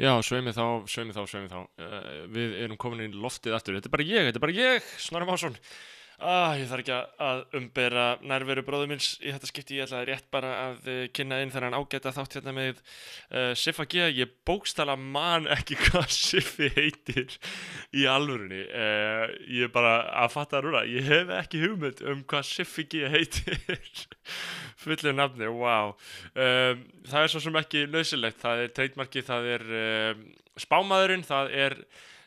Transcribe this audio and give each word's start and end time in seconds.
Já, 0.00 0.12
sveimi 0.24 0.54
þá, 0.56 0.64
sveimi 0.88 1.12
þá, 1.12 1.22
sveimi 1.28 1.50
þá. 1.50 1.58
Uh, 1.76 2.22
við 2.32 2.54
erum 2.64 2.78
komin 2.80 3.04
í 3.04 3.10
loftið 3.12 3.56
aftur. 3.58 3.76
Þetta 3.76 3.90
er 3.90 3.96
bara 3.96 4.06
ég, 4.08 4.28
þetta 4.28 4.40
er 4.40 4.44
bara 4.46 4.56
ég, 4.56 4.92
Snorri 5.02 5.28
Másson. 5.28 5.58
Ah, 6.22 6.52
ég 6.54 6.68
þarf 6.70 6.82
ekki 6.84 6.94
að 7.24 7.40
umbera 7.58 8.02
nærveru 8.22 8.62
bróðu 8.62 8.86
minns 8.92 9.06
í 9.18 9.32
þetta 9.32 9.48
skipti. 9.48 9.78
Ég 9.80 9.88
ætlaði 9.88 10.06
rétt 10.12 10.28
bara 10.30 10.52
að 10.68 10.84
uh, 10.92 11.00
kynna 11.10 11.40
inn 11.42 11.50
þegar 11.50 11.66
hann 11.66 11.78
ágæta 11.80 12.12
þátt 12.14 12.36
hérna 12.38 12.54
með 12.54 12.78
uh, 12.78 13.50
Siffa 13.58 13.86
G. 13.90 14.04
Ég 14.20 14.36
bókstala 14.46 14.94
man 14.94 15.48
ekki 15.50 15.78
hvað 15.82 16.06
Siffi 16.14 16.68
heitir 16.76 17.34
í 17.90 18.06
alvörunni. 18.06 18.60
Uh, 18.70 19.34
ég 19.50 19.66
er 19.66 19.74
bara 19.74 19.96
að 20.22 20.30
fatta 20.36 20.60
það 20.60 20.68
núna. 20.68 20.84
Ég 20.92 21.10
hef 21.10 21.34
ekki 21.40 21.64
hugmynd 21.64 22.04
um 22.12 22.22
hvað 22.30 22.46
Siffi 22.52 22.86
G 22.92 23.10
heitir. 23.10 23.58
Fullu 24.84 25.16
nafni, 25.16 25.50
wow. 25.50 25.96
Um, 26.36 26.86
það 27.10 27.26
er 27.26 27.34
svo 27.34 27.42
sem 27.42 27.60
ekki 27.64 27.88
nöðsilegt. 27.90 28.38
Það 28.44 28.62
er 28.68 28.72
treytmarki, 28.78 29.26
það 29.26 29.52
er 29.56 29.68
um, 29.82 30.24
spámaðurinn, 30.70 31.26
það 31.26 31.54
er 31.66 31.78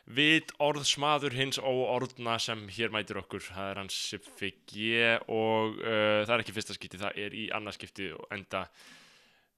vit 0.06 0.52
orðsmaður 0.62 1.34
hins 1.34 1.58
óorðna 1.58 2.36
sem 2.42 2.62
hér 2.76 2.92
mætir 2.94 3.18
okkur. 3.18 3.42
Það 3.42 3.70
er 3.70 3.80
hans 3.82 3.96
Siffi 4.10 4.52
G 4.70 5.00
og 5.26 5.80
uh, 5.80 6.22
það 6.26 6.36
er 6.36 6.44
ekki 6.44 6.54
fyrsta 6.56 6.76
skipti, 6.76 7.00
það 7.02 7.18
er 7.24 7.34
í 7.34 7.48
annarskipti 7.56 8.12
og 8.14 8.28
enda 8.36 8.66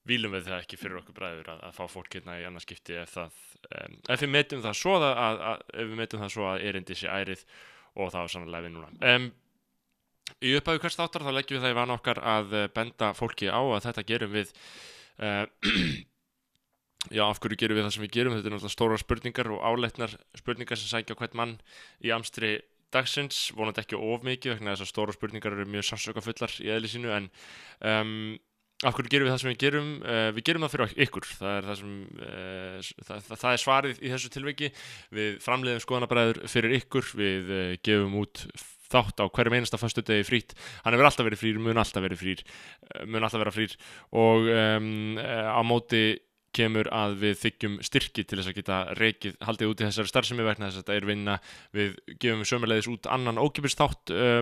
výlum 0.09 0.33
við 0.33 0.47
það 0.49 0.63
ekki 0.63 0.79
fyrir 0.81 1.03
okkur 1.03 1.17
bræður 1.19 1.51
að, 1.53 1.67
að 1.69 1.75
fá 1.77 1.83
fólk 1.93 2.15
hérna 2.17 2.39
í 2.41 2.47
annarskipti 2.49 2.97
ef 2.97 3.13
það, 3.19 3.43
um, 3.69 3.99
ef 4.09 4.23
við 4.25 4.33
metum 4.33 4.63
það 4.65 4.79
svo 4.81 4.95
að, 4.97 5.11
að, 5.11 5.43
að 5.51 5.83
við 5.83 5.99
metum 6.01 6.23
það 6.25 6.33
svo 6.33 6.49
að 6.49 6.65
erindi 6.71 6.97
sé 6.97 7.13
ærið 7.13 7.45
og 7.99 8.15
það 8.15 8.23
er 8.23 8.33
sannlega 8.33 8.67
við 8.69 8.75
núna. 8.77 8.91
Um, 9.13 9.29
Í 10.45 10.55
upphæðu 10.59 10.83
hvers 10.83 10.99
þáttar 10.99 11.25
þá 11.25 11.33
leggjum 11.35 11.59
við 11.59 11.65
það 11.65 11.73
í 11.73 11.77
vana 11.79 11.97
okkar 11.97 12.19
að 12.21 12.55
eh, 12.55 12.69
benda 12.75 13.11
fólki 13.17 13.49
á 13.49 13.59
að 13.59 13.85
þetta 13.87 14.05
gerum 14.11 14.35
við 14.35 14.53
uh, 15.25 15.45
Já, 17.07 17.23
af 17.29 17.39
hverju 17.39 17.61
gerum 17.61 17.79
við 17.79 17.87
það 17.87 17.95
sem 17.95 18.05
við 18.05 18.17
gerum? 18.17 18.35
Þetta 18.35 18.49
er 18.49 18.55
náttúrulega 18.57 18.75
stóra 18.75 18.99
spurningar 18.99 19.49
og 19.55 19.63
áleitnar 19.63 20.17
spurningar 20.37 20.81
sem 20.81 20.91
sækja 20.91 21.17
hvern 21.17 21.39
mann 21.39 21.55
í 22.03 22.11
amstri 22.13 22.57
dagsins, 22.95 23.49
vonandi 23.57 23.85
ekki 23.85 23.99
of 23.99 24.27
mikið 24.27 24.59
þess 24.65 24.83
að 24.83 24.91
stóra 24.91 25.15
spurningar 25.15 25.55
eru 25.55 25.69
mjög 25.71 25.87
sársöka 25.89 26.25
fullar 26.25 26.55
í 26.65 26.71
eðli 26.75 26.91
sínu 26.91 27.13
en 27.15 27.29
um, 27.87 28.13
af 28.83 28.97
hverju 28.97 29.13
gerum 29.13 29.29
við 29.29 29.35
það 29.35 29.43
sem 29.45 29.53
við 29.53 29.61
gerum? 29.63 29.93
Uh, 30.03 30.29
við 30.35 30.47
gerum 30.49 30.67
það 30.67 30.75
fyrir 30.75 30.97
ykkur, 31.07 31.29
það 31.39 31.55
er, 31.55 31.69
það 31.69 31.79
sem, 31.83 31.95
uh, 32.19 32.91
það, 33.05 33.23
það, 33.29 33.41
það 33.45 33.53
er 33.53 33.63
svarið 33.65 34.03
í 34.03 34.13
þessu 34.15 34.33
tilveiki 34.35 34.73
við 35.21 35.39
framleiðum 35.45 35.85
skoðanabræður 35.87 36.43
fyrir 36.51 36.77
ykkur, 36.81 37.13
við 37.23 37.55
uh, 37.55 37.73
gefum 37.87 38.21
út 38.25 38.47
þátt 38.89 39.21
á 39.21 39.25
hverjum 39.29 39.59
einasta 39.59 39.77
fastu 39.77 40.01
degi 40.01 40.25
frýtt 40.25 40.55
hann 40.81 40.95
hefur 40.97 41.11
alltaf 41.11 41.27
verið 41.27 41.43
frýr, 41.43 41.59
mun 41.61 41.77
alltaf 41.77 42.01
verið 42.01 42.23
frýr 42.23 42.45
mun 43.05 43.27
alltaf 43.27 43.43
vera 43.43 43.53
frýr. 43.53 43.75
Og 44.17 44.49
um, 44.49 45.19
á 45.21 45.61
móti 45.61 46.17
kemur 46.57 46.89
að 46.95 47.17
við 47.23 47.41
þykjum 47.43 47.79
styrki 47.87 48.25
til 48.25 48.39
þess 48.39 48.53
að 48.53 48.61
geta 48.61 48.79
reikið, 48.99 49.35
haldið 49.45 49.73
út 49.73 49.83
í 49.83 49.89
þessari 49.89 50.13
starfsemi 50.13 50.47
vegna 50.47 50.69
þess 50.69 50.81
að 50.81 50.85
þetta 50.85 50.97
er 50.99 51.09
vinna. 51.09 51.41
Við 51.77 51.99
gefum 52.23 52.47
sömulegðis 52.49 52.93
út 52.93 53.11
annan 53.13 53.41
ókipis 53.43 53.77
þátt 53.79 54.15
uh, 54.15 54.41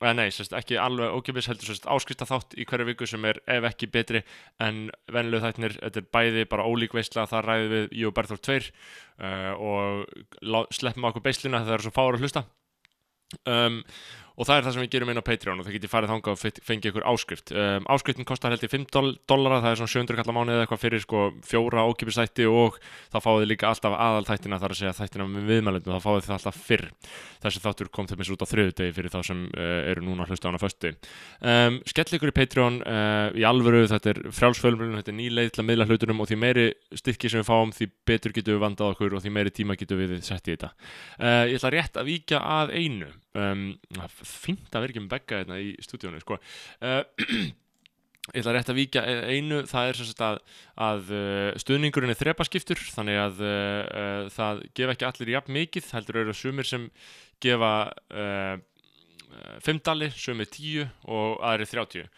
eða 0.00 0.14
nei, 0.16 0.30
sérst, 0.32 0.54
ekki 0.56 0.78
alveg 0.80 1.12
ókipis 1.12 1.48
heldur 1.50 1.68
sérst, 1.68 1.88
áskista 1.90 2.28
þátt 2.28 2.56
í 2.56 2.64
hverju 2.68 2.86
viku 2.88 3.08
sem 3.08 3.24
er 3.28 3.42
ef 3.50 3.66
ekki 3.68 3.90
betri 3.92 4.22
en 4.62 4.86
vennileg 5.12 5.44
þættinir, 5.44 5.76
þetta 5.82 6.00
er 6.00 6.08
bæði 6.16 6.46
bara 6.52 6.68
ólík 6.68 6.96
veistla 6.96 7.26
þar 7.28 7.50
ræðum 7.50 7.74
við 7.74 7.92
Jú 8.00 8.14
Berður 8.16 8.40
2 8.48 8.56
uh, 8.62 9.52
og 9.60 10.72
sleppum 10.72 11.10
okkur 11.10 11.26
beislina 11.26 11.60
þegar 11.60 11.70
það 11.74 11.78
er 11.78 11.86
svo 11.86 11.94
fára 11.98 12.22
hlusta. 12.22 12.46
Um, 13.46 13.82
og 14.40 14.48
það 14.48 14.56
er 14.56 14.64
það 14.64 14.74
sem 14.74 14.84
við 14.84 14.92
gerum 14.94 15.10
inn 15.12 15.20
á 15.20 15.24
Patreon 15.26 15.58
og 15.60 15.66
það 15.66 15.74
getur 15.76 15.90
farið 15.92 16.10
þangað 16.14 16.32
og 16.32 16.60
fengið 16.64 16.90
ykkur 16.90 17.06
áskrift. 17.10 17.50
Um, 17.52 17.88
áskriftin 17.92 18.28
kostar 18.28 18.54
held 18.54 18.62
í 18.64 18.70
5 18.72 18.86
dollara 19.28 19.58
það 19.60 19.74
er 19.74 19.80
svona 19.80 19.92
700 19.92 20.18
kallar 20.20 20.36
mánuð 20.36 20.54
eða 20.54 20.64
eitthvað 20.64 20.80
fyrir 20.80 21.02
sko, 21.04 21.24
fjóra 21.44 21.84
ókipistætti 21.90 22.46
og 22.48 22.78
þá 23.12 23.18
fáið 23.20 23.44
líka 23.50 23.68
alltaf 23.68 23.96
aðaltættina 24.00 24.60
þar 24.62 24.74
að 24.74 24.80
segja 24.80 24.94
þættina 24.96 25.26
með 25.28 25.50
viðmælundum, 25.52 25.98
þá 25.98 26.06
fáið 26.06 26.24
þið 26.24 26.36
alltaf 26.38 26.60
fyrr. 26.70 26.86
Þessi 27.44 27.62
þáttur 27.64 27.92
kom 27.92 28.08
til 28.08 28.18
mis 28.20 28.32
út 28.32 28.44
á 28.44 28.48
þriðudegi 28.48 28.96
fyrir 28.96 29.12
þá 29.12 29.20
sem 29.28 29.44
uh, 29.52 29.76
eru 29.92 30.04
núna 30.06 30.24
að 30.24 30.32
hlusta 30.32 30.48
á 30.48 30.50
hana 30.50 30.60
föstu. 30.60 30.94
Um, 31.40 31.78
skell 31.88 32.16
ykkur 32.16 32.32
í 32.32 32.36
Patreon 32.36 32.80
uh, 32.80 33.28
í 33.36 33.44
alvöru, 33.48 33.84
þetta 33.92 34.12
er 34.14 34.22
frjálsfölmjölun 34.36 35.00
þetta 35.00 35.12
er 35.12 35.18
nýleið 35.20 35.52
til 35.54 35.64
að 35.64 35.68
miðla 35.70 35.88
hlutunum 35.88 36.20
og 36.24 36.28
því 36.30 36.40
meiri 36.40 36.66
styrki 37.00 37.32
sem 37.32 37.40
við 37.40 37.48
fáum, 37.48 37.72
því 37.76 37.88
betur 38.08 38.36
getum 38.36 38.56
við 38.56 38.64
vandað 38.64 38.94
okkur 38.94 39.16
og 39.16 39.24
því 39.24 39.34
meiri 39.36 39.54
tíma 39.56 39.76
getum 39.80 40.00
við 40.00 40.18
sett 40.26 40.48
í 40.48 40.56
þetta. 40.56 40.72
Uh, 41.16 41.48
ég 41.48 41.56
ætla 41.56 41.72
rétt 41.76 42.00
að 42.00 42.12
víkja 42.12 42.44
að 42.60 42.76
einu 42.76 43.08
um, 43.38 43.64
fínt 44.20 44.70
að 44.70 44.84
vera 44.84 44.94
ekki 44.94 45.02
með 45.04 45.12
begga 45.16 45.42
hérna 45.42 45.58
í 45.62 45.74
stúdíónu 45.84 46.22
sko. 46.22 46.38
uh, 46.82 47.02
ég 48.34 48.42
ætla 48.42 48.54
rétt 48.54 48.70
að 48.70 48.78
víkja 48.78 49.02
einu 49.04 49.62
það 49.66 49.90
er 49.90 50.00
sagt 50.00 50.20
að, 50.22 50.40
að 50.78 51.12
stuðningurinn 51.62 52.12
er 52.12 52.18
þrepaskiptur 52.20 52.82
þannig 52.94 53.18
að 53.18 53.40
uh, 53.42 54.26
það 54.34 54.64
gef 54.76 54.94
ekki 54.94 55.08
allir 55.08 55.32
jafn 55.34 55.56
mikið 55.56 55.92
heldur 55.96 56.20
eru 56.24 56.36
sumir 56.36 56.68
sem 56.68 56.90
gefa 57.42 57.72
uh, 57.90 58.58
5 59.64 59.80
dali, 59.86 60.10
sumir 60.16 60.48
10 60.50 60.88
og 61.10 61.38
aðri 61.46 61.66
30 61.70 62.08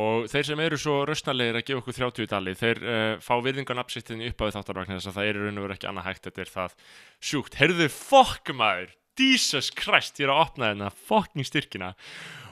og 0.00 0.28
þeir 0.30 0.46
sem 0.46 0.62
eru 0.62 0.78
svo 0.78 1.00
röstnarlegir 1.08 1.58
að 1.58 1.66
gefa 1.66 1.82
okkur 1.82 1.98
30 1.98 2.30
dali 2.30 2.54
þeir 2.58 2.80
uh, 2.84 3.14
fá 3.24 3.34
virðingarnapsittin 3.42 4.22
upp 4.28 4.44
á 4.46 4.54
þáttarvagn 4.54 4.96
þess 4.96 5.10
að 5.10 5.18
það 5.18 5.30
er 5.30 5.40
raun 5.40 5.60
og 5.60 5.66
veru 5.66 5.76
ekki 5.76 5.90
annað 5.90 6.08
hægt 6.10 6.28
þetta 6.28 6.44
er 6.44 6.52
það 6.54 6.76
sjúkt, 7.30 7.58
heyrðu 7.60 7.90
fokk 7.94 8.54
maður 8.56 8.94
Jesus 9.20 9.70
Christ, 9.76 10.20
ég 10.20 10.28
er 10.28 10.34
að 10.34 10.44
opna 10.46 10.70
þennan 10.72 11.00
fokking 11.08 11.46
styrkina. 11.46 11.94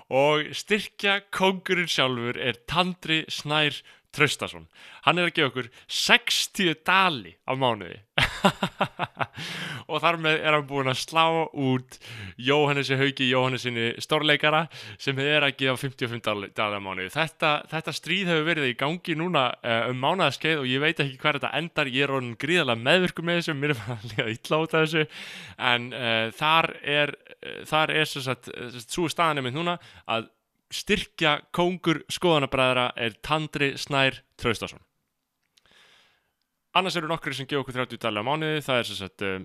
Og 0.08 0.52
styrkja 0.56 1.20
kongurinn 1.34 1.90
sjálfur 1.90 2.38
er 2.40 2.60
Tandri 2.68 3.22
Snær 3.32 3.80
Traustason. 4.14 4.68
Hann 5.04 5.20
er 5.20 5.28
að 5.28 5.34
gefa 5.36 5.52
okkur 5.52 5.70
60 5.92 6.80
dali 6.88 7.34
á 7.44 7.52
mánuði 7.56 8.00
og 9.90 10.00
þar 10.02 10.18
með 10.22 10.38
er 10.38 10.56
hann 10.56 10.66
búin 10.68 10.90
að 10.90 11.00
slá 11.00 11.24
út 11.48 11.98
Jóhannesi 12.40 12.98
Hauki 12.98 13.28
Jóhannesinni 13.30 13.88
stórleikara 14.02 14.64
sem 15.00 15.18
er 15.22 15.46
að 15.46 15.56
gefa 15.60 15.76
55 15.84 16.24
dali, 16.26 16.50
dali 16.56 16.78
á 16.78 16.82
mánuði. 16.82 17.10
Þetta, 17.14 17.52
þetta 17.72 17.94
stríð 17.96 18.32
hefur 18.32 18.48
verið 18.48 18.70
í 18.70 18.78
gangi 18.78 19.18
núna 19.18 19.44
uh, 19.58 19.90
um 19.92 20.00
mánuðaskeið 20.02 20.62
og 20.62 20.70
ég 20.70 20.84
veit 20.84 21.04
ekki 21.04 21.20
hvað 21.22 21.40
þetta 21.40 21.52
endar. 21.60 21.92
Ég 21.92 22.06
er 22.06 22.14
orðin 22.16 22.38
gríðalega 22.40 22.84
meðvirkum 22.88 23.28
með 23.28 23.40
þessu 23.40 23.58
mér 23.58 23.74
er 23.74 23.82
bara 23.82 24.26
að 24.26 24.34
út 24.62 24.74
af 24.74 24.88
þessu. 24.88 25.06
En 25.72 25.92
uh, 25.92 26.24
þar 26.38 26.72
er 26.82 27.14
uh, 27.14 27.62
þar 27.68 27.94
er 27.94 28.10
svo 28.10 28.26
að 28.34 28.82
svo 28.84 29.08
staðan 29.12 29.42
er 29.42 29.48
mynd 29.48 29.60
núna 29.60 29.78
að 30.08 30.28
styrkja 30.74 31.38
kóngur 31.56 32.02
skoðanabræðra 32.12 32.90
er 33.00 33.16
Tandri 33.24 33.72
Snær 33.80 34.20
Traustason 34.36 34.82
annars 36.78 36.98
eru 36.98 37.10
nokkri 37.10 37.34
sem 37.36 37.48
gefa 37.48 37.62
okkur 37.64 37.78
30 37.80 38.02
dali 38.02 38.22
á 38.22 38.28
mánuði. 38.28 38.64
Það 38.64 38.80
er 38.80 38.88
svo 38.88 39.08
að 39.08 39.26
uh, 39.28 39.36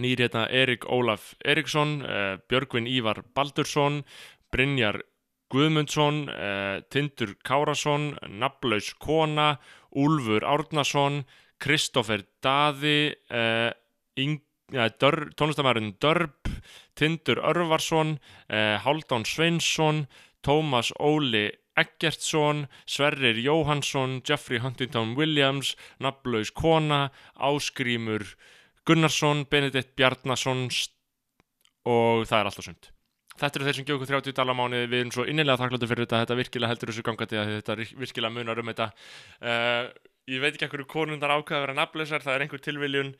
nýri 0.00 0.26
hérna 0.26 0.46
Erik 0.62 0.86
Ólaf 0.86 1.32
Eriksson 1.44 2.00
uh, 2.02 2.34
Björgvin 2.50 2.88
Ívar 2.90 3.22
Baldursson 3.34 4.02
Brynjar 4.54 5.02
Guðmundsson 5.50 6.24
uh, 6.30 6.76
Tindur 6.90 7.34
Kárasson 7.46 8.14
Nablaus 8.30 8.92
Kona 9.02 9.56
Úlfur 9.90 10.46
Árnason 10.46 11.24
Kristófer 11.60 12.24
Daði 12.40 13.10
Ing 14.20 14.40
ja, 14.72 14.88
tónlistamærin 15.36 15.94
Dörb, 16.00 16.48
Tindur 16.94 17.38
Örvarsson, 17.38 18.18
eh, 18.48 18.78
Haldán 18.78 19.24
Sveinsson, 19.24 20.06
Tómas 20.42 20.92
Óli 20.98 21.50
Eggertsson, 21.80 22.66
Sverrir 22.84 23.40
Jóhansson, 23.40 24.20
Jeffrey 24.26 24.60
Huntington 24.62 25.16
Williams, 25.18 25.74
Nablaus 26.00 26.52
Kona, 26.54 27.08
Áskrímur 27.36 28.26
Gunnarsson, 28.88 29.44
Benedikt 29.50 29.94
Bjarnason 29.96 30.66
og 31.88 32.26
það 32.28 32.38
er 32.38 32.50
alltaf 32.50 32.66
sund. 32.66 32.90
Þetta 33.40 33.56
eru 33.56 33.66
þeir 33.66 33.76
sem 33.78 33.86
gefur 33.88 34.02
okkur 34.02 34.10
30 34.20 34.36
dala 34.36 34.54
mánuði, 34.56 34.88
við 34.90 35.02
erum 35.02 35.12
svo 35.14 35.24
innilega 35.24 35.62
þakkláttu 35.62 35.88
fyrir 35.88 36.04
þetta, 36.04 36.22
þetta 36.24 36.38
virkilega 36.40 36.72
heldur 36.74 36.90
þessu 36.92 37.04
gangandi 37.06 37.38
að 37.40 37.52
þetta 37.54 37.76
virkilega 38.02 38.34
munar 38.34 38.60
um 38.60 38.70
þetta. 38.72 38.88
Uh, 39.40 40.09
ég 40.30 40.42
veit 40.42 40.54
ekki 40.54 40.66
ekkur 40.68 40.84
konundar 40.90 41.32
ákveða 41.34 41.58
að 41.58 41.64
vera 41.66 41.76
nafnleysar, 41.78 42.22
það 42.24 42.36
er 42.36 42.44
einhver 42.44 42.62
tilviljun 42.64 43.12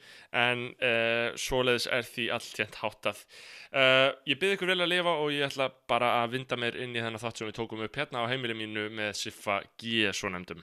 en 0.42 0.64
uh, 0.70 1.28
svoleiðis 1.38 1.88
er 1.90 2.06
því 2.06 2.26
allt 2.36 2.60
hérnt 2.62 2.80
háttað. 2.80 3.22
Uh, 3.70 4.08
ég 4.30 4.40
byrði 4.40 4.58
ykkur 4.58 4.72
vel 4.72 4.84
að 4.84 4.92
lifa 4.94 5.14
og 5.22 5.28
ég 5.34 5.46
ætla 5.48 5.70
bara 5.90 6.08
að 6.22 6.36
vinda 6.36 6.58
mér 6.60 6.78
inn 6.84 6.94
í 6.94 7.02
þennan 7.02 7.22
þátt 7.22 7.42
sem 7.42 7.50
við 7.50 7.58
tókum 7.58 7.84
upp 7.86 8.00
hérna 8.00 8.24
á 8.26 8.30
heimili 8.30 8.56
mínu 8.58 8.88
með 8.94 9.14
Siffa 9.24 9.60
G. 9.80 10.10
svo 10.14 10.30
nefndum. 10.30 10.62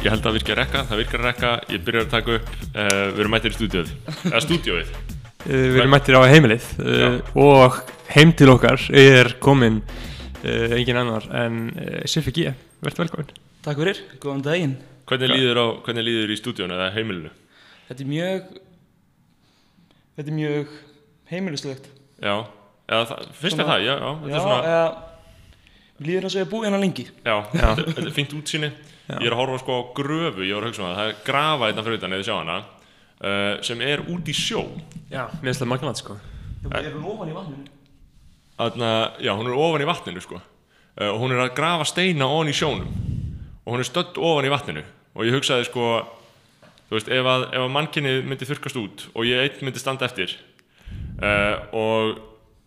Ég 0.00 0.08
held 0.08 0.22
að 0.22 0.26
það 0.30 0.36
virkja 0.38 0.54
að 0.54 0.58
rekka, 0.62 0.80
það 0.88 1.00
virkar 1.02 1.20
að 1.20 1.26
rekka, 1.26 1.48
ég 1.68 1.80
byrjar 1.84 2.04
að 2.06 2.12
taka 2.14 2.36
upp, 2.38 2.46
uh, 2.70 2.84
við 3.12 3.18
erum 3.20 3.34
mættir 3.34 3.52
í 3.52 3.56
stúdióið, 3.58 3.90
eða 4.30 4.40
stúdióið. 4.46 4.92
Uh, 4.96 5.50
við 5.50 5.76
erum 5.82 5.92
mættir 5.92 6.16
á 6.16 6.22
heimilið 6.24 6.68
uh, 6.80 7.16
og 7.44 7.76
heim 8.14 8.32
til 8.38 8.48
okkar 8.54 8.86
er 8.96 9.34
komin 9.44 9.82
engin 10.40 10.96
annar 10.96 11.26
en 11.36 11.58
Siffi 12.08 12.32
G. 12.32 12.54
Verðt 12.80 13.02
velkominn. 13.02 13.34
Takk 13.60 13.82
fyrir, 13.82 14.00
góðan 14.22 14.40
daginn. 14.46 14.74
Hvernig 15.10 15.34
líður, 15.34 15.60
á, 15.60 15.66
hvernig 15.84 16.06
líður 16.06 16.32
í 16.32 16.38
stúdiónu 16.40 16.78
eða 16.78 16.88
heimilinu? 16.94 17.32
Þetta 17.90 18.06
er 18.06 18.10
mjög, 18.14 18.48
þetta 20.16 20.32
er 20.32 20.36
mjög 20.38 20.72
heimilislegt 21.34 21.90
Já, 22.22 22.34
eða 22.88 23.06
það, 23.10 23.30
fyrst 23.42 23.60
með 23.60 23.72
það, 23.74 23.84
já, 23.84 23.92
já, 23.92 24.10
þetta 24.22 24.32
Já, 24.32 24.38
er 24.38 24.46
svona, 24.46 24.60
eða 24.70 24.88
Mér 26.00 26.08
líður 26.08 26.24
þess 26.24 26.32
að 26.32 26.40
ég 26.40 26.46
hef 26.46 26.52
búið 26.54 26.66
hérna 26.70 26.80
lengi 26.80 27.04
já, 27.10 27.34
þetta 27.52 27.74
þetta 27.82 28.06
er 28.06 28.14
fínt 28.16 28.38
útsýni. 28.38 28.70
Ég 29.18 29.26
er 29.26 29.34
að 29.34 29.40
horfa 29.42 29.60
sko 29.62 29.78
á 29.78 29.82
gröfu, 29.96 30.44
ég 30.46 30.54
var 30.54 30.66
að 30.66 30.70
hugsa 30.70 30.82
um 30.82 30.88
það, 30.88 31.00
það 31.00 31.10
er 31.10 31.18
grafa 31.26 31.70
einna 31.70 31.86
fyrir 31.86 32.00
utan 32.00 32.14
eða 32.16 32.28
sjá 32.28 32.36
hana, 32.36 32.58
uh, 33.20 33.50
sem 33.66 33.82
er 33.86 34.04
út 34.06 34.30
í 34.30 34.36
sjó. 34.36 34.62
Já, 35.10 35.24
mér 35.40 35.50
finnst 35.50 35.64
það 35.64 35.72
magnat 35.72 36.02
sko. 36.02 36.16
Ég 36.68 36.88
er 36.92 36.96
ofan 37.00 37.32
í 37.32 37.36
vatninu. 37.36 37.66
Þarna, 38.60 38.94
já, 39.24 39.32
hún 39.34 39.50
er 39.50 39.58
ofan 39.64 39.84
í 39.84 39.90
vatninu 39.90 40.24
sko. 40.24 40.40
Uh, 40.94 41.10
og 41.10 41.20
hún 41.24 41.34
er 41.34 41.44
að 41.46 41.54
grafa 41.58 41.88
steina 41.88 42.28
ofan 42.30 42.52
í 42.52 42.56
sjónum. 42.56 42.94
Og 43.64 43.74
hún 43.74 43.82
er 43.82 43.88
stödd 43.88 44.18
ofan 44.20 44.48
í 44.48 44.52
vatninu. 44.52 44.86
Og 45.16 45.26
ég 45.26 45.34
hugsaði 45.34 45.66
sko 45.66 45.90
þú 46.90 46.98
veist, 46.98 47.10
ef 47.14 47.28
að, 47.30 47.44
ef 47.54 47.62
að 47.62 47.72
mannkynnið 47.76 48.24
myndi 48.26 48.46
þurkast 48.48 48.78
út 48.80 49.04
og 49.14 49.26
ég 49.28 49.44
einn 49.44 49.62
myndi 49.62 49.78
standa 49.78 50.08
eftir 50.08 50.34
uh, 51.22 51.62
og 51.70 52.18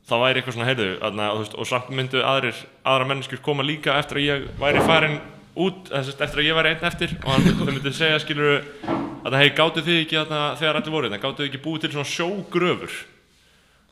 það 0.08 0.24
væri 0.24 0.40
eitthvað 0.40 0.56
svona 0.56 0.68
heyrðu 0.70 0.88
þarna, 1.02 1.28
og, 1.36 1.50
og 1.60 1.68
samt 1.68 1.90
myndu 1.92 2.24
aðrir, 2.24 2.62
aðra 2.88 3.10
menneskur 3.12 3.42
koma 3.44 3.66
líka 3.68 3.98
eftir 4.00 4.22
að 4.22 4.28
ég 4.30 4.46
væri 4.62 4.84
farin 4.88 5.20
út, 5.56 5.90
þess, 5.92 6.18
eftir 6.18 6.42
að 6.42 6.48
ég 6.48 6.58
væri 6.58 6.74
einn 6.74 6.88
eftir 6.90 7.16
og 7.20 7.30
hann 7.32 7.46
myndi, 7.46 7.58
þau 7.60 7.72
myndi 7.74 7.94
segja 7.98 8.20
skilur 8.24 8.64
að 9.24 9.38
hei, 9.40 9.50
gátu 9.58 9.84
þið 9.86 10.00
ekki 10.02 10.20
þarna, 10.20 10.42
þegar 10.60 10.80
allir 10.80 10.96
voru 10.96 11.10
þetta, 11.12 11.22
gátu 11.24 11.44
þið 11.44 11.50
ekki 11.52 11.64
búið 11.68 11.86
til 11.86 11.92
svona 11.94 12.12
sjógröfur? 12.14 12.98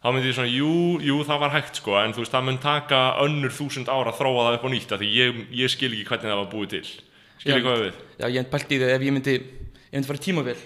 Þá 0.01 0.07
myndi 0.15 0.31
ég 0.31 0.37
svona, 0.39 0.49
jú, 0.49 0.73
jú, 1.05 1.19
það 1.27 1.41
var 1.45 1.55
hægt 1.55 1.77
sko, 1.77 1.95
en 2.01 2.15
þú 2.17 2.23
veist, 2.23 2.33
það 2.33 2.45
mun 2.47 2.61
taka 2.63 3.01
önnur 3.21 3.53
þúsund 3.53 3.91
ára 3.93 4.09
að 4.09 4.17
þróa 4.17 4.45
það 4.47 4.57
upp 4.57 4.65
á 4.65 4.69
nýtt 4.73 4.93
því 4.97 5.09
ég, 5.13 5.41
ég 5.61 5.69
skil 5.71 5.91
ekki 5.93 6.07
hvernig 6.09 6.31
það 6.31 6.41
var 6.41 6.51
búið 6.55 6.71
til. 6.73 6.85
Skil 7.37 7.53
ekki 7.55 7.67
hvað 7.67 7.83
við 7.85 7.99
Já, 8.17 8.25
ég 8.25 8.37
hef 8.41 8.49
pælt 8.49 8.73
í 8.73 8.79
því 8.81 8.89
ef 8.95 9.05
ég 9.05 9.13
myndi 9.17 9.35
Ég 9.91 9.97
myndi 9.99 10.07
fara 10.09 10.21
í 10.21 10.25
tímavél 10.25 10.59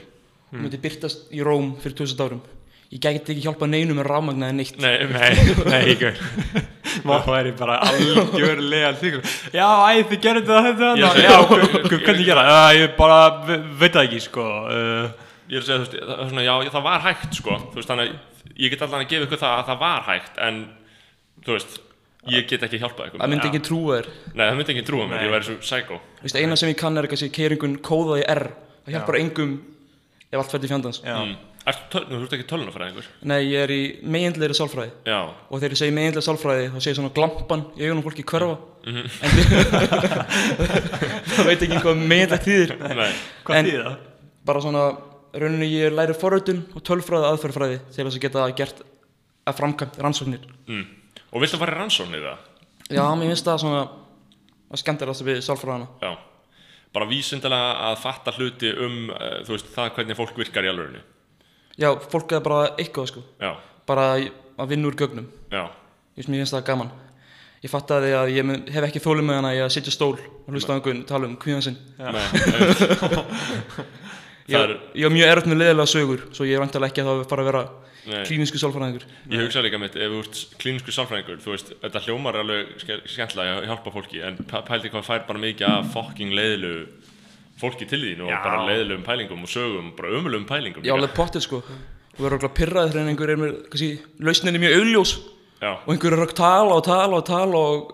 Hmm. 0.56 0.62
Myndi 0.64 0.78
byrtast 0.80 1.32
í 1.36 1.42
Róm 1.44 1.74
fyrir 1.82 1.98
2000 1.98 2.22
árum. 2.24 2.42
Ég 2.94 3.02
gæti 3.02 3.34
ekki 3.34 3.44
hjálpa 3.44 3.68
neinu 3.68 3.96
með 3.98 4.08
rafmagnaði 4.08 4.56
neitt. 4.60 4.78
Nei, 4.80 4.94
Nei, 5.10 5.34
nei, 5.74 6.66
ekki 6.96 7.08
Má 7.10 7.16
væri 7.28 7.52
bara 7.60 7.78
algjörlega 7.86 8.92
Já, 9.54 9.68
æ, 9.92 10.04
þið 10.10 10.20
gerir 10.26 10.46
þetta 10.46 10.62
þetta 10.68 10.90
Já, 11.00 11.36
hver- 11.50 12.04
hvernig 12.06 12.26
gera? 12.26 12.44
Það? 12.46 12.56
Já, 12.56 12.80
ég 12.82 12.96
bara 12.98 13.20
ve- 13.48 13.62
veit 13.82 13.94
það 13.98 14.08
ekki, 14.10 14.22
sko 14.26 14.46
uh, 14.66 15.10
ég 15.50 15.58
er 15.58 15.64
að 15.64 15.68
segja, 15.68 15.80
þú 15.80 15.86
veist, 15.86 15.98
það, 16.02 16.24
svona, 16.30 16.46
já, 16.48 16.54
það 16.76 16.86
var 16.90 17.04
hægt 17.06 17.40
sko, 17.42 17.58
þú 17.72 17.80
veist, 17.82 17.90
þannig 17.92 18.06
að 18.06 18.62
ég 18.66 18.72
get 18.76 18.86
allan 18.86 19.04
að 19.04 19.10
gefa 19.12 19.28
ykkur 19.30 19.42
það 19.44 19.58
að 19.60 19.68
það 19.72 19.82
var 19.86 20.06
hægt, 20.10 20.40
en 20.48 20.62
þú 21.46 21.58
veist, 21.58 21.78
ég 22.34 22.48
get 22.50 22.64
ekki 22.66 22.80
hjálpað 22.82 23.10
ykkur. 23.12 23.22
Það 23.22 23.30
myndi 23.36 23.46
Já. 23.46 23.52
ekki 23.54 23.64
trúa 23.68 23.98
þér. 24.00 24.08
Nei, 24.34 24.46
það 24.48 24.56
myndi 24.58 24.74
ekki 24.74 24.86
trúa 24.88 25.06
mér, 25.12 25.26
ég 25.28 25.34
væri 25.36 25.46
svo 25.46 25.58
psycho. 25.62 26.00
Þú 26.22 26.26
veist, 26.26 26.38
eina 26.42 26.56
sem 26.58 26.72
ég 26.72 26.78
kann 26.80 26.98
er 26.98 27.06
eitthvað 27.06 27.22
sem 27.22 27.34
keiringun 27.36 27.76
kóða 27.86 28.18
í 28.18 28.24
R. 28.34 28.44
Það 28.88 28.96
hjálpar 28.96 29.18
engum 29.20 29.52
ef 30.32 30.40
allt 30.42 30.56
fætti 30.56 30.72
fjandans. 30.72 31.02
Já, 31.06 31.20
mm. 31.66 31.72
Ertu 31.72 31.90
töl, 31.96 32.04
þú 32.12 32.22
ert 32.28 32.36
ekki 32.38 32.48
tölunafræðingur? 32.52 33.08
Nei, 33.26 33.40
ég 33.50 33.64
er 33.66 33.72
í 33.74 33.82
meginlegri 34.06 34.56
sálfræði 34.58 34.92
Já, 35.10 35.20
Og 35.50 35.58
þegar 35.58 35.74
ég 35.74 35.82
segi 35.82 35.96
meginlega 35.98 36.26
sálfræði 36.28 36.68
þá 36.76 36.80
segir 36.86 37.00
svona 37.00 37.14
glampan 37.18 37.66
í 37.76 37.88
augunum 37.88 38.06
fólki 38.06 38.26
hverfa 38.30 38.56
Mhm. 38.86 39.06
En 39.26 39.32
það 41.34 41.48
veit 41.48 41.64
ekki 41.66 41.80
hvað 41.82 42.02
meginlegt 42.06 42.46
þýðir 42.46 42.74
nei, 42.84 43.08
hvað 43.48 43.66
þýðir 43.66 43.88
það? 43.88 43.96
Bara 44.46 44.62
svona, 44.62 44.84
rauninni 45.42 45.70
ég 45.72 45.96
læri 45.96 46.14
forröldun 46.22 46.60
og 46.78 46.84
tölfræði 46.86 47.32
aðferðfræði 47.32 47.80
til 47.88 48.06
þess 48.06 48.20
að 48.20 48.26
geta 48.28 48.44
gert 48.60 48.84
að 49.50 49.58
framkvæmt 49.58 49.98
rannsóknir 50.06 50.46
mm. 50.70 50.86
Og 51.34 51.42
viltu 51.42 51.58
fara 51.58 51.74
í 51.74 51.80
rannsóknir 51.80 52.28
það? 52.28 52.46
Já, 52.94 53.04
mér 53.18 53.34
finnst 53.34 53.50
það 53.50 53.62
svona 53.66 53.82
að 54.70 54.84
skemmtilegast 54.84 55.26
við 55.26 55.42
sálfræðana 55.50 55.90
Já, 56.06 56.14
bara 56.94 57.10
vísindilega 57.10 57.74
að 57.90 58.00
fatta 58.06 58.36
hluti 58.38 58.70
um, 58.86 59.02
uh, 59.10 59.40
þú 59.48 59.58
veist, 59.58 59.74
það 59.74 59.94
hvernig 59.98 60.22
fólk 60.22 60.38
virkar 60.46 60.70
í 60.70 60.72
alvörinu 60.76 61.02
Já, 61.78 61.90
fólk 62.12 62.32
er 62.38 62.40
bara 62.46 62.70
eitthvað 62.80 63.10
sko. 63.12 63.24
Já, 63.42 63.52
bara 63.88 64.06
að 64.20 64.68
vinna 64.72 64.88
úr 64.88 64.96
gögnum. 64.96 65.28
Já, 65.52 65.66
Ég 66.16 66.24
finnst 66.30 66.54
það 66.56 66.64
gaman. 66.70 66.92
Ég 67.66 67.72
fattaði 67.74 68.12
að 68.16 68.30
ég 68.32 68.46
mun- 68.46 68.68
hef 68.72 68.84
ekki 68.88 69.02
þólum 69.04 69.26
með 69.28 69.36
hana 69.42 69.50
í 69.56 69.60
að 69.60 69.72
sitja 69.74 69.92
stól 69.92 70.14
og 70.16 70.54
hlusta 70.54 70.72
á 70.72 70.76
einhvern 70.78 71.02
tala 71.10 71.26
um 71.28 71.36
kvíðan 71.36 71.64
sinn. 71.66 71.78
Ég, 74.46 74.54
Það 74.54 74.64
er- 74.70 74.78
ég 74.94 75.08
var 75.08 75.14
mjög 75.16 75.32
erfitt 75.32 75.48
með 75.50 75.58
leðilega 75.64 75.90
sögur 75.90 76.22
svo 76.36 76.46
ég 76.46 76.54
er 76.54 76.62
vantilega 76.62 76.92
ekki 76.92 77.02
að 77.02 77.08
það 77.10 77.22
fara 77.32 77.42
að 77.42 77.48
vera 77.50 77.62
nei. 78.06 78.20
klínísku 78.30 78.60
sálfræðingur. 78.62 79.06
Ég 79.34 79.42
hugsa 79.42 79.64
líka 79.66 79.80
mitt, 79.82 79.96
ef 79.98 80.12
þú 80.14 80.20
ert 80.22 80.42
klínisku 80.62 80.94
sálfræðingur, 80.94 81.40
þú 81.42 81.50
veist, 81.56 81.72
þetta 81.82 82.02
hljómar 82.06 82.38
alveg 82.44 82.76
ske- 82.84 83.00
skemmtilega 83.10 83.56
að 83.58 83.66
hjálpa 83.72 83.94
fólki, 83.96 84.22
en 84.28 84.38
pæ- 84.46 84.62
pældi 84.68 84.92
hvað 84.94 85.08
fær 85.10 85.26
bara 85.26 85.42
mikið 85.42 85.66
af 85.72 85.90
fucking 85.96 86.36
leiðilegu 86.38 86.86
fólki 87.62 87.88
til 87.90 88.02
þín 88.04 88.24
og 88.26 88.32
Já. 88.34 88.40
bara 88.44 88.64
leiðilegum 88.68 89.04
pælingum 89.08 89.44
og 89.46 89.52
sögum, 89.52 89.92
bara 89.98 90.10
ömulegum 90.18 90.48
pælingum. 90.50 90.84
Ég 90.84 90.90
líka. 90.92 90.98
alveg 91.00 91.14
pottið 91.16 91.46
sko 91.48 91.62
Þú 92.16 92.24
verður 92.24 92.38
okkur 92.40 92.54
pyrraðið 92.56 92.94
þegar 92.96 93.10
einhver 93.12 93.30
er 93.34 93.40
með 93.42 93.54
kannski, 93.72 93.88
lausninni 94.24 94.60
mjög 94.64 94.76
augljós 94.80 95.14
Já, 95.62 95.72
og 95.84 95.90
einhver 95.94 96.14
er 96.16 96.24
að 96.26 96.34
tala 96.38 96.76
og 96.80 96.84
tala 96.88 97.20
og 97.22 97.26
tala 97.28 97.62
og 97.76 97.94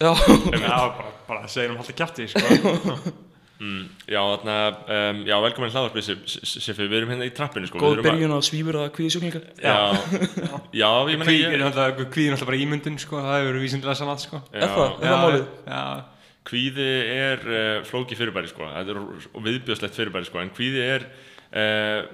Já, 0.00 0.12
Já, 0.14 0.78
bara, 0.96 1.10
bara 1.28 1.48
segjum 1.50 1.76
alltaf 1.78 1.94
kjæfti, 1.98 2.26
sko 2.32 2.40
mm, 3.60 3.82
já, 4.08 4.20
þarna, 4.32 4.54
um, 4.96 5.18
já, 5.28 5.34
velkomin 5.44 5.70
hlaðarpið, 5.74 6.06
Siffi, 6.24 6.86
við 6.88 6.94
erum 7.02 7.10
hérna 7.12 7.26
í 7.28 7.34
trappinu, 7.36 7.68
sko. 7.68 7.78
góð 7.82 7.90
við 7.90 7.98
erum 7.98 8.06
að- 8.06 8.14
byrjun 8.16 8.32
á 8.32 8.40
svífur 8.48 8.78
að 8.80 8.86
kvíði 8.96 9.10
sjúklinga 9.14 9.42
Já, 9.60 9.76
já, 10.80 10.88
ég 11.12 11.20
meina 11.20 11.28
Kví 11.28 11.36
ég... 11.42 11.52
er 11.58 11.62
náttúrulega 11.66 12.06
kvíðin 12.16 12.34
alltaf 12.38 12.48
bara 12.48 12.62
ímyndun, 12.64 12.96
sko 13.02 13.20
Það 13.20 13.36
hefur 13.36 13.50
verið 13.52 13.66
vísindilega 13.66 14.00
sannat, 14.00 14.24
sko 14.24 14.40
Já, 14.48 14.56
Er 14.64 14.72
það? 14.72 14.88
Er 15.04 15.12
það 15.12 15.22
málið? 15.26 15.44
Já, 15.68 15.84
Kvíði 16.48 16.88
er 17.12 17.42
uh, 17.44 17.82
flóki 17.84 18.16
fyrirbæri 18.16 18.48
sko, 18.48 18.64
þetta 18.72 18.94
er 18.94 19.00
og 19.00 19.44
viðbjöðslegt 19.44 19.98
fyrirbæri 19.98 20.28
sko, 20.28 20.40
en 20.40 20.52
kvíði 20.56 20.82
er 20.86 21.06
uh, 21.52 22.08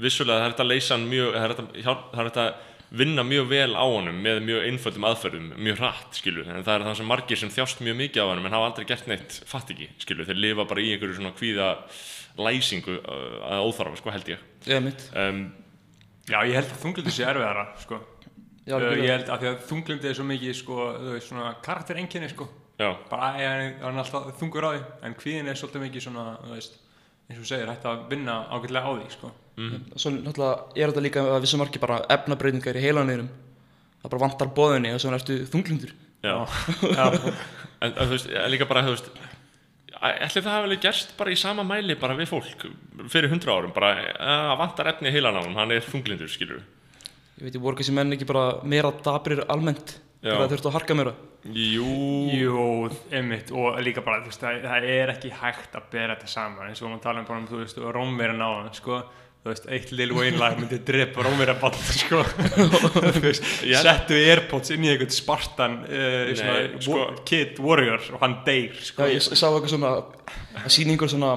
vissulega 0.00 0.40
það 0.40 0.46
er 0.46 0.54
þetta 0.54 0.64
að 0.64 0.70
leysa 0.70 0.96
hann 0.96 1.08
mjög, 1.10 1.30
það 1.34 1.44
er 1.44 1.54
þetta, 1.54 1.84
hjálp, 1.84 2.06
það 2.14 2.22
er 2.22 2.30
þetta 2.30 2.44
að 2.46 2.68
vinna 3.00 3.22
mjög 3.22 3.50
vel 3.52 3.74
á 3.76 3.84
honum 3.86 4.16
með 4.24 4.40
mjög 4.48 4.64
einföldum 4.66 5.06
aðferðum, 5.06 5.50
mjög 5.62 5.82
hratt 5.82 6.16
skilur, 6.18 6.48
en 6.48 6.64
það 6.66 6.72
er 6.74 6.86
það 6.88 6.96
sem 6.98 7.10
margir 7.12 7.40
sem 7.40 7.52
þjást 7.54 7.82
mjög 7.86 7.98
mikið 8.00 8.24
á 8.24 8.30
honum 8.32 8.48
en 8.48 8.56
hafa 8.56 8.70
aldrei 8.70 8.88
gert 8.88 9.10
neitt 9.10 9.36
fatt 9.50 9.70
ekki 9.74 9.90
skilur, 10.02 10.26
þeir 10.26 10.40
lifa 10.40 10.66
bara 10.72 10.82
í 10.82 10.94
einhverju 10.94 11.18
svona 11.20 11.34
kvíða 11.36 11.68
læsingu 12.40 12.96
uh, 12.96 13.36
að 13.50 13.66
óþarfa 13.68 14.00
sko 14.00 14.14
held 14.14 14.32
ég. 14.32 14.48
Eða 14.64 14.80
mitt. 14.86 15.04
Um, 15.12 15.44
já, 16.24 16.38
ég 16.48 16.56
held 16.56 16.72
að 16.72 16.80
þunglindi 16.86 17.14
sé 17.14 17.28
erfiðara, 17.28 17.66
sko. 17.84 18.00
Já, 18.00 18.76
Uh. 18.76 18.92
Ég 19.00 19.08
held 19.10 19.30
að 19.32 19.40
því 19.42 19.48
að 19.50 19.62
þunglindi 19.66 20.06
er 20.06 20.14
svo 20.14 20.24
mikið, 20.28 20.52
sko, 20.54 20.74
þú 20.94 21.14
veist, 21.16 21.30
svona 21.30 21.52
karakterenginni, 21.64 22.28
sko 22.30 22.46
já, 22.80 22.88
bara 23.10 23.30
hann 23.34 23.42
er 23.92 24.00
alltaf 24.02 24.30
þungur 24.40 24.66
á 24.66 24.70
því. 24.72 24.82
En 25.06 25.16
kvíðin 25.20 25.52
er 25.52 25.60
svolítið 25.60 25.84
mikið 25.86 26.06
svona 26.06 26.26
veist, 26.50 26.78
eins 27.28 27.38
og 27.38 27.44
þú 27.44 27.50
segir, 27.52 27.70
hægt 27.70 27.88
að 27.90 28.06
vinna 28.10 28.40
ágætlega 28.50 28.88
á 28.88 28.92
því 28.96 29.08
sko. 29.14 29.32
Svo 29.94 30.14
náttúrulega 30.16 30.80
er 30.80 30.92
þetta 30.92 31.04
líka 31.04 31.24
að 31.36 31.42
vissum 31.44 31.60
margir 31.60 31.82
bara 31.82 32.00
efnabreytingar 32.16 32.80
í 32.80 32.84
heilanýrum 32.86 33.28
Það 34.00 34.12
bara 34.14 34.22
vantar 34.22 34.48
bóðinni 34.56 34.94
og 34.96 35.00
svo 35.02 35.10
ertu 35.12 35.34
þunglindur. 35.52 35.90
Já. 36.24 36.32
Já, 36.96 37.04
en, 37.84 37.90
en 37.90 37.98
þú 37.98 38.14
veist, 38.14 38.30
líka 38.54 38.68
bara, 38.70 38.86
þú 38.86 38.94
veist 38.94 39.10
ætli 40.00 40.40
það 40.40 40.54
hafi 40.54 40.68
alveg 40.68 40.82
gerst 40.84 41.10
bara 41.18 41.32
í 41.32 41.38
sama 41.38 41.64
mæli 41.66 41.96
bara 42.00 42.16
við 42.16 42.30
fólk 42.30 42.62
fyrir 43.12 43.30
hundra 43.32 43.56
árum 43.58 43.72
bara 43.76 43.90
að 44.16 44.52
vantar 44.62 44.88
efni 44.94 45.10
í 45.10 45.14
heilan 45.14 45.36
á 45.36 45.42
hann 45.44 45.74
er 45.74 45.84
þunglindur, 45.84 46.30
skilur 46.32 46.62
Ég 47.40 47.46
veit, 47.46 47.56
ég 47.56 47.62
voru 47.62 47.76
kannski 47.76 47.94
menn 47.96 48.16
ekki 48.16 48.28
bara 48.28 48.60
meira 48.64 48.92
dabrir 49.04 49.44
almennt 49.52 49.98
það 50.24 50.50
þurftu 50.52 50.70
að 50.70 50.76
harka 50.78 50.96
meira. 50.98 51.14
Jú, 51.56 51.86
Jú, 52.36 52.64
einmitt. 53.16 53.48
Og 53.56 53.78
líka 53.80 54.02
bara, 54.04 54.20
þú 54.20 54.28
veist, 54.32 54.42
það, 54.42 54.60
það 54.66 54.90
er 54.96 55.14
ekki 55.14 55.30
hægt 55.40 55.78
að 55.78 55.86
bera 55.94 56.16
þetta 56.18 56.28
saman. 56.34 56.68
Eins 56.68 56.82
og 56.84 56.90
maður 56.92 57.06
tala 57.06 57.22
um 57.22 57.30
bara 57.30 57.40
um, 57.40 57.48
þú 57.48 57.62
veist, 57.62 57.80
rómverjan 57.96 58.44
á 58.44 58.50
hann, 58.58 58.70
sko. 58.76 59.00
Þú 59.40 59.48
veist, 59.48 59.68
eitt 59.72 59.92
Lil 59.96 60.10
Wayne 60.12 60.36
lag 60.36 60.58
myndi 60.60 60.76
drepa 60.84 61.22
rómverjaball, 61.24 61.78
sko. 61.96 62.18
Settu 63.80 64.18
Airpods 64.20 64.72
inn 64.74 64.84
í 64.84 64.90
einhvern 64.92 65.14
Spartan 65.14 65.78
uh, 65.86 66.26
Nei, 66.28 66.34
svona, 66.36 66.58
sko- 66.84 67.06
Kid 67.28 67.60
Warrior 67.64 68.04
og 68.18 68.20
hann 68.20 68.36
deyr, 68.44 68.74
Já, 68.76 68.90
sko 68.90 69.08
ég 69.08 69.24
sá 69.24 69.46
eitthvað 69.48 69.72
svona 69.72 69.94
að 70.60 70.72
sína 70.74 70.92
einhver 70.94 71.08
svona 71.12 71.28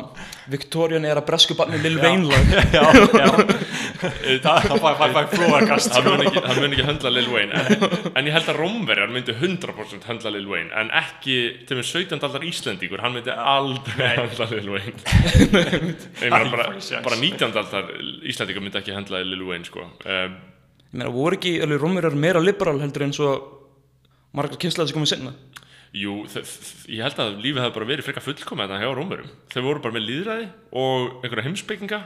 Victorian 0.50 1.06
er 1.06 1.20
að 1.22 1.26
bresku 1.28 1.56
barni 1.56 1.78
Lil 1.84 2.00
Wayne 2.02 2.26
lag. 2.28 2.54
Já, 2.76 2.84
já. 3.14 3.28
Það 4.44 4.66
það 4.68 4.82
fæ- 4.84 4.98
fæ 5.00 5.06
fæ 5.16 5.22
flóarkast, 5.32 5.94
hann 5.96 6.08
mun 6.10 6.24
ekki, 6.26 6.42
hann 6.44 6.58
mun 6.60 6.74
ekki 6.76 6.86
höndla 6.88 7.12
Lil 7.14 7.30
Wayne. 7.32 7.54
En, 7.62 7.86
en 8.20 8.28
ég 8.28 8.34
held 8.36 8.50
að 8.52 8.58
Rómverjar 8.60 9.14
myndi 9.14 9.36
100% 9.38 10.08
höndla 10.10 10.32
Lil 10.34 10.48
Wayne 10.52 10.74
en 10.82 10.90
ekki 11.00 11.38
til 11.70 11.78
með 11.80 11.88
17. 11.88 12.18
aldar 12.28 12.44
Íslendingur 12.50 13.04
hann 13.06 13.16
myndi 13.16 13.32
aldrei 13.38 14.10
höndla 14.18 14.50
Lil 14.52 14.72
Wayne. 14.74 14.98
Bara, 16.34 16.68
bara 17.06 17.16
19. 17.22 17.54
aldar 17.64 17.94
Íslendingur 18.28 18.66
myndi 18.66 18.82
ekki 18.82 18.98
höndla 18.98 19.24
Lil 19.24 19.46
Wayne 19.48 19.70
sko. 19.70 19.86
Um, 20.04 20.36
Ég 20.94 21.00
meina, 21.00 21.10
voru 21.16 21.40
ekki 21.40 21.56
alveg 21.64 21.80
rómverjar 21.82 22.14
meira 22.22 22.42
liberal 22.44 22.78
heldur 22.84 23.08
en 23.08 23.16
svo 23.16 23.30
margar 24.38 24.60
kynslaði 24.62 24.92
sem 24.92 25.00
komið 25.00 25.10
sinna 25.16 25.32
Jú, 25.94 26.14
ég 26.90 27.04
held 27.06 27.20
að 27.22 27.36
lífið 27.38 27.62
hefði 27.62 27.76
bara 27.76 27.88
verið 27.92 28.08
frekar 28.08 28.24
fullkomið 28.26 28.72
þetta 28.72 28.82
hjá 28.82 28.94
Rómverjum. 28.98 29.34
Þau 29.54 29.60
voru 29.68 29.84
bara 29.84 29.94
með 29.94 30.08
líðræði 30.08 30.48
og 30.82 31.20
einhverja 31.22 31.46
heimsbygginga 31.46 32.00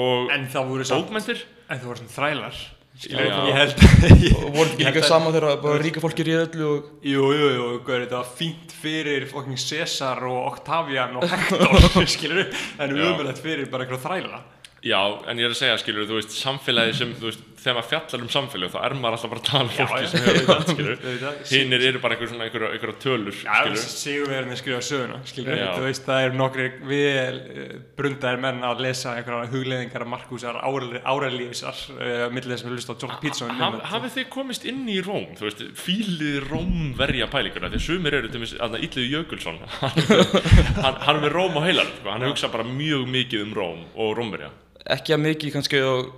og 0.00 0.32
En 0.32 0.46
það 0.48 0.70
voru 0.70 0.86
samt 0.88 1.04
bókmentir 1.04 1.42
En 1.68 1.82
þú 1.82 1.90
voru 1.90 2.00
svona 2.00 2.14
þrælar. 2.14 2.62
Já. 3.04 3.18
Ég 3.18 3.56
held 3.58 3.80
og 4.38 4.48
voru 4.54 4.68
ekki 4.70 4.86
líka 4.86 5.02
sama 5.04 5.32
þegar 5.34 5.58
bara 5.60 5.82
ríka 5.82 6.00
fólki 6.00 6.24
réði 6.24 6.44
öllu 6.46 6.68
og 6.70 7.06
Jú, 7.10 7.24
jú, 7.34 7.68
þetta 7.88 8.20
var 8.20 8.32
fínt 8.38 8.74
fyrir 8.80 9.26
fucking 9.28 9.58
Cæsar 9.60 10.22
og 10.30 10.52
Octavian 10.52 11.18
og 11.18 11.26
Hector, 11.28 12.06
skilur 12.14 12.46
En 12.78 12.94
umöðulegt 12.94 13.42
fyrir 13.44 13.68
bara 13.72 13.84
eitthvað 13.84 14.06
þræla. 14.06 14.40
Já, 14.84 15.00
en 15.26 15.40
ég 15.40 15.48
er 15.48 15.52
að 15.54 15.58
segja, 15.58 15.76
skilur, 15.80 16.04
þú 16.08 16.18
veist, 16.18 16.34
samfélagi 16.36 16.96
sem, 16.98 17.12
þú 17.16 17.30
veist, 17.30 17.44
þegar 17.64 17.76
maður 17.78 17.88
fjallar 17.90 18.24
um 18.24 18.30
samfélag 18.34 18.72
þá 18.74 18.78
er 18.84 18.94
maður 18.98 19.16
alltaf 19.16 19.30
bara 19.32 19.40
að 19.40 19.48
tala 19.48 19.64
um 19.64 19.70
fólki 19.72 20.00
já. 20.04 20.08
sem 20.12 20.24
hefur 20.24 20.48
veit 20.50 20.70
skilur 20.70 20.98
Auðvitað. 20.98 21.38
hinnir 21.50 21.84
eru 21.88 22.00
bara 22.02 22.16
einhver 22.16 22.30
svona 22.30 22.48
einhverja 22.48 22.96
tölur 23.04 23.38
Já, 23.38 23.54
skilur 23.54 23.84
sigurverðinni 23.94 24.58
skrifa 24.60 24.80
söguna, 24.84 25.20
skilur 25.28 25.62
þú 25.62 25.86
veist, 25.86 26.04
það 26.08 26.26
eru 26.26 26.38
nokkri 26.40 26.66
vel 26.90 27.38
uh, 27.40 27.76
brundaðir 27.98 28.42
menn 28.44 28.66
að 28.68 28.82
lesa 28.84 29.14
einhverja 29.16 29.50
hugleðingar 29.54 30.06
Markúsar, 30.14 30.58
áralífisar 30.60 31.80
uh, 31.94 32.26
millir 32.34 32.52
þess 32.52 32.66
að 32.68 32.74
hlusta 32.76 32.96
á 32.96 33.00
Jordan 33.00 33.22
Peterson 33.22 33.54
Haf, 33.62 33.78
hafið 33.94 34.16
þið 34.18 34.28
komist 34.34 34.68
inn 34.68 34.82
í 34.90 34.98
Róm? 35.04 35.30
Þú 35.38 35.48
veist, 35.48 35.64
fílið 35.80 36.50
Róm 36.50 36.92
verja 36.98 37.30
pælinguna 37.32 37.72
því 37.72 37.80
að 37.80 37.86
sumir 37.86 38.18
eru 38.18 38.28
til 38.28 38.42
dæmis, 38.42 38.56
aðna 38.60 38.82
Ítliði 38.84 39.14
Jökulsson 39.14 39.62
hann, 40.84 41.00
hann, 41.00 41.16
er 41.16 41.22
með 41.22 41.32
Róm 41.32 41.56
á 41.56 41.62
heilan 41.64 41.88
sko. 41.96 42.10
hann 42.12 42.28
hugsa 42.28 42.52
bara 42.52 42.66
mjög 42.68 43.08
mikið 43.14 43.46
um 43.46 43.56
Róm 43.56 43.82
og 43.94 44.12
Rómverja. 44.18 44.52
Ekki 44.94 45.14
að 45.16 45.22
mikið 45.24 45.54
kannski 45.54 45.80
og 45.86 46.12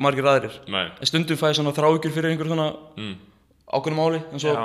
margir 0.00 0.28
aðrir. 0.28 0.58
Nei, 0.72 0.86
en 0.90 1.08
stundum 1.08 1.40
fæði 1.40 1.58
svona 1.60 1.74
þráhyggjur 1.76 2.14
fyrir 2.14 2.32
einhver 2.32 2.50
svona 2.50 2.68
mm, 2.96 3.16
ákveðnum 3.70 4.00
máli 4.00 4.22
en 4.30 4.42
svo 4.42 4.54
Já. 4.56 4.62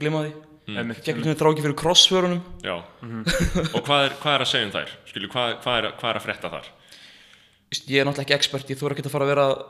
glima 0.00 0.24
því. 0.24 0.32
Mm. 0.64 0.94
Gekk 1.04 1.20
svona 1.20 1.38
þráhyggjur 1.40 1.66
fyrir 1.68 1.78
crossförunum. 1.80 2.42
Já. 2.64 2.76
Og 3.74 3.80
hvað 3.84 4.08
er, 4.08 4.18
hvað 4.22 4.34
er 4.34 4.44
að 4.46 4.50
segja 4.52 4.68
um 4.68 4.74
þær? 4.74 4.96
Skilju, 5.10 5.30
hvað, 5.34 5.56
hvað, 5.64 5.78
er, 5.80 5.94
hvað 6.00 6.10
er 6.12 6.20
að 6.20 6.26
frétta 6.28 6.52
þar? 6.54 6.68
Ég 7.74 8.00
er 8.00 8.06
náttúrulega 8.06 8.28
ekki 8.28 8.36
expert, 8.36 8.70
ég 8.70 8.78
þú 8.78 8.86
er 8.86 8.94
ekki 8.94 9.08
að 9.08 9.14
fara 9.16 9.26
að 9.26 9.32
vera 9.34 9.46
að 9.50 9.64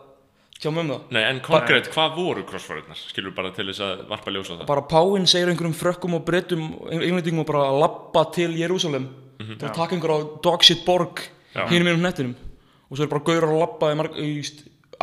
tjá 0.60 0.70
mig 0.70 0.84
um 0.84 0.92
það. 0.92 1.04
Nei, 1.16 1.22
en 1.28 1.40
konkrétt, 1.44 1.90
hvað 1.94 2.16
voru 2.18 2.44
crossfordurnar 2.48 3.00
skilju 3.00 3.32
bara 3.36 3.50
til 3.54 3.66
þess 3.70 3.84
að 3.84 4.02
varpa 4.10 4.34
ljós 4.34 4.50
á 4.50 4.54
það. 4.54 4.66
Bara 4.70 4.84
Páinn 4.90 5.28
segir 5.30 5.50
einhverjum 5.50 5.76
frökkum 5.76 6.16
og 6.18 6.24
brettum 6.26 6.66
englendingum 6.94 7.42
og 7.42 7.48
bara 7.50 7.64
að 7.70 7.80
labba 7.82 8.24
til 8.34 8.50
Jérúsalem 8.58 9.08
til 9.40 9.58
að 9.66 9.74
taka 9.76 9.96
einhver 9.96 10.14
á 10.14 10.18
dogshit 10.44 10.84
borg 10.86 11.24
Já. 11.54 11.66
hinum 11.70 11.90
mínum 11.90 12.04
hnettinum. 12.04 12.36
Og 12.88 12.98
svo 12.98 13.06
er 13.06 13.12
bara 13.12 13.24
gauður 13.26 13.48
að 13.48 13.60
labba 13.64 13.90
í, 13.90 13.98
marg, 13.98 14.18
í 14.20 14.30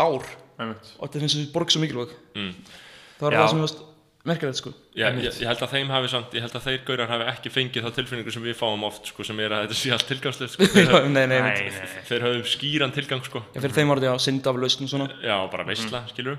ár 0.01 0.27
Einmitt. 0.62 0.91
og 1.00 1.08
þetta 1.08 1.24
finnst 1.24 1.38
þessi 1.39 1.53
borg 1.55 1.72
svo 1.74 1.81
mikilvæg 1.86 2.12
mm. 2.36 2.51
það 3.17 3.25
var 3.27 3.36
Já. 3.38 3.41
það 3.43 3.50
sem 3.53 3.63
varst 3.65 3.88
merkilegt 4.29 4.60
sko 4.62 4.72
Já, 4.93 5.08
ég, 5.15 5.24
ég 5.39 5.48
held 5.50 5.62
að 5.65 5.72
þeim 5.72 5.91
hafi 5.96 6.10
samt, 6.12 6.34
ég 6.38 6.43
held 6.46 6.55
að 6.60 6.65
þeir 6.67 6.81
gaurar 6.86 7.10
hafi 7.10 7.25
ekki 7.31 7.51
fengið 7.55 7.86
þá 7.88 7.93
tilfinningu 7.96 8.34
sem 8.36 8.43
við 8.46 8.58
fáum 8.60 8.84
oft 8.86 9.08
sko, 9.10 9.24
sem 9.25 9.39
er 9.41 9.55
að 9.55 9.63
þetta 9.65 9.77
sé 9.79 9.93
allt 9.96 10.05
tilgangslegt 10.12 10.53
sko. 10.58 10.67
þeir, 10.75 10.91
haf- 10.91 11.08
nei, 11.10 11.24
nei, 11.31 11.38
Nei, 11.46 11.70
nei. 11.72 12.03
þeir 12.10 12.25
höfum 12.27 12.43
skýran 12.51 12.93
tilgang 12.93 13.24
sko. 13.25 13.41
Já, 13.55 13.62
fyrir 13.63 13.77
þeim 13.79 13.93
var 13.93 14.01
þetta 14.03 14.12
já, 14.12 14.24
synd 14.27 14.50
af 14.51 14.60
lausn 14.62 14.86
og 14.86 14.91
svona 14.91 15.08
já, 15.24 15.38
bara 15.55 15.65
veistla, 15.72 16.03
mm. 16.03 16.12
skilju 16.12 16.36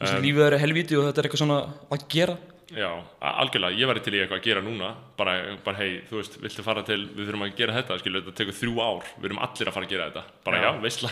Þessi 0.00 0.22
lífið 0.24 0.46
er 0.46 0.56
helvíti 0.62 0.96
og 1.00 1.08
þetta 1.10 1.20
er 1.24 1.28
eitthvað 1.28 1.42
svona 1.44 1.58
að 1.98 2.06
gera 2.14 2.38
Já, 2.70 2.86
algjörlega, 3.18 3.74
ég 3.80 3.88
væri 3.90 4.02
til 4.04 4.14
í 4.14 4.20
eitthvað 4.22 4.38
að 4.38 4.44
gera 4.46 4.60
núna 4.62 4.88
bara, 5.18 5.32
bara 5.64 5.80
hei, 5.80 6.00
þú 6.06 6.20
veist, 6.20 6.36
viltu 6.38 6.62
fara 6.62 6.84
til 6.86 7.00
við 7.16 7.26
þurfum 7.26 7.42
að 7.48 7.56
gera 7.58 7.74
þetta, 7.74 7.96
skilju, 7.98 8.20
þetta 8.22 8.34
tekur 8.38 8.56
þrjú 8.60 8.74
ár 8.84 9.08
við 9.16 9.26
erum 9.30 9.40
allir 9.42 9.70
að 9.70 9.74
fara 9.74 9.88
að 9.88 9.94
gera 9.94 10.06
þetta, 10.10 10.22
bara 10.46 10.56
já, 10.60 10.70
Já. 10.70 10.72
veistla 10.84 11.10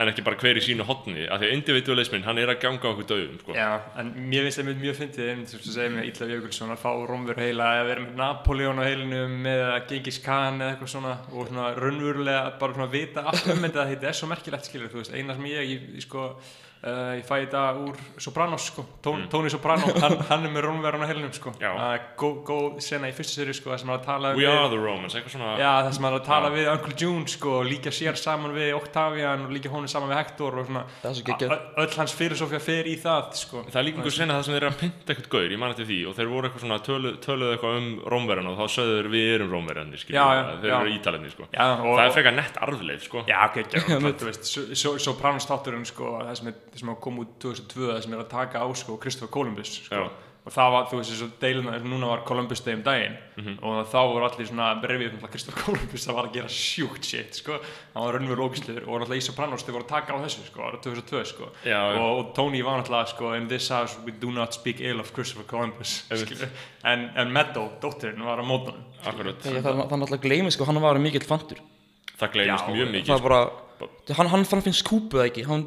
en 0.00 0.10
ekki 0.10 0.24
bara 0.26 0.38
hver 0.40 0.60
í 0.60 0.64
sínu 0.64 0.84
hotni 0.88 1.24
af 1.28 1.40
því 1.40 1.48
að 1.48 1.54
individualismin, 1.56 2.24
hann 2.26 2.40
er 2.42 2.52
að 2.52 2.60
ganga 2.64 2.90
okkur 2.92 3.08
döðum 3.08 3.40
sko. 3.40 3.56
Já, 3.56 3.70
en 4.00 4.12
mér 4.30 4.46
finnst 4.46 4.60
það 4.60 4.68
mjög, 4.68 4.78
mjög 4.84 4.96
fyndið 5.00 5.32
eins 5.34 5.56
og 5.56 5.64
þú 5.64 5.74
segir 5.74 5.92
með 5.96 6.08
Ítla 6.10 6.30
Jökulsson 6.30 6.74
að 6.74 6.82
fá 6.84 6.90
Rómver 7.10 7.40
heila 7.40 7.68
eða 7.78 7.88
vera 7.90 8.04
með 8.04 8.14
Napoleon 8.20 8.80
á 8.80 8.84
heilinu 8.86 9.22
með 9.48 9.64
Genghis 9.90 10.20
Khan 10.24 10.60
eða 10.60 10.74
eitthvað 10.74 10.92
svona 10.94 11.14
og 11.32 11.50
svona 11.50 11.66
raunverulega 11.78 12.42
bara 12.60 12.76
svona 12.76 12.92
vita 12.92 13.24
allt 13.30 13.52
um 13.54 13.64
þetta 13.66 13.88
þetta 13.94 14.10
er 14.12 14.18
svo 14.20 14.30
merkilegt 14.30 14.68
skilur, 14.70 14.92
þú 14.92 15.02
veist, 15.02 15.14
eina 15.16 15.36
sem 15.36 15.46
ég, 15.50 15.70
ég, 15.74 15.88
ég 15.98 16.04
sko 16.06 16.20
Uh, 16.80 17.18
ég 17.18 17.26
fæ 17.28 17.42
þetta 17.42 17.62
úr 17.76 17.96
Sopranos 18.16 18.70
sko, 18.70 18.80
Tón, 19.04 19.26
Tony 19.28 19.50
Soprano 19.52 19.84
hann, 20.00 20.14
hann 20.30 20.46
er 20.48 20.52
með 20.54 20.62
rómverðan 20.64 21.04
á 21.04 21.10
heilinum 21.10 21.32
sko. 21.36 21.52
Uh, 21.60 21.92
góð 22.16 22.38
gó 22.48 22.56
sena 22.80 23.10
í 23.10 23.12
fyrstu 23.12 23.36
serið 23.42 23.58
sko 23.58 23.68
það 23.68 23.82
sem 23.82 23.90
hann 23.90 23.98
er 23.98 24.00
að 24.00 24.06
tala 24.06 24.30
We 24.32 24.46
við 24.46 24.48
are 24.54 24.70
the 24.72 24.78
Romans, 24.80 25.12
eitthvað 25.12 25.34
svona 25.34 25.50
Já, 25.60 25.72
það 25.84 25.92
sem 25.98 26.06
hann 26.08 26.14
er 26.16 26.22
að 26.22 26.30
tala 26.30 26.48
Já. 26.48 26.54
við 26.54 26.70
Uncle 26.72 26.94
June 27.02 27.26
sko 27.28 27.52
og 27.58 27.68
líka 27.68 27.92
sér 27.92 28.16
saman 28.16 28.56
við 28.56 28.72
Octavian 28.78 29.44
og 29.44 29.52
líka 29.52 29.68
honum 29.74 29.92
saman 29.92 30.08
við 30.08 30.20
Hector 30.22 30.56
og 30.56 30.64
svona 30.70 30.84
öll 31.84 31.94
hans 31.98 32.16
filosófía 32.16 32.62
fer 32.64 32.88
í 32.88 32.96
það 33.04 33.28
sko. 33.42 33.60
Það 33.68 33.80
er 33.82 33.86
líka 33.90 34.00
einhver 34.00 34.16
sena 34.16 34.38
það 34.38 34.44
sem 34.48 34.56
þeir 34.56 34.64
eru 34.64 34.72
að 34.72 34.80
pynta 34.80 35.12
eitthvað 35.12 35.30
gaur, 35.36 35.52
ég 35.52 35.60
man 35.60 35.76
eftir 35.76 35.90
því 35.92 36.00
og 36.08 36.16
þeir 36.16 36.32
voru 36.32 36.48
eitthvað 36.48 36.64
svona 36.64 36.80
tölu, 36.88 37.12
töluðu 37.20 37.52
eitthvað 37.58 37.76
um 37.82 37.92
rómverjan 38.16 38.48
og 38.48 38.56
þá 38.56 38.64
sögðu 38.78 38.96
þeir 38.96 39.12
við 39.18 39.28
erum 39.36 39.52
já, 40.08 40.24
þeir 40.64 40.72
eru 40.80 40.96
ítalenni, 40.96 41.28
sko. 46.74 46.78
Það 46.78 46.78
sko. 46.78 46.78
Sko, 46.78 46.78
það 46.78 46.80
sem, 46.80 46.88
það 46.88 47.00
kom 47.00 47.18
út 47.18 47.38
2002, 47.40 47.86
það 47.92 48.02
sem 48.02 48.12
er 48.12 48.18
að 48.24 48.28
taka 48.30 48.58
á, 48.62 48.66
sko, 48.76 48.96
Christopher 49.00 49.28
Columbus, 49.32 49.80
sko, 49.84 50.10
og 50.40 50.52
það 50.54 50.70
var, 50.72 50.84
þú 50.88 50.96
veist, 50.96 51.10
þessu 51.12 51.26
deiluna, 51.40 51.78
núna 51.84 52.06
var 52.08 52.22
Columbus 52.24 52.60
Day 52.64 52.72
um 52.74 52.82
daginn, 52.82 53.16
Mhm. 53.36 53.58
og 53.62 53.86
þá 53.92 53.98
voru 54.08 54.24
allir 54.24 54.46
svona 54.48 54.80
brefið 54.80 55.12
um 55.12 55.20
að 55.26 55.30
Christopher 55.30 55.62
Columbus 55.64 56.06
það 56.06 56.14
var 56.16 56.24
að 56.28 56.32
gera 56.32 56.48
sjúkt 56.48 57.04
shit, 57.04 57.34
sko, 57.34 57.52
hann 57.94 58.04
var 58.06 58.14
raunveru 58.16 58.48
ógæsliður, 58.48 58.86
og 58.88 59.00
náttúrulega 59.02 59.20
í 59.20 59.26
Sopranos 59.28 59.62
þau 59.66 59.72
voru 59.76 59.84
að 59.84 59.88
taka 59.92 60.14
á 60.16 60.18
þessu, 60.24 60.46
sko, 60.48 60.60
ára 60.64 60.80
2002, 60.80 61.24
sko, 61.28 61.50
Já, 61.66 61.80
og, 62.00 62.18
og 62.18 62.34
Tony 62.34 62.62
var 62.64 62.80
náttúrulega, 62.80 63.08
sko, 63.12 63.34
in 63.36 63.48
this 63.48 63.68
house 63.68 63.98
we 64.06 64.12
do 64.12 64.30
not 64.32 64.54
speak 64.54 64.80
ill 64.80 65.00
of 65.00 65.12
Christopher 65.12 65.44
Columbus, 65.44 66.06
Einmitt. 66.10 66.26
skilur, 66.32 66.48
en, 66.84 67.10
en 67.16 67.32
Meadow, 67.32 67.68
dóttirinn, 67.82 68.24
var 68.24 68.40
á 68.40 68.44
mótunum, 68.46 68.80
það 69.04 69.20
það 69.44 69.56
er 69.60 69.76
náttúrulega 69.84 70.22
gleymi 70.24 70.50
sko, 70.50 70.64
hann 70.64 70.80
var 70.80 70.96
mikill 70.98 71.26
fantur. 71.28 71.60
Það 72.20 72.32
gleymist 72.32 72.66
mjög 72.68 72.88
Það 72.88 72.96
mikið, 72.96 73.22
bara, 73.22 73.50
hann, 74.16 74.26
hann 74.28 74.44
finnst 74.64 74.84
kúpu 74.84 75.16
eða 75.20 75.28
ekki? 75.30 75.44
Hann, 75.48 75.62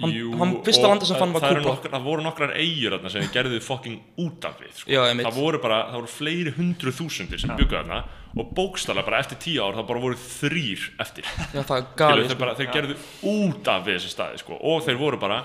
hann, 0.00 0.14
Jú, 0.14 0.30
hann 0.40 0.54
fyrsta 0.64 0.86
og 0.86 0.94
landi 0.94 1.08
sem 1.08 1.18
fann 1.20 1.34
var 1.34 1.44
það 1.44 1.54
eru 1.56 1.62
kúpa 1.64 1.74
Nokkrar, 1.74 1.92
það 1.92 2.06
voru 2.06 2.24
nokkrar 2.24 2.54
eigur 2.56 2.94
þarna 2.96 3.12
sem 3.12 3.26
þeir 3.26 3.34
gerðu 3.36 3.60
fucking 3.66 3.98
út 4.24 4.46
af 4.48 4.62
við 4.62 4.72
sko. 4.78 4.88
Já, 4.94 5.00
einmitt. 5.10 5.26
það 5.28 5.40
voru 5.42 5.60
bara, 5.62 5.80
það 5.90 5.98
voru 6.00 6.12
fleiri 6.14 6.54
hundru 6.56 6.94
þúsundir 6.96 7.42
sem 7.42 7.52
byggu 7.58 7.76
þarna 7.76 8.00
og 8.32 8.54
bókstala 8.56 9.04
bara 9.04 9.20
eftir 9.20 9.40
tíu 9.44 9.60
ár 9.60 9.76
það 9.76 9.90
bara 9.92 10.04
voru 10.06 10.16
þrýr 10.22 10.88
eftir 11.04 11.28
Já, 11.28 11.60
það 11.60 11.76
er 11.76 11.84
Skilu, 11.84 12.00
galið 12.00 12.24
þeir, 12.24 12.32
sko. 12.32 12.40
bara, 12.46 12.56
þeir 12.60 12.72
gerðu 12.78 12.98
út 13.34 13.70
af 13.74 13.86
við 13.86 13.98
þessi 13.98 14.14
staði 14.16 14.42
sko. 14.42 14.58
og 14.72 14.82
þeir 14.88 15.00
voru 15.02 15.20
bara 15.20 15.38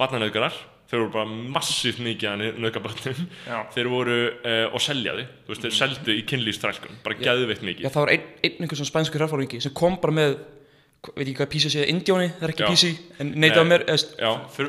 barnanauðgarar 0.00 0.60
þeir 0.90 1.00
voru 1.00 1.12
bara 1.14 1.36
massíft 1.54 2.00
mikið 2.04 2.28
að 2.28 2.42
nauðgabötnum 2.60 3.22
Já. 3.48 3.56
þeir 3.72 3.88
voru 3.88 4.18
uh, 4.28 4.66
og 4.68 4.82
seljaði 4.84 5.24
þú 5.46 5.54
veist, 5.54 5.64
þeir 5.64 5.76
seldu 5.78 6.12
í 6.14 6.24
kynlýfstrælkun 6.28 7.00
bara 7.06 7.16
geðveitt 7.22 7.62
Já, 7.64 7.68
mikið 7.70 7.88
það 7.88 8.04
var 8.04 8.12
einn 8.12 8.26
ein, 8.44 8.58
einhver 8.60 8.80
svona 8.80 8.90
spænskur 8.92 9.24
herfóringi 9.24 9.62
sem 9.64 9.74
kom 9.74 9.96
bara 10.02 10.16
með 10.20 10.36
veit 11.12 11.26
ekki 11.26 11.36
hvað 11.40 11.50
PC 11.54 11.72
sé, 11.74 11.84
Indjóni, 11.92 12.30
það 12.38 12.46
er 12.46 12.54
ekki 12.54 12.64
Já. 12.64 12.70
PC 12.70 13.20
en 13.20 13.34
neitaði 13.34 13.64
Nei. 13.64 13.72
mér, 13.74 13.84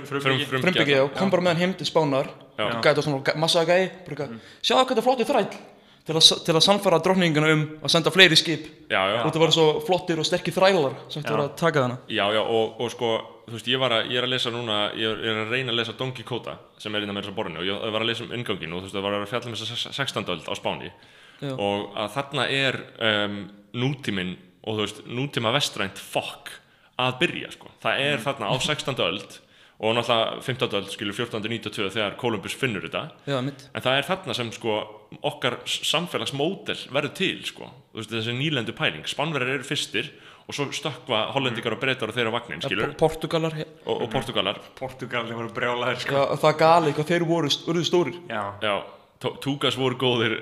frumbyggi. 0.10 0.98
kom 1.16 1.32
bara 1.34 1.46
með 1.46 1.54
hann 1.54 1.64
heim 1.64 1.78
til 1.80 1.88
Spánar 1.90 2.30
og 2.60 2.82
gæti 2.84 3.00
á 3.00 3.04
svona 3.06 3.38
massaða 3.40 3.72
gæi 3.72 3.86
eitthvað, 3.86 4.36
sjáðu 4.62 4.84
hvað 4.84 4.92
þetta 4.94 5.02
er 5.02 5.08
flottir 5.10 5.30
þræll 5.32 5.64
til 6.06 6.14
að, 6.14 6.26
til 6.46 6.54
að 6.54 6.62
sannfæra 6.62 7.00
drottninguna 7.02 7.54
um 7.56 7.64
að 7.82 7.94
senda 7.96 8.12
fleiri 8.14 8.38
skip 8.38 8.68
já, 8.92 9.00
já, 9.00 9.16
og 9.24 9.30
þetta 9.30 9.42
var 9.42 9.54
svo 9.56 9.66
flottir 9.88 10.22
og 10.22 10.28
sterkir 10.28 10.54
þrælar 10.54 11.00
sem 11.10 11.24
þetta 11.24 11.34
var 11.34 11.44
að 11.48 11.56
taka 11.58 11.82
þarna 11.82 11.98
Já, 12.14 12.26
já, 12.36 12.42
og, 12.44 12.76
og 12.86 12.92
sko, 12.94 13.10
þú 13.48 13.58
veist, 13.58 13.70
ég, 13.74 13.82
var 13.82 13.96
að, 13.98 14.12
ég 14.14 14.22
er 14.22 14.28
að 14.28 14.34
lesa 14.36 14.54
núna, 14.54 14.80
ég 14.94 15.10
er, 15.10 15.24
ég 15.26 15.34
er 15.34 15.42
að 15.42 15.56
reyna 15.56 15.74
að 15.74 15.80
lesa 15.82 15.96
Don 15.98 16.14
Quixote 16.14 16.56
sem 16.84 16.94
er 16.94 17.08
innan 17.08 17.18
með 17.18 17.26
þessa 17.26 17.38
borðinu 17.40 17.64
og 17.64 17.70
ég 17.72 17.96
var 17.98 18.06
að 18.06 18.12
lesa 18.12 18.28
um 18.28 18.36
ingangin 18.38 18.76
og 18.78 18.84
þú 18.84 18.90
veist, 18.90 18.98
það 19.00 19.08
var 19.08 19.18
að 19.18 19.30
fjalla 19.34 19.54
með 19.56 19.64
þessa 19.64 19.94
16. 19.98 20.30
öld 20.36 20.46
á 20.46 20.54
Spáni 20.60 20.92
Já. 21.42 21.54
og 21.58 21.98
að 21.98 22.14
þarna 22.20 22.46
er 22.54 22.80
um, 23.10 23.40
nútíminn 23.82 24.36
og 24.66 24.76
þú 24.78 24.84
veist, 24.86 25.02
nútíma 25.08 25.52
vestrænt 25.56 25.98
fokk 26.02 26.52
að 27.00 27.18
byrja, 27.20 27.52
sko. 27.56 27.70
Það 27.84 28.00
er 28.06 28.22
þarna 28.24 28.50
á 28.50 28.56
16. 28.58 28.96
öld 29.06 29.40
og 29.76 29.92
náttúrulega 29.98 30.42
15. 30.42 30.70
öld, 30.80 30.92
skilur 30.94 31.14
1492 31.18 31.90
þegar 31.92 32.14
Kolumbus 32.16 32.54
finnur 32.56 32.86
þetta 32.88 33.02
Já, 33.28 33.36
En 33.42 33.82
það 33.84 33.98
er 34.00 34.06
þarna 34.08 34.36
sem 34.38 34.52
sko 34.56 34.78
okkar 35.28 35.58
samfélagsmódel 35.68 36.78
verður 36.96 37.14
til 37.18 37.42
sko. 37.48 37.68
Þú 37.92 38.00
veist, 38.00 38.14
þessi 38.14 38.36
nýlendu 38.38 38.76
pæling. 38.78 39.04
Spánverðar 39.10 39.58
eru 39.58 39.68
fyrstir 39.68 40.10
og 40.48 40.54
svo 40.56 40.68
stökkva 40.76 41.26
hollendikar 41.34 41.74
og 41.76 41.82
breytar 41.82 42.12
og 42.12 42.16
þeirra 42.16 42.32
vagnin, 42.36 42.62
skilur, 42.62 42.92
Po- 42.94 43.08
Portugalar, 43.10 43.56
og, 43.86 44.02
og 44.06 44.10
portugalar. 44.14 44.60
Portugalin 44.78 45.34
voru 45.40 45.50
brjálæðir, 45.56 46.04
sko. 46.06 46.14
já, 46.16 46.36
það 46.44 46.58
galið 46.62 46.96
hvað 47.00 47.10
þeir 47.12 47.26
voru, 47.32 47.50
stórir 47.90 48.20
Já. 48.30 48.44
Já, 48.62 48.76
Túkas 49.20 49.78
voru 49.80 49.96
góðir, 49.98 50.34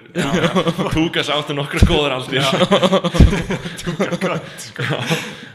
Túkas 0.95 1.29
áttu 1.31 1.53
nokkra 1.55 1.79
góðar 1.87 2.15
aldir. 2.17 2.41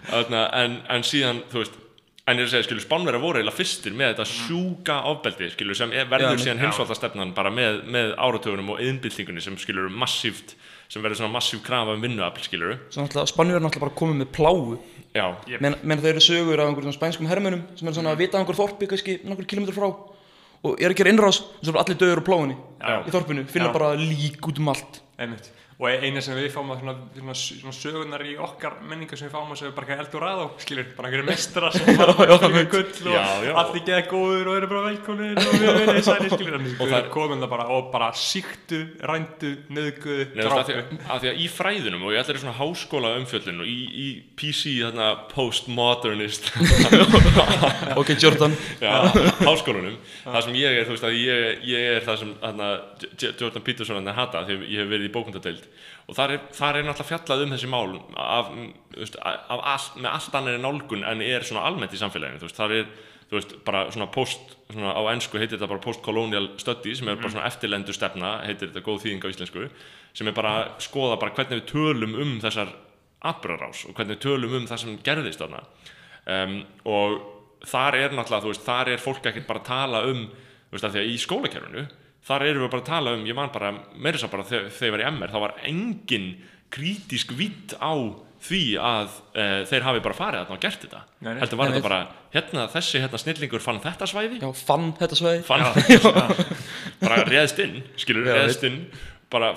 Þarna, 0.08 0.42
en, 0.62 0.76
en 0.92 1.04
síðan, 1.04 1.40
þú 1.50 1.62
veist, 1.62 1.74
en 2.28 2.38
ég 2.38 2.44
er 2.44 2.46
að 2.48 2.52
segja, 2.54 2.66
skilur, 2.68 2.84
Spánverðar 2.84 3.22
voru 3.22 3.40
eiginlega 3.40 3.56
fyrstir 3.58 3.94
með 3.96 4.12
þetta 4.14 4.26
sjúka 4.30 4.96
ofbeldi, 5.10 5.48
skilur, 5.54 5.76
sem 5.78 5.92
er, 5.96 6.06
verður 6.10 6.36
Já, 6.38 6.42
síðan 6.44 6.60
já. 6.60 6.64
heimsvaldastefnan 6.66 7.34
bara 7.36 7.52
með, 7.52 7.82
með 7.92 8.14
áratögunum 8.20 8.72
og 8.74 8.82
yðnbyltingunni 8.86 9.42
sem, 9.44 9.58
skilur, 9.60 9.90
massíft, 9.92 10.54
sem 10.88 11.04
verður 11.04 11.20
svona 11.22 11.34
massíf 11.36 11.60
krafa 11.66 11.96
um 11.98 12.04
vinnuafl, 12.04 12.44
skilur. 12.46 12.78
Spanjur 12.94 13.58
er 13.58 13.64
náttúrulega 13.64 13.84
bara 13.88 13.96
komið 13.98 14.22
með 14.22 14.30
pláu 14.38 14.78
Já, 15.16 15.24
Yep. 15.48 15.60
menn, 15.64 15.74
menn 15.88 16.00
þeir 16.04 16.12
eru 16.14 16.20
sögur 16.22 16.60
af 16.60 16.68
einhverjum 16.68 16.92
spænskum 16.94 17.26
hermönum 17.30 17.62
sem 17.80 17.88
er 17.88 17.94
svona 17.96 18.12
að 18.12 18.20
vita 18.22 18.38
einhver 18.38 18.56
þorpi 18.58 18.86
kannski 18.90 19.14
nokkur 19.26 19.46
kilometrar 19.48 19.78
frá 19.80 19.88
og 20.62 20.80
er 20.80 20.92
að 20.92 21.00
gera 21.00 21.12
innrás 21.12 21.42
og 21.42 21.62
svo 21.62 21.74
er 21.74 21.80
allir 21.82 22.00
döður 22.00 22.24
á 22.24 22.26
Já. 22.78 22.96
í 23.06 23.14
þorpinu, 23.14 23.46
finna 23.50 23.72
bara 23.74 23.92
lík 23.98 24.48
út 24.50 24.58
um 24.62 24.72
allt 24.72 25.02
Einmitt. 25.18 25.50
Og 25.78 25.86
eina 26.02 26.18
sem 26.18 26.34
við 26.34 26.48
fáum 26.50 26.72
að 26.74 26.80
svona, 26.80 26.92
svona, 27.14 27.34
svona 27.38 27.72
sögunar 27.76 28.22
í 28.26 28.32
okkar 28.42 28.80
menningu 28.90 29.14
sem 29.14 29.28
við 29.28 29.34
fáum 29.36 29.52
að 29.54 29.60
segja 29.60 29.74
bara 29.76 29.86
eitthvað 29.86 30.00
Eldorado, 30.04 30.46
skilur, 30.58 30.88
bara 30.96 31.06
einhverju 31.12 31.26
mestara 31.28 31.68
sem 31.70 31.92
bara 32.00 32.14
spila 32.16 32.62
gull 32.72 33.12
og 33.12 33.60
allir 33.62 33.84
geða 33.86 34.00
góður 34.10 34.50
og 34.50 34.56
eru 34.58 34.70
bara 34.72 34.82
velkonir 34.88 35.38
og 35.38 35.52
við 35.54 35.68
erum 35.84 36.00
særi, 36.08 36.30
skilur, 36.32 36.56
en 36.58 36.66
Og 36.72 36.82
við 36.82 36.94
það- 36.96 37.10
komum 37.14 37.44
það 37.44 37.52
bara 37.52 37.66
og 37.76 37.92
bara 37.94 38.08
síktu, 38.18 38.80
rændu, 39.06 39.52
nöðguðu, 39.70 40.26
veist, 40.34 40.50
að, 40.50 40.64
því 40.72 40.76
að, 40.80 40.90
að 41.14 41.22
því 41.22 41.30
að 41.30 41.38
í 41.38 41.48
fræðunum 41.60 42.08
og 42.08 42.16
í 42.16 42.18
allir 42.24 42.40
svona 42.42 42.56
háskóla 42.58 43.14
umfjöllun 43.20 43.62
og 43.62 43.70
í, 43.70 43.78
í 43.86 44.08
PC 44.42 44.74
þarna 44.82 45.08
postmodernist 45.30 46.50
Ok, 48.02 48.12
Jordan. 48.18 48.58
Já, 48.82 48.98
háskólanum 49.46 49.94
það 50.26 50.42
sem 50.48 50.58
ég 50.58 50.80
er, 50.82 50.86
þú 50.90 50.94
veist 50.96 51.06
að 51.08 51.16
ég, 51.22 51.62
ég 51.70 51.88
er 51.96 52.04
það 52.06 52.20
sem 52.24 52.34
þarna, 52.42 52.68
Jordan 53.38 53.64
Peterson 53.70 54.00
hann 54.02 54.14
hata 54.18 54.42
því 54.48 54.58
ég 54.74 54.82
hef 54.82 54.90
verið 54.92 55.08
í 55.08 55.12
bókundadeild 55.14 55.67
og 56.08 56.16
þar 56.16 56.34
er, 56.34 56.40
þar 56.56 56.78
er 56.78 56.86
náttúrulega 56.86 57.10
fjallað 57.10 57.44
um 57.44 57.52
þessi 57.54 57.70
mál 57.72 57.98
af, 58.16 58.50
mm, 58.54 58.70
veist, 58.96 59.18
af 59.20 59.62
allt, 59.74 60.00
með 60.00 60.10
allt 60.14 60.40
annari 60.40 60.62
nálgun 60.62 61.04
en 61.04 61.22
er 61.24 61.46
svona 61.46 61.66
almennt 61.68 61.94
í 61.94 62.00
samfélaginu. 62.00 62.40
Veist, 62.44 62.58
þar 62.58 62.74
er 62.78 62.90
veist, 63.32 63.54
bara 63.66 63.86
svona 63.92 64.08
post 64.12 64.56
svona 64.72 64.94
á 64.96 65.02
ennsku 65.12 65.40
heitir 65.40 65.58
þetta 65.58 65.70
bara 65.70 65.84
post-colonial 65.84 66.50
study 66.60 66.94
sem 66.96 67.08
er 67.08 67.20
bara 67.20 67.32
svona 67.32 67.46
eftirlendu 67.48 67.94
stefna 67.96 68.38
heitir 68.44 68.70
þetta 68.70 68.84
góð 68.84 69.04
þýðing 69.04 69.24
á 69.24 69.32
íslensku 69.32 69.68
sem 70.16 70.28
er 70.28 70.36
bara 70.36 70.54
að 70.58 70.74
skoða 70.88 71.20
bara 71.20 71.34
hvernig 71.36 71.62
við 71.62 71.70
tölum 71.72 72.16
um 72.18 72.34
þessar 72.42 72.74
atbyrðarás 73.28 73.84
og 73.88 73.96
hvernig 73.96 74.16
við 74.16 74.24
tölum 74.24 74.58
um 74.58 74.68
það 74.70 74.82
sem 74.84 74.98
gerðist 75.04 75.42
þarna. 75.42 75.62
Um, 76.28 76.58
og 76.88 77.18
þar 77.68 77.96
er 77.98 78.14
náttúrulega, 78.16 78.60
þar 78.64 78.92
er 78.92 79.02
fólk 79.02 79.24
ekkert 79.28 79.48
bara 79.48 79.62
að 79.62 79.70
tala 79.70 80.04
um, 80.08 80.28
því 80.72 80.88
að 80.90 81.08
í 81.08 81.16
skólakerfinu 81.20 81.86
þar 82.28 82.46
erum 82.46 82.64
við 82.66 82.72
bara 82.74 82.84
að 82.84 82.88
tala 82.92 83.16
um, 83.16 83.26
ég 83.28 83.36
man 83.38 83.52
bara 83.54 83.74
meira 83.96 84.20
svo 84.20 84.30
bara 84.32 84.46
þegar, 84.48 84.70
ég 84.70 84.94
var 84.94 85.04
í 85.04 85.10
MR, 85.10 85.34
þá 85.34 85.42
var 85.44 85.58
engin 85.68 86.30
krítisk 86.74 87.32
vitt 87.38 87.74
á 87.80 87.92
því 88.38 88.62
að 88.78 89.14
uh, 89.34 89.62
þeir 89.66 89.86
hafi 89.88 90.02
bara 90.04 90.14
farið 90.14 90.42
þarna 90.44 90.56
og 90.58 90.62
gert 90.62 90.84
þetta. 90.84 91.00
Heldur 91.26 91.58
var 91.58 91.72
þetta 91.72 91.86
bara, 91.88 92.00
hérna 92.34 92.66
þessi 92.70 93.00
hérna 93.02 93.18
snillingur 93.18 93.64
fann 93.64 93.80
þetta 93.82 94.06
svæði? 94.06 94.38
Já, 94.44 94.50
fann 94.68 94.92
þetta 95.00 95.18
svæði. 95.18 95.40
Fann, 95.48 95.64
bara 97.02 97.24
réðst 97.26 97.58
inn 97.64 97.80
skilur, 97.98 98.28
Já, 98.28 98.36
réðst 98.38 98.68
inn 98.68 98.78
bara, 99.28 99.50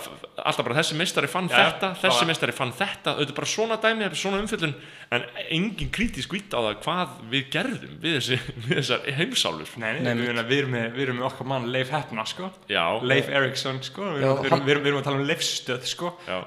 alltaf 0.44 0.66
bara 0.68 0.75
þessi 0.82 0.98
meistari 1.00 1.30
fann 1.32 1.46
Já, 1.48 1.56
þetta 1.70 1.90
þessi 2.01 2.25
meistari 2.28 2.51
fann 2.56 2.74
þetta, 2.75 3.13
auðvitað 3.16 3.38
bara 3.38 3.48
svona 3.48 3.78
dæmi 3.80 4.04
er 4.04 4.16
svona 4.20 4.42
umfyllun, 4.44 4.74
en 5.16 5.25
engin 5.56 5.92
kritísk 5.96 6.34
vitt 6.36 6.51
á 6.51 6.60
það 6.60 6.75
hvað 6.84 7.13
við 7.32 7.46
gerðum 7.54 7.94
við, 8.04 8.18
þessi, 8.18 8.40
við 8.66 8.74
þessar 8.82 9.06
heimsálur 9.22 9.72
Nei, 9.80 9.94
nei, 10.04 10.12
við, 10.20 10.42
við, 10.50 10.58
erum 10.60 10.75
með, 10.75 10.88
við 10.98 11.06
erum 11.06 11.20
með 11.22 11.28
okkar 11.30 11.50
mann 11.54 11.70
Leif 11.72 11.94
Heppna, 11.96 12.25
sko. 12.28 12.50
Já, 12.68 12.84
Leif 13.08 13.30
Eriksson, 13.32 13.80
sko. 13.88 14.10
Við 14.18 14.25
Já, 14.25 14.32
erum, 14.34 14.42
við 14.42 14.50
erum, 14.50 14.58
hann- 14.58 14.66
við 14.68 14.74
erum, 14.75 14.84
við 14.84 14.92
erum 14.92 15.00
að 15.01 15.08
tala 15.08 15.22
um 15.22 15.28
Leifstöð, 15.32 15.86
sko. 15.94 16.12
Uh, 16.28 16.42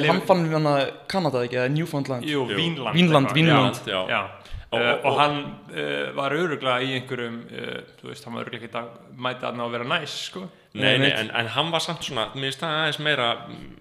Leif, 0.00 0.10
Hann 0.10 0.24
fann 0.32 0.42
við 0.48 0.56
hana 0.58 0.74
Kanada 1.14 1.44
ekki, 1.46 1.60
eða 1.62 1.70
Newfoundland? 1.76 2.26
Jú. 2.26 2.42
Vínland 2.50 2.98
Vínland. 2.98 3.30
Vínland. 3.38 3.80
Já, 3.86 4.00
já. 4.02 4.18
Já. 4.18 4.24
Og- 4.24 4.42
Uh, 4.74 4.80
og- 4.90 5.04
og 5.06 5.18
hann 5.20 5.36
uh, 5.70 6.08
var 6.16 6.32
öruglega 6.34 6.80
í 6.82 6.96
einhverjum 6.96 7.36
uh, 7.46 7.76
þú 8.00 8.08
veist, 8.10 8.24
hann 8.26 8.34
var 8.34 8.42
öruglega 8.48 8.66
ekki 8.66 8.80
að 8.80 8.88
mæta 9.22 9.52
að 9.52 9.58
ná 9.60 9.62
að 9.68 9.74
vera 9.76 9.84
næs, 9.92 10.14
sko 10.32 10.40
Nei, 10.74 10.96
nei, 10.98 11.06
en, 11.14 11.28
en 11.38 11.46
hann 11.54 11.68
var 11.70 11.78
samt 11.84 12.02
svona, 12.02 12.24
mér 12.34 12.48
finnst 12.50 12.62
það 12.64 12.72
aðeins 12.80 12.96
meira, 13.06 13.26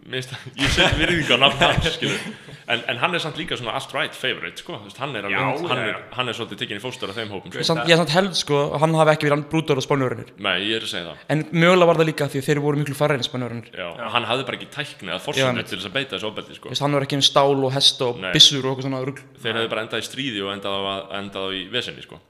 mér 0.06 0.20
finnst 0.20 0.30
það, 0.30 0.42
ég 0.62 0.74
set 0.76 0.98
virðingu 1.00 1.34
á 1.34 1.38
nafn 1.42 1.64
hans, 1.66 1.88
skilur, 1.96 2.20
en, 2.70 2.84
en 2.92 3.00
hann 3.02 3.18
er 3.18 3.24
samt 3.24 3.40
líka 3.42 3.58
svona 3.58 3.74
allt 3.80 3.96
right 3.98 4.14
favorite, 4.14 4.62
sko, 4.62 4.76
þú 4.78 4.92
veist, 4.92 5.00
hann 5.02 5.16
er 5.18 5.26
alveg, 5.26 5.34
Já, 5.34 5.72
hann, 5.74 5.82
já, 5.82 5.88
já. 5.90 5.96
hann 6.20 6.30
er 6.30 6.38
svolítið 6.38 6.60
tekinn 6.62 6.78
í 6.78 6.84
fóstur 6.84 7.10
af 7.10 7.18
þeim 7.18 7.34
hópum, 7.34 7.50
sko. 7.56 7.66
Samt, 7.66 7.82
Ég 7.90 7.96
er 7.98 8.02
samt 8.04 8.14
held 8.14 8.38
sko 8.38 8.60
hann 8.84 8.94
hafi 9.00 9.16
ekki 9.16 9.26
verið 9.32 9.48
brúdor 9.50 9.82
á 9.82 9.84
spánjörunir 9.88 10.30
Nei, 10.38 10.54
ég 10.70 10.78
er 10.78 10.86
að 10.86 10.94
segja 10.94 11.08
það, 11.10 11.26
En 11.34 11.44
mögulega 11.64 11.90
var 11.90 12.02
það 12.04 12.10
líka 12.12 12.30
því 12.36 12.46
þeir 12.52 12.64
voru 12.68 12.84
miklu 12.84 13.00
færri 13.02 13.18
en 13.18 13.26
spánjörunir 13.26 13.74
já, 13.74 13.90
og 13.90 14.14
hann 14.14 14.30
hafði 14.30 14.48
bara 14.52 14.62
ekki 14.62 14.70
tækni 14.78 15.16
að 15.18 15.34
Já, 15.34 15.50
einmitt. 15.50 15.74
til 15.74 15.82
þess 15.82 15.90
að 15.90 15.98
beita 15.98 16.14
þessu 16.20 16.30
ofbeldi, 16.30 16.60
sko. 16.62 16.78
Hann 16.78 16.94
var 17.00 17.08
ekki 17.10 17.18
með 17.24 17.30
stál 17.34 17.58
og 17.58 17.74
hest 17.74 18.06
og 18.06 18.22
Nei. 18.22 18.30
byssur 18.38 18.62
og 18.70 18.76
eitthvað 18.78 18.90
svona 18.92 19.02
rugl 19.10 19.26
Þeir 19.42 19.58
hefði 19.64 19.74
bara 19.74 19.88
endað 19.88 20.06
í 20.06 20.10
stríði 20.14 20.46
og 20.46 20.54
endað 20.54 20.78
á, 20.78 20.82
að- 20.94 21.14
endað 21.24 21.42
á 21.42 21.50
í 21.58 21.64
vesenni, 21.74 22.06
sko. 22.06 22.22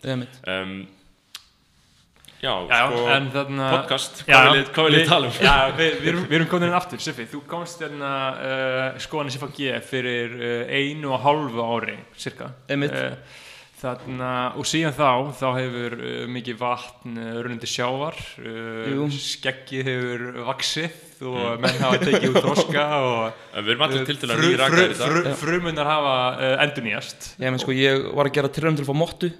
Já, 2.43 2.53
Já, 2.67 2.79
sko, 2.91 3.03
en 3.15 3.27
þarna 3.31 3.67
podcast, 3.71 4.23
Já, 4.27 4.39
hvað 4.75 4.87
viljið 4.89 4.99
við- 4.99 5.07
tala 5.13 5.29
um? 5.29 5.37
Já, 5.47 5.53
við, 5.77 5.93
við, 6.01 6.09
erum, 6.11 6.25
við 6.27 6.37
erum 6.41 6.49
komin 6.51 6.67
inn 6.67 6.75
aftur, 6.75 6.99
Siffi. 6.99 7.23
Þú 7.31 7.39
komst 7.47 7.79
þarna 7.79 8.09
uh, 8.33 8.99
skoðan 8.99 9.31
í 9.31 9.35
Siffa 9.37 9.47
G 9.55 9.77
fyrir 9.87 10.35
uh, 10.35 10.75
einu 10.75 11.13
og 11.15 11.23
hálfu 11.23 11.63
ári, 11.77 11.95
cirka. 12.19 12.51
Einmitt. 12.67 12.91
uh, 12.99 13.39
Þarna, 13.83 14.27
og 14.55 14.63
síðan 14.63 14.93
þá, 14.95 15.07
þá 15.35 15.47
hefur 15.57 15.95
uh, 15.99 16.11
mikið 16.31 16.55
vatn 16.61 17.17
runnandi 17.43 17.67
sjávar 17.67 18.15
uh, 18.39 19.01
Skeggið 19.11 19.89
hefur 19.89 20.21
vaksið 20.47 21.25
og 21.27 21.59
menn 21.63 21.81
hafa 21.83 21.99
tekið 22.05 22.29
út 22.31 22.45
þroska 22.45 22.85
og 23.03 23.41
En 23.59 23.65
Við 23.67 23.73
erum 23.73 23.83
allir 23.89 24.05
til 24.07 24.15
til 24.21 24.29
að 24.31 24.39
fru- 24.39 24.51
rýra 24.53 24.69
fru- 24.71 24.85
í 24.85 24.93
dag. 24.95 25.11
fru- 25.11 25.35
Frumunar 25.41 25.89
hafa 25.91 26.13
uh, 26.37 26.53
endurnýjast. 26.63 27.27
Ég 27.43 27.51
menn 27.51 27.59
sko 27.63 27.75
ég 27.75 28.07
var 28.15 28.31
að 28.31 28.37
gera 28.39 28.51
tilraun 28.55 28.79
til 28.79 28.85
að 28.87 28.91
fá 28.93 28.95
mottu 29.03 29.31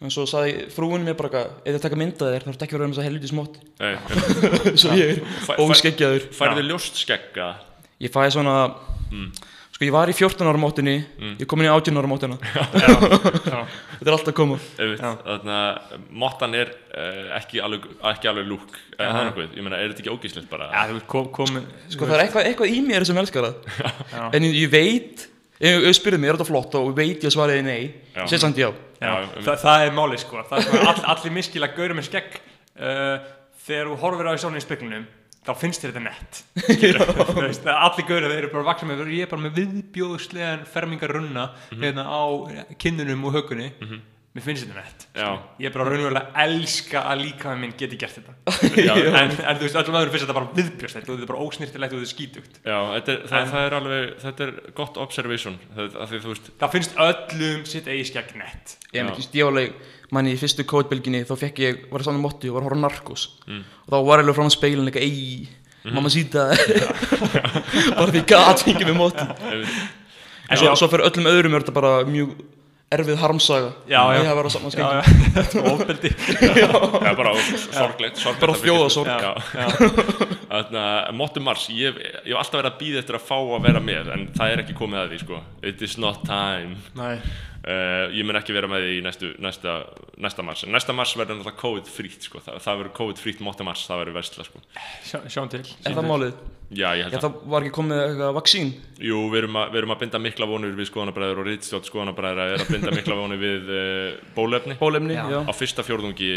En 0.00 0.08
svo 0.08 0.24
saði 0.24 0.64
frúin 0.72 1.02
mér 1.04 1.16
bara 1.18 1.28
eitthvað 1.28 1.74
þið 1.76 1.82
taka 1.84 2.00
mynda 2.00 2.28
þér 2.32 2.44
þá 2.46 2.50
ertu 2.54 2.64
ekki 2.66 2.76
verið 2.76 2.86
um 2.86 2.92
þess 2.94 3.02
að 3.02 3.08
helvitis 3.10 3.32
mott 3.36 3.58
Nei, 3.82 3.94
Svo 4.80 4.96
ég 4.96 5.10
er 5.20 5.60
óskeggjaður 5.60 6.26
Færðu 6.38 6.62
ljóst 6.70 7.00
skegga? 7.02 7.48
Ég 8.00 8.12
fæði 8.14 8.32
svona 8.38 8.54
Sko 9.74 9.84
ég 9.84 9.92
var 9.92 10.08
í 10.08 10.14
14 10.16 10.48
ára 10.48 10.60
móttunni 10.62 10.94
Ég 11.34 11.44
kom 11.50 11.60
inn 11.60 11.68
í 11.68 11.72
18 11.74 12.00
ára 12.00 12.08
já. 12.16 13.60
Þetta 14.00 14.08
er 14.08 14.14
alltaf 14.14 14.30
að 14.32 14.36
koma. 14.38 14.56
Að 15.36 15.98
mottan 16.22 16.56
er 16.56 16.72
uh, 16.94 17.36
ekki 17.36 17.60
alveg, 17.60 17.84
ekki 18.14 18.30
alveg 18.30 18.48
lúk 18.48 18.78
það 18.94 19.04
er 19.04 19.28
nokkuð, 19.28 19.50
ég 19.56 19.66
meina, 19.66 19.80
er 19.80 19.92
þetta 19.92 20.04
ekki 20.06 20.14
ógíslegt 20.14 20.48
bara? 20.52 20.70
Já, 20.72 20.94
þú 20.94 21.02
kom, 21.12 21.28
kom, 21.36 21.60
Sko 21.92 22.08
það 22.08 22.16
er 22.16 22.24
eitthvað, 22.24 22.48
eitthvað 22.48 22.72
í 22.72 22.80
mér 22.88 23.04
sem 23.08 23.20
elskar 23.20 23.50
það. 23.50 23.74
Já. 24.14 24.22
En 24.36 24.48
ég, 24.48 24.56
ég 24.62 24.72
veit 24.72 25.26
Ef 25.60 25.82
ef 25.84 25.96
spyrir 25.98 26.16
mig, 26.16 26.30
er 26.30 26.38
þetta 26.38 26.48
flott? 26.48 26.76
Og 26.80 26.86
ég 26.88 26.96
veit 26.96 27.24
ég 27.26 27.32
svaraði 27.34 27.64
nei 27.66 27.82
Samt 28.28 28.56
já 28.60 28.68
um- 28.68 29.44
það, 29.44 29.56
það 29.64 29.86
er 29.86 29.92
máli 29.96 30.18
sko. 30.18 30.42
Það 30.50 30.66
er 30.74 30.88
all, 30.88 31.04
allir 31.14 31.32
miskil 31.32 31.62
að 31.64 31.76
gauður 31.76 31.94
með 32.00 32.08
skegg. 32.10 32.40
Uh, 32.80 33.16
þegar 33.66 33.86
þú 33.90 33.96
horfir 34.04 34.28
á 34.28 34.32
því 34.34 34.42
svona 34.44 34.60
í 34.60 34.64
speklunum 34.64 35.06
þá 35.40 35.50
finnst 35.56 35.80
þér 35.82 35.92
þetta 35.94 36.02
nett. 36.04 36.42
Veist, 37.40 37.64
að 37.64 37.78
allir 37.86 38.06
gauður 38.08 38.26
þeir 38.30 38.38
eru 38.42 38.50
bara 38.52 38.66
vaksa 38.68 38.86
með 38.88 39.06
ég 39.14 39.22
er 39.24 39.30
bara 39.30 39.42
með 39.46 39.54
viðbjóðslegan 39.60 40.66
fermingar 40.68 41.14
runna 41.16 41.46
Mhm. 41.72 41.82
hérna 41.84 42.04
á 42.04 42.22
kinnunum 42.78 43.24
og 43.24 43.32
hökunni 43.38 43.70
mér 44.30 44.44
finnst 44.46 44.62
þetta 44.62 44.78
nett 44.78 45.04
Já. 45.18 45.28
ég 45.58 45.66
er 45.66 45.72
bara 45.74 45.86
raunverulega 45.90 46.42
elska 46.44 47.00
að 47.10 47.22
líka 47.24 47.54
minn 47.58 47.72
geti 47.78 47.96
gert 47.98 48.14
þetta. 48.20 48.34
Já, 48.88 48.92
en, 48.94 49.32
en 49.34 49.56
þú 49.58 49.64
veist, 49.66 49.78
öllum 49.80 49.96
öðrum 49.98 50.12
finnst 50.14 50.26
þetta 50.26 50.36
bara 50.38 50.50
viðbjóðslegt 50.58 51.08
og 51.10 51.16
þetta 51.16 51.26
er 51.26 51.30
bara 51.32 51.46
ósnýrtilegt 51.48 51.94
og 51.96 51.98
þetta 51.98 52.06
er 52.06 52.12
skítugt. 52.12 52.60
Já, 52.62 52.76
þetta 52.94 53.12
er, 53.16 53.24
það, 53.32 53.40
En- 53.40 53.50
það 53.54 53.64
er 53.66 53.76
alveg, 53.80 54.12
þetta 54.22 54.46
er 54.46 54.52
gott 54.78 55.00
observation, 55.02 55.56
það, 55.74 55.96
að 56.04 56.12
því 56.14 56.20
veist, 56.28 56.50
það 56.62 56.74
finnst 56.76 56.94
öllum 57.08 57.64
sitt 57.72 57.90
eigi 57.90 58.06
skegg 58.12 58.30
nett. 58.38 58.76
Ég 58.94 59.08
myndi, 59.10 59.42
alveg, 59.48 59.74
manni 60.14 60.36
í 60.36 60.38
fyrstu 60.38 60.66
kóðbylginni 60.70 61.24
þá 61.26 61.34
fekk 61.42 61.58
ég, 61.66 61.82
var 61.90 62.02
það 62.04 62.10
saman 62.12 62.22
mótti 62.28 62.50
og 62.50 62.56
var 62.60 62.64
að 62.64 62.70
horfa 62.70 62.84
narkos 62.86 63.26
Mm. 63.50 63.64
og 63.86 63.90
þá 63.90 63.98
var 64.06 64.20
ég 64.22 64.24
alveg 64.28 64.38
fram 64.38 64.50
á 64.50 64.54
speilin 64.54 64.90
eitthvað, 64.90 65.10
ei, 65.10 65.90
mamma 65.90 66.10
síta 66.12 66.46
bara 67.96 68.10
því 68.14 68.22
gat 68.30 68.62
fengið 68.66 68.88
með 68.90 68.98
mótti 68.98 69.26
einmitt, 69.26 69.76
en 70.50 70.60
svo, 70.60 70.72
svo 70.78 70.88
fyrir 70.92 71.06
öllum 71.08 71.28
öðrum 71.30 71.54
er 71.56 71.64
þetta 71.64 71.74
bara 71.76 71.92
mjög 72.08 72.34
erfið 72.90 73.20
harmsaga 73.22 73.68
Já, 73.86 74.00
já. 74.16 74.32
verið 74.34 74.48
á 74.50 74.52
saman 74.56 74.72
skemmt 74.74 74.96
já, 74.96 75.02
þetta 75.36 75.60
er 75.60 75.68
ofbeldi 75.70 76.10
bara 77.20 77.34
sorglegt, 77.76 78.22
Bara 78.40 78.56
Já, 79.54 79.68
þannig 80.50 80.80
að 80.80 81.12
Mottu 81.20 81.42
Mars, 81.44 81.68
ég, 81.70 81.94
hef- 81.94 82.24
ég 82.26 82.32
hef 82.32 82.40
alltaf 82.42 82.58
verið 82.58 82.72
að 82.72 82.80
býða 82.82 83.02
eftir 83.04 83.18
að 83.20 83.26
fá 83.28 83.36
að 83.38 83.62
vera 83.68 83.82
með, 83.84 84.10
en 84.16 84.26
það 84.34 84.54
er 84.56 84.64
ekki 84.64 84.76
komið 84.80 85.02
að 85.04 85.12
því, 85.14 85.20
sko, 85.22 85.40
it 85.70 85.84
is 85.86 85.94
not 86.02 86.24
time. 86.26 86.74
Nei. 86.98 87.14
Uh, 87.60 88.06
ég 88.16 88.24
mun 88.24 88.38
ekki 88.40 88.54
vera 88.56 88.70
með 88.72 88.86
því 88.86 88.92
í 88.96 89.00
næstu, 89.04 89.30
næsta, 89.44 89.74
næsta 90.24 90.44
mars 90.46 90.62
en 90.64 90.72
næsta 90.72 90.94
mars 90.96 91.12
verður 91.12 91.36
náttúrulega 91.42 91.60
COVID 91.60 91.90
frýtt 91.92 92.24
sko. 92.24 92.40
það, 92.46 92.56
það 92.64 92.78
verður 92.80 92.94
COVID 92.96 93.20
frýtt 93.20 93.42
móti 93.44 93.66
mars, 93.68 93.82
það 93.84 94.00
verður 94.00 94.16
versla 94.16 94.46
sko. 94.48 94.62
Sjá, 95.04 95.18
sjáum 95.28 95.50
til 95.52 95.60
er 95.68 95.92
það 95.98 96.08
málið? 96.08 96.40
Já, 96.70 96.86
ég 96.94 97.02
held 97.06 97.14
Já, 97.14 97.18
að 97.18 97.24
það 97.24 97.38
var 97.50 97.64
ekki 97.66 97.72
komið 97.74 98.00
eitthvað 98.04 98.34
vaksín 98.36 98.68
jú, 99.02 99.16
við 99.32 99.38
erum, 99.40 99.56
að, 99.58 99.70
við 99.72 99.78
erum 99.80 99.92
að 99.94 100.00
binda 100.04 100.20
mikla 100.22 100.46
vonur 100.50 100.74
við 100.78 100.86
skoðanabræður 100.90 101.40
og 101.42 101.48
rítstjótt 101.48 101.88
skoðanabræður 101.90 102.40
er 102.54 102.62
að 102.62 102.70
binda 102.74 102.92
mikla 102.94 103.16
vonur 103.18 103.40
við 103.40 103.70
uh, 103.74 104.20
bólefni 104.36 104.76
bólefni, 104.78 105.16
Já. 105.18 105.24
já, 105.34 105.38
á 105.50 105.52
fyrsta 105.56 105.84
fjórðungi 105.86 106.30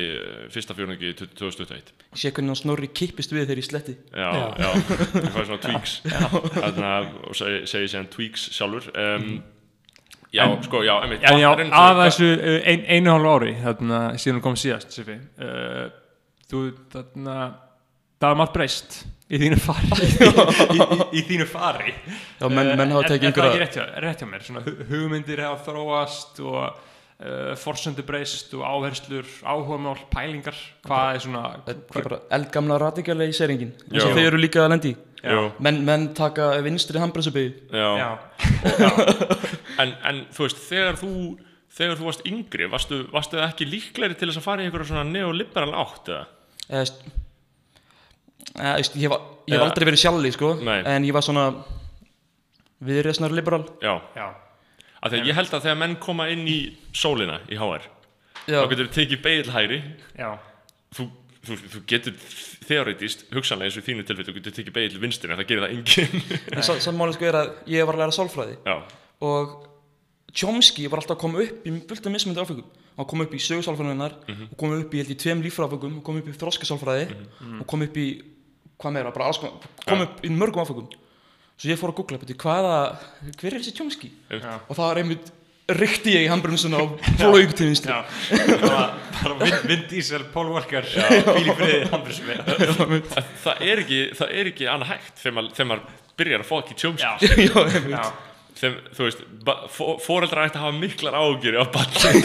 fyrsta 0.56 0.74
fjórðungi 0.78 1.14
2021 1.22 1.94
ég 1.94 2.22
sé 2.24 2.32
hvernig 2.34 2.54
hann 2.56 2.62
snorri 2.64 2.90
kippist 2.90 3.34
við 3.36 3.46
þegar 3.48 3.62
ég 3.62 3.68
sletti. 3.70 3.96
Já, 4.10 4.30
Já. 4.58 4.70
það 5.14 5.32
fær 5.38 5.48
svona 5.50 5.64
tweaks. 5.68 5.96
Þannig 6.58 6.86
að 6.90 7.10
og 7.30 7.38
segi, 7.38 7.60
segi 7.70 7.92
séðan 7.94 8.10
tweaks 8.14 8.46
sjálfur. 8.58 8.88
Um, 8.94 9.28
já, 10.34 10.44
En- 10.48 10.64
sko, 10.66 10.82
já, 10.86 10.94
einmitt. 11.04 11.26
En 11.30 11.42
já, 11.42 11.50
af 11.78 12.00
þessu 12.08 12.30
uh, 12.38 12.60
ein, 12.70 12.86
einu 12.98 13.14
hálfu 13.14 13.34
ári 13.38 13.54
þarna 13.64 14.02
síðan 14.18 14.40
þú 14.40 14.46
kom 14.48 14.58
síðast 14.64 14.94
Sifi, 14.98 15.18
uh, 15.42 15.90
þú 16.50 16.64
þarna 16.94 17.38
það 18.24 18.30
var 18.32 18.40
margt 18.40 18.54
breyst 18.56 19.00
í 19.34 19.40
þínu 19.42 19.60
fari. 19.64 20.08
Í, 20.78 20.78
í, 20.78 20.80
í, 21.20 21.24
þínu 21.28 21.48
fari. 21.50 21.94
Já, 22.40 22.48
menn- 22.50 22.74
menn 22.80 22.94
hafa 22.94 23.04
Uh, 23.04 23.12
tekið 23.12 23.30
en 23.30 23.36
það 23.36 23.44
er 23.44 23.52
einhverja- 23.52 23.68
ekki 23.68 24.04
rétt 24.08 24.24
hjá, 24.24 24.28
mér? 24.34 24.44
Svona 24.48 24.66
hu- 24.68 24.90
hugmyndir 24.92 25.42
hafa 25.46 25.64
þróast 25.72 26.42
og 26.44 26.60
uh, 26.64 27.54
forsendubreist 27.64 28.54
og 28.58 28.66
áherslur, 28.68 29.30
áhugamál, 29.48 29.98
pælingar. 30.14 30.58
Hvað 30.86 31.16
er 31.18 31.24
svona 31.26 31.44
Þetta 31.66 32.00
er 32.02 32.08
bara 32.10 32.22
eldgamla 32.40 32.78
radikali 32.88 33.30
í 33.32 33.36
seringin 33.38 33.74
eins 33.90 34.06
og 34.06 34.14
þeir 34.18 34.30
eru 34.34 34.42
líka 34.44 34.64
að 34.66 34.72
lendi 34.76 34.94
menn, 35.64 35.78
menn 35.88 36.10
taka 36.18 36.50
vinstri 36.66 37.00
handbremsubegi 37.00 37.54
já. 37.72 37.90
já, 37.96 38.10
En, 39.80 39.94
en 40.06 40.18
þú 40.36 40.46
veist, 40.48 40.60
þegar 40.68 40.98
þú 41.00 41.12
þegar 41.74 41.98
þú 41.98 42.06
varst 42.10 42.26
yngri, 42.30 42.68
varstu, 42.70 43.00
varstu 43.14 43.40
ekki 43.42 43.66
líklegri 43.66 44.18
til 44.20 44.30
þess 44.30 44.42
að 44.42 44.46
fara 44.46 44.62
í 44.62 44.68
einhverja 44.68 44.92
svona 44.92 45.06
neoliberal 45.10 45.72
átt 45.82 46.12
eða? 46.14 46.26
eða, 46.68 47.14
veist, 48.56 48.96
ég, 49.00 49.10
var, 49.10 49.22
ég 49.48 49.54
hef 49.56 49.60
Eða- 49.62 49.68
aldrei 49.70 49.88
verið 49.90 50.02
sjálfli 50.04 50.32
sko, 50.36 50.54
Nei. 50.64 50.80
en 50.86 51.04
ég 51.08 51.14
var 51.16 51.22
svona 51.26 51.46
viðreisnar 52.84 53.32
liberal. 53.34 53.64
Já, 53.82 53.96
já, 54.16 54.28
af 55.02 55.12
því 55.12 55.20
að 55.22 55.28
ég 55.30 55.38
held 55.40 55.54
að 55.56 55.66
þegar 55.68 55.80
menn 55.82 55.96
koma 56.04 56.30
inn 56.34 56.46
í 56.48 56.58
sólina 56.96 57.40
í 57.52 57.58
HR, 57.60 57.86
já, 58.48 58.60
þá 58.62 58.70
getur 58.74 58.88
þú 58.88 58.94
tekið 59.00 59.76
já, 60.18 60.30
þú, 60.94 61.10
þú, 61.44 61.58
þú 61.74 61.84
getur 61.88 62.14
þeoretist 62.64 63.26
hugsanlega 63.34 63.68
eins 63.72 63.78
og 63.80 63.84
í 63.84 63.88
þínu 63.90 64.06
tilfellu, 64.08 64.30
þú 64.32 64.38
getur 64.40 64.56
tekið 64.60 64.74
beigil 64.78 65.00
vinstri 65.04 65.32
en 65.32 65.40
það 65.42 65.48
gerir 65.50 65.66
það 65.66 65.76
enginn. 65.78 66.24
En 66.58 66.64
sa- 66.64 66.80
samt 66.80 66.98
máli 67.00 67.14
sko 67.18 67.26
er 67.28 67.40
að 67.42 67.54
ég 67.68 67.86
var 67.88 67.96
að 67.98 68.04
læra 68.06 68.16
sálfræði. 68.16 68.58
Og 69.24 69.70
Chomsky 70.34 70.88
var 70.90 70.98
alltaf 71.02 71.18
að 71.18 71.22
koma 71.22 71.44
upp 71.44 71.66
í 71.68 71.72
fullt 71.88 72.08
af 72.08 72.12
mismunandi 72.16 72.42
áfengum 72.42 72.70
hann 72.98 73.06
kom 73.10 73.22
upp 73.22 73.34
í 73.34 73.40
sögursálfræðinar 73.42 74.14
og 74.52 74.56
kom 74.58 74.72
upp 74.80 74.94
í 74.94 75.02
í 75.04 75.16
tveim 75.18 75.42
líffræðaföngum 75.46 75.98
og 76.00 76.04
kom 76.06 76.18
upp 76.18 76.28
í 76.30 76.34
þroskasálfræði 76.38 77.06
og 77.60 77.68
kom 77.70 77.82
upp 77.86 77.98
í 78.02 78.08
hvað 78.82 78.98
meira, 78.98 79.14
bara 79.16 79.30
alls 79.30 79.40
konar 79.42 79.70
kom 79.86 80.04
upp 80.08 80.26
í 80.26 80.34
mörgum 80.34 80.64
áfengum 80.64 80.90
svo 81.54 81.70
ég 81.70 81.80
fór 81.80 81.94
að 81.94 82.00
googla 82.02 82.20
betur 82.24 82.40
hvaða, 82.44 82.76
hver 83.40 83.54
er 83.54 83.62
þessi 83.62 83.78
Chomsky 83.78 84.12
já, 84.32 84.58
og 84.68 84.74
það 84.74 84.86
var 84.88 85.02
einmitt 85.04 85.32
rykti 85.72 86.12
ég 86.12 86.26
í 86.26 86.28
handbremsuna 86.28 86.80
og 86.84 86.98
flóið 87.22 87.54
til 87.56 87.70
vinstri. 87.70 87.94
Bara, 88.60 88.82
bara 89.16 89.38
Vin, 89.40 89.54
Vin 89.70 89.86
Diesel, 89.88 90.26
Paul 90.34 90.50
Walker 90.52 90.84
bíl 90.84 91.48
í 91.48 91.56
friði, 91.56 91.78
handbrísum 91.94 92.32
það, 93.46 93.64
er 93.64 93.84
ekki, 93.86 94.02
það 94.20 94.34
er 94.42 94.52
ekki 94.52 94.68
annað 94.68 94.92
hægt 94.92 95.24
þegar 95.24 95.38
maður, 95.38 95.56
þegar 95.56 95.70
maður 95.72 96.04
byrjar 96.20 96.44
að 96.44 96.50
fá 96.50 96.56
ekki 96.60 96.78
tjómski 96.84 97.08
já, 97.08 97.46
já, 97.48 97.56
einmitt. 97.64 98.33
Já, 98.64 98.70
þeim, 98.70 98.78
þú 98.96 99.08
veist, 99.08 99.24
fóreldrar 100.06 100.48
ætti 100.48 100.60
að 100.60 100.66
hafa 100.66 100.78
miklar 100.80 101.18
ágjur 101.20 101.58
á 101.60 101.64
barni. 101.74 102.24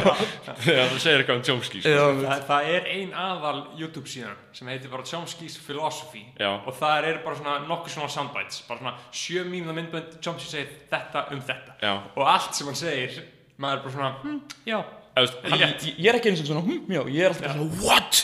Þegar 0.60 0.90
það 0.90 1.00
segir 1.00 1.22
eitthvað 1.22 1.38
um 1.38 1.44
tjómski 1.48 1.80
sko. 1.80 1.94
já, 1.94 2.02
það, 2.20 2.44
það 2.50 2.70
er 2.74 2.88
ein 2.94 3.12
aðal 3.24 3.56
YouTube 3.80 4.10
síðan 4.10 4.38
sem 4.56 4.70
heitir 4.70 4.92
bara 4.92 5.06
Chomsky's 5.08 5.56
Philosophy. 5.64 6.24
Já. 6.40 6.50
og 6.58 6.76
það 6.76 7.10
er 7.10 7.20
bara 7.24 7.38
svona 7.38 7.58
nokkuð 7.68 7.94
svona 7.96 8.12
soundbites 8.12 8.62
bara 8.68 8.82
svona 8.82 8.94
sjö 9.14 9.44
mínúna 9.48 9.76
myndbönd 9.76 10.18
Chomsky 10.24 10.50
segir 10.50 10.72
þetta 10.90 11.26
um 11.34 11.44
þetta. 11.48 11.76
Já. 11.80 11.92
og 12.14 12.24
allt 12.28 12.58
sem 12.58 12.68
hann 12.68 12.78
segir 12.78 13.20
maður 13.60 13.78
er 13.78 13.84
bara 13.86 13.94
svona 13.94 14.10
hm, 14.24 14.42
já, 14.68 14.78
þú 15.14 15.24
veist, 15.24 15.40
hann, 15.46 15.62
ég, 15.62 15.88
ég 15.96 16.10
er 16.12 16.20
ekki 16.20 16.32
eins 16.32 16.44
og 16.44 16.50
svona, 16.50 16.66
hm, 16.66 16.84
já, 16.96 17.02
ég 17.08 17.24
er 17.24 17.34
alltaf 17.34 17.46
bara 17.46 17.56
svona 17.56 17.80
what, 17.86 18.22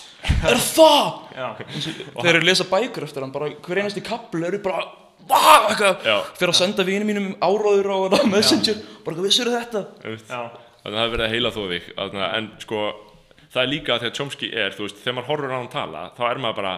er 0.50 0.62
það? 0.66 1.10
Já, 1.36 1.48
þeir 2.20 2.30
eru 2.32 2.42
að 2.42 2.48
lesa 2.50 2.68
bækur 2.70 3.06
eftir 3.08 3.26
hann 3.26 3.34
bara 3.34 3.50
hver 3.54 3.82
einasti 3.82 4.04
kapl 4.06 4.46
eru 4.48 4.62
bara 4.64 4.86
vá, 5.30 5.42
eitthvað, 5.70 6.06
Já. 6.06 6.16
fyrir 6.38 6.52
að 6.52 6.58
senda 6.60 6.86
vinum 6.86 7.10
mínum 7.10 7.28
áráður 7.42 7.90
á 7.92 7.96
á 8.16 8.20
messenger, 8.30 8.80
bara 9.04 9.18
hvað 9.18 9.28
vissur 9.28 9.52
þetta? 9.52 9.84
Þú 10.02 10.14
veist, 10.14 10.32
já, 10.32 10.40
þannig 10.82 10.86
að 10.86 10.96
það 10.96 11.04
hefur 11.04 11.14
verið 11.16 11.26
að 11.26 11.34
heila 11.36 11.54
þóðvík 11.56 11.86
en 12.40 12.50
sko, 12.64 12.82
það 13.46 13.62
er 13.62 13.70
líka 13.72 14.00
þegar 14.02 14.16
tjómski 14.18 14.50
er, 14.54 14.76
þú 14.76 14.88
veist, 14.88 15.00
þegar 15.04 15.18
maður 15.18 15.30
horfur 15.32 15.54
á 15.54 15.58
hann 15.58 15.72
tala 15.76 16.04
þá 16.16 16.22
er 16.30 16.42
maður 16.44 16.60
bara, 16.62 16.74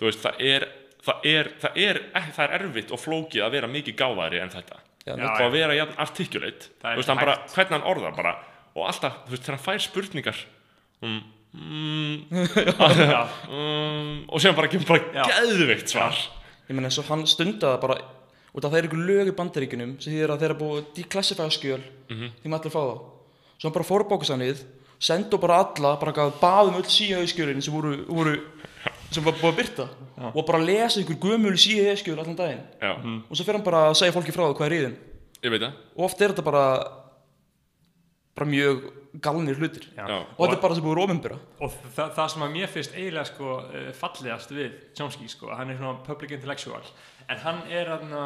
þú 0.00 0.10
veist, 0.10 0.22
það 0.26 0.44
er 0.52 0.68
það 1.00 1.26
er, 1.30 1.50
það 1.62 1.80
er, 1.80 1.98
ekki, 2.20 2.36
það 2.36 2.46
er 2.46 2.54
erfitt 2.60 2.90
og 2.92 3.00
flókið 3.00 3.44
að 3.46 3.54
vera 3.56 3.68
mikið 3.72 3.94
gáðari 3.96 4.40
en 4.42 4.50
þetta. 4.52 4.80
Já, 5.00 5.14
Já, 5.16 5.26
og 5.30 5.44
að 5.46 5.54
vera 5.54 5.76
jafn 5.78 5.94
articulate. 6.04 6.66
Þú 6.82 6.98
veist, 6.98 7.08
hann 7.08 7.20
bara, 7.22 7.36
hvernig 7.54 7.76
hann 7.78 7.86
orðar 7.88 8.16
bara 8.18 8.34
og 8.76 8.86
alltaf, 8.86 9.22
þú 9.26 9.34
veist, 9.34 9.46
þegar 9.46 9.56
hann 9.56 9.64
fær 9.64 9.84
spurningar 9.84 10.42
um, 11.02 11.16
mm, 11.56 12.44
já, 13.10 13.22
um, 13.56 14.12
og 14.28 14.42
sem 14.42 14.56
bara 14.56 14.70
kemur 14.70 14.92
bara 14.92 15.08
Já. 15.16 15.24
geðveikt 15.32 15.90
svar 15.90 16.20
ég 16.70 16.76
meina 16.78 16.86
eins 16.88 16.98
og 17.02 17.08
hann 17.10 17.26
stundaði 17.26 17.80
bara 17.82 17.96
út 18.54 18.64
af 18.66 18.70
það 18.72 18.78
er 18.80 18.86
ykkur 18.88 19.02
lög 19.10 19.30
í 19.30 19.36
bandaríkunum 19.38 19.96
sem 20.02 20.12
þýðir 20.14 20.32
að 20.34 20.40
þeir 20.44 20.50
eru 20.52 20.58
búið 20.60 20.78
að 20.80 20.92
declassifæða 21.00 21.54
skjöl 21.56 21.80
Mhm. 22.10 22.28
því 22.42 22.50
maður 22.50 22.60
allir 22.60 22.74
fá 22.74 22.82
þá. 22.86 22.94
Svo 23.60 23.66
hann 23.68 23.74
bara 23.76 23.88
fór 23.90 24.04
bókasannið 24.10 24.62
sendu 25.00 25.38
bara 25.40 25.58
alla, 25.64 25.96
bara 26.00 26.12
gaf 26.12 26.40
baðum 26.40 26.76
öll 26.80 26.88
síðan 26.88 27.26
skjölin 27.30 27.62
sem 27.62 27.72
voru, 27.74 28.04
voru 28.08 28.34
sem 29.10 29.24
var 29.24 29.32
búið 29.34 29.52
að 29.52 29.56
byrta 29.60 29.88
og 30.34 30.46
bara 30.46 30.58
lesa 30.62 31.00
ykkur 31.00 31.18
gömul 31.20 31.56
síðan 31.58 31.96
skjöl 31.98 32.18
allan 32.20 32.36
daginn. 32.36 32.62
Já, 32.80 32.92
og 33.30 33.36
svo 33.36 33.44
fer 33.44 33.54
hann 33.54 33.64
bara 33.64 33.90
að 33.90 33.96
segja 34.00 34.12
fólki 34.12 34.32
frá 34.32 34.44
það 34.46 34.56
hvað 34.56 34.66
er 34.66 34.72
í 34.76 34.82
þeim. 34.86 34.96
Ég 35.42 35.50
veit 35.50 35.60
það. 35.62 35.72
Og 35.96 36.04
oft 36.04 36.20
er 36.20 36.28
þetta 36.32 36.44
bara 36.44 36.64
bara 38.36 38.46
mjög 38.50 38.90
galnir 39.24 39.58
hlutir 39.58 39.88
já. 39.96 40.04
Já. 40.06 40.18
og 40.36 40.44
þetta 40.44 40.56
er 40.56 40.62
bara 40.62 40.78
sem 40.78 40.84
búið 40.86 40.98
rómumbura 41.00 41.38
og 41.60 41.74
það, 41.96 42.12
það 42.18 42.30
sem 42.34 42.46
að 42.46 42.54
mér 42.56 42.72
finnst 42.74 42.96
eiginlega 42.96 43.26
sko 43.32 43.56
eh, 43.74 43.90
fallegast 43.96 44.54
við 44.54 44.78
Chomsky 44.98 45.28
sko, 45.32 45.50
hann 45.56 45.72
er 45.72 45.80
svona 45.80 45.98
public 46.06 46.36
intellectual 46.36 46.84
en 47.28 47.44
hann 47.44 47.62
er 47.68 47.90
hann 47.96 48.16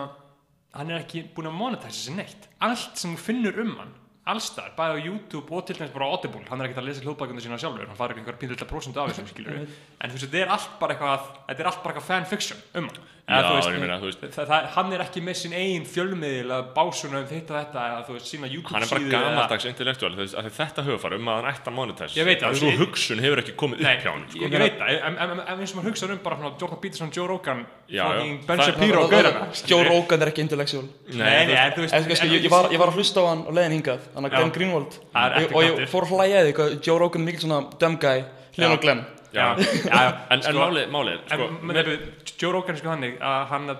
hann 0.74 0.90
er 0.90 1.04
ekki 1.04 1.24
búinn 1.34 1.52
að 1.52 1.58
monetæsa 1.58 2.00
sér 2.00 2.18
neitt 2.18 2.48
allt 2.64 2.98
sem 3.00 3.14
þú 3.14 3.26
finnur 3.28 3.60
um 3.64 3.76
hann 3.80 3.94
allstar, 4.26 4.70
bæði 4.76 4.94
á 4.96 5.04
YouTube 5.04 5.52
og 5.52 5.66
til 5.68 5.76
dæmis 5.76 5.92
bara 5.92 6.06
á 6.08 6.12
Audible. 6.16 6.40
Hann 6.48 6.60
er 6.62 6.68
ekkert 6.70 6.80
að 6.82 6.86
lesa 6.88 7.02
hljóðbækundu 7.04 7.42
sína 7.44 7.58
sjálfur 7.60 7.88
hann 7.90 7.98
farið 7.98 8.22
einhver 8.22 8.38
pínlilla 8.40 8.68
prósentu 8.70 9.02
af 9.02 9.10
þessum 9.12 9.28
skilur 9.28 9.58
en 9.60 10.10
þú 10.10 10.14
veist, 10.16 10.24
þetta 10.30 10.40
er 10.46 10.54
allt 10.54 10.78
bara 10.80 10.94
eitthvað 10.96 11.26
þetta 11.50 11.60
er 11.60 11.68
allt 11.72 11.82
bara 11.84 11.94
eitthvað 11.94 12.08
fanfiction 12.08 12.62
um 12.80 12.88
hann. 12.88 13.10
Já, 13.24 13.38
Eða, 13.40 13.48
þú 13.48 13.54
veist, 13.56 13.68
ég 13.72 13.80
meina, 13.80 13.94
þú 14.02 14.08
veist. 14.10 14.24
það, 14.36 14.48
það, 14.50 14.64
hann 14.74 14.90
er 14.92 15.00
ekki 15.00 15.20
með 15.24 15.36
sín 15.40 15.52
eigin 15.56 15.86
fjölmiðil 15.88 16.50
að 16.52 16.66
básuna 16.76 17.20
um 17.22 17.28
þetta 17.30 17.54
þetta 17.56 17.84
eða 17.88 18.02
þú 18.04 18.16
veist, 18.18 18.28
sína 18.28 18.50
YouTube 18.52 18.74
hann 18.74 18.84
er 18.84 18.90
bara 18.90 19.00
síðu 19.00 20.36
af 20.36 20.44
því 20.44 20.52
þetta 20.58 20.84
höfufar 20.84 21.14
um 21.16 21.30
að 21.32 21.38
hann 21.40 21.48
ætti 21.54 21.70
að 21.72 21.76
monetize. 21.78 22.18
Ég 22.20 22.28
veit 22.28 22.42
það, 22.44 22.58
svo 22.60 22.68
ég- 22.68 22.82
hugsun 22.84 23.22
hefur 23.24 23.40
ekki 23.40 23.54
komið 23.56 23.80
upp 23.80 24.04
hjá 24.04 24.10
hann 24.12 24.26
sko. 24.28 24.42
ég, 24.44 24.58
veit 24.60 24.76
það, 24.76 24.92
en, 25.08 25.16
en, 25.16 25.30
en, 25.30 25.40
en 25.54 25.64
eins 25.64 25.72
og 25.72 25.78
maður 25.80 25.88
hugsa 25.88 26.10
um 26.12 26.20
bara 26.24 26.52
Jordan 26.60 26.80
Peterson, 26.84 27.10
Joe 27.16 27.26
Rogan. 27.32 27.64
Ben 27.88 28.44
Það- 28.44 28.64
Shapiro 28.64 29.02
og 29.04 29.10
gaurana 29.10 29.48
Joe 29.68 29.84
Rogan 29.88 30.22
er 30.22 30.30
ekki 30.32 30.40
intellectual 30.44 30.84
Nei, 31.12 31.46
nei, 31.48 31.70
þú 31.76 31.84
veist 31.84 32.24
ég 32.24 32.48
var 32.50 32.88
að 32.88 32.96
hlusta 32.96 33.20
á 33.20 33.24
hann 33.28 33.42
og 33.48 33.52
leiðin 33.56 33.74
hingað 33.78 34.00
hann 34.14 34.28
að. 34.28 34.36
Glenn 34.38 34.54
Greenwald. 34.54 34.98
Og, 35.14 35.60
ég 35.64 35.90
fór 35.92 36.06
að 36.08 36.14
hlæja 36.14 36.44
því 36.46 36.56
hvað 36.58 36.74
Joe 36.86 36.98
Rogan 37.02 37.22
er 37.24 37.28
mikil 37.30 37.44
svona 37.44 37.60
dumb 37.82 38.00
guy. 38.02 38.24
Hljóðan 38.56 38.76
og 38.78 38.82
Glenn. 38.86 39.04
Já. 39.34 39.46
já, 39.58 39.66
já, 39.90 40.10
en, 40.30 40.38
en 40.38 40.42
sko, 40.46 40.58
málið, 40.60 40.90
málið 40.94 41.14
en, 41.18 41.30
sko, 41.32 41.46
með, 41.66 41.88
Joe 42.38 42.52
Rogan 42.54 42.76
er 42.76 42.78
sko 42.78 42.92
þannig 42.92 43.16
að 43.18 43.48
hann 43.50 43.72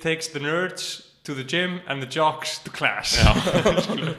takes 0.00 0.30
the 0.32 0.40
nerds 0.40 0.86
to 1.24 1.34
the 1.34 1.44
gym 1.44 1.80
and 1.86 2.02
the 2.02 2.08
jocks 2.08 2.58
to 2.64 2.70
class. 2.70 3.16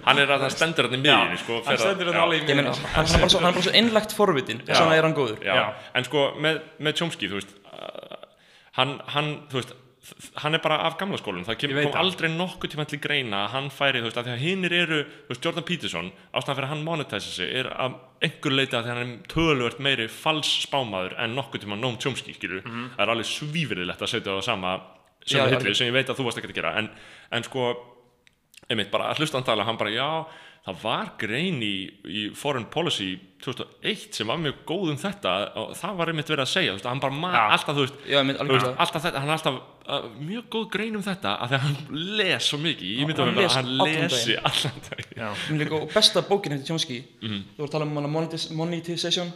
Hann 0.06 0.18
er 0.22 0.30
að 0.30 0.46
það 0.46 0.54
stendur 0.56 0.90
hann 0.90 1.06
í 1.06 1.38
sko, 1.42 1.60
hann 1.62 1.66
fer 1.66 1.76
að- 1.78 1.84
stendur 1.84 2.10
hann 2.12 2.22
alveg 2.24 2.42
í 2.42 2.50
Ég 2.50 2.58
meina, 2.58 2.74
miðjunni. 2.74 2.94
hann, 2.96 3.06
er 3.06 3.20
bara 3.22 3.30
svo, 3.30 3.40
hann 3.42 3.50
er 3.50 3.58
bara 3.58 3.66
svo 3.68 3.74
innlegt 3.82 4.16
forvitin 4.18 4.62
svona 4.70 4.96
er 4.98 5.06
hann 5.06 5.18
góður. 5.18 5.42
Já. 5.46 5.54
Já. 5.54 5.66
en 5.94 6.08
sko 6.08 6.24
með, 6.42 6.62
með 6.80 6.98
Chomsky 7.02 7.30
þú 7.30 7.40
veist 7.40 7.54
uh, 7.70 8.30
hann, 8.80 8.96
hann, 9.14 9.30
þú 9.50 9.62
veist 9.62 9.76
hann 10.44 10.54
er 10.54 10.62
bara 10.62 10.78
af 10.86 10.98
gamla 11.00 11.18
skólum 11.18 11.46
það 11.48 11.58
kem, 11.62 11.72
kom 11.88 11.96
aldrei 12.02 12.30
nokkuð 12.30 12.72
tíma 12.76 12.86
til 12.88 13.00
greina 13.02 13.46
að 13.46 13.54
hann 13.56 13.70
færi, 13.74 14.02
þú 14.04 14.10
veist, 14.10 14.18
að 14.22 14.28
því 14.28 14.34
að 14.36 14.44
hinnir 14.44 14.74
eru 14.78 15.00
þú 15.06 15.32
veist, 15.34 15.46
Jordan 15.48 15.66
Peterson, 15.66 16.12
ástæðan 16.34 16.58
fyrir 16.60 16.68
að 16.68 16.74
hann 16.76 16.84
monetæsa 16.86 17.32
sig 17.40 17.56
er 17.62 17.70
að 17.74 17.96
einhver 18.22 18.52
leita 18.60 18.78
að 18.80 18.84
því 18.86 18.92
að 18.92 19.00
hann 19.00 19.14
er 19.16 19.26
töluvert 19.34 19.80
meiri 19.88 20.08
fals 20.12 20.52
spámaður 20.68 21.18
en 21.26 21.36
nokkuð 21.40 21.66
tíma 21.66 21.80
Noam 21.82 21.98
Chomsky, 21.98 22.34
skilur 22.38 22.62
Mhm. 22.66 22.90
það 22.98 23.04
er 23.08 23.14
alveg 23.16 23.26
svífriðilegt 23.32 24.02
að 24.06 24.14
setja 24.14 24.32
það 24.36 24.44
sama 24.44 24.76
sem 25.26 25.40
Já, 25.40 25.44
alveg. 25.58 25.76
sem 25.76 25.88
ég 25.88 25.94
veit 25.94 26.10
að 26.10 26.18
þú 26.20 26.24
varst 26.30 26.38
ekki 26.38 26.52
að 26.54 26.56
gera 26.62 26.76
en, 26.78 26.90
en 27.32 27.44
sko, 27.44 27.76
einmitt 28.70 28.92
bara 28.92 29.10
að 29.12 29.20
hlusta 29.22 29.38
hann 29.38 29.46
tala, 29.46 29.64
hann 29.66 29.78
bara, 29.78 29.90
já 29.90 30.26
það 30.66 30.78
var 30.82 31.10
grein 31.22 31.60
í, 31.62 31.76
í 32.10 32.22
Foreign 32.34 32.66
Policy 32.74 33.12
2001 33.46 34.16
sem 34.18 34.26
var 34.28 34.40
mjög 34.42 34.64
góð 34.66 34.92
um 34.96 34.98
þetta 34.98 35.34
og 35.62 35.76
það 35.78 35.98
var 36.00 36.10
einmitt 36.10 36.30
verið 36.32 36.42
að 36.42 36.50
segja, 36.50 36.72
þú 36.74 36.78
veist, 36.80 36.88
hann 36.90 37.02
bara 37.04 37.14
man, 37.14 37.36
Já. 37.36 37.42
alltaf, 37.54 37.76
þú 37.78 37.84
veist, 37.86 38.00
Já, 38.10 38.16
ég 38.18 38.26
mynd 38.26 38.40
veist, 38.40 38.66
alveg 38.66 38.80
alltaf 38.86 39.04
þetta, 39.06 39.20
hann 39.22 39.30
er 39.30 39.36
alltaf 39.36 39.60
uh, 39.86 40.08
mjög 40.26 40.48
góð 40.56 40.66
grein 40.74 40.98
um 40.98 41.04
þetta 41.06 41.34
að 41.44 41.52
því 41.52 41.58
að 41.60 41.66
hann 41.68 41.76
les 42.18 42.48
svo 42.50 42.58
mikið, 42.64 42.94
ég 42.96 43.10
myndi 43.12 43.22
Hann 43.22 43.30
að 43.30 43.38
vera 43.38 43.52
að 43.52 43.58
hann 43.60 43.74
lesi 43.86 44.38
allan 44.50 44.80
dag 44.88 45.76
og 45.82 45.94
besta 45.94 46.24
bókin 46.32 46.56
eftir 46.58 46.72
Chomsky 46.72 46.98
Mhm. 47.22 47.44
þú 47.54 47.62
voru 47.62 47.68
að 47.70 47.76
tala 47.78 47.86
um 47.86 47.96
hana 48.02 48.08
monetis, 48.16 48.48
monetization. 48.52 49.30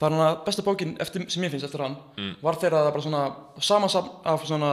Það 0.00 0.06
er 0.08 0.16
hana 0.16 0.30
besta 0.46 0.64
bókin 0.64 0.96
eftir, 1.04 1.26
sem 1.28 1.44
ég 1.44 1.52
finnst 1.52 1.66
eftir 1.68 1.82
hann. 1.84 1.96
Mhm. 2.16 2.36
var 2.40 2.56
þeirra 2.56 2.80
það 2.86 2.92
bara 2.96 3.04
svona 3.04 3.22
samansam 3.60 4.08
af 4.24 4.46
svona 4.48 4.72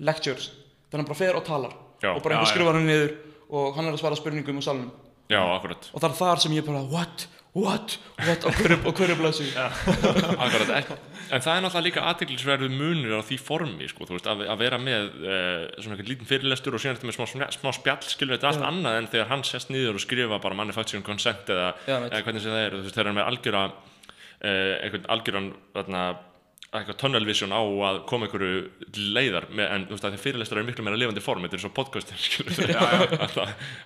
lectures. 0.00 0.50
Þegar 0.90 0.98
hann 1.04 1.06
bara 1.12 1.18
fer 1.22 1.36
og 1.38 1.44
talar 1.46 1.72
Já. 2.02 2.10
og 2.16 2.22
bara 2.22 2.34
einhver 2.40 2.50
skrifar 2.50 2.74
hann 2.80 2.86
niður 2.90 3.14
og 3.50 3.76
hann 3.76 3.88
er 3.88 3.96
að 3.96 4.02
svara 4.02 4.18
spurningum 4.18 4.60
úr 4.60 4.66
salnum. 4.66 4.92
Já, 5.32 5.40
akkurat, 5.40 5.88
og 5.92 6.02
það 6.02 6.10
er 6.10 6.20
þar 6.20 6.40
sem 6.42 6.52
ég 6.52 6.66
bara 6.66 6.82
what, 6.92 7.22
what, 7.56 7.94
what? 8.20 8.44
Og 8.44 8.58
hverju, 8.58 8.76
og 8.84 8.98
hverju 8.98 9.14
blæsu 9.16 9.46
akkurat. 10.44 10.72
En, 10.74 10.90
en 11.32 11.44
það 11.44 11.54
er 11.54 11.64
náttúrulega 11.64 11.84
líka 11.86 12.04
aðteglisverðu 12.10 12.68
munur 12.74 13.16
á 13.16 13.22
því 13.24 13.38
formi, 13.40 13.88
sko, 13.88 14.04
þú 14.08 14.18
veist, 14.18 14.28
að, 14.28 14.44
að 14.52 14.60
vera 14.66 14.80
með 14.82 15.08
uh, 15.22 15.62
svona 15.78 15.96
eitthvað 15.96 16.10
lítinn 16.12 16.28
fyrirlestur 16.28 16.76
og 16.76 16.84
síðan 16.84 16.98
þetta 16.98 17.08
með 17.08 17.16
smá, 17.16 17.48
smá, 17.56 17.70
spjall, 17.78 18.04
skilur 18.04 18.36
þetta 18.36 18.50
allt 18.52 18.68
annað 18.68 18.98
en 19.00 19.10
þegar 19.14 19.32
hann 19.32 19.46
sest 19.48 19.72
niður 19.72 19.96
og 19.96 20.04
skrifa 20.04 20.42
bara 20.44 20.60
manufacturing 20.60 21.06
consent 21.06 21.48
eða, 21.56 21.72
Já, 21.88 21.96
eða 22.02 22.22
hvernig 22.28 22.44
sem 22.44 22.52
það 22.52 22.66
er, 22.66 22.76
þú 22.76 22.84
veist, 22.84 22.98
þegar 22.98 23.10
hann 23.10 23.14
er 23.14 23.20
með 23.22 23.32
algjöra 23.32 23.64
uh, 23.72 24.74
einhvern 24.84 25.10
algjöran 25.16 25.50
þarna, 25.78 26.04
eitthvað 26.80 26.98
tunnel 27.00 27.26
vision 27.28 27.54
á 27.54 27.62
að 27.62 28.00
koma 28.10 28.26
einhverju 28.26 28.64
leiðar 29.14 29.46
með, 29.50 29.70
en 29.70 29.86
þú 29.86 29.96
veist 29.96 30.06
að 30.08 30.16
þeir 30.16 30.24
fyrirlestur 30.24 30.60
eru 30.60 30.68
miklu 30.68 30.86
meira 30.86 30.98
lifandi 31.00 31.22
form 31.24 31.46
þetta 31.46 31.58
er 31.58 31.62
svo 31.64 31.72
podcastin 31.76 32.18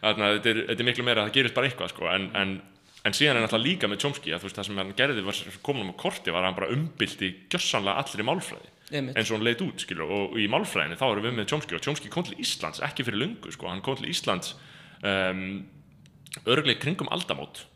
að 0.09 0.23
þetta 0.25 0.53
er, 0.53 0.61
þetta 0.71 0.79
er 0.79 0.89
miklu 0.89 1.07
meira 1.07 1.23
að 1.23 1.31
það 1.31 1.37
gerist 1.39 1.59
bara 1.59 1.71
eitthvað 1.71 1.93
sko, 1.93 2.09
en, 2.15 2.27
en, 2.39 2.57
en 3.05 3.17
síðan 3.19 3.39
er 3.39 3.47
náttúrulega 3.47 3.69
líka 3.69 3.93
með 3.93 4.03
Chomsky 4.05 4.33
að 4.33 4.43
þú 4.43 4.49
veist 4.49 4.61
það 4.61 4.69
sem 4.71 4.83
hann 4.83 4.97
gerði 5.03 5.27
var 5.29 5.41
komin 5.69 5.87
um 5.87 5.95
á 5.95 6.03
korti 6.05 6.35
var 6.35 6.43
að 6.43 6.51
hann 6.51 6.59
bara 6.59 6.73
umbylti 6.75 7.33
gjörsanlega 7.53 8.05
allir 8.05 8.25
í 8.25 8.29
málfræði 8.31 8.75
eins 8.89 9.29
og 9.29 9.37
hann 9.37 9.45
leit 9.45 9.65
út 9.65 9.85
skilur 9.85 10.13
og 10.19 10.39
í 10.41 10.47
málfræðinni 10.49 10.97
þá 10.97 11.09
erum 11.11 11.27
við 11.29 11.35
með 11.37 11.51
Chomsky 11.53 11.77
og 11.77 11.85
Chomsky 11.85 12.13
kom 12.13 12.25
til 12.25 12.39
Íslands 12.41 12.81
ekki 12.87 13.05
fyrir 13.05 13.21
lungu 13.21 13.53
sko, 13.53 13.69
hann 13.69 13.85
kom 13.85 13.99
til 14.01 14.09
Íslands 14.09 14.55
um, 15.05 15.67
örglega 16.49 16.81
kringum 16.81 17.11
aldamót 17.13 17.67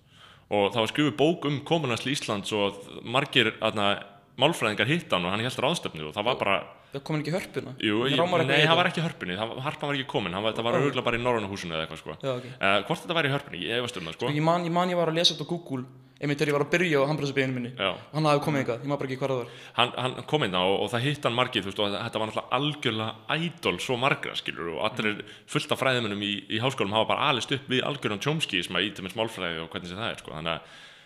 og 0.53 0.73
það 0.73 0.81
var 0.81 0.91
skrifuð 0.91 1.15
bók 1.21 1.47
um 1.49 1.61
komunast 1.69 2.05
til 2.07 2.15
Íslands 2.15 2.53
og 2.57 2.81
margir 3.05 3.55
aðna, 3.65 3.95
málfræðingar 4.43 4.91
hitt 4.91 5.15
hann 5.15 5.27
og 5.27 5.35
hann 5.35 5.45
held 5.47 5.65
ráðstöfnu 5.65 6.09
og 6.11 6.15
það 6.17 6.29
var 6.29 6.39
bara 6.43 6.61
Það 6.93 7.05
kom 7.09 7.19
ekki 7.19 7.33
í 7.33 7.37
hörpuna 7.37 7.73
Jú, 7.81 8.03
ég, 8.05 8.21
nei, 8.45 8.59
í 8.61 8.69
það 8.69 8.79
var 8.83 8.91
ekki 8.91 9.01
í 9.01 9.07
hörpunni, 9.07 9.37
það, 9.39 9.53
harpan 9.65 9.89
var 9.89 9.97
ekki 9.97 10.11
komin, 10.11 10.35
var, 10.45 10.57
það 10.59 10.67
var 10.69 10.79
örgulega 10.83 11.07
bara 11.07 11.17
í 11.17 11.23
norræna 11.25 11.49
húsinu 11.49 11.73
eða 11.73 11.87
eitthvað 11.87 12.03
sko. 12.03 12.17
Já, 12.21 12.33
ok. 12.35 12.47
uh, 12.53 12.79
hvort 12.85 13.01
þetta 13.07 13.17
væri 13.17 13.31
í 13.31 13.33
hörpunni, 13.33 13.63
ég 13.65 13.81
efast 13.81 13.97
um 13.97 14.11
það 14.11 14.19
sko. 14.19 14.33
Ég 14.37 14.45
man, 14.45 14.67
ég 14.69 14.75
man 14.77 14.93
ég 14.93 15.01
var 15.01 15.09
að 15.09 15.17
lesa 15.23 15.33
þetta 15.33 15.49
á 15.49 15.53
Google 15.55 15.85
einmitt 16.23 16.39
þegar 16.39 16.53
ég 16.53 16.57
var 16.57 16.63
að 16.63 16.73
byrja 16.77 17.01
á 17.03 17.09
handbremsubeginu 17.11 17.55
minni 17.57 17.71
Já. 17.75 17.89
og 17.99 18.15
hann 18.15 18.27
hafði 18.29 18.43
komið 18.45 18.61
eitthvað, 18.61 18.83
ég 18.85 18.91
bara 18.93 19.09
ekki 19.09 19.19
hvað 19.19 19.33
það 19.33 19.41
var 19.41 19.49
hann, 19.79 19.91
hann 20.05 20.15
kom 20.31 20.45
inn 20.47 20.55
á 20.55 20.63
og, 20.63 20.77
og 20.77 20.89
það 20.93 21.07
hitt 21.09 21.25
hann 21.27 21.35
margir 21.39 21.65
þú 21.65 21.69
veist, 21.71 21.81
og 21.83 21.97
þetta 21.97 22.21
var 22.21 22.31
náttúrulega 22.31 22.55
algjörlega 22.59 23.13
ædol 23.35 23.79
svo 23.83 23.95
margra 23.99 24.35
skilur 24.39 24.69
og 24.77 24.85
allir 24.87 25.19
fullt 25.51 25.75
af 25.75 25.83
fræðimennum 25.83 26.23
í, 26.23 26.33
í 26.47 26.63
háskólum 26.63 26.95
hafa 26.95 27.11
bara 27.11 27.27
alist 27.33 27.51
upp 27.57 27.67
við 27.73 27.83
algjörðan 27.89 28.23
Chomsky 28.23 28.63
sem 28.63 28.79
að 28.79 28.87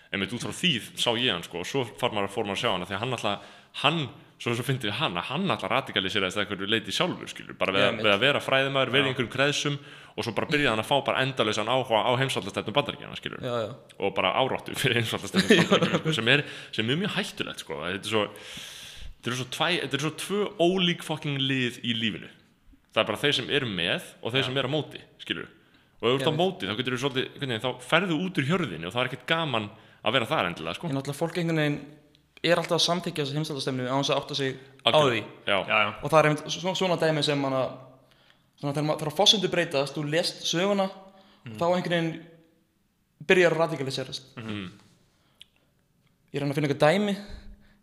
að 0.06 0.16
einmitt 0.16 0.32
út 0.36 0.46
frá 0.46 0.54
því 0.54 0.72
sá 1.02 1.10
ég 1.18 1.32
hann 1.34 1.42
sko, 1.46 1.60
og 1.62 1.66
svo 1.68 1.84
fór 1.98 2.14
maður, 2.14 2.30
maður 2.36 2.54
að 2.56 2.62
sjá 2.62 2.70
hann 2.72 2.82
af 2.86 2.88
því 2.90 2.96
að 2.96 3.02
hann 3.04 3.16
alltaf 3.16 3.52
hann, 3.82 4.00
svo, 4.40 4.54
svo 4.56 4.64
fyndið 4.64 4.88
við 4.90 4.98
hann 5.00 5.16
að 5.20 5.28
hann 5.32 5.50
alltaf 5.50 5.70
radikaliseraðist 5.72 6.38
að 6.38 6.44
einhverju 6.46 6.68
leiti 6.70 6.94
sjálfur 6.94 7.28
skilur, 7.32 7.56
bara 7.58 7.74
við, 7.74 7.84
að- 7.88 8.00
við 8.06 8.12
að 8.14 8.22
vera 8.26 8.40
fræðimæður, 8.44 8.92
vera 8.94 9.04
í 9.06 9.10
einhverjum 9.12 9.32
kreðsum 9.34 9.78
og 10.16 10.24
svo 10.24 10.32
bara 10.36 10.48
byrjaði 10.52 10.70
hann 10.72 10.80
að 10.84 10.88
fá 10.88 10.96
bara 11.04 11.22
endalösan 11.26 11.68
áhuga 11.68 12.00
á 12.06 12.12
heimsvallastefnum 12.20 12.76
bandaríkjana 12.78 13.18
skilur 13.18 13.42
Já, 13.44 13.54
já, 13.66 13.74
og 14.00 14.14
bara 14.16 14.30
áráttu 14.40 14.76
fyrir 14.78 15.00
heimsvaldastefnum 15.02 15.68
Bandaríkjanna, 15.72 16.00
sko, 16.00 16.14
sem, 16.20 16.30
er, 16.32 16.44
sem 16.72 16.88
er 16.94 17.00
mjög 17.02 17.12
hættulegt 17.18 17.64
sko. 17.66 17.82
þetta 17.84 18.08
er 18.08 18.14
svo 18.14 18.24
þetta 19.16 19.32
er 19.34 19.38
svo, 19.42 19.48
tvæ, 19.56 19.68
þetta 19.82 19.98
er 19.98 20.04
svo 20.06 20.12
tvö 20.22 20.40
ólík 20.62 21.04
fucking 21.04 21.36
lið 21.42 21.80
í 21.84 21.96
lífinu. 21.98 22.28
Það 22.94 23.02
er 23.02 23.08
bara 23.10 23.20
þeir 23.20 23.34
sem 23.40 23.48
eru 23.58 23.68
með 23.68 24.04
og 24.24 24.32
þeir 24.32 24.46
sem 24.48 24.56
eru 24.62 24.70
á 24.70 24.76
móti 24.76 25.00
skilur 25.20 25.48
og 25.96 26.06
ef 26.06 26.12
þú 26.12 26.16
ert 26.20 26.28
á 26.28 26.34
móti 26.36 26.68
þá 26.68 26.76
svolítið 27.00 27.26
hvernig, 27.40 27.60
þá 27.64 27.70
ferðu 27.90 28.16
út 28.24 28.38
úr 28.40 28.46
hjörðinni 28.48 28.86
og 28.88 28.92
það 28.94 29.02
er 29.02 29.08
ekkert 29.10 29.26
gaman 29.32 29.68
að 30.06 30.16
vera 30.16 30.28
þar 30.30 30.50
endilega 30.50 30.78
sko. 30.78 30.88
en 30.88 30.96
náttúrulega 30.96 31.20
fólk 31.20 31.40
einhvern 31.40 31.62
veginn 31.62 31.80
er 32.46 32.60
alltaf 32.60 32.76
að 32.78 32.84
samþykja 32.86 33.24
þessi 33.24 33.36
heimstældastemnu 33.40 33.88
á 33.90 33.96
þess 33.96 34.12
að 34.12 34.20
átta 34.20 34.38
sig 34.38 34.56
á 34.86 34.90
því. 34.94 35.20
Já, 35.48 35.56
já, 35.56 35.76
já, 35.82 35.90
og 35.98 36.12
það 36.12 36.18
er 36.18 36.28
einmitt 36.28 36.54
svo, 36.54 36.74
svona 36.78 36.98
dæmi 37.00 37.24
sem 37.26 37.40
manna 37.42 37.62
svona 38.60 38.74
þegar, 38.76 39.00
þegar 39.00 39.16
fósundu 39.16 39.50
breytast 39.52 39.96
þú 39.96 40.04
lest 40.12 40.46
söguna 40.46 40.86
þá 41.56 41.66
einhvern 41.72 41.96
veginn 41.96 42.12
byrjar 43.26 43.56
að 43.56 43.62
radikaliserast. 43.64 44.32
Mhm. 44.36 44.64
ég 46.34 46.40
reyna 46.40 46.52
að 46.52 46.58
finna 46.58 46.68
eitthvað 46.68 46.86
dæmi. 46.86 47.16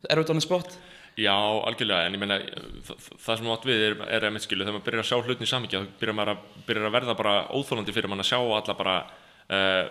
Er 0.10 0.20
auðvitað 0.20 0.36
on 0.36 0.40
the 0.40 0.46
spot? 0.46 0.78
Já, 1.16 1.34
algjörlega. 1.34 2.08
En 2.08 2.16
ég 2.16 2.20
meina 2.22 2.40
það, 2.86 3.10
það 3.22 3.38
sem 3.38 3.50
átt 3.54 3.68
við 3.68 3.84
er, 3.88 3.96
er 4.18 4.26
einmitt 4.28 4.46
skilu 4.46 4.66
þegar 4.66 4.76
maður 4.78 4.86
byrjar 4.88 5.04
að 5.04 5.10
sjá 5.10 5.18
hlutin 5.22 5.46
í 5.46 5.50
samíkja 5.52 5.82
þá 5.82 6.00
byrjar 6.02 6.18
maður 6.18 6.32
að, 6.34 6.48
byrjar 6.68 6.88
að 6.88 6.96
verða 6.98 7.16
bara 7.20 7.34
óþólandi 7.54 7.96
fyrir 7.96 8.12
mann 8.12 8.24
að 8.24 8.30
sjá 8.32 8.40
alla 8.42 8.76
bara 8.80 8.96
uh, 9.04 9.84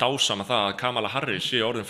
dásama 0.00 0.44
það 0.48 0.62
að 0.66 0.76
Kamala 0.80 1.08
Harris 1.12 1.44
sé 1.50 1.58
orðin 1.64 1.84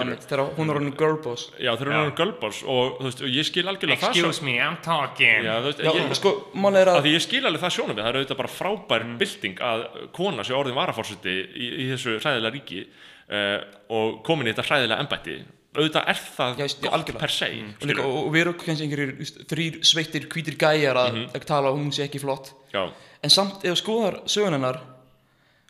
einmitt, 0.00 0.22
þegar 0.30 0.52
hún 0.56 0.70
er 0.72 0.78
orðin 0.80 0.94
girlboss 0.96 1.48
Já, 1.60 1.70
þeir 1.76 1.82
eru 1.86 1.92
Já. 1.92 1.96
náttúrulega 1.98 2.16
gölbárs 2.22 2.60
og, 2.64 2.94
þú 3.00 3.08
veist, 3.10 3.22
og 3.26 3.34
ég 3.36 3.48
skil 3.50 3.64
algjörlega 3.72 4.00
það 4.06 4.14
excuse 4.16 4.44
me, 4.46 4.54
I'm 4.62 4.78
talking. 4.84 5.44
Já, 5.44 5.52
veist, 5.68 5.82
já, 5.84 5.90
ég, 6.00 6.14
sko, 6.20 6.32
er 6.80 6.90
að 6.92 7.00
að 7.02 7.10
ég 7.12 7.24
skil 7.26 7.42
alveg 7.50 7.64
það 7.66 7.74
sjónum 7.76 7.96
við, 7.98 8.02
það 8.06 8.08
er 8.12 8.20
auðvitað 8.22 8.40
bara 8.40 8.54
frábær 8.56 9.04
Mm. 9.06 9.18
bylting 9.20 9.60
að 9.60 9.84
kona 10.16 10.44
sé 10.48 10.56
orðin 10.56 10.78
varafórseti 10.80 11.36
í, 11.52 11.68
í 11.84 11.90
þessu 11.92 12.16
hræðilega 12.22 12.54
ríki 12.56 12.80
uh, 12.86 13.60
og 13.92 14.22
komin 14.26 14.48
í 14.48 14.54
þetta 14.54 14.66
hræðilega 14.70 15.04
embætti. 15.04 15.36
Auðvitað 15.76 16.06
er 16.08 16.20
það 16.38 16.54
Já, 16.56 16.66
gott 16.80 16.94
algjörlega. 16.96 17.20
per 17.20 17.32
se 17.36 17.48
og, 17.52 17.86
líka, 17.90 18.04
og, 18.08 18.14
og 18.26 18.30
við 18.32 18.40
erum 18.46 18.54
kannski 18.62 18.86
einhverjir 18.86 19.32
þrýr 19.52 19.74
sveittir 19.84 20.28
hvítir 20.32 20.56
gæjar 20.56 20.96
að 21.02 21.10
mm 21.12 21.26
tala 21.44 21.68
og 21.70 21.76
hún 21.76 21.92
sé 21.92 22.06
ekki 22.08 22.22
flott. 22.22 22.54
Já, 22.72 22.86
en 23.22 23.30
samt 23.30 23.64
ef 23.68 23.76
skoðar 23.76 24.22
sögun 24.24 24.56
hennar 24.56 24.80
þú 24.80 24.95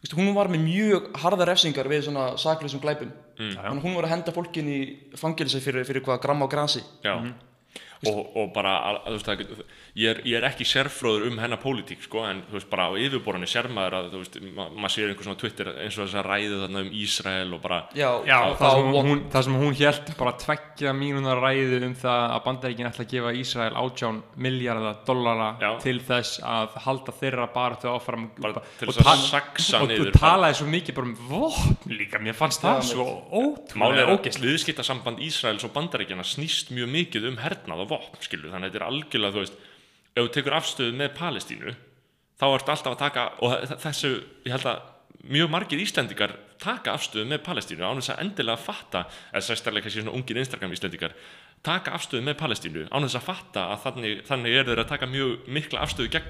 veist, 0.07 0.17
hún 0.19 0.33
var 0.37 0.51
með 0.53 0.65
mjög 0.65 1.11
harða 1.23 1.51
refsingar 1.51 1.91
við 1.91 2.07
svona 2.09 2.29
sakleysum 2.41 2.83
glæpum. 2.83 3.13
Mm. 3.37 3.83
hún 3.85 3.99
var 3.99 4.09
að 4.09 4.15
henda 4.15 4.33
fólkin 4.33 4.71
í 4.73 4.81
fangilsi 5.19 5.61
fyrir, 5.61 5.85
fyrir 5.85 6.07
hvað 6.07 6.23
gramma 6.25 6.49
á 6.49 6.53
grasi. 6.55 6.83
Já 7.05 7.19
og, 8.05 8.21
og 8.37 8.53
bara, 8.55 8.75
að, 8.91 8.99
að, 8.99 9.07
þú 9.07 9.17
veist, 9.17 9.31
það, 9.31 9.65
ég, 9.97 10.11
er, 10.11 10.21
ég 10.29 10.39
er 10.41 10.47
ekki 10.51 10.67
sérfróður 10.69 11.27
um 11.31 11.39
hennar 11.41 11.61
pólitík 11.63 12.05
sko, 12.05 12.25
en 12.29 12.43
þú 12.51 12.59
veist, 12.59 12.69
bara 12.73 12.89
á 12.89 12.93
yfirborðinni 13.01 13.49
sér 13.51 13.69
maður 13.73 13.99
að, 14.01 14.09
þú 14.13 14.21
veist, 14.23 14.39
ma 14.57 14.67
maður 14.77 14.95
sér 14.97 15.13
einhver 15.13 15.29
svona 15.29 15.41
Twitter 15.41 15.71
eins 15.73 15.97
og 15.97 16.05
þess 16.05 16.19
að 16.21 16.29
ræðu 16.29 16.61
þarna 16.63 16.83
um 16.85 16.91
Ísrael 17.01 17.57
og 17.57 17.63
bara, 17.65 17.81
já, 17.97 18.09
Já, 18.27 18.37
það, 18.37 18.57
það 18.61 18.77
sem, 18.77 18.91
það, 18.93 19.09
hún, 19.11 19.23
það 19.33 19.47
sem 19.47 19.59
hún 19.63 19.79
held 19.81 20.13
bara 20.21 20.35
tveggja 20.43 20.95
mínúna 20.97 21.37
ræðu 21.41 21.81
um 21.87 21.97
það 22.03 22.25
að 22.37 22.45
bandaríkin 22.47 22.91
ætla 22.91 23.07
að 23.07 23.13
gefa 23.15 23.35
Ísrael 23.41 23.81
átján 23.81 24.21
miljardar 24.47 25.01
dollara 25.09 25.49
Já. 25.63 25.71
til 25.83 25.97
þess 26.05 26.41
að 26.45 26.77
halda 26.87 27.17
þeirra 27.21 27.49
bara 27.55 27.81
til 27.81 27.93
áfram 27.93 28.29
Bara 28.37 28.63
til 28.81 28.91
og 28.91 29.01
að 29.01 29.23
saxa 29.25 29.81
og 29.83 29.91
niður 29.91 30.11
þú 30.11 30.21
talaði 30.21 30.59
svo 30.61 30.69
mikið 30.71 30.99
bara 30.99 31.11
um 31.11 31.17
vopn 31.31 31.97
líka, 31.97 32.21
mér 32.23 32.37
fannst 32.37 32.65
það 32.65 32.83
svo 32.91 33.07
Málið 33.77 34.03
er 34.03 34.13
ótrúlega 34.13 34.43
að 34.43 34.49
viðskiptasamband 34.51 35.23
Ísraels 35.27 35.65
og 35.67 35.73
bandaríkjana 35.75 36.27
snýst 36.27 36.73
mjög 36.75 36.93
mikið 36.93 37.29
um 37.31 37.39
hernað 37.41 37.86
og 37.87 37.93
vopn, 37.95 38.19
skilur, 38.27 38.51
þannig 38.53 38.69
að 38.69 38.75
þetta 38.75 38.83
er 38.83 38.89
algjörlega, 38.91 39.37
þú 39.37 39.45
veist, 39.45 39.63
ef 40.17 40.27
þú 40.27 40.33
tekur 40.37 40.59
afstöðu 40.59 40.97
með 40.99 41.15
Palestínu, 41.17 41.75
þá 42.37 42.45
ertu 42.51 42.75
alltaf 42.75 42.93
að 42.93 43.01
taka, 43.07 43.25
og 43.41 43.55
þe- 43.57 43.79
þessu, 43.87 44.13
ég 44.45 44.53
held 44.57 44.69
að 44.75 44.85
mjög 45.33 45.49
margir 45.51 45.81
Íslendingar 45.83 46.35
taka 46.63 46.93
afstöðu 46.97 47.25
með 47.31 47.41
Palestínu 47.47 47.85
án 47.87 47.99
þess 48.01 48.13
að 48.15 48.21
endilega 48.27 48.61
fatta, 48.61 49.05
eða 49.33 49.45
sérstaklega 49.47 49.87
kannski 49.87 50.03
svona 50.05 50.15
ungir 50.19 50.39
Instagram 50.43 50.75
Íslendingar, 50.77 51.15
taka 51.67 51.91
afstöðu 51.97 52.23
með 52.23 52.37
Palestínu 52.39 52.83
án 52.95 53.03
þess 53.07 53.17
að 53.19 53.25
fatta 53.27 53.63
að 53.75 53.81
þannig, 53.87 54.19
þannig 54.29 54.53
er 54.61 54.67
þeir 54.69 54.81
að 54.85 54.89
taka 54.93 55.07
mjög 55.11 55.49
mikla 55.57 55.81
afstöðu 55.83 56.11
gegn 56.15 56.29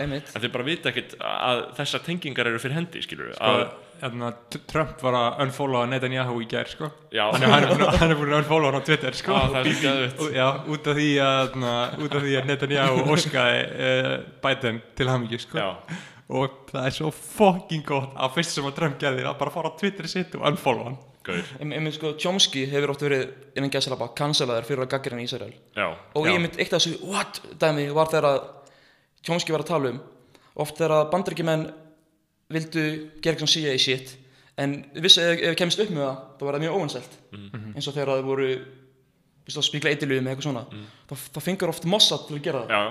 einmitt 0.00 0.30
en 0.34 0.40
þeir 0.44 0.52
bara 0.54 0.64
vita 0.64 0.88
ekkit 0.92 1.16
að 1.20 1.62
þessar 1.76 2.04
tengingar 2.06 2.46
eru 2.48 2.58
fyrir 2.62 2.78
hendi, 2.78 3.02
skilur, 3.04 3.34
Sko, 3.36 3.44
að, 3.44 3.64
hérna, 4.00 4.30
Trump 4.72 5.02
var 5.04 5.18
að 5.18 5.42
unfollowa 5.44 5.86
Netanyahu 5.92 6.38
í 6.40 6.48
gær 6.48 6.70
sko. 6.72 6.88
já, 7.12 7.26
hann, 7.32 7.42
er, 7.42 7.52
hann, 7.52 7.68
búinn 7.68 7.84
að- 7.90 7.98
hann 8.00 8.16
búin 8.16 8.32
að 8.32 8.40
unfollowa 8.42 8.72
hann 8.72 8.80
á 8.80 8.88
Twitter 8.88 9.12
sko. 9.20 9.32
Já, 9.36 9.44
það 9.52 9.60
er 9.60 9.70
svo 9.74 9.84
geðveikt. 9.84 10.24
Og- 10.24 10.32
já, 10.40 10.48
út 10.72 10.86
af 10.88 10.96
því 10.96 11.10
að 11.28 11.54
na, 11.66 11.74
út 11.98 12.16
af 12.16 12.22
því 12.24 12.34
að 12.40 12.50
Netanyahu 12.54 13.04
óskaði 13.12 13.62
uh, 13.76 14.18
Biden 14.48 14.82
til 14.96 15.08
hamingju 15.12 15.38
sko. 15.44 15.58
já, 15.60 15.70
og 16.32 16.50
það 16.72 16.86
er 16.88 16.96
svo 16.96 17.10
fucking 17.12 17.84
gott 17.84 18.14
að 18.16 18.36
fyrst 18.38 18.56
sem 18.56 18.64
að 18.64 18.76
Trump 18.80 18.98
gerði 18.98 19.28
að 19.28 19.36
bara 19.38 19.50
fara 19.52 19.68
á 19.68 19.76
Twitter 19.76 20.08
sitt 20.08 20.32
og 20.40 20.46
unfollowa 20.48 20.88
hann 20.94 20.98
einmitt 21.28 21.96
sko, 21.96 22.14
Chomsky 22.20 22.64
hefur 22.70 22.94
oft 22.94 23.04
verið 23.04 23.28
innan 23.56 23.70
gæsalapa 23.72 24.10
cancelaður 24.18 24.66
fyrir 24.68 24.84
að 24.86 24.90
gaggira 24.94 25.20
í 25.20 25.26
Ísrael. 25.28 25.52
Já, 25.76 25.86
og 25.90 26.26
Já. 26.26 26.32
ég 26.32 26.42
mynd 26.42 26.58
eitt 26.58 26.72
af 26.72 26.82
þessu 26.82 26.98
what 27.06 27.40
dæmi 27.62 27.86
var 27.94 28.10
þegar 28.10 28.28
að 28.30 28.40
Chomsky 29.22 29.54
var 29.54 29.62
að 29.62 29.70
tala 29.70 29.92
um 29.94 30.02
oft 30.62 30.76
þegar 30.80 30.96
að 30.98 31.10
bandaríkjumenn 31.14 31.64
vildu 32.52 32.84
gera 33.22 33.36
eitthvað 33.36 33.54
CIA 33.54 33.78
shit 33.80 34.16
en 34.60 34.76
vissi 34.98 35.22
ef, 35.22 35.38
ef 35.38 35.52
við 35.52 35.58
kemist 35.62 35.82
upp 35.82 35.92
með 35.94 36.04
það 36.04 36.16
þá 36.38 36.44
var 36.46 36.56
það 36.56 36.64
mjög 36.64 36.76
óvinnselt 36.78 37.14
eins 37.72 37.88
og 37.88 37.94
þegar 37.96 38.12
það 38.12 38.26
voru 38.28 38.48
spíkla 39.52 39.92
eitthilugum 39.92 40.28
eða 40.28 40.34
eitthvað 40.34 40.48
svona 40.48 40.64
þá, 41.08 41.14
þá 41.34 41.40
fengur 41.46 41.72
oft 41.72 41.88
Mossad 41.88 42.26
til 42.28 42.36
að 42.38 42.44
gera 42.44 42.60
það. 42.62 42.74
Já, 42.74 42.82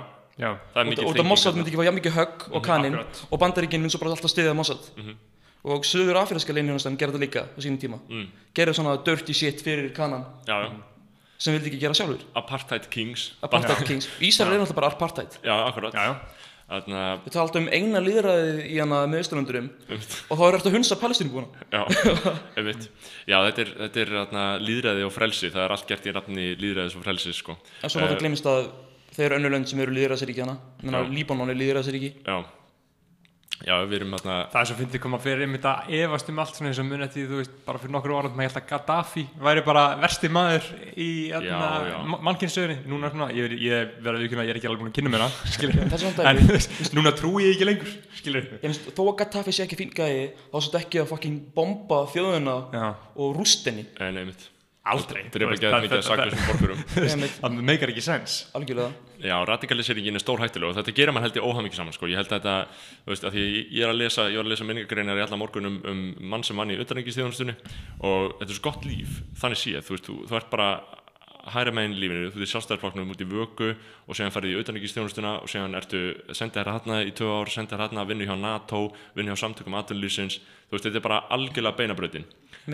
já, 0.41 0.50
það 0.74 0.82
er 0.82 1.04
og, 1.06 1.13
það 1.20 1.30
Mossad 1.30 1.60
myndi 1.60 1.72
ekki 1.72 1.82
fá 1.82 1.86
jafn 1.88 2.00
mikið 2.00 2.17
högg 2.17 2.48
og 2.50 2.65
kaninn 2.65 2.98
akkurat. 2.98 3.22
og 3.30 3.44
bandaríkinn 3.44 3.84
myndi 3.84 3.94
svo 3.94 4.02
bara 4.02 4.15
alltaf 4.15 4.34
stiðja 4.34 4.58
Mossad 4.58 4.89
og 5.63 5.86
söður 5.86 6.21
afríska 6.21 6.56
leinhjónastan 6.56 6.97
gerði 7.00 7.19
það 7.19 7.26
líka 7.26 7.43
á 7.47 7.60
sínum 7.62 7.80
tíma. 7.82 8.00
Mm. 8.10 8.28
gerði 8.58 8.78
svona 8.80 8.97
dirty 9.06 9.36
shit 9.38 9.62
fyrir 9.62 9.91
kanan. 9.95 10.26
Já, 10.47 10.58
já. 10.65 10.69
sem 11.41 11.56
vildi 11.58 11.71
ekki 11.71 11.82
gera 11.82 11.97
sjálfur. 11.97 12.21
Apartheid 12.38 12.89
Kings. 12.93 13.32
Apartheid 13.41 13.88
Kings. 13.88 14.10
Ísrael 14.21 14.54
er 14.56 14.62
náttúrulega 14.62 14.80
bara 14.82 14.93
apartheid. 14.93 15.38
Já, 15.45 15.56
akkurat. 15.67 15.93
Já, 15.93 16.12
já. 16.12 16.41
Þannig 16.71 17.00
að, 17.04 17.24
Við 17.26 17.34
tala 17.36 17.60
um 17.60 17.65
eina 17.67 18.00
líðræðið 18.00 18.60
í 18.63 18.76
hana 18.80 19.00
meðsturlundurum 19.12 19.65
og 19.91 20.38
þá 20.39 20.43
er 20.45 20.56
þetta 20.56 20.69
að 20.69 20.76
hunsa 20.78 20.97
palestínubúana 21.02 21.65
já, 21.67 21.82
einmitt. 22.56 22.86
Já, 23.28 23.36
þetta 23.50 23.63
er, 23.65 23.71
þetta 23.82 24.02
er 24.06 24.13
þarna, 24.15 24.45
líðræði 24.63 25.04
og 25.04 25.12
frelsi. 25.12 25.50
Það 25.52 25.65
er 25.65 25.74
allt 25.76 25.89
gert 25.89 26.08
í 26.08 26.13
nafni 26.15 26.45
líðræðis 26.62 26.95
og 26.95 27.04
frelsi 27.04 27.36
sko. 27.36 27.58
En 27.82 27.91
svo 27.91 28.00
náttúrulega 28.00 28.24
glemist 28.24 28.47
að 28.47 28.69
þeir 29.17 29.26
eru 29.28 29.39
önnur 29.41 29.54
lönd 29.58 29.67
sem 29.67 29.84
eru 29.84 29.97
líðræðsríki 29.97 30.45
hana. 30.45 30.56
Menna, 30.86 31.04
Já. 31.04 31.12
Líbanon 31.17 31.52
er 31.52 31.60
líðræðsríki 31.60 32.13
Já, 32.24 32.38
já, 33.67 33.74
við 33.86 33.95
erum 34.00 34.15
þarna 34.17 34.38
það 34.52 34.62
er 34.62 34.69
svo 34.69 34.78
fyndið 34.80 35.04
koma 35.04 35.19
fyrir 35.21 35.45
einmitt 35.45 35.67
að 35.69 35.91
efast 36.02 36.32
um 36.32 36.41
allt 36.43 36.58
svona 36.58 36.71
eins 36.71 36.82
og 36.82 36.88
muni 36.89 37.06
eftir 37.08 37.30
þú 37.30 37.41
veist 37.41 37.58
bara 37.65 37.82
fyrir 37.82 37.95
nokkur 37.95 38.15
orðum 38.17 38.41
að 38.41 38.45
ég 38.45 38.52
held 38.52 38.62
að 38.62 38.69
Gaddafi 38.71 39.26
væri 39.47 39.65
bara 39.65 39.84
versti 40.02 40.32
maður 40.32 40.69
í 40.95 41.10
já. 41.32 41.58
mannkynnsöðinni 42.12 42.78
núna 42.91 43.12
svona, 43.13 43.30
ég, 43.36 43.58
ég 43.62 43.97
verði 44.02 44.21
að 44.21 44.26
vikuna 44.28 44.47
ég 44.47 44.54
er 44.54 44.62
ekki 44.62 44.71
alveg 44.71 44.84
búin 44.86 44.93
að 44.93 44.97
kynna 45.00 45.13
mér 45.13 45.26
það 45.28 46.02
svona 46.06 46.30
en 46.32 46.41
þú 46.41 46.56
veist, 46.56 46.80
núna 46.97 47.13
trúi 47.17 47.45
ég 47.47 47.56
ekki 47.56 47.69
lengur 47.69 47.93
skilur 48.21 48.50
Ég 48.62 48.65
finnst, 48.67 48.89
Þó 48.95 49.04
að 49.08 49.13
Gaddafi 49.21 49.56
sé 49.56 49.65
ekki 49.65 49.80
fín 49.80 49.93
gæi 49.95 50.32
þá 50.32 50.58
er 50.58 50.65
þetta 50.67 50.82
ekki 50.82 51.04
að 51.04 51.12
fucking 51.12 51.43
bomba 51.56 52.04
þjóðuna 52.12 52.58
já, 52.74 52.88
og 53.15 53.38
rústinni. 53.38 53.88
En 54.02 54.19
einmitt 54.21 54.50
aldrei. 54.82 55.24
Veist, 55.30 55.62
mikið 55.62 55.67
að 55.70 55.89
það- 55.91 56.08
sakla 56.08 56.26
þessum 56.32 56.48
borgurum. 56.50 56.80
Það 57.41 57.58
meikar 57.67 57.91
ekki 57.94 58.02
sens. 58.06 58.38
Algjörlega. 58.58 58.91
Já, 59.22 59.36
radikaliseringi 59.46 60.10
er 60.15 60.24
stór 60.24 60.41
hættileg 60.41 60.72
og 60.72 60.78
þetta 60.80 60.96
gerir 60.98 61.13
mann 61.13 61.22
held 61.28 61.38
ég 61.38 61.46
óhafmikið 61.46 61.78
saman 61.78 61.94
sko. 61.94 62.10
ég 62.10 62.17
held 62.17 62.32
að 62.32 62.39
þetta, 62.39 62.56
þú 63.06 63.13
veist, 63.13 63.28
að 63.30 63.36
því 63.38 63.44
ég- 63.62 63.84
er 63.86 63.91
að 63.94 64.00
lesa 64.02 64.26
ég 64.32 64.39
var 64.41 64.48
að 64.48 64.54
lesa 64.56 64.65
minningagreinar 64.65 65.22
í 65.22 65.26
alla 65.28 65.38
morgun 65.38 65.70
um, 65.70 65.78
um 65.86 66.02
mann 66.34 66.44
sem 66.44 66.58
mann 66.58 66.74
í 66.74 66.80
utanengistíðunstunni 66.82 67.54
og 68.02 68.34
þetta 68.41 68.50
er 68.50 68.58
svo 68.58 68.65
gott 68.72 68.88
líf, 68.89 69.22
þannig 69.38 69.62
séð 69.62 69.86
þú 69.86 69.94
veist, 69.96 70.10
þú, 70.10 70.17
þú 70.32 70.39
ert 70.41 70.50
bara 70.50 70.72
hæra 71.54 71.72
meginn 71.74 71.96
lífinu, 72.02 72.32
þú 72.34 72.41
ert 72.41 72.52
sjálfstæðarflokknum 72.52 73.13
út 73.13 73.22
í 73.22 73.30
vöku 73.30 73.70
og 73.78 74.17
séðan 74.17 74.34
farið 74.34 74.52
í 74.58 74.60
utanengistíðunstuna 74.62 75.32
og 75.41 75.50
séðan 75.50 75.78
ertu 75.78 76.02
sendið 76.38 76.62
hér 76.62 76.74
hérna 76.76 77.00
í 77.06 77.13
tvö 77.17 77.30
ár 77.38 77.50
sendið 77.50 77.78
hér 77.78 77.86
hérna, 77.88 78.06
vinnu 78.10 78.28
hjá 78.30 78.36
NATO 78.38 78.82
vinnu 79.17 79.34
hjá 79.34 79.41
samtökum 79.46 79.78
aðlýsins 79.80 80.38
þú 80.41 80.76
veist, 80.78 80.86
þetta 80.86 81.02
er 81.02 81.06
bara 81.08 81.22
algjörlega 81.34 81.78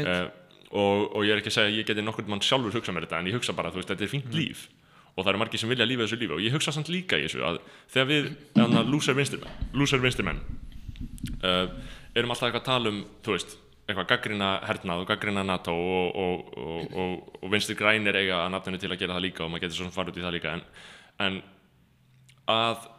uh, 0.03 0.27
og, 0.71 1.15
og 1.15 1.23
ég 1.23 1.35
er 1.35 1.41
ekki 1.41 1.51
að 1.53 1.57
segja 1.57 1.71
að 1.71 1.77
ég 1.79 1.87
geti 1.87 2.03
nokkur 2.03 2.27
mann 2.31 2.43
sjálfur 2.43 2.75
hugsa 2.75 2.95
mér 2.95 3.07
þetta 3.07 3.21
en 3.21 3.29
ég 3.31 3.37
hugsa 3.37 3.55
bara, 3.55 3.71
veist, 3.75 3.89
þetta 3.91 4.03
er 4.07 4.11
fínt 4.11 4.33
líf. 4.35 4.67
Og 5.15 5.23
það 5.23 5.31
eru 5.31 5.41
margir 5.41 5.61
sem 5.61 5.71
vilja 5.71 5.87
lífa 5.87 6.05
þessu 6.05 6.19
lífi. 6.21 6.35
Og 6.35 6.43
ég 6.43 6.53
hugsa 6.53 6.73
samt 6.75 6.91
líka 6.93 7.17
í 7.17 7.23
þessu 7.25 7.45
að 7.47 7.61
þegar 7.93 8.09
við, 8.11 8.27
að 8.61 8.91
lúsar 8.91 10.03
vinstirmenn 10.03 10.43
uh, 11.43 11.71
erum 12.17 12.33
alltaf 12.33 12.49
eitthvað 12.49 12.61
að 12.61 12.67
tala 12.67 12.91
um, 12.91 12.99
þú 13.25 13.35
veist 13.35 13.55
eitthvað 13.87 14.09
gaggrina 14.11 14.49
hernað 14.67 15.01
og 15.03 15.07
gaggrina 15.07 15.45
NATO 15.47 15.71
og, 15.71 16.17
og, 16.19 16.49
og, 16.59 16.95
og, 16.99 17.35
og 17.39 17.51
vinstir 17.53 17.77
grænir 17.79 18.17
eiga 18.19 18.41
að 18.43 18.51
nafninu 18.57 18.81
til 18.81 18.91
að 18.91 18.99
gera 18.99 19.15
það 19.15 19.25
líka 19.29 19.45
og 19.45 19.53
maður 19.53 19.63
getur 19.63 19.79
svona 19.79 19.95
farið 19.95 20.11
út 20.11 20.19
í 20.19 20.25
það 20.25 20.35
líka. 20.35 20.55
En, 20.57 20.63
en 21.23 21.37
að 22.51 22.89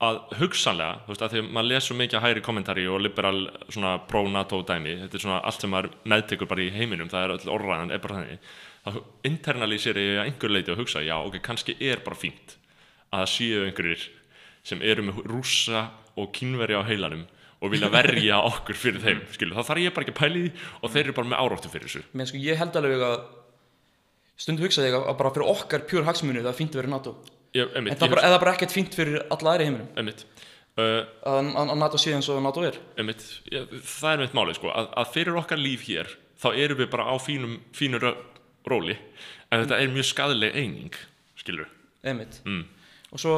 að 0.00 0.18
hugsanlega, 0.38 1.00
þú 1.04 1.12
veist, 1.12 1.22
að 1.24 1.32
því 1.34 1.40
að 1.40 1.48
maður 1.54 1.68
les 1.68 1.86
svo 1.86 1.96
mikið 1.98 2.22
hægri 2.24 2.42
kommentari 2.44 2.84
og 2.88 3.02
liberal 3.04 3.40
svona 3.68 3.96
pro-NATO 4.08 4.62
dæmi, 4.64 4.94
þetta 5.02 5.18
er 5.18 5.24
svona 5.24 5.40
allt 5.44 5.64
sem 5.64 5.72
maður 5.74 5.90
meðtekur 6.08 6.48
bara 6.48 6.64
í 6.64 6.70
heiminum, 6.72 7.10
það 7.12 7.26
er 7.26 7.34
öll 7.34 7.52
orðræðan 7.56 7.92
er 7.92 8.00
bara 8.00 8.16
þannig, 8.16 8.46
þá 8.86 9.28
internalísir 9.28 10.00
ég 10.00 10.14
að 10.14 10.22
einhver 10.24 10.54
leiti 10.54 10.72
að 10.72 10.80
hugsa, 10.80 11.02
já, 11.04 11.16
ok, 11.20 11.36
kannski 11.44 11.74
er 11.84 12.00
bara 12.06 12.16
fínt 12.16 12.56
að 13.12 13.26
séu 13.34 13.66
einhverjir 13.66 14.06
sem 14.70 14.80
eru 14.86 15.04
með 15.04 15.20
rússa 15.28 15.90
og 16.16 16.30
kínveri 16.36 16.78
á 16.80 16.82
heilanum 16.88 17.26
og 17.60 17.74
vilja 17.74 17.90
verja 17.98 18.38
okkur 18.46 18.80
fyrir 18.80 19.04
þeim, 19.04 19.20
skilu, 19.34 19.58
þá 19.58 19.68
þarf 19.68 19.82
ég 19.84 19.96
bara 19.96 20.08
ekki 20.08 20.16
að 20.16 20.22
pæli 20.22 20.46
því 20.46 20.70
og 20.80 20.94
þeir 20.94 21.02
eru 21.04 21.16
bara 21.18 21.32
með 21.34 21.44
áráttu 21.44 21.72
fyrir 21.74 21.90
þessu. 21.90 22.06
Menn 22.16 22.30
sko 22.30 22.40
ég 22.40 22.56
held 22.60 22.80
alveg 22.80 23.04
að 23.04 23.18
stundu 24.40 24.64
hugsaði 24.64 24.88
ég 24.88 24.96
að 24.96 25.20
bara 25.20 25.34
fyrir 25.36 25.52
okkar 25.52 25.84
pjúr 25.90 26.08
hagsmunu 26.08 26.40
það 26.40 26.50
er 26.54 26.58
fínt 26.62 26.72
að 26.78 26.82
vera 26.82 26.88
í 26.88 26.94
NATO 27.50 27.58
ég, 27.58 27.70
en 27.70 27.80
einmitt, 27.80 27.98
það 27.98 28.06
ég 28.06 28.10
er 28.10 28.14
bara, 28.14 28.26
eða 28.28 28.40
bara 28.44 28.54
ekkert 28.56 28.74
fínt 28.74 28.96
fyrir 28.96 29.22
alla 29.26 29.54
aðri 29.54 29.66
í 29.66 29.70
heiminum? 29.70 29.90
Einmitt. 29.98 30.24
Uh, 30.78 31.00
að, 31.26 31.48
að, 31.58 31.72
NATO 31.82 31.98
sé 32.00 32.12
eins 32.14 32.28
og 32.30 32.38
NATO 32.44 32.62
er? 32.64 32.78
Einmitt, 33.00 33.24
ja, 33.50 33.64
það 33.82 34.12
er 34.12 34.22
mitt 34.24 34.36
málið 34.38 34.60
sko, 34.60 34.70
að, 34.70 34.90
að 35.02 35.14
fyrir 35.16 35.40
okkar 35.40 35.60
líf 35.60 35.86
hér 35.88 36.12
þá 36.40 36.48
erum 36.54 36.78
við 36.80 36.90
bara 36.92 37.08
á 37.10 37.14
fínum, 37.20 37.58
fínum 37.76 38.00
rö- 38.02 38.16
róli. 38.70 38.96
En 39.50 39.64
þetta 39.64 39.80
er 39.82 39.90
mjög 39.92 40.06
skadaleg 40.12 40.56
eining 40.56 40.94
skilur 41.40 41.68
einmitt. 42.06 42.40
Mm. 42.46 42.62
og 43.10 43.20
svo 43.20 43.34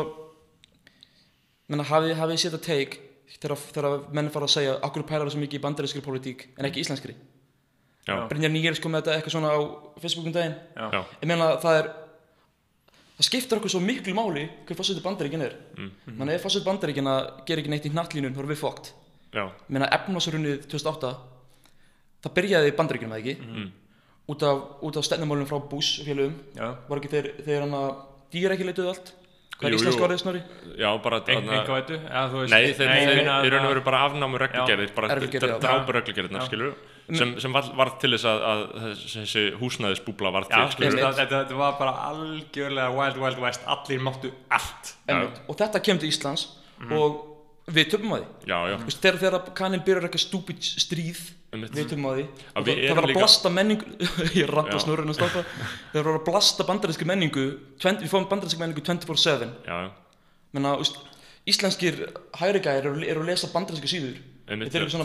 menna 1.70 1.86
hafið 1.88 2.36
séð 2.36 2.56
þetta 2.56 2.62
take 2.66 3.00
þegar, 3.42 4.04
menn 4.14 4.30
fara 4.30 4.46
að 4.46 4.54
segja 4.54 4.74
akkur 4.84 5.06
pælar 5.08 5.26
það 5.26 5.34
svo 5.34 5.42
mikið 5.42 5.58
í 5.58 5.62
bandarískri 5.64 6.02
pólitík 6.04 6.44
en 6.58 6.68
ekki 6.68 6.82
íslenskri? 6.84 7.14
Já, 8.06 8.16
Brynjar 8.30 8.50
Nýgers 8.50 8.80
kom 8.82 8.92
með 8.94 9.04
þetta 9.04 9.16
eitthvað 9.16 9.34
svona 9.36 9.50
á 9.54 9.60
Facebookum 10.02 10.34
daginn. 10.34 10.56
Já. 10.74 10.86
já, 10.90 11.00
ég 11.22 11.28
meina 11.30 11.48
það 11.62 11.78
er 11.78 11.88
það 13.22 13.28
skiptir 13.28 13.60
okkur 13.60 13.70
svo 13.70 13.80
miklu 13.84 14.14
máli 14.18 14.42
hver 14.66 14.76
fórseti 14.78 15.02
bandaríkin 15.04 15.44
er. 15.46 15.54
Mm. 15.78 15.90
menna 16.18 16.34
ef 16.34 16.42
fórseti 16.42 16.66
bandaríkina 16.66 17.12
gerir 17.46 17.62
ekki 17.62 17.70
neitt 17.70 17.86
í 17.86 17.92
hnattlínun 17.94 18.34
þá 18.34 18.40
erum 18.42 18.50
við 18.52 18.60
fókt 18.64 18.92
meina 19.72 19.88
efnarsrunnið 19.94 20.66
2008 20.68 21.12
það 22.26 22.34
byrjaði 22.36 22.72
í 22.72 22.76
bandaríkinum 22.78 23.14
eða 23.16 23.22
ekki? 23.22 23.34
Mm. 23.46 23.70
út 24.32 24.42
af, 24.46 24.60
út 24.86 24.96
af 25.00 25.04
stefnumálum 25.06 25.46
frá 25.48 25.58
Bush 25.70 26.00
og 26.02 26.06
félögum. 26.06 26.34
Já. 26.58 26.68
var 26.88 27.00
ekki 27.00 27.10
þeir, 27.10 27.28
þeir 27.46 27.60
hann 27.64 27.74
að 27.78 27.90
dýr 28.34 28.54
ekki 28.54 28.66
leituð 28.68 28.90
allt? 28.92 29.12
Hvað 29.58 29.68
er 29.68 29.74
íslensk 29.78 30.02
orðið 30.02 30.20
snorri? 30.22 30.40
já, 30.78 30.88
bara 31.02 31.18
veist 32.42 32.52
Nei, 32.54 32.62
þeir, 32.74 32.88
að- 33.62 33.68
veru 33.72 33.82
bara 33.86 34.00
afnámu 34.08 34.40
reglugerðir, 34.42 34.94
bara 34.96 35.10
Reglugerðir, 35.14 35.52
já. 35.52 35.58
drápu 35.62 35.94
reglugerðirnar, 35.96 36.46
skilur 36.48 36.72
sem, 37.10 37.34
sem 37.42 37.52
var, 37.54 37.68
var 37.76 37.90
til 38.02 38.12
þess 38.14 38.28
að, 38.30 38.44
að 38.52 38.62
þessi 39.10 39.44
húsnæðisbúbla 39.60 40.32
var 40.34 40.46
til, 40.50 40.62
þetta, 40.86 41.10
þetta 41.18 41.58
var 41.58 41.76
bara 41.80 41.92
algjörlega 42.12 42.94
wild 42.96 43.20
wild 43.22 43.42
west, 43.42 43.66
allir 43.66 44.02
máttu 44.04 44.32
allt. 44.52 44.94
Og 45.48 45.58
þetta 45.58 45.82
kemur 45.82 46.04
til 46.04 46.12
Íslands 46.12 46.48
og 46.90 47.20
við 47.72 47.92
töfum 47.92 48.16
að 48.16 48.24
því. 48.24 48.48
Já, 48.50 48.56
já, 48.72 48.74
Þú 48.80 48.88
veist, 48.88 49.02
þegar, 49.04 49.20
þegar 49.22 49.54
kannin 49.58 49.84
byrjar 49.86 50.06
eitthvað 50.08 50.24
stúpid 50.24 50.66
stríð 50.66 51.20
Einmitt. 51.52 51.74
við 51.76 51.88
töfum 51.92 52.08
að 52.10 52.16
því. 52.18 52.24
Að 52.42 52.58
og 52.58 52.66
við 52.66 52.72
það, 52.72 52.82
erum 52.82 52.96
það 52.96 53.02
var 53.02 53.10
að 53.12 53.20
blasta 53.20 53.52
menningu 53.54 53.92
ég 54.40 54.50
ranta 54.50 54.76
Já. 54.76 54.82
snurrun 54.86 55.12
að 55.12 55.18
stoppa 55.20 55.44
þegar 55.92 56.08
var 56.08 56.18
að 56.18 56.26
blasta 56.26 56.66
bandaríski 56.68 57.08
menningu 57.08 57.46
20, 57.82 58.02
við 58.02 58.12
fáum 58.12 58.28
bandaríski 58.32 58.62
menningu 58.62 58.84
24-7 58.88 59.48
já, 59.68 59.76
já. 59.86 59.90
Menna, 60.52 60.74
úst, 60.82 60.98
íslenskir 61.48 62.02
hægri 62.40 62.62
gæðir 62.64 62.90
eru, 62.90 63.06
eru 63.14 63.24
að 63.24 63.30
lesa 63.30 63.50
bandaríski 63.54 63.90
síður 63.94 64.18
Þeir 64.60 64.82
eru 64.82 64.90
svona 64.90 65.04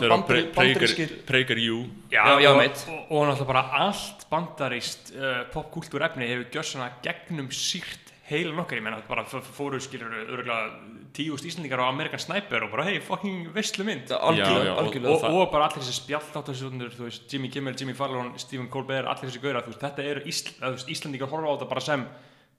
bandarískir 0.54 1.14
Pregar 1.26 1.58
you 1.58 1.86
Já, 2.10 2.24
já, 2.40 2.50
og, 2.52 2.56
meit. 2.58 2.84
og, 2.88 3.10
og 3.10 3.26
náttúrulega 3.28 3.46
bara 3.46 3.64
allt 3.86 4.26
bandaríst 4.30 5.12
uh, 5.16 5.44
popkultúr 5.52 6.04
efni 6.08 6.28
hefur 6.28 6.50
gjörð 6.52 6.70
svona 6.74 6.90
gegnum 7.02 7.48
sírt 7.50 8.04
heilan 8.28 8.58
okkar, 8.60 8.76
ég 8.76 8.82
menna 8.84 9.00
bara 9.08 9.22
f- 9.24 9.38
f- 9.40 9.54
fóru 9.56 9.78
skilur 9.80 10.12
örgulega 10.12 10.74
tíust 11.16 11.46
íslendingar 11.48 11.80
á 11.80 11.88
Amerikan 11.88 12.20
Sniper 12.20 12.66
og 12.66 12.70
bara 12.74 12.84
hei, 12.84 12.98
fucking 13.00 13.46
veistlu 13.54 13.86
mynd 13.88 14.10
og- 14.12 14.20
algjörlega. 14.20 14.74
og, 14.76 15.22
það- 15.22 15.32
og 15.32 15.50
bara 15.50 15.64
allir 15.70 15.80
þessi 15.80 15.96
spjalláttasjónur 16.02 16.92
þú 16.92 17.06
veist, 17.08 17.24
Jimmy 17.32 17.48
Kimmel, 17.48 17.74
Jimmy 17.80 17.94
Fallon, 17.96 18.34
Stephen 18.38 18.68
Colbert 18.68 19.06
allir 19.08 19.30
þessi 19.30 19.40
gauðra, 19.40 19.62
þú 19.64 19.72
veist, 19.72 19.80
þetta 19.80 20.04
eru 20.04 20.20
Íslendingar 20.92 21.28
horfa 21.32 21.48
á 21.48 21.52
þetta 21.56 21.68
bara 21.72 21.80
sem 21.80 22.04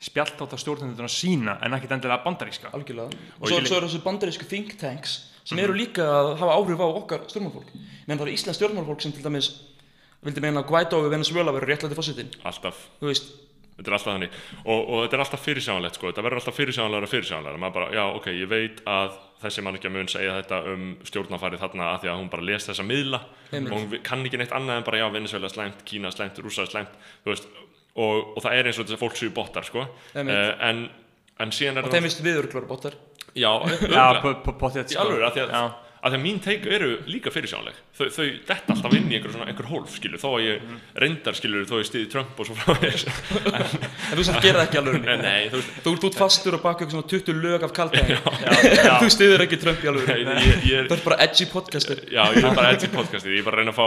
spjalláttasstjórnunduna 0.10 1.10
sína 1.12 1.58
en 1.62 1.74
ekkit 1.78 1.92
endilega 1.92 2.24
bandaríska. 2.24 2.72
Algjörlega. 2.74 3.10
Og, 3.14 3.42
Og 3.44 3.48
svo, 3.50 3.60
ég- 3.60 3.68
svo 3.68 3.78
eru 3.78 3.88
þessu 3.88 4.02
bandarísku 4.04 4.48
think 4.50 4.78
tanks 4.80 5.29
sem 5.50 5.62
eru 5.64 5.76
líka 5.78 6.06
að 6.06 6.32
hafa 6.40 6.56
áhrif 6.56 6.86
á 6.86 6.88
okkar 6.88 7.28
stjórnmálfólk 7.28 7.76
menn 8.08 8.18
það 8.18 8.26
er 8.28 8.34
íslensk 8.36 8.60
stjórnmálfólk 8.62 9.04
sem 9.04 9.14
til 9.16 9.26
dæmis 9.26 9.52
vildi 10.26 10.44
meina 10.44 10.64
að 10.64 10.72
Guaidó 10.72 11.04
við 11.04 11.16
Venezuela 11.18 11.54
verður 11.56 11.74
réttlæti 11.74 11.98
fósitin 11.98 12.34
alltaf. 12.44 12.90
Þetta 13.80 13.94
er 13.94 13.96
alltaf 13.96 14.12
þannig. 14.12 14.38
Og, 14.66 14.80
og 14.80 15.02
þetta 15.06 15.16
er 15.16 15.22
alltaf 15.24 15.44
fyrirsjáanlegt 15.46 15.96
sko. 15.96 16.10
þetta 16.10 16.24
verður 16.26 16.42
alltaf 16.42 16.58
fyrirsjáanlegra 16.60 17.10
fyrirsjáanlegra. 17.14 17.60
Maður 17.64 17.76
bara, 17.78 17.88
já 17.96 18.02
ok, 18.18 18.28
ég 18.36 18.50
veit 18.52 18.82
að 18.92 19.14
þessi 19.40 19.64
mannekja 19.64 19.92
mun 19.96 20.10
segja 20.12 20.34
þetta 20.42 20.60
um 20.74 20.82
stjórnafarið 21.08 21.64
þarna 21.64 21.88
að 21.94 22.02
því 22.04 22.12
að 22.12 22.20
hún 22.20 22.32
bara 22.34 22.48
les 22.50 22.68
þessa 22.68 22.86
miðla. 22.90 23.22
Einmitt. 23.54 23.72
og 23.72 23.78
hún 23.78 24.04
kann 24.10 24.26
ekki 24.28 24.42
neitt 24.42 24.56
annað 24.58 24.82
en 24.82 24.88
bara 24.90 25.00
já, 25.00 25.06
Venezuela 25.14 25.52
slæmt, 25.54 25.86
Kína 25.88 26.12
slæmt, 26.12 26.42
Rússa 26.44 26.66
er 26.66 26.74
slæmt 26.74 27.00
og, 27.30 28.36
og 28.36 28.44
það 28.44 28.58
er 28.58 28.70
eins 28.70 28.82
og 28.82 28.90
þessi 28.90 29.00
fólk 29.00 29.16
séu 29.20 29.32
bottar 29.36 29.68
sko. 29.68 29.86
Uh, 30.12 30.52
en, 30.68 30.84
en 31.40 31.52
síðan 31.56 31.78
er 31.82 31.90
og 31.90 31.94
þeim 31.94 32.04
vist 32.10 32.24
við 32.26 32.42
eru 32.44 32.52
klára 32.56 32.68
bóttar 32.70 32.98
já, 33.36 33.50
Já, 33.50 33.52
örugglega. 33.60 34.22
po- 34.24 34.40
po- 34.44 34.58
pottet 34.66 34.92
í 34.92 34.98
alveg, 35.00 35.22
að 35.30 35.38
því 35.38 35.44
að, 35.46 35.54
Já. 35.54 35.62
að 36.00 36.14
því 36.14 36.18
að 36.18 36.24
mín 36.24 36.38
teik 36.44 36.66
eru 36.72 36.88
líka 37.12 37.32
fyrirsjánleg 37.32 37.76
þau, 38.00 38.06
þau 38.16 38.26
detta 38.48 38.74
alltaf 38.74 38.94
inn 38.98 39.10
í 39.12 39.16
einhver, 39.18 39.32
svona, 39.36 39.48
einhver 39.52 39.68
hólf 39.70 39.94
skilur, 40.00 40.18
þó 40.22 40.30
að 40.40 40.44
ég 40.48 40.62
Mhm. 40.64 40.78
reyndar 41.04 41.36
skilur 41.38 41.66
þó 41.70 41.74
að 41.78 41.82
ég 41.84 41.90
stiði 41.90 42.10
Trump 42.12 42.40
og 42.40 42.48
svo 42.48 42.56
frá 42.56 42.74
þess 42.80 43.06
en 43.06 44.18
þú 44.18 44.24
sem 44.26 44.40
gera 44.42 44.60
það 44.60 44.68
ekki 44.68 44.80
alveg 44.82 45.06
nei, 45.10 45.18
nei, 45.22 45.50
þú 45.52 45.60
veist 45.60 45.72
þú 45.86 45.94
ert 45.94 46.08
út 46.10 46.18
fastur 46.24 46.58
og 46.58 46.64
baka 46.64 46.86
eitthvað 46.86 46.96
svona 46.98 47.12
20 47.14 47.42
lög 47.44 47.64
af 47.68 47.74
kaldæðin 47.78 48.16
já. 48.16 49.00
þú 49.04 49.10
stiður 49.16 49.46
ekki 49.46 49.60
Trump 49.62 49.84
í 49.84 49.92
alveg 49.92 50.08
ég, 50.10 50.28
ég, 50.28 50.68
ég, 50.72 50.88
það 50.90 50.98
er 50.98 51.06
bara 51.06 51.20
edgy 51.28 51.46
podcaster. 51.52 51.98
Já, 52.10 52.24
ég 52.34 52.44
er 52.44 52.56
bara 52.56 52.72
edgy 52.74 52.88
podcastið, 52.96 53.36
ég 53.36 53.44
er 53.44 53.48
bara 53.50 53.58
að 53.58 53.62
reyna 53.64 53.76
að 53.76 53.80
fá 53.80 53.86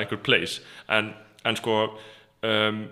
einhver 0.00 0.22
place. 0.22 0.60
En, 0.88 1.12
en 1.44 1.56
sko 1.58 1.76
um, 2.42 2.86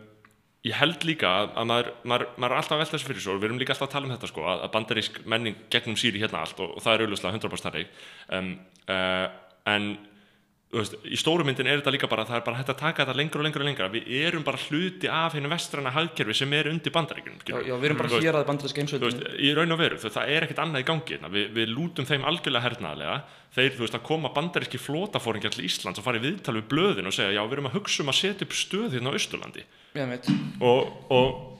ég 0.64 0.76
held 0.78 1.04
líka 1.04 1.28
að, 1.28 1.50
að 1.60 1.68
maður, 1.70 1.90
maður, 2.08 2.26
maður 2.38 2.54
er 2.54 2.60
alltaf 2.60 2.76
að 2.76 2.82
velta 2.82 2.96
þessu 2.96 3.08
fyrir 3.10 3.24
svo 3.24 3.34
og 3.34 3.40
við 3.42 3.48
erum 3.50 3.60
líka 3.60 3.74
alltaf 3.74 3.88
að 3.88 3.94
tala 3.94 4.08
um 4.08 4.14
þetta 4.14 4.30
sko 4.30 4.46
að, 4.48 4.64
bandarísk 4.72 5.20
menning 5.28 5.62
gegnum 5.72 5.98
sýri 6.00 6.22
hérna 6.22 6.40
allt 6.40 6.62
og, 6.64 6.72
og 6.78 6.84
það 6.84 6.94
er 6.94 7.04
auðvitað 7.04 7.38
100% 7.38 7.62
starri 7.62 7.84
um, 8.38 8.50
uh, 8.94 9.26
en 9.74 9.90
veist, 10.80 10.96
í 11.06 11.18
stóru 11.18 11.46
myndin 11.46 11.68
er 11.70 11.80
þetta 11.80 11.92
líka 11.94 12.08
bara 12.10 12.24
það 12.28 12.38
er 12.38 12.44
bara 12.48 12.58
hægt 12.58 12.72
að 12.72 12.78
taka 12.80 13.04
þetta 13.04 13.16
lengur 13.18 13.42
og 13.42 13.46
lengur 13.46 13.64
og 13.64 13.68
lengur 13.68 13.92
við 13.94 14.10
erum 14.24 14.44
bara 14.46 14.60
hluti 14.66 15.10
af 15.10 15.36
hennu 15.36 15.50
vestræna 15.52 15.92
hagkerfi 15.94 16.36
sem 16.40 16.56
er 16.58 16.70
undir 16.72 16.94
bandaríkjunum 16.94 17.44
já, 17.46 17.56
já, 17.62 17.74
við 17.74 17.88
erum 17.88 18.02
bara 18.02 18.20
hér 18.24 18.38
að 18.40 18.46
bandaríska 18.50 18.82
heimsveldinu 18.82 19.32
í 19.38 19.54
raun 19.56 19.76
og 19.76 19.80
veru, 19.80 20.00
það, 20.02 20.34
er 20.34 20.46
ekkert 20.48 20.62
annað 20.64 20.84
í 20.84 20.88
gangi 20.90 21.16
hérna. 21.16 21.32
við, 21.34 21.48
við 21.56 21.72
lútum 21.72 22.08
þeim 22.10 22.28
algjörlega 22.30 22.66
hernaðlega 22.68 23.16
þeir, 23.54 23.78
veist, 23.78 23.98
að 23.98 24.06
koma 24.10 24.32
bandaríski 24.34 24.82
flótafóringar 24.82 25.54
til 25.54 25.66
Íslands 25.68 26.02
og 26.02 26.06
fara 26.06 26.18
í 26.18 26.24
viðtal 26.24 26.56
við 26.58 26.68
blöðin 26.72 27.10
og 27.10 27.14
segja, 27.14 27.36
já, 27.36 27.42
við 27.44 27.58
erum 27.58 27.70
að 27.70 27.78
hugsa 27.78 28.02
um 28.02 28.10
að 28.10 28.20
setja 28.20 28.48
upp 28.48 28.56
stöð 28.58 28.96
hérna 28.98 29.14
á 29.14 30.06
meit 30.10 30.26
og, 30.58 30.90
og 31.14 31.53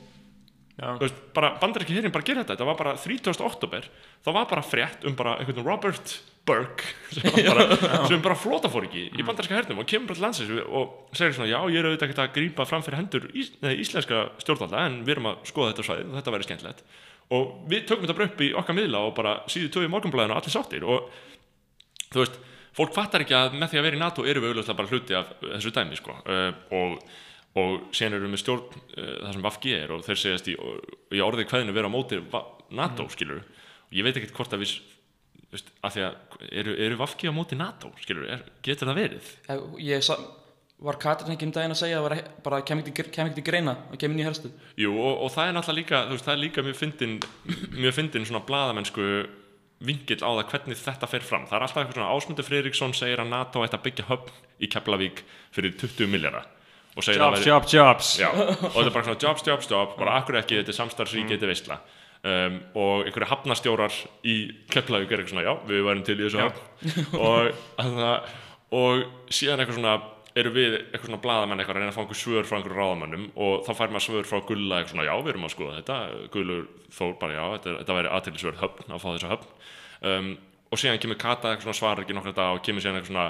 veist, 1.01 1.19
bara 1.37 1.55
bandaríski 1.61 1.95
hérinn 1.95 2.15
bara 2.15 2.27
gera 2.27 2.43
þetta, 2.43 2.57
þetta 2.57 2.71
var 2.71 2.79
bara 2.81 2.95
30. 2.99 3.43
oktober 3.47 3.91
það 4.27 4.39
var 4.39 4.49
bara 4.51 4.65
frétt 4.67 5.05
um 5.07 5.15
bara 5.19 5.37
einhvern 5.39 5.67
Robert 5.67 6.17
Burke 6.45 6.89
sem, 7.15 7.31
bara, 7.47 7.67
sem 8.09 8.25
bara 8.25 8.39
flótafóringi 8.39 9.07
í 9.15 9.27
bandaríska 9.27 9.57
hernum 9.57 9.85
og 9.85 9.89
kemur 9.91 10.11
bara 10.11 10.19
til 10.19 10.27
landsins 10.27 10.55
og 10.67 11.15
segir 11.15 11.37
svona, 11.37 11.51
já, 11.53 11.59
ég 11.71 11.81
er 11.81 11.89
auðvitað 11.89 12.09
ekkert 12.09 12.23
að 12.25 12.35
grípa 12.39 12.67
fram 12.69 12.85
fyrir 12.87 13.01
hendur 13.01 13.29
ís, 13.33 13.53
nei, 13.63 13.77
íslenska 13.83 14.27
stjórnvalda 14.43 14.87
en 14.89 15.03
við 15.07 15.17
erum 15.17 15.31
að 15.31 15.45
skoða 15.51 15.73
þetta 15.73 15.87
svæðið 15.89 16.11
og 16.11 16.19
þetta 16.19 16.35
væri 16.35 16.49
skemmtilegt. 16.49 16.83
Og 17.35 17.53
við 17.71 17.87
tökum 17.89 18.05
þetta 18.05 18.17
bara 18.19 18.31
upp 18.31 18.43
í 18.45 18.51
okkar 18.61 18.77
miðla 18.77 19.05
og 19.07 19.15
bara 19.17 19.37
síðu 19.51 19.85
í 19.87 19.93
morgunblæðinu 19.93 20.35
og 20.35 20.41
allir 20.43 20.55
sáttir. 20.55 20.85
Og 20.85 21.07
þú 22.13 22.21
veist, 22.21 22.41
fólk 22.77 22.97
fattar 22.97 23.25
ekki 23.25 23.37
að 23.39 23.57
með 23.59 23.73
því 23.73 23.81
að 23.81 23.87
vera 23.89 23.99
í 23.99 24.03
NATO 24.03 24.27
eru 24.29 24.43
við 24.43 24.53
auðvitað 24.53 24.81
bara 24.81 24.93
hluti 24.93 25.17
af 25.19 25.31
þessu 25.41 25.73
dæmi 25.75 26.01
sko. 26.01 26.19
uh, 26.27 26.51
og, 26.77 26.99
og 27.61 27.89
síðan 27.95 28.17
eru 28.17 28.27
við 28.27 28.35
með 28.35 28.43
stjórn 28.43 28.65
uh, 28.67 29.11
það 29.23 29.35
sem 29.37 29.45
VFG 29.47 29.75
er 29.79 29.93
og 29.95 30.07
þeir 30.07 30.21
segjast 30.23 30.51
í, 30.51 30.57
í 31.15 31.23
orðið 31.23 31.51
kveðinu 31.51 31.77
vera 31.77 31.91
á 31.91 31.95
móti 31.95 32.21
NATO 32.75 33.07
skilur 33.13 33.45
og 33.45 33.95
ég 33.95 34.07
veit 34.07 34.17
ekkert 34.19 34.35
hvort 34.39 34.57
að 34.57 34.65
við 34.65 34.73
veist, 35.55 35.71
að 35.85 35.97
því 35.97 36.07
að 36.09 36.49
eru, 36.51 36.79
eru 36.89 36.99
VFG 37.03 37.31
á 37.31 37.35
móti 37.37 37.59
NATO 37.59 37.93
skilur, 38.03 38.27
er, 38.37 38.43
getur 38.67 38.91
það 38.91 39.01
verið? 39.03 39.37
Eh, 39.47 39.63
Ég 39.87 40.11
var 40.85 40.99
Katrin 41.01 41.37
ekki 41.37 41.47
um 41.47 41.55
daginn 41.55 41.73
að 41.73 41.81
segja 41.85 42.01
að 42.03 42.17
bara 42.45 42.59
kem 42.67 42.83
kem 42.83 43.29
ekki 43.29 43.39
til 43.39 43.47
greina 43.47 43.77
að 43.87 44.01
kemur 44.03 44.19
inn 44.19 44.25
í 44.25 44.27
herstu 44.27 44.51
Jú, 44.81 44.91
og, 44.99 45.23
og 45.23 45.31
það 45.33 45.47
er 45.47 45.57
náttúrulega 45.57 45.79
líka, 45.79 46.03
veist, 46.11 46.27
það 46.27 46.35
er 46.35 46.43
líka 46.43 46.67
mjög 46.67 46.81
fyndin, 46.81 47.15
mjög 47.85 47.97
fyndin 48.01 48.27
svona 48.29 48.43
blaðamennsku 48.49 49.07
vingill 49.85 50.21
á 50.27 50.31
það 50.41 50.51
hvernig 50.51 50.81
þetta 50.81 51.09
fer 51.11 51.25
fram. 51.27 51.47
Það 51.51 51.57
er 51.57 51.65
alltaf 51.67 51.81
eitthvað 51.81 51.99
svona 51.99 52.13
Ásmundur 52.15 52.47
Friðriksson 52.47 52.95
segir 52.97 53.21
að 53.21 53.33
NATO 53.33 53.65
ætti 53.65 53.79
að 53.79 53.87
byggja 53.87 54.07
höfn 54.09 54.37
í 54.63 54.71
Keflavík 54.73 55.25
fyrir 55.55 55.75
20 55.81 56.11
miljara 56.11 56.45
og 56.95 57.05
segir 57.05 57.23
að 57.25 57.37
Jobs, 57.43 57.47
jobs, 57.49 57.75
jobs. 57.75 58.15
Já, 58.23 58.31
og 58.31 58.79
þetta 58.79 58.87
er 58.87 58.95
bara 58.95 59.07
svona 59.09 59.21
jobs, 59.27 59.45
jobs, 59.49 59.69
jobs, 59.71 59.99
bara 59.99 60.17
akkur 60.21 60.39
ekki, 60.41 60.61
þetta 60.61 60.75
er 60.75 60.79
samstarfsríki, 60.79 61.35
þetta 61.35 61.47
er 61.49 61.53
veistla. 61.55 61.79
Um, 62.25 62.55
og 62.81 63.05
einhverju 63.05 63.29
hafnastjórar 63.29 63.97
í 64.25 64.35
Keflavík 64.73 65.11
er 65.13 65.21
eitthvað 65.21 65.35
svona, 65.35 65.45
já, 65.45 65.55
við 65.69 65.83
værum 65.85 66.05
til 66.07 66.17
í 66.17 66.23
þessu 66.23 66.41
hafn. 66.41 66.63
Og, 67.19 67.51
það, 67.77 68.31
og 68.79 69.35
síðan 69.35 69.61
eitthvað 69.65 69.81
svona 69.81 69.97
eru 70.35 70.51
við 70.55 70.77
eitthvað 70.79 71.11
svona 71.11 71.23
blaðamenn 71.27 71.61
eitthvað 71.63 71.77
að 71.77 71.83
reyna 71.83 71.93
að 71.93 71.99
fá 71.99 72.03
einhver 72.03 72.19
svör 72.19 72.49
frá 72.49 72.57
einhverju 72.59 72.79
ráðamönnum 72.81 73.27
og 73.45 73.67
þá 73.67 73.71
fær 73.79 73.93
maður 73.95 74.07
svör 74.07 74.27
frá 74.31 74.41
Gulla 74.49 74.81
eitthvað 74.81 74.95
svona, 74.95 75.07
já, 75.07 75.15
við 75.21 75.33
erum 75.35 75.47
að 75.47 75.55
skoða 75.55 75.77
þetta. 75.77 75.99
Gullur 76.35 76.65
þó 76.97 77.05
bara, 77.21 77.37
já, 77.37 77.45
þetta, 77.59 77.77
þetta 77.83 77.99
væri 77.99 78.13
aðtilsverð 78.17 78.63
höfn 78.65 78.97
að 78.97 79.05
fá 79.05 79.09
þessa 79.13 79.33
höfn. 79.35 79.53
Um, 80.11 80.33
og 80.75 80.81
síðan 80.81 81.03
kemur 81.05 81.21
Kata 81.23 81.53
eitthvað 81.53 81.69
svona 81.69 81.81
svarar 81.83 82.03
ekki 82.07 82.17
nokkra 82.17 82.35
dag 82.41 82.57
og 82.57 82.65
kemur 82.67 82.83
síðan 82.83 82.99
eitthvað 82.99 83.13
svona, 83.13 83.29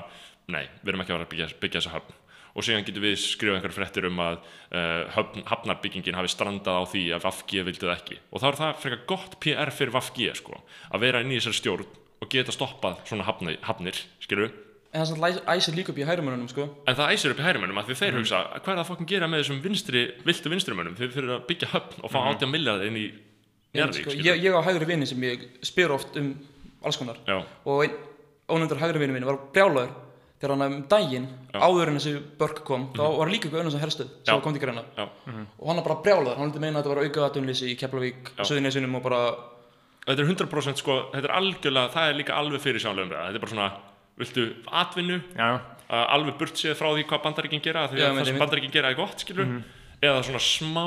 nei, 0.55 0.63
við 0.81 0.95
erum 0.95 1.05
ekki 1.05 1.17
að 1.19 1.27
byggja, 1.35 1.51
byggja 1.61 1.83
þessa 1.83 1.97
höfn 1.99 2.21
og 2.55 2.67
síðan 2.67 2.87
getum 2.87 3.05
við 3.05 3.17
skrifað 3.21 3.59
einhverjum 3.59 3.79
fréttir 3.79 4.09
um 4.09 4.21
að 4.23 4.37
uh, 4.39 5.15
höfn, 5.17 5.45
hafnarbyggingin 5.51 6.19
hafi 6.19 6.31
strandað 6.33 6.81
á 6.81 6.83
því 6.93 7.05
að 7.17 7.25
Vafgi 7.27 7.65
vildi 7.67 7.87
það 7.87 7.97
ekki. 7.97 8.21
Og 8.31 8.43
þá 8.43 8.47
er 8.51 8.61
það 8.61 8.79
frekar 8.85 9.03
gott 9.11 9.39
PR 9.43 9.75
fyrir 9.75 9.97
Vafgi 9.97 10.31
sko, 10.39 10.61
að 10.95 11.07
vera 11.09 11.25
inn 11.25 11.35
í 11.35 11.41
þessari 11.41 11.61
stjórn 11.61 11.91
og 12.23 12.31
geta 12.31 12.55
stoppað 12.55 13.03
svona 13.09 13.27
hafni, 13.27 13.59
hafnir 13.67 13.99
skilur 14.23 14.55
En 14.95 15.03
það 15.03 15.09
svona 15.11 15.57
æsir 15.57 15.75
líka 15.75 15.91
upp 15.91 15.97
í 15.99 16.05
hærumunum 16.07 16.47
sko. 16.47 16.69
En 16.87 16.95
það 16.95 17.13
æsir 17.17 17.33
upp 17.35 17.41
í 17.43 17.43
hærimönnum 17.43 17.81
að 17.81 17.89
því 17.89 17.95
þeir 17.99 18.19
hugsa 18.21 18.43
hvað 18.53 18.69
er 18.69 18.77
það 18.77 18.83
að 18.85 18.91
fokkin 18.93 19.09
gera 19.11 19.29
með 19.31 19.41
þessum 19.43 19.57
vinstri, 19.65 20.03
viltu 20.29 20.53
vinstrimönnum 20.53 20.95
þeir 21.01 21.11
fyrir 21.17 21.33
að 21.35 21.41
byggja 21.49 21.71
höfn 21.73 22.05
og 22.05 22.13
fá 22.13 22.19
mm 22.21 22.37
80 22.37 22.53
miljard 22.53 22.85
inn 22.87 22.99
í 23.01 23.07
Njarðvík 23.75 24.07
sko, 24.07 24.15
ég, 24.23 24.39
ég 24.45 24.55
á 24.55 24.63
hægri 24.63 24.87
vini 24.87 25.09
sem 25.11 25.27
ég 25.27 25.49
spyr 25.67 25.91
oft 25.97 26.15
um 26.21 26.29
alls 26.87 26.99
konar. 27.01 27.19
Já, 27.27 27.41
og 27.43 27.83
einn 27.83 27.97
ónefndur 28.47 28.79
hægri 28.85 29.03
vini 29.03 29.17
minn 29.17 29.27
var 29.27 29.41
brjálaður 29.51 29.91
þegar 30.45 30.55
hann 30.55 30.65
um 30.69 30.77
daginn 30.93 31.27
Já. 31.55 31.59
áður 31.65 31.91
en 31.93 31.99
þessi 31.99 32.13
börk 32.41 32.61
kom 32.69 32.87
þá 32.95 33.03
var 33.19 33.33
líka 33.33 33.49
eitthvað 33.49 33.63
önnum 33.65 33.75
sem 33.75 33.83
herstuð 33.85 34.11
Já. 34.13 34.31
sem 34.31 34.45
kom 34.45 34.55
til 34.57 34.63
greina 34.63 34.85
já. 34.99 35.07
og 35.09 35.67
hann 35.71 35.81
var 35.81 35.87
bara 35.89 35.99
brjálaður, 36.05 36.37
hann 36.39 36.51
vildi 36.53 36.63
meina 36.65 36.79
að 36.79 36.85
þetta 36.85 36.95
var 36.95 37.03
auka 37.09 37.27
aðtunlýsi 37.29 37.71
í 37.73 37.77
Keflavík, 37.81 38.33
Já. 38.39 38.45
Suðunesinum 38.51 38.99
og 39.01 39.05
bara 39.09 39.21
þetta 40.05 40.21
er 40.21 40.31
100% 40.31 40.83
sko, 40.83 40.99
þetta 41.15 41.31
er 41.31 41.37
algjörlega 41.41 41.95
það 41.97 42.11
er 42.11 42.19
líka 42.21 42.37
alveg 42.39 42.61
fyrir 42.65 42.85
sjálfum 42.85 43.09
þetta 43.15 43.31
er 43.39 43.45
bara 43.47 43.55
svona, 43.55 43.69
viltu 44.21 44.45
atvinnu 44.83 45.21
Já, 45.35 45.49
alveg 45.95 46.37
burt 46.41 46.61
séð 46.61 46.77
frá 46.79 46.91
því 46.93 47.07
hvað 47.09 47.25
bandaríkin 47.25 47.65
gera 47.65 47.87
því 47.89 48.03
að 48.03 48.05
það 48.05 48.19
sem 48.21 48.27
einmitt. 48.35 48.43
bandaríkin 48.45 48.75
gera 48.77 48.93
er 48.93 48.99
gott 49.01 49.25
skilur 49.25 49.49
eða 50.11 50.25
svona 50.29 50.43
smá 50.45 50.85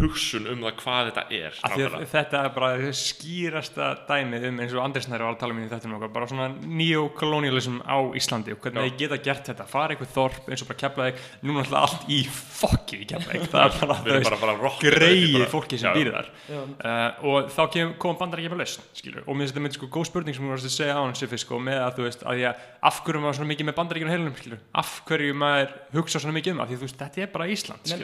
hugsun 0.00 0.48
um 0.52 0.64
það 0.66 0.76
hvað 0.82 1.10
þetta 1.10 1.26
er 1.40 1.60
að 1.66 2.06
þetta 2.12 2.42
er 2.42 2.52
bara 2.56 2.92
skýrasta 3.00 3.90
dæmið 4.08 4.48
um 4.50 4.60
eins 4.64 4.74
og 4.76 4.84
Andri 4.84 5.02
Snæri 5.04 5.26
var 5.26 5.36
að 5.36 5.40
tala 5.42 5.56
um 5.56 5.62
í 5.62 5.68
þetta 5.70 5.92
okkar, 5.96 6.12
bara 6.14 6.30
svona 6.30 6.48
neokolonialism 6.66 7.80
á 7.86 7.98
Íslandi 8.18 8.54
og 8.54 8.62
hvernig 8.64 8.90
þið 8.90 9.00
geta 9.02 9.20
gert 9.26 9.50
þetta, 9.50 9.66
fara 9.70 9.94
eitthvað 9.94 10.12
þorp 10.16 10.50
eins 10.50 10.64
og 10.64 10.70
bara 10.70 10.80
keflaðið, 10.82 11.24
núna 11.46 11.64
alltaf 11.64 11.86
allt 11.86 12.10
í 12.12 12.20
fokkið 12.26 13.04
í 13.04 13.08
keflaðið, 13.12 13.48
það 13.52 13.66
er 13.66 13.78
bara, 13.80 13.98
bara 14.06 14.36
að 14.36 14.56
að 14.56 14.64
rokka 14.64 14.92
greið 14.96 15.46
fólki 15.52 15.80
sem 15.80 15.90
Já. 15.90 15.96
býr 15.96 16.12
þar. 16.14 16.30
Uh, 16.50 17.28
og 17.30 17.50
þá 17.54 17.62
kem, 17.74 17.92
kom 18.02 18.18
bandar 18.20 18.42
ekki 18.42 18.52
með 18.52 18.62
lausn 18.64 18.86
skilur, 18.96 19.24
og 19.24 19.32
mér 19.36 19.46
finnst 19.46 19.56
þetta 19.56 19.64
með 19.66 19.76
sko 19.78 19.90
góð 19.96 20.08
spurning 20.10 20.36
sem 20.36 20.46
þú 20.46 20.52
varst 20.54 20.68
að 20.68 20.74
segja 20.76 20.96
á 20.96 21.00
hann 21.02 21.16
Siffi 21.18 21.40
sko, 21.42 21.60
með 21.62 21.82
að 21.84 21.98
þú 21.98 22.06
veist 22.06 22.24
að 22.26 22.42
ég, 22.42 22.64
af 22.90 23.00
hverju 23.06 23.22
maður 23.22 23.38
svona 23.40 23.50
mikið 23.52 23.68
með 23.68 23.78
bandar 23.80 24.00
ekki 24.00 24.12
heilunum 24.12 24.36
skilur, 24.40 24.62
af 24.82 24.92
hverju 25.08 25.36
maður 25.42 25.74
hugsa 25.96 26.22
svona 26.22 26.36
mikið 26.36 26.54
um 26.54 26.62
það, 26.62 26.72
því 26.72 26.80
þú 26.80 26.86
veist, 26.86 26.98
þetta 27.02 27.24
er 27.24 27.32
bara 27.34 27.48
Ísland 27.52 27.90
Nei, 27.90 27.96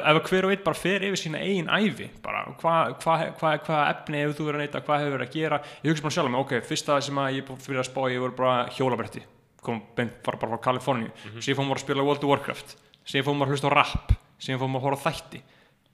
ef, 0.00 0.16
ef 0.20 0.30
hver 0.30 0.46
og 0.48 0.52
einn 0.54 0.62
bara 0.64 0.78
fer 0.80 1.04
yfir 1.08 1.20
sína 1.20 1.40
eigin 1.44 1.68
ævi 1.70 2.08
bara, 2.24 2.42
hvað 2.60 2.94
hva, 3.04 3.16
hva, 3.40 3.52
hva 3.66 3.80
efni 3.92 4.22
hefur 4.22 4.36
þú 4.38 4.46
verið 4.48 4.58
að 4.60 4.64
neyta, 4.66 4.82
hvað 4.86 5.02
hefur 5.04 5.14
verið 5.16 5.28
að 5.28 5.36
gera? 5.36 5.58
Ég 5.84 5.90
hugsa 5.92 6.06
bara 6.06 6.16
sjálf 6.16 6.30
með, 6.34 6.40
ok, 6.44 6.54
fyrsta 6.70 6.98
sem 7.06 7.20
að 7.22 7.36
ég 7.38 7.52
fyrir 7.66 7.82
að 7.82 7.88
spá 7.90 8.00
ég 8.12 8.22
voru 8.24 8.36
bara 8.40 8.56
hjólabretti. 8.76 9.22
Kom 9.60 9.82
beint, 9.96 10.14
bara 10.24 10.38
frá 10.40 10.56
Kaliforníu. 10.64 11.10
Síðan 11.38 11.58
fórum 11.58 11.68
maður 11.70 11.80
að 11.82 11.84
spila 11.84 12.04
World 12.08 12.22
of 12.24 12.30
Warcraft. 12.32 12.76
Síðan 13.04 13.26
fórum 13.26 13.40
maður 13.42 13.50
að 13.50 13.56
hlusta 13.58 13.68
á 13.68 13.76
rap. 13.76 14.14
Síðan 14.40 14.60
fórum 14.62 14.72
maður 14.76 14.86
að 14.86 14.88
horfa 14.94 15.02
á 15.04 15.14
þætti. 15.20 15.40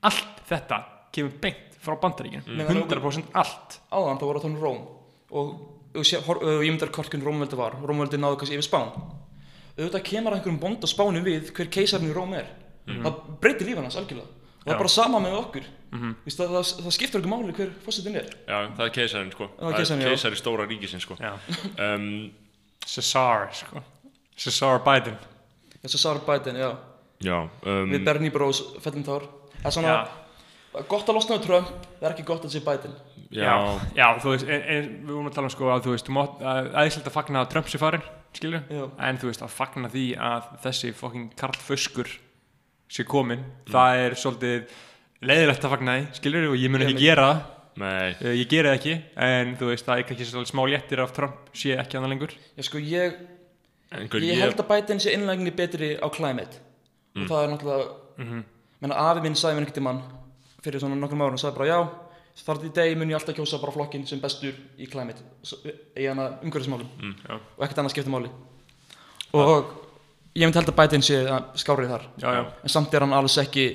Allt 0.06 0.42
þetta 0.50 0.78
kemur 1.16 1.34
beint 1.42 1.78
frá 1.82 1.96
bandaríkinu 2.02 2.42
það 2.46 2.62
er 2.62 3.00
100% 3.00 3.32
allt. 3.42 3.78
Áðan 3.90 4.20
þá 4.20 4.24
voru 4.28 4.42
það 4.44 4.56
Róm. 4.62 4.78
Og, 5.30 5.50
og, 5.96 6.04
sé- 6.06 6.20
hor- 6.26 6.42
og 6.46 6.62
ég 6.62 6.70
myndar 6.70 6.92
hvort 6.94 7.10
hvernig 7.10 7.26
Rómveldi 7.26 7.58
var. 7.58 7.74
Rómveldi 7.82 8.20
náðu 8.22 8.38
kannski 8.40 8.54
yfir 8.58 8.66
Spán. 8.68 8.92
Auðvitað 9.76 10.04
kemur 10.08 10.32
að 10.32 10.38
einhverjum 10.38 10.60
bónd 10.62 10.86
á 10.86 10.88
Spáni 10.88 11.20
við 11.26 11.50
hver 11.56 11.68
keisarinn 11.74 12.08
í 12.10 12.14
Róm 12.16 12.32
er 12.38 12.46
það 12.86 13.20
breytir 13.42 13.70
líf 13.70 13.80
hans 13.82 13.98
algjörlega. 14.00 14.26
Og 14.26 14.66
það 14.66 14.72
Já. 14.72 14.74
er 14.74 14.82
bara 14.82 14.94
sama 14.94 15.20
með 15.22 15.38
okkur. 15.40 15.68
Mm 15.92 16.00
-hmm. 16.00 16.14
það, 16.26 16.48
það, 16.54 16.82
það 16.84 16.94
skiptir 16.96 17.20
ekki 17.20 17.30
máli 17.30 17.52
hver 17.54 17.70
fórsetin 17.84 18.16
er. 18.16 18.26
Já, 18.48 18.58
það 18.76 18.84
er 18.86 18.92
keisarinn 18.96 19.32
sko. 19.32 19.48
Það 19.58 19.70
er 19.70 19.76
keisarinn, 19.76 20.02
já. 20.02 20.08
keisari 20.08 20.36
stóra 20.36 20.66
ríkisinn 20.66 21.00
sko. 21.00 21.16
Já. 21.20 21.32
um, 21.94 22.32
Cesar 22.86 23.48
sko. 23.52 23.82
Cesar 24.36 24.82
Biden. 24.84 25.16
Að 25.86 25.98
Sarah 25.98 26.22
Biden, 26.26 26.56
já. 26.58 26.70
Já, 27.22 27.48
um, 27.64 27.90
við 27.90 28.04
Bernie 28.04 28.32
Bros, 28.32 28.60
fellum 28.84 29.04
tár 29.06 29.24
það 29.62 29.68
er 29.68 29.74
svona 29.76 29.92
það 30.72 30.80
er 30.82 30.88
gott 30.90 31.08
að 31.08 31.16
losna 31.16 31.38
á 31.38 31.44
Trump 31.44 31.70
það 31.70 32.08
er 32.08 32.12
ekki 32.12 32.26
gott 32.28 32.44
að 32.44 32.52
sé 32.52 32.60
Biden. 32.64 32.96
Já, 33.32 33.54
já, 33.96 34.06
þú 34.22 34.34
veist, 34.34 34.46
en, 34.46 34.66
en, 34.70 34.90
við 35.02 35.14
vorum 35.14 35.30
að 35.30 35.38
tala 35.38 35.48
um 35.48 35.54
sko 35.54 35.70
að 35.72 35.86
þú 35.86 35.94
veist, 35.94 36.06
þú 36.06 36.14
mátt, 36.14 36.44
að 36.46 37.08
fagna 37.14 37.42
að 37.42 37.48
Trump 37.54 37.70
sé 37.72 37.80
farin, 37.80 38.04
skilju, 38.36 38.60
Já. 38.70 38.82
en 39.08 39.18
þú 39.18 39.30
veist 39.30 39.42
að 39.42 39.54
fagna 39.56 39.90
því 39.90 40.04
að 40.28 40.50
þessi 40.66 40.92
fokking 40.94 41.32
Karl 41.40 41.58
Föskur 41.66 42.12
sé 42.88 43.04
komin, 43.04 43.44
það 43.70 44.00
er 44.06 44.14
svolítið 44.14 44.74
leiðilegt 45.26 45.64
að 45.64 45.70
fagna 45.74 45.94
því, 45.98 46.06
skilju, 46.20 46.42
og 46.52 46.56
ég 46.60 46.70
mun 46.70 46.84
ekki 46.86 46.98
gera. 47.00 47.28
Nei. 47.76 48.14
Eh, 48.22 48.34
ég 48.40 48.48
geri 48.48 48.68
það 48.70 48.76
ekki, 48.78 48.94
en 49.26 49.56
þú 49.60 49.66
veist, 49.68 49.84
það 49.84 49.98
er 49.98 50.06
kannski 50.08 50.24
svolítið 50.30 50.52
smá 50.52 50.62
léttir 50.72 51.02
af 51.02 51.12
Trump 51.12 51.50
sé 51.52 51.74
ekki 51.76 51.98
annað 51.98 52.12
lengur. 52.14 52.32
ég, 52.56 52.64
sko, 52.64 52.78
ég, 52.78 53.16
einhver, 53.92 54.22
ég 54.24 54.38
held 54.40 54.56
að 54.62 54.68
Biden 54.70 54.98
sé 55.02 55.12
innlegni 55.12 55.50
betri 55.52 55.96
á 56.00 56.08
climate. 56.08 56.60
Og 57.16 57.26
það 57.28 57.42
er 57.44 57.48
náttúrulega 57.52 57.88
Mhm. 58.18 58.44
menna 58.80 58.94
afi 58.96 59.20
minn 59.22 59.34
sagði 59.34 59.56
mér 59.56 59.66
einhvern 59.66 59.76
tímann 59.76 60.02
fyrir 60.62 60.80
svona 60.80 60.96
nokkrum 60.96 61.20
árum, 61.20 61.36
sagði 61.38 61.56
bara 61.56 61.68
já 61.68 61.88
þar 62.46 62.58
til 62.60 62.68
í 62.68 62.72
degi 62.72 62.96
mun 62.96 63.08
ég 63.08 63.14
alltaf 63.16 63.34
kjósa 63.36 63.60
bara 63.60 63.72
flokkin 63.72 64.06
sem 64.06 64.20
bestur 64.20 64.52
í 64.78 64.86
climate 64.90 65.20
í 65.96 66.06
hana 66.08 66.38
umhverfismálum 66.42 66.88
Mm, 67.00 67.14
og 67.58 67.64
ekkert 67.64 67.78
annað 67.78 67.90
skiptir 67.94 68.12
máli. 68.12 68.30
Og 69.34 69.85
ég 70.36 70.44
myndi 70.44 70.60
held 70.60 70.70
að 70.72 70.78
Biden 70.82 71.04
sé 71.06 71.18
að 71.24 71.50
skárið 71.62 71.92
þar. 71.94 72.06
Já, 72.20 72.28
já. 72.36 72.42
en 72.62 72.72
samt 72.76 72.94
er 72.94 73.06
hann 73.06 73.16
alveg 73.16 73.42
ekki 73.46 73.66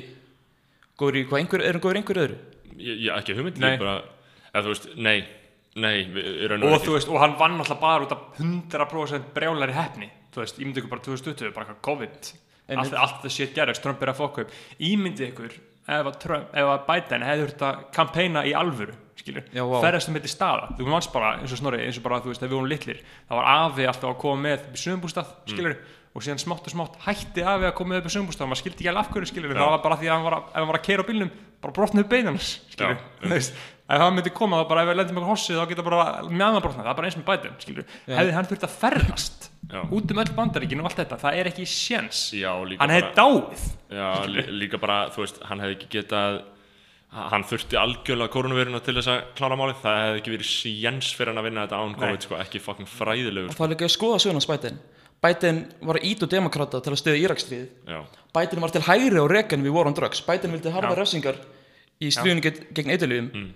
góður 1.02 1.20
í 1.22 1.28
hvað 1.28 1.42
einhver, 1.42 1.66
er 1.66 1.78
hann 1.78 1.84
góður 1.84 1.98
í 1.98 2.02
einhverju 2.02 2.26
öðru? 2.28 2.40
Ég, 2.78 3.06
ég 3.08 3.14
ekki 3.18 3.38
hugmynd 3.38 3.62
Nei. 3.62 3.72
ég 3.74 3.82
bara, 3.82 3.96
eða 4.52 4.66
þú 4.66 4.76
veist, 4.76 4.92
nei 4.98 5.20
nei, 5.80 6.04
Og 6.68 6.82
þú 6.84 6.96
veist, 6.98 7.10
og 7.10 7.20
hann 7.22 7.38
vann 7.40 7.60
alltaf 7.62 7.80
bara 7.80 8.04
út 8.04 8.12
af 8.12 8.40
100% 8.42 9.30
brjálari 9.36 9.76
hefni, 9.76 10.10
þú 10.34 10.44
veist, 10.44 10.58
ímyndi 10.60 10.82
ykkur 10.82 10.92
bara 10.92 11.06
2020, 11.06 11.54
bara 11.56 11.78
COVID, 11.88 12.32
allt, 12.76 12.96
allt 13.06 13.22
það 13.24 13.36
sétt 13.38 13.54
gerðist, 13.56 13.84
Trump 13.86 14.04
er 14.04 14.12
að 14.12 14.20
fokka 14.20 14.46
upp, 14.46 14.58
ímyndi 14.84 15.30
ykkur 15.30 15.56
ef 15.56 16.10
að, 16.10 16.18
Trump, 16.24 16.52
ef 16.52 16.74
að 16.74 16.84
Biden 16.90 17.26
hefði 17.28 17.46
þurft 17.46 17.64
að 17.70 17.80
kampæna 17.96 18.44
í 18.48 18.52
alvöru, 18.58 18.98
skilur, 19.22 19.48
Já, 19.56 19.64
ferðast 19.86 20.12
um 20.12 20.20
þetta 20.20 20.34
staða, 20.34 20.68
þú 20.76 21.00
bara, 21.16 21.32
eins 21.40 21.56
og 21.56 21.62
snorri, 21.64 21.82
eins 21.86 22.02
og 22.02 22.06
bara, 22.10 22.20
þú 22.20 22.34
veist, 22.34 22.44
ef 22.44 22.52
við 22.52 22.58
vorum 22.58 22.72
litlir, 22.72 23.02
það 23.30 23.40
var 23.40 23.50
afi 23.56 23.88
alltaf 23.88 24.12
að 24.12 24.22
koma 24.26 24.48
með 24.50 24.70
sögumbústað, 24.76 25.34
skilur, 25.48 25.80
og 26.12 26.24
síðan 26.26 26.42
smátt 26.42 26.66
og 26.68 26.74
smátt 26.74 26.98
hætti 27.06 27.44
afi 27.48 27.68
að 27.70 27.76
koma 27.78 28.00
upp 28.02 28.08
í 28.10 28.12
sögumbústað, 28.12 28.50
maður 28.52 28.62
skildi 28.62 28.82
ekki 28.82 28.90
alveg 28.92 29.06
af 29.06 29.12
hverju, 29.14 29.30
skilur, 29.32 29.54
það 29.56 29.70
var 29.72 29.84
bara 29.86 29.98
því 30.02 30.10
að 30.10 30.16
hann 30.18 30.26
var 30.26 30.36
að, 30.36 30.50
ef 30.50 30.58
hann 30.60 30.70
var 30.72 30.80
að 30.80 30.88
keira 30.88 31.06
á 31.06 31.10
bílnum, 31.10 31.32
bara 31.64 31.76
brotnaði 31.78 32.08
bein 32.12 32.30
hans, 32.32 32.50
skilur, 32.74 33.00
ef 33.32 34.04
hann 34.04 34.18
myndi 34.18 34.34
koma 34.36 34.60
þá 34.60 34.66
bara 34.74 34.84
ef 34.84 34.92
við 34.92 35.00
lendum 35.00 35.22
eitthvað 35.22 35.32
hossið 35.32 35.62
þá 35.62 35.72
geta 35.72 35.86
bara 35.88 36.04
mjöðan 36.28 36.66
brotnað, 36.66 36.84
það 36.84 36.92
er 36.92 37.00
bara 37.00 37.10
eins 37.12 37.20
með 37.22 37.28
Biden, 37.32 37.58
skilur, 37.64 37.90
Já. 38.04 38.16
hefði 38.20 38.36
hann 38.38 38.50
þurft 38.52 38.68
að 38.68 38.78
ferðast 38.84 39.50
Já. 39.72 39.82
út 39.88 40.14
um 40.16 40.22
öll 40.24 40.32
bandaríkin 40.36 40.84
og 40.84 40.90
allt 40.90 41.00
þetta, 41.00 41.20
það 41.22 41.40
er 41.40 41.50
ekki 41.52 41.68
séns, 41.72 42.22
já, 42.36 42.52
líka 42.68 42.84
hann 42.84 42.96
hefði 42.98 43.12
dáið, 43.22 43.68
já, 43.96 44.08
lí, 44.28 44.46
líka 44.66 44.80
bara, 44.84 45.04
þú 45.16 45.24
veist, 45.24 45.40
hann 45.48 45.64
hefði 45.64 45.78
ekki 45.78 45.92
getað 45.96 46.42
hann 47.12 47.44
þurfti 47.44 47.76
algjörlega 47.76 48.32
koronaviruna 48.32 48.80
til 48.84 48.96
þess 48.96 49.12
að 49.12 49.24
klára 49.36 49.58
málið, 49.60 49.82
það 49.84 49.98
hefði 50.00 50.22
ekki 50.22 50.34
verið 50.38 50.48
séns 50.48 51.10
fyrir 51.12 51.34
hann 51.34 51.42
að 51.42 51.48
vinna 51.50 51.66
þetta 51.66 51.80
án 51.84 51.96
COVID, 52.00 52.24
sko, 52.24 52.38
ekki 52.40 52.62
fucking 52.64 52.88
fræðilegur 52.88 53.52
og 53.52 53.58
það 53.58 53.66
er 53.68 53.74
líka 53.74 53.88
að 53.90 53.96
skoða 53.98 54.22
söguna 54.24 54.40
hans 54.40 54.48
Biden 55.22 55.66
var 55.86 56.00
að 56.00 56.06
ít 56.10 56.24
og 56.26 56.30
demokrata 56.32 56.80
til 56.82 56.92
að 56.96 56.98
stöða 57.02 57.20
Írakstríð 57.22 57.66
já, 57.88 58.00
Biden 58.34 58.62
var 58.64 58.72
til 58.74 58.82
hægri 58.82 59.22
á 59.22 59.26
rekan 59.30 59.62
við 59.64 59.74
War 59.76 59.86
on 59.88 59.94
Drugs 59.98 60.22
Biden 60.26 60.52
vildi 60.56 60.72
harfa 60.74 60.96
Já. 60.96 61.00
refsingar 61.00 61.36
í 62.02 62.10
stríðunni 62.10 62.42
gegn, 62.42 62.64
gegn 62.74 62.90
eitthilíum 62.96 63.28
Mm. 63.34 63.52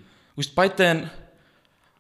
Biden 0.56 1.10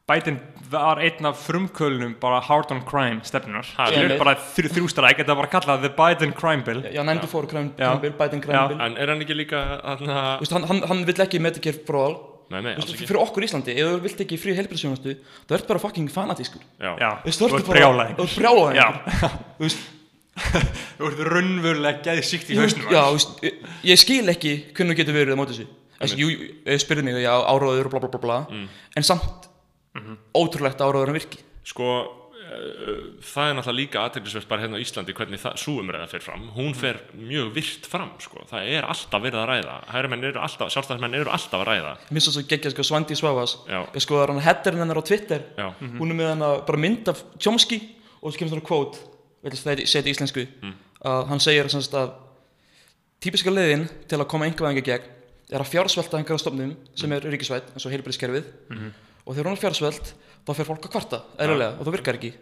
Biden 0.05 0.38
var 0.70 0.99
einn 1.01 1.26
af 1.26 1.39
frumkölunum 1.47 2.13
bara 2.22 2.39
hard 2.45 2.70
on 2.72 2.84
crime 2.86 3.22
stefnunar 3.26 3.66
Ha, 3.78 3.88
skilur, 3.88 4.03
einmitt. 4.03 4.20
bara 4.22 4.36
þrjú, 4.36 4.70
þrjústræk, 4.76 5.18
þetta 5.24 5.36
var 5.39 5.47
kallað 5.49 5.82
the 5.82 5.89
Biden 5.89 6.34
crime 6.38 6.61
bill 6.63 6.84
Já, 6.93 7.01
94 7.01 7.47
crime, 7.49 7.72
Já. 7.78 7.89
crime 7.89 8.01
bill, 8.01 8.13
Biden 8.20 8.41
crime 8.41 8.59
Já. 8.59 8.68
bill 8.68 8.82
En 8.86 8.97
er 8.97 9.07
hann 9.09 9.22
ekki 9.26 9.34
líka 9.39 9.63
hann, 9.82 10.63
hann, 10.70 10.82
hann 10.91 11.05
vill 11.05 11.16
ekki 11.26 11.39
Medicare 11.41 11.80
for 11.88 11.95
all 11.95 12.16
Nei, 12.54 12.62
nei, 12.62 12.76
Þú 12.76 12.82
alls 12.84 12.91
ekki. 12.93 13.08
fyrir 13.10 13.22
okkur 13.24 13.41
í 13.43 13.48
Íslandi, 13.50 13.74
ef 13.74 13.88
þú 13.89 14.02
vilt 14.06 14.20
ekki 14.26 14.38
frí 14.38 14.54
heilbrigðsjónustu 14.58 15.14
það 15.50 15.56
ert 15.58 15.68
bara 15.72 15.80
fucking 15.82 16.10
fanatískur. 16.14 16.62
Já, 16.78 16.91
Þú 17.26 17.32
þú 17.34 17.46
ert 17.48 17.66
bara- 17.66 17.80
brjálæðingur. 17.80 18.20
þú 18.20 18.26
ert 18.26 18.38
brjálæðingur. 18.41 18.76
Já. 18.76 18.88
Þú 19.58 19.70
þú 21.00 21.08
ert 21.10 21.20
raunverulega 21.32 22.02
geðið 22.06 22.26
síkt 22.28 22.50
í 22.52 22.58
Þú 22.58 22.62
hausnum 22.66 22.91
já, 22.91 23.02
þú 23.08 23.48
ég, 23.48 23.60
ég 23.88 24.00
skil 24.02 24.30
ekki 24.34 24.54
hvernig 24.76 24.93
þú 24.93 25.00
getur 25.00 25.16
verið 25.18 25.34
á 25.34 25.39
móti 25.39 25.56
þessu. 25.56 25.68
Jú, 26.20 26.28
spurði 26.84 27.04
mig, 27.08 27.18
já, 27.24 27.32
áráður 27.34 27.88
og 27.88 27.93
bla 27.96 28.02
bla 28.04 28.10
bla 28.14 28.22
bla. 28.26 28.38
Mm. 28.52 28.66
en 29.00 29.04
samt 29.08 29.48
ótrúlegt 30.36 30.82
að 30.84 30.91
áráður 30.91 31.12
hann 31.14 31.18
virki. 31.22 31.39
Sko 31.66 31.88
það 33.26 33.49
er 33.49 33.58
náttúrulega 33.58 33.80
líka 33.80 34.03
aðteglisvert 34.03 34.49
bara 34.49 34.64
hérna 34.64 34.80
á 34.80 34.84
Íslandi 34.84 35.16
hvernig 35.18 35.41
það 35.41 35.58
súumræða 35.64 36.10
fer 36.12 36.24
fram. 36.26 36.45
Hún 36.56 36.76
fer 36.78 37.01
mjög 37.18 37.51
virt 37.56 37.89
fram 37.89 38.14
sko. 38.24 38.45
það 38.49 38.70
er 38.76 38.88
alltaf 38.89 39.26
verið 39.26 39.41
að 39.41 39.49
ræða. 39.51 39.76
Hægrimenn 39.93 40.30
eru 40.32 40.43
alltaf, 40.45 40.72
sjálfstæðismenn 40.76 41.20
eru 41.20 41.34
alltaf 41.34 41.62
að 41.62 41.68
ræða. 41.72 41.95
Mér 42.10 42.20
finnst 42.20 42.32
það 42.32 42.38
svo 42.38 42.45
geggja, 42.53 42.74
sko, 42.76 42.88
Svandi 42.89 43.20
Svavas 43.20 43.58
sko, 44.03 44.22
það 44.22 44.34
hann 44.34 44.45
headerinn 44.45 44.86
hennar 44.86 45.01
á 45.01 45.03
Twitter. 45.06 45.45
Já. 45.58 45.68
hún 45.99 46.12
er 46.12 46.20
með 46.20 46.32
hann 46.34 46.45
bara 46.68 46.82
mynd 46.82 47.12
af 47.12 47.24
Chomsky 47.39 47.82
og 48.22 48.34
svo 48.34 48.39
kemur 48.41 48.58
svona 48.58 48.66
segja 49.53 50.01
þetta 50.01 50.10
í 50.10 50.14
íslensku 50.16 50.45
að 51.06 51.28
hann 51.30 51.41
segir 51.43 51.70
semst 51.70 51.93
að 51.97 52.16
típiska 53.22 53.53
leiðin 53.53 53.88
til 54.10 54.20
að 54.20 54.30
koma 54.32 54.47
einhverjum 54.47 54.86
gegn 54.86 55.12
er 55.53 55.62
að 55.62 55.72
fjársvelta 55.74 56.18
einhverjum 56.20 56.41
stofnum 56.41 56.72
sem 56.97 57.12
er 57.14 57.26
ríkisvætt 57.30 57.74
eins 57.74 57.86
og 57.86 57.93
heilbæriskerfið 57.93 58.47
og 59.26 59.36
þegar 59.36 59.49
hún 59.49 59.58
er 59.58 59.62
fjársvelt 59.62 60.14
þá 60.46 60.54
fer 60.60 60.68
fólk 60.70 60.86
að 60.88 60.93
kvarta 60.96 61.22
eðlulega 61.41 61.76
og 61.80 61.84
það 61.88 61.96
virkar 62.00 62.20
ekki. 62.20 62.34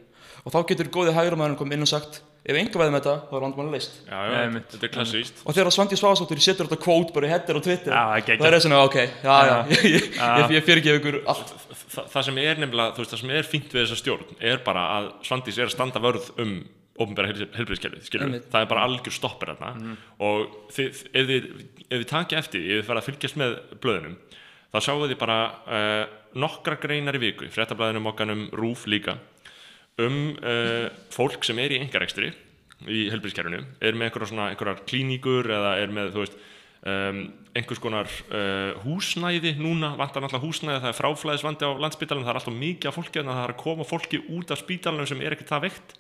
Og 0.43 0.51
þá 0.51 0.60
getur 0.74 0.89
góði 0.91 1.14
hægrumæðurinn 1.16 1.60
komið 1.60 1.78
inn 1.78 1.86
og 1.86 1.89
sagt 1.93 2.18
ef 2.43 2.58
einhverjum 2.60 2.95
þetta 2.97 3.12
þá 3.30 3.36
er 3.38 3.43
vandmáli 3.45 3.72
leist 3.72 3.93
já, 4.04 4.18
já, 4.28 4.34
Einmitt. 4.43 4.66
þetta 4.74 4.88
er 4.89 4.91
klassíst 4.91 5.38
og 5.47 5.56
þegar 5.56 5.70
Svandi 5.72 5.95
Svavasóttir 5.95 6.41
setur 6.43 6.68
þetta 6.68 6.80
quote 6.84 7.14
bara 7.16 7.30
í 7.30 7.32
header 7.32 7.56
á 7.56 7.62
Twitter 7.64 7.93
Já, 7.95 8.01
það 8.28 8.43
er 8.49 8.56
það 8.58 8.64
svona 8.66 8.82
ok, 8.84 8.97
já 9.24 9.36
já, 9.47 9.54
ég, 9.72 9.86
ég, 9.93 10.10
Já. 10.18 10.28
ég, 10.41 10.51
ég 10.58 10.66
fyrir 10.68 10.82
ekki 10.82 10.95
ykkur 10.99 11.18
allt. 11.32 11.54
Þa, 11.93 12.04
það 12.12 12.26
sem 12.28 12.41
er 12.43 12.60
nefnilega, 12.60 12.95
þú 12.97 13.04
veist, 13.06 13.14
það 13.16 13.22
sem 13.24 13.32
er 13.39 13.47
fínt 13.54 13.72
við 13.78 13.86
þessa 13.86 13.99
stjórn 14.01 14.36
er 14.51 14.60
bara 14.68 14.84
að 14.97 15.08
Svandís 15.30 15.62
er 15.64 15.70
að 15.70 15.76
standa 15.78 16.01
vörð 16.04 16.28
um 16.43 16.54
ofnbæra 17.04 17.32
helbriðskerfið, 17.56 18.12
Einmitt. 18.20 18.49
það 18.51 18.66
er 18.66 18.70
bara 18.70 18.84
algjör 18.89 19.16
stoppur 19.16 19.54
þarna. 19.54 19.95
Og 20.28 20.43
þið, 20.76 20.99
ef 21.16 21.32
þið, 21.32 21.47
ef 21.88 21.95
þið 22.04 22.10
takið 22.12 22.41
eftir 22.43 22.60
því, 22.60 22.68
ef 22.76 22.84
þið 22.84 22.89
fara 22.91 23.01
að 23.01 23.08
fylgjast 23.08 23.39
með 23.41 23.56
blöðunum 23.82 24.20
þá 24.74 24.78
sjáu 24.84 24.99
þið 25.08 25.16
bara 25.24 25.38
uh, 25.64 26.04
nokkra 26.39 26.79
greinar 26.81 27.17
í 27.17 27.21
viku, 27.21 27.49
fréttablaðinum 27.53 28.09
okkanum 28.13 28.47
RÚF 28.57 28.88
líka 28.91 29.17
um 30.01 30.34
uh, 30.41 30.89
fólk 31.13 31.45
sem 31.45 31.59
er 31.61 31.75
í 31.75 31.79
engarekstri 31.84 32.31
í 32.89 33.05
helbriðskerfinu, 33.13 33.61
er 33.79 33.95
með 33.95 34.17
einhverjar 34.17 34.81
klíníkur 34.89 35.47
eða 35.53 35.77
er 35.79 35.93
með, 35.93 36.17
veist 36.17 36.36
um, 36.89 37.21
einhvers 37.53 37.81
konar 37.81 38.09
uh, 38.34 38.73
húsnæði 38.84 39.53
núna, 39.61 39.93
vantar 39.99 40.23
náttúrulega 40.23 40.43
húsnæði 40.43 40.81
það 40.84 40.89
er 40.89 40.99
fráflæðisvandi 40.99 41.69
á 41.69 41.71
landsspítalunum, 41.86 42.27
það 42.27 42.34
er 42.34 42.41
alltaf 42.41 42.57
mikið 42.59 42.89
af 42.89 42.97
fólki 42.97 43.21
að 43.21 43.31
það 43.31 43.43
er 43.43 43.53
að 43.53 43.61
koma 43.63 43.88
fólki 43.88 44.21
út 44.36 44.53
af 44.53 44.63
spítalunum 44.63 45.09
sem 45.09 45.23
er 45.23 45.38
ekki 45.38 45.47
það 45.47 45.67
veikt. 45.69 45.97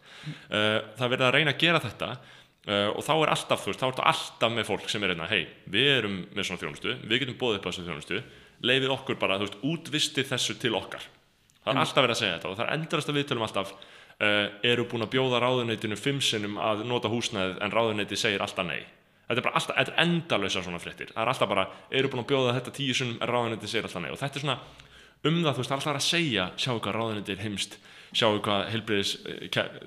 Uh, 0.49 0.79
það 0.97 1.05
er 1.05 1.13
verið 1.13 1.27
að 1.27 1.35
reyna 1.37 1.53
að 1.53 1.61
gera 1.65 1.83
þetta 1.83 2.15
og 2.63 3.01
þá 3.03 3.09
er 3.11 3.29
alltaf, 3.33 3.59
þú 3.59 3.67
veist, 3.67 3.81
þá 3.81 3.83
er 3.83 3.89
þetta 3.91 4.03
alltaf 4.07 4.51
með 4.55 4.67
fólk 4.69 4.85
sem 4.87 5.03
er 5.03 5.11
hérna, 5.11 5.25
hei, 5.27 5.41
við 5.67 5.87
erum 5.97 6.13
með 6.31 6.45
svona 6.47 6.61
þjónustu 6.61 6.93
við 7.01 7.19
getum 7.19 7.35
bóðið 7.41 7.57
upp 7.57 7.65
á 7.67 7.69
þessu 7.73 7.83
þjónustu 7.89 8.21
leifið 8.63 8.93
okkur 8.95 9.19
bara, 9.21 9.39
þú 9.39 9.47
veist, 9.47 9.59
útvistið 9.67 10.29
þessu 10.31 10.55
til 10.61 10.73
okkar. 10.77 11.05
Það 11.63 11.73
er 11.73 11.81
alltaf 11.83 12.03
verið 12.03 12.15
að 12.15 12.21
segja 12.21 12.37
þetta 12.37 12.49
og 12.49 12.57
það 12.57 12.65
er 12.65 12.73
endrast 12.77 13.09
að 13.09 13.17
viðtölum 13.19 13.45
alltaf 13.45 13.71
uh, 13.73 14.47
eru 14.67 14.85
búin 14.91 15.05
að 15.05 15.13
bjóða 15.15 15.39
ráðuneytinu 15.43 15.97
fimm 15.99 16.19
sinnum 16.23 16.57
að 16.59 16.83
nota 16.89 17.11
húsnæðið 17.11 17.61
en 17.63 17.75
ráðuneyti 17.75 18.19
segir 18.19 18.43
alltaf 18.43 18.67
nei. 18.67 18.81
Þetta 19.27 19.39
er 19.39 19.45
bara 19.47 19.59
alltaf, 19.59 19.77
þetta 19.77 19.93
er 19.93 20.01
endalösa 20.03 20.63
svona 20.65 20.81
fréttir. 20.83 21.13
Það 21.13 21.23
er 21.23 21.31
alltaf 21.31 21.51
bara, 21.53 21.67
eru 21.95 22.11
búin 22.11 22.23
að 22.25 22.31
bjóða 22.33 22.57
þetta 22.57 22.75
tíu 22.75 22.97
sinnum 22.97 23.21
en 23.21 23.31
ráðuneyti 23.31 23.71
segir 23.71 23.87
alltaf 23.87 24.03
nei. 24.03 24.11
Og 24.11 24.19
þetta 24.19 24.39
er 24.39 24.45
svona 24.45 24.57
um 25.23 25.39
það, 25.39 25.53
þú 25.53 25.63
veist, 25.63 25.75
alltaf 25.77 25.95
að 25.95 26.05
segja 26.09 26.49
sjáu 26.59 26.81
hvað 26.83 26.97
ráðuneyti 26.97 27.35
er 27.35 27.43
heimst 27.45 27.79
sjáu 28.13 28.39
hvað 28.43 28.63
helbriðis, 28.73 29.11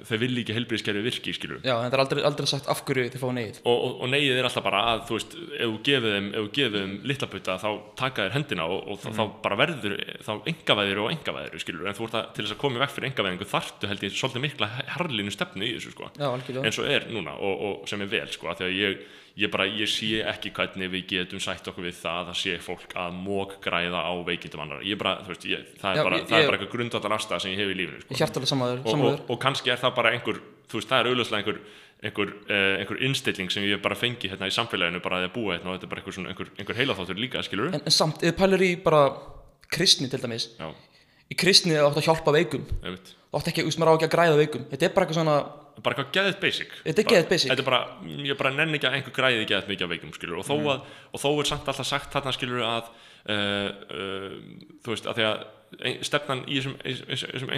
þau 0.07 0.16
vilja 0.22 0.43
ekki 0.43 0.57
helbriðiskerfi 0.57 1.03
virki, 1.07 1.35
skilur 1.37 1.61
Já, 1.66 1.74
en 1.77 1.91
það 1.91 1.97
er 1.97 2.03
aldrei, 2.05 2.22
aldrei 2.31 2.51
sagt 2.51 2.70
af 2.72 2.83
hverju 2.87 3.11
þið 3.14 3.22
fá 3.22 3.29
neyð. 3.37 3.61
Og, 3.64 3.77
og, 3.77 3.97
og 4.05 4.12
neyið 4.12 4.41
er 4.41 4.49
alltaf 4.49 4.66
bara 4.66 4.83
að 4.93 5.05
þú 5.09 5.18
veist, 5.18 5.37
ef 5.57 5.72
þú 5.72 5.81
gefið 5.89 6.16
þeim, 6.16 6.31
þeim 6.77 6.95
litla 7.12 7.31
puta 7.33 7.59
þá 7.62 7.68
taka 8.03 8.27
þér 8.27 8.37
hendina 8.37 8.68
og, 8.70 8.81
og 8.95 9.05
þá 9.07 9.22
bara 9.45 9.61
verður 9.62 9.97
þá 10.27 10.33
engavæðir 10.53 11.03
og 11.05 11.12
engavæðir 11.14 11.62
skilur, 11.62 11.91
en 11.91 11.99
þú 11.99 12.09
ert 12.09 12.18
að 12.20 12.33
til 12.37 12.47
þess 12.47 12.57
að 12.57 12.62
koma 12.64 12.83
veg 12.83 12.95
fyrir 12.97 13.11
engavæðingu 13.12 13.51
þarftu 13.53 13.93
held 13.93 14.07
ég 14.07 14.16
svolítið 14.16 14.47
mikla 14.47 14.70
harlínu 14.97 15.35
stefnu 15.35 15.66
í 15.68 15.77
þessu 15.77 15.95
sko, 15.95 16.11
Já, 16.16 16.27
algjörlega. 16.33 16.66
Eins 16.66 16.81
og 16.83 16.91
er 16.91 17.07
núna 17.12 17.37
og, 17.39 17.62
og 17.70 17.89
sem 17.91 18.03
er 18.05 18.11
vel 18.11 18.27
sko, 18.33 18.53
því 18.57 18.66
að 18.66 18.77
ég, 18.77 19.07
ég 19.37 19.53
bara, 19.53 19.66
ég 19.68 19.91
sé 19.91 20.22
ekki 20.24 20.53
hvernig 20.57 20.89
við 20.95 21.03
getum 21.11 21.41
sætt 21.45 21.66
okkur 21.68 21.85
við 21.85 21.99
það 22.01 22.31
að 22.33 22.39
sé 22.41 22.55
fólk 22.64 22.95
að 22.97 23.18
mók 23.20 23.59
græða 23.64 24.01
á 24.09 24.12
veikindum 24.24 24.62
annar 24.64 24.85
ég 24.87 24.97
bara, 25.01 25.18
þú 25.27 25.35
veist, 25.35 25.45
ég, 25.51 25.66
það, 25.77 25.91
er 25.91 26.01
Já, 26.01 26.05
bara, 26.09 26.20
er 26.24 26.49
bara 26.49 26.57
eitthvað 26.57 26.72
grundvallar 26.72 27.16
afstæða 27.18 27.43
sem 27.45 27.53
ég 27.53 27.61
hef 27.61 27.72
í 27.74 27.77
lífinu 27.77 28.01
sko 28.01 28.16
hjartalega 28.21 28.51
samanlegur, 28.53 28.87
og, 28.93 29.05
og, 29.11 29.21
og 29.35 29.41
kannski 29.43 29.73
er 29.73 29.83
það 29.83 29.95
bara 29.99 30.12
einhver 30.17 30.41
þú 30.71 30.81
veist, 30.81 30.91
það 30.91 30.99
er 31.03 31.11
auðvitað 31.12 31.39
einhver 31.41 31.61
einhver, 32.07 32.33
uh, 32.51 32.73
einhver 32.81 32.99
innstilling 33.09 33.53
sem 33.53 33.64
ég 33.64 33.81
bara 33.83 33.97
fengi 33.99 34.29
hérna 34.29 34.51
í 34.51 34.55
samfélaginu 34.55 35.01
bara 35.05 35.23
að 35.23 35.29
ég 35.29 35.35
búa 35.37 35.55
hérna 35.57 35.73
og 35.73 35.79
þetta 35.79 35.89
er 35.89 35.93
bara 35.95 36.03
einhver, 36.03 36.17
svona, 36.19 36.33
einhver, 36.35 36.51
einhver 36.61 36.77
heilaþáttur 36.81 37.21
líka, 37.21 37.45
skilur 37.47 37.71
en, 37.73 37.81
en 37.81 37.95
samt, 37.95 38.21
ef 38.21 38.35
þið 38.35 38.41
pælir 38.43 38.67
í 38.67 38.73
bara 38.85 39.01
kristni 39.73 40.11
til 40.12 40.21
dæmis 40.23 40.51
já, 40.59 40.69
Í 41.27 41.35
kristni 41.35 41.75
það 41.75 41.89
átt 41.89 41.97
að 41.99 42.05
hjálpa 42.07 42.33
veikum 42.37 42.67
einmitt. 42.87 43.09
Það 43.33 43.41
átt 43.41 43.49
ekki, 43.51 43.62
þú 43.64 43.71
veist, 43.71 43.79
maður 43.83 43.89
á 43.91 43.95
ekki 43.97 44.07
að 44.07 44.12
græða 44.12 44.37
veikum 44.39 44.67
Þetta 44.71 44.87
er 44.87 44.93
bara 44.95 45.07
eitthvað 45.07 45.19
svona 45.19 45.39
bara 45.83 45.93
eitthvað 45.93 46.12
geðið 46.17 46.37
basic. 46.41 46.71
Þetta 46.85 47.03
er 47.03 47.09
geðið 47.11 47.27
basic. 47.33 47.51
þetta 47.51 47.62
er 47.64 47.67
bara, 47.67 47.81
ég 48.25 48.39
bara 48.39 48.53
nenni 48.55 48.79
ekki 48.79 48.89
að 48.89 48.95
einhver 48.97 49.14
græði 49.17 49.49
geðið 49.51 49.73
mikið 49.73 49.87
af 49.87 49.91
veikum 49.93 50.14
skilur 50.17 50.39
og 50.41 50.47
þó, 50.47 50.55
Mm. 50.57 50.71
að, 50.73 50.95
og 51.12 51.21
þó 51.21 51.29
er 51.33 51.51
samt 51.51 51.69
alltaf 51.69 51.89
sagt 51.91 52.14
þarna 52.14 52.33
skilur 52.33 52.62
að 52.64 52.89
uh, 53.35 53.69
uh, 53.93 54.39
þú 54.87 54.95
veist 54.95 55.11
að 55.11 55.19
því 55.19 55.27
að 55.29 55.45
stefnan 56.07 56.45
í 56.49 56.61
þessum, 56.62 57.51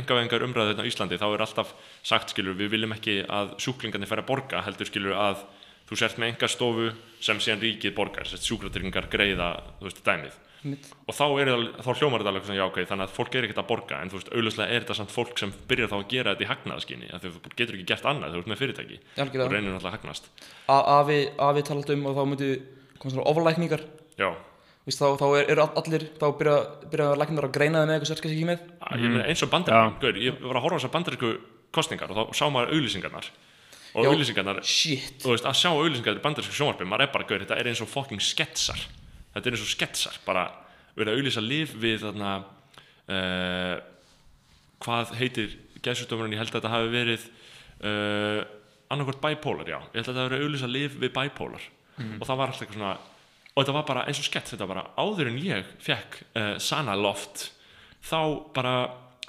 engaveðingar 0.00 0.44
umræðu 0.46 0.72
hérna 0.72 0.84
á 0.86 0.90
Íslandi 0.90 1.18
þá 1.20 1.26
er 1.34 1.44
alltaf 1.46 1.72
sagt 2.06 2.32
skilur 2.34 2.56
við 2.58 2.72
viljum 2.74 2.94
ekki 2.96 3.18
að 3.28 3.54
sjúklingarnir 3.62 4.10
færa 4.10 4.24
að 4.24 4.30
borga 4.32 4.62
heldur 4.66 4.88
skilur 4.88 5.16
að 5.16 5.42
þú 5.90 5.98
sért 6.00 6.20
með 6.22 6.32
enga 6.34 6.48
stofu 6.50 6.90
sem 7.20 7.40
síðan 7.42 7.62
ríkið 7.64 7.94
borgar 7.96 8.28
sért 8.30 8.46
sjúkratryggingar 8.46 9.10
greiða 9.12 9.50
þú 9.80 9.88
veist 9.90 10.02
dæmið 10.06 10.38
Einmitt. 10.60 10.90
og 11.08 11.16
þá, 11.16 11.24
er, 11.40 11.48
þá 11.80 11.88
hljómar 11.96 12.20
þetta 12.20 12.30
alveg 12.34 12.44
svona, 12.44 12.58
já 12.60 12.64
ok, 12.68 12.78
þannig 12.90 13.06
að 13.06 13.14
fólk 13.16 13.36
er 13.38 13.46
ekkert 13.46 13.60
að 13.62 13.68
borga 13.70 14.00
en 14.04 14.10
þú 14.12 14.18
veist, 14.18 14.28
auðvitað 14.36 14.72
er 14.74 14.82
þetta 14.84 14.96
samt 14.98 15.14
fólk 15.14 15.40
sem 15.40 15.54
byrjar 15.70 15.88
þá 15.88 15.96
að 15.96 16.10
gera 16.12 16.34
þetta 16.34 16.44
í 16.44 16.48
að 17.16 17.24
þú 17.24 17.52
getur 17.56 17.78
ekki 17.78 17.86
gert 17.88 18.08
annað, 18.10 18.34
þú 18.36 18.42
ert 18.42 18.50
með 18.52 18.60
fyrirtæki 18.60 18.98
Algjörlega. 19.24 19.46
og 19.46 19.54
reynir 19.54 19.72
náttúrulega 19.72 19.88
að 19.88 19.96
hagnast 19.96 20.28
A- 20.68 20.84
Afi, 21.00 21.18
afi 21.48 21.64
talað 21.70 21.94
um 21.96 22.04
og 22.12 22.18
þá 22.20 22.24
svona 23.16 23.26
oflækningar 23.32 23.86
já, 24.20 24.28
þá, 24.88 25.06
þá 25.20 25.26
er, 25.36 25.50
er 25.52 25.60
allir, 25.64 26.06
þá 26.18 26.26
byrja, 26.38 26.56
byrja 26.92 27.08
læknar 27.20 27.46
að 27.46 27.54
greina 27.54 27.82
það 27.82 27.88
með 27.88 27.96
eitthvað 27.96 28.10
sérskast 28.10 28.34
ekki 28.34 28.48
með. 28.48 28.64
Mm. 28.80 29.04
ég 29.04 29.14
meina 29.14 29.26
eins 29.28 29.44
og 29.44 29.52
gaur, 30.00 30.20
ég 30.24 30.40
var 30.40 30.58
að 30.58 30.64
horfa 30.64 30.76
á 30.76 30.80
þessar 30.80 30.94
bandaríku 30.94 31.32
kostningar 31.70 32.10
og 32.10 32.18
þá 32.18 32.38
sá 32.40 32.44
maður 32.50 32.74
auðlýsingarnar 32.74 33.30
og 33.90 34.06
auðlýsingarnar, 34.06 34.62
Shit. 34.66 35.20
Þú 35.22 35.34
veist, 35.34 35.46
að 35.46 35.58
sjá 35.58 35.70
auðlýsingar 35.70 36.18
í 36.18 36.24
bandarísku 36.24 36.56
sjónvarpi, 36.56 36.86
maður 36.88 37.06
er 37.06 37.12
bara, 37.14 37.26
gaur, 37.28 37.44
þetta 37.44 37.58
er 37.58 37.70
eins 37.70 37.82
og 37.82 37.90
fucking 37.90 38.22
sketsar, 38.22 38.82
þetta 39.34 39.50
er 39.50 39.56
eins 39.56 39.64
og 39.66 39.72
sketsar 39.72 40.18
bara 40.26 40.46
verið 40.96 41.12
að 41.12 41.20
auðlýsa 41.20 41.42
lif 41.44 41.74
við 41.78 42.04
þarna 42.04 42.32
uh, 43.10 43.76
hvað 44.84 45.14
heitir 45.20 45.58
gæðsjúkdómurinn, 45.84 46.34
ég 46.36 46.42
held 46.42 46.52
að 46.52 46.58
þetta 46.60 46.72
hafi 46.72 46.92
verið 46.94 47.26
uh, 47.82 48.40
annarkvort 48.90 49.22
bipolar, 49.22 49.68
já. 49.70 49.78
Ég 49.90 50.00
held 50.00 50.04
að 50.04 50.10
þetta 50.10 50.24
hafi 50.24 50.32
verið 50.32 50.46
auðlýsa 50.46 50.70
lif 50.70 50.98
við 50.98 51.14
bipolar. 51.14 51.66
Og 52.00 52.22
það 52.24 52.38
var 52.40 52.50
alltaf 52.50 52.64
eitthvað 52.64 52.78
svona 52.78 52.94
og 53.54 53.62
þetta 53.62 53.76
var 53.76 53.86
bara 53.88 54.06
eins 54.08 54.20
og 54.22 54.26
skett, 54.28 54.52
þetta 54.52 54.68
bara 54.70 54.86
áður 55.00 55.30
en 55.32 55.38
ég 55.42 55.70
fekk 55.82 56.20
uh, 56.34 56.56
sana 56.62 56.96
loft 56.98 57.50
þá 58.06 58.20
bara 58.56 58.74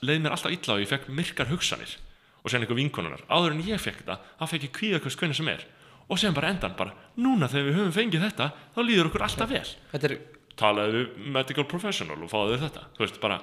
leið 0.01 0.23
mér 0.23 0.35
alltaf 0.35 0.53
illa 0.55 0.77
og 0.77 0.83
ég 0.83 0.89
fekk 0.89 1.09
myrkar 1.13 1.51
hugsanir 1.51 1.97
og 2.41 2.49
sér 2.49 2.63
einhver 2.63 2.79
vinkonunar, 2.79 3.23
áður 3.29 3.55
en 3.55 3.65
ég 3.67 3.81
fekk 3.81 4.01
þetta 4.01 4.17
þá 4.39 4.45
fekk 4.49 4.67
ég 4.67 4.75
kvíða 4.77 5.01
hvers 5.03 5.17
hvernig 5.19 5.37
sem 5.37 5.49
er. 5.51 5.65
Og 6.11 6.19
séðan 6.19 6.35
bara 6.35 6.49
endan 6.51 6.73
bara, 6.75 6.95
núna 7.21 7.47
þegar 7.47 7.67
við 7.67 7.75
höfum 7.77 7.93
fengið 7.95 8.23
þetta 8.25 8.47
þá 8.75 8.79
líður 8.83 9.09
okkur 9.11 9.23
alltaf 9.27 9.51
vel. 9.51 9.67
er, 9.93 10.15
talaðu 10.59 10.97
við 10.97 11.29
medical 11.35 11.65
professional 11.69 12.17
og 12.19 12.31
fáðu 12.31 12.57
þetta 12.61 12.83
veist 12.97 13.19
bara, 13.21 13.37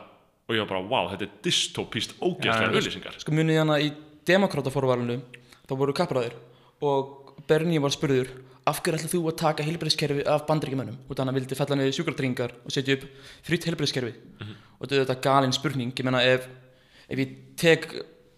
og 0.48 0.56
ég 0.56 0.64
var 0.64 0.70
bara, 0.72 0.84
wow, 0.90 1.08
þetta 1.12 1.26
er 1.26 1.38
dystopíst 1.46 2.14
ógeðslega 2.18 2.68
Já, 2.68 2.74
auðlýsingar 2.74 3.18
sko 3.22 3.34
munið 3.36 3.62
hana 3.62 3.78
í 3.82 3.88
demokrátaforvarinu 4.28 5.18
þá 5.68 5.74
voru 5.80 5.96
kappræðir 5.96 6.36
og 6.84 7.34
Bernie 7.48 7.80
var 7.82 7.94
spurður 7.94 8.30
af 8.68 8.80
hverju 8.82 8.98
ætlum 8.98 9.12
þú 9.12 9.20
að 9.30 9.36
taka 9.40 9.64
heilbreyðskerfi 9.66 10.24
af 10.28 10.44
bandaríkjumönnum 10.48 10.98
og 11.08 11.16
þannig 11.16 11.32
að 11.32 11.38
vildi 11.38 11.58
fella 11.58 11.78
niður 11.78 11.96
sjúkratryggingar 11.96 12.54
og 12.58 12.74
setja 12.74 12.96
upp 12.98 13.06
fritt 13.46 13.66
heilbreyðskerfi 13.68 14.12
og 14.78 14.90
þetta 14.90 15.14
er 15.14 15.22
galin 15.24 15.54
spurning. 15.56 15.92
Ég 15.94 16.06
meina 16.06 16.22
ef, 16.26 16.46
ef 17.08 17.22
ég 17.22 17.34
tek 17.58 17.88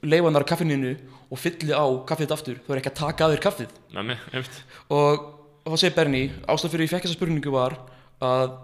leifanar 0.07 0.47
kaffininu 0.49 0.95
og 1.31 1.41
fylli 1.41 1.75
á 1.75 1.85
kaffið 2.09 2.35
aftur 2.37 2.61
þá 2.65 2.73
er 2.73 2.81
ekki 2.81 2.93
að 2.93 3.01
taka 3.03 3.27
að 3.27 3.35
þér 3.35 3.45
kaffið. 3.47 3.77
Næmi, 3.97 4.17
einmitt. 4.33 4.61
Og 4.89 5.27
þá 5.67 5.77
segir 5.77 5.97
Bernie 5.99 6.31
ástæð 6.49 6.75
fyrir 6.75 6.87
ég 6.87 6.95
fekk 6.95 7.09
þessa 7.09 7.19
spurningu 7.19 7.55
var 7.55 7.77
að 8.25 8.57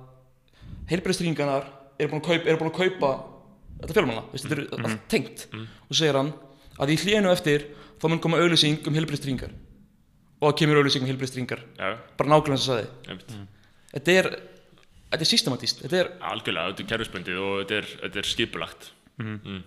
heilbreyðstryggingarnar 0.93 1.71
eru 1.99 2.13
búin 2.13 2.23
að 2.23 2.29
kaupa, 2.31 2.49
eru 2.49 2.61
búin 2.63 2.73
að 2.73 2.79
kaupa 2.81 3.13
þetta 3.83 4.05
veist, 4.33 4.47
þetta 4.47 4.57
er 4.63 4.87
allt 4.87 5.07
tengt. 5.13 5.47
Og 5.53 5.93
svo 5.93 6.01
segir 6.01 6.21
hann 6.21 6.33
að 6.81 6.93
í 6.95 6.99
hlíðinu 7.03 7.33
eftir 7.33 7.71
þá 8.01 8.09
mun 8.11 8.23
koma 8.23 8.41
auðlýsing 8.41 8.87
um 8.89 8.97
heilbristringar 8.97 9.53
og 10.41 10.51
það 10.51 10.57
kemur 10.61 10.81
auðlýsing 10.83 11.05
um 11.07 11.11
heilbristringar 11.11 11.63
Já, 11.79 11.89
bara 12.19 12.31
nákvæmlega 12.33 12.61
sem 12.61 12.73
sagði. 12.75 12.89
Einmitt. 13.09 13.37
þetta 13.95 14.17
er, 14.21 14.29
þetta 15.13 15.23
er 15.27 15.31
systematíst 15.33 15.83
þetta 15.85 16.01
er, 16.03 16.11
Algjörlega, 16.33 16.73
þetta 16.73 16.85
er 16.85 16.91
kerfisbundið 16.93 17.41
og 17.45 17.55
þetta 17.63 17.79
er, 17.81 17.89
þetta 18.03 18.21
er 18.23 18.29
skipulagt. 18.33 18.91
Mm. 19.17 19.63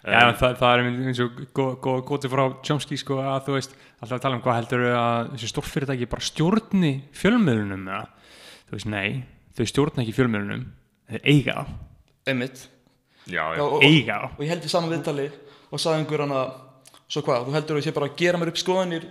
Já, 0.00 0.16
en 0.30 0.34
það, 0.40 0.54
það 0.60 0.72
er 0.74 0.82
eins 1.08 1.20
og 1.24 1.38
gó- 1.56 1.74
gó- 1.84 2.00
gótið 2.08 2.32
frá 2.32 2.42
Chomsky 2.64 2.96
sko 3.00 3.18
að 3.20 3.46
þú 3.48 3.54
veist 3.56 3.74
alltaf 4.00 4.16
að 4.18 4.22
tala 4.24 4.36
um 4.38 4.42
hvað 4.44 4.58
heldur 4.60 4.84
að 4.96 5.30
þessi 5.34 5.50
stórfyrirtæki 5.52 6.08
bara 6.12 6.24
stjórni 6.24 6.92
fjölmiðlunum 7.20 7.84
eða? 7.88 8.06
Þú 8.68 8.76
veist, 8.76 8.88
nei, 8.92 9.22
þau 9.56 9.66
stjórna 9.72 10.04
ekki 10.04 10.14
fjölmiðlunum 10.16 10.66
þeir 11.10 11.26
eiga. 11.32 11.64
Já, 13.30 13.44
og, 13.60 13.76
og, 13.76 13.84
eiga. 13.84 14.16
þá 14.24 14.38
og 14.38 14.44
ég 14.44 14.52
held 14.54 14.64
í 14.64 14.72
saman 14.72 14.92
viðtali 14.94 15.26
og 15.70 15.80
sagði 15.82 16.00
einhver 16.02 16.24
hann 16.24 16.32
að 16.34 16.52
svo 17.10 17.22
hvað, 17.26 17.44
þú 17.48 17.54
heldur 17.56 17.76
að 17.76 17.80
ég 17.82 17.86
sé 17.88 17.94
bara 17.96 18.08
að 18.10 18.16
gera 18.20 18.40
mér 18.40 18.50
upp 18.52 18.60
skoðanir 18.60 19.04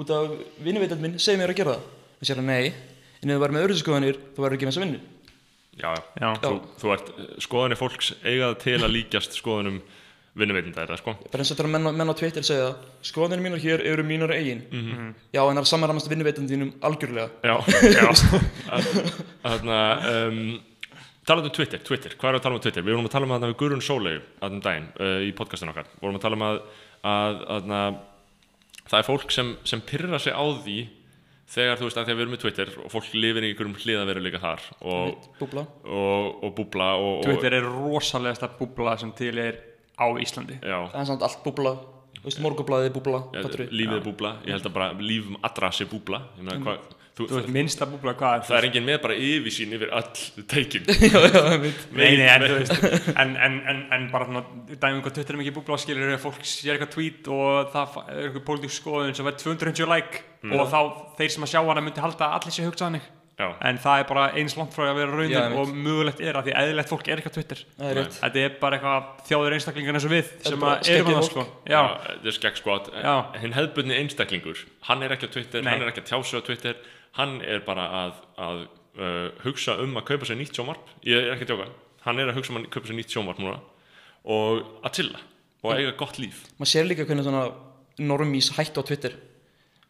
út 0.00 0.10
af 0.16 0.34
vinnuveitand 0.64 1.04
minn, 1.04 1.18
segi 1.20 1.40
mér 1.40 1.52
að 1.54 1.60
gera 1.62 1.76
það. 1.76 1.86
Það 2.20 2.30
sér 2.30 2.42
að 2.42 2.50
nei, 2.50 2.72
en 3.20 3.30
ef 3.30 3.36
þú 3.36 3.40
verður 3.44 3.56
með 3.58 3.64
öðru 3.68 3.78
skoðanir 3.84 4.20
þú 4.36 4.44
verður 4.44 4.58
ekki 4.58 4.68
með 4.68 4.74
þess 4.74 4.82
að 4.82 4.86
vinnu. 4.88 5.00
Já, 5.80 5.88
já. 5.94 6.02
Já, 6.20 6.28
Þú, 6.44 6.52
þú 6.82 6.92
ert, 6.96 7.10
skoðanir 7.46 7.78
fólks 7.80 8.12
eiga 8.26 8.50
það 8.50 8.58
til 8.66 8.78
að 8.84 8.94
líkjast 8.96 9.36
skoðunum 9.38 9.78
vinnuveitinda 10.40 10.84
þetta, 10.84 10.96
sko. 11.00 11.14
Bara 11.32 11.42
eins 11.42 11.50
og 11.52 11.58
þegar 11.58 11.70
menn, 11.72 11.88
á- 11.90 11.96
menn 12.00 12.12
á 12.12 12.14
Twitter 12.20 12.44
segja 12.46 12.66
skoðanir 13.06 13.40
mínar 13.44 13.62
hér 13.64 13.82
eru 13.90 14.04
mínar 14.06 14.30
eigin. 14.36 14.60
Já, 15.34 15.40
en 15.42 15.56
það 15.56 15.62
er 15.64 15.70
samanramast 15.72 16.10
vinnuveitandinum 16.12 16.70
algjörlega. 16.86 17.30
Já, 17.42 17.56
já. 17.96 18.10
Þannig 19.44 19.72
að 19.76 20.10
um, 20.12 20.42
Talandi 21.30 21.50
um 21.50 21.54
Twitter, 21.54 21.82
Twitter, 21.86 22.14
hvað 22.18 22.30
er 22.32 22.38
að 22.38 22.44
tala 22.46 22.56
um 22.58 22.62
Twitter? 22.64 22.84
Við 22.86 22.94
vorum 22.96 23.08
að 23.08 23.12
tala 23.14 23.26
um 23.28 23.34
þarna 23.34 23.50
við 23.52 23.58
Gurun 23.60 23.82
Sólegu 23.84 24.22
þarna 24.40 24.56
um 24.56 24.62
daginn 24.64 24.86
uh, 24.96 25.18
í 25.26 25.32
podcastinu 25.38 25.74
okkar. 25.74 25.90
Við 25.96 26.06
vorum 26.06 26.18
að 26.20 26.24
tala 26.24 26.38
um 26.38 26.46
að, 26.46 26.60
að, 27.10 27.42
að, 27.56 27.74
að 27.80 27.98
það 28.90 29.02
er 29.02 29.06
fólk 29.06 29.34
sem, 29.34 29.52
sem 29.66 29.82
pyrra 29.86 30.18
sig 30.22 30.34
á 30.34 30.44
því 30.64 30.78
þegar 31.50 31.80
þú 31.80 31.86
veist 31.88 31.98
að 31.98 32.06
því 32.06 32.12
að 32.12 32.18
við 32.18 32.24
erum 32.24 32.34
með 32.34 32.42
Twitter 32.44 32.72
og 32.78 32.92
fólk 32.92 33.14
lifir 33.14 33.46
í 33.46 33.50
einhverjum 33.50 33.78
hliðaveruleika 33.82 34.42
þar 34.42 34.66
og, 34.80 35.30
búbla. 35.40 35.64
og, 35.86 36.26
og 36.46 36.52
búbla 36.58 36.90
og, 36.98 37.14
og, 37.20 37.24
Twitter 37.26 37.56
er 37.58 37.66
rosalegasta 37.66 38.50
búbla 38.58 38.96
sem 39.00 39.10
til 39.18 39.32
er 39.42 39.58
á 40.00 40.06
Íslandi. 40.22 40.60
Já, 40.62 40.78
það 40.92 41.00
er 41.02 41.08
samt 41.10 41.24
allt 41.26 41.42
búbla 41.44 41.74
morgublaðið 42.44 42.94
búbla 42.96 43.20
lífið 43.34 43.98
er 43.98 44.06
búbla. 44.06 44.32
Ég 44.46 44.56
held 44.56 44.70
að 44.70 44.74
bara 44.78 44.88
lífum 45.00 45.38
allra 45.46 45.70
sé 45.74 45.86
búbla. 45.88 46.20
Meina, 46.38 46.56
hvað, 46.64 46.80
þú, 47.16 47.26
Þú 47.30 47.36
veist, 47.38 47.50
minnsta 47.54 47.88
búbla 47.90 48.14
hvað 48.18 48.46
Það 48.48 48.56
er 48.58 48.66
enginn 48.68 48.86
með 48.86 48.98
bara 49.04 49.16
yfirsýn 49.28 49.76
yfir 49.76 49.94
all 49.98 50.10
teikin 50.50 50.88
já, 51.14 51.20
já, 51.26 51.40
einmitt. 51.54 51.86
Nei, 51.96 52.16
nei, 52.20 52.26
en, 52.32 52.46
þú 52.46 52.58
veist, 52.58 53.06
en, 53.14 53.36
en, 53.48 53.60
en, 53.72 53.80
en 53.96 54.08
bara 54.12 54.44
dæmum 54.72 55.04
hvað 55.04 55.22
er 55.24 55.40
mikið 55.40 55.56
búbla 55.60 55.80
skilur 55.80 56.14
er 56.14 56.20
fólk 56.22 56.42
sér 56.44 56.76
eitthvað 56.76 56.92
tweet 56.96 57.32
og 57.36 57.72
það 57.74 57.96
er 58.06 58.26
eitthvað 58.26 58.46
pólitík 58.50 58.76
skoðun 58.76 59.16
sem 59.16 59.28
verður 59.28 59.56
250 59.58 59.90
like 59.90 60.26
og 60.50 60.68
þá 60.72 60.80
þeir 61.20 61.34
sem 61.36 61.48
að 61.48 61.52
sjá 61.54 61.60
hana 61.60 61.84
myndi 61.84 62.04
halda 62.04 62.30
að 62.30 62.38
allir 62.38 62.56
sé 62.56 62.68
hugsað 62.68 62.88
hannig 62.90 63.08
Já, 63.40 63.46
en 63.70 63.78
það 63.80 64.02
er 64.02 64.06
bara 64.10 64.24
eins 64.36 64.54
langt 64.58 64.74
frá 64.76 64.82
að 64.90 64.98
vera 64.98 65.16
raunin 65.16 65.54
og 65.56 65.70
mögulegt 65.72 66.18
er 66.20 66.36
að 66.36 66.48
því 66.50 66.54
eðlilegt 66.60 66.90
fólk 66.92 67.06
er 67.08 67.22
ekki 67.22 67.30
á 67.32 67.36
Twitter. 67.38 67.62
Það 67.78 67.90
er 67.90 67.98
rétt. 68.00 68.16
Þetta 68.20 68.42
er 68.42 68.56
bara 68.60 68.76
eitthvað 68.76 69.06
þjáður 69.30 69.56
einstaklingar 69.56 69.96
eins 69.96 70.06
og 70.08 70.12
við 70.12 70.32
sem 70.44 70.66
að 70.66 70.90
erum 70.92 71.08
að 71.10 71.16
fólk. 71.16 71.30
sko. 71.30 71.44
Þetta 71.70 72.30
er 72.32 72.36
skegg 72.36 72.60
sko. 72.60 72.76
Já. 73.00 73.14
Hinn 73.40 73.56
hefðbundni 73.56 73.96
einstaklingur 73.96 74.64
Hann 74.90 75.06
er 75.06 75.14
ekki 75.16 75.30
á 75.30 75.34
Twitter, 75.38 75.64
Nei. 75.64 75.72
hann 75.72 75.86
er 75.86 75.92
ekki 75.94 76.04
að 76.04 76.10
tjá 76.12 76.18
sig 76.20 76.36
á 76.36 76.42
Twitter 76.50 76.76
Hann 77.16 77.40
er 77.42 77.64
bara 77.66 77.88
að, 78.02 78.20
að 78.38 78.60
uh, 79.00 79.30
hugsa 79.46 79.78
um 79.82 79.96
að 79.98 80.06
kaupa 80.12 80.28
sér 80.28 80.38
nýtt 80.38 80.54
sjónvarp. 80.60 80.92
Ég 81.08 81.16
er 81.24 81.32
ekki 81.34 81.48
að 81.48 81.54
tjóka 81.54 81.70
Hann 82.04 82.20
er 82.20 82.28
að 82.30 82.38
hugsa 82.38 82.52
um 82.54 82.60
að 82.60 82.68
kaupa 82.76 82.92
sér 82.92 83.00
nýtt 83.00 83.16
sjónvarp 83.16 83.40
núna 83.42 83.56
Og 84.28 84.62
að 84.84 85.00
chilla 85.00 85.24
Og 85.64 85.74
eiga 85.74 85.96
gott 85.96 86.20
líf. 86.20 86.44
Maður 86.60 86.74
sér 86.76 86.86
líka 86.88 87.08
hvernig 87.08 87.24
svona 87.26 87.48
normís 88.00 88.52
hættu 88.56 88.80
á 88.80 88.84
Twitter. 88.88 89.12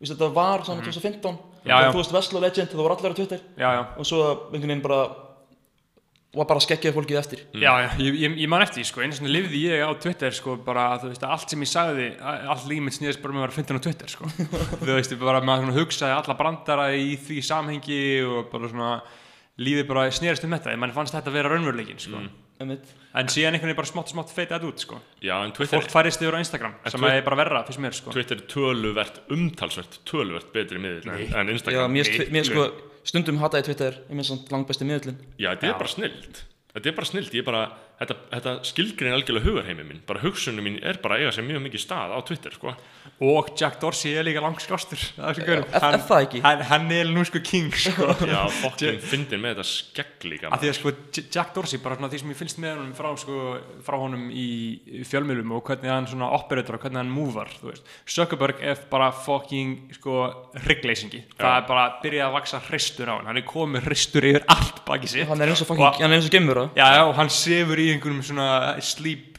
Vistu, 0.01 0.16
þetta 0.16 0.30
var 0.34 0.64
svona 0.66 0.82
2015 0.82 1.20
Já, 1.20 1.20
þegar 1.20 1.36
já. 1.36 1.49
Þú 1.92 1.98
veist 2.00 2.14
Veslo 2.14 2.40
Legend, 2.40 2.70
það 2.72 2.84
voru 2.84 2.94
allir 2.96 3.12
á 3.12 3.18
Twitter. 3.18 3.42
Já, 3.61 3.68
já. 3.76 3.82
Og 4.00 4.06
svo 4.08 4.20
einhvern 4.52 4.70
veginn 4.72 4.82
bara 4.86 5.00
var 6.30 6.46
bara 6.46 6.62
skeggjaði 6.62 6.94
fólkið 6.94 7.16
eftir. 7.18 7.40
Já, 7.58 7.72
já, 7.82 7.88
ég, 7.98 8.16
ég, 8.22 8.34
ég 8.44 8.48
man 8.52 8.62
eftir 8.62 8.78
því, 8.78 8.86
sko, 8.86 9.00
einu 9.02 9.16
svona 9.16 9.32
lifði 9.34 9.62
ég 9.66 9.80
á 9.82 9.90
Twitter, 9.98 10.30
sko, 10.36 10.52
bara, 10.62 10.84
þú 11.02 11.08
veist, 11.11 11.24
að 11.26 11.32
allt 11.34 11.50
sem 11.50 11.64
ég 11.64 11.70
sagði, 11.72 12.04
a- 12.22 12.36
allt 12.54 12.68
líf 12.70 12.84
mitt 12.86 12.94
snýðist 12.94 13.22
bara 13.24 13.34
með 13.34 13.40
að 13.40 13.46
vera 13.48 13.56
fyndin 13.56 13.80
á 13.82 13.84
Twitter, 13.88 14.12
sko. 14.12 14.28
þú 14.84 14.92
veist, 14.94 15.11
ég 15.16 15.18
bara, 15.24 15.40
maður 15.42 15.66
svona 15.66 15.78
hugsaði 15.80 16.14
alla 16.20 16.36
brandara 16.38 16.84
í 16.94 17.16
því 17.18 17.40
samhengi 17.50 17.98
og 18.30 18.46
bara 18.52 18.70
svona, 18.70 18.92
lífið 19.58 19.88
bara 19.90 20.06
snýðist 20.14 20.46
um 20.46 20.54
þetta, 20.54 20.76
mann 20.78 20.94
fannst 20.94 21.18
þetta 21.18 21.32
að 21.34 21.38
vera 21.40 21.50
raunveruleikin, 21.56 21.98
sko. 21.98 22.14
einmitt. 22.22 22.38
En 22.61 23.26
síðan 23.32 23.56
einhvern 23.56 23.70
veginn 23.70 23.78
bara 23.80 23.88
smátt 23.88 24.11
og 24.11 24.14
smátt 24.14 24.32
feita 24.36 24.58
þetta 24.58 24.68
út, 24.68 24.82
sko. 24.84 24.98
Já, 25.24 25.32
en 25.46 25.52
Twitter, 25.56 25.80
Fólk 25.80 25.90
færist 25.90 26.20
yfir 26.22 26.36
á 26.36 26.40
Instagram, 26.44 26.74
sem 26.84 27.00
Twitter- 27.00 27.16
er 27.16 27.24
bara 27.26 27.38
verra, 27.40 27.62
fyrst 27.66 27.80
mér, 27.80 27.96
sko. 27.96 28.12
Twitter 28.14 28.36
er 28.36 28.44
töluvert, 28.52 29.20
umtalsvert 29.32 29.98
Töluvert 30.04 30.52
betri 30.52 30.78
miðil 30.78 31.08
en 31.08 31.24
Já, 31.24 31.54
Instagram 31.56 31.92
mér, 31.96 32.11
mér 32.30 32.44
sko, 32.44 32.66
stundum 33.02 33.38
hataði 33.40 33.64
Twitter 33.70 33.98
ég 34.11 34.14
minn 34.14 34.28
samt 34.28 34.52
langt 34.52 34.68
besti 34.68 34.84
miðlun 34.84 35.16
Já, 35.40 35.54
þetta 35.56 35.72
er 35.72 35.78
bara 35.80 35.88
snild 35.96 36.42
Þetta 36.70 36.86
er 36.86 36.94
bara 37.00 37.08
snild, 37.08 37.32
ég 37.34 37.42
er 37.42 37.48
bara 37.48 37.62
Þetta, 38.01 38.14
þetta 38.32 38.53
skilgrein 38.64 39.12
algjörlega 39.12 39.44
hugarheimi 39.44 39.84
minn. 39.84 39.98
Bara 40.09 40.22
hugsunum 40.22 40.64
mín 40.64 40.78
er 40.80 40.96
bara 41.03 41.18
að 41.18 41.26
eiga 41.26 41.32
sér 41.36 41.44
mjög 41.44 41.61
mikið 41.66 41.82
stað 41.82 42.14
á 42.16 42.18
Twitter 42.24 42.55
sko. 42.57 42.72
Og 43.20 43.51
Jack 43.61 43.74
Dorsey 43.82 44.14
er 44.16 44.24
líka 44.24 44.40
langskástur, 44.40 45.03
er 45.20 45.40
er- 45.44 45.64
er 45.68 45.98
það 46.09 46.22
ekki? 46.24 46.40
Hann, 46.40 46.62
hann 46.70 46.86
er 46.96 47.11
nú 47.12 47.20
sko 47.28 47.42
king, 47.44 47.68
sko. 47.76 48.07
Já, 48.30 48.38
fokkin 48.62 48.96
fyndin 49.05 49.42
með 49.44 49.59
þetta 49.59 49.66
skegg 49.68 50.24
líka 50.30 50.48
að 50.48 50.64
því 50.64 50.70
að 50.70 50.78
sko 50.78 50.92
Jack 51.36 51.53
Dorsey 51.59 51.82
bara 51.84 51.98
svona 51.98 52.09
því 52.14 52.22
sem 52.22 52.32
ég 52.32 52.38
fylgst 52.40 52.62
með 52.64 52.78
honum 52.78 52.94
frá 52.96 53.11
sko 53.20 53.36
frá 53.84 53.98
honum 54.01 54.24
í 54.32 54.46
fjölmiðlum 55.05 55.53
og 55.59 55.62
hvernig 55.68 55.92
hann 55.92 56.09
svona 56.09 56.30
operator 56.38 56.78
og 56.78 56.86
hvernig 56.86 57.03
hann 57.03 57.12
veist. 57.68 57.84
Zuckerberg 58.09 58.64
er 58.64 58.80
bara 58.88 59.11
fucking 59.12 59.92
sko 59.98 60.16
hryggleysingi 60.64 61.22
það 61.36 61.59
er 61.61 61.68
bara 61.68 61.84
að 61.90 62.01
byrja 62.07 62.30
að 62.30 62.36
vaksa 62.38 62.62
hristur 62.70 63.12
á 63.12 63.14
hann. 63.18 63.28
Hann 63.28 63.42
er 63.42 63.46
komið 63.48 63.84
hristur 63.90 64.24
yfir 64.32 64.48
allt 64.48 64.80
baki 64.88 65.12
sitt. 65.12 65.28
Hann 65.28 65.44
er 65.44 65.53
eins 65.53 65.61
og 65.61 65.68
fucking, 65.68 65.84
Og- 65.84 66.01
hann 66.01 66.12
er 66.12 66.16
eins 66.22 66.30
og 66.32 66.34
gemur 66.38 66.64
já, 66.80 66.86
já 66.96 67.05
og 67.05 67.14
hann 67.20 67.28
sefur 67.32 67.76
í 67.84 67.89
einhverjum 67.95 68.22
svona 68.24 68.49
sleep 68.84 69.38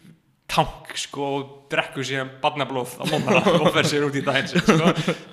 tank 0.51 0.89
sko 0.99 1.27
og 1.37 1.51
drekkur 1.71 2.03
síðan 2.03 2.33
barnablóð 2.43 2.97
á 2.99 3.03
mómana 3.07 3.41
og 3.63 3.69
fer 3.71 3.87
sér 3.87 4.03
út 4.09 4.17
í 4.19 4.23
daginn 4.25 4.49
sko. 4.51 4.75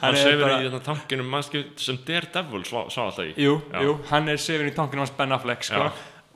Hann 0.02 0.14
sefur 0.18 0.44
bara- 0.44 0.60
í 0.62 0.82
tankinum 0.86 1.26
mannski 1.32 1.64
sem 1.82 1.98
Daredevil 2.06 2.62
sá, 2.68 2.84
alltaf 2.86 3.24
í? 3.26 3.32
Jú, 3.42 3.56
jú, 3.82 3.96
hann 4.12 4.30
er 4.30 4.38
sefin 4.38 4.70
í 4.70 4.74
tankinu 4.76 5.02
hans 5.02 5.14
Ben 5.18 5.34
Affleck 5.34 5.66
sko, 5.66 5.88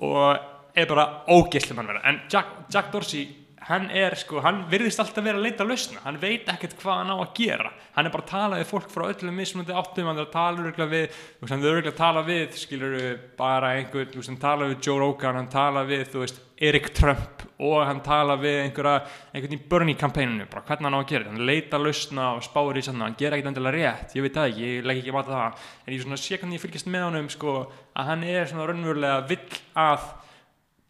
og 0.02 0.48
er 0.74 0.88
bara 0.90 1.04
ógistum 1.30 1.78
hann 1.78 1.86
vera 1.92 2.02
en 2.10 2.22
Jack, 2.32 2.46
Jack 2.74 2.90
Dorsey, 2.90 3.28
hann 3.68 3.88
er 3.90 4.16
sko, 4.18 4.40
hann 4.44 4.64
virðist 4.70 5.00
alltaf 5.02 5.24
vera 5.24 5.38
að 5.38 5.46
leita 5.46 5.64
að 5.64 5.72
lausna. 5.72 6.02
Hann 6.04 6.20
veit 6.22 6.48
ekkert 6.50 6.76
hvað 6.80 7.00
hann 7.00 7.12
á 7.14 7.16
að 7.16 7.34
gera. 7.38 7.70
Hann 7.96 8.08
er 8.08 8.14
bara 8.14 8.26
að 8.26 8.32
tala 8.32 8.60
við 8.60 8.70
fólk 8.72 8.88
frá 8.92 9.04
öllum 9.08 9.36
mismunandi 9.38 9.76
áttum. 9.76 10.08
Hann 10.10 10.18
er 10.18 10.26
að 10.26 10.34
tala 10.36 10.62
örugglega 10.62 10.92
við 10.92 11.06
hann 11.48 11.62
er 11.62 11.70
örugglega 11.72 11.94
að 11.94 12.00
tala 12.02 12.22
við, 12.26 12.48
skilur 12.58 12.96
bara 13.38 13.74
einhver, 13.78 14.06
þú 14.12 14.16
veist, 14.20 14.30
hann 14.32 14.42
tala 14.42 14.70
við 14.70 14.78
Joe 14.86 14.98
Rogan 15.02 15.38
hann 15.40 15.52
tala 15.52 15.84
við, 15.88 16.04
þú 16.12 16.18
veist, 16.22 16.38
Erik 16.62 16.92
Trump 16.94 17.42
og 17.58 17.80
hann 17.86 18.00
tala 18.06 18.36
við 18.38 18.60
einhverja 18.62 19.02
einhvern 19.34 19.56
í 19.56 19.60
Bernie 19.70 19.98
kampæninu, 19.98 20.46
bara 20.50 20.62
hvernig 20.68 20.86
hann 20.86 20.94
á 20.94 21.00
að 21.00 21.10
gera 21.10 21.26
hann 21.26 21.46
leita 21.48 21.74
að 21.78 21.84
lausna 21.88 22.24
og 22.36 22.42
spáir 22.46 22.78
í 22.78 22.84
sann 22.86 23.02
hann 23.02 23.18
gera 23.18 23.34
ekkert 23.36 23.50
endilega 23.50 23.74
rétt, 23.76 24.14
ég 24.14 24.22
veit 24.26 24.36
það 24.36 24.48
ekki, 24.52 24.62
ég 24.68 24.86
legg 24.86 24.98
ekki 25.02 25.16
mat 25.16 25.30
að 29.82 30.12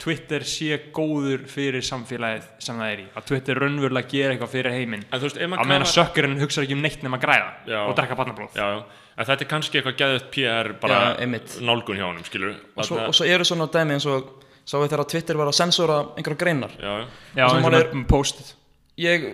Twitter 0.01 0.43
sé 0.43 0.77
góður 0.91 1.45
fyrir 1.47 1.83
samfélagið 1.85 2.47
sem 2.59 2.75
það 2.81 2.89
er 2.91 2.99
í, 2.99 3.05
að 3.15 3.25
Twitter 3.29 3.59
raunverulega 3.61 4.09
gera 4.11 4.33
eitthvað 4.33 4.51
fyrir 4.51 4.73
heiminn, 4.75 5.03
að 5.13 5.21
maður 5.23 5.69
meðan 5.69 5.85
kafar- 5.85 5.93
sökkurinn 5.93 6.39
hugsa 6.41 6.63
ekki 6.65 6.75
um 6.75 6.81
neitt 6.83 7.03
nema 7.05 7.19
að 7.19 7.23
græða 7.27 7.51
Já. 7.69 7.79
og 7.87 7.93
drekka 7.95 8.17
barnablóð. 8.19 8.57
Já, 8.57 8.65
já, 8.73 8.79
en 9.15 9.25
þetta 9.29 9.45
er 9.45 9.49
kannski 9.53 9.79
eitthvað 9.79 9.97
geðið 10.01 10.25
PR 10.33 10.71
bara 10.81 10.97
Já, 11.21 11.29
nálgun 11.69 11.97
hjá 12.01 12.07
honum, 12.09 12.25
skilur 12.27 12.55
og 12.75 12.83
svo, 12.89 12.97
og 13.07 13.15
svo 13.15 13.25
eru 13.29 13.47
svona 13.47 13.69
dæmi 13.71 13.95
eins 13.95 14.07
og 14.09 14.33
sá 14.65 14.75
við 14.81 14.89
þegar 14.95 15.07
Twitter 15.13 15.39
var 15.39 15.47
að 15.53 15.57
sensora 15.61 15.97
einhverja 16.17 16.41
greinar. 16.41 16.71
Já, 16.79 16.93
já, 17.37 17.45
eins 17.45 17.53
og 17.53 17.63
hann 17.63 17.79
er- 17.79 18.05
postið 18.09 18.51
ég, 18.97 19.29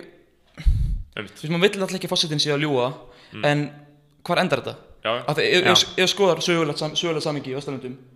veist 1.16 1.42
maður 1.50 1.66
vill 1.66 1.82
alltaf 1.82 1.98
ekki 1.98 2.08
fórsetin 2.10 2.40
sé 2.42 2.52
að 2.54 2.62
ljúa 2.68 2.92
en 3.44 3.66
hvar 4.26 4.38
endar 4.44 4.62
þetta? 4.62 4.76
Já, 5.00 5.12
Já. 5.16 5.72
ef, 5.72 5.84
ef 5.98 6.10
skoðar 6.12 6.40
sögulegt, 6.44 6.78
sam, 6.78 6.92
sögulegt 6.94 7.24
samingi 7.24 7.50
í 7.50 7.56
Vesturlundum 7.56 7.94
það, 7.96 8.06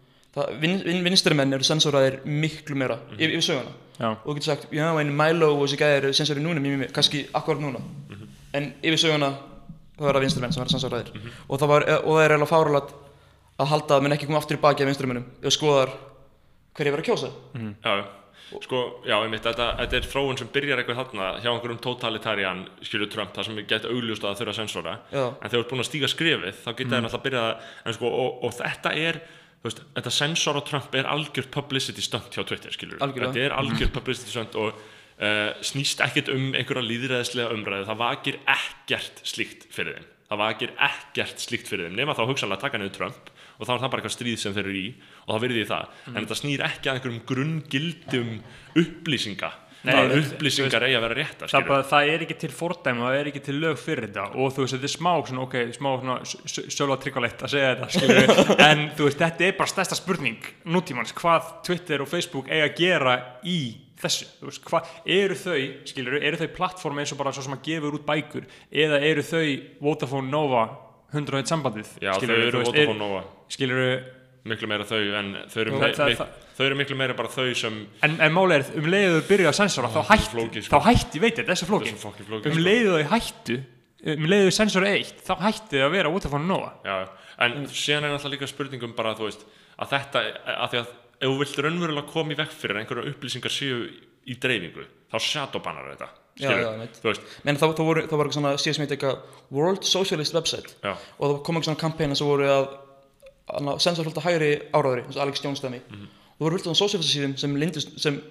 vin, 0.60 0.80
vin, 0.82 1.00
vinstrimenn 1.06 1.54
eru 1.54 1.66
sensoraðir 1.66 2.20
miklu 2.26 2.76
meira 2.78 2.98
yfir, 3.14 3.36
yfir 3.36 3.46
söguna. 3.48 3.74
Já, 3.94 4.08
og 4.10 4.24
þú 4.26 4.36
getur 4.38 4.48
sagt, 4.50 4.68
já, 4.74 4.86
en 5.00 5.12
Milo 5.14 5.52
og 5.54 5.64
þessi 5.64 5.78
gæði 5.78 5.98
eru 6.00 6.14
sensorið 6.18 6.46
núna, 6.46 6.62
mjög, 6.64 6.80
mjög, 6.80 6.94
kannski 6.96 7.26
akkurat 7.38 7.62
núna. 7.62 7.82
En 8.54 8.72
yfir 8.82 8.98
söguna 9.04 9.30
það 10.00 10.20
vinstrimenn 10.24 10.54
sem 10.54 10.64
verður 10.64 10.74
sensoraðir. 10.74 11.30
Og 11.46 11.62
það 11.62 11.70
var, 11.70 11.86
og 12.00 12.10
það 12.16 12.24
er 12.24 12.34
eiginlega 12.34 12.50
fáralat 12.50 12.92
að 13.62 13.70
halda 13.70 13.96
að 13.96 14.04
menn 14.04 14.16
ekki 14.16 14.26
koma 14.26 14.40
aftur 14.42 14.58
í 14.58 14.62
baki 14.64 14.82
af 14.82 14.90
vinstrimennum 14.90 15.26
ef 15.44 15.54
skoðar 15.54 15.94
hverju 16.74 16.94
verður 16.94 17.04
að 17.04 17.10
kjósa. 17.12 17.32
Já, 17.54 17.90
já. 18.00 18.04
Sko, 18.62 18.80
já, 19.08 19.14
einmitt, 19.16 19.42
þetta, 19.42 19.70
þetta 19.80 19.96
er 19.98 20.06
þróun 20.06 20.38
sem 20.38 20.50
byrjar 20.52 20.80
eitthvað 20.82 20.98
þarna 21.00 21.28
hjá 21.42 21.48
einhverjum 21.50 21.78
totalitarian, 21.82 22.60
skilur 22.86 23.08
Trump, 23.10 23.32
það 23.34 23.48
sem 23.48 23.60
geta 23.70 23.90
augljóst 23.90 24.22
að 24.22 24.28
það 24.28 24.40
þurfa 24.42 24.52
að 24.52 24.58
sensora. 24.60 24.92
Já. 25.10 25.22
en 25.24 25.48
þegar 25.48 25.54
þú 25.54 25.62
ert 25.62 25.72
búin 25.72 25.82
að 25.82 25.88
stíga 25.88 26.10
skrefið, 26.12 26.60
þá 26.60 26.68
geta 26.70 26.92
þeir 26.92 27.04
náttúrulega 27.06 27.24
byrjað 27.24 27.48
að, 27.48 27.72
en 27.82 27.96
sko, 27.96 28.12
og, 28.20 28.44
og 28.46 28.54
þetta 28.58 28.92
er 29.00 29.20
veist, 29.64 29.84
þetta 29.96 30.12
sensor 30.12 30.58
á 30.60 30.62
Trump 30.68 30.94
er 30.98 31.08
algjört 31.10 31.50
publicity 31.54 32.04
stunt 32.04 32.34
hjá 32.34 32.44
Twitter, 32.44 32.74
þetta 32.74 33.40
er 33.40 33.54
algjört 33.56 33.94
publicity 33.96 34.30
stunt 34.34 34.58
og 34.60 34.74
uh, 34.74 35.52
snýst 35.64 36.02
ekkert 36.04 36.30
um 36.34 36.50
einhverja 36.54 36.84
líðræðislega 36.84 37.54
umræðu. 37.54 37.88
Það 37.90 38.02
vakir 38.02 38.40
ekkert 38.56 39.24
slíkt 39.26 39.68
fyrir 39.74 39.98
þeim. 39.98 40.10
Það 40.24 40.40
vakir 40.40 40.70
ekkert 40.86 41.42
slíkt 41.44 41.68
fyrir 41.68 41.88
þeim 41.88 41.98
nema 41.98 42.14
þá 42.16 42.24
hugsanlega 42.26 42.58
að 42.58 42.64
taka 42.64 42.80
niður 42.80 42.94
Trump 42.98 43.32
og 43.54 43.68
þá 43.68 43.72
er 43.74 43.82
það 43.82 43.90
bara 43.92 44.00
eitthvað 44.00 44.14
stríð 44.16 44.38
sem 44.40 44.54
þeir 44.56 44.64
eru 44.64 44.78
í 44.78 44.86
og 45.24 45.28
þá 45.28 45.42
verði 45.44 45.58
því 45.60 45.66
það. 45.70 45.84
Mhm. 45.90 46.14
en 46.16 46.24
þetta 46.24 46.38
snýr 46.40 46.64
ekki 46.68 46.88
að 46.90 46.96
einhverjum 46.98 47.20
grunngildum 47.28 48.32
upplýsinga 48.80 49.50
það 49.84 50.14
upplýsingar 50.18 50.86
eigi 50.86 50.96
að 50.98 51.04
vera 51.04 51.16
réttar 51.18 51.52
það, 51.52 51.72
það 51.90 52.10
er 52.14 52.24
ekki 52.26 52.36
til 52.40 52.50
fordæmi 52.54 53.02
og 53.02 53.08
það 53.08 53.18
er 53.20 53.30
ekki 53.30 53.42
til 53.48 53.56
lög 53.62 53.78
fyrir 53.80 54.06
þetta. 54.08 54.26
Og 54.34 54.52
þú 54.54 54.64
veist, 54.64 54.76
þetta 54.76 54.88
er 54.88 54.94
smá 54.94 55.12
svona, 55.28 55.44
ok, 55.44 55.56
smá 55.76 55.88
svona 56.00 56.16
sjöla 56.78 56.98
tryggvalegt 57.02 57.44
að 57.44 57.54
segja 57.54 57.72
þetta, 57.74 57.88
skilur 57.94 58.52
en 58.70 58.84
þú 58.96 59.08
veist, 59.08 59.22
þetta 59.24 59.48
er 59.48 59.56
bara 59.60 59.72
stærsta 59.74 59.98
spurning 60.00 60.50
nútímans, 60.64 61.14
hvað 61.20 61.50
Twitter 61.68 62.04
og 62.04 62.10
Facebook 62.10 62.48
eiga 62.52 62.70
að 62.70 62.78
gera 62.80 63.16
í 63.44 63.58
þessu, 64.00 64.26
þú 64.40 64.48
veist, 64.50 64.64
hvað 64.70 64.88
eru 65.18 65.38
þau, 65.38 65.60
skilur, 65.92 66.18
eru 66.20 66.40
þau 66.40 66.48
plattform 66.56 67.00
eins 67.02 67.12
og 67.14 67.20
bara 67.20 67.32
svo 67.36 67.44
sem 67.46 67.54
að 67.56 67.62
gefur 67.68 67.98
út 68.00 68.08
bækur 68.08 68.48
eða 68.72 69.00
eru 69.04 69.24
þau 69.24 69.44
Vodafone 69.84 70.32
Nova 70.32 70.66
101 71.14 71.46
sambandið, 71.52 71.94
Já, 72.02 72.12
eru 72.16 72.50
þú 72.50 72.62
veist, 72.64 72.72
Vodafone 72.72 72.98
Nova. 73.00 73.24
skilurðu, 73.54 73.94
miklu 74.44 74.68
meira 74.68 74.84
þau 74.84 74.98
en 75.18 75.28
þau 75.48 75.60
eru, 75.62 75.70
Það- 75.74 75.80
me 75.80 75.92
það- 75.96 76.08
me 76.10 76.16
það- 76.20 76.32
þau 76.58 76.64
eru 76.66 76.76
miklu 76.80 76.96
meira 77.00 77.14
bara 77.16 77.28
þau 77.32 77.54
sem 77.56 77.78
en, 78.02 78.16
en 78.20 78.32
máli 78.32 78.58
er 78.58 78.64
um 78.76 78.88
leiðu 78.92 79.20
þau 79.20 79.28
byrjuðu 79.30 79.50
að 79.52 79.58
sensora 79.60 79.88
þá 79.94 80.00
hætti, 80.10 80.30
flókið, 80.34 80.62
sko. 80.66 80.76
þá 80.76 80.84
hætti, 80.90 81.20
veit 81.24 81.38
ég, 81.38 81.46
fokkin 81.64 82.26
flókin. 82.28 82.52
Um 82.52 82.58
leiðu 82.64 82.98
þau 82.98 83.08
hættu 83.14 83.56
um 84.04 84.26
leiðu 84.28 84.50
þau 84.50 84.56
sensora 84.58 84.90
eitt 84.92 85.22
þá 85.24 85.34
hætti 85.40 85.78
þau 85.80 85.86
að 85.88 85.94
vera 85.96 86.10
Vodafone 86.12 86.46
Nova 86.46 86.72
Já, 86.84 87.08
en 87.40 87.64
síðan 87.72 88.04
er 88.04 88.12
náttúrulega 88.12 88.34
líka 88.36 88.50
spurningum 88.52 88.92
bara 88.94 89.14
þú 89.16 89.30
veist, 89.30 89.46
að 89.80 89.88
þetta, 89.94 90.24
að 90.44 90.68
því 90.74 90.78
að 90.82 90.90
ef 91.24 91.30
þú 91.30 91.38
vilt 91.40 91.62
raunverulega 91.64 92.10
koma 92.12 92.32
í 92.34 92.36
vekk 92.36 92.52
fyrir 92.52 92.76
að 92.76 92.82
einhverja 92.84 93.14
upplýsingar 93.14 93.54
séu 93.54 93.88
í 94.28 94.36
dreifingu 94.40 94.84
þá 95.12 95.16
shadowbannar 95.24 95.88
þetta 95.94 96.08
Já, 96.34 96.50
já, 96.50 96.66
einmitt. 96.74 96.96
þú 96.98 97.12
veist, 97.12 97.22
menn 97.46 97.56
þá, 97.56 97.66
þá, 97.78 97.82
voru, 97.86 98.02
þá 98.10 98.14
var 98.18 98.26
eitthvað 98.26 98.38
svona 98.40 98.52
síðan 98.58 98.74
sem 98.74 98.84
heit 98.84 98.94
eitthvað 98.96 99.18
World 99.54 99.84
Socialist 99.86 100.34
Website 100.34 100.72
já, 100.82 100.96
og 101.18 101.24
það 101.30 101.42
kom 101.46 101.54
eitthvað 101.56 101.68
svona 101.70 101.82
kampæna 101.84 102.16
sem 102.18 102.26
voru 102.26 102.48
að, 102.50 102.64
að 103.48 104.04
fullt 104.04 104.20
af 104.20 104.28
hægri 104.28 104.52
áráðri 104.72 105.04
eins 105.04 105.18
og 105.18 105.22
Alex 105.26 105.44
Jones 105.44 105.60
dæmi. 105.60 105.80
Mhm. 105.90 106.06
og 106.34 106.38
það 106.38 106.46
voru 106.46 106.58
fullt 106.58 106.70
af 106.72 106.76
socialist 106.76 107.14
síðum 107.14 107.36
sem, 107.38 107.98
sem 107.98 108.22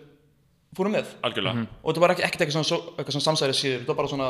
fóru 0.78 0.92
með. 0.94 1.10
Algjörlega. 1.26 1.66
Og 1.84 1.92
þetta 1.92 2.04
var 2.04 2.14
ekki, 2.16 2.26
ekkert 2.28 2.46
eitthvað 2.46 2.66
svona, 2.66 3.06
svona 3.10 3.28
samsæri 3.28 3.58
síður 3.58 3.84
þetta 3.84 3.94
var 3.94 4.00
bara 4.00 4.12
svona, 4.12 4.30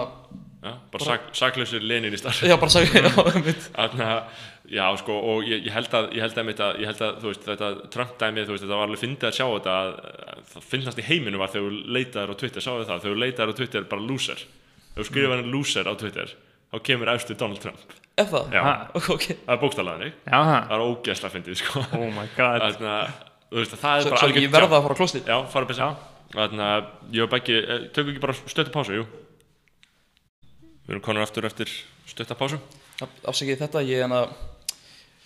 já, 0.64 0.74
bara 0.92 1.08
sak, 1.08 1.30
saklausir 1.40 1.86
lenin 1.88 2.16
í 2.16 2.20
starf 2.20 2.44
já 2.44 2.56
bara 2.60 2.74
sagði 2.74 3.04
já, 4.78 4.86
sko, 5.00 5.16
og 5.34 5.48
ég, 5.48 5.66
ég 5.68 5.74
held 5.76 5.96
að 5.98 6.10
ég 6.16 6.24
held 6.24 6.38
að, 6.40 6.52
að, 6.54 6.78
ég 6.82 6.90
held 6.90 7.02
að 7.04 7.18
þú 7.22 7.32
veist, 7.32 7.48
þetta 7.48 7.72
Trump 7.94 8.14
dæmið, 8.22 8.48
þú 8.48 8.56
veist, 8.56 8.64
þetta 8.66 8.80
var 8.80 8.88
alveg 8.88 9.02
fyndið 9.04 9.30
að 9.30 9.36
sjá 9.40 9.46
þetta 9.48 9.74
að, 9.80 9.92
að 10.34 10.46
það 10.54 10.70
finnast 10.72 11.02
í 11.02 11.08
heiminu 11.10 11.42
var 11.42 11.52
þegar 11.54 11.68
þú 11.68 11.98
leitaðir 11.98 12.32
á 12.32 12.40
Twitter, 12.44 12.66
sáðu 12.66 12.88
það, 12.88 13.04
þegar 13.04 13.18
þú 13.18 13.24
leitaðir 13.26 13.54
á 13.54 13.60
Twitter 13.60 13.90
bara 13.92 14.08
loser, 14.08 14.46
þegar 14.94 15.04
þú 15.04 15.10
skrifar 15.10 15.36
hann 15.36 15.52
loser 15.54 15.92
á 15.92 15.94
Twitter, 16.00 16.34
þá 16.72 16.78
kemur 16.90 17.14
efstu 17.14 17.38
Donald 17.40 17.64
Trump 17.64 18.00
ef 18.22 18.32
það, 18.34 18.54
já, 18.54 18.62
Ha. 18.64 18.74
ok. 19.00 19.28
Það 19.34 19.54
er 19.56 19.62
ha. 20.50 20.58
það 20.70 20.76
er 20.78 20.86
ógeðslega 20.88 21.34
fyndið, 21.34 21.60
sko. 21.62 21.84
Oh 21.98 22.10
my 22.14 22.28
god. 22.38 22.66
Þarna, 22.66 22.96
þú 23.50 23.60
veist, 23.62 23.76
það 23.82 23.98
er 23.98 24.10
bara 24.10 24.20
ekki 24.20 24.30
algjört 24.30 24.56
verða 24.58 24.78
að 24.78 24.88
fara 24.88 24.98
á 24.98 25.00
klostið 25.02 25.32
já, 25.34 25.38
fara 25.54 25.68
ég 27.14 27.30
Beggi, 27.30 27.58
eh, 27.60 27.84
tökum 27.94 28.14
ekki 28.14 28.24
bara 28.24 28.38
stöttu 28.38 28.74
pásu, 28.74 28.96
jú? 28.98 29.06
Við 30.84 30.96
erum 30.96 31.04
konur 31.06 31.24
aftur 31.24 31.46
eftir 31.48 31.70
stötta 32.10 32.36
pásu. 32.38 32.58
Afsakið 33.02 33.62
þetta, 33.62 33.84
ég 33.88 34.02
er 34.02 34.08
hana 34.08 34.26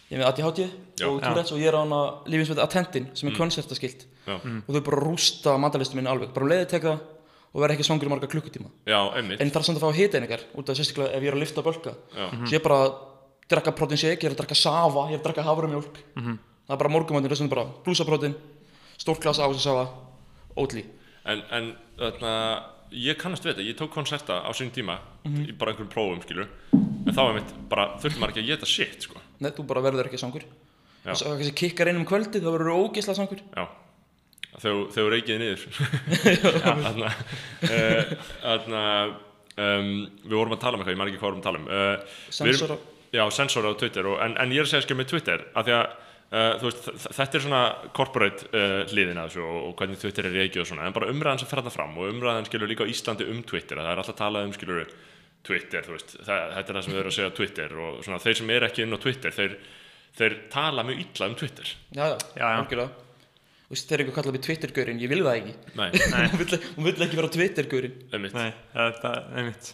ég 0.07 0.15
er 0.15 0.21
með 0.21 0.27
ADHD 0.29 0.59
Já. 1.01 1.07
og 1.09 1.19
Tourette's 1.23 1.51
og 1.51 1.59
ég 1.59 1.67
er 1.67 1.75
á 1.75 1.83
hana 1.83 2.01
lífins 2.29 2.51
með 2.53 2.63
Attentin 2.63 3.09
sem 3.13 3.27
er 3.27 3.33
mm. 3.33 3.39
koncertaskilt 3.41 4.05
já, 4.23 4.37
og 4.37 4.69
þau 4.71 4.83
bara 4.85 5.01
rústa 5.03 5.55
mandalistum 5.59 5.99
minni 5.99 6.11
alveg. 6.11 6.31
Bara 6.35 6.47
um 6.47 6.51
leiði 6.53 6.69
teka 6.71 6.93
og 7.57 7.63
vera 7.63 7.73
ekki 7.73 7.85
svangur 7.87 8.05
í 8.05 8.11
marga 8.13 8.29
klukkutíma. 8.29 8.69
Já, 8.85 8.99
einmitt. 9.17 9.41
En 9.41 9.49
þarf 9.49 9.65
samt 9.65 9.79
að 9.81 9.87
fá 9.87 9.97
hita 9.97 10.19
einingar 10.21 10.43
út 10.53 10.69
af 10.69 10.77
sérstaklega 10.77 11.17
ef 11.17 11.25
ég 11.25 11.31
er 11.31 11.37
að 11.37 11.41
lifta 11.41 11.63
bölka. 11.65 11.95
Já, 12.13 12.27
svo 12.37 12.51
ég 12.53 12.59
er 12.59 12.65
bara 12.67 12.77
að 12.83 12.91
drakka 13.49 13.73
protein 13.73 13.97
shake, 13.97 14.21
ég 14.21 14.29
er 14.29 14.35
að 14.35 14.43
drakka 14.43 14.57
safa 14.59 15.07
ég 15.09 15.17
er 15.17 15.23
að 15.23 15.25
drakka 15.25 15.47
haframjólk. 15.47 15.97
Það 16.13 16.75
er 16.75 16.81
bara 16.83 16.93
morgumöndin, 16.93 17.31
þessum 17.33 17.49
bara 17.49 17.65
blúsaprótein 17.85 18.37
stórt 19.01 19.23
glas 19.23 19.39
ávist 19.41 19.63
safa, 19.65 19.87
ótlí 20.57 20.83
en, 21.27 21.43
en 21.51 21.71
þarna, 21.99 22.33
ég 22.95 23.17
kannast 23.19 23.45
við 23.45 23.53
þetta, 23.55 23.65
ég 23.67 23.77
tók 23.79 23.91
konserta 23.93 24.39
á 24.43 24.51
sín 24.55 24.71
tíma 24.75 24.99
í 25.27 25.55
bara 25.57 25.73
einhverjum 25.73 25.91
prófum, 25.91 26.21
skilur 26.23 26.47
en 26.73 27.15
þá 27.15 27.21
er 27.25 27.35
mitt, 27.39 27.51
bara 27.71 27.89
þurfti 28.01 28.21
maður 28.21 28.33
ekki 28.35 28.43
að 28.43 28.51
geta 28.51 28.69
shit, 28.69 29.07
sko. 29.07 29.21
Nei, 29.43 29.51
þú 29.55 29.65
bara 29.69 29.83
verður 29.85 30.09
ekki 30.09 30.19
svangur. 30.21 30.45
Já. 31.07 31.11
og 31.13 31.19
svo 31.21 31.33
kannski 31.39 31.55
kikkar 31.61 31.91
inn 31.91 32.01
um 32.01 32.07
kvöldi 32.07 32.41
þá 32.43 32.49
verður 32.49 32.71
þú 32.73 32.87
ógisla 32.87 33.15
svangur. 33.15 33.43
Já, 33.55 33.63
þegar 34.61 34.83
þegar 34.93 35.05
þú 35.05 35.09
reykið 35.13 35.39
niður 35.43 35.61
þarna 36.67 37.11
uh, 37.67 38.11
þarna 38.43 38.83
um, 39.57 39.93
við 40.25 40.35
vorum 40.37 40.55
að 40.57 40.61
tala 40.63 40.77
um 40.77 40.83
eitthvað, 40.83 40.93
ég 40.95 40.99
maður 41.01 41.11
ekki 41.13 41.21
hvað 41.21 41.29
vorum 41.29 41.41
að 41.43 41.47
tala 41.47 41.61
um 41.61 41.69
uh, 41.69 41.77
erum- 41.77 42.35
Sensora. 42.39 42.77
já, 43.17 43.23
sensor 43.37 43.69
á 43.69 43.71
Twitter 43.79 44.09
og, 44.11 44.19
en, 44.25 44.35
en 44.41 44.53
ég 44.55 44.61
er 44.63 44.67
að 44.67 44.73
segja 44.73 44.85
skil 44.87 44.99
með 44.99 45.09
Twitter 45.13 45.45
af 45.57 45.67
því 45.67 45.75
að 45.77 45.85
uh, 45.87 46.53
þú 46.61 46.69
veist, 46.69 46.89
þetta 47.17 47.39
er 47.39 47.45
svona 47.47 47.61
corporate 47.97 48.49
uh, 48.51 48.79
hliðin 48.91 49.21
af 49.23 49.29
þessu 49.31 49.45
og, 49.47 49.59
og 49.69 49.75
hvernig 49.81 50.01
Twitter 50.01 50.29
er 50.31 50.35
reykið 50.41 50.63
og 50.65 50.69
svona 50.71 50.87
en 50.89 50.95
bara 50.97 51.11
umræðan 51.13 51.41
sem 51.43 51.49
fer 51.51 51.61
þarna 51.61 51.75
fram 51.77 51.97
og 52.01 52.11
umræðan 52.15 52.49
skilur 52.49 52.71
líka 52.73 52.85
á 52.87 52.91
Íslandi 52.91 53.29
um 53.31 53.43
Twitter 53.47 53.79
að 53.81 53.87
það 53.87 53.93
er 53.95 54.01
alltaf 54.03 54.19
talað 54.23 54.49
um 54.49 54.55
skilur 54.57 54.83
Twitter, 55.47 55.85
þú 55.85 55.93
veist, 55.95 56.15
það, 56.27 56.41
þetta 56.57 56.71
er 56.73 56.75
það 56.77 56.83
sem 56.87 56.91
við 56.93 56.99
erum 56.99 57.11
að 57.13 57.15
segja 57.15 57.31
á 57.31 57.37
Twitter 57.37 57.75
og 57.85 57.99
svona 58.03 58.17
þeir 58.19 58.35
sem 58.41 58.49
er 58.57 58.65
ekki 58.67 58.83
inn 58.83 58.95
á 58.97 58.99
Twitter 58.99 59.35
þeir, 59.37 59.53
þeir 60.17 60.33
tala 60.51 60.83
mjög 60.83 61.03
illa 61.05 61.29
um 61.31 61.35
Twitter 61.39 61.69
já, 61.95 62.01
já, 62.03 62.15
Já, 62.35 62.41
já. 62.41 62.47
algjörlega 62.57 63.06
Þú 63.67 63.75
veist, 63.75 63.89
þeir 63.89 63.97
eru 63.97 64.05
eitthvað 64.05 64.17
kallað 64.21 64.37
við 64.37 64.45
Twitter-gaurin, 64.47 64.99
ég 65.03 65.11
vil 65.11 65.23
það 65.25 65.41
ekki. 65.41 65.55
Nei, 65.75 65.89
hún 66.77 66.85
vill 66.87 67.03
ekki 67.03 67.19
vera 67.19 67.31
Twitter-gaurin 67.33 67.97
einmitt. 68.15 68.37
Nei, 68.37 68.53
þetta 68.71 69.11
er 69.35 69.47
mitt 69.49 69.73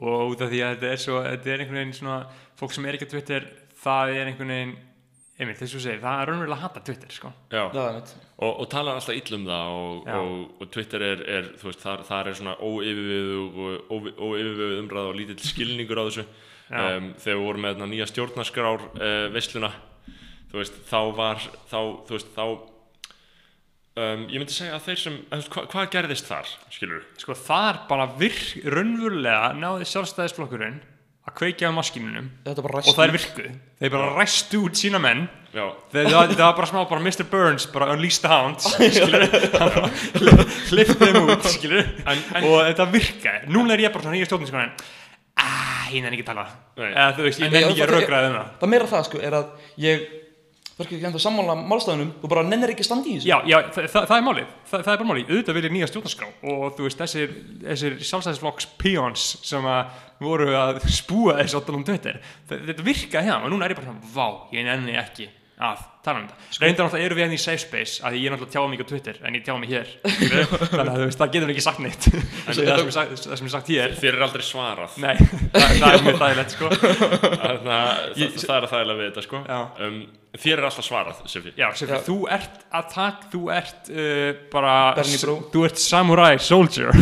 og 0.00 0.34
út 0.34 0.44
af 0.44 0.52
því 0.52 0.60
að 0.62 0.76
þetta 0.76 0.92
er 0.94 1.00
svo 1.02 1.16
þetta 1.24 1.50
er 1.50 1.62
einhvern 1.64 1.80
veginn 1.80 1.96
svona 1.96 2.20
fólk 2.58 2.74
sem 2.76 2.86
er 2.86 2.96
ekki 2.96 3.08
á 3.10 3.12
Twitter 3.12 3.46
það 3.80 4.12
er 4.14 4.30
einhvern 4.30 4.52
veginn 4.54 4.76
einmitt, 5.40 5.56
þess 5.56 5.72
að 5.72 5.76
þú 5.76 5.82
segir, 5.86 6.00
það 6.02 6.20
er 6.20 6.28
raunverulega 6.30 6.56
að 6.58 6.64
hata 6.66 6.82
Twitter 6.84 7.14
sko. 7.16 7.30
Já, 7.48 7.62
það 7.72 7.86
er 7.86 7.94
mitt 7.96 8.10
og, 8.44 8.50
og 8.50 8.66
talar 8.72 8.98
alltaf 9.00 9.16
ill 9.16 9.36
um 9.38 9.46
það 9.48 9.74
og, 9.76 10.10
og, 10.20 10.34
og 10.60 10.72
Twitter 10.76 11.04
er, 11.04 11.22
er 11.38 11.50
þú 11.60 11.70
veist, 11.70 11.84
þar, 11.84 12.02
þar 12.08 12.30
er 12.30 12.38
svona 12.40 12.56
óyfirveguð 12.60 13.60
og 13.80 14.10
óyfirveguð 14.20 14.82
umræð 14.82 15.10
og 15.10 15.16
lítill 15.16 15.38
skilningur 15.44 16.00
á 16.00 16.04
þessu. 16.06 16.26
Um, 16.70 17.08
þegar 17.18 17.38
við 17.40 17.46
vorum 17.48 17.64
með 17.64 17.72
þarna 17.74 17.88
nýja 17.90 18.06
stjórnarskrár 18.12 18.84
uh, 18.92 19.24
veisluna 19.34 19.72
þú 20.52 20.60
veist, 20.60 20.76
þá 20.86 21.00
var 21.16 21.40
þá, 21.70 21.78
þú 22.06 22.14
veist, 22.14 22.30
þá 22.36 22.44
um, 24.00 24.22
ég 24.30 24.38
myndi 24.42 24.54
segja 24.56 24.76
að 24.78 24.86
þeir 24.88 25.00
sem 25.04 25.18
hva, 25.30 25.64
hvað 25.72 25.90
gerðist 25.96 26.28
þar, 26.30 26.52
skilur 26.72 27.02
sko 27.20 27.36
þar 27.38 27.82
bara 27.90 28.06
virk, 28.20 28.44
raunverulega 28.64 29.52
náði 29.60 29.88
sjálfstæðisflokkurinn 29.90 30.80
að 31.28 31.34
kveikja 31.36 31.68
á 31.68 31.72
er 32.56 32.64
bara 32.64 32.80
og 32.80 32.94
það 32.96 33.04
er 33.04 33.12
virkuð 33.14 33.50
þeir 33.80 33.92
bara 33.92 34.06
ræstu 34.16 34.60
út 34.66 34.78
sína 34.80 34.98
menn. 35.02 35.26
Já, 35.52 35.64
þeir, 35.92 36.06
það, 36.10 36.32
það 36.32 36.40
var 36.46 36.56
bara 36.60 36.68
smá 36.70 36.78
bara 36.90 37.02
Mr. 37.04 37.26
Burns 37.30 37.66
bara 37.74 37.88
unleash 37.94 38.20
the 38.22 38.30
hounds 38.30 38.66
skilur 38.78 39.24
hlifti 40.70 40.96
þeim 41.00 41.18
út 41.26 41.46
skilur 41.50 41.84
En- 42.06 42.24
en- 42.38 42.46
og 42.48 42.56
þetta 42.70 42.86
virkaði. 42.94 43.50
Núna 43.52 43.74
er 43.76 43.84
ég 43.84 43.92
bara 43.94 44.04
svona 44.06 44.16
nýja 44.16 44.28
stjórninskonin 44.30 44.72
aaa, 45.40 45.86
ég 45.92 46.02
nenni 46.04 46.18
ekki 46.18 46.24
að 46.26 46.30
tala. 46.32 46.46
Nei. 46.76 46.90
eða 46.90 47.12
þú 47.16 47.26
veist, 47.26 47.40
ég 47.40 47.52
ég- 47.54 47.68
ekki 47.70 47.82
að 47.84 47.86
það- 47.86 47.94
rökraði 48.00 48.30
um 48.30 48.34
það. 48.36 48.48
það 48.60 48.66
er 48.66 48.72
meira 48.74 48.88
það 48.90 49.04
sko, 49.08 49.20
er 49.28 49.36
að 49.38 49.46
ég 49.84 50.08
það 50.80 50.86
er 50.86 50.96
ekki 50.96 51.06
enda 51.10 51.20
sammála 51.22 51.54
málstæðunum 51.70 52.10
þú 52.22 52.30
bara 52.32 52.44
nennir 52.48 52.72
ekki 52.72 52.84
að 52.84 52.88
standa 52.88 53.08
í 53.10 53.14
þessu. 53.18 53.28
Já, 53.30 53.36
já, 53.50 53.56
það, 53.76 53.88
það, 53.92 54.06
það 54.10 54.16
er 54.16 54.26
málið, 54.30 54.48
það, 54.70 54.84
það 54.86 54.92
er 54.94 55.00
bara 55.02 55.10
málið, 55.10 55.30
auðvitað 55.34 55.58
vil 55.60 55.64
ég 55.68 55.74
nýja 55.76 55.88
stjórnarskrá 55.90 56.28
og 56.54 56.64
þú 56.78 56.86
veist, 56.88 57.02
þessir, 57.04 57.34
þessir 57.66 57.96
sjálfstæðisflokks 58.10 58.68
peons 58.80 59.26
sem 59.50 59.68
að 59.70 60.00
voru 60.24 60.48
að 60.56 60.80
spúa 60.92 61.36
þessu 61.42 61.60
alltaf 61.60 61.76
um 61.80 61.84
Twitter, 61.88 62.20
það- 62.48 62.64
þetta 62.70 62.88
virkaði 62.90 63.28
hjá 63.30 63.36
og 63.44 63.50
núna 63.52 63.68
er 63.68 63.74
ég 63.76 63.80
bara 63.82 63.90
svona, 63.92 64.12
vá, 64.14 64.28
ég 64.56 64.64
nenni 64.68 64.96
ekki 65.00 65.28
að 65.60 65.84
tala 66.04 66.18
um 66.20 66.26
þetta. 66.28 66.36
Reyndar 66.62 66.84
náttúrulega 66.86 67.06
eru 67.06 67.14
við 67.18 67.24
henni 67.26 67.36
í 67.36 67.42
safe 67.42 67.60
space, 67.60 67.94
að 68.06 68.12
ég 68.16 68.24
er 68.26 68.30
náttúrulega 68.34 68.54
tjáða 68.54 68.70
mikið 68.72 68.86
á 68.86 68.90
Twitter 68.90 69.16
en 69.20 69.34
ég 69.36 69.42
tjáða 69.44 69.60
mig 69.60 69.70
hér, 69.74 69.88
þannig 70.70 70.80
að 70.80 70.94
þú 70.94 71.04
veist, 71.04 71.20
það 71.20 71.32
getur 71.34 71.50
ekki 71.54 71.64
sagt 71.66 71.80
neitt, 71.84 72.04
það 72.46 72.54
sem 72.56 72.64
er 72.70 72.76
sagt, 72.96 73.10
það 73.26 73.36
sem 73.42 73.50
sagt 73.54 73.68
hér, 73.74 73.90
þér 74.00 74.14
er 74.16 74.22
aldrei 74.26 74.44
svarað. 74.46 74.92
Nei, 75.02 75.16
það, 75.52 75.68
það 75.82 75.90
er 75.90 76.00
mjög 76.06 76.18
þægilegt, 76.22 76.52
sko. 76.56 76.66
Það, 76.80 77.56
það 77.68 78.56
er 78.56 78.64
að 78.64 78.72
þægilega 78.72 78.98
við 79.00 79.06
þetta 79.10 79.24
sko. 79.26 79.38
Um, 79.86 79.98
þér 80.40 80.56
er 80.56 80.64
alltaf 80.70 80.86
svarað, 80.86 81.16
Já. 81.58 81.68
þú 82.06 82.16
ert 82.38 82.54
að 82.80 82.84
tak, 82.94 83.16
þú 83.32 83.40
ert 83.56 83.82
uh, 83.92 84.30
bara, 84.52 84.74
þú 85.52 85.60
ert 85.68 85.78
samurai 85.82 86.34
soldier 86.40 86.88
á 86.94 86.96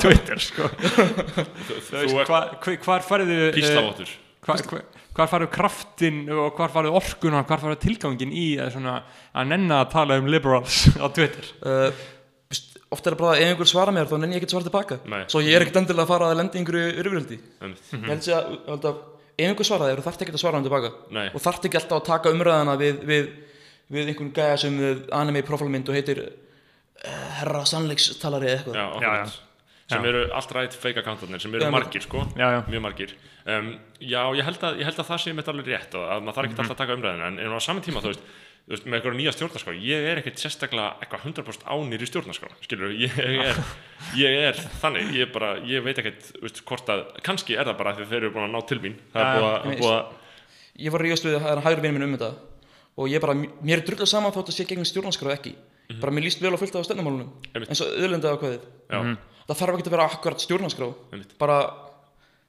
Twitter, 0.00 0.38
sko. 0.42 0.64
þú, 0.80 0.86
Þú 1.70 1.74
þú 1.86 1.94
veist, 2.00 2.16
ert 4.74 4.99
hvar, 5.20 5.28
farið 5.34 5.50
kraftin 5.54 6.22
og 6.32 6.56
hvar 6.56 6.72
farið 6.72 6.96
orkuna 7.00 7.42
hvar 7.48 7.60
farið 7.62 7.82
tilgangin 7.84 8.32
í 8.32 8.46
að, 8.60 8.72
svona, 8.76 8.96
að 9.36 9.52
nenna 9.52 9.82
að 9.84 9.92
tala 9.92 10.16
um 10.20 10.30
liberals 10.32 10.86
á 10.96 11.06
Twitter 11.12 11.46
uh, 11.60 11.90
veist, 12.50 12.78
oft 12.90 13.06
er 13.06 13.14
það 13.14 13.20
bara 13.22 13.34
að 13.36 13.42
ef 13.44 13.52
einhver 13.52 13.70
svara 13.70 13.94
mér 13.94 14.08
þá 14.10 14.16
nenni 14.22 14.38
ég 14.38 14.42
ekki 14.42 14.50
að 14.50 14.56
svara 14.56 14.68
tilbaka 14.70 15.00
Nei. 15.12 15.22
svo 15.30 15.42
ég 15.44 15.56
er 15.58 15.66
ekkert 15.66 15.80
endilega 15.82 16.06
að 16.06 16.12
fara 16.14 16.30
að 16.30 16.40
lenda 16.40 16.56
í 16.56 16.62
einhverju 16.62 16.94
örfjöldi 17.04 17.40
Einmitt. 17.60 17.92
ég 17.92 18.08
held 18.14 18.30
að, 18.38 18.50
held 18.70 18.88
að 18.90 19.04
ef 19.40 19.50
einhver 19.50 19.68
svaraði 19.70 19.92
þér, 19.92 20.00
þú 20.00 20.08
þarft 20.08 20.24
ekki 20.26 20.34
að 20.36 20.42
svara 20.44 20.58
hann 20.60 20.66
tilbaka 20.68 20.92
Nei. 21.16 21.26
og 21.30 21.44
þarft 21.44 21.68
ekki 21.68 21.80
alltaf 21.80 22.00
að 22.00 22.08
taka 22.10 22.34
umræðana 22.34 22.78
við, 22.80 23.04
við, 23.10 23.30
við 23.94 24.10
einhvern 24.14 24.32
gæja 24.40 24.56
sem 24.64 24.80
við 24.80 25.04
anime 25.20 25.44
profilmynd 25.46 25.88
og 25.92 25.96
heitir 26.00 26.24
uh, 26.24 27.30
herra 27.40 27.62
sannleikstalari 27.68 28.50
eða 28.50 28.58
eitthvað 28.58 28.80
Já, 28.80 28.84
Já, 28.84 29.12
akkurat. 29.14 29.38
Sem 29.90 30.04
eru 30.10 30.20
allt 30.38 30.52
rætt 30.56 30.76
fake 30.78 31.02
accountarnir 31.02 31.42
sem 31.42 31.54
eru 31.58 31.66
Já, 31.66 31.70
margir 31.74 32.02
sko. 32.04 32.22
Já, 32.38 32.46
já. 32.56 32.60
mjög 32.70 32.82
margir. 32.86 33.14
Um, 33.46 33.72
já, 34.00 34.22
ég 34.38 34.44
held, 34.46 34.60
að, 34.62 34.78
ég 34.80 34.86
held 34.90 35.00
að 35.02 35.08
það 35.10 35.20
sé 35.24 35.32
mitt 35.34 35.48
alveg 35.50 35.66
rétt 35.72 35.94
að 35.98 36.22
maður 36.22 36.36
þarf 36.36 36.46
Mhm. 36.46 36.52
ekki 36.52 36.62
alltaf 36.62 36.76
að 36.76 36.80
taka 36.84 36.96
umræðina 36.98 37.26
en, 37.32 37.38
en 37.38 37.56
á 37.56 37.60
saman 37.60 37.82
tíma, 37.82 38.02
þú 38.04 38.12
veist, 38.12 38.20
þú 38.68 38.74
veist 38.74 38.84
með 38.86 38.96
eitthvað 39.00 39.16
nýja 39.18 39.32
stjórnarskrá 39.34 39.72
ég 39.82 40.04
er 40.10 40.20
ekkert 40.20 40.38
sérstaklega 40.38 40.90
eitthvað 41.00 41.24
100% 41.24 41.64
ánýr 41.74 42.04
í 42.04 42.08
stjórnarskrá, 42.10 42.50
skilur 42.62 42.92
ég 42.94 43.16
er, 43.18 43.56
ég 44.20 44.36
er 44.50 44.60
þannig, 44.82 45.08
ég, 45.16 45.32
bara, 45.32 45.54
ég 45.66 45.82
veit 45.82 45.98
ekkert 45.98 46.28
veist, 46.44 46.60
hvort 46.68 46.92
að, 46.92 47.02
kannski 47.26 47.56
er 47.56 47.64
það 47.70 47.78
bara 47.80 47.94
því 47.96 48.06
þeir 48.12 48.20
eru 48.20 48.30
búin 48.36 48.46
að 48.46 48.54
ná 48.54 48.60
til 48.68 48.78
mín. 48.84 48.94
Er 49.16 49.24
að, 49.24 49.72
ég 49.74 50.86
ég 50.86 50.92
var 50.94 51.02
ríðast 51.04 51.24
við 51.26 51.34
að 51.40 51.42
það 51.48 51.56
er 51.56 51.64
hægri 51.66 51.82
vinur 51.88 51.98
minn 51.98 52.06
um 52.06 52.14
þetta 52.16 52.30
og 53.00 53.08
ég 53.10 53.20
bara, 53.24 53.34
mér 53.34 53.80
er 53.80 53.84
drullið 53.88 54.08
saman 54.12 54.32
þótt 54.36 54.52
að 54.52 54.56
sé 54.60 54.64
gegn 54.68 54.84
stjórnarskrá 54.88 55.32
ekki. 55.34 55.54
Bara 56.00 56.12
mér 56.14 56.22
líst 56.28 56.40
vel 56.44 56.52
á 56.54 56.58
fullt 56.60 56.76
af 56.78 56.84
stefnumálunum 56.86 57.32
eins 57.56 57.80
og 57.82 57.88
auðlenda 57.98 58.30
ákveðið 58.36 58.60
já, 58.92 59.16
það 59.50 59.60
þarf 59.60 59.78
ekki 59.78 59.90
að 59.90 59.94
vera 59.96 60.08
akkurat 60.10 60.44
stjórnarskrá. 60.44 60.90
Bara 61.40 61.60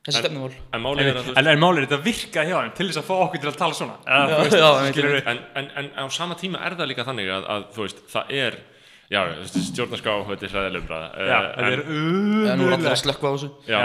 þessi 0.01 0.23
stefnumál. 0.23 0.51
en 0.73 0.81
málið 0.81 1.07
er 1.11 1.19
að 1.19 1.27
þú 1.27 1.31
veist, 1.31 1.39
En, 1.41 1.49
en 1.51 1.61
málið 1.61 1.81
er 1.81 1.87
þetta 1.87 2.01
virka 2.07 2.43
hjá 2.47 2.55
þeim 2.57 2.73
til 2.77 2.87
þess 2.89 3.01
að 3.01 3.07
fá 3.07 3.15
okkur 3.19 3.41
til 3.43 3.51
að 3.51 3.59
tala 3.61 3.77
svona. 3.77 3.95
Já, 4.01 4.35
veist, 4.41 4.57
já, 4.57 4.69
en, 5.31 5.41
en, 5.61 5.71
en 5.81 5.89
á 6.01 6.03
sama 6.13 6.37
tíma 6.39 6.61
er 6.65 6.77
það 6.79 6.91
líka 6.91 7.05
þannig 7.07 7.31
að, 7.35 7.47
að 7.55 7.65
þú 7.75 7.85
veist, 7.85 8.03
það 8.11 8.33
er 8.41 8.59
já, 9.11 9.21
þú 9.21 9.43
veist, 9.43 9.59
stjórnarskrá, 9.69 10.15
þetta 10.31 10.47
er 10.47 10.53
hræðileg 10.55 10.85
umræða 10.85 11.09
Já, 11.11 11.37
eh, 11.37 11.47
þetta 11.55 11.71
er 11.71 11.83
eða 11.85 12.57
nú 12.57 12.67
er 12.67 12.75
allir 12.77 12.93
að 12.95 13.01
slökkva 13.03 13.29
á 13.29 13.33
þessu. 13.35 13.49
Já, 13.69 13.81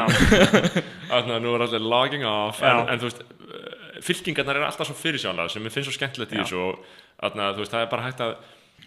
þannig 1.12 1.36
að 1.36 1.40
nú 1.44 1.54
er 1.56 1.66
allir 1.66 1.88
logging 1.92 2.28
off 2.30 2.62
en, 2.62 2.80
Já. 2.80 2.84
en 2.94 3.02
þú 3.02 3.10
veist, 3.10 3.24
eh, 3.26 3.96
fylkingarnar 4.06 4.60
er 4.60 4.68
alltaf 4.70 4.88
svo 4.88 4.96
fyrirsjánlega 4.96 5.52
sem 5.52 5.66
ég 5.68 5.74
finnst 5.74 5.90
svo 5.90 5.96
skemmtilegt 5.98 6.32
í 6.32 6.40
Já. 6.40 6.44
þessu 6.46 6.62
og 6.62 6.80
þú 7.26 7.60
veist, 7.60 7.74
það 7.74 7.82
er 7.82 7.90
bara 7.92 8.06
hægt 8.06 8.24
að 8.24 8.36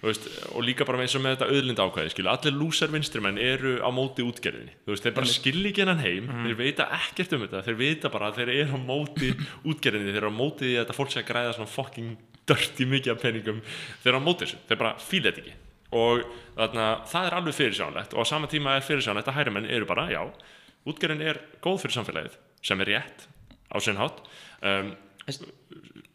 veist, 0.02 0.26
og 0.56 0.64
líka 0.64 0.86
bara 0.88 1.02
eins 1.04 1.16
og 1.18 1.22
með 1.26 1.36
þetta 1.38 1.50
auðlinda 1.52 1.86
ákvæði 1.90 2.12
skilu, 2.14 2.30
allir 2.32 2.54
lúsar 2.56 2.92
vinstrimenn 2.94 3.38
eru 3.44 3.74
á 3.84 3.90
móti 3.92 4.24
útgerðinni, 4.24 4.74
veist, 4.88 5.04
þeir 5.04 5.16
bara 5.18 5.28
skilja 5.32 5.70
ekki 5.74 5.84
hennan 5.84 6.00
heim 6.04 6.28
Mhm. 6.30 6.46
þeir 6.48 6.58
veita 6.62 6.88
ekkert 7.00 7.34
um 7.36 7.44
þetta, 7.48 7.64
þeir 7.68 7.78
veita 7.82 8.10
bara 8.14 8.30
að 8.32 8.38
þeir 8.40 8.52
eru 8.64 8.78
á 8.78 8.80
móti 8.80 9.32
útgerðinni, 9.70 10.14
þeir 10.14 10.22
eru 10.24 10.32
á 10.32 10.40
móti 10.40 10.64
því 10.70 10.76
að 10.78 10.84
þetta 10.86 10.98
fólk 11.00 11.12
sé 11.12 11.20
að 11.24 11.28
græða 11.32 11.56
svona 11.58 11.74
fucking 11.74 12.18
dörti 12.50 12.86
mikið 12.90 13.12
af 13.14 13.22
peningum, 13.22 13.60
þeir 14.04 14.14
eru 14.14 14.22
á 14.24 14.28
móti 14.30 14.46
þessu 14.48 14.62
þeir 14.70 14.80
bara 14.86 14.94
fíla 15.04 15.30
þetta 15.34 15.44
ekki. 15.44 15.58
Og 15.90 16.24
þarna, 16.56 16.88
það 17.10 17.26
er 17.28 17.36
alveg 17.40 17.56
fyrirsjánlegt 17.58 18.14
og 18.14 18.22
á 18.22 18.26
sama 18.30 18.48
tíma 18.48 18.76
er 18.78 18.86
fyrirsjánlegt 18.86 19.28
að 19.32 19.38
hærumenn 19.42 19.66
eru 19.70 19.86
bara, 19.90 20.08
já 20.14 20.22
útgerðin 20.86 21.22
er 21.26 21.40
góð 21.66 21.82
fyrir 21.84 21.96
samfélagið 21.98 22.36
sem 22.62 22.82
er 22.82 22.92
rétt 22.94 23.28
á 23.74 23.78
sinn 23.82 23.98
hátt. 23.98 24.22
Um, 24.62 24.94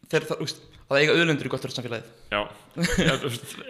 þeir 0.09 0.25
það, 0.29 0.41
úst, 0.85 0.93
að 0.93 1.01
eiga 1.01 1.15
auðlendur 1.17 1.47
er 1.47 1.51
gott 1.55 1.65
fyrir 1.65 1.75
samfélagið. 1.75 2.11
Já, 2.31 2.41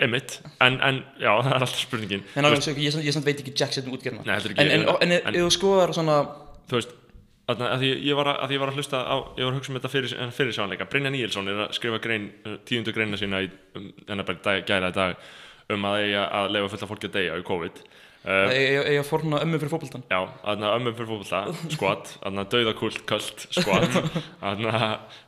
einmitt. 0.04 0.36
En, 0.64 0.78
en 0.84 1.02
já, 1.22 1.32
það 1.32 1.50
er 1.54 1.58
alltaf 1.62 1.80
spurningin. 1.80 2.24
En 2.36 2.48
alveg, 2.48 2.60
veist, 2.60 2.72
ég, 2.74 2.82
ég, 2.84 2.98
ég, 3.00 3.08
ég 3.08 3.16
samt 3.16 3.28
veit 3.30 3.40
ekki 3.40 3.54
jack 3.56 3.74
set 3.76 3.88
um 3.88 3.96
útgerðina. 3.96 4.26
Nei, 4.28 4.36
heldur 4.36 4.54
ekki, 4.56 4.66
en, 4.66 4.86
en, 4.92 5.16
en- 5.16 5.32
ef 5.40 5.48
þú 5.48 5.56
skoðar 5.56 5.96
svona 5.96 6.20
þú 6.70 6.80
veist 6.80 6.96
Þarna, 7.46 7.68
að 7.76 7.84
því 7.84 7.90
ég 8.08 8.16
var 8.18 8.28
að, 8.32 8.38
að 8.42 8.50
því 8.50 8.56
ég 8.56 8.62
var 8.64 8.70
að 8.72 8.78
hlusta 8.80 9.00
á, 9.06 9.16
ég 9.38 9.46
var 9.46 9.52
að 9.52 9.58
hugsa 9.60 9.70
um 9.70 9.76
þetta 9.78 9.90
fyrir, 9.94 10.14
fyrir 10.34 10.56
sjónleika 10.56 10.86
Brynja 10.90 11.12
Níelsson 11.14 11.50
er 11.52 11.60
að 11.68 11.76
skrifa 11.78 12.00
grein, 12.02 12.24
uh, 12.42 12.56
tíundu 12.66 12.94
greina 12.96 13.20
sína 13.22 13.42
í, 13.46 13.50
um, 13.78 13.84
hennar 14.08 14.26
bara 14.26 14.40
í 14.40 14.46
dag, 14.48 14.64
gæla 14.66 14.90
í 14.90 14.96
dag 14.96 15.28
um 15.76 15.86
að 15.86 15.98
eiga 16.08 16.24
að 16.40 16.50
leifa 16.56 16.72
fullt 16.74 16.86
af 16.88 16.90
fólki 16.90 17.10
að 17.12 17.20
deyja 17.20 17.36
í 17.38 17.46
COVID 17.46 17.84
að 18.26 18.54
eiga 18.56 18.86
eiga 18.90 19.04
að 19.04 19.10
forna 19.10 19.42
ömmu 19.46 19.60
fyrir 19.62 19.74
fótboltan 19.76 20.06
Já, 20.12 20.20
ömmum 20.78 20.98
fyrir 20.98 21.12
skot, 21.76 22.16
þarna 22.24 22.48
dauðakult, 22.56 23.04
skot, 23.54 24.00
þarna 24.42 24.82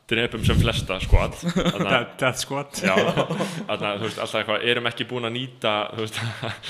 drepum 0.07 0.43
sem 0.47 0.55
flesta, 0.61 0.97
þarna, 1.43 1.89
Death- 1.91 2.13
Death 2.21 2.39
Squad. 2.39 2.77
Já, 2.79 2.93
þarna, 3.67 3.89
þú 3.99 4.05
veist, 4.05 4.21
alltaf 4.23 4.37
eitthvað, 4.39 4.63
erum 4.71 4.87
ekki 4.87 5.07
búin 5.09 5.27
að 5.27 5.33
nýta, 5.35 5.73
veist, 5.99 6.19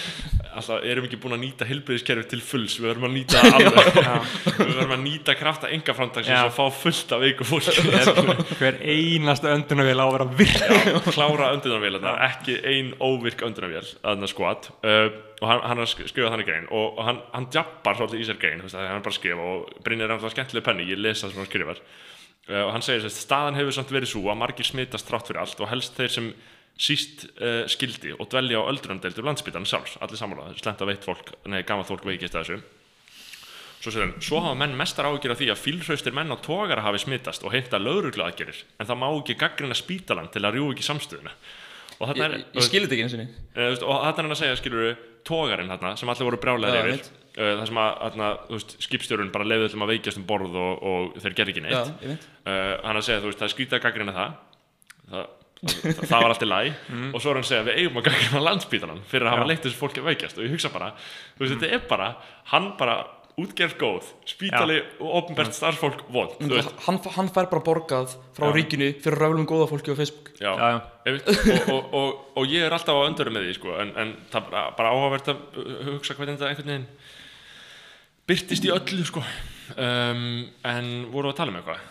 alltaf, 0.58 0.88
erum 0.90 1.06
ekki 1.06 1.20
búin 1.22 1.38
að 1.38 1.44
nýta 1.44 1.68
heilbriðiskerfi 1.70 2.26
til 2.32 2.42
fulls, 2.42 2.80
við 2.82 2.90
verðum 2.90 3.08
að 3.12 3.16
nýta 3.20 3.44
alveg, 3.60 3.92
við 4.48 4.74
verðum 4.74 4.96
að 4.98 5.06
nýta 5.06 5.38
krafta 5.38 5.70
enga 5.78 5.98
framtagsins 6.00 6.34
Já. 6.34 6.50
og 6.50 6.58
fá 6.58 6.82
fullt 6.82 7.14
af 7.14 7.24
veiku 7.28 7.48
fólki, 7.52 7.78
Hver 8.58 8.82
einasta 8.82 9.54
öndunavél 9.54 10.02
á 10.02 10.06
að 10.08 10.18
vera 10.18 10.30
virka 10.42 10.82
já, 10.82 10.98
klára 11.12 11.54
öndunarvélarnar, 11.54 12.22
ekki 12.32 12.58
ein 12.74 12.94
óvirk 13.06 13.46
öndunarvél, 13.46 13.86
uh, 14.82 15.12
og 15.42 15.48
hann, 15.52 15.62
hann 15.70 15.78
er 15.78 15.86
að 15.86 15.92
sk- 15.94 16.08
skrifa 16.10 16.32
þannig 16.34 16.48
grein 16.50 16.68
og, 16.74 16.98
og 16.98 17.04
hann, 17.06 17.20
hann 17.34 17.48
jabbar 17.54 17.98
svolítið 18.00 18.22
í 18.24 18.28
sér 18.30 18.40
grein, 18.42 18.62
þú 18.64 18.70
veist, 18.70 18.78
hann 18.82 19.04
bara 19.06 19.18
skrifa 19.18 19.48
og 19.54 19.74
Brynjar 19.86 20.10
er 20.10 20.16
alltaf 20.18 20.34
skemmtileg 20.34 20.66
penni, 20.66 20.88
ég 20.90 21.02
les 21.02 21.22
það 21.24 21.34
sem 21.34 21.42
hann 21.44 21.50
skrifar. 21.52 21.82
Uh, 22.48 22.62
og 22.64 22.72
hann 22.74 22.86
segir 22.86 23.06
að 23.06 23.14
staðan 23.18 23.58
hefur 23.60 23.76
samt 23.76 23.92
verið 23.94 24.14
svo 24.14 24.24
að 24.32 24.40
margir 24.42 24.66
smitast 24.70 25.10
þrátt 25.10 25.30
fyrir 25.30 25.42
allt 25.44 25.62
og 25.62 25.70
helst 25.74 25.98
þeir 26.00 26.14
sem 26.16 26.32
síst 26.78 27.28
uh, 27.42 27.64
skildi 27.70 28.14
og 28.16 28.30
dvelja 28.32 28.62
á 28.62 28.70
öldrunardeildu 28.72 29.26
landsbytarn 29.26 29.66
sjálfs, 29.68 29.98
allir 30.02 30.20
samanlega, 30.20 30.58
slemt 30.62 30.82
að 30.86 30.92
veit 30.94 31.06
fólk, 31.08 31.32
nei, 31.50 31.62
gamalt 31.68 31.90
fólk 31.90 32.06
veikist 32.08 32.38
þessu. 32.38 32.60
Svo 33.78 33.92
segir 33.94 34.08
hann, 34.08 34.16
svo 34.26 34.40
hafa 34.42 34.58
menn 34.58 34.74
mestar 34.78 35.06
ágjur 35.06 35.36
af 35.36 35.42
því 35.42 35.52
að 35.54 35.62
fílhraustir 35.62 36.16
menn 36.18 36.34
á 36.34 36.38
tógara 36.42 36.82
hafi 36.86 37.02
smitast 37.04 37.44
og 37.46 37.54
heimta 37.54 37.78
lögreglu 37.82 38.26
aðgerir, 38.26 38.64
en 38.82 38.90
það 38.90 39.00
má 39.04 39.08
ekki 39.12 39.36
gaggrina 39.38 39.78
spítalan 39.78 40.30
til 40.34 40.42
að 40.48 40.58
rjú 40.58 40.72
ekki 40.74 40.86
samstöðuna. 40.88 41.34
Og 41.98 42.14
ég, 42.14 42.24
er, 42.26 42.34
ég, 42.38 42.48
ég 42.58 42.66
skil 42.66 42.84
þetta 42.86 42.96
ekki 42.98 43.06
eins 43.06 43.16
og 43.18 43.22
Eh, 43.58 43.68
þú 43.68 43.70
veist, 43.74 43.86
og 43.86 44.02
þarna 44.02 44.12
er 44.18 44.26
hann 44.28 44.36
að 44.36 44.42
segja, 44.42 44.58
skilur 44.60 44.84
við, 44.86 45.06
tógarinn 45.28 45.72
þarna, 45.74 45.94
sem 46.00 46.12
allir 46.14 46.28
voru 46.30 46.40
Já, 46.40 46.44
brjálæðir 46.46 46.78
yfir, 46.80 46.92
einmitt. 46.94 47.10
uh, 47.38 47.50
það 47.60 47.66
sem 47.70 47.80
að, 47.84 48.38
veist, 48.54 48.76
skipstjórun 48.88 49.32
bara 49.36 49.48
leiði 49.48 49.68
öllum 49.70 49.86
að 49.88 49.92
veikjast 49.94 50.22
um 50.22 50.28
borð 50.30 50.56
og, 50.62 50.86
og 50.92 51.18
þeir 51.24 51.36
gerði 51.42 51.56
ekki 51.56 51.66
neitt. 51.68 51.92
veit 52.04 52.30
Uh, 52.48 52.74
hann 52.88 53.00
að 53.02 53.08
segja, 53.10 53.20
þú 53.24 53.32
veist, 53.32 53.42
það 53.42 53.50
er 53.50 53.54
skrítið 53.56 53.78
að 53.78 53.84
gaggrina 53.88 54.16
það, 54.16 54.38
það, 55.12 55.26
það, 55.68 56.02
það 56.08 56.24
var 56.24 56.32
alltaf 56.34 56.50
læg, 56.52 56.72
og 57.14 57.20
svo 57.20 57.32
er 57.34 57.40
hann 57.40 57.44
að 57.46 57.52
segja, 57.52 57.68
við 57.68 57.80
eigum 57.82 58.00
að 58.02 58.08
gaggrina 58.08 58.44
landsbítanan 58.48 59.02
fyrir 59.12 59.28
að 59.28 59.36
hafa 59.36 59.50
leitt 59.52 59.68
þessu 59.68 59.82
fólki 59.82 60.04
að 60.04 60.10
veikjast, 60.14 60.40
og 60.40 60.48
ég 60.48 60.54
hugsa 60.56 60.72
bara, 60.74 60.92
þú 61.36 61.44
veist, 61.46 61.56
þetta 61.58 61.72
er 61.76 61.88
bara, 61.92 62.10
hann 62.54 62.70
bara, 62.80 62.98
útgerð 63.38 63.76
góð, 63.78 64.06
spítali 64.26 64.80
og 64.98 65.12
opnbært 65.20 65.54
starfsfólk 65.54 66.00
vond, 66.10 66.32
hann, 66.88 66.98
hann 67.14 67.28
fær 67.30 67.46
bara 67.52 67.62
borgað 67.62 68.16
frá 68.34 68.48
Já. 68.50 68.54
ríkinu 68.56 68.88
fyrir 69.04 69.20
röflum 69.22 69.46
góða 69.46 69.68
fólki 69.70 69.94
á 69.94 69.96
Facebook. 70.00 70.32
Já, 70.42 70.56
Já, 70.58 70.72
og, 71.12 71.68
og, 71.70 71.92
og, 72.00 72.16
og 72.42 72.48
ég 72.50 72.66
er 72.66 72.74
alltaf 72.74 72.98
á 72.98 73.06
öndurum 73.06 73.36
með 73.38 73.46
því 73.46 73.54
sko, 73.60 73.76
en, 73.84 73.92
en 73.94 74.14
það 74.34 74.40
er 74.42 74.48
bara, 74.50 74.64
bara 74.80 74.94
áhugavert 74.96 75.30
að 75.30 75.44
hugsa 75.92 76.16
hvernig 76.18 76.40
þetta 76.40 76.50
einhvern 76.50 76.72
veginn 76.74 76.88
byrtist 78.28 78.66
í 78.66 78.72
öllu 78.74 79.06
sko. 79.08 79.22
um, 79.78 80.24
en 80.72 80.90
voru 81.14 81.30
að 81.30 81.38
tala 81.38 81.54
um 81.54 81.60
eitthvað? 81.62 81.84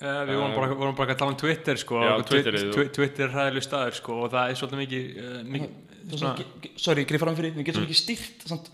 Uh, 0.00 0.16
við 0.26 0.40
vorum 0.40 0.56
bara, 0.56 0.72
vorum 0.80 0.96
bara 0.98 1.14
að 1.14 1.20
tala 1.20 1.34
um 1.34 1.38
Twitter 1.44 1.78
sko, 1.80 2.00
Já, 2.02 2.14
og 2.16 2.24
Twitterið 2.26 2.64
Twi- 2.66 2.74
Twi- 2.74 2.90
Twitter 2.98 3.28
er 3.28 3.34
hræðileg 3.36 3.66
staður 3.68 3.94
sko, 4.00 4.16
og 4.24 4.32
það 4.34 4.50
er 4.54 4.58
svolítið 4.58 4.82
mikið, 4.82 5.06
uh, 5.22 5.38
mikið 5.54 6.16
svona, 6.16 6.48
sorry, 6.80 7.04
greið 7.06 7.22
fram 7.22 7.38
fyrir, 7.38 7.54
við 7.60 7.68
getum 7.70 7.84
ekki 7.86 7.98
stýrt 8.00 8.46
samt, 8.50 8.70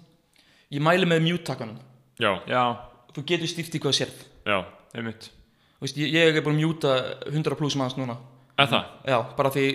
ég 0.72 0.80
mæli 0.86 1.08
með 1.10 1.24
mute-takkanum 1.26 1.76
já, 2.20 2.30
já, 2.50 2.62
þú 3.16 3.26
getur 3.32 3.52
stýrt 3.52 3.76
í 3.76 3.82
hvað 3.82 3.94
þú 3.94 3.98
sérð. 4.00 4.22
Já, 4.46 4.58
einmitt. 4.96 5.28
Þú 5.76 5.84
veist, 5.86 6.00
ég, 6.00 6.14
ég 6.14 6.38
er 6.38 6.44
búin 6.44 6.56
að 6.56 6.62
mjúta 6.62 6.96
100 7.28 7.58
pluss 7.58 7.76
manns 7.76 7.98
núna. 7.98 8.16
Eða 8.56 8.70
það? 8.72 8.90
Já, 9.12 9.18
bara 9.36 9.52
því, 9.52 9.66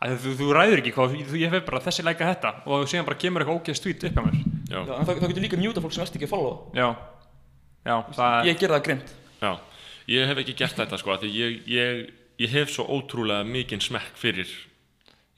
Að 0.00 0.14
þú, 0.22 0.30
þú 0.38 0.46
ræður 0.56 0.80
ekki 0.80 0.92
hvað, 0.96 1.14
þú, 1.28 1.36
ég 1.36 1.50
fef 1.52 1.64
bara 1.66 1.80
þessi 1.84 2.02
læka 2.06 2.28
þetta 2.30 2.50
og 2.72 2.86
síðan 2.88 3.04
bara 3.04 3.18
kemur 3.20 3.42
eitthvað 3.42 3.58
ógeðst 3.58 3.84
tweet 3.84 4.06
upp 4.08 4.16
á 4.16 4.22
mér. 4.24 4.38
Já, 4.70 4.78
já, 4.78 4.92
en 4.96 5.04
þá, 5.04 5.10
þá 5.10 5.26
getur 5.26 5.44
líka 5.44 5.58
mjúta 5.60 5.82
fólk 5.84 5.92
sem 5.92 6.04
ert 6.06 6.16
ekki 6.16 6.24
að 6.24 6.30
followa. 6.30 6.54
Já, 6.72 6.86
já, 7.84 7.94
það 8.16 8.48
ég 8.48 8.62
ger 8.62 8.72
það 8.72 8.86
grimt 8.86 9.12
já. 9.42 9.50
Ég 10.10 10.32
hef 10.32 10.40
ekki 10.40 10.54
gert 10.56 10.80
þetta 10.80 11.00
sko, 11.02 11.12
af 11.12 11.20
því 11.20 11.30
ég, 11.36 11.58
ég, 11.68 12.00
ég 12.40 12.54
hef 12.56 12.72
svo 12.72 12.86
ótrúlega 12.96 13.44
mikinn 13.44 13.84
smekk 13.84 14.16
fyrir 14.20 14.48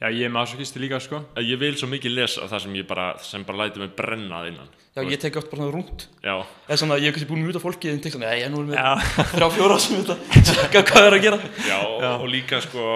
Já, 0.02 0.08
ég 0.10 0.24
er 0.26 0.32
masochisti 0.34 0.80
líka 0.82 0.98
sko. 1.02 1.20
Að 1.38 1.50
ég 1.52 1.58
vil 1.62 1.74
svo 1.78 1.86
mikið 1.90 2.14
lesa 2.16 2.46
það 2.50 2.64
sem 2.64 2.78
ég 2.80 2.86
bara 2.90 3.12
sem 3.22 3.42
bara 3.46 3.64
læti 3.64 3.82
mig 3.82 3.92
brennað 3.98 4.48
innan 4.50 4.70
já, 4.92 5.00
ég 5.08 5.20
tek 5.22 5.36
oft 5.40 5.48
bara 5.48 5.62
svona 5.62 5.72
rúnt 5.72 6.02
já, 6.20 6.34
eða 6.68 6.76
svona, 6.82 6.96
ég 7.00 7.08
hef 7.08 7.14
kannski 7.16 7.28
búin 7.30 7.40
að 7.42 7.46
mjúta 7.48 7.62
fólki 7.62 7.88
en 7.92 8.00
tek 8.04 8.12
svona, 8.14 8.28
nei, 8.28 8.42
ég 8.42 8.48
er 8.48 8.52
nú 8.52 8.64
með 8.66 8.76
Já, 8.76 8.90
þrjá 9.32 9.48
fjóra 9.56 9.78
sem 9.80 10.02
þetta. 10.02 10.16
Tjekka 10.50 10.82
hvað 10.90 10.98
það 10.98 11.06
er 11.08 11.16
að 11.16 11.24
gera. 11.26 11.38
Já, 11.68 11.78
og, 11.86 12.04
og 12.12 12.26
líka 12.32 12.60
sko 12.66 12.88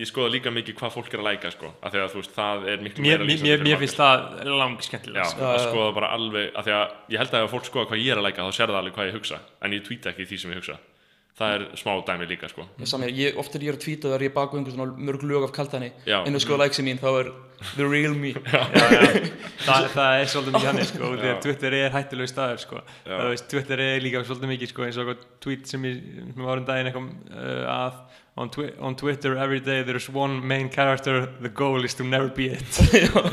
ég 0.00 0.10
skoða 0.10 0.32
líka 0.34 0.52
mikið 0.56 0.78
hvað 0.80 0.96
fólk 0.96 1.14
er 1.14 1.22
að 1.22 1.28
læka 1.30 1.52
sko, 1.54 1.70
af 1.80 1.94
því 1.94 2.02
að 2.02 2.10
þú 2.16 2.20
veist, 2.22 2.34
það 2.40 2.66
er 2.72 2.82
miklu 2.88 3.06
mér, 3.06 3.12
meira 3.12 3.22
mér, 3.22 3.30
lýsandi 3.30 3.54
mér, 3.54 3.64
mér 3.70 3.80
finnst 3.84 4.02
það 4.02 4.50
lang 4.56 4.76
Já, 4.76 4.88
skemmtilega 4.90 5.30
sko. 5.30 5.46
að 5.52 5.62
skoða 5.68 5.94
bara 6.00 6.10
alveg 6.18 6.50
af 6.58 6.66
því 6.66 6.76
að 6.80 7.14
ég 7.14 7.22
held 7.22 7.38
að 7.38 7.46
ef 7.46 7.56
fólk 7.56 7.70
skoða 7.70 7.88
hvað 7.92 8.02
ég 8.02 8.12
er 8.16 8.20
að 8.22 8.28
læka 8.28 8.50
þá 8.50 8.58
sér 8.58 8.72
það 8.74 8.80
alveg 8.82 8.98
hvað 8.98 9.10
ég 9.12 9.18
hugsa. 9.20 9.40
En 9.62 9.76
ég 9.78 9.86
tweeta 9.86 10.12
ekki 10.12 10.26
því 10.26 10.42
sem 10.42 10.54
ég 10.56 10.62
hugsa 10.64 10.78
það 11.36 11.54
er 11.56 11.64
smá 11.76 11.92
dæmi 12.08 12.26
líka 12.30 12.48
sko 12.48 12.64
ég, 12.80 12.88
sami, 12.88 13.10
ég, 13.12 13.34
oft 13.36 13.52
þegar 13.52 13.64
ég 13.66 13.72
er 13.72 13.76
að 13.76 13.82
tvíta 13.84 14.08
þegar 14.08 14.22
ég 14.24 14.32
er 14.38 14.54
einhver 14.56 14.72
svona 14.72 15.06
mörg 15.08 15.24
lög 15.28 15.44
af 15.44 15.52
kaltani 15.56 15.90
Já. 16.08 16.18
en 16.24 16.32
þú 16.36 16.40
skoða 16.46 16.62
læksi 16.64 16.84
mín, 16.86 17.00
þá 17.02 17.08
er 17.20 17.30
the 17.76 17.84
real 17.88 18.14
me 18.16 18.30
já, 18.36 18.62
já. 18.72 19.00
Það, 19.66 19.88
það 19.96 20.20
er 20.20 20.30
svolítið 20.32 20.56
mikið 20.56 20.68
hann 20.70 20.80
sko, 20.90 21.10
því 21.20 21.30
að 21.32 21.40
Twitter 21.46 21.76
er 21.76 21.94
hættulegu 21.94 22.30
staður 22.30 22.62
sko. 22.62 22.80
Veist, 23.08 23.46
Twitter 23.52 23.82
er 23.84 24.00
líka 24.04 24.22
svolítið 24.28 24.52
mikið 24.54 24.72
sko, 24.72 24.84
eins 24.86 24.98
og 25.00 25.12
tweet 25.44 25.68
sem 25.70 25.86
ég 25.88 26.00
sem 26.34 26.44
var 26.48 26.60
um 26.62 26.66
daginn 26.68 26.90
eitthvað 26.90 27.08
uh, 27.32 27.64
að 27.76 28.00
on, 28.36 28.50
twi 28.52 28.68
on 28.84 28.96
Twitter 29.00 29.36
every 29.40 29.60
day 29.64 29.82
there's 29.88 30.08
one 30.12 30.40
main 30.44 30.68
character 30.72 31.26
the 31.40 31.48
goal 31.52 31.84
is 31.84 31.94
to 31.96 32.04
never 32.04 32.28
be 32.28 32.50
it 32.52 32.80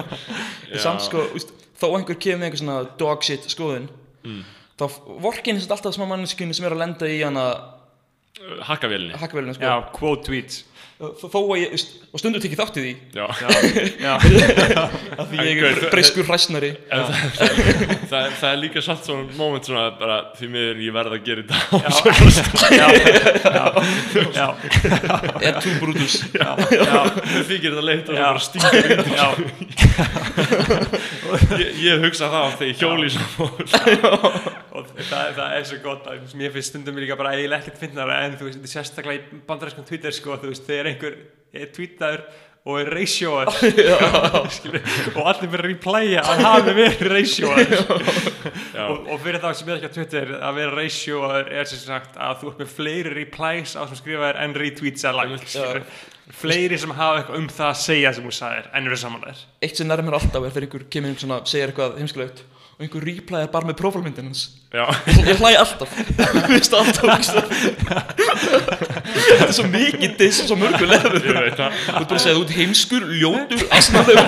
samt 0.84 1.04
sko, 1.08 1.24
úst, 1.36 1.52
þó 1.80 1.90
einhver 1.98 2.16
kemur 2.20 2.44
með 2.44 2.50
einhver 2.50 2.62
svona 2.64 2.78
dog 3.00 3.24
shit 3.28 3.48
skoðun 3.52 3.90
Mm. 4.24 4.44
þá 4.80 4.86
vorkinn 5.20 5.58
er 5.60 5.66
alltaf 5.76 5.92
smá 5.98 6.06
manneskunni 6.08 6.56
sem 6.56 6.64
er 6.64 6.72
að 6.72 6.80
lenda 6.80 7.08
í 7.12 7.18
hana 7.26 7.42
Hakkavélinni. 8.60 9.14
Hakkavélina 9.14 9.54
sko. 9.54 9.64
Já, 9.64 9.82
quote 10.00 10.24
tweets 10.24 10.66
þó 11.02 11.40
að 11.42 11.60
ég, 11.62 11.86
og 12.14 12.22
stundu 12.22 12.40
tekið 12.44 12.60
þátt 12.62 12.78
í 12.80 12.84
því. 12.84 12.94
Já, 13.18 13.26
Já, 13.44 14.14
já, 14.78 14.84
að 15.18 15.26
því 15.32 15.38
ég 15.48 15.64
er 15.70 15.82
breyskur 15.94 16.28
hræsnari. 16.30 16.72
En 16.94 17.08
það, 17.10 17.16
það, 17.40 17.52
það, 18.12 18.26
það 18.42 18.50
er 18.52 18.60
líka 18.62 18.80
samt 18.86 19.04
svona 19.08 19.38
moment 19.40 19.66
svona 19.68 19.86
bara 20.00 20.18
því 20.38 20.52
miður 20.54 20.78
ég 20.86 20.96
verð 20.96 21.18
að 21.18 21.26
gera 21.28 21.42
þetta. 21.44 21.58
Já, 22.74 22.88
já, 23.54 23.68
já, 24.34 24.48
er 25.42 25.54
tú 25.64 25.70
já, 26.34 26.50
Mér 27.34 27.46
þykir 27.48 27.74
þetta 27.74 27.86
leitt 27.86 28.10
og 28.10 28.16
það 28.18 28.24
bara 28.24 28.40
já, 29.14 29.28
ég, 31.62 31.70
ég 31.84 32.04
hugsa 32.04 32.30
það 32.32 32.56
þegar 32.60 32.70
ég 32.70 32.78
hjóli 32.82 33.08
það, 35.10 35.28
það 35.38 35.56
er 35.58 35.64
svo 35.70 35.80
gott 35.84 36.08
að 36.10 36.36
mér 36.40 36.54
finnst 36.54 36.72
stundum 36.74 37.00
líka 37.02 37.18
bara 37.20 37.34
eiginlega 37.36 37.62
ekkert 37.64 37.82
finnara 37.82 38.16
en 38.26 38.38
þú 38.40 38.44
veist, 38.48 38.60
þetta 38.60 38.70
er 38.70 38.74
sérstaklega 38.74 39.18
í 39.20 39.42
bandaræskum 39.48 39.88
Twitter 39.88 40.14
sko, 40.16 40.38
þú 40.42 40.48
veist, 40.52 40.66
þegar 40.68 40.83
einhver 40.92 41.16
er 41.54 41.70
tweetaður 41.76 42.26
og 42.64 42.78
er 42.80 42.90
ratioar. 42.96 43.50
Og 45.18 45.26
allir 45.28 45.50
verður 45.52 45.66
að 45.66 45.66
replæja 45.68 46.22
að 46.24 46.44
hafi 46.46 46.76
verið 46.78 47.34
Já. 48.74 48.86
og, 48.88 49.10
og 49.12 49.20
fyrir 49.22 49.42
það 49.44 49.58
sem 49.60 49.70
er 49.70 49.76
ekki 49.82 49.90
á 49.92 49.96
Twitter 49.98 50.32
að 50.40 50.56
vera 50.62 50.78
ratioar 50.78 51.52
er 51.52 51.70
sem 51.70 51.82
sagt 51.84 52.16
að 52.16 52.40
þú 52.40 52.52
ert 52.54 52.64
með 52.64 52.72
fleiri 52.78 53.14
replies 53.18 53.76
á 53.76 53.84
sem 53.84 54.00
skrifaðir 54.00 54.40
en 54.46 54.56
retweets 54.58 55.06
að 55.10 55.22
skilurðu. 55.44 55.84
fleiri 56.40 56.80
sem 56.80 56.96
hafa 56.96 57.20
eitthvað 57.20 57.42
um 57.42 57.52
það 57.52 57.70
að 57.70 57.84
segja 57.84 58.16
sem 58.16 58.28
þú 58.28 58.34
sagðir 58.40 58.72
en 58.72 58.90
eru 58.90 59.00
samanlegar 59.04 59.44
eitt 59.68 59.80
sem 59.80 59.90
nærmur 59.92 60.18
alltaf 60.18 60.48
er 60.48 60.56
þegar 60.56 60.68
einhver 60.70 60.90
kemur 60.96 61.14
inn 61.14 61.20
svona 61.20 61.42
segir 61.50 61.74
eitthvað 61.74 62.00
heimskulegt 62.00 62.46
og 62.74 62.82
einhver 62.88 63.06
reply 63.06 63.44
er 63.44 63.52
bara 63.54 63.70
með 63.70 63.78
profilmyndin 63.84 64.32
hans. 64.32 64.48
Já, 64.74 64.88
ég 65.28 65.38
hlæ 65.38 65.52
alltaf. 65.60 65.92
Finnst 66.50 66.74
það 66.74 66.80
alltaf 66.82 67.28
þetta 69.30 69.48
er 69.48 69.56
svo 69.58 69.68
mikið 69.72 70.16
diss 70.20 70.42
og 70.44 70.50
svo 70.52 70.58
mörgu 70.62 70.86
lefur 70.90 71.18
ég 71.20 71.40
veit 71.40 71.58
það. 71.60 71.72
Þú 71.88 71.96
ert 72.00 72.10
bara 72.12 72.20
að 72.20 72.24
segja 72.24 72.36
þú 72.38 72.44
ert 72.44 72.56
heimskur, 72.58 73.04
ljótur, 73.22 73.62
asnalegur 73.78 74.28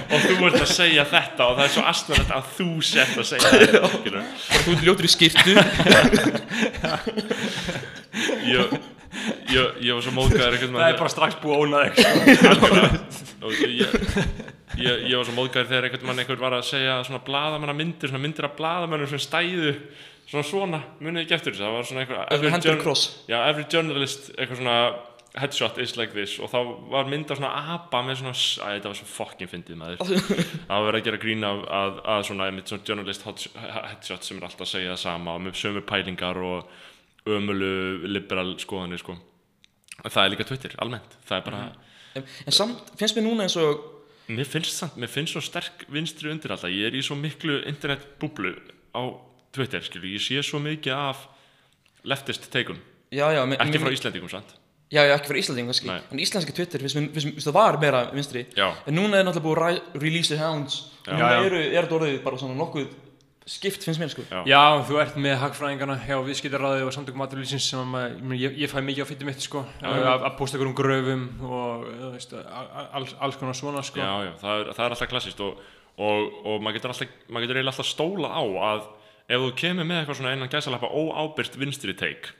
og 0.00 0.20
þú 0.26 0.34
ert 0.46 0.60
að 0.60 0.70
segja 0.70 1.04
þetta 1.10 1.46
og 1.48 1.56
það 1.58 1.64
er 1.64 1.72
svo 1.74 1.84
astnarlegt 1.90 2.32
að 2.36 2.44
þú 2.58 2.68
sett 2.86 3.14
að 3.18 3.26
segja 3.32 3.48
þetta 3.56 4.22
þú 4.60 4.74
ert 4.76 4.84
ljótur 4.86 5.08
í 5.08 5.12
skiptu 5.16 5.52
ég, 8.46 8.78
ég, 9.50 9.66
ég 9.82 9.96
var 9.96 10.04
svo 10.04 10.14
móðgæður 10.14 10.56
einhvern 10.56 10.78
það 10.78 10.86
er 10.92 11.00
bara 11.00 11.12
strax 11.12 11.38
búið 11.42 11.54
að 11.56 11.62
óna 11.64 11.78
þig. 11.86 11.98
Og 13.40 13.56
ég, 13.64 13.94
ég, 14.78 15.04
ég 15.08 15.16
var 15.16 15.26
svo 15.26 15.34
móðgæður 15.36 15.70
þegar 15.72 15.88
einhvern 15.88 16.08
mann 16.10 16.22
einhver 16.22 16.40
var 16.40 16.58
að 16.58 16.68
segja 16.70 17.00
svona 17.08 17.22
blaðamanna 17.26 17.74
myndir, 17.76 18.12
svona 18.12 18.22
myndir 18.22 18.46
af 18.46 18.56
blaðamannum 18.58 19.10
sem 19.10 19.22
stæðu 19.22 19.74
svona 20.30 20.46
svona, 20.46 20.80
munið 21.02 21.24
ekki 21.26 21.34
eftir 21.36 21.54
þessu. 21.56 21.64
Það 21.66 21.76
var 21.76 21.88
svona 21.90 22.60
journ- 22.64 22.82
cross 22.82 23.06
já, 23.28 23.38
every 23.50 23.64
journalist, 23.72 24.30
eitthvað 24.36 24.60
svona 24.62 24.76
headshot 25.40 25.76
is 25.78 25.92
like 25.98 26.10
this. 26.14 26.36
Og 26.42 26.50
þá 26.50 26.58
var 26.90 27.06
mynd 27.10 27.30
af 27.30 27.38
svona 27.38 27.50
apa 27.76 28.00
með 28.02 28.16
svona, 28.22 28.32
æ, 28.34 28.68
þetta 28.80 28.90
var 28.90 28.98
svo 28.98 29.06
fucking 29.10 29.50
fyndið 29.52 29.78
maður. 29.78 30.00
Það 30.68 30.70
var 30.74 30.86
verið 30.88 31.00
að 31.00 31.04
gera 31.08 31.20
grín 31.22 31.46
af 31.46 31.60
að, 31.80 32.00
að 32.14 32.24
svona, 32.30 32.48
einmitt 32.50 32.72
svona 32.72 32.86
journalist 32.88 33.26
hot- 33.28 33.44
headshot 33.60 34.26
sem 34.26 34.40
er 34.40 34.46
alltaf 34.48 34.64
að 34.66 34.72
segja 34.72 34.94
það 34.96 35.02
sama 35.04 35.36
og 35.38 35.44
með 35.46 35.60
sömu 35.60 35.84
pælingar 35.86 36.40
og 36.42 37.30
ömulu 37.30 37.70
liberal 38.10 38.56
skoðanir 38.62 39.02
sko. 39.02 39.14
Það 40.00 40.20
er 40.24 40.32
líka 40.34 40.46
Twitter, 40.48 40.74
almennt. 40.82 41.14
Það 41.28 41.36
er 41.38 41.46
bara, 41.46 41.62
en, 42.18 42.28
en 42.48 42.56
samt 42.56 42.90
finnst 42.98 43.18
mér 43.18 43.26
núna 43.28 43.44
eins 43.46 43.58
og 43.60 43.82
mér 44.32 44.48
finnst 44.48 44.78
samt, 44.80 44.96
mér 44.98 45.10
finnst 45.12 45.34
svo 45.36 45.42
sterk 45.44 45.84
vinstri 45.92 46.30
undir 46.32 46.54
alltaf, 46.54 46.72
ég 46.72 46.88
er 46.90 46.96
í 46.98 47.02
svo 47.06 47.14
miklu 47.20 47.60
internetbúblu 47.70 48.54
á 48.96 49.02
Twitter, 49.52 49.82
skilju, 49.82 50.14
ég 50.14 50.22
sé 50.22 50.42
svo 50.46 50.60
mikið 50.62 50.94
af 50.96 51.26
leftist 52.06 52.50
teikun, 52.52 52.78
já, 53.10 53.26
já, 53.34 53.42
mér- 53.46 53.60
ekki 53.64 53.82
frá 53.82 53.92
Íslendingum 53.92 54.30
sant? 54.32 54.56
já, 54.90 55.04
já, 55.06 55.14
ekki 55.14 55.30
fyrir 55.30 55.42
Íslanding 55.44 55.68
kannski 55.70 55.86
Nei. 55.86 56.00
en 56.10 56.18
íslenski 56.22 56.54
Twitter 56.54 56.82
finnst 56.82 57.44
það 57.46 57.54
var 57.54 57.78
meira 57.78 58.00
vinstri 58.10 58.46
Já, 58.56 58.72
en 58.86 58.96
núna 58.98 59.20
er 59.20 59.26
náttúrulega 59.28 59.46
búið 59.46 59.60
að 59.68 60.02
release 60.02 60.32
the 60.34 60.40
hounds 60.40 60.80
Já. 61.06 61.12
og 61.14 61.20
núna 61.20 61.46
eru, 61.46 61.60
er 61.62 61.86
þetta 61.86 61.96
orðið 62.00 62.16
bara 62.24 62.40
svona 62.40 62.56
nokkuð 62.58 62.88
skipt 63.50 63.86
finnst 63.86 64.02
mér 64.02 64.10
sko 64.10 64.24
Já. 64.26 64.40
Já, 64.50 64.62
þú 64.88 64.98
ert 65.02 65.16
með 65.22 65.36
hagfræðingarna 65.44 65.96
hjá 66.08 66.16
viðskiptaráði 66.26 66.84
og 66.88 66.94
samtökum 66.96 67.22
aturlýsins 67.22 67.68
sem 67.70 67.94
að, 68.00 68.18
ég, 68.34 68.58
ég, 68.64 68.70
fæ 68.70 68.80
mikið 68.82 69.06
á 69.06 69.10
fyttu 69.12 69.28
mitt 69.30 69.46
sko, 69.46 69.62
að, 69.82 70.26
posta 70.38 70.58
ykkur 70.58 70.70
um 70.72 70.76
gröfum 70.78 71.24
og 71.46 71.86
veist, 72.16 72.34
alls, 72.34 73.14
alls 73.20 73.38
konar 73.38 73.54
svona 73.58 73.82
sko. 73.86 74.02
já, 74.02 74.10
já, 74.26 74.32
það 74.42 74.64
er, 74.64 74.72
það 74.74 74.84
er 74.88 74.96
alltaf 74.96 75.12
klassist 75.14 75.44
og, 75.46 75.62
og, 75.98 76.34
og 76.44 76.58
maður 76.66 76.80
getur 76.80 76.94
alltaf, 76.96 77.14
maður 77.30 77.46
getur 77.46 77.62
alltaf 77.62 77.86
stóla 77.90 78.34
á 78.34 78.42
að 78.42 78.88
ef 79.30 79.40
þú 79.44 79.50
kemur 79.62 79.86
með 79.88 80.02
eitthvað 80.02 80.18
svona 80.20 80.34
einan 80.34 80.50
gæsalappa 80.52 80.90
óábyrgt 80.90 81.58
vinstri 81.60 81.94
teik 81.98 82.32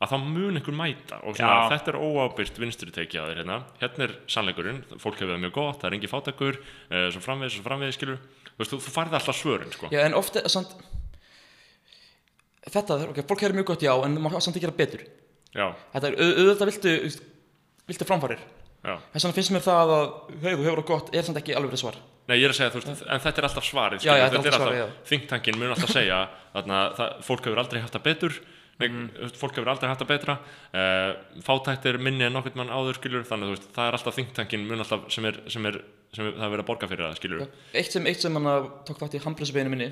að 0.00 0.14
þá 0.14 0.16
mun 0.24 0.56
einhver 0.56 0.76
mæta 0.78 1.18
og 1.28 1.36
svona 1.36 1.66
þetta 1.74 1.92
er 1.92 1.98
óábyrgt 2.00 2.60
vinstri 2.62 2.92
teik 2.96 3.12
hjá 3.12 3.20
þér 3.28 3.42
hérna. 3.42 3.58
Hérna 3.82 4.06
er 4.06 4.14
sannleikurinn, 4.32 4.78
fólk 5.02 5.18
hefur 5.20 5.34
það 5.34 5.42
mjög 5.44 5.52
gott 5.58 5.82
það 5.82 5.90
er 5.90 5.96
engi 5.98 6.08
fátakur, 6.08 6.56
uh, 6.88 7.08
svo 7.12 7.20
framvegis, 7.24 7.58
svo 7.58 7.66
framvegis 7.66 7.98
skilur, 8.00 8.22
þú 8.54 8.62
veist, 8.62 8.72
þú, 8.72 8.94
farið 8.94 9.18
alltaf 9.20 9.36
svörin 9.36 9.74
sko. 9.76 9.90
já, 9.92 10.00
en 10.06 10.16
ofta, 10.16 10.42
samt 10.48 10.72
þetta, 12.70 12.96
ok, 13.10 13.20
fólk 13.28 13.44
hefur 13.44 13.56
mjög 13.58 13.68
gott 13.74 13.84
já 13.84 13.92
en 14.06 14.16
maður 14.22 14.40
samt 14.44 14.56
ekki 14.56 14.66
gera 14.66 14.76
betur. 14.80 15.04
Já, 15.56 15.66
þetta 15.94 16.08
er, 16.10 16.16
au- 16.16 16.34
auðvitað 16.44 16.70
viltu 16.72 16.96
viltu 17.90 18.06
framfarir. 18.08 18.42
Þess 18.80 19.24
vegna 19.26 19.36
finnst 19.36 19.52
mér 19.52 19.64
það 19.66 19.90
að 19.92 20.04
hey, 20.40 20.54
þú 20.56 20.64
hefur 20.64 20.78
það 20.80 20.88
gott 20.94 21.08
er 21.18 21.26
samt 21.26 21.40
ekki 21.42 21.56
alveg 21.58 21.80
svar 21.80 21.98
Nei, 22.30 22.36
ég 22.38 22.46
er 22.46 22.54
að 22.54 22.58
segja, 22.60 22.70
þú 22.72 22.80
veist, 22.80 23.04
en 23.04 23.22
þetta 23.24 23.42
er 23.42 23.46
alltaf 23.48 23.66
svarið 23.66 24.04
Já, 24.06 24.12
já, 24.14 24.24
þetta 24.28 24.38
er 24.38 24.40
alltaf 24.40 24.62
svarið, 24.62 24.80
alltaf, 24.84 25.04
think-tankin 25.10 25.58
mun 25.58 25.74
alltaf 25.74 25.92
segja 25.92 26.18
þarna, 26.54 26.80
það, 26.98 27.14
fólk 27.26 27.48
hefur 27.48 27.62
aldrei 27.64 27.80
haft 27.82 27.96
það 27.96 28.04
betur. 28.06 28.36
Veist, 28.80 29.36
fólk 29.40 29.58
hefur 29.58 29.70
aldrei 29.74 29.90
haft 29.90 30.04
það 30.04 30.10
betra. 30.12 30.36
Uh, 30.72 31.40
fátækt 31.44 31.88
er 31.90 31.98
minni 32.00 32.24
en 32.24 32.32
nokkurn 32.38 32.62
mann 32.62 32.70
áður 32.72 32.96
skilur, 33.00 33.26
þannig 33.28 33.50
þú 33.50 33.56
veist, 33.56 33.66
það 33.76 33.90
er 33.90 33.98
alltaf 33.98 34.16
think-tankin 34.16 34.64
mun 34.70 34.84
alltaf 34.86 35.10
sem 35.12 35.26
er, 35.28 35.40
sem 35.52 35.68
er, 35.68 35.80
sem 36.16 36.30
er 36.30 36.38
það 36.38 36.46
er 36.46 36.54
verið 36.54 36.64
að 36.64 36.70
borga 36.70 36.88
fyrir 36.90 37.06
það 37.08 37.18
skilur, 37.20 37.44
eitt 37.76 37.92
sem, 37.92 38.08
eitt 38.08 38.24
sem 38.24 38.38
hann 38.38 38.70
tók 38.88 39.02
þátt 39.02 39.18
í 39.18 39.22
handbremsbeinu 39.26 39.74
minni 39.74 39.90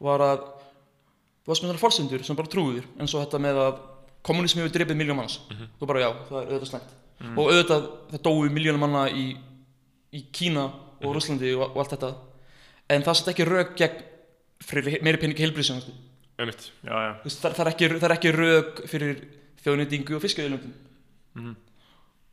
var 0.00 0.24
að 0.24 0.46
þú 1.44 1.52
varst 1.52 1.64
með 1.64 1.72
þarna 1.72 1.82
forsendur 1.82 2.24
sem 2.26 2.38
bara 2.38 2.52
trúður 2.52 2.88
eins 2.96 3.14
og 3.14 3.24
þetta 3.24 3.42
með 3.42 3.60
að 3.66 3.82
kommunismi 4.26 4.62
hefur 4.64 4.74
drifið 4.74 4.98
miljón 5.00 5.20
manns. 5.20 5.38
Þú 5.80 5.88
bara 5.88 6.02
já, 6.04 6.10
það 6.28 6.40
er 6.40 6.50
auðvitað 6.50 6.70
slæmt. 6.72 6.96
Og 7.30 7.50
auðvitað 7.50 7.86
það 8.10 8.22
dói 8.26 8.52
miljónum 8.52 8.84
manna 8.84 9.04
í, 9.12 9.26
í 10.16 10.22
Kína 10.36 10.66
og 11.00 11.16
Rússlandi 11.16 11.54
og, 11.56 11.66
og 11.70 11.82
allt 11.82 11.96
þetta. 11.96 12.12
En 12.90 13.04
það 13.06 13.18
set 13.18 13.32
ekki 13.32 13.48
rauk 13.48 13.74
gegn 13.78 14.06
meiri 15.04 15.20
peningi 15.20 15.46
já, 16.84 16.94
það, 17.24 17.52
það, 17.56 17.60
er 17.64 17.70
ekki, 17.72 17.88
er 18.30 18.38
rauk 18.38 18.80
fyrir 18.88 19.18
þjóðnýtingu 19.60 20.16
og 20.16 20.22
fiskauðlöndum 20.24 21.56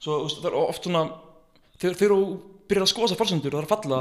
svo 0.01 0.19
þú 0.21 0.27
veist, 0.27 0.41
það 0.41 0.49
er 0.49 0.57
oft 0.59 0.87
svona 0.87 1.03
þegar 1.81 1.97
þú 2.01 2.19
byrjar 2.67 2.85
að 2.85 2.91
skoða 2.91 3.07
þessar 3.07 3.21
forsendur 3.21 3.53
og 3.53 3.57
það 3.57 3.63
er 3.63 3.67
að 3.67 3.73
falla 3.73 3.99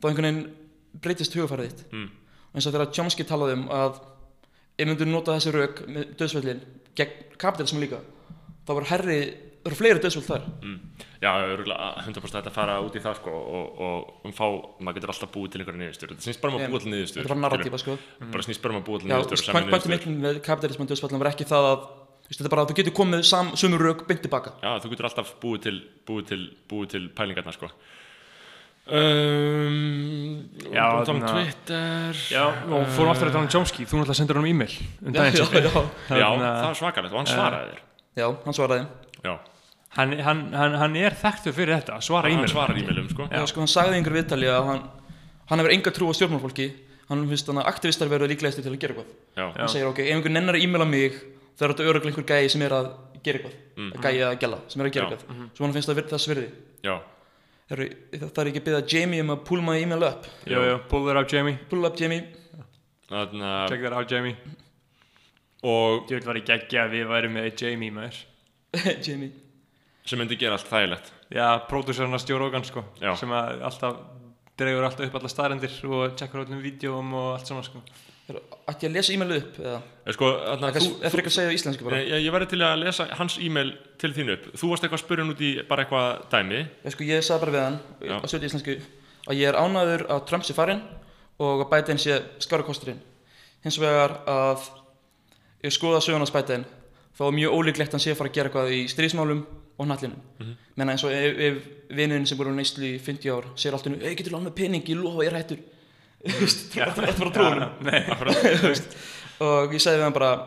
þá 0.00 0.08
einhvern 0.08 0.28
veginn 0.28 1.00
breytist 1.04 1.36
hugafærið 1.36 1.70
þitt. 1.70 1.84
Mm. 1.92 2.08
eins 2.54 2.66
og 2.66 2.74
þegar 2.74 2.92
Chomsky 2.96 3.26
talaði 3.28 3.56
um 3.58 3.64
að 3.74 4.00
ef 4.74 4.88
myndur 4.88 5.10
nota 5.10 5.36
þessi 5.36 5.54
rauk 5.54 5.82
með 5.88 6.14
döðsvöldin 6.20 6.62
gegn 6.98 7.36
kapitalismu 7.40 7.82
líka 7.82 8.00
þá 8.64 8.72
verður 8.72 8.90
herri, 8.92 9.18
það 9.64 9.70
eru 9.72 9.78
fleiri 9.80 10.00
döðsvöld 10.04 10.26
þar. 10.28 10.42
Mm. 10.60 10.78
Já, 11.24 11.30
örugglega 11.48 11.86
100% 12.04 12.36
þetta 12.36 12.52
fara 12.52 12.74
út 12.84 12.94
í 12.94 13.00
það 13.00 13.14
sko, 13.22 13.32
og, 13.32 13.80
og 13.80 14.28
um 14.28 14.34
fá, 14.36 14.44
maður 14.84 14.98
getur 15.00 15.12
alltaf 15.14 15.30
búið 15.32 15.54
til 15.54 15.60
einhverja 15.64 15.80
niðurstur 15.80 16.10
þetta 16.12 16.26
snýst 16.28 16.42
bara 16.44 16.52
um 16.52 16.60
að 16.60 16.68
búa 16.74 16.82
til 16.84 16.92
niðurstur 16.92 17.22
þetta 17.24 17.32
var 17.34 17.40
narratífa 17.46 17.80
sko. 17.80 17.96
Bara 18.34 18.44
snýst 18.44 18.60
bara 18.60 18.76
um 18.76 18.80
að 18.82 18.86
búa 18.90 19.00
til 19.00 19.08
Já, 19.08 19.14
niðurstur 19.16 19.40
og 19.40 19.44
semja 19.48 19.64
kvæntu 19.64 19.88
niðurstöður. 19.88 19.94
miklu 19.96 20.24
með 20.26 20.40
kapitalismu 20.44 20.84
og 20.84 20.90
döðsvöldin 20.92 21.22
var 21.24 21.30
ekki 21.32 21.46
það 21.48 21.68
að 21.72 21.86
þetta 22.28 22.44
er 22.44 22.52
bara 22.54 22.62
að 22.64 22.70
þú 22.70 22.76
getur 22.82 22.96
komið 23.00 23.24
sam, 23.30 23.50
sömu 23.56 23.80
rauk 23.80 24.04
beint 24.08 24.22
tilbaka 24.24 24.52
Já, 24.60 24.70
þú 24.84 24.92
getur 24.92 25.08
alltaf 25.08 25.32
búið 25.40 25.60
til, 25.64 25.76
búið 26.08 26.28
til, 26.34 26.42
búið 26.68 26.92
til 26.94 27.04
pælingarna 27.16 27.52
sko. 27.56 27.70
um, 29.24 30.44
Já, 30.72 30.84
um 30.92 31.04
þarna- 31.08 31.32
Twitter 31.32 32.12
já, 32.32 32.44
og 32.68 32.86
fórum 32.92 33.10
aftur 33.14 33.28
að 33.30 33.32
tala 33.38 33.44
um 33.46 33.50
Chomsky, 33.52 33.84
þú 33.88 34.00
náttúrulega 34.02 34.18
sendur 34.20 34.36
hann 34.40 34.44
um 34.44 34.50
e-mail 34.52 34.74
um 35.06 35.12
já, 35.12 35.24
já, 35.24 35.44
já, 35.48 36.18
Já, 36.20 36.28
það 36.36 36.68
var 36.68 36.78
svakalegt 36.80 37.12
og 37.12 37.18
hann 37.22 37.30
svaraði 37.32 37.72
þér. 37.72 37.82
Já, 38.14 38.26
hann 38.44 38.54
svaraði. 38.54 38.86
Já, 39.24 39.34
hann, 39.96 40.16
hann, 40.26 40.42
hann, 40.54 40.74
hann 40.80 40.96
er 41.00 41.16
þekktur 41.20 41.54
fyrir 41.56 41.78
þetta, 41.78 42.00
svara 42.04 42.28
hann 42.28 42.40
e-mail 42.40 42.50
svarar 42.52 42.80
e-mailum 42.80 43.08
sko. 43.12 43.28
Já, 43.30 43.44
sko, 43.50 43.62
hann 43.64 43.70
sagði 43.70 43.96
í 43.96 44.00
einhver 44.00 44.18
viðtali 44.18 44.50
að 44.50 44.68
hann, 44.70 44.82
hann 45.50 45.62
hefur 45.62 45.76
enga 45.76 45.94
trú 45.94 46.10
á 46.10 46.14
stjórnmálfólki 46.18 46.68
hann 47.10 47.24
finnst 47.28 47.48
þannig 47.48 47.64
að 47.64 47.70
aktivistar 47.72 48.12
verður 48.12 48.32
líklegasti 48.32 48.64
til 48.64 48.72
að 48.72 48.78
gera 48.82 48.94
eitthvað. 48.94 49.56
Hann 49.58 49.72
segir 49.72 49.90
ok, 49.90 50.00
ef 50.04 50.14
einhver 50.16 50.32
nennar 50.32 50.58
að 50.58 50.64
e-maila 50.66 50.86
mig 50.88 51.18
þá 51.54 51.66
er 51.66 51.74
þetta 51.74 51.88
öruglega 51.90 52.12
einhver 52.12 52.28
gæi 52.30 52.52
sem 52.52 52.64
er 52.64 52.76
að 52.78 52.88
gera 53.24 53.40
eitthvað. 53.40 53.58
Mm. 53.74 53.90
gæi 54.00 54.14
að 54.24 54.38
gæla 54.44 54.60
sem 54.72 54.80
er 54.80 54.88
að 54.88 54.96
gera 54.96 55.04
Já. 55.10 55.18
eitthvað. 55.18 55.42
Svo 55.56 55.66
hann 55.66 55.76
finnst 55.76 55.90
það 55.90 56.00
þess 56.14 56.30
virði. 56.32 56.48
Já, 56.84 56.94
Heru, 57.72 57.86
það 58.12 58.40
er 58.42 58.48
ekki 58.50 58.60
að 58.60 58.66
byggja 58.66 58.80
Jamie 58.92 59.22
um 59.24 59.30
að 59.32 59.44
pull 59.48 59.62
my 59.64 59.78
email 59.80 60.04
up 60.04 60.26
Jú, 60.44 60.58
jú, 60.60 60.74
pull 60.90 61.06
that 61.06 61.16
out 61.16 61.32
Jamie, 61.32 61.56
pull 61.70 61.88
up 61.88 61.96
Jamie. 61.96 62.26
Að 63.08 63.32
check 63.70 63.80
that 63.84 63.96
out 63.96 64.10
Jamie. 64.12 64.36
Og 65.64 66.10
Ég 66.12 66.18
veit 66.18 66.28
var 66.28 66.40
ég 66.40 66.44
geggja 66.50 66.84
að 66.84 66.98
við 66.98 67.08
værum 67.08 67.38
með 67.38 67.48
Jamie 67.62 67.94
maður. 67.94 68.20
Jamie 69.06 69.32
sem 70.04 70.18
myndi 70.20 70.36
gera 70.40 70.58
allt 70.58 70.68
þægilegt. 70.68 71.12
Já, 71.32 71.46
pródúsörna 71.68 72.18
stjórógan 72.20 72.64
sko 72.66 72.84
Já. 73.00 73.14
sem 73.16 73.30
að 73.32 73.62
alltaf 73.64 73.96
dregur 74.58 74.84
alltaf 74.86 75.06
upp 75.08 75.14
alla 75.20 75.30
staðrendir 75.32 75.78
og 75.88 76.16
tjekkar 76.18 76.44
öllum 76.44 76.60
vídjóum 76.62 77.14
og 77.14 77.30
allt 77.38 77.48
svona 77.48 77.64
sko. 77.66 77.80
Ætti 78.24 78.86
ég 78.86 78.88
að 78.88 78.94
lesa 78.96 79.12
e-mailið 79.12 79.40
upp 79.42 79.56
eða? 79.60 79.78
Eh, 80.06 80.12
Sko, 80.16 80.28
Það 80.60 80.76
þú, 80.78 80.92
fyrir 81.12 81.26
að 81.28 81.34
segja 81.34 81.50
á 81.52 81.56
íslensku 81.58 81.84
bara. 81.84 81.96
Nei, 81.98 82.06
ég, 82.08 82.22
ég 82.24 82.32
væri 82.32 82.46
til 82.48 82.60
að 82.64 82.78
lesa 82.80 83.04
hans 83.18 83.34
e-mail 83.36 83.72
til 84.00 84.12
þín 84.16 84.30
upp. 84.32 84.46
Þú 84.56 84.70
varst 84.70 84.84
eitthvað 84.86 85.00
að 85.00 85.02
spyrja 85.04 85.24
hann 85.24 85.32
út 85.34 85.42
í 85.44 85.50
bara 85.68 85.84
eitthvað 85.84 86.22
dæmi. 86.32 86.60
Ég, 86.86 86.94
sko, 86.94 87.04
ég 87.04 87.24
sagði 87.26 87.40
bara 87.44 87.52
við 87.56 87.64
hann 87.64 87.76
Já. 88.00 88.14
á 88.16 88.26
sjötu 88.32 88.48
íslensku 88.48 88.76
að 89.28 89.40
ég 89.40 89.48
er 89.50 89.58
ánæður 89.60 90.06
að 90.08 90.24
Trump 90.30 90.44
sé 90.48 90.56
farinn 90.56 90.80
og 91.40 91.64
að 91.66 91.70
Biden 91.74 92.00
sé 92.00 92.16
skára 92.44 92.64
kosturinn 92.64 93.00
hins 93.64 93.78
vegar 93.80 94.18
að 94.28 94.64
ég 95.64 95.72
skoða 95.74 96.00
söguna 96.04 96.24
hans 96.24 96.32
Biden 96.34 96.64
þá 97.16 97.22
er 97.28 97.36
mjög 97.40 97.56
ólíklegt 97.58 97.88
að 97.92 97.96
hann 97.98 98.04
sé 98.04 98.12
að 98.12 98.18
fara 98.20 98.30
að 98.32 98.36
gera 98.38 98.48
eitthvað 98.52 98.72
í 98.76 98.80
stríðsmálum 98.92 99.40
og 99.78 99.86
hnallinum 99.86 100.18
mm 100.18 100.46
-hmm. 100.46 100.56
menna 100.76 100.92
eins 100.92 101.04
og 101.04 101.12
ef, 101.12 101.38
ef 101.38 101.54
vinurinn 101.90 102.26
sem 102.26 102.38
búið 102.38 102.50
á 102.50 102.54
neyslu 102.54 102.84
í 102.84 102.98
50 102.98 103.30
ár 103.30 103.44
segir 103.56 103.74
alltaf 103.74 104.02
ei 104.02 104.14
getur 104.14 104.32
lán 104.32 104.44
með 104.44 104.54
pening, 104.54 104.88
ég 104.88 104.96
lofa 104.96 105.24
ég 105.24 105.32
er 105.32 105.36
hættur. 105.36 105.58
Þú 106.24 106.40
veist, 106.40 106.72
þetta 106.72 107.06
er 107.06 107.18
bara 107.18 107.30
trúinum 107.30 107.70
Nei, 107.80 108.02
og 109.46 109.74
ég 109.74 109.80
sagði 109.80 109.98
við 109.98 110.04
hann 110.04 110.12
bara 110.12 110.46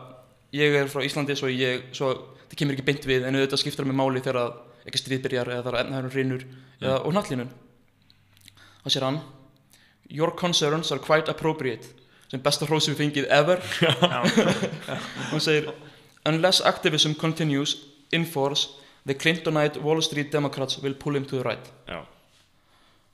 ég 0.52 0.74
er 0.74 0.88
frá 0.88 1.04
Íslandi 1.04 1.36
svo 1.36 1.48
ég 1.48 1.82
svo 1.92 2.14
það 2.48 2.56
kemur 2.56 2.74
ekki 2.74 2.84
beint 2.84 3.06
við 3.06 3.26
en 3.26 3.34
auðvitað 3.34 3.58
skiptir 3.58 3.84
það 3.84 3.92
með 3.92 4.00
máli 4.00 4.20
þegar 4.20 4.36
að 4.36 4.52
ekki 4.86 4.98
stríð 4.98 5.22
byrjar 5.22 5.48
eða 5.48 5.62
það 5.62 5.74
er 5.74 5.80
efnaðurinn 5.80 6.10
hrinur 6.10 6.44
eða 6.80 6.98
og 7.04 7.12
hnallinun 7.12 7.50
þá 8.84 8.88
sér 8.90 9.04
hann 9.04 9.20
your 10.08 10.30
concerns 10.30 10.90
are 10.92 10.98
quite 10.98 11.28
appropriate. 11.28 11.86
Sem 12.28 12.40
besta 12.44 12.66
hrósi 12.68 12.92
við 12.92 12.98
fengið 13.02 13.28
ever. 13.32 13.62
Hún 15.30 15.40
segir 15.40 15.70
unless 16.28 16.60
activism 16.60 17.14
continues 17.16 17.76
in 18.12 18.26
force 18.26 18.68
the 19.08 19.14
Clintonite 19.16 19.80
Wall 19.82 20.00
Street 20.04 20.30
Democrats 20.32 20.78
will 20.84 20.94
pull 20.94 21.16
him 21.16 21.24
to 21.28 21.38
the 21.40 21.44
right. 21.46 21.70
Já, 21.88 22.02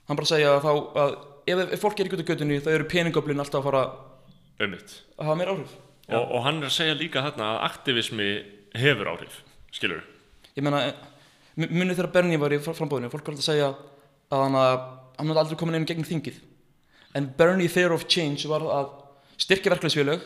hann 0.09 0.19
bara 0.19 0.29
segja 0.29 0.51
að 0.57 0.65
þá 0.67 0.71
að 1.03 1.15
ef, 1.53 1.63
ef 1.77 1.81
fólk 1.85 1.99
er 2.03 2.09
í 2.09 2.13
gutu 2.13 2.25
göttunni 2.27 2.59
þá 2.61 2.69
eru 2.75 2.87
peningöflin 2.91 3.41
alltaf 3.43 3.61
að 3.63 3.69
fara 3.69 3.83
ummitt 4.65 4.93
að 5.17 5.25
hafa 5.29 5.37
meir 5.41 5.51
áhrif. 5.55 5.73
Og, 6.05 6.21
og 6.37 6.43
hann 6.45 6.59
er 6.61 6.69
að 6.69 6.75
segja 6.77 6.95
líka 6.99 7.23
þarna 7.25 7.47
að 7.55 7.63
aktivismi 7.71 8.27
hefur 8.77 9.09
áhrif 9.15 9.39
Skilur 9.73 10.03
ég 10.55 10.63
meina, 10.63 10.83
mu- 11.57 11.71
munið 11.73 11.97
þegar 11.97 12.11
Bernie 12.13 12.37
var 12.39 12.53
í 12.53 12.59
fr- 12.61 12.75
frambúðinu 12.77 13.09
fólk 13.11 13.25
var 13.25 13.33
alltaf 13.33 13.47
að 13.47 13.49
segja 13.49 13.71
að 14.35 14.43
hann 14.45 14.59
að 14.61 14.75
hann 15.15 15.31
hefði 15.31 15.41
aldrei 15.41 15.57
komin 15.59 15.77
inn 15.79 15.85
gegn 15.89 16.05
þingið. 16.05 16.37
En 17.15 17.27
Bernie 17.39 17.69
Theory 17.71 17.95
of 17.95 18.05
Change 18.11 18.45
var 18.51 18.63
að 18.67 18.89
styrkja 19.39 19.71
verkefliðsfélög 19.73 20.23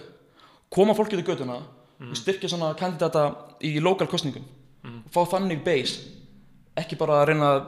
koma 0.74 0.96
fólkið 0.98 1.22
í 1.24 1.26
göduna 1.28 1.60
og 2.00 2.16
styrkja 2.18 2.50
svona 2.52 2.72
kandidata 2.80 3.24
í 3.66 3.76
lokal 3.84 4.08
kostningum 4.10 4.46
fá 5.14 5.22
þannig 5.36 5.62
base 5.66 6.08
ekki 6.80 6.98
bara 7.00 7.22
að 7.22 7.30
reyna 7.32 7.52
að 7.56 7.62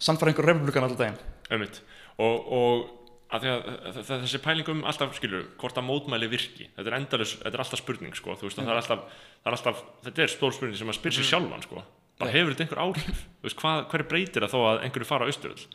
samfæra 0.00 0.32
einhver 0.32 0.48
republikan 0.52 0.86
alltaf 0.86 1.00
daginn. 1.00 1.20
Ummitt 1.50 1.82
og, 2.20 2.50
og 2.54 2.88
að 3.30 3.46
að 3.50 4.00
þessi 4.08 4.40
pæling 4.42 4.70
um 4.72 4.80
alltaf 4.88 5.14
skilur 5.18 5.46
hvort 5.60 5.78
að 5.78 5.86
mótmæli 5.86 6.28
virki 6.30 6.66
þetta 6.74 6.88
er 6.88 6.96
endalus, 6.98 7.36
þetta 7.38 7.56
er 7.56 7.64
alltaf 7.64 7.80
spurning 7.82 8.16
sko 8.18 8.34
þú 8.38 8.48
veist 8.48 8.58
að 8.58 8.70
það 8.70 8.74
er 8.74 8.80
alltaf, 8.82 9.04
það 9.40 9.50
er 9.50 9.56
alltaf 9.58 9.82
þetta 10.06 10.24
er 10.24 10.32
stór 10.32 10.56
spurning 10.56 10.80
sem 10.80 10.90
að 10.90 10.98
spyr 10.98 11.16
sér 11.16 11.28
sjálfan 11.30 11.66
sko. 11.66 11.84
Bara 12.20 12.34
hefur 12.34 12.52
þetta 12.52 12.66
einhver 12.66 12.82
áhrif? 12.84 13.20
Þú 13.38 13.48
veist 13.48 13.60
hvað, 13.62 13.84
hverju 13.92 14.08
breytir 14.10 14.44
það 14.44 14.54
þó 14.56 14.64
að 14.66 14.82
einhverju 14.86 15.08
fara 15.08 15.24
á 15.24 15.30
austuröll 15.30 15.68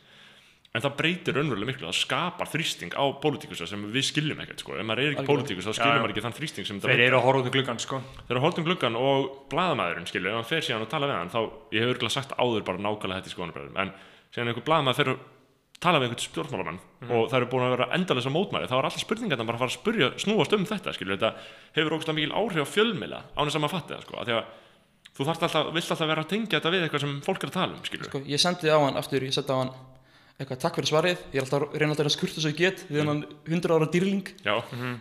en 0.76 0.84
það 0.84 0.96
breytir 1.00 1.36
raunverulega 1.36 1.70
miklu 1.70 1.88
það 1.88 1.98
skapar 1.98 2.50
þrýsting 2.52 2.96
á 2.96 3.04
pólitíkusa 3.22 3.68
sem 3.70 3.84
við 3.94 4.08
skiljum 4.10 4.42
ekkert 4.44 4.64
sko. 4.64 4.76
Ef 4.76 4.86
maður 4.86 5.02
er 5.04 5.14
ekki 5.14 5.28
pólitíkus 5.30 5.68
þá 5.68 5.72
skiljum 5.78 6.02
maður 6.02 6.14
ekki 6.14 6.24
þann 6.26 6.36
þrýsting 6.36 6.68
sem 6.68 6.80
þetta 6.80 6.90
þeir 6.90 7.00
veitir. 7.00 7.06
eru 7.10 7.20
að 7.20 7.26
horfa 7.26 7.42
út 7.42 7.48
um 7.48 7.54
gluggan 7.56 7.80
sko. 7.82 8.02
Þegar 8.26 8.40
að 8.40 8.46
holdum 8.46 8.66
gluggan 8.68 8.98
og 9.00 9.30
blaðamæðurinn 9.52 10.10
skilju, 10.10 10.32
ef 10.32 10.38
hann 10.40 10.50
fer 10.50 10.66
síðan 10.66 10.84
og 10.84 10.92
tala 10.92 11.08
við 11.08 11.18
hann 11.20 11.32
þá, 11.32 11.40
ég 11.72 11.86
hef 11.86 11.94
örgulega 11.96 12.16
sagt 12.16 12.36
áður 12.36 12.68
bara 12.68 12.84
nákvæmlega 12.86 13.22
þetta 13.22 13.32
í 13.32 13.36
skoðanabræðum 13.36 13.80
en 13.82 13.96
síðan 14.34 14.52
einhver 14.52 14.68
blaðamæður 14.68 15.00
fer 15.00 15.12
að 15.14 15.24
tala 15.82 16.00
við 16.00 16.08
einhvern 16.08 16.24
stjórnmálamann 16.24 16.78
og 17.06 17.26
það 17.30 17.38
eru 17.38 17.48
búin 17.52 17.64
að 17.66 17.72
vera 17.74 17.88
endalisa 17.96 18.32
mótmæli 18.32 18.68
þá 18.70 18.76
er 18.78 18.86
alltaf 18.88 19.02
spurningarna 19.02 19.46
bara 19.48 19.58
að 19.58 19.62
fara 19.64 19.72
að 19.72 19.76
spurja, 19.76 20.08
snúast 20.22 20.54
um 20.56 20.64
þetta 20.68 20.94
skilju, 20.96 21.18
þetta 21.18 21.32
hefur 21.76 21.96
ógustlega 21.96 22.16
mikil 22.16 22.36
áhrif 22.40 22.64
á 22.64 22.72
fjölmiðla 22.72 23.20
án 23.36 23.42
þess 23.42 23.58
að 23.58 23.64
maður 23.64 23.74
fatti 23.74 23.92
það 23.92 24.06
sko, 24.06 24.16
af 24.16 24.28
því 24.28 24.36
að 24.36 24.46
þú 25.16 25.26
þarft 25.28 25.44
alltaf, 25.46 25.68
vilt 25.76 25.92
alltaf 25.92 26.10
vera 26.12 26.24
að 26.24 26.30
tengja 26.32 26.56
þetta 26.56 26.72
við 26.72 26.86
eitthvað 26.86 27.04
sem 27.04 27.14
fólk 27.26 27.44
er 27.44 27.52
að 27.52 27.58
tala 27.58 27.76
um 27.76 27.84
skilju, 27.90 28.08
sko, 28.08 28.22
ég 28.32 28.42
sendi 28.42 28.72
á 28.72 28.78
hann 28.80 29.00
aftur, 29.02 29.28
ég 29.28 29.36
sendi 29.36 29.52
á 29.52 29.58
hann 29.60 29.74
eitthvað 30.36 30.60
takk 30.62 30.78
fyrir 30.78 30.90
svarið, 30.90 31.20
ég 31.32 31.40
er 31.40 31.46
alltaf 31.46 31.74
reyna 31.74 31.94
alltaf 31.94 32.08
að 32.10 32.14
skurta 32.16 32.42
svo 32.42 32.52
ég 32.52 32.58
get 32.60 32.84
við 32.90 33.08
hann 33.08 33.22
100 33.48 33.72
ára 33.72 33.88
dýrling. 33.92 34.30
Já, 34.44 34.56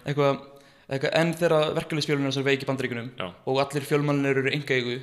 eitthvað, 0.07 0.41
eitthvað 0.87 1.15
en 1.19 1.33
þegar 1.35 1.75
verkefliðsfjölunir 1.79 2.39
er 2.39 2.47
veik 2.47 2.63
í 2.63 2.69
bandaríkunum 2.69 3.11
Já. 3.19 3.27
og 3.45 3.61
allir 3.63 3.87
fjölmannir 3.89 4.41
eru 4.41 4.53
enga 4.55 4.77
eigu 4.79 4.99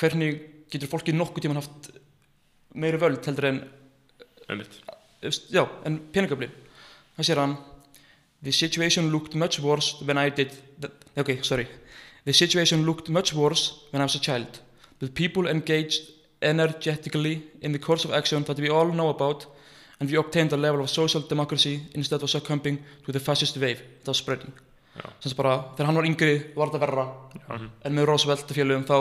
hvernig 0.00 0.42
getur 0.72 0.90
fólki 0.90 1.14
nokkuð 1.16 1.46
tíman 1.46 1.60
haft 1.60 1.90
meiri 2.76 3.00
völd 3.00 3.24
heldur 3.24 3.50
en 3.50 3.62
einmitt. 4.48 4.80
já, 5.50 5.64
en 5.84 6.00
peningöflin 6.12 6.52
það 7.16 7.28
sér 7.28 7.40
hann 7.42 7.56
the 8.42 8.52
situation 8.52 9.10
looked 9.10 9.34
much 9.34 9.60
worse 9.60 10.00
when 10.04 10.18
I 10.18 10.30
did 10.30 10.52
the, 10.78 10.90
ok, 11.16 11.42
sorry. 11.42 11.66
The 12.24 12.32
situation 12.32 12.84
looked 12.84 13.08
much 13.08 13.32
worse 13.34 13.72
when 13.90 14.00
I 14.00 14.04
was 14.04 14.14
a 14.14 14.20
child. 14.20 14.60
With 15.00 15.14
people 15.14 15.48
engaged 15.48 16.10
energetically 16.42 17.42
in 17.60 17.72
the 17.72 17.78
course 17.78 18.04
of 18.04 18.12
action 18.12 18.44
that 18.44 18.58
we 18.58 18.68
all 18.68 18.88
know 18.92 19.08
about 19.08 19.46
and 20.00 20.10
we 20.10 20.16
obtained 20.16 20.52
a 20.52 20.56
level 20.56 20.80
of 20.80 20.90
social 20.90 21.22
democracy 21.28 21.80
instead 21.94 22.22
of 22.22 22.30
succumbing 22.30 22.78
to 23.04 23.12
the 23.12 23.20
fascist 23.20 23.56
wave 23.56 23.80
that 24.04 24.08
was 24.08 24.18
spreading. 24.18 24.52
Já. 24.96 25.34
bara, 25.36 25.58
þegar 25.76 25.86
hann 25.86 25.96
var 25.96 26.06
yngri 26.08 26.32
var 26.56 26.70
þetta 26.72 26.80
verra. 26.80 27.06
En 27.84 27.94
með 27.94 28.06
Roosevelt 28.08 28.50
og 28.50 28.56
félögum 28.56 28.86
þá 28.88 28.96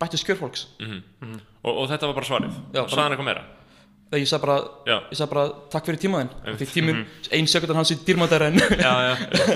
bættist 0.00 0.26
kjörfólks. 0.28 0.66
Mm 0.80 1.40
og, 1.62 1.76
og 1.76 1.84
þetta 1.88 2.08
var 2.10 2.14
bara 2.14 2.26
svarið, 2.26 2.54
Já, 2.74 2.80
hann 2.90 3.12
eitthvað 3.14 3.28
meira 3.28 3.61
þegar 4.12 4.20
ég 4.20 4.28
sagði 4.28 4.44
bara, 4.44 4.54
já, 4.84 4.94
ég 5.08 5.16
sagði 5.16 5.32
bara 5.32 5.42
takk 5.72 5.86
fyrir 5.88 6.00
tímaðinn 6.02 6.58
því 6.60 6.66
tíminn, 6.68 6.98
ein 7.32 7.46
sekundan 7.48 7.78
hans 7.80 7.92
í 7.94 7.96
dýrmættara 8.04 8.50
en 8.50 8.58
já, 8.60 8.90
já. 9.08 9.12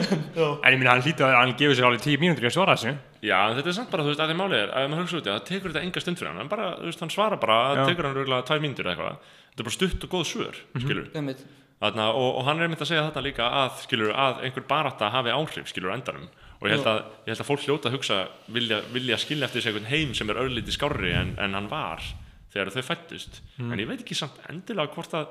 en 0.64 0.70
ég 0.72 0.78
minna 0.80 0.94
hann 0.94 1.02
hlýtur 1.04 1.26
að 1.26 1.36
hann 1.36 1.52
gefur 1.60 1.76
sér 1.76 1.88
alveg 1.90 2.06
10 2.06 2.22
mínútur 2.22 2.46
í 2.46 2.48
að 2.48 2.54
svara 2.56 2.76
þessu. 2.78 2.94
Já, 3.20 3.36
en 3.36 3.58
þetta 3.58 3.70
er 3.72 3.76
samt 3.76 3.92
bara, 3.92 4.06
þú 4.06 4.14
veist, 4.14 4.22
að 4.24 4.32
því 4.32 4.38
málið 4.40 4.62
er, 4.62 4.72
að 4.72 4.86
ef 4.86 4.92
maður 4.94 5.04
hugsa 5.04 5.18
út 5.18 5.26
í 5.26 5.28
það, 5.28 5.36
það 5.36 5.50
tekur 5.50 5.74
þetta 5.74 5.84
enga 5.84 6.02
stund 6.06 6.20
fyrir 6.22 6.30
hann, 6.30 6.40
hann 6.40 6.52
bara, 6.54 6.70
þú 6.80 6.88
veist, 6.88 7.04
hann 7.04 7.12
svarar 7.12 7.42
bara, 7.42 7.58
það 7.74 7.90
tekur 7.90 8.08
hann 8.08 8.16
röglega 8.16 8.48
tvær 8.48 8.64
mínútur 8.64 8.88
eða 8.88 8.96
eitthvað, 8.96 9.30
þetta 9.50 9.62
er 9.62 9.68
bara 9.68 9.76
stutt 9.76 10.06
og 10.06 10.12
góð 10.16 10.26
svör, 10.30 10.60
skilur, 10.76 11.08
Einmitt. 11.16 11.46
þarna, 11.84 12.08
og, 12.16 12.28
og 12.40 12.48
hann 12.48 12.62
er 12.62 12.70
myndið 12.72 12.86
að 12.86 12.90
segja 12.92 13.06
þetta 13.10 13.24
líka 13.26 13.48
að, 13.62 13.80
skilur, 13.84 14.12
að 14.16 14.44
einhver 14.46 14.66
barátta 14.70 15.10
hafi 15.12 15.34
áhrif, 15.34 15.72
skilur, 15.72 15.94
endanum, 15.96 16.28
og 16.60 16.68
ég 16.70 16.76
held 16.76 16.92
að, 16.92 17.02
ég 17.26 17.34
held 17.34 17.42
að 17.42 17.50
fólk 17.50 17.66
hljóta 17.66 17.90
að 17.90 17.98
hugsa, 17.98 18.20
vilja, 18.52 18.78
vilja 18.94 19.18
skilja 19.20 19.48
eftir 19.48 19.64
sig 19.64 19.74
einhvern 19.74 19.90
heim 19.90 20.14
sem 20.16 20.30
er 20.32 20.40
örlítið 20.44 20.76
skárri 20.78 21.12
en, 21.16 21.34
en 21.42 21.58
hann 21.58 21.68
var 21.72 22.04
þegar 22.56 22.72
þau 22.74 22.86
fættust, 22.90 23.40
en 23.60 23.78
ég 23.78 23.88
veit 23.90 24.00
ekki 24.02 24.16
samt 24.18 24.40
endilega 24.50 24.94
hvort 24.96 25.14
að, 25.18 25.28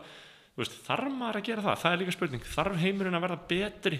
þú 0.55 0.61
veist, 0.63 0.75
þarf 0.85 1.11
maður 1.19 1.39
að 1.41 1.47
gera 1.49 1.65
það, 1.65 1.79
það 1.83 1.95
er 1.95 2.01
líka 2.03 2.15
spurning, 2.15 2.45
þarf 2.55 2.77
heimurinn 2.85 3.17
að 3.19 3.25
verða 3.25 3.39
betri 3.49 3.99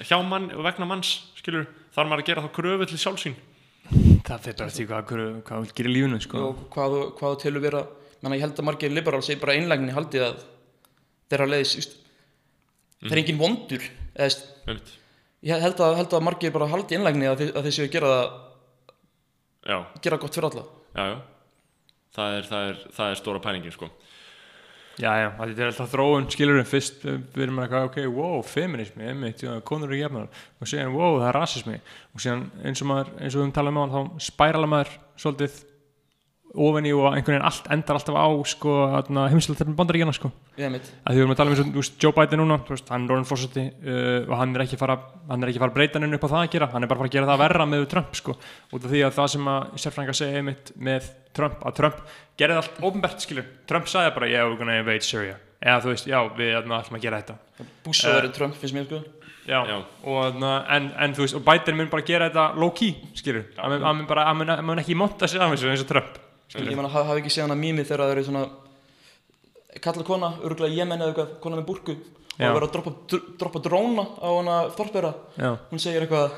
hjá 0.00 0.16
mann 0.24 0.48
og 0.56 0.64
vegna 0.64 0.86
manns, 0.88 1.10
skilur, 1.38 1.66
þarf 1.94 2.08
maður 2.10 2.22
að 2.24 2.28
gera 2.30 2.44
þá 2.46 2.50
kröfu 2.56 2.88
til 2.90 3.00
sjálfsín 3.04 3.36
það 4.24 4.44
fyrir 4.44 4.58
bara 4.60 4.74
því 4.76 4.84
hvað, 4.90 5.04
hvað, 5.10 5.30
hvað 5.48 5.64
vil 5.64 5.74
gera 5.80 5.90
í 5.90 5.94
lífinu 5.96 6.18
sko. 6.22 6.40
Og 6.50 6.58
hvað, 6.70 6.92
þú- 6.94 7.10
hvað 7.18 7.32
þú 7.34 7.40
telur 7.42 7.62
vera 7.64 7.80
menna, 8.22 8.36
ég 8.36 8.44
held 8.44 8.58
að 8.60 8.66
margir 8.68 8.92
liberal 8.92 9.22
sé 9.24 9.36
bara 9.40 9.54
einlægni 9.56 9.94
haldið 9.96 10.24
að 10.28 10.42
þeirra 11.32 11.48
leiðis 11.50 11.72
just, 11.80 11.96
það 13.02 13.14
er 13.16 13.20
engin 13.22 13.40
vondur 13.40 13.86
eða, 14.14 14.76
ég 15.48 15.64
held 15.64 15.80
að, 15.80 15.96
held 15.98 16.14
að 16.18 16.24
margir 16.28 16.52
bara 16.54 16.68
haldi 16.70 16.98
einlægni 16.98 17.26
að, 17.30 17.40
þeir- 17.42 17.54
að 17.56 17.66
þeir 17.68 17.76
séu 17.78 17.86
að 17.88 17.92
gera 17.96 18.12
það 18.14 18.38
Já, 19.70 19.76
gera 20.04 20.16
gott 20.22 20.34
fyrir 20.38 20.48
alla. 20.50 20.62
Já, 20.96 21.04
já 21.10 21.18
Það 22.16 22.36
er, 22.36 22.48
það 22.50 22.70
er, 22.70 22.80
það 22.96 23.12
er 23.12 23.20
stóra 23.20 23.42
pælingin 23.44 23.74
sko. 23.74 23.90
Já, 25.00 25.10
já, 25.16 25.28
þetta 25.38 25.62
er 25.62 25.70
alltaf 25.70 25.92
þróun, 25.94 26.26
skilur 26.32 26.58
við 26.58 26.68
fyrst, 26.68 27.04
við 27.06 27.44
erum 27.46 27.60
eitthvað, 27.62 27.86
ok, 27.88 27.98
wow, 28.12 28.40
feminismi, 28.44 29.06
einmitt, 29.08 29.40
já, 29.46 29.54
konur 29.64 29.88
eru 29.88 30.00
jafnar 30.00 30.26
og 30.60 30.68
síðan, 30.68 30.92
wow, 30.92 31.16
það 31.22 31.28
er 31.30 31.38
rasismi 31.38 31.76
og 31.78 32.24
síðan 32.24 32.42
eins 32.66 32.82
og 32.82 32.90
maður, 32.90 33.12
eins 33.16 33.32
og 33.32 33.38
við 33.38 33.44
höfum 33.46 33.54
talað 33.56 33.72
um 33.72 33.80
á 33.80 33.82
hann, 33.84 33.92
þá 33.94 34.26
spærala 34.26 34.68
maður 34.68 34.92
svolítið 35.22 35.60
ofan 36.66 36.88
í 36.90 36.92
og 36.92 37.06
einhvern 37.14 37.36
veginn 37.36 37.46
allt 37.46 37.70
endar 37.70 38.00
alltaf 38.00 38.18
á, 38.18 38.28
sko, 38.50 38.76
heimsildafn 39.30 39.78
bandaríkjana, 39.78 40.14
sko, 40.18 40.32
ég 40.58 40.74
mitt 40.74 40.90
að 40.90 41.14
því 41.14 41.16
við 41.16 41.24
erum 41.24 41.34
að 41.36 41.40
tala 41.40 41.52
um 41.52 41.56
eins 41.56 41.62
og, 41.62 41.70
þú 41.70 41.84
veist, 41.84 41.98
Joe 42.02 42.16
Biden 42.18 42.42
núna, 42.42 42.60
þú 42.66 42.74
veist, 42.74 42.90
hann 42.90 43.06
er 43.06 43.14
orðin 43.14 43.30
fórseti 43.30 43.66
uh, 43.70 44.26
og 44.26 44.36
hann 44.42 44.56
er 44.58 44.66
ekki 44.66 44.80
fara, 44.80 44.98
hann 45.30 45.46
er 45.46 45.52
ekki 45.52 45.62
fara 45.62 45.70
að 45.70 45.78
breyta 45.78 46.02
henni 46.02 46.18
upp 46.18 46.26
á 46.26 46.32
það 46.34 46.40
að 46.42 46.52
gera, 46.56 46.70
hann 46.74 46.84
er 46.84 46.90
bara 46.90 47.04
fara 47.04 47.12
að 47.12 47.16
gera 47.16 47.30
það 47.30 47.42
verra 47.46 47.68
með 47.70 47.86
Trump, 47.94 48.18
sko, 48.18 48.34
út 48.74 48.82
af 48.82 48.90
því 48.90 49.04
að 49.06 49.18
það 49.20 49.34
sem 49.36 49.50
að 49.54 49.76
sérfrænga 49.84 50.16
segja 50.18 50.42
einmitt 50.42 50.74
með 50.74 51.12
Trump, 51.36 51.60
að 51.64 51.74
Trump 51.78 51.96
gerði 52.40 52.56
allt 52.60 52.80
ofnbært, 52.82 53.20
skilur, 53.22 53.46
Trump 53.70 53.86
sagði 53.86 54.14
bara, 54.16 54.26
yeah, 54.28 54.44
we're 54.48 54.58
gonna 54.58 54.78
invade 54.80 55.02
Syria, 55.06 55.36
eða 55.62 55.80
þú 55.84 55.92
veist, 55.92 56.06
já, 56.10 56.18
við 56.36 56.54
ætlum 56.58 56.96
að 56.98 57.02
gera 57.04 57.20
þetta, 57.22 57.36
Bush 57.84 58.04
að 58.08 58.16
vera 58.18 58.32
Trump 58.38 58.54
finnst 58.60 58.74
mér 58.74 58.86
sko. 58.88 59.02
Já, 59.50 59.60
Já. 59.66 59.76
og 60.04 60.36
na, 60.38 60.50
en, 60.76 60.90
en 61.00 61.14
þú 61.16 61.24
veist, 61.24 61.34
og 61.38 61.44
Biden 61.46 61.76
mun 61.78 61.88
bara 61.90 62.02
gera 62.06 62.28
þetta 62.30 62.48
low-key, 62.60 62.94
skilur, 63.18 63.44
hann 63.56 63.80
mun- 63.80 64.06
bara, 64.06 64.24
hann 64.28 64.36
mun- 64.38 64.48
hann 64.56 64.64
mun 64.66 64.78
ekki 64.82 64.94
monta 64.96 65.26
sig 65.28 65.40
af 65.40 65.50
þessu 65.54 65.70
eins 65.72 65.80
og 65.82 65.88
Trump, 65.88 66.18
ég 66.54 66.74
meina 66.76 66.88
hafa 66.88 67.06
hafi 67.12 67.22
ekki 67.22 67.30
séð 67.36 67.46
hana 67.48 67.54
mými 67.58 67.84
þegar 67.86 68.04
það 68.04 68.12
eru 68.16 68.24
svona 68.28 68.44
kalla 69.80 70.04
kona, 70.04 70.32
örgulega 70.44 70.74
Jemen 70.80 70.98
eða 71.00 71.12
eitthvað 71.14 71.34
kona 71.40 71.56
með 71.60 71.66
burku. 71.68 71.94
Og 72.40 72.46
Já. 72.46 72.52
verið 72.56 72.66
að 72.68 72.72
droppa, 72.74 72.92
dr- 73.10 73.26
droppa 73.38 73.60
dróna 73.64 74.04
á 74.18 74.28
hana 74.32 74.54
þorpera. 74.76 75.10
Já, 75.36 75.50
hún 75.70 75.78
segir 75.82 76.06
eitthvað, 76.06 76.32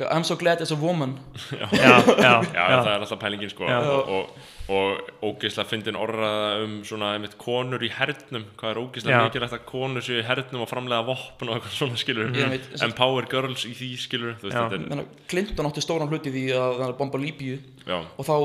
I'm 0.00 0.24
so 0.24 0.36
glad 0.36 0.60
as 0.60 0.70
a 0.72 0.76
woman. 0.76 1.18
Já, 1.50 1.68
já, 1.72 1.92
Já, 2.26 2.32
já, 2.54 2.64
það 2.82 2.90
er 2.92 3.04
alltaf 3.04 3.20
pælingin 3.20 3.50
sko. 3.50 3.68
Já. 3.68 3.78
og, 3.80 4.08
og, 4.08 4.48
og 4.72 5.28
ógeðslega 5.28 5.68
fyndin 5.68 5.98
orðaða 5.98 6.64
um 6.64 6.78
svona 6.86 7.12
einmitt 7.16 7.36
konur 7.40 7.82
í 7.82 7.90
hernum. 7.92 8.46
Hvað 8.60 8.72
er 8.72 8.82
ógeðslega 8.82 9.22
mikilvægt 9.26 9.58
að 9.58 9.64
konur 9.68 10.06
séu 10.06 10.22
í 10.22 10.26
hernum 10.26 10.64
og 10.64 10.70
framlega 10.70 11.06
vopn 11.10 11.50
og 11.50 11.58
eitthvað 11.58 11.78
svona 11.78 12.00
skilur 12.00 12.32
veit, 12.32 12.68
empower 12.88 13.28
girls 13.30 13.66
í 13.68 13.74
því 13.76 13.92
skilur 14.06 14.36
þú 14.40 14.48
veist 14.48 14.58
Já. 14.58 14.64
þetta 14.64 14.80
er 14.80 14.88
Menna, 14.88 15.06
Clinton 15.32 15.70
átti 15.70 15.84
stóran 15.84 16.12
hluti 16.12 16.34
því 16.34 16.48
að 16.56 16.84
hann 16.86 16.98
bomba 17.00 17.22
Líbíu. 17.22 17.60
Já, 17.86 17.98
og 18.00 18.28
þá, 18.28 18.36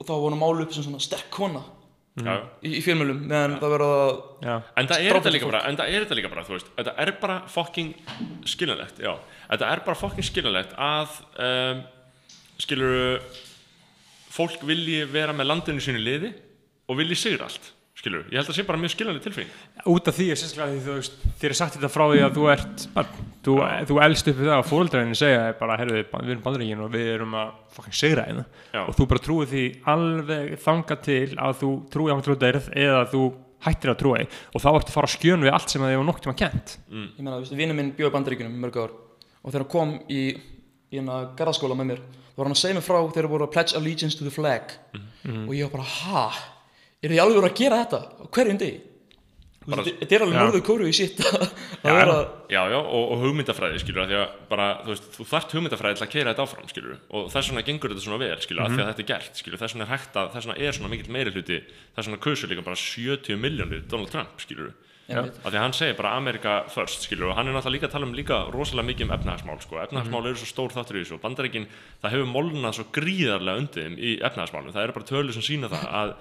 þá 0.00 0.14
var 0.14 0.28
hann 0.30 0.42
málu 0.42 0.66
upp 0.66 0.76
sem 0.76 0.86
svona 0.86 1.02
sterk 1.02 1.30
kona 1.34 1.64
já. 2.22 2.34
í, 2.62 2.76
í 2.78 2.82
fjölmjölum 2.84 3.22
meðan 3.26 3.56
það 3.62 3.72
verða 3.74 3.88
að 3.98 4.68
en 4.78 4.90
það 4.90 5.06
er 5.06 5.18
þetta 5.18 5.32
líka 5.34 5.48
bara 5.50 5.62
en 5.68 5.78
það 5.78 5.90
er 5.90 6.04
þetta 6.04 6.18
líka 6.18 6.30
bara, 6.32 6.44
þú 6.46 6.56
veist. 6.56 6.70
Þetta 6.78 6.94
er 7.04 7.12
bara 7.22 7.38
fucking 7.50 7.94
skiljanlegt 8.50 9.00
já, 9.02 9.12
þetta 9.54 9.70
er 9.70 9.84
bara 9.86 10.00
fucking 10.00 10.26
skiljanlegt 10.26 10.74
að 10.76 11.16
um, 11.46 11.84
skilur 12.60 13.22
fólk 14.34 14.66
vilji 14.66 15.04
vera 15.10 15.34
með 15.36 15.50
landinu 15.52 15.82
sínu 15.82 16.02
liði 16.02 16.34
og 16.90 17.00
vilji 17.00 17.18
sigra 17.18 17.48
allt 17.48 17.72
skilur, 18.04 18.24
ég 18.28 18.36
held 18.36 18.44
að 18.44 18.50
það 18.50 18.58
sé 18.58 18.64
bara 18.68 18.80
mjög 18.82 18.92
skiljanleg 18.92 19.22
tilfinning. 19.24 19.52
Út 19.88 20.08
af 20.10 20.16
því 20.16 20.26
er 20.32 20.38
sérstaklega 20.40 20.72
því 20.74 20.80
þú 20.84 20.94
veist 20.98 21.14
þér 21.40 21.50
er 21.52 21.58
sagt 21.60 21.76
þetta 21.78 21.90
frá 21.92 22.04
því 22.10 22.20
að 22.24 22.34
þú 22.36 22.44
ert 22.52 22.78
barn. 22.96 23.12
Þú, 23.44 23.54
þú 23.90 23.94
elst 24.04 24.28
upp 24.30 24.38
það 24.40 24.52
að 24.54 24.68
fóreldrarinn 24.70 25.18
segja 25.20 25.40
bara, 25.60 25.78
herðu, 25.80 25.96
við 26.00 26.32
erum 26.32 26.44
bandaríkin 26.44 26.84
og 26.84 26.90
við 26.94 27.06
erum 27.14 27.32
að 27.38 27.48
fucking 27.76 27.96
segra 27.98 28.26
hérna. 28.28 28.44
Já. 28.72 28.82
og 28.82 28.92
þú 28.98 29.04
bara 29.12 29.24
trúið 29.24 29.48
því 29.52 29.64
alveg 29.94 30.44
þanga 30.64 30.96
til 31.04 31.30
að 31.36 31.52
þú 31.62 31.70
trúið 31.94 32.12
á 32.12 32.24
trúið 32.24 32.44
eða 32.74 32.98
að 33.02 33.10
þú 33.14 33.22
hættir 33.64 33.92
að 33.92 34.00
trúið 34.02 34.18
því. 34.20 34.26
Og 34.52 34.58
þá 34.64 34.70
ertu 34.74 34.90
að 34.90 34.96
fara 34.98 35.08
á 35.08 35.14
skjön 35.14 35.44
við 35.44 35.54
allt 35.54 35.70
sem 35.72 35.84
þið 35.84 35.98
var 36.00 36.08
nokk 38.90 39.03
og 39.44 39.52
þegar 39.52 39.64
hann 39.66 39.72
kom 39.76 39.94
í, 40.08 40.22
í 40.90 40.98
hérna 40.98 41.20
garðaskóla 41.38 41.76
með 41.78 41.90
mér 41.92 42.00
þá 42.34 42.40
var 42.40 42.48
hann 42.48 42.56
að 42.56 42.62
segja 42.64 42.78
mér 42.80 42.86
frá 42.88 42.98
þegar 43.14 43.30
voru 43.30 43.46
að 43.46 43.52
pledge 43.54 43.76
allegiance 43.78 44.16
to 44.18 44.24
the 44.26 44.32
flag 44.34 44.74
Mhm. 45.24 45.46
og 45.48 45.54
ég 45.56 45.64
var 45.70 45.78
bara, 45.78 45.84
ha? 45.88 46.24
Er 47.04 47.08
þið 47.12 47.20
alveg 47.22 47.36
voru 47.40 47.48
að 47.48 47.56
gera 47.60 47.78
þetta 47.84 48.28
hverjum 48.34 48.58
degi? 48.60 48.80
Þetta 49.64 50.12
er 50.12 50.20
alveg 50.26 50.34
Já. 50.36 50.40
norður 50.44 50.62
kóru 50.66 50.84
í 50.84 50.92
sitt 50.92 51.20
að 51.24 51.44
Já, 51.80 51.94
já, 52.52 52.60
já, 52.68 52.76
og, 52.84 53.04
og 53.14 53.22
hugmyndafræði, 53.24 53.78
skilur, 53.80 54.04
því 54.10 54.18
að 54.20 54.34
bara, 54.50 54.66
þú 54.84 54.90
veist, 54.92 55.06
þú 55.16 55.24
þarft 55.30 55.54
hugmyndafræði 55.56 55.96
til 55.96 56.04
að 56.04 56.10
keira 56.12 56.34
þetta 56.34 56.44
áfram, 56.44 56.68
skilur, 56.68 56.98
og 57.16 57.30
þess 57.32 57.48
vegna 57.48 57.62
gengur 57.64 57.94
þetta 57.94 58.04
svona 58.04 58.20
vel, 58.20 58.36
skilur, 58.44 58.68
því 58.74 58.82
að 58.84 58.90
þetta 58.90 59.04
er 59.04 59.08
gert, 59.08 59.40
þess 59.40 59.72
vegna 59.74 59.86
er 59.86 59.92
hægt 59.94 60.18
að, 60.20 60.28
þess 60.34 60.48
vegna 60.50 60.68
er 60.68 60.76
svona 60.76 60.92
mikill 60.92 61.14
meiri 61.16 61.32
hluti, 61.32 61.58
þess 61.96 62.10
vegna 62.10 62.20
kusu 62.28 62.50
líka 62.52 62.64
bara 62.68 62.76
70 62.76 63.40
miljónir 63.40 63.86
Donald 63.88 64.12
Trump, 64.12 64.36
skilur, 64.44 64.74
Því 65.04 65.50
að 65.50 65.56
hann 65.58 65.74
segir 65.76 65.96
bara 65.98 66.14
Amerika 66.16 66.52
first, 66.72 67.02
skilur, 67.04 67.28
og 67.30 67.36
hann 67.36 67.50
er 67.50 67.52
náttúrulega 67.52 67.76
líka 67.76 67.88
að 67.90 67.96
tala 67.96 68.06
um 68.08 68.14
líka 68.16 68.38
rosalega 68.54 68.88
mikið 68.88 69.04
um 69.04 69.10
efnahagsmál, 69.18 69.58
sko, 69.60 69.80
efnahagsmál 69.82 70.28
eru 70.30 70.38
svo 70.40 70.48
stór 70.48 70.72
þáttur 70.72 70.96
í 70.96 71.02
þessu 71.02 71.18
og 71.18 71.20
bandaríkin, 71.20 71.66
það 72.00 72.14
hefur 72.14 72.30
molnað 72.30 72.78
svo 72.78 72.86
gríðarlega 72.96 73.60
undir 73.60 73.84
þeim 73.84 73.98
í 74.00 74.14
efnahagsmálum, 74.24 74.72
það 74.72 74.86
eru 74.86 74.94
bara 74.96 75.08
tölur 75.10 75.36
sem 75.36 75.44
sína 75.44 75.68
það 75.72 75.84
að 76.00 76.14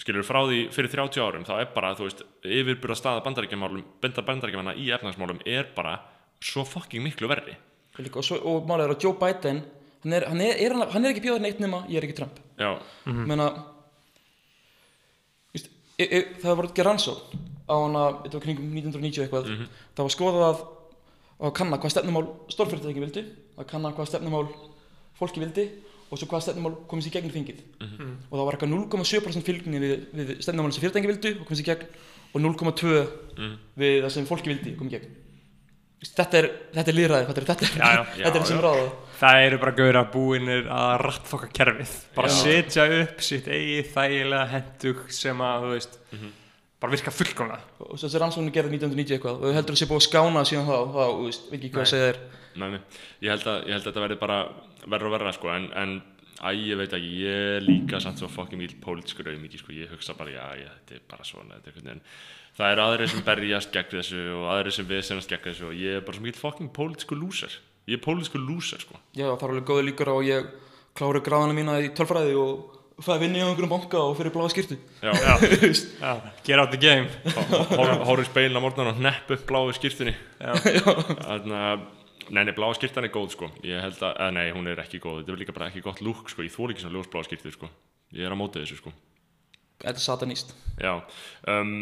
skilur 0.00 0.24
frá 0.24 0.38
því 0.46 0.60
fyrir 0.72 0.94
30 0.94 1.24
árum 1.26 1.44
þá 1.44 1.52
er 1.58 1.68
bara, 1.74 1.90
þú 1.98 2.06
veist, 2.06 2.22
yfirbyrða 2.40 2.96
staða 2.96 3.24
bandaríkjamálum, 3.26 3.84
benda 4.00 4.24
bandaríkjamanna 4.30 4.76
í 4.80 4.88
efnahagsmálum 4.96 5.42
er 5.44 5.68
bara 5.76 5.98
svo 6.40 6.64
fucking 6.64 7.04
miklu 7.04 7.28
verri. 7.28 7.58
Og 7.98 8.00
líka, 8.06 8.22
og, 8.22 8.24
svo, 8.24 8.40
og 8.40 8.64
málið 8.70 8.86
er 8.86 8.94
að 8.94 9.04
Joe 9.04 9.20
Biden 9.20 9.60
hann 10.00 10.16
er, 10.16 10.28
hann 10.30 10.40
er, 10.40 10.56
er, 10.56 10.78
hann, 10.78 10.88
hann 10.94 11.04
er 11.04 11.12
ekki 11.12 11.26
bjóðið 11.26 11.44
neitt 11.44 11.60
nema 11.60 11.82
ég 11.90 12.00
er 12.00 12.08
ekki 12.08 12.16
Trump. 12.22 12.40
Já, 12.56 12.72
mm. 13.04 13.22
menna 13.28 13.50
víst, 15.52 15.68
e, 16.00 16.06
e, 16.06 16.22
það 16.40 16.60
var 16.62 16.70
ekki 16.70 16.88
rannsókn 16.88 17.48
á 17.70 17.76
hana, 17.78 18.02
þetta 18.24 18.36
var 18.38 18.44
kringum 18.46 18.72
1990 18.74 19.22
eitthvað. 19.24 19.52
Það 19.94 20.08
var 20.08 20.14
skoðað 20.16 20.46
að, 20.48 20.64
að 21.40 21.54
kanna 21.60 21.78
hvað 21.80 21.94
stefnumál 21.94 22.26
stórfyrirtæki 22.52 23.04
vildu 23.06 23.24
að 23.60 23.70
kanna 23.70 23.94
hvað 23.94 24.10
stefnumál 24.10 24.44
fólki 25.20 25.42
vildi 25.44 25.66
og 26.10 26.18
svo 26.18 26.26
hvað 26.26 26.44
stefnumál 26.48 26.74
komist 26.90 27.10
í 27.10 27.14
gegn 27.14 27.30
þingið. 27.30 27.64
Og 27.80 28.34
það 28.34 28.46
var 28.48 28.58
eitthvað 28.58 28.74
0,7% 28.74 29.46
fylgni 29.46 29.82
við, 29.82 29.96
við 30.18 30.36
stefnumál 30.42 30.74
sem 30.74 30.82
fyrirtæki 30.82 31.12
vildu 31.12 31.34
og 31.38 31.46
komist 31.46 31.62
í 31.62 31.68
gegn 31.70 31.86
og 32.30 32.44
0,2 32.44 32.94
við 33.80 34.00
það 34.04 34.14
sem 34.16 34.26
fólki 34.28 34.52
vildi 34.52 34.74
komið 34.78 34.90
í 34.90 34.98
gegn. 34.98 35.18
Þetta 36.00 36.38
er, 36.38 36.46
þetta 36.72 36.90
er 36.90 36.96
líðræði 36.96 37.26
þetta 37.28 37.40
er, 37.42 37.46
þetta 37.50 37.66
Já, 37.76 37.88
já. 38.16 38.22
þetta 38.24 38.38
er 38.40 38.44
sem 38.48 38.60
ráða. 38.64 38.84
Það 39.20 39.40
eru 39.44 39.56
bara 39.60 39.72
gauðra 39.76 40.02
búinir 40.14 40.68
að 40.72 40.92
rattfokka 41.04 41.48
kerfið. 41.58 41.90
Bara 42.16 42.30
Já. 42.30 42.36
setja 42.40 42.86
upp 43.02 43.24
sitt 43.26 43.50
eigið 43.52 43.90
þægilega 43.92 44.46
hendug 44.54 45.02
sem 45.12 45.42
að 45.44 45.66
þú 45.66 45.72
veist 45.74 45.98
bara 46.80 46.94
virka 46.94 47.12
fullkomlega 47.12 47.86
og 47.86 47.98
þessi 48.00 48.20
rannsóknu 48.22 48.52
gerði 48.54 48.78
1990 48.78 49.16
eitthvað. 49.16 49.42
Og 49.44 49.56
heldur 49.56 49.76
að 49.76 49.80
sé 49.82 49.88
búið 49.90 50.00
að 50.00 50.06
skána 50.06 50.44
síðan 50.48 50.68
þá 50.70 50.76
þá, 50.94 51.02
þú 51.04 51.26
veist, 51.26 51.50
veit 51.50 51.58
ekki 51.60 51.72
hvað 51.74 51.84
að 51.84 51.90
segja 51.92 52.06
þér? 52.08 52.20
Nei, 52.60 52.68
nei. 52.74 52.80
Ég 53.20 53.34
held 53.34 53.50
að, 53.52 53.58
ég 53.60 53.76
held 53.76 53.84
að 53.84 53.90
þetta 53.90 54.04
verði 54.06 54.18
bara 54.20 54.38
verra 54.86 55.10
og 55.10 55.14
verra 55.14 55.34
sko, 55.36 55.52
en, 55.52 55.68
en 55.76 55.94
æ, 56.40 56.50
ég 56.56 56.80
veit 56.80 56.96
ekki, 56.96 57.10
ég 57.20 57.46
er 57.58 57.66
líka 57.66 58.00
samt 58.02 58.20
svo 58.20 58.30
fucking 58.32 58.60
mjög 58.60 58.76
pólitískur 58.84 59.28
auðmikið, 59.30 59.62
sko, 59.62 59.74
ég 59.76 59.92
hugsa 59.92 60.16
bara, 60.18 60.32
já, 60.32 60.46
já, 60.64 60.70
þetta 60.78 60.96
er 60.96 61.04
bara 61.10 61.28
svona, 61.28 61.58
þetta 61.58 61.68
er 61.68 61.74
einhvern 61.74 61.90
veginn, 61.90 62.02
það 62.56 62.74
eru 62.74 62.84
aðrir 62.86 63.12
sem 63.12 63.24
berjast 63.28 63.72
gegn 63.76 63.94
þessu 63.98 64.24
og 64.38 64.48
aðrir 64.54 64.76
sem 64.76 64.88
viðsennast 64.88 65.34
gegn 65.34 65.46
þessu 65.50 65.68
og 65.68 65.78
ég 65.78 66.00
er 66.00 66.04
bara 66.06 66.18
svo 66.18 66.26
mjög 66.26 66.40
fucking 66.40 66.72
pólitískur 66.80 67.20
lúser, 67.20 67.56
ég 67.90 68.00
er 68.00 68.04
pólitískur 68.04 68.42
lúser, 68.42 68.82
sko. 68.82 68.98
já, 69.12 69.28
það 69.28 69.46
er 69.46 69.54
alveg 69.54 69.70
góði 69.70 69.86
líkur 69.90 70.12
á 70.12 70.16
að 70.16 70.28
ég 70.30 70.50
klári 70.96 71.22
gráðana 71.28 71.56
mína 71.56 71.76
í 71.84 71.92
tölfræði 71.96 72.36
og 72.40 72.79
fæði 73.04 73.22
vinni 73.24 73.40
á 73.40 73.48
einhverjum 73.48 73.70
banka 73.72 74.00
og 74.00 74.16
fyrir 74.18 74.32
bláða 74.34 74.52
skýrtu 74.52 74.76
Já, 75.02 75.12
Já, 76.04 76.12
get 76.44 76.58
out 76.58 76.70
the 76.72 76.80
game. 76.80 77.08
Hóru 78.06 78.24
speilin 78.28 78.58
á 78.58 78.62
morgunan 78.62 78.92
og 78.94 79.00
nepp 79.02 79.30
upp 79.32 79.46
bláu 79.48 79.72
skýrtunni. 79.76 80.14
Þannig 81.28 81.56
að, 81.56 81.86
nei, 82.30 82.42
nei, 82.44 82.52
bláa 82.56 82.76
skýrtan 82.76 83.08
er 83.08 83.14
góð, 83.14 83.32
sko, 83.36 83.50
ég 83.66 83.80
held 83.84 84.02
að, 84.02 84.14
að, 84.26 84.34
nei, 84.36 84.46
hún 84.56 84.68
er 84.70 84.82
ekki 84.84 85.00
góð, 85.02 85.22
þetta 85.22 85.34
er 85.34 85.40
líka 85.42 85.56
bara 85.56 85.70
ekki 85.70 85.84
gott 85.86 86.04
lúk, 86.04 86.28
sko, 86.32 86.44
ég 86.46 86.54
þól 86.54 86.70
ekki 86.74 86.84
svona 86.84 86.98
ljósbláa 86.98 87.26
skýrtu, 87.28 87.54
sko, 87.56 87.72
ég 88.16 88.28
er 88.28 88.36
á 88.36 88.38
móti 88.38 88.62
þessu, 88.62 88.80
sko. 88.82 88.94
Þetta 89.80 89.96
er 89.96 90.04
sataníst 90.04 90.54
Já, 90.76 90.92
um, 91.48 91.74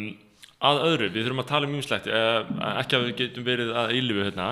að 0.71 0.83
öðru, 0.87 1.13
við 1.15 1.27
þurfum 1.27 1.43
að 1.43 1.51
tala 1.51 1.69
um 1.69 1.75
mjög 1.75 1.89
slætt, 1.89 2.11
uh, 2.11 2.43
ekki 2.79 2.99
að 2.99 3.09
við 3.09 3.17
getum 3.25 3.49
verið 3.49 3.75
að 3.75 3.95
eilifu 3.97 4.27
hérna. 4.29 4.51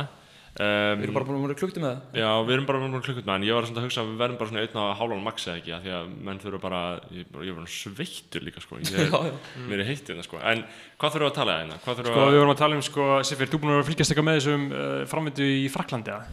Um, 0.56 0.96
Við 0.96 1.04
erum 1.04 1.16
bara 1.18 1.26
búin 1.28 1.36
að 1.36 1.42
vera 1.50 1.58
klukkt 1.60 1.76
með 1.76 1.90
það. 1.90 1.98
Já, 2.16 2.28
við 2.46 2.52
erum 2.54 2.66
bara 2.70 2.78
búin 2.80 2.96
að 2.96 3.02
klukkut 3.04 3.26
með 3.26 3.34
hann, 3.34 3.44
ég 3.44 3.52
var 3.58 3.66
svona 3.68 3.80
að 3.82 3.86
hugsa 3.86 4.00
að 4.00 4.06
við 4.08 4.20
verðum 4.22 4.38
bara 4.40 4.48
svona 4.48 4.62
einn 4.64 4.78
á 4.80 4.84
hálfan 4.96 5.24
max 5.26 5.36
eða 5.44 5.58
ekki, 5.60 5.72
af 5.76 5.80
því 5.84 5.90
að 5.92 6.04
menn 6.28 6.40
þurfa 6.40 6.60
bara, 6.62 6.80
ég, 7.12 7.24
ég 7.28 7.50
er 7.52 7.58
bara 7.58 7.68
sveittur 7.74 8.40
líka, 8.46 8.60
sko, 8.64 8.72
ég 8.80 8.88
er, 8.96 9.04
Já, 9.04 9.20
já. 9.28 9.36
mér 9.68 9.78
er 9.84 9.88
heitt 9.90 10.08
hérna, 10.08 10.24
sko, 10.24 10.40
en 10.40 10.64
hvað 10.96 11.10
þurfum 11.12 11.26
við 11.26 11.28
að 11.28 11.36
tala 11.36 11.52
hérna, 11.60 11.76
hvað 11.84 11.92
þurfum 12.00 12.08
Sko, 12.08 12.16
við 12.16 12.24
við 12.24 12.32
að, 12.32 12.40
vorum 12.40 12.54
að 12.54 12.62
tala 12.62 12.72
um, 12.72 12.84
sko, 12.88 13.04
Sifir, 13.28 13.52
þú 13.52 13.60
búin 13.60 13.68
að 13.68 13.76
vera 13.76 13.84
að 13.84 13.90
fylgjast 13.90 14.10
eitthvað 14.14 14.28
með 14.30 14.38
þessum 14.40 14.64
uh, 14.72 15.04
framvindu 15.12 15.44
í 15.44 15.68
Fraklandi, 15.76 16.08
eða? 16.16 16.24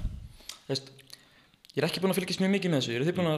Þú 0.64 0.72
veist, 0.72 0.88
Ég 1.74 1.82
er 1.82 1.88
ekki 1.90 2.00
búin 2.04 2.14
að 2.14 2.20
fylgjast 2.22 2.40
mjög 2.40 2.54
mikið 2.54 2.70
með 2.70 2.80
þessu 2.80 2.94
Eru 2.94 3.06
þið 3.10 3.18
búin 3.18 3.34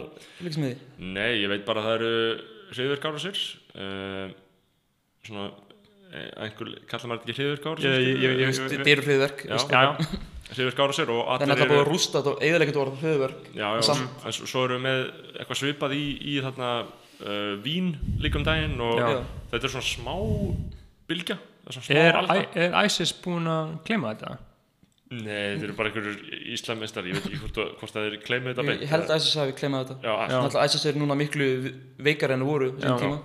að 10.56 10.64
með 10.64 10.66
því? 10.66 10.66
nei, 10.66 10.66
ég 10.66 10.70
veit 10.70 10.80
bara 10.80 10.92
að 10.92 10.96
það 10.96 11.06
eru 11.06 11.16
eru 11.16 11.16
hriðverk 11.16 11.16
og 11.16 11.40
Það 11.40 11.46
er 11.46 11.56
allir 11.56 11.72
búið 11.72 11.84
að 11.84 11.92
rústa 11.92 12.20
þetta 12.22 12.32
og 12.32 12.46
eðalegget 12.48 12.80
orð 12.82 13.04
hriðverk 13.04 13.50
Já, 13.56 13.68
já, 13.76 13.82
Samt. 13.90 14.26
en 14.26 14.36
svo 14.40 14.64
erum 14.66 14.80
við 14.80 14.86
með 14.86 15.04
eitthvað 15.40 15.60
svipað 15.62 15.96
í, 15.96 16.04
í 16.22 16.36
þarna 16.46 16.70
uh, 16.86 17.54
vín 17.66 17.92
líka 18.24 18.40
um 18.40 18.48
daginn 18.48 18.80
og 18.82 19.00
Já. 19.00 19.08
þetta 19.52 19.70
er 19.70 19.74
svona 19.76 19.90
smá 19.92 20.16
bylgja, 21.12 21.38
það 21.38 21.70
er 21.72 21.78
svona 21.78 21.88
smá 21.90 22.02
er, 22.02 22.20
alfa. 22.22 22.36
I- 22.36 22.66
er 22.66 22.78
ISIS 22.90 23.14
búin 23.26 23.48
að 23.52 23.74
gleyma 23.86 24.14
þetta? 24.16 24.38
Nei, 25.06 25.22
þetta 25.54 25.68
eru 25.68 25.74
bara 25.78 25.90
einhverjur 25.92 26.16
íslamistar, 26.56 27.06
ég 27.06 27.14
veit 27.20 27.28
ekki 27.30 27.38
hvort, 27.44 27.60
hvort 27.80 27.94
það 27.94 28.08
er 28.10 28.16
kleimið 28.26 28.56
þetta 28.58 28.64
Ég, 28.74 28.80
ég 28.82 28.90
held 28.90 29.06
að 29.14 29.20
ISIS 29.22 29.36
hafi 29.38 29.54
kleimað 29.60 29.84
þetta 29.92 29.98
Já, 30.02 30.14
Já. 30.16 30.38
Náttúrulega 30.42 30.66
ISIS 30.72 30.86
er 30.90 30.98
núna 30.98 31.18
miklu 31.20 31.50
veikar 32.08 32.34
en 32.34 32.42
þau 32.42 32.50
voru 32.50 32.72
þessum 32.80 33.04
tíma 33.04 33.20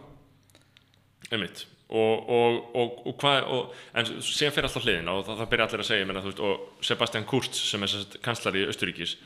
einmitt 1.33 1.65
og, 1.91 2.29
og, 2.31 2.59
og, 2.79 3.13
hvað 3.19 3.53
en 3.99 4.11
síðan 4.23 4.55
fyrir 4.55 4.69
alltaf 4.69 4.85
hliðin 4.87 5.11
og 5.11 5.25
það, 5.27 5.41
það 5.41 5.53
byrja 5.53 5.67
allir 5.67 5.85
að 5.85 5.89
segja 5.89 6.09
menna, 6.09 6.25
veist, 6.25 6.43
og 6.45 6.85
Sebastian 6.87 7.27
Kurz 7.29 7.63
sem 7.67 7.87
er 7.87 8.19
kanslari 8.23 8.63
í 8.63 8.69
Östuríkis 8.71 9.17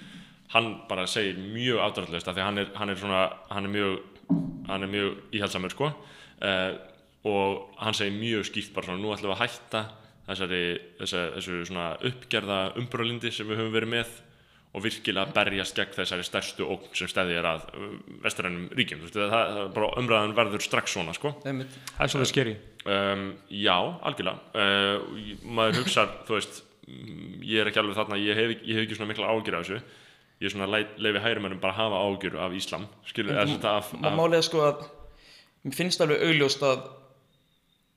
hann 0.54 0.70
bara 0.88 1.06
segir 1.10 1.38
mjög 1.40 1.82
afdráttlust 1.82 2.28
af 2.28 2.36
því 2.36 2.46
hann 2.46 2.62
er, 2.62 2.72
hann 2.78 2.92
er 2.92 2.98
svona 3.00 3.22
hann 3.50 3.68
er 3.68 3.72
mjög, 3.74 3.94
mjög 4.90 5.16
íhaldsamur 5.34 5.72
sko. 5.74 5.90
Uh, 6.44 6.76
og 7.24 7.74
hann 7.80 7.96
segir 7.96 8.16
mjög 8.18 8.48
skýrt 8.50 8.74
bara 8.74 8.90
svona 8.90 9.02
nú 9.02 9.14
ætlum 9.14 9.32
við 9.32 9.36
að 9.36 9.42
hætta 9.44 9.82
þessari, 10.28 10.62
þessari, 11.00 11.64
svona 11.68 11.88
uppgerða 12.10 12.60
umbröðlindi 12.80 13.32
sem 13.32 13.48
við 13.48 13.62
höfum 13.62 13.74
verið 13.74 13.92
með 13.96 14.14
og 14.74 14.82
virkilega 14.82 15.30
berjast 15.34 15.76
gegn 15.78 15.94
þessari 15.94 16.26
stærstu 16.26 16.66
ógn 16.66 16.94
sem 16.98 17.10
stæði 17.10 17.36
er 17.38 17.46
að 17.46 17.66
vestrænum 18.24 18.68
ríkjum 18.74 19.02
Þú 19.02 19.06
veist, 19.06 19.18
það, 19.18 19.34
það, 19.56 19.68
bara 19.76 19.90
umræðan 20.00 20.34
verður 20.34 20.64
strax 20.64 20.96
svona 20.96 21.14
sko 21.14 21.30
Einmitt. 21.46 21.76
Það 21.92 22.06
er 22.06 22.12
svolítið 22.14 22.30
skeri. 22.32 22.54
Um, 22.84 23.26
já, 23.54 23.76
algjörlega 24.10 24.64
uh, 24.64 25.20
maður 25.46 25.78
hugsar, 25.82 26.10
þú 26.26 26.38
veist 26.38 26.58
mm, 26.88 27.36
ég 27.46 27.62
er 27.62 27.70
ekki 27.70 27.82
alveg 27.84 28.00
þarna, 28.00 28.18
ég 28.18 28.40
hef, 28.40 28.56
ég 28.56 28.80
hef 28.80 28.88
ekki 28.88 28.98
svona 28.98 29.12
mikla 29.12 29.30
ágjur 29.30 29.58
af 29.60 29.68
þessu 29.68 29.78
ég 30.42 30.48
er 30.48 30.54
svona 30.56 30.68
leifi 30.74 31.22
hægrimennum 31.22 31.62
bara 31.62 31.76
að 31.76 31.80
hafa 31.84 32.02
ágjur 32.08 32.40
af 32.42 32.58
Íslam 32.58 32.88
skilur, 33.06 33.38
er 33.38 33.48
þetta 33.54 33.78
af, 33.78 33.94
af 34.02 34.18
Málið 34.18 34.40
er 34.40 34.48
sko 34.48 34.66
að 34.66 34.84
Mér 35.64 35.78
finnst 35.78 36.02
alveg 36.04 36.20
augljóst 36.26 36.66
að 36.66 36.82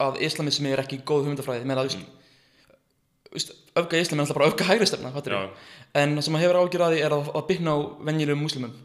að 0.06 0.22
islamismi 0.24 0.70
er 0.70 0.84
ekki 0.84 1.02
góð 1.02 1.26
hugmyndafræði 1.26 1.66
Ég 1.66 1.68
meina, 1.68 1.84
þú 1.84 1.90
veist 1.90 2.14
veist, 3.34 3.54
öfga 3.84 4.02
islam 4.04 4.20
er 4.20 4.26
alltaf 4.28 4.40
bara 4.42 4.52
öfga 4.52 4.70
hægri 4.72 4.90
stefna 4.90 5.14
en 5.98 6.18
það 6.18 6.22
sem 6.28 6.34
maður 6.36 6.46
hefur 6.48 6.62
ágjur 6.64 6.86
að 6.88 6.94
því 6.98 7.02
er 7.08 7.18
að, 7.18 7.32
að 7.40 7.48
byggna 7.52 7.74
á 7.74 7.78
venjulegum 8.12 8.44
múslimum. 8.48 8.76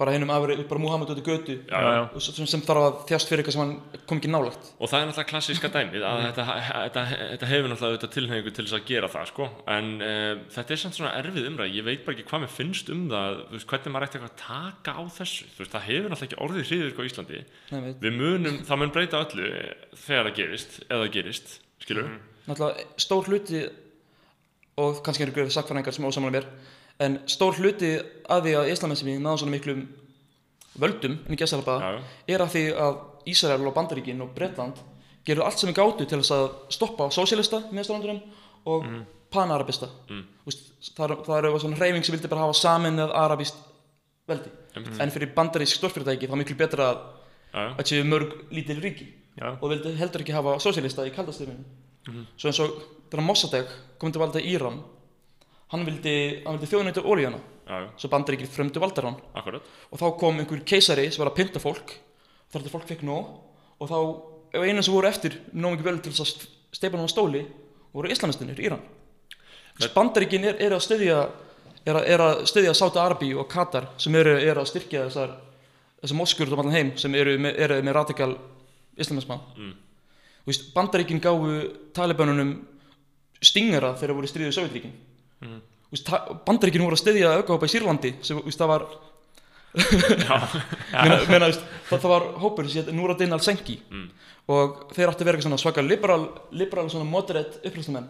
Bara 0.00 0.14
hennum 0.14 0.30
afri, 0.32 0.54
bara 0.64 0.80
Muhammed 0.80 1.10
út 1.12 1.18
í 1.20 1.22
götu 1.26 1.54
Já, 1.68 1.76
Já, 1.76 2.20
sem, 2.24 2.46
sem 2.48 2.62
þarf 2.64 2.84
að 2.86 2.94
þjást 3.10 3.28
fyrir 3.28 3.42
eitthvað 3.42 3.52
sem 3.52 3.60
hann 3.60 4.04
kom 4.08 4.16
ekki 4.16 4.30
nálagt 4.32 4.70
Og 4.80 4.88
það 4.88 5.02
er 5.02 5.10
náttúrulega 5.10 5.28
klassíska 5.28 5.68
dæmið 5.74 6.06
að 6.08 6.22
þetta, 6.24 6.46
þetta, 6.70 7.02
þetta 7.34 7.50
hefur 7.50 7.68
náttúrulega 7.68 7.90
auðvitað 7.90 8.14
tilhengu 8.14 8.52
til 8.56 8.64
þess 8.64 8.76
að 8.78 8.86
gera 8.88 9.10
það 9.12 9.28
sko. 9.28 9.48
en 9.74 9.90
uh, 10.00 10.30
þetta 10.56 10.72
er 10.76 10.80
samt 10.80 10.96
svona 10.96 11.12
erfið 11.20 11.50
umræð 11.50 11.76
ég 11.76 11.86
veit 11.90 12.06
bara 12.06 12.16
ekki 12.16 12.26
hvað 12.32 12.44
mér 12.46 12.54
finnst 12.56 12.92
um 12.96 13.04
það 13.12 13.36
þú 13.50 13.58
veist, 13.58 13.68
hvernig 13.74 13.92
maður 13.98 14.08
ætti 14.08 14.20
eitthvað 14.22 14.32
að 14.32 14.42
taka 14.46 14.96
á 14.96 15.02
þessu. 15.20 15.50
Þú 15.52 15.64
veist, 15.66 15.74
það 15.76 15.86
hefur 15.90 16.10
náttúrulega 16.14 16.30
ekki 16.30 16.42
orðið 16.48 16.68
hriður 16.70 16.96
á 16.96 17.02
Íslandi. 17.10 17.44
Nei, 17.76 17.92
við 18.00 18.18
munum, 18.24 18.58
það 18.72 18.80
mun 18.80 18.94
breyta 18.96 19.20
öllu 19.26 19.52
þegar 20.00 20.30
það 20.30 20.36
gerist, 20.40 20.80
eða 20.88 21.12
gerist 21.12 21.58
skilur 21.84 22.08
Mhm. 22.08 22.29
Náttúrulega 22.48 22.86
stór 23.00 23.28
hluti 23.30 23.62
og 24.80 25.00
kannski 25.04 25.24
eru 25.26 25.32
ykkur 25.34 25.50
sakfræðingar 25.52 25.94
sem 25.96 26.06
ósamála 26.08 26.34
mér 26.38 26.46
en 27.04 27.18
stór 27.30 27.56
hluti 27.58 27.90
að 28.30 28.46
því 28.46 28.54
að 28.60 28.70
islamismi 28.74 29.16
náðu 29.20 29.42
svona 29.42 29.54
miklum 29.56 29.82
völdum 30.80 31.18
að 31.28 31.36
Já, 31.40 31.90
já. 31.90 32.00
er 32.34 32.44
að 32.44 32.52
því 32.54 32.64
að 32.86 32.98
Ísrael 33.30 33.66
og 33.68 33.74
Bandaríkin 33.76 34.20
og 34.24 34.30
Bretland 34.34 34.78
gerðu 35.26 35.44
allt 35.44 35.58
sem 35.60 35.68
við 35.68 35.76
gátu 35.80 36.06
til 36.08 36.20
þess 36.22 36.32
að 36.32 36.46
stoppa 36.72 37.08
sósíalista 37.12 37.60
miðsturlandunum 37.74 38.20
og 38.66 38.86
mm. 38.86 39.02
panarabista 39.30 39.88
Mm. 40.10 40.24
Það, 40.96 41.10
er- 41.10 41.20
það 41.26 41.44
er 41.44 41.58
svona 41.60 41.76
hreyfing 41.76 42.04
sem 42.06 42.14
vildi 42.16 42.28
bara 42.32 42.46
hafa 42.46 42.56
samin 42.56 42.96
eða 42.98 43.14
arabist 43.26 43.54
veldi 44.26 44.50
en 45.04 45.10
fyrir 45.12 45.34
bandarísk 45.36 45.76
stórfyrirtæki 45.76 46.26
þá 46.26 46.32
er 46.34 46.40
miklu 46.40 46.56
betra 46.56 46.86
að 47.52 47.84
séu 47.90 48.04
mörg 48.06 48.32
lítil 48.50 48.80
ríki 48.80 49.06
Já. 49.36 49.52
og 49.60 49.68
vildi 49.70 49.92
heldur 49.98 50.22
ekki 50.24 50.32
hafa 50.34 50.56
sósíalista 50.62 51.04
í 51.06 51.12
kaldastöfinu 51.14 51.62
svo 52.06 52.50
eins 52.50 52.60
og 52.64 52.76
þegar 53.10 53.26
Mossadegh 53.26 53.72
kom 54.00 54.12
til 54.12 54.22
valda 54.22 54.40
í 54.40 54.54
Íran 54.54 54.80
hann 55.70 55.86
vildi, 55.86 56.14
vildi 56.46 56.68
þjóðnættu 56.70 57.04
já, 57.70 57.90
svo 57.96 58.10
bandaríkir 58.10 58.50
frömdu 58.50 58.80
valdar 58.82 59.06
hann 59.06 59.18
akkurat. 59.38 59.66
Og 59.90 60.00
þá 60.00 60.06
kom 60.18 60.40
einhver 60.42 60.64
keisari 60.66 61.10
sem 61.10 61.22
var 61.22 61.30
að 61.30 61.38
pynta 61.38 61.62
fólk 61.62 61.92
þar 62.50 62.64
til 62.64 62.72
fólk 62.72 62.88
fekk 62.88 63.04
nóg. 63.06 63.28
Og 63.78 63.90
þá, 63.90 63.98
ef 64.56 64.64
einu 64.66 64.82
sem 64.82 64.94
voru 64.94 65.10
eftir 65.10 65.36
nóg 65.52 65.76
mikið 65.76 65.86
vel 65.86 66.00
til 66.02 66.14
þess 66.16 66.24
að 66.24 66.48
steipa 66.74 66.98
hann 66.98 67.06
á 67.06 67.12
stóli 67.12 67.44
voru 67.94 68.10
islamistinir 68.10 68.58
í 68.58 68.66
Íran. 68.66 68.82
Bandaríkin 69.94 70.44
er, 70.44 70.58
er 70.60 70.74
að 70.74 70.82
styðja 70.88 71.20
er 71.86 71.96
að, 71.96 72.08
er 72.12 72.24
að 72.24 72.42
styðja 72.50 72.74
Sáti 72.76 73.00
Arabi 73.00 73.30
og 73.38 73.48
Katar 73.50 73.88
sem 74.00 74.14
eru, 74.18 74.34
eru 74.36 74.60
að 74.60 74.72
styrkja 74.72 75.06
þessar 75.06 75.36
þessar 76.00 76.18
moskur 76.18 76.48
út 76.48 76.56
um 76.56 76.62
allan 76.64 76.76
heim 76.76 76.90
sem 77.00 77.14
eru 77.16 77.36
eru 77.50 77.78
með 77.84 77.96
radikal 77.96 78.34
islamisma 79.00 79.38
Mm. 79.56 79.72
Veist, 80.48 80.70
bandaríkin 80.74 81.20
gáfu 81.20 81.50
talibanunum 81.96 82.54
stingara 83.44 83.94
þegar 84.00 84.16
voru 84.18 84.28
í 84.28 84.32
stríðið 84.34 84.56
Sovjetríkin 84.58 84.98
Mm. 85.40 85.60
Þú 85.88 85.94
veist, 85.94 86.04
ta- 86.04 86.34
bandaríkin 86.44 86.82
voru 86.84 86.92
að 86.98 87.00
styðja 87.00 87.28
aukahópa 87.38 87.64
í 87.64 87.70
Sýrlandi 87.72 88.10
sem 88.20 88.36
veist, 88.44 88.58
það 88.60 88.68
var 88.68 88.82
meina, 90.92 91.16
meina, 91.30 91.46
veist, 91.48 91.62
það, 91.88 92.00
það 92.02 92.10
var 92.12 92.26
hópur 92.42 92.68
sem 92.68 92.82
hétt 92.82 92.90
Núradin 92.92 93.32
al-Senki. 93.32 93.78
Mm. 93.90 94.10
og 94.50 94.90
þeir 94.96 95.12
áttu 95.12 95.22
að 95.24 95.30
vera 95.30 95.58
svaka 95.62 95.80
liberal, 95.80 96.26
liberal 96.50 96.88
moderate 97.06 97.60
upplýstumenn 97.64 98.08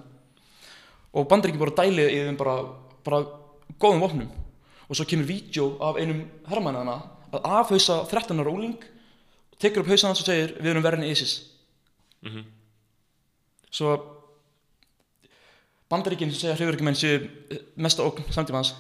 og 1.12 1.28
bandaríkin 1.28 1.60
voru 1.60 1.74
að 1.74 1.84
dæli 1.84 2.06
í 2.08 2.20
þeim 2.26 2.36
bara, 2.40 2.56
bara 3.04 3.22
góðum 3.78 4.00
vopnum. 4.00 4.30
Og 4.88 4.96
svo 4.96 5.04
kemur 5.06 5.26
vídeo 5.28 5.76
af 5.84 5.96
einum 6.02 6.24
herrmannana 6.48 6.96
að 7.30 7.46
afhausa 7.46 8.00
13 8.10 8.40
ára 8.42 8.50
úling 8.50 8.74
tekur 9.60 9.84
upp 9.84 9.90
hausan 9.92 10.10
hans 10.10 10.22
og 10.22 10.26
segir 10.26 10.56
við 10.58 10.72
erum 10.72 10.82
verðin 10.82 11.06
í 11.06 11.12
ISIS 11.14 11.49
Mhm. 12.26 12.44
svo 13.70 13.94
bandaríkin 15.90 16.30
sem 16.32 16.40
segja 16.40 16.56
hrifuríkjumenn 16.58 16.98
séu 16.98 17.22
mesta 17.76 18.04
ógn 18.06 18.26
samtímans 18.30 18.74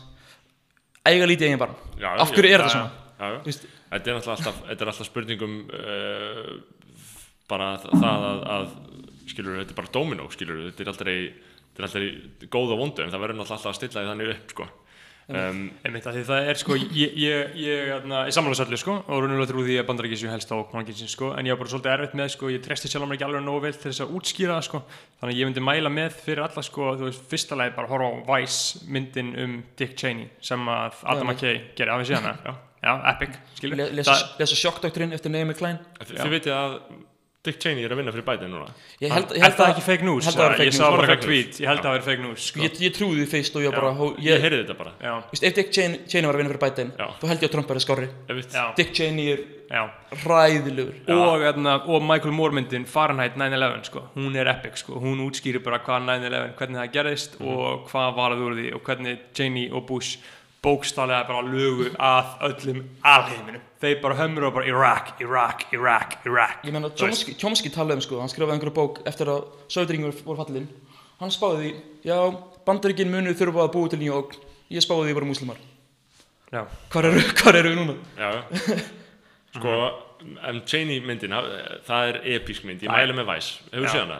eiga 1.06 1.26
lítið 1.26 1.48
eigin 1.48 1.62
barn 1.62 1.76
Já, 1.98 2.14
af 2.16 2.32
hverju 2.34 2.50
já, 2.50 2.54
er 2.54 2.64
þetta 2.64 2.74
svona? 2.74 2.90
Þetta 3.90 4.10
er 4.10 4.18
alltaf, 4.20 4.60
alltaf 4.70 5.06
spurningum 5.08 5.54
uh, 5.66 6.52
bara 7.50 7.72
það 7.82 8.26
að, 8.30 8.42
að 8.54 8.68
skilur, 9.30 9.58
þetta 9.60 9.74
er 9.74 9.78
bara 9.80 9.92
domino, 9.94 10.28
skilur, 10.32 10.60
þetta 10.70 10.84
er 10.84 10.92
aldrei 10.92 11.16
góð 12.52 12.74
og 12.76 12.80
vondu 12.84 13.04
en 13.04 13.12
það 13.12 13.24
verður 13.24 13.42
alltaf 13.44 13.66
að 13.66 13.76
stilla 13.78 14.04
því 14.04 14.12
þannig 14.12 14.32
upp, 14.36 14.54
sko 14.54 14.68
um, 15.30 15.60
Einmitt, 15.86 16.06
af 16.10 16.14
því 16.16 16.22
það 16.28 16.48
er 16.50 16.58
sko, 16.60 16.76
ég, 16.80 17.14
ég, 17.20 17.52
ég, 17.60 17.82
hérna, 17.90 18.20
ég 18.28 18.34
sammála 18.36 18.56
svolítið 18.58 18.80
sko, 18.82 18.94
og 19.06 19.20
raunverulega 19.22 19.50
trú 19.52 19.64
því 19.66 19.76
að 19.80 19.86
bandaríkis 19.90 20.22
séu 20.24 20.30
helst 20.32 20.50
á 20.50 20.56
konginsins 20.72 21.14
sko, 21.16 21.32
en 21.38 21.46
ég 21.48 21.54
var 21.54 21.60
bara 21.62 21.72
svolítið 21.74 21.92
erfitt 21.94 22.16
með 22.20 22.32
sko, 22.34 22.50
ég 22.54 22.64
treysti 22.64 22.90
sjálf 22.92 23.06
mér 23.10 23.18
ekki 23.18 23.26
alveg 23.28 23.44
nógu 23.46 23.62
vel 23.66 23.72
til 23.76 23.90
þess 23.92 24.04
að 24.06 24.14
útskýra 24.20 24.56
það 24.58 24.66
sko, 24.70 24.82
þannig 25.20 25.34
að 25.36 25.40
ég 25.42 25.50
myndi 25.50 25.64
mæla 25.70 25.92
með 25.96 26.16
fyrir 26.24 26.42
alla 26.46 26.64
sko, 26.66 26.88
þú 27.00 27.08
veist, 27.10 27.22
fyrsta 27.30 27.60
lagi 27.60 27.76
bara 27.76 27.92
horfa 27.92 28.10
á 28.10 28.20
Vice 28.32 28.82
myndin 28.90 29.30
um 29.44 29.54
Dick 29.78 29.94
Cheney 30.00 30.30
sem 30.40 30.66
að 30.68 30.98
Adam. 31.04 31.30
McKay 31.30 31.60
gerir, 31.78 31.94
hafið 31.94 32.10
síðan 32.14 32.40
já, 32.80 32.92
epic, 33.12 33.34
skilur 33.58 33.76
le- 33.76 33.90
lesa, 34.00 34.54
sjokkdoktrinn 34.56 35.12
eftir 35.12 35.30
Naomi 35.34 35.54
Klein? 35.54 35.78
Þi- 36.00 36.16
Þið 36.16 36.34
vitið 36.38 36.54
að 36.56 36.76
Dick 37.42 37.56
Cheney 37.56 37.84
er 37.86 37.92
að 37.94 37.96
vinna 38.02 38.12
fyrir 38.12 38.24
Biden 38.26 38.50
núna 38.52 38.66
ég 39.00 39.12
held, 39.14 39.30
ég 39.32 39.38
Er 39.40 39.46
held 39.46 39.54
það 39.56 39.64
að 39.64 39.70
ekki 39.72 39.84
fake 39.86 40.04
news? 40.04 40.26
ég 40.26 40.28
að 40.28 40.34
það 40.34 40.40
sá 40.40 40.42
bara 40.44 40.56
Fake 40.58 40.64
eitthvað 40.66 41.16
news. 41.16 41.24
tweet, 41.24 41.60
ég 41.62 41.68
held 41.70 41.78
að 41.80 41.86
það 41.86 41.94
er 41.96 42.02
fake 42.08 42.22
news 42.26 42.48
sko. 42.50 42.60
ég, 42.60 42.74
ég 42.84 42.92
trúði 42.98 43.22
því 43.22 43.28
fyrst 43.32 43.56
og 43.56 43.62
ég 43.64 43.70
Já. 43.72 43.76
bara 43.80 43.92
hó, 43.96 44.04
Ég 44.20 44.26
ég, 44.34 44.42
heyrði 44.44 44.58
þetta 44.64 44.76
bara 44.76 44.92
Já, 45.00 45.14
Vist, 45.32 45.46
ef 45.48 45.54
Dick 45.56 45.70
Cheney, 45.72 46.00
Cheney 46.06 46.26
var 46.28 46.34
að 46.36 46.42
vinna 46.42 46.52
fyrir 46.52 46.64
Biden 46.66 46.92
Já. 47.00 47.06
þá 47.16 47.24
held 47.30 47.40
ég 47.40 47.48
að 47.48 47.54
Trump 47.56 47.70
er 47.70 47.80
skári 47.86 48.08
veit. 48.28 48.52
já, 48.52 48.64
Dick 48.76 48.92
Cheney 48.92 49.32
er 49.32 49.40
já 49.70 49.82
ræðilegur 50.26 50.94
Já. 51.08 51.14
og, 51.16 51.40
hérna, 51.40 51.74
og 51.88 52.02
Michael 52.04 52.32
Moore 52.36 52.52
myndin 52.58 52.84
Fahrenheit 52.86 53.36
9-11 53.40 53.84
sko, 53.88 54.02
hún 54.16 54.36
er 54.36 54.50
epic 54.52 54.76
sko, 54.82 55.00
hún 55.00 55.22
útskýrir 55.24 55.62
bara 55.64 55.78
hvað 55.80 56.04
9-11, 56.10 56.52
hvernig 56.58 56.80
það 56.82 56.92
gerðist 56.96 57.40
og 57.40 57.88
hvað 57.88 58.14
varað 58.20 58.44
úr 58.48 58.58
því 58.60 58.68
og 58.76 58.82
hvernig 58.84 59.18
Cheney 59.32 59.70
og 59.72 59.86
Bush 59.88 60.18
bókstálega 60.64 61.24
bara 61.28 61.42
lögu 61.46 61.88
að 61.96 62.32
öllum 62.50 62.80
alheiminum 63.06 63.62
þeir 63.80 64.00
bara 64.02 64.18
hömur 64.18 64.48
og 64.50 64.54
bara 64.58 64.68
Iraq, 64.68 65.14
Iraq, 65.24 65.64
Iraq, 65.72 66.18
Iraq 66.28 66.66
ég 66.68 66.74
Þú 66.74 66.82
veist. 66.84 67.00
Chomsky, 67.00 67.34
Chomsky 67.40 67.72
talaði 67.72 68.00
um 68.00 68.04
sko 68.04 68.20
hann 68.20 68.28
skrifaði 68.32 68.58
einhverja 68.58 68.76
bók 68.76 69.00
eftir 69.08 69.30
að 69.32 69.46
Söðringur 69.72 70.12
voru 70.26 70.42
fallin 70.42 70.68
hann 71.20 71.32
spáði 71.32 71.62
því 71.62 71.72
já, 72.10 72.18
bandaríkin 72.68 73.12
munu 73.12 73.32
þurfa 73.36 73.64
að 73.66 73.72
búa 73.76 73.92
til 73.92 74.00
nýja 74.02 74.18
ógn 74.20 74.36
ég 74.76 74.84
spáði 74.84 75.08
því 75.08 75.16
bara 75.20 75.30
múslimar 75.32 75.62
Já, 76.50 76.64
hvar 76.90 77.06
eru, 77.06 77.22
hvar 77.40 77.56
eru 77.60 77.70
við 77.72 77.78
núna? 77.78 77.96
Já, 78.18 78.30
já. 78.34 78.78
Sko, 79.56 79.74
en 80.46 80.60
Cheney 80.68 81.00
myndin, 81.02 81.32
það 81.86 82.08
er 82.12 82.18
episk 82.36 82.66
mynd, 82.68 82.82
ég 82.84 82.90
Það 82.90 83.00
er- 83.00 83.08
mæli 83.10 83.16
með 83.18 83.28
Vice 83.32 83.64
Hefur 83.72 83.86
Já. 83.88 83.92
séð 83.94 84.02
hana? 84.04 84.18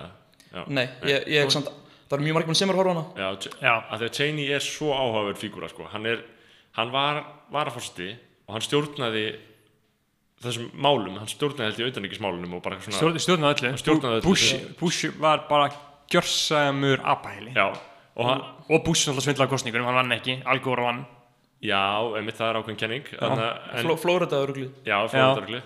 Já. 0.51 0.63
nei, 0.67 0.87
ég, 1.07 1.27
ég 1.37 1.53
samt, 1.55 1.69
það 2.11 2.17
eru 2.19 2.27
mjög 2.27 2.37
margir 2.39 2.59
sem 2.59 2.71
er 2.73 2.77
að 2.77 2.81
horfa 2.83 2.95
hana. 2.97 3.05
Já, 3.15 3.53
Já. 3.63 3.75
að 3.87 4.01
því 4.03 4.09
að 4.09 4.17
Cheney 4.19 4.49
er 4.57 4.65
svo 4.67 4.91
áhugaverð 4.97 5.39
fígúra 5.45 5.69
sko. 5.71 5.87
hann, 5.93 6.09
er, 6.11 6.25
hann 6.79 6.91
var 6.91 7.23
varaforsti 7.55 8.09
og 8.49 8.57
hann 8.57 8.65
stjórnaði 8.67 9.25
þessum 10.41 10.71
málum, 10.75 11.19
hann 11.21 11.29
stjórnaði 11.31 11.69
held 11.69 11.81
í 11.81 11.87
auðaníkismálunum 11.87 12.57
og 12.57 12.63
bara 12.65 12.79
eitthvað 12.79 12.97
svona 12.97 12.99
Stjórn, 12.99 13.23
stjórnaði 13.27 13.55
öllu. 13.61 13.81
Stjórnaði 13.83 14.19
öllu. 14.21 14.27
Bush, 14.27 14.67
Bush 14.81 15.21
var 15.21 15.45
bara 15.51 15.69
gjörsamur 16.11 17.03
apahæli. 17.13 17.53
Já, 17.55 17.69
og 18.17 18.27
hann, 18.27 18.43
og 18.67 18.85
Bush 18.87 19.07
náttúrulega 19.07 19.27
svindlaði 19.29 19.53
kostningunum, 19.53 19.91
hann 19.91 20.01
vann 20.01 20.17
ekki. 20.17 20.39
Al 20.49 20.63
Gore 20.65 20.87
vann. 20.89 21.05
Já, 21.61 22.01
einmitt 22.17 22.39
það 22.41 22.49
er 22.49 22.59
ákveðin 22.63 22.81
kenning. 22.81 23.13
Þarna, 23.13 23.47
en, 23.77 23.85
Fló, 23.85 23.97
Flórida 24.01 24.41
örugglega. 24.41 24.73
Já, 24.89 24.97
flóðargli 25.13 25.61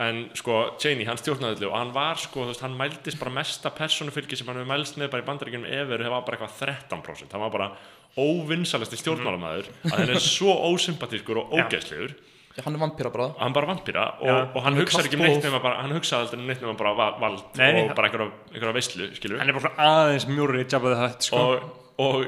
En 0.00 0.22
sko, 0.34 0.54
Cheney, 0.80 1.04
hann 1.04 1.18
stjórnaði 1.20 1.58
öllu 1.58 1.68
og 1.68 1.76
hann 1.76 1.90
var 1.92 2.16
sko, 2.16 2.46
þú 2.46 2.52
veist, 2.54 2.62
hann 2.64 2.76
mældist 2.78 3.18
bara 3.20 3.30
mesta 3.36 3.70
personufylgi 3.76 4.38
sem 4.40 4.48
hann 4.48 4.56
hefur 4.62 4.70
mælst 4.72 4.96
með 4.98 5.10
bara 5.12 5.22
í 5.22 5.26
bandaríkjunum 5.26 5.66
efer 5.68 6.04
hefur 6.06 6.24
bara 6.26 6.38
eitthvað 6.38 6.54
13% 6.96 7.34
hann 7.36 7.44
var 7.44 7.52
bara 7.52 7.68
óvinsalasti 8.16 8.98
stjórnmálamæður 9.00 9.68
að 9.88 9.96
hann 9.98 10.12
er 10.14 10.20
svo 10.24 10.54
ósympatískur 10.72 11.42
og 11.42 11.52
ógeðslegur. 11.58 12.14
Hann 12.62 12.74
er 12.76 12.82
vampíra 12.82 13.08
bara 13.12 13.30
hann 13.40 13.54
bara 13.56 13.68
vampýra 13.70 14.02
og, 14.20 14.26
Já, 14.28 14.34
og 14.52 14.64
hann 14.66 14.74
er 14.76 14.82
hugsaði 14.84 15.08
ekki 15.08 15.16
um 15.16 15.22
neitt 15.24 15.44
nema 15.46 15.60
bara 15.64 15.78
hann 15.80 15.94
hugsaði 15.96 16.26
aldrei 16.26 16.40
um 16.42 16.50
neitt 16.50 16.60
nema 16.64 16.74
bara 16.76 16.90
va- 16.98 17.14
vald 17.22 17.44
Nei, 17.56 17.70
og 17.86 17.94
bara 17.96 18.10
einhverja, 18.10 18.74
veislu 18.76 19.06
skilur 19.16 19.40
hann 19.40 19.48
er 19.52 19.56
bara 19.56 19.70
aðeins 19.86 20.26
mjúri 20.28 20.66
jabbaði 20.68 20.98
þetta 21.00 21.28
sko. 21.30 21.40
og, 21.40 21.70
og 22.04 22.26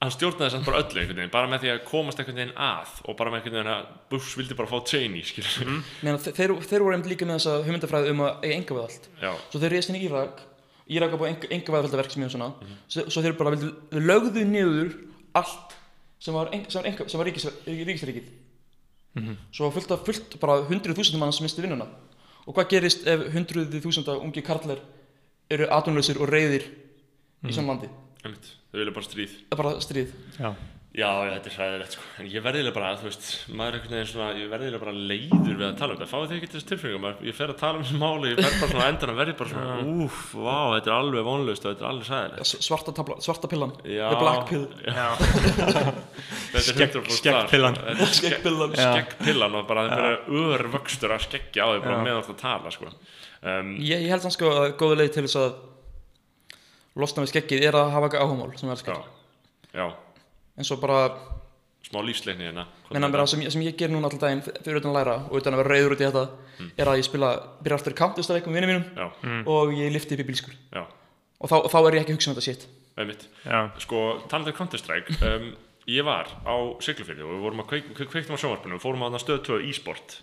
hann 0.00 0.10
stjórnaði 0.14 0.50
samt 0.54 0.64
bara 0.64 0.78
öllu 0.80 1.00
einhvern 1.02 1.18
veginn 1.20 1.32
bara 1.34 1.48
með 1.50 1.60
því 1.64 1.70
að 1.74 1.80
komast 1.90 2.20
einhvern 2.22 2.38
veginn 2.40 2.54
að 2.56 2.92
og 3.04 3.16
bara 3.18 3.30
með 3.30 3.40
einhvern 3.40 3.56
veginn 3.58 3.72
að 3.74 3.88
Bush 4.10 4.36
vildi 4.38 4.56
bara 4.56 4.68
fá 4.70 4.78
Cheney 4.88 5.20
Mhm. 5.20 5.82
Þe- 6.02 6.32
þeir, 6.38 6.54
þeir 6.70 6.80
voru 6.84 6.94
einmitt 6.96 7.10
líka 7.12 7.26
með 7.28 7.36
þessa 7.40 7.56
hugmyndafræði 7.66 8.10
um 8.14 8.20
að 8.24 8.44
eiga 8.44 8.54
enga 8.56 8.74
við 8.78 8.82
allt 8.86 9.08
já, 9.20 9.32
svo 9.50 9.60
þeir 9.60 9.70
reist 9.76 9.90
inn 9.92 9.96
í 10.00 10.04
Írak 10.08 10.40
Írak 10.90 11.10
var 11.12 11.20
búið 11.20 11.30
enga, 11.34 11.50
enga 11.54 11.72
við 11.72 11.82
alltaf 11.84 12.00
verksmiðum 12.00 12.32
svona 12.32 12.48
Mhm. 12.60 12.76
svo, 12.88 13.04
svo 13.10 13.22
þeir 13.22 13.36
bara 13.38 13.50
vildu, 13.50 13.68
þeir 13.92 14.06
lögðu 14.10 14.44
niður 14.48 14.94
allt 15.34 15.76
sem 16.18 16.34
var, 16.34 16.48
sem 16.68 16.82
var, 16.82 16.90
enga, 16.90 17.08
sem 17.08 17.18
var 17.20 17.26
ríkis, 17.26 17.46
ríkisríkið 17.66 18.24
Mhm. 19.16 19.36
svo 19.52 19.70
fullt 19.70 19.90
af 19.90 20.04
fullt 20.06 20.40
bara 20.40 20.62
hundruð 20.64 20.96
þúsundum 20.96 21.18
mann 21.18 21.32
sem 21.32 21.44
misti 21.44 21.60
vinnuna 21.62 21.86
og 22.46 22.54
hvað 22.54 22.68
gerist 22.70 23.06
ef 23.06 23.20
hundruð 23.34 23.68
þúsunda 23.82 24.16
ungi 24.22 24.42
karlar 24.42 24.78
eru 25.50 25.66
atvinnlausir 25.66 26.20
og 26.20 26.28
reyðir 26.30 26.64
Mhm. 27.42 27.50
í 27.50 27.52
svona 27.52 27.66
landi 27.68 27.88
einmitt, 27.88 28.09
þau 28.20 28.76
vilja 28.80 28.92
bara 28.98 29.08
stríð 29.08 29.32
það 29.38 29.56
er 29.56 29.62
bara 29.64 29.80
stríð 29.86 30.12
Já. 30.40 30.52
Já, 30.90 31.06
já, 31.22 31.28
þetta 31.36 31.46
er 31.46 31.54
hræðilegt 31.54 31.92
sko. 31.94 32.02
En 32.18 32.26
ég 32.32 32.42
verðilega 32.42 32.74
bara, 32.74 32.88
þú 32.98 33.04
veist, 33.06 33.26
maður 33.54 33.68
er 33.68 33.76
einhvern 33.78 33.92
veginn 33.94 34.08
svona, 34.10 34.30
ég 34.40 34.48
verðilega 34.50 34.80
bara 34.82 34.94
leiður 35.10 35.52
við 35.60 35.66
að 35.68 35.76
tala 35.78 35.94
um 35.94 36.00
þetta. 36.00 36.08
Fáðu 36.10 36.26
þið 36.32 36.34
ekki 36.40 36.48
þessi 36.56 36.90
maður, 37.04 37.20
ég 37.28 37.36
fer 37.38 37.52
að 37.52 37.58
tala 37.60 37.78
um 37.78 37.84
þessi 37.86 38.00
máli, 38.00 38.32
ég 38.32 38.40
verð 38.40 38.56
bara 38.58 38.70
svona 38.72 38.88
endan 38.90 39.12
að 39.12 39.20
verði 39.20 39.34
bara 39.38 39.52
svona, 39.52 39.76
úf, 40.02 40.16
vá, 40.34 40.56
þetta 40.74 40.90
er 40.90 40.96
alveg 40.96 41.28
vonlust 41.28 41.62
og 41.68 41.70
þetta 41.76 41.86
er 41.86 41.90
alveg 41.92 42.10
hræðilegt. 42.10 42.50
S- 42.50 42.66
svarta, 42.66 42.96
tabla, 42.98 43.18
svarta 43.22 43.52
pillan 43.54 43.76
Já. 43.86 44.08
the 44.10 44.18
black 44.24 44.50
pill 44.50 44.66
Já, 44.82 45.06
Þetta 46.50 46.66
Skegg- 46.66 46.98
100% 46.98 47.16
skeggpillan. 47.20 47.78
þar, 47.78 47.86
sko. 47.86 47.86
Þetta 47.86 48.02
er 48.02 48.10
skegg- 48.10 48.18
Skeggpillan. 48.18 48.74
Já. 48.74 48.90
Skeggpillan 48.98 49.58
og 49.62 49.66
bara 49.70 49.86
þetta 49.86 50.10
er 50.10 50.18
ör 50.42 50.68
vöxtur 50.74 51.14
að 51.14 51.26
skeggja 51.30 51.62
á 51.62 51.68
því 51.70 51.80
bara 51.86 52.02
meðan 52.02 52.26
þú 52.26 52.34
að 52.34 52.42
tala, 52.42 52.74
sko. 52.74 52.90
Um, 53.46 53.76
ég, 53.78 54.02
ég 54.02 54.10
held 54.10 54.26
hann 54.26 54.34
sko 54.34 54.50
að 54.58 54.72
góða 54.82 54.98
leið 55.04 55.12
til 55.20 55.28
þess 55.30 55.38
að 55.46 55.52
losna 56.96 57.22
við 57.24 57.32
skeggið 57.34 57.66
er 57.68 57.78
að 57.78 57.90
hafa 57.94 58.08
eitthvað 58.08 58.24
áhugamál 58.24 58.58
sem 58.58 58.70
er 58.70 58.76
já, 58.76 58.82
skegg 58.82 59.76
já, 59.78 59.86
eins 60.58 60.70
og 60.74 60.80
bara, 60.82 61.00
smá 61.86 62.00
lífsleikni 62.04 62.48
hérna. 62.48 62.66
að 63.24 63.30
sem, 63.30 63.40
ég- 63.46 63.52
sem 63.54 63.62
ég 63.62 63.76
ger 63.78 63.88
núna 63.92 64.08
alltaf 64.10 64.20
daginn 64.24 64.42
fyrir 64.42 64.80
utan 64.80 64.90
að 64.90 64.98
læra 64.98 65.14
og 65.30 65.36
utan 65.38 65.54
að 65.54 65.62
vera 65.62 65.74
reyður 65.74 65.94
út 65.96 66.02
í 66.02 66.08
þetta 66.10 66.24
er 66.76 66.90
að 66.90 66.98
ég 67.00 67.06
spila, 67.06 67.30
byrja 67.62 67.78
aftur 67.78 67.94
í 67.94 67.98
Counter-Strike 68.00 68.46
með 68.50 68.58
vinnum 68.60 68.70
mínum 68.74 68.86
Já, 68.98 69.06
og 69.46 69.72
ég 69.78 69.92
lifti 69.94 70.14
upp 70.18 70.24
í 70.24 70.28
bílskur. 70.28 70.54
Já, 70.74 70.82
og 71.40 71.48
þá, 71.48 71.56
þá 71.70 71.78
er 71.86 71.94
ég 71.94 72.02
ekki 72.04 72.12
að 72.12 72.18
hugsa 72.18 72.30
um 72.30 72.36
þetta 72.36 72.46
já, 73.46 73.60
Sko, 73.80 74.00
talandi 74.28 74.52
um 74.52 74.58
Counter-Strike 74.58 75.20
um, 75.30 75.46
Ég 75.90 76.04
var 76.04 76.28
á 76.44 76.54
Siglufirði 76.84 77.24
og 77.24 77.30
við 77.32 77.40
vorum 77.46 77.62
að 77.64 77.70
kveik, 77.70 77.86
kveik, 77.96 78.10
kveiktum 78.12 78.36
á 78.36 78.40
sjónvarpinu 78.42 78.76
og 78.76 78.82
fórum 78.82 79.00
á 79.02 79.06
þarna 79.08 79.20
stöð 79.22 79.40
2 79.48 79.56
e-sport. 79.70 80.18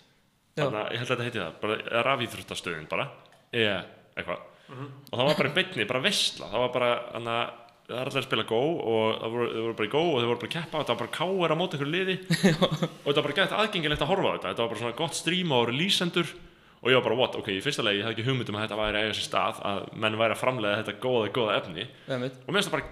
Já. 0.55 0.61
Þannig 0.63 0.77
að 0.83 0.91
ég 0.93 1.01
held 1.01 1.09
að 1.09 1.11
þetta 1.17 1.25
heiti 1.27 1.41
það 1.41 1.57
bara 1.63 2.03
rafíþróttastöðin 2.07 2.85
bara 2.91 3.07
eða 3.51 3.73
eitthvað 4.15 4.45
og 4.67 5.13
það 5.13 5.23
var 5.23 5.39
bara 5.39 5.51
í 5.51 5.55
beinni, 5.55 5.87
bara 5.87 6.03
veistla 6.03 6.51
það 6.51 6.63
var 6.65 6.73
bara, 6.75 6.91
þannig 7.13 7.33
að 7.37 7.55
það 7.87 8.01
er 8.01 8.09
allir 8.09 8.19
að 8.19 8.25
spila 8.27 8.47
Go 8.47 8.61
og 8.75 9.05
það 9.21 9.35
voru, 9.35 9.47
voru 9.61 9.75
bara 9.77 9.87
í 9.87 9.91
Go 9.93 10.01
og 10.03 10.17
þau 10.17 10.27
voru 10.27 10.41
bara 10.41 10.49
að 10.49 10.55
keppa 10.57 10.75
og 10.75 10.81
þetta 10.81 10.93
var 10.93 11.01
bara 11.03 11.15
káir 11.17 11.53
á 11.55 11.59
móti 11.59 11.77
einhverju 11.77 11.93
liði. 11.93 12.15
Og 13.05 13.07
þetta 13.07 13.21
var 13.21 13.27
bara 13.29 13.37
gett 13.37 13.55
aðgengilegt 13.61 14.03
að 14.03 14.11
horfa 14.11 14.27
á 14.27 14.33
þetta. 14.35 14.49
Þetta 14.51 14.63
var 14.65 14.71
bara 14.73 14.81
svona 14.81 14.97
gott 14.97 15.15
stream 15.15 15.53
og 15.55 15.71
lýsendur 15.71 16.33
og 16.77 16.91
ég 16.91 16.97
var 16.99 17.05
bara, 17.07 17.17
what, 17.17 17.37
ok, 17.39 17.47
í 17.55 17.61
fyrsta 17.63 17.83
legi 17.85 18.01
ég 18.01 18.05
hafði 18.05 18.19
ekki 18.19 18.27
hugmynd 18.27 18.51
um 18.51 18.57
að 18.59 18.65
þetta 18.67 18.77
væri 18.77 18.99
eiga 19.01 19.13
sér 19.17 19.25
stað 19.25 19.61
að 19.65 19.79
menn 20.03 20.17
væri 20.19 20.35
að 20.35 20.41
framlega 20.43 20.81
þetta 20.83 20.93
góða, 21.01 21.31
góða 21.33 21.55
efni. 21.57 21.85
Mitt. 22.21 22.37
og 22.43 22.51
mér 22.51 22.59
finnst 22.59 22.69
það 22.69 22.75
bara 22.75 22.91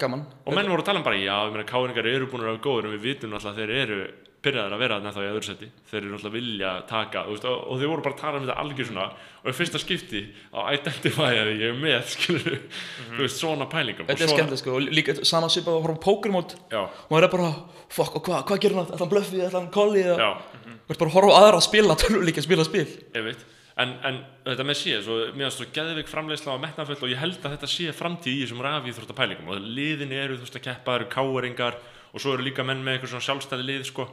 það 0.00 0.12
mann 0.14 0.24
og 0.24 0.56
menn 0.56 0.70
voru 0.72 0.80
að 0.80 0.88
tala 0.88 1.02
um 1.02 1.04
bara, 1.04 1.18
já, 1.20 1.36
káringar 1.68 2.08
eru 2.08 2.30
búin 2.30 2.46
að 2.46 2.48
vera 2.48 2.62
góður 2.64 2.88
en 2.88 2.94
við 2.96 3.04
vitum 3.04 3.34
náttúrulega 3.34 3.52
að 3.52 3.60
þeir 3.60 3.74
eru 3.82 3.98
byrjaðir 4.44 4.74
að 4.76 4.82
vera 4.84 4.98
þarna 4.98 5.12
þá 5.14 5.20
í 5.20 5.28
öðru 5.30 5.46
seti 5.48 5.68
þeir 5.90 5.98
eru 6.00 6.10
náttúrulega 6.12 6.34
vilja 6.34 6.72
taka 6.90 7.22
þú 7.26 7.34
veist, 7.34 7.46
og, 7.50 7.62
og 7.64 7.80
þeir 7.80 7.90
voru 7.92 8.04
bara 8.04 8.16
að 8.16 8.20
tala 8.20 8.38
um 8.40 8.44
þetta 8.44 8.56
algjör 8.62 8.88
svona 8.90 9.06
og 9.40 9.48
í 9.50 9.56
fyrsta 9.58 9.80
skipti 9.82 10.22
að 10.52 10.78
identify 10.78 11.30
að 11.30 11.50
ég 11.54 11.64
er 11.70 11.80
með 11.80 12.04
skilur, 12.14 12.60
þú 13.14 13.22
veist, 13.24 13.40
svona 13.40 13.68
pælingum 13.72 14.10
þetta 14.10 14.28
er 14.28 14.34
skemmtilegt 14.34 14.62
sko 14.62 14.76
og 14.76 14.92
líka 15.00 15.16
sama 15.22 15.50
svipað 15.52 15.78
að 15.78 15.88
horfa 15.88 15.98
á 15.98 16.04
Pokémon 16.06 16.54
já, 16.70 16.82
og 16.84 17.10
maður 17.14 17.28
er 17.28 17.34
bara, 17.38 17.50
fuck, 17.96 18.20
og 18.20 18.28
hvað 18.28 18.46
hva 18.50 18.60
gerir 18.62 18.80
hann? 18.80 18.92
Ætla 18.92 19.02
hann 19.06 19.14
bluffið, 19.16 19.44
ætla 19.48 19.60
hann 19.62 19.74
kollið 19.74 20.12
og 20.14 20.22
er 20.92 21.00
bara 21.00 21.10
að 21.10 21.16
horfa 21.18 21.34
á 21.34 21.38
aðra 21.40 21.60
að 21.60 21.68
spila 21.70 21.98
tölvuleikja 22.04 22.44
að 22.44 22.48
spila 22.50 22.68
spil. 22.68 22.88
En, 23.74 23.90
en 24.06 24.20
þetta 24.46 24.64
með 24.68 24.76
sé, 24.78 24.98
svo, 25.02 25.16
mér 25.34 25.48
finnst 25.48 25.58
svo 25.58 25.66
geðvik 25.74 26.10
framleiðsla 26.10 26.54
á 26.54 26.62
metnafull 26.62 26.94
og 27.00 27.10
ég 27.10 27.18
held 27.18 27.40
að 27.40 27.56
þetta 27.56 27.70
sé 27.72 27.94
framtíð 27.96 28.36
í 28.36 28.44
þessum 28.44 28.60
rafíþrótta 28.62 29.16
pælingum. 29.18 29.48
Og 29.50 29.64
liðin 29.66 30.14
eru, 30.14 30.36
þú 30.38 30.46
veist, 30.46 30.58
að 30.60 30.66
keppa, 30.68 30.94
eru 31.00 31.08
káringar 31.10 31.80
og 32.14 32.22
svo 32.22 32.36
eru 32.36 32.46
líka 32.46 32.62
menn 32.66 32.84
með 32.86 33.00
eitthvað 33.00 33.16
svona 33.16 33.26
sjálfstæði 33.26 33.66
lið 33.66 33.88
sko, 33.88 34.06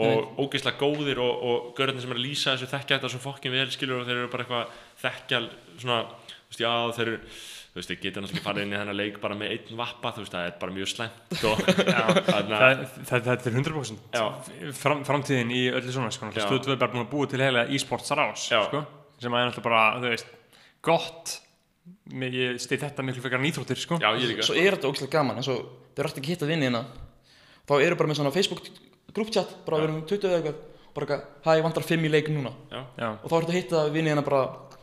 og 0.00 0.38
ógeðslega 0.40 0.80
góðir 0.80 1.20
og, 1.20 1.42
og 1.44 1.72
görðin 1.76 2.00
sem 2.00 2.12
er 2.14 2.20
að 2.20 2.26
lýsa 2.26 2.54
þessu 2.54 2.70
þekkja 2.70 2.98
þetta 2.98 3.10
svo 3.12 3.22
fokkin 3.22 3.52
vel 3.52 3.66
skilur 3.72 4.00
og 4.00 4.06
þeir 4.08 4.20
eru 4.22 4.30
bara 4.32 4.46
eitthvað 4.46 4.78
þekkja 5.02 5.42
svona, 5.82 5.98
þú 6.06 6.52
veist, 6.52 6.62
já 6.62 6.72
þeir 6.96 7.10
eru 7.10 7.18
þú 7.72 7.80
veist, 7.80 7.90
þeir 7.90 8.00
geta 8.00 8.22
náttúrulega 8.22 8.38
ekki 8.38 8.46
farið 8.46 8.66
inn 8.66 8.72
í 8.72 8.78
þennan 8.80 8.98
leik 8.98 9.20
bara 9.20 9.36
með 9.36 9.52
einn 9.54 9.78
vappa, 9.78 10.12
þú 10.12 10.24
veist, 10.24 10.34
það 10.34 10.48
er 10.48 10.56
bara 10.60 10.74
mjög 10.76 10.90
slæmt 10.92 11.46
og 11.48 11.62
þannig 12.32 12.56
að 12.56 12.82
það, 12.82 12.82
það, 13.10 13.28
það 13.28 13.46
er 13.52 13.56
100% 13.60 14.18
Já. 14.18 14.26
Fram, 14.80 15.06
framtíðin 15.08 15.54
í 15.56 15.62
öllu 15.72 15.94
svona 15.94 16.12
sko, 16.12 16.32
stöðuð 16.36 16.74
er 16.74 16.82
bara 16.82 16.92
búin 16.92 17.06
að 17.06 17.12
búa 17.14 17.30
til 17.32 17.40
heila 17.40 17.64
e-sports 17.72 18.12
rás 18.16 18.44
Já. 18.52 18.60
sko, 18.68 18.84
sem 19.20 19.32
að 19.32 19.44
er 19.44 19.48
náttúrulega 19.48 19.68
bara, 19.70 19.86
þú 20.02 20.12
veist, 20.12 20.36
gott 20.84 21.38
ég 22.22 22.60
stið 22.62 22.84
þetta 22.86 23.04
miklu 23.06 23.24
frekar 23.24 23.40
nýþróttir 23.42 23.80
sko. 23.80 23.98
já, 24.02 24.10
ég 24.14 24.28
líka 24.30 24.44
svo 24.46 24.54
er 24.58 24.76
þetta 24.76 24.90
ógæslega 24.90 25.16
gaman 25.16 25.40
eins 25.40 25.48
og 25.50 25.64
þeir 25.96 26.06
rætti 26.06 26.22
ekki 26.22 26.34
hitta 26.34 26.48
vinni 26.48 26.68
hérna 26.68 26.84
þá 27.66 27.74
eru 27.80 27.98
bara 27.98 28.10
með 28.10 28.20
svona 28.20 28.34
Facebook 28.34 28.68
grúptjat 29.14 29.56
bara 29.66 29.78
við 29.80 29.88
erum 29.88 30.02
20 30.06 30.28
eða 30.28 30.38
eitthvað. 30.42 30.60
Bara 30.92 31.06
eitthvað, 31.06 31.24
hæ, 31.46 31.50
ég 31.56 31.64
vantar 31.64 31.84
5 31.88 32.04
í 32.04 32.12
leik 32.12 32.26
núna. 32.28 32.50
Já, 32.70 32.80
já, 33.00 33.08
og 33.24 33.30
þá 33.30 33.34
er 33.38 33.42
þetta 33.46 33.52
að 33.52 33.58
hitta 33.62 33.82
vinni 33.94 34.10
hérna 34.12 34.24
bara 34.26 34.42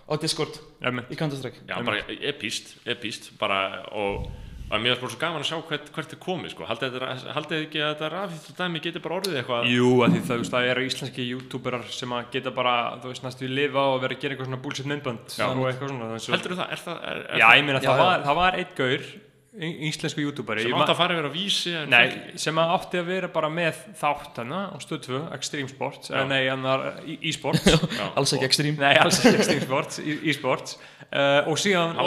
á 0.09 0.13
Discord 0.17 0.55
í 0.81 1.15
Counter-Strike 1.19 1.59
já, 1.69 1.75
bara 1.85 1.99
epíst, 2.31 2.71
epíst 2.89 3.27
bara, 3.37 3.59
og, 3.93 4.23
og 4.71 4.81
mér 4.81 4.95
er 4.95 5.01
bara 5.03 5.11
svo 5.13 5.19
gaman 5.21 5.43
að 5.43 5.51
sjá 5.51 5.59
hvert, 5.69 5.91
hvert 5.93 6.15
er 6.15 6.19
komið, 6.23 6.49
sko, 6.55 6.65
haldið 6.65 6.95
þetta- 6.97 7.45
þið 7.51 7.61
ekki 7.67 7.83
að 7.85 7.91
þetta 7.93 8.09
rafíþrótta 8.15 8.57
dæmi 8.63 8.81
geti 8.87 9.03
bara 9.05 9.19
orðið 9.19 9.37
eitthvað? 9.43 9.69
Jú, 9.69 9.91
að 10.01 10.15
því 10.17 10.23
það, 10.31 10.43
þú 10.49 10.63
eru 10.71 10.87
íslenski 10.89 11.27
youtuberar 11.29 11.85
sem 11.93 12.09
að 12.17 12.31
geta 12.33 12.55
bara, 12.57 12.75
þú 13.03 13.13
veist, 13.13 13.23
næstu 13.27 13.45
lifa 13.53 13.85
og 13.93 14.01
vera 14.01 14.15
að 14.17 14.21
gera 14.25 14.33
eitthvað 14.33 14.49
svona 14.49 14.61
bullshit 14.65 14.89
myndbönd 14.89 15.37
Já. 15.37 15.45
og 15.53 15.65
eitthvað 15.69 15.93
svona 15.93 16.09
þannig 16.09 16.25
svo- 16.25 16.33
heldur 16.39 16.57
það, 16.57 16.71
er 16.73 16.83
það, 16.89 17.01
er, 17.13 17.21
er 17.29 17.37
Já, 17.37 17.47
ég 17.53 17.65
meina, 17.69 17.79
það, 17.85 17.97
var, 18.01 18.23
það 18.25 18.35
var 18.41 18.57
einn 18.63 18.73
gaur, 18.81 18.99
í- 19.05 19.21
íslensku 19.59 20.23
youtuberi. 20.23 20.63
Sem 20.63 20.71
ég 20.71 20.77
átt 20.77 20.87
ma- 20.87 20.93
að 20.93 20.99
fara 20.99 21.15
yfir 21.15 21.27
að 21.27 21.33
vísi 21.35 21.73
en 21.75 21.89
Nei, 21.91 22.37
sem 22.39 22.55
að 22.61 22.73
átti 22.77 22.99
að 23.01 23.09
vera 23.09 23.29
bara 23.33 23.49
með 23.51 23.81
þátt 23.99 24.37
hana 24.39 24.61
á 24.71 24.77
stöð 24.79 25.01
2, 25.07 25.19
Extreme 25.35 25.71
Sports, 25.71 26.11
eða 26.13 26.27
nei, 26.29 26.47
annar 26.47 26.85
e-sports. 27.19 27.65
Já, 27.67 28.05
alls 28.15 28.33
ekki 28.37 28.47
extreme. 28.47 28.77
Nei, 28.79 28.95
alls 29.01 29.19
ekki 29.19 29.41
Extreme 29.41 29.65
Sports, 29.67 29.99
e- 29.99 30.19
e-sports. 30.31 30.77
Uh, 31.09 31.49
og 31.51 31.59
síðan, 31.59 31.99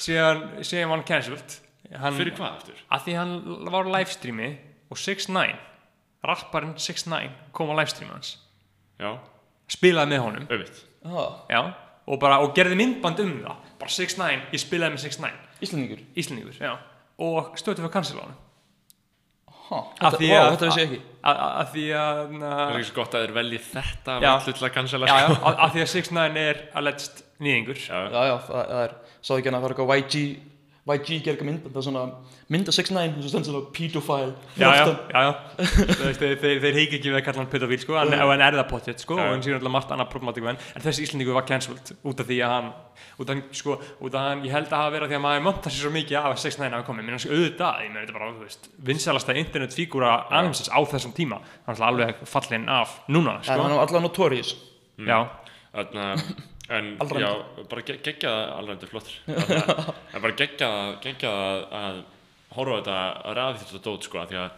síðan, 0.00 0.88
var 0.88 0.96
hann 0.96 1.04
cancelled. 1.04 1.58
Hann, 1.92 2.16
fyrir 2.16 2.32
hvað 2.38 2.56
eftir? 2.56 2.80
að 2.88 3.04
því 3.04 3.14
hann 3.18 3.32
var 3.68 3.84
á 3.84 3.90
livestreami 3.98 4.48
og 4.88 4.96
6ix9ine 4.96 5.58
rapparinn 6.24 6.74
6ix9ine 6.80 7.52
kom 7.52 7.68
á 7.68 7.76
livestreami 7.82 8.14
hans. 8.14 8.38
Já, 8.96 9.18
spilaði 9.68 10.14
með 10.14 10.22
honum. 10.24 10.46
Ah, 11.04 11.42
já, 11.50 11.60
og, 12.06 12.18
bara, 12.22 12.38
og 12.40 12.54
gerði 12.56 12.78
myndband 12.80 13.20
um 13.20 13.32
það. 13.42 13.72
Bara 13.82 13.96
6ix9ine, 13.98 14.46
ég 14.54 14.62
spilaði 14.62 14.96
með 14.96 15.04
6ix9ine 15.10 15.51
Íslandingur 15.62 16.00
Íslandingur, 16.18 16.56
já. 16.60 16.72
Og 17.22 17.52
stötu 17.60 17.80
fyrir 17.82 17.92
á 17.92 18.28
Af 19.72 20.12
þetta, 20.12 20.18
því 20.20 20.28
wow, 20.28 20.42
að- 20.42 20.50
þetta 20.52 20.66
vissi 20.68 20.80
ég 20.82 20.88
ekki. 20.90 21.00
að 21.24 21.38
að 21.62 21.68
því 21.72 21.84
að 21.96 22.18
það 22.42 22.62
er 22.62 22.74
ekki 22.76 22.88
svo 22.90 22.96
gott 22.98 23.14
að 23.16 23.22
þeir 23.24 23.34
velji 23.38 23.60
þetta 23.72 24.16
Já. 24.20 24.30
að 24.32 24.42
já, 25.08 25.16
já, 25.22 25.28
sko. 25.32 25.44
að, 25.48 25.60
að 25.66 25.70
því 25.76 25.80
að 25.84 25.90
6ix9ine 25.92 26.42
er 26.50 26.58
alleged 26.80 27.22
nýðingur 27.46 27.78
já, 27.80 27.98
já, 28.12 28.22
já, 28.28 28.34
það, 28.48 28.72
er, 28.82 28.94
sá 29.22 29.32
ekki 29.38 29.48
hann 29.48 29.56
að 29.56 29.62
það 29.62 29.70
er 29.70 29.74
eitthvað 29.76 29.94
YG 30.02 30.24
YG 30.82 31.20
gerir 31.22 31.36
eitthvað 31.36 31.46
myndband, 31.46 31.74
það 31.76 31.78
er 31.78 31.84
svona 31.86 32.00
mynd 32.50 32.70
af 32.72 32.74
6ix9ine 32.74 33.12
og 33.14 33.22
svo 33.22 33.28
stendur 33.30 33.52
svona 33.52 33.68
pedophile. 33.76 34.32
Já, 34.58 34.64
já, 34.66 34.80
aftan. 34.82 34.96
já, 35.12 35.20
já. 35.22 35.32
Þú 35.92 36.06
veist, 36.08 36.22
þeir, 36.24 36.32
þeir, 36.42 36.56
þeir 36.64 36.78
heiki 36.80 36.96
ekki 36.98 37.12
við 37.12 37.18
að 37.20 37.26
kalla 37.28 37.38
hann 37.38 37.52
pedofíl 37.52 37.78
sko, 37.84 37.94
en, 38.00 38.10
en 38.18 38.42
er 38.42 38.56
það 38.58 38.66
potið 38.72 38.96
sko, 39.04 39.14
og 39.14 39.28
hann 39.30 39.44
síðan 39.46 39.60
alltaf 39.60 39.74
margt 39.76 39.94
annað 39.94 40.10
problematíku 40.10 40.50
en, 40.50 40.58
en 40.74 40.82
þessi 40.82 41.04
Íslandingur 41.06 41.38
var 41.38 41.46
cancelled 41.46 41.86
út 42.02 42.18
af 42.24 42.26
því 42.26 42.38
að 42.42 42.54
hann 42.56 42.68
út 43.22 43.30
af 43.30 43.32
hann, 43.36 43.44
sko, 43.54 43.78
út 44.02 44.18
af 44.18 44.26
hann, 44.26 44.42
ég 44.42 44.56
held 44.56 44.66
að 44.72 44.80
hafa 44.82 44.94
verið 44.96 45.06
af 45.06 45.10
því 45.12 45.18
að 45.20 45.24
maður 45.28 45.46
monta 45.46 45.70
sér 45.70 45.86
svo 45.86 45.92
mikið 45.94 46.18
af 46.18 46.26
að 46.32 46.42
6ix9ine 46.42 46.74
hafa 46.74 46.88
komið, 46.90 47.06
mér 47.06 47.14
finnst 47.14 47.30
auðvitað, 47.30 47.74
ég 47.86 47.90
meina 47.94 48.02
þetta 48.02 48.18
bara, 48.18 48.32
þú 48.34 48.42
veist 48.48 48.62
vinsalasta 48.90 49.38
internetfígúra 49.38 50.10
alheimsins 50.34 50.66
á 50.74 50.78
þessum 50.82 51.14
tíma, 51.14 51.38
hann 51.68 51.78
er 51.78 51.86
alveg 51.92 52.26
fallin 52.26 52.66
af 52.72 52.98
núna, 53.06 53.38
sko, 53.46 53.54
en 56.70 56.92
Alræmdur. 57.02 57.20
já, 57.20 57.64
bara 57.70 57.82
ge- 57.88 57.98
geggjað 58.06 58.36
að 58.38 58.52
alræmdur 58.58 58.90
flottur. 58.92 59.14
Þarna, 59.26 59.94
en 60.14 60.22
bara 60.22 60.36
geggjað 60.38 60.76
að- 60.82 60.98
geggjað 61.06 61.38
að, 61.82 62.02
horfa 62.56 62.76
þetta 62.82 62.98
að 63.30 63.38
ræði 63.40 63.62
þetta 63.64 63.82
dót 63.88 64.06
sko, 64.08 64.26
því 64.30 64.38
að 64.42 64.50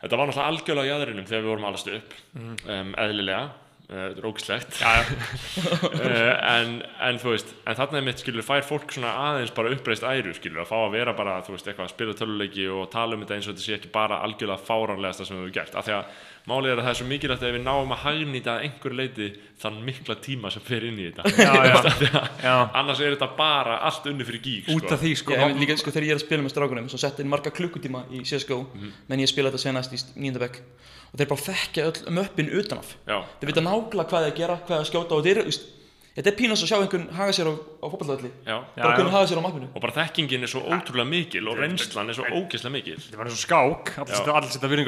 þetta 0.00 0.16
var 0.20 0.30
náttúrulega 0.30 0.52
algjörlega 0.54 0.86
í 0.88 0.94
aðrinum 0.96 1.26
þegar 1.28 1.42
við 1.44 1.50
vorum 1.52 1.66
alast 1.68 1.90
upp 1.92 2.14
um, 2.40 2.94
eðlilega, 3.04 3.42
uh, 3.90 4.06
já, 4.22 4.78
uh, 4.80 6.34
en, 6.56 6.70
en 7.08 7.18
þú 7.20 7.34
veist, 7.34 7.52
en 7.68 7.76
þarna 7.78 8.00
er 8.00 8.06
mitt 8.06 8.22
skilur 8.22 8.46
fær 8.46 8.64
fólk 8.64 8.94
svona 8.96 9.12
aðeins 9.26 9.52
bara 9.56 9.72
uppreist 9.74 10.06
æru 10.08 10.32
skilur 10.38 10.62
að 10.64 10.70
fá 10.72 10.76
að 10.86 10.94
vera 10.96 11.14
bara, 11.18 11.36
þú 11.44 11.56
veist, 11.58 11.68
eitthvað 11.68 11.88
að 11.90 11.94
spila 11.96 12.16
töluleiki 12.22 12.66
og 12.72 12.88
tala 12.94 13.18
um 13.18 13.24
þetta 13.26 13.36
eins 13.36 13.50
og 13.50 13.56
þetta 13.58 13.66
sé 13.66 13.76
ekki 13.76 13.92
bara 13.98 14.22
algjörlega 14.24 14.64
fáránlegasta 14.70 15.26
sem 15.28 15.36
við 15.36 15.44
hefur 15.50 15.56
gert, 15.60 15.76
af 15.82 15.88
því 15.90 15.96
að 15.98 16.20
málið 16.48 16.72
er 16.72 16.80
að 16.80 16.86
það 16.86 16.90
er 16.92 16.98
svo 17.00 17.06
mikilvægt 17.10 17.42
að 17.44 17.54
við 17.56 17.64
náum 17.66 17.94
að 17.94 18.02
hagnýta 18.04 18.52
að 18.54 18.64
einhver 18.66 18.94
leiti 18.96 19.26
þann 19.60 19.80
mikla 19.84 20.16
tíma 20.24 20.52
sem 20.54 20.64
fer 20.64 20.86
inn 20.88 20.98
í 21.00 21.08
þetta. 21.10 21.32
Já, 21.36 21.52
já. 21.68 22.22
Já. 22.46 22.54
annars 22.80 23.02
er 23.04 23.12
þetta 23.16 23.28
bara 23.36 23.76
allt 23.88 24.06
unni 24.08 24.24
fyrir 24.28 24.42
gík 24.44 24.70
út 24.72 24.88
af 24.90 25.02
því 25.02 25.12
sko, 25.20 25.36
Ég 25.36 25.58
líka 25.60 25.76
sko 25.80 25.92
þegar 25.92 26.06
ég 26.08 26.14
er 26.14 26.20
að 26.20 26.24
spila 26.24 26.46
með 26.46 26.54
strákunum 26.54 26.88
svo 26.92 27.00
sett 27.02 27.20
inn 27.20 27.28
marga 27.32 27.52
klukkutíma 27.52 28.06
í 28.16 28.22
CSGO 28.24 28.62
menn 29.10 29.20
ég 29.24 29.30
spila 29.30 29.52
þetta 29.52 29.64
senast 29.66 29.92
í 29.92 30.00
nýjunda 30.16 30.44
bekk 30.46 30.62
og 31.10 31.18
þeir 31.20 31.30
bara 31.34 31.44
þekkja 31.48 31.84
öll 31.90 32.16
möppin 32.16 32.50
utanaf 32.60 32.94
já, 33.04 33.18
þeir 33.40 33.50
vita 33.52 33.64
nákvæmlega 33.66 34.08
hvað 34.14 34.26
þeir 34.28 34.36
gera, 34.40 34.58
hvað 34.64 34.80
þeir 34.80 34.90
skjóta 34.92 35.18
og 35.18 35.26
þeir 35.26 35.42
þetta 36.20 36.30
er 36.30 36.36
pínast 36.38 36.62
að 36.66 36.70
sjá 36.70 36.78
einhvern 36.84 37.08
haga 37.16 37.32
sér 37.32 37.48
á, 37.50 37.54
á. 37.56 37.86
Já, 38.46 38.56
bara 38.76 38.96
kunna 39.00 39.10
haga 39.16 39.26
sér 39.30 39.40
á 39.40 39.42
mappinu 39.48 39.68
og 39.74 39.80
bara 39.82 39.96
þekkingin 39.96 40.44
er 40.44 40.52
svo 40.52 40.60
ótrúlega 40.68 41.08
mikil 41.08 41.48
og 41.48 41.58
reynslan 41.58 42.08
er 42.12 42.14
svo 42.20 42.28
ógeðslega 42.28 42.72
mikil. 42.76 42.98
Þetta 43.00 43.16
var 43.20 43.26
eins 43.30 43.38
og 43.38 43.44
skák. 43.46 43.92
Allir 44.04 44.14
setja- 44.20 44.36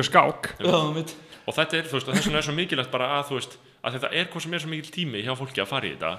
á 0.02 0.06
skák. 0.12 0.50
Já, 0.60 0.68
og 1.48 1.54
þetta 1.56 1.74
er, 1.80 1.84
þú 1.90 1.96
veist, 1.98 2.06
þess 2.12 2.26
vegna 2.28 2.38
er 2.38 2.46
svo 2.46 2.54
mikilvægt 2.54 2.92
bara 2.92 3.08
að 3.18 3.24
þú 3.32 3.34
veist, 3.40 3.56
að 3.82 3.96
þetta 3.98 4.12
er 4.14 4.26
hvað 4.30 4.42
sem 4.44 4.54
er 4.54 4.62
svo 4.62 4.70
mikil 4.70 4.92
tími 4.94 5.24
hjá 5.26 5.32
fólki 5.34 5.58
að 5.64 5.66
fara 5.72 5.88
í 5.88 5.94
þetta 5.96 6.12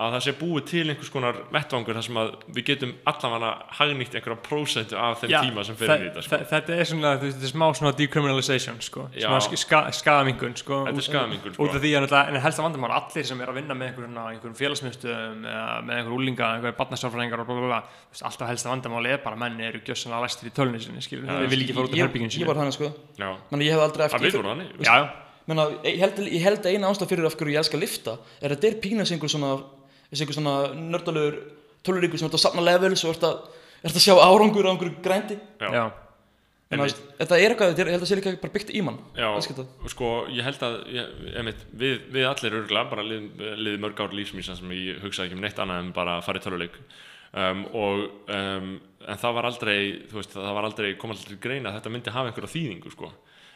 að 0.00 0.14
það 0.14 0.22
sé 0.24 0.32
búið 0.40 0.62
til 0.70 0.82
einhvers 0.88 1.10
konar 1.12 1.36
vettvangur 1.52 1.96
þar 1.98 2.04
sem 2.06 2.16
að 2.16 2.28
við 2.56 2.64
getum 2.70 2.92
allavega 3.10 3.50
hagnýtt 3.76 4.14
einhverja 4.16 4.36
prósentu 4.46 4.96
af 4.96 5.20
þeim 5.20 5.34
tíma 5.44 5.64
sem 5.68 5.76
fyrir 5.76 6.00
í 6.00 6.06
þetta 6.08 6.22
sko. 6.24 6.36
þe- 6.40 6.46
Þetta 6.50 6.76
er 6.80 6.84
svona, 6.88 7.10
þetta 7.20 7.44
er 7.44 7.52
smá 7.52 7.66
svona 7.76 7.92
decriminalization, 7.98 8.78
sko, 8.80 9.04
Já. 9.12 9.26
svona 9.28 9.40
sk 9.44 9.58
ska, 9.60 9.80
skaðamingun, 10.00 10.56
sko. 10.56 10.78
Þetta 10.86 10.94
er 10.96 11.02
út- 11.02 11.08
skaðamingun, 11.10 11.52
sko. 11.54 11.62
Út 11.66 11.74
af 11.76 11.82
því 11.84 11.90
að 12.00 12.16
en 12.30 12.40
helst 12.40 12.58
að 12.58 12.64
vandamál, 12.64 12.90
allir 12.96 13.26
sem 13.26 13.40
er 13.40 13.46
að 13.52 13.54
vinna 13.60 13.74
með 13.76 13.86
einhverjum, 13.90 14.16
einhverjum 14.30 14.56
félagsmyndstöðum 14.62 15.44
eða 15.44 15.84
með 15.84 15.94
einhverjum 16.00 16.16
úlinga, 16.20 16.46
einhverjum 16.56 16.78
barnasálfræðingar 16.80 17.40
og 17.40 17.46
bla 17.46 17.54
bla 17.60 17.66
bla, 17.68 17.80
þú 17.82 18.12
veist, 18.16 18.24
alltaf 18.30 18.48
helst 18.48 18.66
að 18.66 18.72
vandamál 18.74 19.06
er 19.06 19.18
bara 19.18 19.36
að 19.36 19.42
menn 19.44 19.60
eru 19.60 19.80
gjössanlega 19.84 20.22
læstir 20.24 20.48
í 20.48 20.54
tölunni 20.56 20.80
sinni, 20.80 21.00
skilur, 21.04 21.26
Já, 21.28 21.36
þeir 21.44 21.50
vil 21.52 21.60
ekki 21.64 21.74
fara 21.76 21.84
út 21.86 21.92
af 21.92 22.00
herbygginu 22.00 22.30
Ég 22.30 22.38
sinni. 22.40 22.46
var 22.48 22.56
þannig 22.56 22.72
sko 22.72 22.88
Já, 23.20 23.36
Menna, 23.50 23.64
ég 23.68 23.74
við 23.76 24.84
Já, 24.84 24.96
já. 24.96 25.08
Held, 26.00 26.18
ég 26.30 26.40
held 26.44 26.62
að 26.62 26.72
eina 26.74 26.86
ástæð 26.90 27.08
fyrir 27.10 27.26
af 27.26 27.34
hverju 27.36 27.52
ég 27.54 27.58
elska 27.58 27.76
að 27.76 27.80
lifta 27.82 28.12
er 28.40 28.50
að 28.50 28.56
þetta 28.60 28.68
er 28.70 28.80
pína 28.80 29.04
sem 29.06 29.18
einhver 29.18 29.32
svona 29.32 29.48
þessi 30.10 30.26
einhver 30.26 30.38
svona 30.38 30.54
nördalegur 30.76 31.40
töluríkur 31.86 32.20
sem 32.20 32.28
ert 32.28 32.36
að 32.36 32.44
safna 32.44 32.66
levels 32.66 33.02
og 33.06 33.14
ert 33.14 33.26
að, 33.30 33.42
ert 33.80 33.96
að 33.96 34.04
sjá 34.04 34.14
árangur 34.20 34.68
á 34.68 34.72
einhverju 34.74 35.02
grændi. 35.04 35.40
Já. 35.60 35.84
En 36.70 36.84
að, 36.84 36.92
þetta 37.18 37.34
er 37.36 37.50
eitthvað, 37.50 37.72
þetta 37.72 37.82
er, 37.82 37.88
ég 37.90 37.96
held 37.96 38.04
að 38.04 38.10
sé 38.12 38.16
líka 38.20 38.32
bara 38.38 38.54
byggt 38.54 38.68
í 38.78 38.80
mann 38.86 38.98
Já, 39.18 39.26
sko, 39.90 40.10
ég 40.30 40.46
held 40.46 40.60
að 40.62 40.76
ég, 40.94 41.08
einmitt, 41.40 41.64
við, 41.74 41.96
við 42.14 42.26
allir 42.28 42.56
örgulega 42.60 42.90
bara 42.92 43.06
liðið 43.08 43.56
lið 43.58 43.80
mörg 43.82 44.02
ár 44.04 44.14
lífsmísa 44.14 44.54
sem 44.54 44.70
ég 44.76 45.00
hugsaði 45.02 45.32
ekki 45.32 45.38
um 45.40 45.42
neitt 45.42 45.58
annað 45.64 45.80
en 45.82 45.90
bara 45.96 46.20
að 46.20 46.28
fara 46.28 46.38
í 46.38 46.44
töluleik 46.44 46.78
um, 46.78 47.64
og 47.74 48.04
um, 48.36 48.70
en 49.02 49.20
það 49.24 49.36
var 49.40 49.48
aldrei 49.50 49.76
þú 50.12 50.20
veist, 50.20 50.36
það 50.36 50.56
var 50.60 50.68
aldrei, 50.70 50.88
kom 51.00 51.16
aldrei 51.16 51.32
til 51.32 51.40
greina 51.42 51.72
að 51.72 51.80
þetta 51.80 51.94
myndi 51.96 52.14
hafa 52.14 52.30
einhverja 52.30 52.52
þýðingu, 52.54 52.94
sko. 52.94 53.10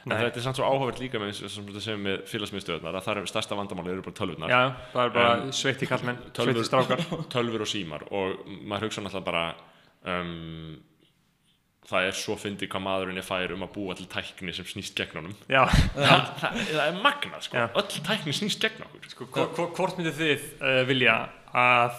Þetta 0.05 0.37
er 0.41 0.45
samt 0.45 0.59
svo 0.61 0.67
áhugavert 0.69 0.99
líka 1.01 1.21
með 1.23 2.25
félagsmiðstöðunar 2.29 2.99
að 2.99 3.07
það 3.07 3.21
er 3.23 3.29
stærsta 3.33 3.57
vandamáli 3.59 3.93
eru 3.95 4.03
bara 4.05 4.17
tölvurnar 4.21 4.53
Já, 4.53 4.63
það 4.93 5.05
er 5.09 5.13
bara 5.19 5.31
Um, 5.45 5.53
sveitti 5.57 5.87
kallmenn, 5.89 6.19
sveitti 6.37 6.65
strákar. 6.69 7.05
tölvur 7.35 7.65
og 7.65 7.71
símar 7.71 8.05
og 8.11 8.43
maður 8.69 8.89
hugsa 8.91 9.05
náttúrulega 9.05 9.29
bara 9.31 9.45
um, 10.21 10.75
það 11.89 12.07
er 12.09 12.17
svo 12.17 12.35
fyndið 12.41 12.71
hvað 12.73 12.85
maðurinn 12.87 13.21
er 13.21 13.27
fær 13.27 13.53
um 13.57 13.65
að 13.67 13.73
búa 13.75 13.95
til 13.99 14.07
tækni 14.13 14.55
sem 14.57 14.65
snýst 14.69 14.97
gegn 14.97 15.19
honum 15.21 15.35
Já, 15.53 15.63
það, 15.97 16.27
það, 16.41 16.59
það 16.71 16.83
er 16.87 16.99
magnað 17.05 17.43
sko, 17.49 17.61
Já. 17.61 17.67
öll 17.81 18.03
tækni 18.09 18.37
snýst 18.39 18.63
gegn 18.65 18.85
okkur 18.87 19.09
sko, 19.13 19.27
hvo- 19.35 19.49
hvo- 19.57 19.71
hvort 19.77 19.99
myndið 20.01 20.21
þið 20.21 20.47
uh, 20.65 20.83
vilja 20.89 21.17
að 21.53 21.99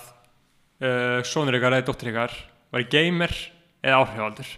uh, 0.81 1.19
sonur 1.25 1.57
ykkar 1.59 1.77
eða 1.77 1.87
dóttir 1.91 2.09
ykkar 2.13 2.33
var 2.73 2.87
gamer 2.91 3.33
eða 3.85 3.99
áhrifaldur? 4.01 4.49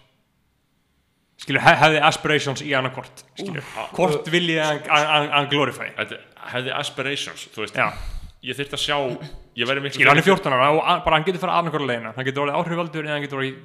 Skilur, 1.37 1.61
hef, 1.61 1.77
hefði 1.83 1.99
aspirations 2.01 2.61
í 2.65 2.71
annarkvort, 2.73 3.23
skilur, 3.37 3.65
hvort 3.93 4.29
viljið 4.33 4.61
hann- 4.89 5.49
glorify? 5.51 5.91
Hefði 6.47 6.73
aspirations, 6.73 7.47
þú 7.53 7.61
veist. 7.65 7.75
Já, 7.77 7.91
ég 8.47 8.57
þyrfti 8.57 8.77
að 8.77 8.83
sjá, 8.87 8.97
ég 9.61 9.69
væri 9.69 9.83
miklu 9.85 9.99
skilur, 9.99 10.09
hann 10.13 10.21
er 10.23 10.25
14 10.25 10.53
ára 10.57 10.69
og 10.73 11.03
bara 11.05 11.15
hann 11.19 11.27
getur 11.27 11.43
farið 11.43 11.59
annarkvort 11.61 11.87
leina, 11.87 12.13
hann 12.15 12.25
getur 12.25 12.45
orðið 12.47 12.57
áhrifaldur 12.61 13.05
eða 13.05 13.13
hann 13.17 13.25
getur 13.27 13.41
orðið 13.43 13.57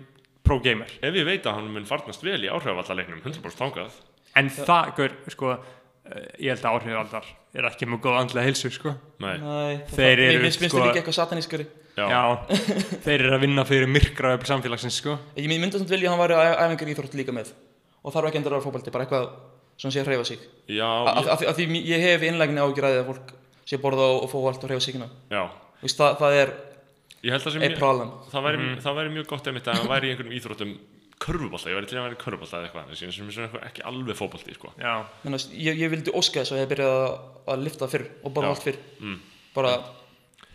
pro-gamer. 0.44 0.90
ef 1.03 1.15
ég 1.15 1.24
veit 1.24 1.47
að 1.49 1.55
hann 1.55 1.70
mun 1.73 1.85
farnast 1.89 2.23
vel 2.27 2.40
í 2.44 2.51
áhrifavallaleiknum 2.53 3.23
100% 3.24 3.62
þangað. 3.62 3.90
En 4.36 4.49
það, 4.51 4.94
gaur, 4.97 5.16
sko, 5.32 5.53
uh, 5.53 6.27
ég 6.40 6.53
held 6.53 6.65
að 6.65 6.77
áhrifaldar 6.77 7.24
er 7.55 7.69
ekki 7.69 7.86
með 7.89 8.01
góð 8.05 8.19
andlega 8.20 8.49
hilsu, 8.51 8.70
sko. 8.73 8.94
Nei, 9.20 9.39
Nei, 9.39 9.77
Þeir 9.93 10.19
eru, 10.19 10.39
Mér 10.39 10.44
finnst 10.49 10.61
sko- 10.61 10.69
þetta 10.69 10.93
líka 10.93 11.01
eitthvað 11.03 11.19
satanískari 11.20 11.66
já, 11.97 12.05
Já, 12.09 12.23
þeir 13.05 13.19
eru 13.27 13.35
að 13.36 13.43
vinna 13.47 13.64
fyrir 13.69 13.90
myrkra 13.90 14.35
upp 14.39 14.47
samfélagsins, 14.48 14.98
sko. 15.02 15.19
Ég 15.36 15.48
myndi 15.51 15.77
samt 15.78 15.90
vilja 15.93 16.09
að 16.10 16.14
hann 16.16 16.23
væri 16.24 16.39
að 16.40 16.55
æfingar 16.66 16.93
íþrótt 16.94 17.16
líka 17.20 17.35
með. 17.36 17.52
Og 18.02 18.14
þarf 18.14 18.31
ekki 18.31 18.40
endur 18.40 18.55
að 18.55 18.59
vera 18.60 18.66
fótbolti, 18.66 18.93
bara 18.94 19.05
eitthvað 19.06 19.28
sem 19.82 19.93
sé 19.94 20.02
að 20.02 20.09
hreyfa 20.10 20.24
sig. 20.28 20.40
Já, 20.73 20.89
Af 20.89 21.23
ég, 21.24 21.31
af- 21.36 21.47
af 21.52 21.56
því 21.59 21.82
ég 21.89 22.02
hef 22.06 22.23
innlegginni 22.28 22.62
ágjur 22.64 22.86
að 22.89 22.98
fólk 23.09 23.32
sé 23.66 23.77
að 23.78 23.82
borða 23.85 24.09
og 24.23 24.28
fóa 24.32 24.51
allt 24.52 24.64
og 24.64 24.70
hreyfa 24.73 24.82
signa 24.85 25.06
já. 25.31 25.43
Vist, 25.82 25.98
það, 25.98 26.16
það 26.19 26.36
er 26.43 26.51
að 27.23 27.62
ég, 27.62 27.77
problem. 27.78 28.10
það 28.32 28.43
væri, 28.48 28.64
það 28.82 28.97
væri 28.98 29.12
mjög 29.14 29.27
gott 29.31 29.47
einmitt 29.51 29.69
að 29.70 29.78
hann 29.78 29.90
væri 29.93 30.09
í 30.09 30.12
einhverjum 30.12 30.35
íþróttum 30.39 30.73
körfubolta, 31.23 31.70
ég 31.70 31.77
væri 31.78 31.86
til 31.90 31.98
að 32.01 32.06
vera 32.09 32.16
í 32.16 32.20
körfubolta 32.23 32.59
eða 32.59 32.66
eitthvað 32.69 32.97
sem 32.98 33.09
er 33.31 33.35
svona 33.36 33.62
ekki 33.69 33.85
alveg 33.86 34.19
fótbolti 34.19 34.55
sko. 34.56 34.73
Ég, 35.55 35.78
ég 35.78 35.93
vildi 35.93 36.14
óska 36.19 36.43
þess 36.43 36.55
að 36.55 36.59
ég 36.59 36.64
hef 36.66 36.73
byrjað 36.73 36.94
að, 36.98 37.12
að 37.55 37.62
lifta 37.69 37.89
fyrr 37.93 38.06
og 38.27 38.35
Já. 38.43 38.48
allt 38.51 38.64
fyrr. 38.66 38.81
Mm. 38.98 39.19
bara, 39.55 39.73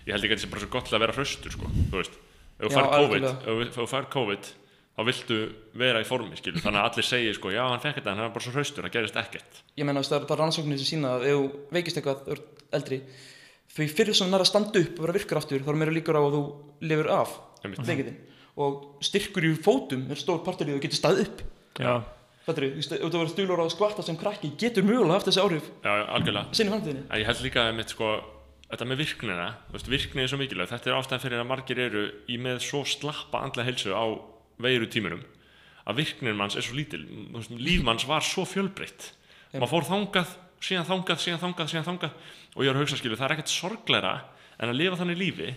ég 0.07 0.15
held 0.15 0.23
ekki 0.23 0.33
að 0.33 0.37
þetta 0.39 0.45
sé 0.47 0.51
bara 0.53 0.63
svo 0.63 0.71
gott 0.77 0.93
að 0.95 1.03
vera 1.03 1.15
hraustur 1.17 1.53
sko, 1.53 1.69
þú 1.91 1.99
veist, 1.99 2.15
ef 2.57 2.63
þú 2.63 2.71
fær 2.77 2.89
COVID 2.95 3.27
ef 3.27 3.75
þú- 3.77 3.87
fær 3.91 4.07
COVID 4.15 4.49
þá 4.97 5.01
viltu 5.05 5.35
vera 5.77 5.99
í 6.01 6.05
formi, 6.09 6.33
skilur. 6.39 6.57
Þannig 6.63 6.81
að 6.81 6.87
allir 6.89 7.05
segja, 7.05 7.33
sko, 7.37 7.51
já, 7.53 7.61
hann 7.69 7.81
fekk 7.83 7.99
þetta 7.99 8.11
en 8.15 8.17
hann 8.17 8.29
er 8.31 8.33
bara 8.33 8.41
svo 8.47 8.53
hraustur, 8.55 8.81
það 8.87 8.93
gerist 8.95 9.19
ekkert. 9.21 9.59
Ég 9.77 9.85
menna 9.85 10.01
það 10.01 10.15
er, 10.17 10.23
það 10.25 10.33
er 10.33 10.41
rannsóknir 10.41 10.79
sem 10.81 10.89
sína 10.97 11.11
að 11.19 11.25
ef 11.29 11.35
þú 11.37 11.43
veikist 11.77 11.99
eitthvað 11.99 12.23
þú 12.25 12.31
ert 12.33 12.63
eldri 12.79 12.97
því 13.77 13.87
fyrir 13.93 14.15
sem 14.17 14.31
nær 14.31 14.41
að 14.41 14.49
standa 14.49 14.79
upp 14.81 14.97
og 14.97 15.05
vera 15.05 15.13
virkur 15.19 15.37
aftur 15.37 15.61
þá 15.61 15.69
er 15.69 15.77
meira 15.83 15.93
líkur 15.93 16.17
á 16.17 16.21
að 16.25 16.33
þú 16.33 16.41
lifur 16.89 17.09
af 17.13 17.35
Einmitt. 17.61 17.83
veikindin 17.85 18.17
og 18.57 18.79
styrkur 19.05 19.45
í 19.45 19.51
fótum 19.61 20.07
er 20.09 20.17
stór 20.17 20.41
partur 20.43 20.65
í 20.65 20.73
að 20.73 20.79
þú 20.79 20.85
getur 20.87 20.97
staðið 21.03 21.21
upp. 21.27 21.43
Já, 21.77 21.93
Þetta 22.47 22.61
er, 22.63 22.65
þú 22.71 22.79
veist, 22.79 22.91
ef 22.95 23.01
þú 23.11 23.17
verður 23.19 23.31
stúlur 23.35 23.59
á 23.61 23.65
að 23.67 23.73
skvarta 23.75 24.03
sem 24.07 24.17
krakki 24.17 24.49
getur 24.57 24.85
mögulega 24.87 25.17
haft 25.19 25.27
þessi 25.27 25.41
áhrif 25.43 25.65
já, 25.83 25.93
algjörlega. 26.15 26.55
sinni 26.55 26.71
framtíðinni. 26.73 27.03
En 27.11 27.19
ég 27.21 27.25
held 27.27 27.41
líka 27.43 27.59
að 27.67 27.75
mitt 27.75 27.89
sko 27.93 28.07
þetta 28.67 28.87
með 28.89 29.01
virknina, 29.03 29.47
veist, 29.71 29.89
virkni 29.91 30.23
er 30.23 30.31
svo 30.31 30.39
mikilvæg 30.41 30.71
þetta 30.73 30.91
er 30.91 30.97
ástæðan 30.97 31.23
fyrir 31.23 31.41
að 31.41 31.49
margir 31.51 31.79
eru 31.79 32.03
í 32.27 32.37
með 32.41 32.61
svo 32.65 32.83
slappa 32.87 33.41
andlega 33.45 33.69
heilsu 33.69 33.95
á 33.95 34.05
veiru 34.59 34.89
tímunum 34.91 35.23
að 35.87 36.01
virknin 36.01 36.35
manns 36.35 36.57
er 36.59 36.65
svo 36.65 36.75
lítil. 36.75 37.05
Líf 37.55 37.85
manns 37.85 38.03
var 38.07 38.25
svo 38.25 38.43
fjölbreytt. 38.47 39.13
Maður 39.53 39.71
fór 39.71 39.87
þangað, 39.87 40.33
síðan 40.59 40.87
þangað, 40.89 41.21
síðan 41.23 41.43
þangað 41.45 41.71
síðan 41.71 41.87
þangað. 41.87 42.17
Og 42.55 42.65
ég 42.65 42.71
var 42.71 42.79
að 42.79 42.83
hugsa 42.83 42.99
skilu 42.99 43.19
það 43.19 43.27
er 43.29 43.35
ekkert 43.37 43.53
sorgleira 43.53 44.13
en 44.57 44.73
að 44.73 44.79
lifa 44.81 44.99
þannig 44.99 45.21
lífi 45.21 45.53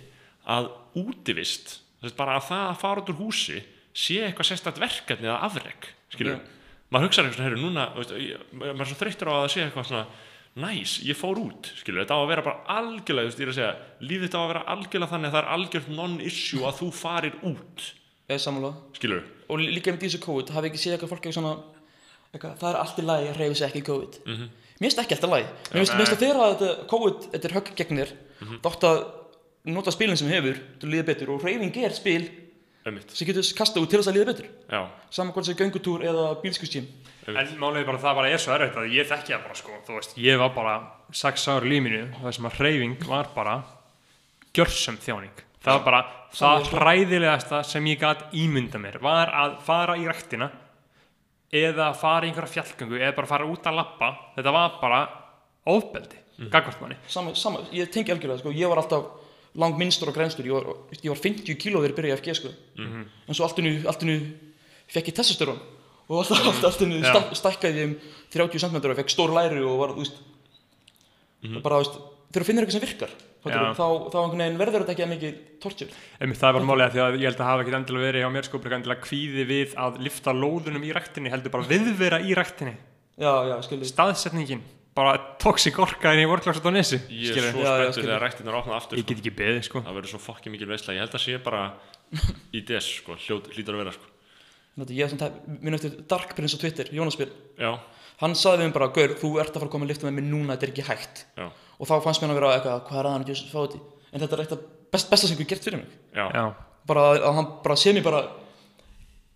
að 0.54 0.70
útivist 1.00 1.80
bara 2.16 2.38
að 2.38 2.46
það 2.48 2.64
að 2.68 2.80
fara 2.80 3.02
út 3.02 3.12
úr 3.12 3.20
húsi 3.20 3.58
sé 3.96 4.20
eitthvað 4.24 4.50
sérstætt 4.50 4.80
verkefni 4.80 5.28
eða 5.28 5.40
afreg 5.48 5.88
skilu, 6.14 6.36
Já. 6.36 6.38
maður 6.92 7.08
hugsa 7.08 7.24
eitthvað 7.24 7.36
svona, 7.36 7.48
heyrðu, 7.48 7.64
núna, 7.64 7.86
veist, 7.96 8.14
maður 8.54 8.84
er 8.84 8.90
svo 8.90 8.98
þreyttur 9.00 9.30
á 9.30 9.32
að 9.34 9.42
það 9.42 9.52
sé 9.54 9.64
eitthvað 9.64 9.88
svona 9.90 10.04
næs, 10.56 10.98
ég 11.06 11.14
fór 11.16 11.38
út, 11.38 11.70
skilur, 11.78 12.02
þetta 12.04 12.16
á 12.16 12.20
að 12.24 12.28
vera 12.32 12.42
bara 12.42 12.64
algjörlega, 12.80 13.28
þú 13.28 13.30
veist, 13.30 13.38
ég 13.40 13.46
er 13.46 13.52
að 13.52 13.58
segja, 13.60 13.74
lífið 14.02 14.24
þetta 14.26 14.38
á 14.40 14.42
að 14.44 14.48
vera 14.50 14.64
algjörlega 14.74 15.10
þannig 15.12 15.28
að 15.30 15.34
það 15.36 15.42
er 15.44 15.50
algjört 15.54 15.88
non-issue 15.94 16.64
að 16.66 16.78
þú 16.80 16.88
farir 16.92 17.36
út, 17.46 17.84
eða 18.30 18.38
sammála. 18.44 18.72
Skilur 18.98 19.22
og 19.50 19.58
lí- 19.58 19.70
líka 19.74 19.92
með 19.94 20.02
þessu 20.06 20.20
COVID 20.24 20.50
hafi 20.54 20.68
ekki 20.70 20.78
séð 20.82 20.96
eitthvað 20.98 21.12
fólk 21.14 21.22
eitthvað 21.22 21.38
svona 21.38 21.54
eitthvað, 22.34 22.58
það 22.60 22.68
er 22.70 22.80
allt 22.80 22.98
í 22.98 23.02
lagi 23.06 23.28
að 23.30 23.36
hreyfa 23.40 23.54
sig 23.56 23.68
ekki 23.70 23.80
í 23.82 23.86
COVID. 23.90 24.18
Mhm. 24.26 24.50
mér 24.80 24.88
finnst 24.90 24.98
ekki 25.02 25.14
allt 25.16 25.24
í 25.26 25.30
lagi. 25.30 25.46
Mér 25.70 25.86
finnst 25.86 26.12
að 26.14 26.22
þegar 26.24 26.38
að 26.40 26.86
COVID 26.88 27.18
þetta 27.32 27.44
er 27.44 27.56
högg 27.56 27.74
gegn 27.76 27.98
þér 28.00 28.12
Mhm. 28.40 28.60
þá 28.62 28.68
átt 28.70 28.84
að 28.90 28.98
nota 29.64 29.90
spilin 29.90 30.16
sem 30.16 30.28
hefur 30.28 30.56
að 30.80 30.88
líða 30.90 31.04
betur 31.06 31.28
og 31.34 31.42
hreyfing 31.42 31.76
er 31.84 31.90
spil 31.92 32.30
sem 32.84 33.28
getur 33.28 33.48
kastað 33.58 33.84
út 33.84 33.90
til 33.92 34.00
þess 34.00 34.10
að 34.10 34.16
líða 34.18 34.30
betur. 34.32 34.50
Já, 34.70 34.82
saman 35.12 35.34
hvort 35.36 35.48
sem 35.48 35.58
göngutúr 35.58 36.04
eða 36.08 36.30
bílskustjím 36.40 36.86
En 37.28 37.50
málið 37.60 37.82
er 37.82 37.88
bara 37.90 38.00
það 38.00 38.16
bara 38.18 38.30
er 38.32 38.40
svo 38.40 38.54
erfitt 38.54 38.78
að 38.80 38.94
ég 38.94 39.08
þekki 39.10 39.34
það 39.34 39.42
bara 39.44 39.58
sko, 39.58 39.76
þú 39.86 39.98
veist, 39.98 40.16
ég 40.24 40.40
var 40.40 40.54
bara 40.54 40.72
sex 41.20 41.44
ár 41.52 41.66
í 41.66 41.74
líminu, 41.74 42.00
það 42.16 42.34
sem 42.36 42.48
að 42.48 42.56
hreyfing 42.58 43.04
var 43.10 43.28
bara 43.34 43.56
gjörsum 44.56 44.96
þjáning. 45.02 45.44
Það 45.60 45.76
var 45.76 45.84
bara 45.84 46.00
það 46.32 46.70
hræðilegasta 46.72 47.60
sem 47.68 47.90
ég 47.90 48.00
gat 48.00 48.24
ímynda 48.36 48.80
mér, 48.80 48.98
var 49.04 49.32
að 49.42 49.58
fara 49.66 49.98
í 50.00 50.06
ræktina 50.08 50.48
eða 51.60 51.90
fara 51.98 52.24
í 52.24 52.30
einhverja 52.30 52.54
fjallgöngu 52.56 53.00
eða 53.02 53.16
bara 53.18 53.30
fara 53.34 53.48
út 53.50 53.68
að 53.68 53.78
lappa, 53.82 54.10
þetta 54.38 54.56
var 54.56 54.76
bara 54.80 55.00
ofbeldi, 55.70 56.22
mm. 56.38 56.50
gagvart 56.54 56.80
manni. 56.80 56.96
sama, 57.10 57.34
sama, 57.36 57.66
ég 57.74 57.90
tengi 57.92 58.14
algjörlega 58.14 58.40
sko, 58.40 58.54
ég 58.56 58.70
var 58.70 58.80
alltaf 58.80 59.19
lang 59.54 59.76
minnstur 59.78 60.08
og 60.08 60.14
grænstur 60.14 60.46
ég 60.46 60.54
var, 60.54 60.68
ég 60.94 61.10
var 61.10 61.18
50 61.18 61.56
kíló 61.58 61.80
þegar 61.82 61.90
ég 61.94 61.98
byrjaði 61.98 62.20
FG 62.20 62.34
sko. 62.38 62.48
Mhm. 62.78 63.04
en 63.28 63.34
svo 63.34 63.44
allt 63.44 63.58
innu, 63.58 63.86
allt 63.86 64.02
innu 64.02 64.18
fekk 64.90 65.10
ég 65.10 65.16
testosterón 65.18 65.58
og 66.10 66.18
alltaf, 66.24 66.46
allt, 66.46 66.64
allt 66.64 66.80
innu 66.82 67.00
Já. 67.02 67.10
sta- 67.14 67.34
stækkaði 67.34 67.78
ég 67.80 67.84
um 67.88 67.96
30 68.30 68.58
cm 68.58 68.76
og 68.76 68.96
fekk 68.98 69.10
stór 69.10 69.34
læri 69.34 69.62
og 69.62 69.78
var, 69.78 69.94
þú 69.94 70.04
veist 70.04 70.18
og 71.56 71.62
bara, 71.62 71.80
þú 71.80 71.84
veist, 71.84 71.98
þegar 72.30 72.42
þú 72.42 72.46
finnir 72.46 72.64
eitthvað 72.64 72.78
sem 72.78 72.86
virkar. 72.86 73.12
Já. 73.40 73.72
þá, 73.72 73.86
þá 74.12 74.18
verður 74.60 74.82
þetta 74.84 74.92
ekki 74.92 75.04
að 75.06 75.12
mikið 75.14 75.36
Einmitt, 76.20 76.40
það 76.42 76.56
var 76.58 76.66
málið 76.68 76.84
að 76.84 76.92
því 76.92 77.00
að 77.00 77.14
ég 77.16 77.28
held 77.30 77.40
að 77.40 77.48
hafa 77.48 77.62
ekkert 77.64 77.78
endilega 77.78 78.04
verið 78.10 78.20
hjá 78.20 78.30
mér 78.34 78.44
sko, 78.44 78.58
endilega 78.76 79.04
kvíði 79.06 79.44
við 79.48 79.76
að 79.80 79.96
lifta 80.04 80.34
lóðunum 80.36 80.84
í 80.84 80.90
ræktinni, 80.92 81.32
heldur 81.32 81.54
bara 81.54 81.68
viðvera 81.70 82.18
í 82.20 82.34
ræktinni. 82.36 82.74
já, 83.16 83.32
já, 83.48 83.56
Staðsetningin, 83.88 84.60
bara 85.00 85.14
toxic 85.42 85.78
orka 85.82 86.12
inn 86.14 86.22
í 86.22 86.28
worklagsat 86.30 86.66
á 86.68 86.72
nesi. 86.72 87.00
ég 87.10 87.36
er 87.36 87.50
svo 87.50 87.64
spenntur 87.64 88.04
þegar 88.06 88.22
ræktinnar 88.26 88.58
opnað 88.60 88.76
aftur, 88.78 88.98
Ég 89.00 89.04
sko. 89.04 89.10
get 89.14 89.22
ekki 89.24 89.34
beðið 89.40 89.62
sko. 89.66 89.82
það 89.86 89.96
verður 89.98 90.12
svo 90.14 90.20
fokki 90.26 90.52
mikil 90.54 90.68
veisla, 90.70 90.94
ég 90.96 91.02
held 91.04 91.16
að 91.18 91.24
sé 91.24 91.38
bara 91.44 91.62
í 92.56 92.60
des, 92.68 92.88
sko, 93.00 93.16
hlýtur 93.20 93.76
að 93.76 93.82
vera, 93.84 93.94
sko. 93.96 94.06
Þetta, 94.80 94.94
ég 94.96 95.04
er 95.04 95.10
svona, 95.12 95.30
minn 95.60 95.76
eftir 95.76 95.96
Dark 96.08 96.34
Prince 96.38 96.56
á 96.56 96.58
Twitter, 96.62 96.88
Jónas 96.94 97.16
Bill 97.20 97.30
já, 97.60 97.72
hann 98.22 98.34
sagði 98.38 98.62
við 98.62 98.68
mér 98.70 98.76
bara, 98.78 98.88
Gaur, 98.96 99.14
þú 99.20 99.30
ert 99.42 99.50
að 99.54 99.60
fara 99.60 99.68
að 99.68 99.72
koma 99.74 99.86
að 99.88 99.92
lifta 99.92 100.06
með 100.08 100.16
mér 100.20 100.26
núna, 100.30 100.54
þetta 100.56 100.66
er 100.68 100.72
ekki 100.74 100.86
hægt. 100.88 101.22
Já, 101.36 101.46
og 101.80 101.88
þá 101.90 101.94
fannst 102.04 102.22
mér 102.22 102.28
hann 102.30 102.34
að 102.36 102.40
vera 102.40 102.52
eitthvað, 102.56 102.82
hvað 102.88 103.00
er 103.00 103.08
það 103.08 103.14
hann 103.16 103.24
ekki 103.26 103.36
að 103.36 103.50
fá 103.50 103.60
þetta 103.64 103.80
en 104.10 104.22
þetta 104.24 104.36
er 104.36 104.42
eitt 104.44 104.54
af 104.56 104.62
best, 104.94 105.10
besta 105.12 105.28
sem 105.30 105.40
ég 105.42 105.50
gert 105.52 105.66
fyrir 105.68 105.80
mig. 105.82 105.98
Já, 106.16 106.24
Já, 106.34 106.44
bara 106.90 107.04
að 107.18 107.34
hann 107.40 107.50
bara 107.64 107.76
sé 107.82 107.92
mér 107.96 108.06
bara 108.06 108.22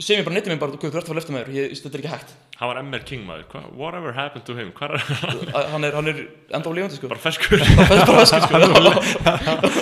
sem 0.02 0.18
ég 0.18 0.26
bara 0.26 0.34
netti 0.34 0.50
mig 0.50 0.58
bara, 0.58 0.74
hvað, 0.74 0.90
þú 0.90 0.98
ert 0.98 1.04
að 1.04 1.10
fara 1.12 1.20
lefta 1.20 1.34
með 1.34 1.44
þér. 1.44 1.54
Ég, 1.54 1.74
þetta 1.78 1.94
er 1.94 2.02
ekki 2.02 2.12
hægt. 2.14 2.32
Hann 2.54 2.70
var 2.70 2.78
MR 2.84 3.02
King 3.06 3.22
maður, 3.26 3.44
Hva, 3.50 3.60
whatever 3.74 4.14
happened 4.14 4.44
to 4.46 4.54
him? 4.54 4.68
Er 4.78 4.92
hann? 5.70 5.84
Er, 5.86 5.94
hann 5.94 6.10
er 6.10 6.18
enda 6.54 6.70
á 6.70 6.72
lifandi 6.74 6.98
sko. 6.98 7.10
Bara 7.10 7.22
feskur? 7.22 7.58
sko. 7.62 8.58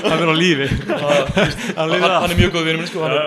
Hann 0.09 0.23
er 0.23 0.33
á 0.33 0.37
lífi. 0.37 0.69
Hann, 1.77 1.93
hann 1.93 2.33
er 2.33 2.37
mjög 2.39 2.53
góð 2.55 2.69
minn 2.69 2.87
sko. 2.89 3.03
Hann 3.05 3.17
er, 3.17 3.27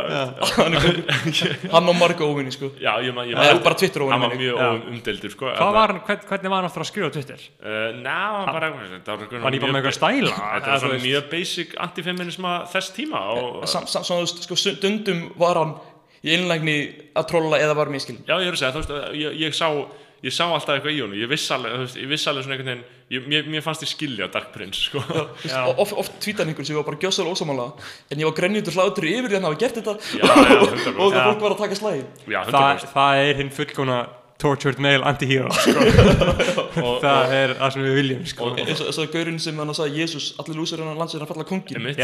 hann, 0.57 0.78
er 0.78 1.57
hann 1.76 1.90
á 1.90 1.94
marga 1.98 2.26
óvinni 2.26 2.53
sko. 2.53 2.72
Já, 2.82 2.95
ég 3.06 3.14
man, 3.14 3.30
ég 3.30 3.38
Eða 3.38 3.57
man 3.57 3.64
bara 3.66 3.78
Twitter 3.82 4.06
Hann 4.06 4.10
óvinni 4.10 4.26
var 4.26 4.34
minni 4.34 4.45
mjög 4.45 4.90
umdeldur 4.94 5.34
sko 5.34 5.53
var 5.76 5.94
hann, 5.94 6.02
hvernig 6.06 6.52
var 6.52 6.62
hann 6.62 6.70
aftur 6.70 6.86
að 6.86 6.90
skrifa 6.90 7.10
á 7.10 7.14
Twitter? 7.16 7.45
Uh, 7.62 7.90
Ná, 8.02 8.18
hann 8.41 8.53
bara 8.53 8.70
Var 8.74 8.86
Var 9.06 9.26
hann 9.32 9.41
bara 9.41 9.74
með 9.74 9.82
eitthvað 9.82 9.98
stæla? 9.99 10.36
Þetta 10.36 10.78
veist? 10.86 11.06
mjög 11.06 11.28
basic 11.34 11.76
antifeminisma 11.86 12.56
þess 12.72 12.94
tíma 12.95 13.26
og, 13.36 13.66
veist, 13.66 14.45
sko, 14.48 14.57
stundum 14.60 15.28
var 15.41 15.62
hann 15.62 15.76
í 16.26 16.34
einlægni 16.36 16.78
að 17.16 17.30
trolla 17.32 17.60
eða 17.62 17.78
var 17.78 17.94
miskil 17.94 18.18
Já, 18.26 18.36
ég 18.42 18.50
er 18.50 18.58
að 18.58 18.60
segja, 18.64 18.74
þú 18.76 18.82
veist, 18.84 19.14
ég, 19.22 19.40
ég 19.46 19.56
sá 19.56 19.70
ég 20.26 20.34
sá 20.34 20.46
alltaf 20.48 20.80
eitthvað 20.80 20.96
í 20.96 21.02
honum, 21.04 21.18
ég 21.20 21.30
viss 21.30 21.52
alveg, 21.54 21.74
þú 21.76 21.84
veist, 21.84 21.98
ég 22.02 22.08
viss 22.10 22.24
alveg 22.32 22.46
svona 22.48 22.56
einhvern 22.56 22.70
veginn, 22.72 22.86
ég, 23.14 23.26
mér, 23.30 23.50
mér 23.54 23.62
fannst 23.62 23.84
ég 23.86 23.92
skilja 23.92 24.26
Dark 24.34 24.48
Prince, 24.56 24.88
sko. 24.88 25.04
Já. 25.52 25.60
oft, 25.76 25.94
oft 26.02 26.16
tweetaði 26.24 26.50
einhvern 26.56 26.66
sem 26.66 26.74
ég 26.74 26.80
var 26.80 26.88
bara 26.88 26.98
gjössalega 27.04 27.36
ósamála 27.36 27.68
en 28.10 28.24
ég 28.24 28.26
var 28.32 28.38
grenjútur 28.40 28.74
hlátur 28.80 29.06
yfir 29.06 29.28
því 29.30 29.36
að 29.36 29.38
hann 29.38 29.48
hafa 29.52 29.62
gert 29.62 29.78
þetta 29.78 29.96
Já, 30.18 30.26
já, 30.26 30.60
100%. 30.66 30.98
og 31.04 31.14
það 31.14 31.28
fólk 31.30 31.44
var 31.46 31.56
að 31.58 31.62
taka 31.62 31.78
slæði 31.82 32.02
Já, 32.34 32.40
Það, 32.48 32.66
100%. 32.66 32.94
það 32.96 33.22
er 33.28 33.42
hinn 33.44 33.54
fullkona 33.60 34.00
tortured 34.41 34.80
male 34.84 34.99
anti-hero 35.07 35.49
sko. 35.56 35.80
Og, 36.86 36.98
Það 37.02 37.34
er 37.38 37.53
það 37.56 37.70
sem 37.76 37.84
við 37.86 37.94
viljum 38.02 38.24
sko. 38.28 38.48
eins 38.60 38.82
og 38.84 38.90
þess 38.90 38.99
að 39.06 39.14
gaurinn 39.14 39.38
sem 39.40 39.60
hann 39.62 39.72
sagði 39.78 40.02
Jésús, 40.03 40.26
allir 40.41 40.57
lúsir 40.60 40.82
hann 40.84 40.98
landsir 40.99 41.22
hann 41.24 41.30
falla 41.30 41.45
kongin 41.48 41.80
mér 41.80 41.95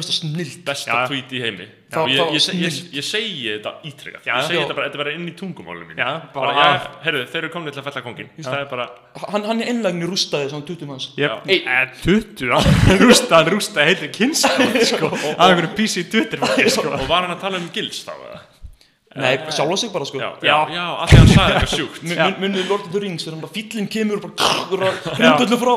finnst 0.00 0.08
það 0.08 0.16
snill 0.22 0.54
besta 0.64 0.94
Já. 0.94 1.02
tweet 1.10 1.34
í 1.36 1.42
heimi. 1.44 1.66
Það- 1.92 2.02
Og 2.02 2.08
ég, 2.10 2.16
það 2.16 2.30
ég, 2.32 2.62
ég, 2.64 2.78
ég, 2.96 3.04
segi 3.06 3.44
þetta 3.52 3.72
ítrykkað. 3.86 4.24
Já. 4.26 4.32
Ég 4.40 4.48
segi 4.48 4.58
þetta 4.62 4.74
bara, 4.78 4.86
þetta 4.88 4.98
er 4.98 5.02
bara 5.04 5.12
inn 5.18 5.28
í 5.28 5.34
tungumálum 5.38 5.84
mínu. 5.92 6.00
Já, 6.00 6.08
bara, 6.34 6.48
bara- 6.48 6.64
já, 6.64 6.88
heyrðu, 7.04 7.22
þeir 7.30 7.42
eru 7.44 7.52
komin 7.54 7.72
til 7.76 7.82
að 7.82 7.86
fella 7.90 8.02
kongin. 8.08 8.32
Það 8.40 8.58
er 8.62 8.66
bara, 8.72 8.88
hann, 9.28 9.46
hann 9.52 9.60
er 9.62 9.70
einlægni 9.70 10.08
rústaði 10.10 10.50
svona 10.50 10.66
tutum 10.66 10.90
hans 10.96 11.06
20, 12.02 12.50
hann 12.88 13.00
rústa, 13.04 13.36
hann 13.36 13.52
rústa 13.54 13.86
heilir 13.86 14.10
kynskap 14.16 14.80
sko, 14.90 15.12
að 15.12 15.46
einhverju 15.46 15.72
fólki, 16.42 16.68
sko. 16.74 16.88
og 16.96 17.06
var 17.12 17.28
hann 17.28 17.36
að 17.36 17.40
tala 17.46 17.60
um 17.62 17.68
gils 17.76 18.02
þá, 18.08 18.14
eða? 18.16 18.42
Nei, 19.16 19.32
sjálfa 19.50 19.76
sig 19.80 19.90
bara 19.94 20.04
sko. 20.08 20.18
Já, 20.20 20.30
já, 20.42 20.56
já, 20.76 20.84
allir 21.04 21.18
hann 21.18 21.30
sagði 21.32 21.54
eitthvað 21.56 21.74
sjúkt. 21.76 22.02
Mun- 22.02 22.18
mun- 22.22 22.38
munið 22.44 22.68
Lord 22.70 22.86
of 22.86 22.92
the 22.92 23.00
Rings 23.04 23.24
þegar 23.24 23.36
hann 23.36 23.44
bara 23.46 23.54
fíllinn 23.56 23.88
kemur 23.96 24.16
og 24.16 24.22
bara 24.72 24.90
hrundullu 25.16 25.58
frá. 25.62 25.74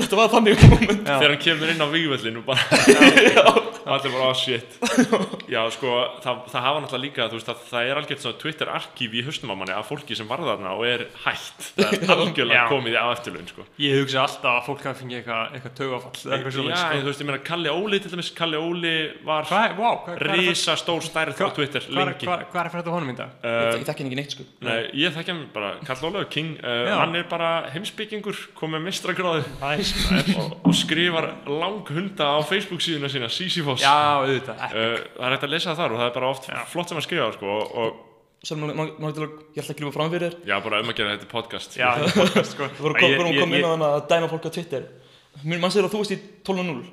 Þetta 0.00 0.16
var 0.20 0.28
þannig 0.34 0.58
þegar 0.64 1.28
hann 1.30 1.42
kemur 1.46 1.72
inn 1.74 1.84
á 1.84 1.88
vígvöllin 1.94 2.36
og 2.40 2.44
bara 2.48 2.60
og 3.84 3.92
allir 3.96 4.14
bara, 4.14 4.30
oh 4.30 4.38
shit. 4.38 4.78
Já, 5.54 5.60
sko, 5.74 5.94
það, 6.24 6.42
það 6.52 6.66
hafa 6.66 6.82
náttúrulega 6.84 7.04
líka 7.04 7.28
þú 7.30 7.38
veist, 7.38 7.52
að 7.52 7.64
það 7.70 7.90
er 7.90 8.00
algjört 8.00 8.24
svona 8.24 8.40
Twitter-arkíf 8.42 9.14
í 9.14 9.24
haustum 9.26 9.52
á 9.52 9.56
manni 9.60 9.76
af 9.76 9.90
fólki 9.90 10.18
sem 10.18 10.30
varða 10.30 10.54
þarna 10.54 10.74
og 10.78 10.86
er 10.88 11.06
hætt. 11.24 11.68
Það 11.76 11.96
er 11.98 12.14
algjörlega 12.16 12.60
Já. 12.60 12.64
komið 12.72 12.98
á 12.98 13.06
eftirlaun, 13.12 13.50
sko. 13.50 13.66
Ég 13.84 14.00
hugsa 14.02 14.24
alltaf 14.24 14.60
að 14.60 14.68
fólk 14.70 14.86
hafi 14.88 15.04
fengið 15.04 15.20
eitthvað, 15.20 15.74
taugafall 15.78 16.14
eða 16.24 16.38
eitthvað 16.38 16.58
já, 16.58 16.78
sko. 16.80 17.00
þú 17.04 17.10
veist, 17.10 17.24
ég 17.24 17.30
meina, 17.30 17.40
Kalli 17.44 17.72
Óli 17.74 18.00
til 18.02 18.14
dæmis, 18.14 18.30
Kalli 18.38 18.60
Óli 18.60 18.94
var 19.26 19.48
wow, 19.78 20.08
risa 20.30 20.76
stór 20.78 21.04
stærð 21.04 21.40
á 21.44 21.48
Twitter 21.54 21.84
er, 21.84 21.94
lengi. 21.94 22.26
hvað, 22.28 22.44
er 22.48 22.70
fyrir 22.72 22.82
þetta 22.82 22.94
honum 22.94 23.12
í 23.12 23.16
dag? 23.18 23.34
Uh, 23.42 23.50
ég 23.74 23.84
þekki 23.88 24.04
hann 24.04 24.10
ekki 24.10 24.18
neitt 24.18 24.34
sko. 24.36 24.46
Nei, 24.64 24.78
ég 25.00 25.14
þekki 25.14 25.32
hann 25.32 25.42
bara, 25.54 25.72
Karl 25.86 26.08
Ólafur 26.08 26.28
King 26.32 26.54
uh, 26.60 26.76
Já. 26.88 26.94
hann 27.02 27.18
er 27.18 27.26
bara 27.30 27.50
heimsbyggingur 27.74 28.40
kom 28.58 28.74
með 28.74 28.86
mistragráðu 28.88 29.44
og, 29.64 30.56
og 30.64 30.76
skrifar 30.76 31.30
lang 31.50 31.90
hunda 31.94 32.30
á 32.34 32.40
Facebook 32.46 32.84
síðuna 32.84 33.10
sína, 33.12 33.30
Sisyphos 33.74 33.84
Já, 33.84 33.94
auðvitað, 34.22 34.64
ekki. 34.66 34.82
Uh, 34.84 34.96
það 35.18 35.26
er 35.28 35.34
hægt 35.36 35.46
að 35.48 35.52
lesa 35.54 35.70
það 35.70 35.80
þar 35.82 35.92
og 35.94 35.98
það 36.00 36.08
er 36.10 36.14
bara 36.18 36.30
oft 36.30 36.48
Já. 36.48 36.58
flott 36.72 36.88
sem 36.92 36.98
að 37.00 37.06
skrifa 37.08 37.28
sko, 37.38 37.46
og, 37.58 37.78
og 37.84 38.02
Svo 38.44 38.56
má- 38.60 38.74
má- 38.76 38.90
má- 39.00 39.12
til 39.16 39.22
að- 39.24 39.36
ég 39.56 39.62
ætla 39.62 39.72
að 39.74 39.78
grífa 39.78 39.92
fram 39.94 40.10
fyrir 40.12 40.30
þér. 40.34 40.34
Já, 40.50 40.56
bara 40.60 40.80
um 40.84 40.88
að 40.92 40.96
gera 40.98 41.12
þetta 41.16 41.28
podcast 41.30 41.76
Já, 41.78 41.86
þetta 41.96 42.10
er 42.10 42.18
podcast, 42.18 42.50
sko. 42.52 42.64
Þú 42.76 42.82
voru 42.84 42.94
Ég- 42.94 43.00
kom, 43.00 43.26
ég- 43.32 43.40
kom 43.40 43.54
inn 43.54 43.60
ég- 43.60 43.64
á 43.64 43.70
hann 43.72 43.84
að 43.86 44.08
dæma 44.10 44.28
fólk 44.28 44.44
á 44.44 44.50
Twitter. 44.52 44.82
Mér 45.44 45.60
mann 45.62 45.70
segir 45.72 45.86
að 45.88 45.94
þú 45.94 46.02
veist 46.02 46.12
í 46.12 46.18
12.0 46.44 46.84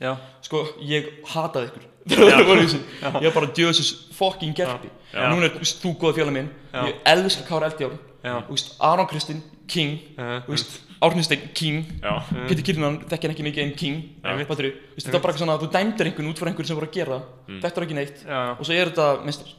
Já, 0.00 0.12
Sko, 0.46 0.60
ég 0.80 1.08
hataði 1.26 1.66
ykkur. 1.70 1.86
Það 2.10 2.46
var 2.48 2.56
þessi 2.62 2.78
Ég 3.02 3.26
var 3.26 3.34
bara 3.34 3.50
djöðsins 3.58 3.90
fucking 4.16 4.54
gerpi 4.56 4.88
Já. 5.12 5.26
Núna 5.28 5.44
er 5.44 5.50
þú 5.50 5.58
veist, 5.64 5.82
þú 5.82 5.90
góða 5.98 6.14
félag 6.16 6.32
minn. 6.32 6.48
Já. 6.72 6.84
Ég 6.86 6.94
elska 7.04 7.42
Kára 7.48 7.66
Eldjárn. 7.68 7.98
Já. 8.22 8.36
Aron 8.80 9.06
Kristinn, 9.10 9.42
King. 9.66 9.98
Já. 10.16 10.40
Þú 10.46 10.54
veist, 10.54 10.78
Árni 11.00 11.22
Steinn, 11.24 11.48
King. 11.56 11.78
Já, 12.02 12.12
Pétur 12.48 12.64
Kirnan, 12.66 12.98
þekki 13.08 13.24
hann 13.28 13.34
ekki 13.34 13.44
mikið 13.46 13.62
en 13.64 13.70
King. 13.80 14.00
Þetta 14.20 15.14
var 15.14 15.22
bara 15.24 15.32
eitthvað 15.32 15.38
svona 15.40 15.54
að 15.56 15.62
þú 15.64 15.70
dæmdir 15.76 16.10
einhvern 16.10 16.28
út 16.32 16.38
frá 16.42 16.50
einhvern 16.50 16.68
sem 16.68 16.76
voru 16.76 16.88
að 16.90 16.96
gera. 16.98 17.18
Mm. 17.48 17.60
Þetta 17.64 17.80
er 17.80 17.86
ekki 17.86 17.96
neitt. 17.96 18.20
Já, 18.26 18.40
Og 18.58 18.66
svo 18.68 18.74
er 18.76 18.90
þetta 18.92 19.06
mestar. 19.24 19.54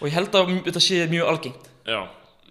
Og 0.00 0.08
ég 0.08 0.14
held 0.16 0.38
að 0.40 0.52
þetta 0.70 0.80
sé 0.86 1.02
mjög 1.12 1.28
algengt. 1.34 1.68
Já, 1.84 2.00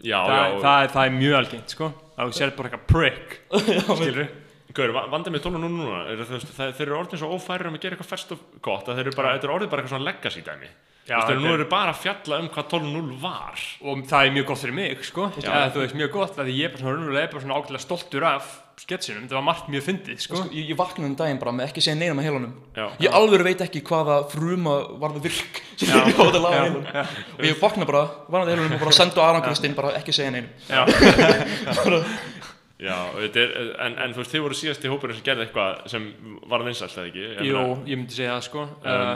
já, 0.04 0.20
Það, 0.30 0.44
já. 0.44 0.62
það, 0.62 0.84
er- 0.84 0.94
það 0.94 1.06
er 1.10 1.16
mjög 1.18 1.36
algengt, 1.42 1.70
sko. 1.74 1.90
Að 2.14 2.30
þú 2.30 2.38
sér 2.38 2.52
bara 2.56 2.70
eitthvað 2.70 2.88
prick, 2.94 3.38
skilur 3.98 4.28
Gaur, 4.74 4.90
va- 4.96 5.06
vandið 5.12 5.36
með 5.36 5.44
12 5.46 5.60
núna 5.62 5.70
núna 5.78 6.00
er 6.10 6.18
veist, 6.24 6.50
það, 6.58 6.72
þeir 6.80 6.88
eru 6.88 6.98
orðin 7.02 7.20
svo 7.22 7.30
ófærir 7.36 7.68
um 7.70 7.76
að 7.78 7.84
gera 7.84 7.94
eitthvað 7.98 8.10
fest 8.16 8.32
og 8.34 8.40
gott 8.66 8.88
að 8.90 8.98
þeir 8.98 9.06
eru 9.08 9.16
bara, 9.20 9.36
þetta 9.38 9.48
er 9.50 9.54
orðið 9.58 9.70
bara 9.70 9.84
eitthvað 9.84 9.94
svona 9.98 10.08
legacy 10.10 10.42
dæmi. 10.48 10.72
Já, 11.04 11.14
Þú 11.14 11.20
veist, 11.20 11.28
þeir 11.28 11.36
þetta 11.36 11.44
nú 11.44 11.52
er- 11.52 11.60
eru 11.60 11.66
bara 11.70 11.92
að 11.92 12.00
fjalla 12.00 12.38
um 12.40 12.48
hvað 12.50 12.68
12.0 12.72 13.16
var. 13.22 13.64
Og 13.84 14.04
það 14.08 14.26
er 14.26 14.32
mjög 14.38 14.46
gott 14.50 14.62
fyrir 14.64 14.74
mig 14.78 15.04
sko. 15.04 15.26
Já. 15.44 15.52
Þú 15.76 15.82
veist 15.84 15.98
mjög 16.00 16.12
gott 16.16 16.38
að 16.40 16.52
ég 16.56 16.64
er 16.64 16.70
bara 16.72 16.80
svona 16.82 16.94
raunverulega 16.96 17.24
er 17.28 17.34
bara 17.34 17.44
svona 17.44 17.58
ákveðlega 17.60 17.84
stoltur 17.84 18.24
af 18.30 18.46
sketsinum 18.84 19.28
það 19.30 19.36
var 19.38 19.44
margt 19.46 19.68
mjög 19.70 19.84
fyndið 19.86 20.18
sko. 20.24 20.36
Sko, 20.40 20.48
ég, 20.56 20.70
ég 20.72 20.78
vaknaði 20.80 21.10
um 21.12 21.16
daginn 21.20 21.38
bara 21.44 21.52
með 21.54 21.68
ekki 21.70 21.84
segja 21.84 22.00
neina 22.00 22.16
með 22.18 22.26
heilanum. 22.30 22.54
Já. 22.74 22.88
Ég 23.04 23.14
alveg 23.20 23.44
veit 23.46 23.62
ekki 23.68 23.84
hvaða 23.86 24.16
fruma 24.32 24.74
var 25.04 25.12
við 25.20 25.28
virk 25.28 25.60
sem 25.78 25.92
ég 25.92 26.08
átt 26.08 26.24
að 26.24 26.40
laga 26.42 26.56
Já, 26.56 26.64
heilanum 26.64 26.88
já. 26.88 27.04
Og 27.38 27.46
ég 27.52 27.60
vaknaði 27.62 27.92
bara, 27.92 28.04
var 28.34 28.40
með 28.48 28.54
heilanum 28.56 28.74
og 28.80 28.88
bara 28.88 29.28
Aron 29.28 29.44
Kristinn 29.46 29.76
bara 29.78 29.92
ekki 30.00 30.16
segja 30.16 30.32
neinum 30.32 30.50
Já, 32.84 32.98
er, 33.24 33.54
en, 33.86 33.94
en 34.04 34.14
þú 34.16 34.22
veist, 34.24 34.34
þið 34.34 34.44
voru 34.44 34.58
síðast 34.60 34.84
í 34.84 34.92
hópurinn 34.92 35.16
sem 35.20 35.26
gerði 35.28 35.46
eitthvað 35.48 35.84
sem 35.94 36.08
var 36.52 36.66
vinsælt 36.68 36.98
eða 36.98 37.10
ekki? 37.12 37.26
Ég 37.30 37.48
jú, 37.48 37.58
meina- 37.60 37.88
ég 37.88 38.00
myndi 38.02 38.18
segja 38.18 38.36
það 38.36 38.46
sko. 38.50 38.66
Uh, 38.84 39.14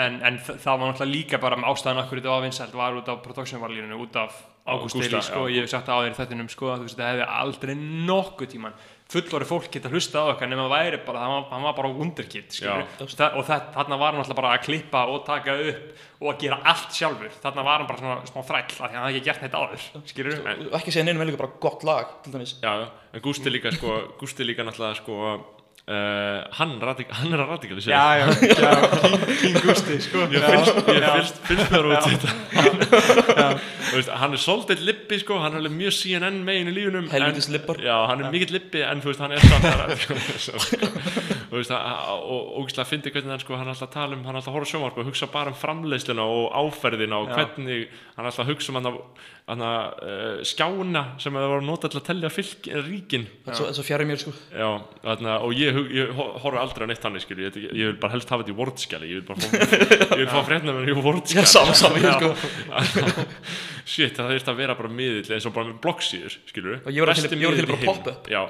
en, 0.00 0.18
en 0.28 0.38
það 0.46 0.66
var 0.72 0.84
náttúrulega 0.90 1.12
líka 1.12 1.40
bara 1.42 1.58
með 1.60 1.70
ástæðan 1.72 2.02
okkur 2.04 2.20
þetta 2.20 2.32
var 2.34 2.44
vinsælt 2.46 2.76
var 2.76 2.98
út 3.00 3.10
af 3.12 3.22
production 3.24 3.62
valínu 3.62 4.00
út 4.06 4.16
af 4.20 4.36
Ágúst 4.66 4.98
Eli 4.98 5.20
sko, 5.22 5.44
já. 5.46 5.54
ég 5.54 5.62
hef 5.62 5.70
sagt 5.70 5.86
það 5.86 5.94
á 5.94 6.02
þér 6.02 6.10
í 6.10 6.16
þettinum 6.18 6.48
sko, 6.50 6.72
þú 6.74 6.86
veist, 6.88 6.98
það 6.98 7.12
hefði 7.12 7.26
aldrei 7.38 7.74
nokkuð 8.08 8.48
tíman 8.50 8.72
fullori 9.12 9.46
fólk 9.46 9.68
geta 9.70 9.90
hlusta 9.92 10.18
á 10.18 10.34
okkar 10.34 10.48
nema 10.50 10.66
væri 10.70 10.98
bara, 11.06 11.20
hann 11.22 11.32
var, 11.36 11.44
hann 11.52 11.66
var 11.66 11.74
bara 11.78 11.90
wunderkid 11.94 12.56
og, 12.66 13.42
þarna 13.46 13.98
var 14.00 14.12
hann 14.16 14.22
alltaf 14.22 14.38
bara 14.38 14.54
að 14.56 14.64
klippa 14.66 15.04
og 15.12 15.22
taka 15.28 15.54
upp 15.70 16.00
og 16.22 16.30
að 16.32 16.40
gera 16.42 16.58
allt 16.72 16.94
sjálfur. 16.96 17.34
Þarna 17.42 17.64
var 17.66 17.82
hann 17.82 17.90
bara 17.90 18.00
svona 18.00 18.30
smá 18.30 18.40
þræll 18.48 18.62
af 18.64 18.72
því 18.72 18.86
að 18.86 18.94
hann 18.96 19.04
hafði 19.04 19.20
ekki 19.20 19.28
gert 19.28 19.44
neitt 19.44 19.58
áður 19.60 19.84
skilur, 20.10 20.40
Og 20.56 20.78
ekki 20.80 20.94
segja 20.94 21.06
neinum 21.06 21.22
er 21.22 21.30
líka 21.30 21.42
bara 21.44 21.60
gott 21.62 21.86
lag 21.86 22.16
til 22.24 22.34
dæmis. 22.34 22.56
Já, 22.64 22.72
en 23.12 23.24
Gústi 23.26 23.52
líka 23.52 23.72
sko, 23.76 23.98
Gústi 24.18 24.48
líka 24.48 24.66
náttúrulega 24.66 24.98
sko 25.02 25.20
uh, 25.86 26.40
hann, 26.58 26.72
radik, 26.82 27.10
hann 27.14 27.32
er 27.34 27.42
að 27.44 27.52
radikalisera 27.54 27.94
já, 27.94 28.06
já, 28.18 28.26
já, 28.50 28.72
King, 29.02 29.26
King 29.42 29.58
Gusti 29.64 29.98
sko, 30.02 30.24
Ég 30.32 30.46
fyrst, 30.46 31.40
mér 31.72 31.88
út 31.92 32.08
þetta. 32.08 32.30
Þú 33.86 33.94
veist, 34.00 34.10
Hann 34.22 34.34
er 34.34 34.42
svolítið 34.42 34.84
lippi 34.88 35.20
sko, 35.22 35.38
hann 35.42 35.54
er 35.54 35.62
alveg 35.62 35.76
mjög 35.78 35.96
CNN 36.00 36.42
megin 36.46 36.72
í 36.72 36.76
lífunum 36.76 37.06
en- 37.10 37.42
lippar. 37.54 37.80
Já, 37.82 37.96
hann 38.10 38.24
er 38.24 38.32
mikill 38.34 38.56
lippi 38.58 38.82
en 38.86 39.02
þú 39.04 39.12
veist, 39.12 39.22
hann 39.22 39.36
er 39.36 39.40
samt 39.46 39.64
að 39.70 41.34
að- 41.52 42.24
og 42.26 42.56
ógæslega 42.60 42.86
fyndi 42.90 43.10
hvernig 43.14 43.30
hann 43.30 43.40
sko, 43.44 43.56
hann 43.56 43.68
alltaf 43.70 43.88
að 43.88 43.92
tala 43.94 44.16
um, 44.16 44.24
hann 44.26 44.34
alltaf 44.36 44.50
að 44.52 44.56
horfa 44.58 44.66
á 44.66 44.72
sjónvarp 44.72 44.98
og 44.98 45.06
hugsa 45.10 45.26
bara 45.30 45.52
um 45.52 45.58
framleiðsluna 45.60 46.24
og 46.26 46.52
áferðina 46.58 47.20
og 47.22 47.28
hvernig, 47.36 47.88
hann 48.16 48.26
alltaf 48.26 48.42
að 48.46 48.50
hugsa 48.54 48.72
um 48.72 48.78
hann 48.80 48.90
að 48.90 49.00
hann 49.46 49.62
að 49.62 50.00
uh, 50.02 50.40
skjána 50.42 51.02
sem 51.22 51.36
það 51.38 51.44
var 51.52 51.60
að 51.60 51.66
nota 51.68 51.88
til 51.92 52.00
að 52.00 52.06
tellja 52.08 52.30
fylk, 52.34 52.64
ríkin. 52.88 53.26
Er 53.46 53.54
svo 53.76 53.84
fjari 53.86 54.02
mér 54.08 54.18
sko. 54.18 54.32
Já, 54.50 54.70
þarna, 55.04 55.36
og 55.46 55.52
ég, 55.54 55.78
ég 55.94 56.10
ho- 56.18 56.32
horfi 56.42 56.58
aldrei 56.58 56.82
á 56.82 56.88
neitt 56.90 57.04
þannig 57.04 57.22
skilur, 57.22 57.44
ég, 57.46 57.60
ég 57.70 57.92
vil 57.92 58.00
bara 58.02 58.16
helst 58.16 58.32
hafa 58.34 58.42
þetta 58.42 58.56
í 58.56 58.58
wordskjali 58.58 59.12
ég 59.12 59.20
vil 59.20 59.28
bara 59.28 59.38
fá, 59.38 60.18
ég 60.24 60.34
fréttina 60.50 60.74
með 60.74 60.90
í 60.90 60.96
Já, 60.96 60.98
wordskjali 61.06 61.46
saman 61.52 61.78
saman 61.78 62.08
ég 62.08 62.18
sko. 62.18 62.32
Shit, 63.86 64.16
það 64.18 64.32
þurft 64.34 64.48
að 64.50 64.56
vera 64.58 64.74
bara 64.82 64.90
miðill 64.90 65.30
eins 65.36 65.46
og 65.46 65.54
bara 65.54 65.68
með 65.70 65.76
bloggsíður, 65.84 66.34
skilur 66.50 66.80
Og 66.82 66.90
ég 66.90 67.06
var 67.06 67.14
til- 67.14 67.38
ég 67.38 67.68
bara 67.70 67.82
pop-up. 67.86 68.26
Já, 68.34 68.40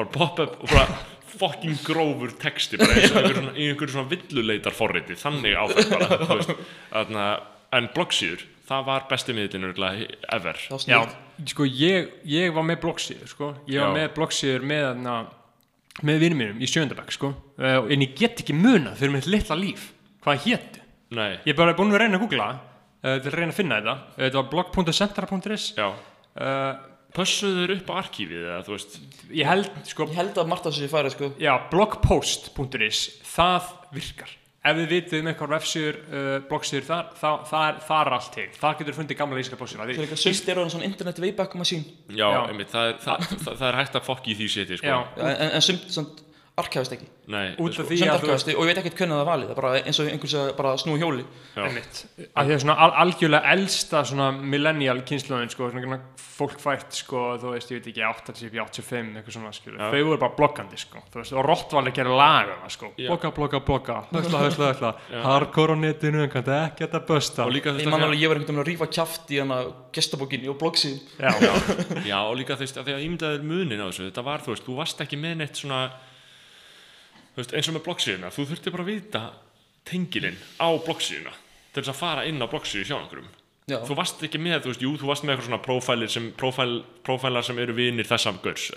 bara 0.00 0.08
pop-up 0.14 0.56
og 0.64 0.70
bara 0.72 0.86
fucking 1.38 1.82
grófur 1.86 2.32
texti 2.40 2.78
bara 2.80 2.96
eins 2.98 3.12
og 3.12 3.18
einhver 3.22 3.38
svona, 3.40 3.54
í 3.56 3.68
einhverju 3.70 3.94
svona 3.96 4.12
villuleitar 4.12 4.76
forriti, 4.76 5.18
þannig 5.20 5.58
áfætt 5.62 5.92
bara 5.94 6.08
þú 6.22 6.38
veist, 6.38 6.54
þarna, 6.92 7.26
en 7.78 7.90
bloggsíður 7.96 8.46
það 8.70 8.86
var 8.86 9.06
besti 9.10 9.34
örugglega 9.34 10.08
ever. 10.36 10.58
Já, 10.86 11.00
sko 11.50 11.66
ég, 11.66 12.10
ég 12.30 12.54
var 12.54 12.66
með 12.66 12.82
bloggsíður 12.84 13.30
sko. 13.30 13.52
ég 13.66 13.82
var 13.82 13.90
Já. 13.90 13.96
með 13.98 14.10
bloggsíður 14.18 14.66
með, 14.72 14.90
na, 15.02 15.16
með 16.06 16.20
vinnum 16.24 16.42
mínum 16.44 16.60
í 16.62 16.68
sjöndabæk 16.70 17.14
sko. 17.16 17.32
uh, 17.58 17.80
en 17.90 18.06
ég 18.06 18.14
get 18.18 18.44
ekki 18.44 18.54
munað 18.54 19.00
fyrir 19.00 19.16
mitt 19.16 19.30
litla 19.30 19.58
líf 19.58 19.90
hvað 20.24 20.44
héttu 20.46 20.80
Nei, 21.10 21.40
ég 21.42 21.50
er 21.50 21.58
bara 21.58 21.74
búin 21.74 21.90
að 21.90 22.04
reyna 22.04 22.20
að 22.20 22.22
googla 22.22 22.46
uh, 22.54 23.16
til 23.18 23.32
að 23.32 23.34
reyna 23.34 23.50
að 23.50 23.56
finna 23.56 23.80
þetta. 23.80 23.94
Uh, 24.12 24.20
þetta 24.20 24.38
var 24.38 24.50
blog.centra.is 24.52 25.64
uh, 25.80 26.89
Pössuðu 27.16 27.64
þur 27.64 27.72
upp 27.76 27.88
á 27.90 27.94
arkífið 28.04 28.44
eða 28.44 28.60
þú 28.66 28.74
veist 28.76 28.98
ég 29.34 29.48
held 29.50 29.70
sko 29.90 30.06
Ég 30.10 30.18
held 30.20 30.42
að 30.42 30.52
Marta 30.52 30.74
sér 30.74 30.92
færi 30.92 31.14
sko 31.14 31.32
já, 31.40 31.54
blogpost.is 31.72 33.00
það 33.26 33.72
virkar 33.96 34.36
ef 34.60 34.76
þið 34.76 34.90
vitið 34.90 35.22
um 35.22 35.28
eitthvað 35.30 35.52
vefsíður, 35.54 35.98
uh, 36.12 36.32
bloggsíður 36.50 36.84
þar, 36.84 37.06
þá, 37.16 37.28
það, 37.48 37.62
er, 37.64 37.78
það 37.86 38.00
er 38.00 38.16
allt 38.16 38.32
til 38.34 38.48
þar 38.60 38.74
getur 38.80 38.96
fundið 38.98 39.18
gamla 39.20 39.38
lýsingar 39.38 39.60
bloggsíður 39.62 39.80
Það 39.80 39.92
er 39.94 40.02
eitthvað 40.04 40.20
sýst 40.20 40.50
er 40.50 40.60
orðin 40.60 40.74
svona 40.74 40.88
internet 40.90 41.20
wayback 41.24 41.56
machine 41.56 41.94
Já, 42.12 42.26
Já. 42.26 42.40
einmitt, 42.44 42.72
það 42.74 42.90
er, 42.90 42.98
það, 43.06 43.24
það, 43.30 43.54
það 43.54 43.68
er 43.70 43.78
hægt 43.80 43.96
að 43.96 44.04
fokki 44.10 44.34
í 44.34 44.36
því 44.36 44.48
séti, 44.52 44.78
sko. 44.82 44.90
Já. 44.92 44.98
en, 45.16 45.30
en, 45.30 45.54
en 45.56 45.64
sumt, 45.64 45.86
sumt 45.96 46.20
arkæfist 46.58 46.92
ekki. 46.96 47.06
Nei, 47.30 47.54
út 47.62 47.74
sko, 47.74 47.84
af 47.84 47.90
því 47.90 47.96
Sumt 48.00 48.10
að 48.10 48.20
þú 48.20 48.28
arkæfist 48.30 48.48
og 48.50 48.62
ég 48.64 48.68
veit 48.70 48.80
ekkert 48.82 48.98
hvernig 49.00 49.16
það 49.20 49.28
valið. 49.30 49.46
Það 49.46 49.54
er 49.54 49.60
bara 49.60 49.70
eins 49.80 50.00
og 50.00 50.06
einhvers 50.10 50.34
að 50.40 50.48
bara 50.58 50.72
snúi 50.80 50.98
hjóli. 51.00 51.24
Einmitt. 51.60 51.94
að 52.34 52.44
því 52.48 52.52
að 52.56 52.62
svona 52.64 52.76
al 52.84 52.92
algjörlega 53.04 53.54
elsta 53.54 53.98
svona 54.10 54.26
millennial 54.34 54.98
kynnslóðin 55.06 55.52
sko, 55.52 55.70
svona 55.70 55.84
svona 55.86 56.00
fólk 56.40 56.58
fætt 56.60 56.96
sko, 56.96 57.20
þú 57.40 57.48
veist, 57.54 57.70
ég 57.70 57.76
veit 57.80 57.88
ekki 57.90 58.02
80, 58.06 58.48
85, 58.56 59.10
eitthvað 59.20 59.34
svona 59.36 59.52
skilur, 59.52 59.76
Já. 59.80 59.88
þau 59.92 60.02
voru 60.08 60.18
bara 60.22 60.36
bloggandi 60.38 60.78
sko, 60.80 60.98
þú 61.12 61.16
veist, 61.20 61.34
og 61.36 61.42
Rottvalli 61.44 61.92
gerir 61.96 62.14
lag 62.16 62.46
um 62.54 62.60
sko, 62.72 62.86
Já. 62.96 63.08
blogga, 63.10 63.28
blogga, 63.36 63.60
blogga 63.66 63.96
hösla, 64.08 64.38
hösla, 64.46 64.64
hösla, 64.72 64.90
hardcore 65.26 65.76
á 65.76 65.78
netinu 65.82 66.24
en 66.24 66.32
kannski 66.32 66.54
ekki 66.56 66.80
þetta 66.86 67.00
bösta 67.10 67.44
og 67.44 67.52
líka 67.52 67.68
þú 67.74 67.76
Ég 67.76 67.84
veist 67.84 67.92
man 67.92 68.16
ég 68.16 68.28
var 68.32 68.38
veist 77.40 77.50
þú 77.50 77.54
þú 77.54 77.56
þú 77.56 77.60
eins 77.60 77.70
og 77.70 77.76
með 77.76 77.86
bloggsíðuna, 77.88 78.32
þú 78.36 78.46
þurfti 78.50 78.74
bara 78.74 78.86
að 78.86 78.90
vita 78.92 79.22
tengilinn 79.90 80.40
á 80.60 80.68
bloggsíðuna 80.86 81.36
til 81.70 81.82
þess 81.82 81.92
að 81.92 82.00
fara 82.00 82.26
inn 82.28 82.42
á 82.42 82.46
bloggsíðu 82.50 82.88
hjá 82.88 82.96
einhverjum. 82.98 83.30
Já, 83.70 83.78
Þú 83.86 83.96
varst 83.98 84.22
ekki 84.26 84.40
með, 84.42 84.64
þú 84.64 84.72
veist, 84.72 84.82
jú, 84.82 84.92
þú 84.98 85.08
varst 85.10 85.24
með 85.24 85.32
eitthvað 85.34 85.46
svona 85.46 85.62
prófælir 85.62 86.10
sem, 86.10 86.26
prófæl, 86.38 86.72
prófælar 87.06 87.46
sem 87.46 87.58
eru 87.62 87.76
vinir 87.76 88.08
þessam 88.08 88.40
görs, 88.42 88.70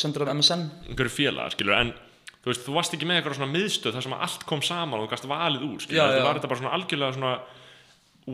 sendur 0.00 0.24
af 0.24 0.32
MSN 0.34 0.64
einhverju 0.90 1.12
félagar, 1.14 1.54
skilur, 1.54 1.76
en 1.78 1.92
þú 2.40 2.50
veist, 2.50 2.64
þú 2.66 2.74
varst 2.74 2.96
ekki 2.96 3.06
með 3.06 3.20
eitthvað 3.20 3.38
svona 3.38 3.52
miðstöð 3.52 3.96
þar 3.96 4.06
sem 4.08 4.16
allt 4.16 4.46
kom 4.50 4.64
saman 4.66 4.98
og 4.98 5.06
þú 5.06 5.12
gast 5.12 5.28
valið 5.30 5.66
úr, 5.68 5.84
skilur, 5.84 6.00
Já, 6.00 6.18
já. 6.18 6.24
var 6.26 6.40
þetta 6.40 6.50
bara 6.50 6.62
svona 6.62 6.74
algjörlega 6.78 7.18
svona 7.18 7.32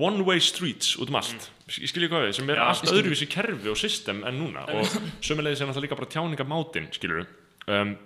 one 0.07 0.27
way 0.27 0.41
streets 0.41 0.97
út 0.97 1.13
um 1.13 1.21
allt, 1.21 1.51
mm. 1.51 1.77
ég 1.83 1.93
skilji 1.93 2.11
hvað 2.15 2.25
við, 2.25 2.35
sem 2.39 2.53
er 2.55 2.63
allt 2.63 2.93
öðruvísi 2.95 3.29
kerfi 3.37 3.73
og 3.73 3.81
system 3.81 4.25
en 4.25 4.41
núna 4.41 4.65
og 4.73 4.97
sömulegis 5.21 5.61
er 5.61 5.69
náttúrulega 5.69 5.91
líka 5.91 6.01
bara 6.01 6.13
tjáningamátin, 6.15 6.89
skilur, 6.97 7.27
um, 7.69 7.97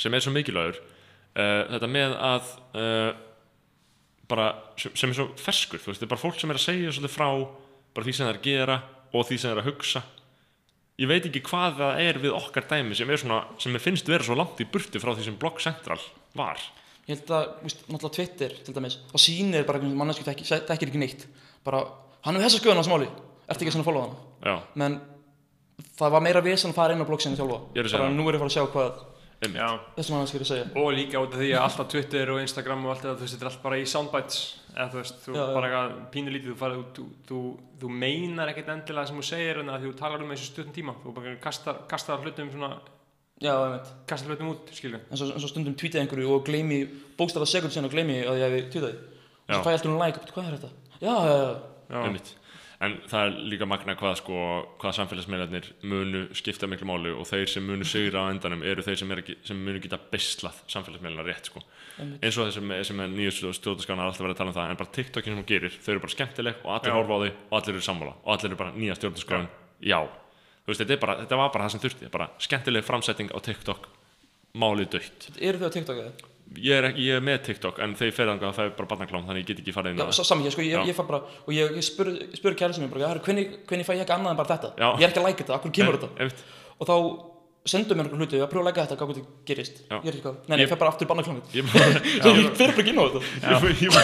sem 0.00 0.14
er 0.14 0.24
svo 0.24 0.32
mikilvægur, 0.34 0.78
uh, 0.80 1.60
þetta 1.74 1.90
með 1.90 2.16
að 2.16 2.50
uh, 2.78 3.12
bara, 4.32 4.48
sem, 4.80 4.94
sem 4.96 5.12
er 5.12 5.18
svo 5.18 5.28
ferskur, 5.40 5.82
þú 5.82 5.92
veist, 5.92 6.00
þetta 6.00 6.08
er 6.08 6.14
bara 6.14 6.24
fólk 6.24 6.40
sem 6.40 6.52
er 6.52 6.60
að 6.60 6.66
segja 6.66 6.92
svolítið 6.96 7.14
frá 7.16 7.28
bara 7.92 8.06
því 8.08 8.14
sem 8.16 8.26
það 8.26 8.32
er 8.32 8.40
að 8.40 8.46
gera 8.48 8.76
og 9.12 9.26
því 9.28 9.38
sem 9.38 9.50
það 9.50 9.56
er 9.56 9.62
að 9.62 9.68
hugsa. 9.72 10.02
Ég 11.02 11.08
veit 11.08 11.26
ekki 11.28 11.42
hvað 11.48 11.78
það 11.80 12.00
er 12.04 12.18
við 12.22 12.36
okkar 12.36 12.66
dæmi 12.70 12.96
sem 12.96 13.10
er 13.10 13.20
svona, 13.20 13.40
sem 13.60 13.76
finnst 13.82 14.08
vera 14.08 14.24
svo 14.24 14.36
langt 14.38 14.60
í 14.62 14.68
burtu 14.68 15.00
frá 15.02 15.12
því 15.16 15.26
sem 15.26 15.36
Block 15.40 15.60
Central 15.64 15.98
var. 16.38 16.60
Ég 17.08 17.16
held 17.16 17.32
að, 17.34 17.46
víst, 17.64 17.80
náttúrulega 17.88 18.14
Twitter 18.14 18.52
til 18.62 18.72
dæmis 18.76 18.94
Það 19.10 19.22
sýnir 19.24 19.64
bara 19.66 19.80
einhvern 19.80 19.96
mannesku 19.98 20.22
þekki, 20.22 20.44
þekkir 20.68 20.92
ekki 20.92 21.00
neitt. 21.02 21.24
Bara, 21.66 21.80
hann 22.22 22.38
er 22.38 22.44
þessa 22.44 22.60
skoðan 22.60 22.78
á 22.78 22.86
smáli 22.86 23.08
Ertu 23.50 23.64
ekki 23.64 23.72
svona 23.74 23.82
að 23.82 23.88
followa 23.88 24.04
hana 24.06 24.52
já, 24.52 24.54
Men 24.78 24.94
það 25.98 26.14
var 26.14 26.22
meira 26.22 26.42
vesen 26.46 26.70
að 26.70 26.78
fara 26.78 26.94
inn 26.94 27.02
á 27.02 27.08
bloggsinu 27.08 27.34
sjálfa 27.40 27.58
er 27.74 27.88
að 27.88 27.96
Bara 27.96 28.06
það. 28.06 28.14
nú 28.20 28.28
er 28.28 28.36
ég 28.36 28.38
að 28.38 28.44
fara 28.44 28.52
að 28.52 28.54
sjá 28.54 28.64
hvað 28.76 29.02
einmitt, 29.46 29.60
já. 29.60 29.68
Þessum 29.96 30.16
mannesku 30.16 30.38
er 30.38 30.44
að 30.44 30.50
segja. 30.52 30.66
Og 30.82 30.88
líka 30.96 31.20
út 31.22 31.34
af 31.36 31.40
því 31.42 31.50
að 31.52 31.64
alltaf 31.66 31.88
Twitter 31.92 32.32
og 32.32 32.40
Instagram 32.42 32.86
og 32.86 32.92
allt 32.94 33.02
þetta, 33.04 33.14
þú 33.18 33.26
veist, 33.26 33.34
þetta 33.36 33.46
er 33.46 33.50
allt 33.50 33.62
bara 33.66 33.78
í 33.80 33.84
soundbites. 33.92 34.40
Eða 34.72 34.88
þú 34.92 35.00
veist, 35.02 35.18
þú 35.26 35.36
Já, 35.36 35.42
bara 35.56 35.68
eitthvað 35.68 35.94
pínulítið 36.14 36.52
þú, 36.52 36.56
farið, 36.62 36.82
þú, 36.96 37.06
þú, 37.28 37.40
þú 37.82 37.92
meinar 38.02 38.52
ekkert 38.52 38.72
endilega 38.76 39.10
sem 39.10 39.18
þú 39.20 39.26
segir 39.28 39.62
en 39.62 39.72
að 39.74 39.86
þú 39.86 39.94
talar 40.00 40.24
um 40.24 40.32
þessu 40.32 40.48
stuttum 40.52 40.76
tíma. 40.78 40.94
Þú 41.02 41.14
bara 41.18 41.34
kastar, 41.42 41.82
kastar 41.90 42.22
hlutum 42.24 42.50
svona 42.54 42.72
Já, 43.42 43.52
einmitt. 43.58 43.88
kastar 44.06 44.30
hlutum 44.30 44.52
út, 44.52 44.68
skilju 44.70 45.00
En 45.10 45.18
svo, 45.18 45.26
en 45.34 45.42
svo 45.42 45.48
stundum 45.50 45.74
tweetið 45.74 46.04
einhverju 46.04 46.28
og 46.30 46.44
gleymi 46.46 46.84
Bókstæða 47.18 47.48
sekund 47.50 47.74
síðan 47.74 47.88
og 47.88 47.96
gleymi 47.96 48.20
að 48.22 48.38
ég 48.38 48.52
hef 48.54 48.68
tweetað 48.70 48.92
því 48.92 49.00
Og 49.02 49.56
svo 49.56 49.64
fæ 49.64 49.72
ég 49.72 49.78
alltaf 49.80 49.90
um 49.90 49.98
like, 49.98 50.22
hvað 50.36 50.46
er 50.46 50.54
þetta? 50.60 50.70
Já, 51.02 51.14
já, 51.26 51.34
já 51.90 52.41
en 52.82 52.96
það 53.06 53.24
er 53.24 53.36
líka 53.52 53.66
magna 53.68 53.94
hvað 53.98 54.16
sko 54.18 54.38
hvað 54.82 54.96
samfélagsmeðlarnir 54.98 55.68
munu 55.86 56.22
skipta 56.36 56.68
miklu 56.70 56.88
máli 56.90 57.12
og 57.14 57.28
þeir 57.28 57.50
sem 57.50 57.66
munu 57.66 57.86
sigra 57.86 58.24
á 58.26 58.30
endanum 58.32 58.64
eru 58.66 58.82
þeir 58.82 58.98
sem, 58.98 59.12
er 59.14 59.22
ekki, 59.22 59.36
sem 59.46 59.60
munu 59.62 59.82
geta 59.82 60.00
beslað 60.12 60.58
samfélagsmeðlarna 60.72 61.26
rétt 61.28 61.50
sko. 61.50 61.62
Eins 62.00 62.38
og 62.38 62.48
þessum 62.48 62.74
sem 62.88 63.04
er 63.04 63.12
nýjast 63.12 63.46
stjórnaskána 63.60 64.08
alltaf 64.08 64.24
verið 64.24 64.34
að 64.34 64.40
tala 64.42 64.54
um 64.54 64.58
það 64.58 64.74
en 64.74 64.80
bara 64.82 64.94
TikTokin 64.98 65.32
sem 65.32 65.40
hún 65.40 65.48
gerir 65.52 65.78
þau 65.78 65.92
eru 65.94 66.04
bara 66.06 66.16
skemmtileg 66.16 66.64
og 66.64 66.74
allir 66.76 66.92
Já. 66.92 66.96
horfa 66.98 67.14
á 67.14 67.20
þau 67.22 67.30
og 67.30 67.56
allir 67.60 67.76
eru 67.76 67.86
sammála 67.86 68.16
og 68.18 68.34
allir 68.34 68.50
eru 68.50 68.60
bara 68.64 68.74
nýja 68.76 68.98
stjórnaskáin 68.98 69.48
já, 69.82 69.98
þú 70.64 70.72
veist 70.72 70.82
þetta, 70.82 70.96
er 70.96 71.02
bara, 71.06 71.18
þetta 71.22 71.40
var 71.42 71.54
bara 71.54 71.68
það 71.68 71.74
sem 71.76 71.84
þurfti 71.86 72.12
bara 72.18 72.30
skemmtileg 72.42 72.86
framsetting 72.86 73.30
á 73.30 73.38
TikTok. 73.42 73.88
Málið 74.52 74.90
dött 74.98 75.30
Eru 75.40 75.62
þau 75.62 75.70
á 75.70 75.74
TikTok 75.78 76.02
eða? 76.02 76.31
Ég 76.62 76.72
er, 76.76 76.84
ekki, 76.90 77.04
ég 77.08 77.16
er 77.16 77.24
með 77.24 77.38
TikTok 77.48 77.78
en 77.84 77.94
þeir 77.96 78.12
fer 78.12 78.28
þangað 78.32 78.48
að 78.50 78.56
það 78.58 78.66
er 78.68 78.72
bara 78.78 78.88
barnaklám 78.92 79.26
þannig 79.28 79.42
ég 79.42 79.48
get 79.52 79.60
ekki 79.62 79.72
farið 79.76 79.94
inn 79.94 80.02
Já, 80.02 80.06
það 80.12 80.28
sami, 80.28 80.44
ég, 80.48 80.52
sko, 80.52 80.62
ég, 80.66 80.86
ég 80.90 80.96
fær 80.98 81.06
bara 81.08 81.20
Og 81.46 81.52
ég, 81.56 81.74
ég 81.78 81.86
spur, 81.86 82.10
spur 82.36 82.56
kærlisum 82.60 82.84
mér 82.84 82.92
bara 82.92 83.08
"Herru, 83.12 83.22
Hvernig, 83.24 83.54
hvernig 83.66 83.86
fæ 83.88 83.92
ég 83.96 84.02
ekki 84.04 84.16
annað 84.16 84.34
en 84.34 84.40
bara 84.42 84.50
þetta? 84.56 84.72
Já. 84.76 84.88
Ég 84.98 85.04
er 85.06 85.12
ekki 85.12 85.22
að 85.22 85.28
like 85.30 85.42
þetta, 85.44 85.54
akkur 85.56 85.72
kemur 85.78 85.96
þetta? 85.96 86.10
Einmitt. 86.20 86.42
Og 86.78 86.86
þá 86.90 86.96
sendur 87.72 87.94
mér 87.96 88.08
einhver 88.10 88.18
hluti 88.20 88.36
Ég 88.36 88.42
að 88.42 88.50
pröfa 88.50 88.62
að 88.62 88.68
like 88.68 88.80
þetta, 88.82 88.96
hvað 88.98 89.10
þetta 89.14 89.46
gerist 89.46 89.76
Já. 89.86 89.96
Ég 90.02 90.08
er 90.10 90.12
ekki 90.18 90.24
hvað 90.26 90.36
Nei, 90.42 90.56
nei, 90.56 90.62
ég 90.66 90.70
fær 90.72 90.80
bara 90.82 90.90
aftur 90.92 91.08
barnaklámið 91.12 91.56
ég 91.56 91.62
er 91.62 91.72
bara- 91.72 92.36
ég 92.42 92.56
fer 92.58 92.72
bara 92.74 92.82
ekki 92.82 92.92
inn 92.92 93.00
á 93.00 93.04
þetta 93.06 93.20
ég 93.22 93.62
ég- 93.62 93.96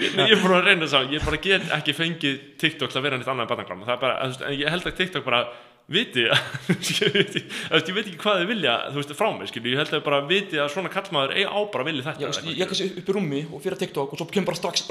ég- 0.00 0.18
ég 0.26 0.32
er 0.32 0.40
búin 0.42 0.56
að 0.56 0.64
reyna 0.70 0.88
það 0.90 1.12
ég 1.12 1.24
bara 1.28 1.40
get 1.46 1.70
ekki 1.76 1.92
fengið 1.98 2.34
TikTok 2.58 2.90
til 2.90 2.98
að 2.98 3.04
vera 3.06 3.18
neitt 3.20 3.28
annað 3.28 3.44
en 3.46 3.50
barnaklám 3.52 3.84
það 3.84 3.94
er 3.94 4.00
bara, 4.00 4.54
ég 4.56 4.68
held 4.72 4.88
að 4.88 4.96
TikTok 5.02 5.24
bara 5.28 5.42
viti 5.86 6.24
að 6.26 6.40
ég 6.98 7.12
veit 7.14 7.36
ekki- 7.36 8.18
hvað 8.18 8.40
þið 8.40 8.48
vilja 8.50 8.72
þú 8.90 8.96
veist, 8.98 9.12
frá 9.18 9.28
mig, 9.36 9.50
skilju, 9.52 9.70
ég 9.70 9.78
held 9.82 9.92
að 9.94 10.02
bara 10.08 10.18
viti 10.26 10.58
að 10.58 10.72
svona 10.74 10.90
kallmaður 10.90 11.36
eigi 11.36 11.46
á 11.46 11.58
bara 11.70 11.84
að 11.84 11.90
vilja 11.92 12.06
þetta 12.08 12.26
Já, 12.26 12.30
ég, 12.58 12.66
kannski 12.72 12.88
upp 13.02 13.12
í 13.12 13.14
rúmi 13.14 13.42
og 13.52 13.62
fyrir 13.62 13.78
TikTok 13.84 14.16
og 14.16 14.18
svo 14.18 14.26
kemur 14.34 14.48
bara 14.50 14.58
strax 14.58 14.82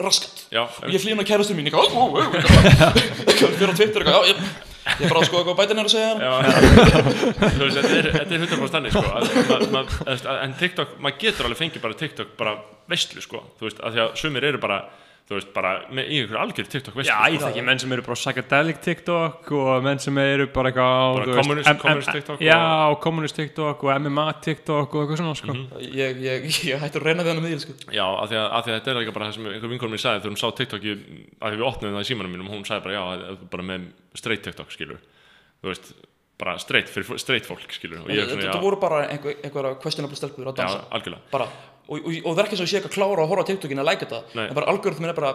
raskat. 0.00 0.46
Já, 0.54 0.62
og 0.64 0.88
ég 0.94 1.02
flýna 1.04 1.26
kærastur 1.28 1.58
mín, 1.58 1.68
ég 1.68 1.76
eitthvað, 1.76 2.16
eitthvað, 2.24 3.54
fyrir 3.60 3.72
á 3.72 3.76
Twitter, 3.76 4.06
eitthvað, 4.06 4.30
ég, 4.32 4.40
ég 4.88 5.12
bara 5.12 5.20
að 5.20 5.28
skoða 5.28 5.44
hvað 5.50 5.58
bætin 5.60 5.82
er 5.82 5.88
að 5.88 5.92
segja. 5.92 6.12
Já, 6.16 6.32
þú 7.52 7.66
veist, 7.66 7.76
þetta 7.76 7.98
er, 7.98 8.08
er 8.22 8.46
100% 8.46 8.72
þannig, 8.72 8.96
sko, 8.96 9.04
að, 9.52 9.92
að, 10.16 10.40
en 10.46 10.56
TikTok, 10.62 10.96
maður 11.04 11.20
getur 11.26 11.48
alveg 11.50 11.60
fengið 11.60 11.84
bara 11.84 11.98
TikTok 12.04 12.32
bara 12.40 12.56
veistlu, 12.88 13.20
sko, 13.24 13.44
þú 13.60 13.68
veist, 13.68 13.84
að 13.84 13.98
því 13.98 14.04
að 14.06 14.16
sumir 14.22 14.48
eru 14.48 14.62
bara, 14.64 14.80
þú 15.28 15.34
veist, 15.36 15.48
bara 15.52 15.70
með 15.92 16.06
í 16.08 16.18
ykkur 16.24 16.38
algjör 16.40 16.68
TikTok 16.72 16.94
veistlu, 16.96 17.12
Já, 17.12 17.28
ég 17.34 17.42
þekki 17.42 17.64
menn 17.66 17.80
sem 17.82 17.92
eru 17.92 18.04
bara 18.06 18.16
psychedelic 18.16 18.78
TikTok 18.86 19.50
og 19.58 19.82
menn 19.84 20.00
sem 20.00 20.20
eru 20.22 20.46
bara 20.54 20.70
eitthvað 20.72 21.18
Bara 21.18 21.26
þú 21.26 21.34
veist, 21.34 21.42
kommunist- 21.42 21.82
kommunist 21.82 22.12
TikTok 22.16 22.44
Já, 22.46 22.56
og 22.88 22.96
kommunist 23.04 23.36
TikTok 23.36 23.84
og 23.84 23.92
MMA 24.00 24.26
TikTok 24.46 24.94
og 24.96 25.02
eitthvað 25.04 25.20
svona 25.20 25.36
sko. 25.42 25.56
Ég, 25.84 26.22
ég, 26.24 26.48
ég 26.72 26.80
hætti 26.80 27.02
að 27.02 27.06
reyna 27.10 27.26
hann 27.28 27.42
með 27.44 27.52
því, 27.52 27.60
sko. 27.66 27.76
Já, 27.92 28.06
af 28.08 28.32
því 28.32 28.40
að, 28.40 28.48
af 28.56 28.64
því 28.64 28.72
að 28.72 28.78
þetta 28.80 28.94
er 28.94 29.00
líka 29.02 29.16
bara 29.18 29.28
það 29.28 29.36
sem 29.38 29.50
einhver 29.52 29.72
vinkonum 29.76 29.92
mér 29.98 30.04
sagði 30.06 30.24
þegar 30.24 30.32
hún 30.32 30.40
sá 30.40 30.48
TikTok 30.62 30.88
í, 30.88 30.96
að 31.44 31.52
því 31.52 31.60
við 31.60 31.68
opnum 31.68 31.96
það 31.98 32.06
í 32.06 32.08
símanum 32.14 32.32
mínum 32.38 32.52
hún 32.56 32.64
sagði 32.64 32.86
bara 32.88 32.96
já, 32.96 33.36
bara 33.52 33.68
með 33.74 33.88
straight 34.16 34.46
TikTok 34.48 34.72
skilur, 34.72 35.02
þú 35.60 35.74
veist 35.74 35.92
bara 36.38 36.54
straight, 36.62 36.90
fyrir 36.92 37.18
straight 37.18 37.48
fólk 37.48 37.72
skilur 37.74 38.04
og 38.04 38.12
ég 38.12 38.22
Þetta 38.22 38.30
svona, 38.34 38.44
þetta 38.44 38.60
já, 38.60 38.62
voru 38.62 38.78
bara 38.82 39.00
einhver, 39.08 39.40
einhverja 39.42 39.74
questionable 39.82 40.18
stelpur 40.18 40.46
að 40.46 40.52
já, 40.52 40.58
dansa 40.60 40.84
algjörlega. 40.94 41.22
Bara, 41.32 41.48
og, 41.88 41.96
og, 41.98 42.10
og 42.14 42.28
það 42.28 42.42
er 42.42 42.44
ekki 42.44 42.54
eins 42.54 42.62
og 42.62 42.68
ég 42.68 42.72
sé 42.72 42.78
ekki 42.78 42.90
að 42.92 42.96
klára 42.98 43.24
að 43.24 43.32
horfa 43.32 43.42
á 43.42 43.48
TikTokin 43.48 43.82
að 43.82 43.88
like 43.88 44.06
þetta 44.06 44.20
en 44.44 44.58
bara 44.60 44.70
algoritmin 44.74 45.10
er 45.10 45.18
bara, 45.18 45.32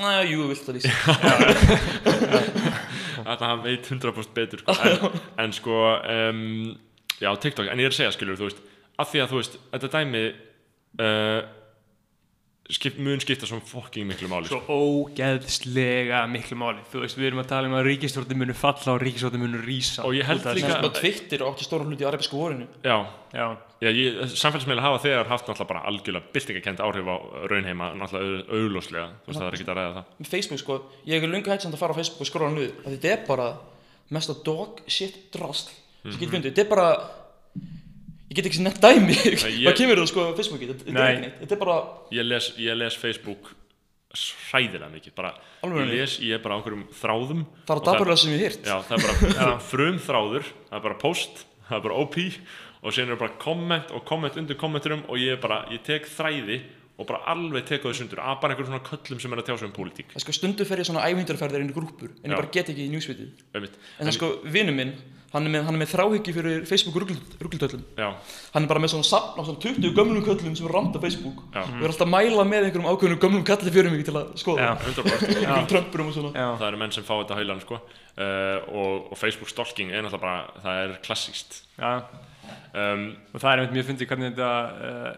næ, 0.00 0.12
jú, 0.30 0.46
vilt 0.52 0.64
það 0.64 0.78
lýsa? 0.78 0.92
Þetta 3.26 3.48
hann 3.50 3.62
veit 3.64 3.88
100% 3.90 4.34
betur 4.36 4.60
sko. 4.62 4.74
en, 4.86 5.20
en 5.42 5.54
sko 5.56 5.76
um, 5.98 6.42
já, 7.18 7.30
TikTok, 7.42 7.68
en 7.72 7.80
ég 7.82 7.88
er 7.88 7.94
að 7.94 7.98
segja 7.98 8.14
skilur, 8.14 8.38
þú 8.38 8.48
veist 8.48 8.64
af 8.96 9.12
því 9.12 9.22
að 9.22 9.32
þú 9.32 9.40
veist, 9.40 9.56
þetta 9.74 9.90
dæmi 9.92 10.22
uh, 11.04 11.40
skip, 12.70 12.96
mun 12.98 13.20
skipta 13.22 13.46
svo 13.46 13.60
fucking 13.62 14.06
miklu 14.08 14.28
máli 14.28 14.48
Svo 14.50 14.58
sko. 14.60 14.76
ógeðslega 14.76 16.24
miklu 16.30 16.56
máli. 16.58 16.80
Þú 16.90 17.02
veist, 17.04 17.18
við 17.18 17.28
erum 17.30 17.42
að 17.42 17.48
tala 17.52 17.68
um 17.70 17.76
að 17.78 17.86
ríkistjórnum 17.90 18.40
munu 18.42 18.54
falla 18.56 18.94
og 18.96 19.02
ríkistjórnum 19.04 19.42
munu 19.44 19.60
rísa 19.62 20.04
Og 20.06 20.14
ég 20.16 20.24
held 20.26 20.40
Út 20.40 20.46
af 20.46 20.56
líka- 20.56 20.66
þessu. 20.72 20.80
Sko, 20.80 20.90
Twitter 21.00 21.38
átti 21.46 21.64
stóra 21.66 21.84
hluti 21.86 22.02
í 22.04 22.08
arabísku 22.08 22.36
vorinu. 22.36 22.66
Já, 22.82 23.06
Já, 23.36 23.56
Já, 23.82 23.88
ég, 23.92 24.16
samfélagsmiðla 24.32 24.80
hafa 24.80 24.98
þegar 25.04 25.26
haft 25.28 25.46
náttúrulega 25.46 25.68
bara 25.68 25.82
algjörlega 25.84 26.32
byltingakent 26.32 26.78
áhrif 26.80 27.04
á 27.04 27.16
raunheima 27.50 27.92
náttúrulega 27.92 28.48
au- 28.48 28.56
augljóslega, 28.56 29.08
þú 29.20 29.26
veist 29.28 29.40
það 29.40 29.46
er 29.46 29.52
ekki 29.58 29.66
að 29.68 29.76
ræða 29.76 29.94
það. 29.96 30.04
Með 30.20 30.26
Facebook, 30.32 30.58
sko, 30.60 30.82
ég 31.06 31.22
er 31.22 31.28
lunga 31.28 31.50
hægt 31.52 31.62
samt 31.62 31.74
að 31.74 31.78
fara 31.78 31.92
á 31.92 31.96
Facebook 31.96 32.20
og 32.20 32.26
skróla 32.26 32.56
því 32.56 32.72
þetta 32.96 33.04
er 33.12 33.26
bara 33.26 33.58
mesta 34.10 34.32
dog 34.44 34.80
shit 34.88 35.30
drasl 35.32 35.68
sem 36.02 36.12
Mhm. 36.12 36.54
Ég 38.30 38.38
get 38.38 38.48
ekki 38.50 38.64
nefnt 38.64 38.82
dæmi. 38.82 39.16
Hvað 39.62 39.78
kemur 39.78 40.02
það 40.02 40.10
sko 40.12 40.26
á 40.26 40.30
Facebooki, 40.38 40.70
þetta 40.72 41.04
er 41.04 41.46
er 41.46 41.60
bara, 41.62 41.78
Ég 42.14 42.26
les, 42.26 42.50
ég 42.62 42.78
les 42.78 42.98
Facebook 42.98 43.52
hræðilega 44.50 44.88
mikið, 44.92 45.14
bara 45.16 45.32
ég 45.66 45.90
les, 45.90 46.14
ég 46.24 46.36
er 46.38 46.42
bara 46.44 46.56
á 46.56 46.58
einhverjum 46.60 46.86
þráðum. 46.96 47.42
Það 47.68 47.76
er 47.80 47.84
daburlega 47.90 48.20
sem 48.22 48.32
ég 48.32 48.44
hýrt 48.46 48.68
Já, 48.70 48.76
það 48.86 48.96
er 48.96 49.04
bara 49.42 49.50
frum 49.66 49.98
þráður, 50.06 50.48
það 50.70 50.78
er 50.78 50.84
bara 50.86 50.98
post, 51.02 51.44
það 51.68 51.76
er 51.78 51.84
bara 51.88 51.98
OP 52.04 52.16
og 52.86 52.94
síðan 52.94 53.12
er 53.16 53.20
bara 53.20 53.36
komment 53.42 53.92
og 53.96 54.04
komment 54.08 54.38
undir 54.40 54.58
kommenturum 54.60 55.04
og 55.10 55.20
ég 55.20 55.36
er 55.36 55.42
bara, 55.42 55.64
ég 55.74 55.82
tek 55.86 56.08
þræði 56.08 56.60
og 56.96 57.08
bara 57.08 57.20
alveg 57.28 57.66
tek 57.68 57.84
á 57.84 57.90
þessu 57.90 58.06
undur 58.06 58.22
að 58.24 58.38
bara 58.40 58.54
einhverjum 58.54 58.72
svona 58.72 58.86
köllum 58.86 59.20
sem 59.20 59.34
er 59.34 59.42
að 59.42 59.48
tjá 59.50 59.56
sig 59.58 59.68
um 59.68 59.74
pólitík. 59.76 60.14
Sko 60.22 60.32
stundu 60.32 60.64
fer 60.68 60.80
ég 60.80 60.88
svona 60.88 61.04
ævindarferðir 61.04 61.64
inn 61.64 61.72
í 61.72 61.76
grúpur 61.76 62.14
en 62.22 62.30
Já. 62.30 62.32
ég 62.32 62.38
bara 62.38 62.52
get 62.54 62.70
ekki 62.72 62.86
í 62.86 63.26
einmitt. 63.52 63.76
en 63.98 64.08
það 64.08 64.16
sko, 64.16 64.30
vinnu 64.48 64.72
minn 64.72 64.94
hann 65.36 65.46
er 65.46 65.52
með, 65.52 65.66
hann 65.68 65.76
er 65.76 65.80
með 65.82 65.90
þráhyggju 65.92 66.34
fyrir 66.36 66.64
Facebook 66.68 66.96
rugglutöllum 66.98 67.84
Já, 67.96 68.08
hann 68.54 68.66
er 68.66 68.70
bara 68.70 68.82
með 68.82 68.94
svona 68.94 69.08
safn 69.08 69.38
á 69.38 69.42
svona 69.46 69.60
20 69.62 69.94
gömlum 69.96 70.24
köllum 70.26 70.56
sem 70.58 70.66
er 70.68 70.74
rand 70.74 70.96
á 70.96 71.00
Facebook. 71.02 71.42
Já, 71.54 71.62
og 71.62 71.84
er 71.84 71.92
alltaf 71.92 72.06
að 72.06 72.12
mæla 72.14 72.46
með 72.48 72.68
einhverjum 72.68 72.88
ákveðnum 72.90 73.20
gömlum 73.22 73.44
kalli 73.46 73.74
fyrir 73.74 73.92
mig 73.92 74.04
til 74.08 74.16
að 74.16 74.32
skoða. 74.40 74.66
Já. 74.66 74.72
100% 74.90 75.28
einhverjum 75.36 75.70
trömpurum 75.72 76.10
og 76.10 76.16
svona. 76.16 76.32
Já, 76.34 76.48
Það 76.56 76.68
eru 76.70 76.80
menn 76.82 76.96
sem 76.96 77.06
fá 77.06 77.14
þetta 77.14 77.38
haulan 77.40 77.62
sko. 77.64 77.80
Uh, 78.16 78.58
og, 78.72 79.10
og 79.12 79.20
Facebook 79.20 79.52
stalking 79.52 79.92
er 79.92 80.06
náttúrulega 80.06 80.22
bara, 80.22 80.62
það 80.64 80.78
er 80.86 80.92
klassíst 81.04 81.58
já, 81.76 81.90
um, 82.72 83.02
og 83.34 83.42
það 83.42 83.50
er 83.50 83.60
einmitt 83.60 83.74
mjög 83.76 83.88
fyndið 83.90 84.08
hvernig 84.08 84.30
þetta 84.30 84.52
uh, 84.88 85.10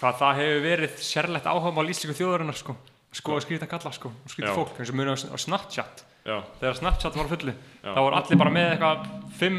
hvað 0.00 0.18
það 0.24 0.40
hefur 0.40 0.64
verið 0.64 0.96
sérlegt 1.06 1.46
áhuga 1.46 1.70
á 1.70 1.86
lístíku 1.86 2.16
þjóðarinnar 2.18 2.58
sko. 2.58 2.74
Sko 3.14 3.36
að 3.36 3.46
skrýta 3.46 3.68
kalla 3.70 3.92
sko 3.94 4.10
og 4.10 4.32
skrýta 4.32 4.56
fólk 4.56 4.80
eins 4.82 4.90
og 4.90 4.98
á, 5.06 5.14
á 5.32 5.36
Snapchat 5.38 6.02
Já, 6.26 6.36
þegar 6.60 6.74
Snapchat 6.80 7.14
var 7.16 7.28
á 7.28 7.30
fullu 7.30 7.52
Já. 7.54 7.90
þá 7.94 8.00
voru 8.02 8.16
allir 8.18 8.38
bara 8.40 8.50
með 8.50 8.68
eitthvað 8.72 9.04
fimm 9.38 9.58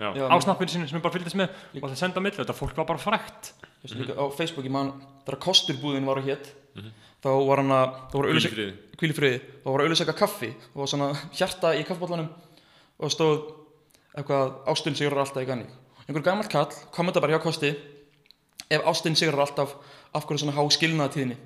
já, 0.00 0.08
Já, 0.16 0.24
á 0.32 0.36
snappinu 0.40 0.72
sinni 0.72 0.88
sem 0.88 0.96
er 0.96 1.02
bara 1.04 1.12
fylgdist 1.12 1.36
með 1.36 1.50
og 1.76 1.90
það 1.90 1.96
senda 2.00 2.20
á 2.20 2.24
milli 2.24 2.38
þetta 2.40 2.56
fólk 2.56 2.76
var 2.80 2.88
bara 2.88 3.02
frækt 3.02 3.50
Þú 3.60 3.84
veist, 3.84 3.96
líka 4.00 4.16
á 4.16 4.24
Facebook 4.32 4.64
í 4.66 4.72
mann 4.72 4.94
þegar 5.26 5.40
kosturbúðin 5.44 6.08
var 6.08 6.20
á 6.20 6.22
hétt 6.24 6.48
Mhm. 6.70 6.90
þá 7.20 7.28
var 7.50 7.56
hann 7.60 7.72
að 7.74 7.86
þá 8.08 8.14
var 8.14 8.24
Hvíl 8.24 8.30
í 8.30 8.32
auðlýsing 8.32 8.54
friði. 8.54 8.74
hvíl 8.96 9.10
í 9.10 9.16
friði 9.18 9.38
þá 9.64 9.68
var 9.74 9.80
auðlýsaka 9.84 10.14
kaffi 10.16 10.50
og 10.74 10.76
var 10.80 10.86
svona 10.86 11.08
hjarta 11.34 11.72
í 11.76 11.84
kaffibóllanum 11.84 12.28
og 13.00 13.10
stóð 13.10 13.40
eitthvað 14.16 14.52
ástin 14.70 14.94
sigrar 14.96 15.18
alltaf 15.24 15.42
í 15.42 15.46
ganni 15.50 15.66
einhver 16.08 16.22
gammal 16.22 16.48
kall 16.48 16.70
kommenta 16.94 17.20
bara 17.20 17.34
hjá 17.36 17.42
kosti 17.42 17.74
ef 18.70 18.82
ástin 18.86 19.16
sigrar 19.18 19.40
alltaf 19.42 19.74
af 20.14 20.24
hverju 20.24 20.38
svona 20.46 20.54
há 20.56 20.62
skilnaðatíðinni 20.70 21.36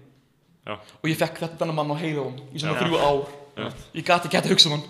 já, 0.66 0.76
og 0.76 1.08
ég 1.08 1.16
fekk 1.16 1.40
þetta 1.42 1.72
mann 1.72 1.90
á 1.90 1.96
heiða 1.96 2.28
í 2.54 2.60
svona 2.60 2.78
þrjú 2.78 3.00
ár. 3.00 3.43
Ég 3.94 4.04
gati 4.08 4.28
ekki 4.30 4.38
að 4.40 4.48
hugsa 4.54 4.70
um 4.70 4.76
hann. 4.78 4.86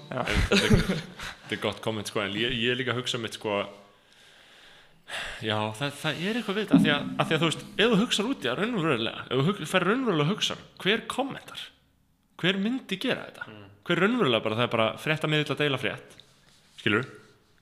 Þetta 0.51 0.69
er- 0.69 1.03
þetta 1.49 1.59
gott 1.65 1.81
komment 1.85 2.09
sko 2.11 2.23
en 2.25 2.33
ég, 2.39 2.55
ég 2.57 2.71
er 2.73 2.79
líka 2.81 2.95
að 2.95 3.03
hugsa 3.03 3.19
mitt 3.21 3.37
sko 3.37 3.59
Já, 5.45 5.59
það, 5.77 5.91
það 6.01 6.21
er 6.25 6.39
eitthvað 6.39 6.57
við 6.57 6.65
þetta 6.65 6.77
af 6.79 6.83
því 6.85 6.93
að, 6.95 7.09
að 7.21 7.27
því 7.29 7.35
að 7.37 7.43
þú 7.43 7.49
veist, 7.51 7.65
ef 7.85 7.91
þú 7.93 7.99
hugsar 8.01 8.29
út 8.31 8.39
í 8.41 8.49
það 8.49 8.57
raunverulega, 8.63 9.25
ef 9.29 9.43
þú 9.61 9.67
fer 9.69 9.85
raunverulega 9.85 10.25
að 10.25 10.31
hugsa 10.33 10.57
hver 10.81 11.03
kommentar, 11.13 11.65
hver 12.41 12.59
myndi 12.65 12.99
gera 13.03 13.27
þetta, 13.29 13.45
hver 13.85 14.01
raunverulega 14.01 14.47
bara 14.47 14.59
það 14.59 14.65
er 14.67 14.73
bara 14.73 14.87
frétta 15.05 15.29
miðill 15.31 15.53
að 15.53 15.61
deila 15.61 15.81
frétt. 15.83 16.17
Skilur, 16.81 17.05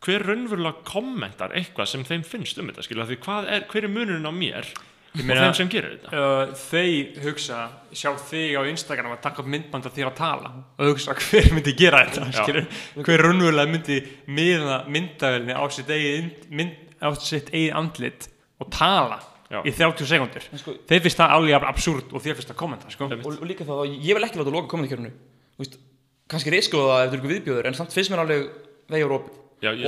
hver 0.06 0.24
raunverulega 0.30 0.86
kommentar 0.86 1.56
eitthvað 1.58 1.90
sem 1.90 2.06
þeim 2.06 2.22
finnst 2.30 2.62
um 2.62 2.70
þetta 2.70 2.86
skilur, 2.86 3.02
af 3.04 3.10
því 3.10 3.18
hvað 3.26 3.50
er, 3.58 3.66
hver 3.74 3.88
er 3.88 3.94
munurinn 3.98 4.30
á 4.30 4.32
mér 4.38 4.70
og 5.12 5.24
meina- 5.28 5.42
þeim 5.44 5.56
sem 5.58 5.68
gerir 5.72 5.96
þetta 5.98 6.12
uh, 6.16 6.52
þeir 6.56 7.18
hugsa 7.26 7.58
sjá 7.92 8.10
þig 8.30 8.54
á 8.56 8.62
Instagram 8.70 9.12
að 9.16 9.20
taka 9.26 9.42
upp 9.42 9.50
myndband 9.52 9.86
af 9.88 9.92
þér 9.96 10.08
að 10.10 10.16
tala 10.22 10.52
og 10.78 10.86
hugsa 10.92 11.14
hver 11.18 11.50
myndi 11.56 11.74
gera 11.76 12.04
þetta 12.08 12.62
hver 13.04 13.24
raunverulega 13.26 13.72
myndi 13.74 13.98
miða 14.32 14.78
myndavelni 14.88 15.52
á 15.52 15.62
sitt 15.74 15.90
eigið 15.92 16.48
mynd, 16.48 16.78
á 17.04 17.08
sitt 17.20 17.52
eigið 17.52 17.76
andlit 17.82 18.28
og 18.62 18.70
tala 18.72 19.20
Já. 19.52 19.60
í 19.68 19.72
30 19.76 20.06
sekundur 20.08 20.44
En 20.48 20.58
sko- 20.62 20.78
þeir 20.88 21.02
finnst 21.04 21.18
það 21.20 21.34
alveg 21.36 21.66
absúrt 21.68 22.12
og 22.16 22.22
þér 22.24 22.38
finnst 22.38 22.48
það 22.54 22.56
kommenta 22.62 22.88
sko. 22.94 23.04
Og, 23.12 23.26
og 23.36 23.44
líka 23.44 23.66
það 23.68 23.82
að 23.84 23.98
ég 24.00 24.16
vil 24.16 24.24
ekki 24.24 24.40
láta 24.40 24.54
loka 24.54 24.70
kommentarkerfinu 24.72 25.10
Þú 25.12 25.60
veist, 25.66 25.74
kannski 26.32 26.54
reyskoða 26.54 26.94
það 26.94 27.02
ef 27.02 27.10
það 27.10 27.12
er 27.12 27.18
ykkur 27.20 27.32
viðbjóður 27.34 27.68
en 27.68 27.76
samt 27.76 27.92
finnst 27.92 28.14
mér 28.14 28.22
alveg 28.24 28.46
ég 28.96 29.04
og 29.12 29.28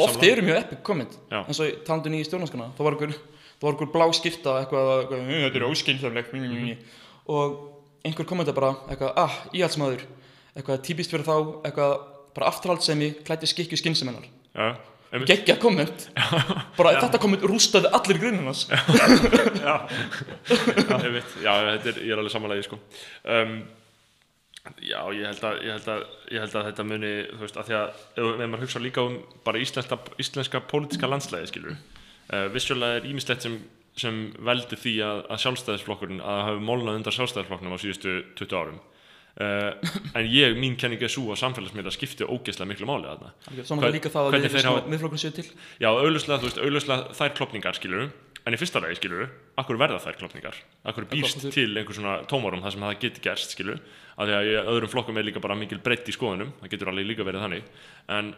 oft 0.05 0.19
sammála. 0.21 0.29
eru 0.35 0.43
mjög 0.45 0.59
epic 0.61 0.83
komment 0.85 1.17
Já. 1.33 1.39
eins 1.49 1.61
og 1.65 1.81
talandun 1.89 2.15
í 2.19 2.21
stjórnarskana 2.29 2.67
þá 2.77 2.83
var 2.85 2.99
ykkur, 2.99 3.15
ykkur 3.63 3.93
blá 3.93 4.07
skipta 4.13 4.59
eitthvað, 4.63 4.91
eitthvað 5.05 5.21
"Mm, 5.23 5.45
þetta 5.47 5.57
er 5.61 5.69
óskynsamlegt. 5.69 6.33
Mm, 6.33 6.45
mm, 6.45 6.65
mm." 6.65 6.77
og 7.27 7.61
einhver 8.05 8.27
kommenta 8.29 8.53
bara 8.53 8.75
eitthvað, 8.91 9.13
ah, 9.17 9.37
íhaldsmaður. 9.55 10.03
Eitthvað 10.57 10.83
típist 10.85 11.11
fyrir 11.11 11.25
þá, 11.25 11.63
eitthvað 11.65 11.95
bara 12.35 12.47
afturhaldsemi, 12.51 13.15
klætti 13.25 13.47
skikju 13.47 13.77
skynsamennar 13.79 14.27
Já, 14.55 14.77
einmitt. 15.13 15.29
geggja 15.31 15.57
komment. 15.63 16.09
Bara 16.77 17.01
þetta 17.01 17.19
komment 17.23 17.43
rústaði 17.43 17.87
allir 17.95 18.19
grunnarnas 18.19 18.67
Einmitt, 21.05 21.31
já, 21.43 21.53
þetta 21.79 21.89
er, 21.93 21.99
ég 22.03 22.13
er 22.13 22.19
alveg 22.21 22.33
samanlega 22.35 22.67
sko. 22.67 22.79
um, 23.25 23.57
Já, 24.81 25.01
ég 25.13 25.27
held, 25.29 25.43
að, 25.45 25.59
ég, 25.61 25.73
held 25.77 25.89
að, 25.93 26.05
ég 26.33 26.41
held 26.41 26.55
að 26.57 26.67
þetta 26.71 26.85
muni 26.89 27.09
þú 27.35 27.41
veist, 27.43 27.57
að 27.61 27.67
því 27.69 27.75
að 27.77 27.89
ef, 28.17 28.29
maður 28.49 28.63
hugsa 28.65 28.81
líka 28.81 29.03
um 29.05 29.19
bara 29.45 29.61
íslenska, 29.61 29.99
íslenska 30.25 30.61
pólitíska 30.71 31.11
landslæði 31.11 31.51
skilur 31.51 31.75
uh, 32.31 32.49
vissulega 32.55 33.01
er 33.01 33.07
ímislegt 33.11 33.47
sem, 33.47 33.61
sem 34.01 34.25
veldi 34.45 34.79
því 34.81 34.97
að, 35.07 35.23
að 35.29 35.45
sjálfstæðisflokkurinn 35.45 36.25
að 36.25 36.43
hafa 36.49 36.67
mólnað 36.71 37.01
undan 37.01 37.17
sjálfstæðisflokknum 37.19 37.77
á 37.77 37.79
síðustu 37.83 38.19
20 38.41 38.61
árum. 38.61 38.83
Uh, 39.35 39.73
en 40.15 40.29
ég, 40.31 40.55
mín 40.59 40.77
kenning 40.79 41.03
er 41.03 41.11
svo 41.11 41.33
að 41.35 41.41
samfélagsmiðla 41.41 41.91
skipti 41.95 42.27
ógeðslega 42.29 42.71
miklu 42.71 42.87
máli 42.87 43.09
að 43.11 43.25
það 43.25 43.65
svona 43.67 43.91
líka 43.91 44.13
það 44.15 44.29
að 44.29 44.45
við 44.45 44.93
miðflokkurinn 44.93 45.25
séu 45.25 45.35
til. 45.35 45.49
Já, 45.83 45.89
auðvuslega 45.91 47.01
þær 47.19 47.35
klopningar, 47.41 47.81
skilur 47.81 48.13
en 48.45 48.55
í 48.55 48.61
fyrsta 48.61 48.81
lagi, 48.85 48.99
skilur 48.99 49.31
akkur 49.61 49.79
verða 49.81 50.01
þær 50.05 50.19
klopningar, 50.21 50.59
akkur 50.85 51.07
býrst 51.09 51.47
til 51.55 51.71
einhver 51.73 51.97
svona 51.97 52.17
tómarum 52.29 52.63
þar 52.65 52.75
sem 52.75 52.85
það 52.85 52.99
geti 53.05 53.23
gerst, 53.25 53.55
skilur 53.57 53.81
að 54.21 54.31
því 54.31 54.37
að 54.61 54.71
öðrum 54.75 54.93
flokkum 54.93 55.21
er 55.21 55.27
líka 55.27 55.43
bara 55.43 55.57
mikil 55.59 55.81
breytt 55.85 56.11
í 56.11 56.15
skoðunum 56.15 56.53
það 56.61 56.75
getur 56.75 56.91
alveg 56.93 57.09
líka 57.09 57.27
verið 57.27 57.47
þannig. 57.47 57.71
En, 58.13 58.33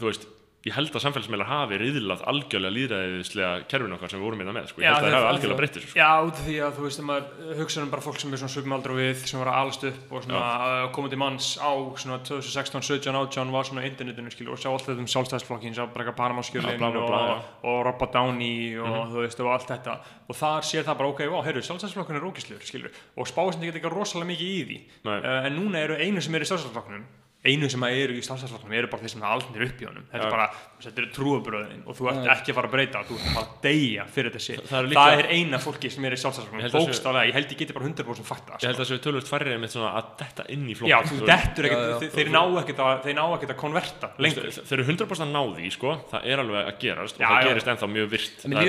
þú 0.00 0.08
veist, 0.08 0.24
ég 0.60 0.74
held 0.76 0.92
að 0.92 1.00
samfélagsmeilar 1.06 1.48
hafi 1.48 1.76
riðlað 1.80 2.22
algjörlega 2.28 2.74
líðræðislega 2.74 3.52
kerfinu 3.70 3.94
okkar 3.96 4.10
sem 4.12 4.20
við 4.20 4.26
vorum 4.26 4.40
í 4.42 4.44
það 4.44 4.56
með, 4.58 4.66
sko, 4.68 4.82
ég 4.82 4.90
held 4.90 4.98
að 5.00 5.06
það 5.06 5.14
hafi 5.16 5.28
algjörlega 5.30 5.60
breytt 5.60 5.76
þessu, 5.78 5.88
sko. 5.88 6.00
Já, 6.00 6.10
út 6.26 6.40
af 6.40 6.44
því 6.44 6.56
að 6.66 6.74
þú 6.76 6.84
veist 6.84 7.00
að 7.00 7.06
maður 7.08 7.54
hugsa 7.60 7.80
um 7.80 7.92
bara 7.94 8.04
fólk 8.04 8.18
sem 8.20 8.34
er 8.36 8.40
svona 8.42 8.52
svipum 8.52 8.74
aldrei 8.76 8.92
við 8.98 9.22
sem 9.30 9.40
var 9.40 9.50
að 9.54 9.60
alast 9.60 9.86
upp 9.88 10.12
og 10.12 10.26
svona 10.26 10.42
uh, 10.66 10.82
komandi 10.92 11.18
manns 11.22 11.48
á 11.56 11.72
svona 12.02 12.18
2016, 12.28 12.84
17, 12.90 13.16
18 13.22 13.54
var 13.56 13.68
svona 13.70 13.86
internetinu 13.88 14.34
skilur 14.34 14.58
og 14.58 14.60
sjá 14.60 14.68
alltaf 14.74 15.00
um 15.00 15.08
sjálfstæðsflokkin 15.14 15.78
sjá 15.78 15.86
bara 15.94 16.12
Panama-skjölin 16.20 16.84
og. 16.90 16.98
Mhm. 17.00 17.48
og 17.64 17.80
Robert 17.88 18.12
Downey 18.12 18.76
og 18.76 19.14
þú 19.14 19.24
veist 19.24 19.40
og 19.40 19.48
allt 19.54 19.72
þetta 19.72 19.96
og 20.28 20.36
þar 20.36 20.68
sér 20.68 20.84
það 20.84 21.00
bara 21.00 21.14
ok, 21.14 21.24
ó, 21.24 21.38
heyrðu, 21.46 21.64
sjálfstæðsflokkin 21.70 22.20
er 22.20 22.28
ógislegur 22.28 22.68
skilur 22.68 23.00
og 23.16 23.32
spáðsindi 23.32 23.70
geta 23.70 23.80
ekki 23.80 23.94
rosalega 23.96 24.28
mikið 24.34 24.52
í 24.52 24.60
því 24.68 24.78
uh, 25.08 25.40
en 25.48 25.56
núna 25.56 25.80
eru 25.86 25.96
einu 25.96 26.20
sem 26.20 26.36
eru 26.36 26.44
í 26.44 26.52
sjálfstæðsflokknum 26.52 27.08
einu 27.40 27.64
sem 27.72 27.80
að 27.86 27.94
eru 28.02 28.12
í 28.18 28.20
sjálfstæðsflokknum 28.26 28.72
eru 28.76 28.88
bara 28.92 29.00
þeir 29.00 29.12
sem 29.14 29.22
er 29.24 29.30
aldrei 29.32 29.64
upp 29.70 29.78
í 29.80 29.84
honum. 29.88 30.04
Þetta 30.10 30.20
Já. 30.20 30.24
er 30.26 30.32
bara, 30.34 30.46
þetta 30.84 30.98
eru 31.00 31.08
trúabröðin 31.16 31.82
og 31.88 31.92
þú 31.96 32.04
ert 32.10 32.26
ekki 32.34 32.50
að 32.52 32.56
fara 32.58 32.68
að 32.68 32.74
breyta, 32.74 33.00
þú 33.08 33.14
ert 33.16 33.30
bara 33.32 33.44
að 33.46 33.50
deyja 33.64 34.02
fyrir 34.12 34.32
þessi, 34.34 34.52
Það- 34.58 34.60
það, 34.60 34.68
það 34.70 34.80
eru 34.80 34.88
líka- 34.90 35.14
er 35.16 35.26
eina 35.32 35.56
fólki 35.64 35.88
sem 35.94 36.02
er 36.04 36.12
í 36.12 36.18
að 36.20 36.36
sé- 36.36 36.44
bókstaflega, 36.76 37.24
ég 37.30 37.34
held 37.38 37.48
ég 37.48 37.56
geti 37.62 37.72
bara 37.72 37.84
100% 37.88 38.28
fakta 38.28 38.52
Ég 38.60 38.68
held 38.68 38.76
að 38.76 38.84
það 38.84 38.90
séu 38.90 39.00
tölvöld 39.00 39.24
færri 39.30 39.50
einmitt 39.56 39.72
svona 39.72 39.90
að 39.96 40.04
detta 40.20 40.42
inn 40.52 40.68
í 40.68 40.74
flokk 40.76 40.90
já, 40.92 41.00
þú 41.00 41.16
dettur 41.26 41.64
ekkert, 41.70 42.12
þeir, 42.12 42.28
ná 42.28 42.44
ekkert 42.60 42.78
að 42.84 43.00
þeir 43.08 43.16
ná 43.16 43.24
ekkert 43.32 43.50
að 43.50 43.56
konverta 43.56 44.10
lengur. 44.18 44.50
Þeir 44.52 44.76
eru 44.76 44.84
100% 44.84 45.24
að 45.24 45.32
ná 45.32 45.42
því, 45.56 45.70
sko, 45.72 45.96
það 46.12 46.20
er 46.28 46.36
alveg 46.44 46.60
að 46.68 46.76
gerast 46.78 47.14
og 47.16 47.20
Já, 47.24 47.28
það 47.30 47.44
gerist 47.48 47.68
ennþá 47.72 47.88
mjög 47.88 48.08
virt 48.10 48.44
en 48.44 48.52
að 48.52 48.60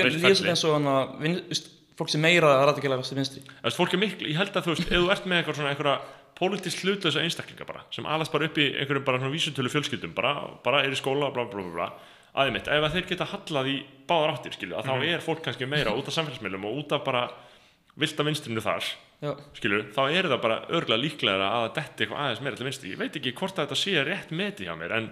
fólk 3.76 3.92
er 3.94 3.98
miklu, 4.00 4.26
ég 4.32 4.36
held 4.40 4.54
að 4.56 4.64
þú 4.64 4.70
veist, 4.72 4.86
ef 4.88 4.96
þú 4.96 5.10
ert 5.12 5.26
með 5.28 5.36
eitthvað 5.42 5.56
svona 5.58 5.72
einhverja 5.74 5.98
pólitísk 6.38 6.82
hlutlösa 6.86 7.22
einstaklinga 7.22 7.66
bara, 7.68 7.84
sem 7.94 8.06
alast 8.08 8.32
bara 8.32 8.48
upp 8.48 8.58
í 8.58 8.68
einhverjum 8.72 9.04
bara 9.06 9.20
svona 9.20 9.34
vísutölu 9.34 9.70
fjölskyldum, 9.72 10.14
bara, 10.16 10.34
bara 10.64 10.82
er 10.86 10.94
í 10.94 10.98
skóla, 10.98 11.30
bla 11.34 11.44
bla 11.44 11.62
bla 11.62 11.72
bla, 11.76 11.88
aðeins 12.32 12.56
mitt, 12.56 12.68
ef 12.72 12.86
að 12.86 12.96
þeir 12.96 13.08
geta 13.12 13.28
hallað 13.32 13.70
í 13.72 13.78
báðar 14.08 14.34
áttir, 14.34 14.56
skilju, 14.56 14.76
að 14.78 14.90
þá 14.90 15.08
er 15.12 15.24
fólk 15.24 15.42
kannski 15.44 15.68
meira 15.68 15.94
út 15.96 16.08
af 16.08 16.16
samfélagsmiðlum 16.16 16.68
og 16.68 16.78
út 16.82 16.94
af 16.96 17.02
bara 17.06 17.24
vilda 18.00 18.24
vinstrinu 18.24 18.62
þar, 18.64 18.86
já, 19.20 19.32
skilju, 19.58 19.82
þá 19.92 20.00
er 20.06 20.30
það 20.32 20.40
bara 20.46 20.56
örgulega 20.72 21.02
líklega 21.02 21.50
að 21.58 21.66
detti 21.76 22.06
eitthvað 22.06 22.22
aðeins 22.24 22.40
meira 22.46 22.58
til 22.58 22.68
vinstri, 22.70 22.94
ég 22.94 23.02
veit 23.02 23.18
ekki 23.20 23.34
hvort 23.36 23.60
að 23.60 23.66
þetta 23.66 23.80
sé 23.82 24.06
rétt 24.08 24.32
meti 24.32 24.64
hjá 24.64 24.72
mér, 24.80 24.96
en 24.96 25.10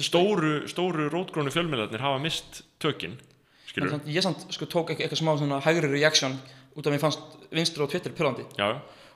stóru, 0.00 0.54
stóru 0.72 1.10
rótgrónu 1.12 1.52
fjölmiðlarnir 1.52 2.02
hafa 2.06 2.22
mist 2.24 2.62
tökin, 2.80 3.18
en 3.20 3.68
skilju, 3.68 3.92
samt, 3.92 4.08
ég 4.08 4.24
samt 4.24 4.48
sko 4.56 4.70
tók 4.72 4.94
eitthvað 4.96 5.20
smá 5.20 5.60
hægri 5.68 5.92
reaction 5.92 6.40
út 6.72 6.88
af 6.88 6.94
mér 6.94 7.04
fannst 7.04 7.38
vinstri 7.52 7.84
og 7.84 7.92
Twitter 7.92 8.16
pyrrandi 8.16 8.48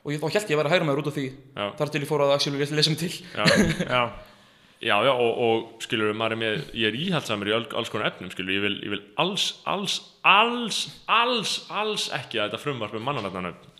og 0.07 0.13
ég, 0.15 0.21
þá 0.23 0.27
held 0.31 0.47
ég 0.47 0.55
að 0.55 0.61
vera 0.61 0.71
hægri 0.71 0.87
maður 0.87 1.03
út 1.03 1.11
af 1.11 1.17
því 1.17 1.27
já. 1.27 1.65
þar 1.81 1.89
til 1.91 2.01
ég 2.01 2.09
fór 2.09 2.23
að 2.23 2.33
actually 2.37 2.67
lesa 2.79 2.93
mig 2.93 2.99
til. 3.01 3.13
Já. 3.35 3.45
já, 3.83 4.01
Já, 4.77 4.93
já, 5.01 5.09
og, 5.09 5.37
og 5.41 5.81
skilur, 5.81 6.11
maður 6.13 6.35
er 6.35 6.37
með, 6.37 6.59
ég 6.77 6.91
er 6.91 6.97
íhaldsamur 7.01 7.49
í 7.49 7.53
alls 7.57 7.89
konar 7.89 8.11
efnum, 8.11 8.29
skilur, 8.29 8.53
ég 8.53 8.61
vil, 8.61 8.75
ég 8.85 8.91
vil 8.93 8.99
alls, 9.17 9.47
alls, 9.65 9.95
alls, 10.21 10.83
alls, 11.09 11.53
alls 11.73 12.05
ekki 12.13 12.37
að 12.37 12.51
þetta 12.51 12.59
frumvarp 12.61 12.93
um 12.99 13.07
mannanöfnanöfn, 13.09 13.71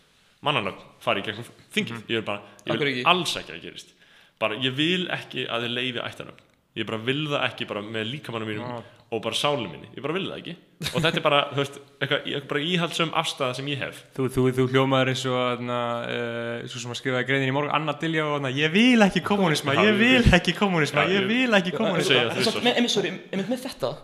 mannanöfn 0.48 0.88
fari 1.06 1.22
í 1.22 1.28
gegnum 1.28 1.52
þingið, 1.76 2.00
ég 2.10 2.18
vil 2.18 2.26
bara, 2.26 2.42
ég 2.66 2.82
vil 2.82 3.06
alls 3.14 3.36
ekki 3.38 3.54
að 3.54 3.60
það 3.60 3.68
gerist, 3.68 3.94
bara, 4.42 4.58
ég 4.66 4.74
vil 4.80 5.06
ekki 5.14 5.46
að 5.46 5.68
þið 5.68 5.76
leifi 5.78 6.02
ættanöfn, 6.02 6.47
ég 6.78 6.86
bara 6.88 7.00
vil 7.02 7.24
það 7.32 7.44
ekki 7.48 7.68
bara 7.70 7.82
með 7.86 8.08
líkamannum 8.12 8.50
mínum 8.52 8.78
og 9.08 9.22
bara 9.24 9.38
sálu 9.40 9.70
minni, 9.72 9.88
ég 9.96 10.04
bara 10.04 10.16
vil 10.18 10.26
það 10.28 10.40
ekki, 10.42 10.54
og 10.90 10.98
þetta 11.00 11.20
er 11.20 11.24
bara, 11.24 11.38
þú 11.54 11.62
veist, 11.62 11.78
eitthvað, 12.04 12.66
íhaldsum 12.74 13.14
afstæða 13.22 13.56
sem 13.56 13.70
ég 13.72 13.80
hef, 13.80 14.02
þú, 14.18 14.26
þú, 14.36 14.44
þú 14.58 14.66
hljómaður 14.74 15.12
eins 15.14 15.24
og 15.30 15.38
þarna, 15.38 15.78
uh, 16.12 16.66
svo 16.68 16.82
sem 16.82 16.92
að 16.92 17.00
skrifaði 17.00 17.30
greinin 17.30 17.52
í 17.54 17.56
morgun. 17.56 17.72
Anna 17.78 17.96
og 17.96 18.04
þarna, 18.04 18.52
ég 18.58 18.74
vil 18.74 19.08
ekki 19.08 19.24
kommunisma, 19.30 19.78
ég 19.80 19.96
vil 20.02 20.28
ekki 20.36 20.56
kommunisma, 20.60 21.08
ég 21.14 21.30
vil 21.32 21.56
ekki 21.56 21.74
kommunisma 21.78 22.44
samt, 22.50 22.60
með, 22.68 23.56
þetta 23.64 23.96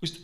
Vist, 0.00 0.20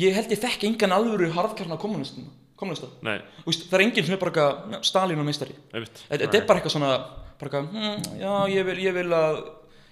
ég 0.00 0.14
held 0.16 0.30
ég 0.32 0.40
þekki 0.40 0.70
engan 0.72 0.96
alvöru 0.96 1.30
harðkarna 1.36 1.76
kommunista, 1.78 2.24
kommunista. 2.58 2.90
nei, 3.06 3.18
Vist, 3.46 3.68
það 3.70 3.78
er 3.78 3.86
enginn 3.86 4.06
sem 4.08 4.16
er 4.16 4.22
bara 4.24 4.82
Stalin 4.86 5.20
og 5.20 5.28
meistari. 5.28 5.54
Þetta 5.70 6.30
er 6.40 6.46
bara 6.48 6.58
eitthvað 6.58 6.76
svona 6.78 6.92
bara 7.40 7.62
hm, 7.64 8.18
já, 8.20 8.32
ég 8.52 8.66
vil, 8.68 8.78
ég 8.84 8.96
vil 8.96 9.08
að 9.16 9.42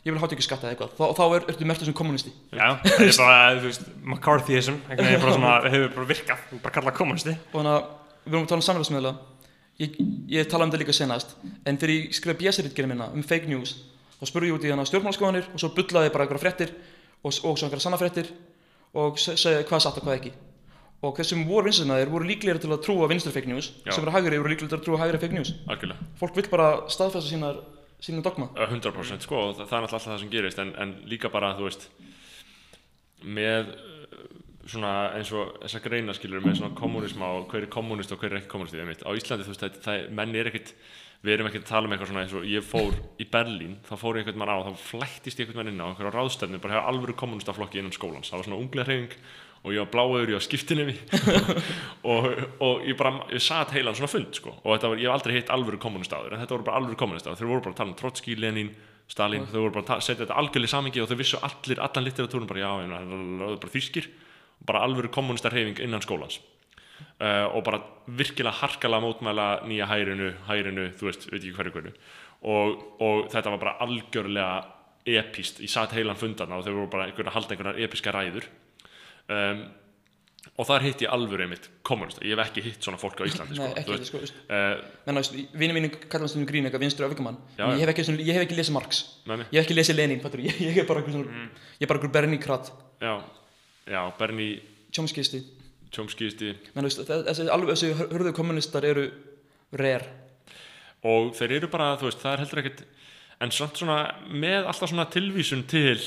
ég 0.09 0.15
vil 0.17 0.23
hátt 0.23 0.35
ekki 0.37 0.45
skatta 0.47 0.67
eða 0.69 0.75
eitthvað. 0.75 0.93
Þá, 0.99 1.05
þá 1.19 1.25
er, 1.39 1.47
ertu 1.53 1.69
mertur 1.69 1.89
sem 1.89 1.97
kommunisti 1.99 2.33
Já, 2.57 2.69
það 2.83 3.05
er 3.07 3.17
bara, 3.21 3.39
þú 3.61 3.69
veist, 3.69 3.87
McCarthyism, 4.03 4.79
einhvern 4.89 5.09
veginn 5.09 5.25
bara 5.25 5.35
svona, 5.37 5.53
hefur 5.75 5.93
bara 5.99 6.09
virkað, 6.13 6.45
bara 6.65 6.75
kallað 6.79 6.97
kommunisti. 6.99 7.35
og 7.53 7.59
þannig 7.61 7.75
að 7.77 7.85
við 8.25 8.35
erum 8.35 8.47
að 8.47 8.51
tala 8.53 8.61
um 8.63 8.67
samfélagsmiðla. 8.69 9.13
Ég, 9.79 9.95
ég 10.35 10.49
talaði 10.51 10.67
um 10.67 10.73
þetta 10.75 10.83
líka 10.83 10.97
senast 10.99 11.37
en 11.69 11.77
þegar 11.79 11.93
ég 11.95 12.09
skrifaði 12.19 12.41
bjössaritgerði 12.43 12.91
minna 12.91 13.07
um 13.15 13.23
fake 13.23 13.47
news 13.47 13.77
þá 14.19 14.25
spurði 14.27 14.49
ég 14.51 14.57
út 14.59 14.65
í 14.67 14.73
hana 14.75 14.87
stjórnmálskoðanir 14.91 15.47
og 15.55 15.61
svo 15.63 15.69
bullaði 15.77 16.09
ég 16.09 16.15
bara 16.17 16.25
einhverja 16.27 16.43
fréttir 16.43 16.73
og, 16.75 17.31
og 17.31 17.37
svo 17.39 17.69
einhverja 17.69 17.85
sanna 17.85 18.01
fréttir 18.01 18.33
og 18.99 19.21
se- 19.23 19.37
segja 19.39 19.63
hvað 19.69 19.85
satt 19.85 20.01
og 20.01 20.09
hvað 20.09 20.17
ekki. 20.19 20.33
Og 21.07 21.15
þeir 21.15 21.29
sem 21.31 21.45
voru 21.47 21.69
vinstrisinnaðir 21.69 22.11
voru 22.11 22.27
líklegir 22.27 22.59
til 22.65 22.73
að 22.75 22.81
trúa 22.89 23.07
vinstri 23.13 23.31
fake 23.37 23.47
news 23.53 23.69
Já. 23.87 23.93
sem 23.95 24.03
eru 24.03 24.17
hægri 24.17 24.41
voru 24.43 24.51
líklegir 24.51 24.73
til 24.73 24.81
að 24.81 24.85
trúa 24.89 24.99
hægri 25.05 25.21
fake 25.23 25.37
news. 25.39 25.53
Algjörlega. 25.71 26.09
Fólk 26.19 26.35
vil 26.41 26.49
bara 26.51 26.67
staðfesta 26.91 27.31
sínar 27.31 27.61
sínum 28.03 28.25
dogma 28.25 28.51
Uh, 28.55 28.69
100% 28.69 29.27
sko 29.27 29.43
og 29.49 29.57
það, 29.59 29.73
er 29.73 29.87
alltaf 29.87 30.07
það 30.07 30.21
sem 30.23 30.33
gerist 30.33 30.63
en, 30.63 30.75
en 30.79 30.95
líka 31.11 31.33
bara 31.33 31.55
þú 31.59 31.69
veist 31.69 31.89
með 33.25 33.73
uh, 33.75 34.23
svona 34.69 34.95
eins 35.17 35.33
og 35.35 35.59
þessa 35.65 35.83
greina 35.85 36.15
skilur 36.17 36.45
með 36.45 36.61
svona 36.61 36.77
kommunisma 36.79 37.33
og 37.39 37.51
hver 37.51 37.67
er 37.67 37.73
kommunist 37.73 38.15
og 38.15 38.23
hver 38.23 38.35
er 38.35 38.43
ekki 38.43 38.53
kommunist 38.53 38.79
einmitt. 38.79 39.05
á 39.07 39.11
Íslandi 39.17 39.47
þú 39.47 39.55
veist 39.55 39.67
það, 39.67 39.83
það 39.87 40.09
menn 40.21 40.39
er 40.39 40.51
ekkit 40.53 40.75
við 41.25 41.35
erum 41.35 41.49
ekkert 41.49 41.65
að 41.67 41.73
tala 41.73 41.89
um 41.89 41.95
eitthvað 41.95 42.11
svona 42.13 42.23
eins 42.23 42.35
og 42.39 42.45
ég 42.47 42.63
fór 42.63 42.95
í 43.19 43.27
Berlín 43.27 43.75
þá 43.89 43.95
fór 43.99 44.19
ég 44.19 44.23
einhvern 44.23 44.39
mann 44.39 44.53
á 44.55 44.59
þá 44.69 44.85
flættist 44.85 45.41
ég 45.41 45.49
einhvern 45.49 45.65
mann 45.65 45.73
inn 45.73 45.83
á 45.83 45.89
einhverja 45.89 46.15
ráðstefnu 46.15 46.61
bara 46.63 46.77
hefur 46.77 46.91
alvöru 46.93 47.17
kommunistaflokki 47.19 47.81
innan 47.81 47.95
skólans 47.97 48.31
það 48.31 48.39
var 48.39 48.47
svona 48.47 48.61
unglega 48.63 48.87
hreyfing 48.87 49.17
og 49.65 49.75
ég 49.75 49.83
var 49.83 49.91
bláður, 49.93 50.33
ég 50.33 50.39
var 50.39 50.45
skiptinemi 50.45 50.95
og, 52.13 52.29
og 52.65 52.85
ég 52.87 52.99
bara, 52.99 53.25
ég 53.35 53.43
satt 53.43 53.75
heilan 53.75 53.97
svona 53.99 54.11
fund 54.13 54.37
sko. 54.39 54.55
Og 54.63 54.77
var, 54.85 54.95
ég 55.01 55.09
hef 55.09 55.17
aldrei 55.17 55.39
hitt 55.39 55.51
alvöru 55.55 55.81
kommunistáður 55.83 56.37
en 56.37 56.43
þetta 56.43 56.57
voru 56.57 56.69
bara 56.69 56.83
alvöru 56.83 57.01
kommunistáður, 57.01 57.41
þeir 57.41 57.51
voru 57.51 57.65
bara 57.67 57.75
að 57.75 57.81
tala 57.81 57.93
um 57.93 57.99
Trotski, 57.99 58.37
Lenin, 58.39 58.71
Stalin, 59.09 59.49
þau 59.49 59.63
voru 59.65 59.75
bara 59.79 59.97
að 59.97 60.05
setja 60.05 60.23
þetta 60.25 60.39
algjörlega 60.39 60.69
í 60.69 60.75
samingi 60.75 61.03
og 61.03 61.11
þau 61.11 61.19
vissu 61.19 61.41
allir, 61.49 61.83
allan 61.83 62.07
literatúrin 62.07 62.49
bara 62.51 62.63
já, 62.63 62.71
það 62.93 63.49
er 63.49 63.61
bara 63.65 63.75
þýskir. 63.75 64.09
Bara 64.69 64.85
alvöru 64.85 65.11
kommunistarhefing 65.15 65.83
innan 65.85 66.03
skólans. 66.05 66.41
Uh, 67.19 67.47
og 67.55 67.63
bara 67.67 67.79
virkilega 68.19 68.59
harkalega 68.59 69.03
mótmæla 69.03 69.47
nýja 69.71 69.87
hærinu, 69.91 70.33
hærinu, 70.49 70.89
þú 70.99 71.09
veist, 71.09 71.29
veit 71.31 71.41
ekki 71.41 71.55
hverju 71.57 71.75
hverju. 71.77 71.93
Og, 72.51 72.83
og 73.03 73.29
þetta 73.33 73.55
var 73.55 73.63
bara 73.63 73.77
algjörlega 73.87 74.49
epíst, 75.09 75.63
ég 75.65 75.73
satt 75.73 75.95
heilan 75.97 76.19
fundarna 76.19 76.59
og 76.59 76.67
þau 76.67 76.75
voru 76.75 76.91
bara 76.93 77.09
að 77.09 77.35
halda 77.35 77.55
einhverjar 77.55 77.81
episka 77.87 78.13
ræður 78.15 78.49
um, 79.35 79.61
og 80.59 80.67
þar 80.67 80.85
hitt 80.87 81.03
ég 81.05 81.11
alvöru 81.13 81.45
einmitt 81.45 81.67
kommunista, 81.87 82.23
ég 82.25 82.35
hef 82.39 82.49
ekki 82.49 82.63
hitt 82.65 82.83
svona 82.87 82.99
fólk 83.01 83.21
á 83.21 83.25
Íslandi 83.29 83.55
Nei, 83.59 83.59
sko, 83.59 83.67
ekki 83.69 83.83
þetta 83.83 83.97
veist, 83.99 84.11
sko 84.11 84.21
veist. 84.23 84.39
uh, 84.49 85.03
menn 85.07 85.21
að 85.21 85.31
vinni 85.61 85.77
mínu 85.77 85.91
kallar 86.11 86.31
stundum 86.33 86.49
grín 86.51 86.67
eitthvað 86.69 86.85
vinstri 86.87 87.07
öfikamann 87.09 87.37
Já, 87.59 87.65
ég 87.75 87.83
hef 87.85 87.93
ekki, 87.93 88.07
svona- 88.09 88.25
ég 88.27 88.39
hef 88.39 88.47
ekki 88.47 88.59
lesið 88.59 88.77
Marx. 88.79 89.03
Mig, 89.29 89.45
ég 89.53 89.59
hef 89.61 89.67
ekki 89.69 89.77
lesið 89.79 89.99
Lenin 90.01 90.23
fattur, 90.25 90.43
ég, 90.47 90.61
ég 90.65 90.81
er 90.83 90.89
bara 90.89 91.05
svona, 91.07 91.47
ég 91.79 91.85
er 91.87 91.91
bara 91.93 92.01
einhver 92.01 92.15
Bernie 92.19 92.41
Krat 92.43 92.73
já, 93.05 93.15
já, 93.93 94.01
Bernie 94.19 94.61
Chomskyisti 94.97 95.43
Chomskyisti 95.95 96.55
menn 96.75 96.89
veist, 96.89 97.05
þe- 97.09 97.23
þessi, 97.29 97.49
alveg, 97.53 97.75
þessi 97.77 97.93
hörðu 98.13 98.33
kommunistar 98.37 98.85
eru 98.89 99.07
rare. 99.79 100.09
Og 101.09 101.31
þeir 101.39 101.53
eru 101.61 101.69
bara, 101.73 101.93
þú 102.01 102.09
veist, 102.09 102.19
það 102.25 102.33
er 102.35 102.43
heldur 102.43 102.61
ekkert 102.63 102.81
en 103.39 103.53
samt 103.55 103.79
svona 103.79 103.99
með 104.31 104.67
alltaf 104.67 104.91
svona 104.91 105.07
tilvísun 105.13 105.63
til 105.71 105.99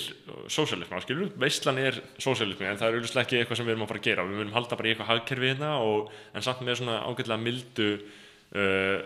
sósialisma, 0.51 0.99
skilur 1.03 1.29
veistlan 1.39 1.79
er 1.79 2.01
sósialismi, 2.19 2.67
en 2.67 2.79
það 2.79 2.89
er 2.89 2.97
auðvitað 2.97 3.21
ekki 3.23 3.39
eitthvað 3.39 3.61
sem 3.61 3.69
við 3.69 3.75
erum 3.75 3.85
að 3.85 3.91
fara 3.93 4.01
að 4.01 4.09
gera, 4.09 4.25
við 4.27 4.41
munum 4.41 4.57
halda 4.57 4.79
bara 4.79 4.89
í 4.89 4.91
eitthvað 4.91 5.11
hagkerfi 5.13 5.51
hérna 5.53 5.71
og, 5.85 6.11
en 6.35 6.45
samt 6.45 6.65
með 6.67 6.81
svona 6.81 6.97
ágætlega 7.07 7.39
mildu 7.45 7.87
uh, 7.95 8.97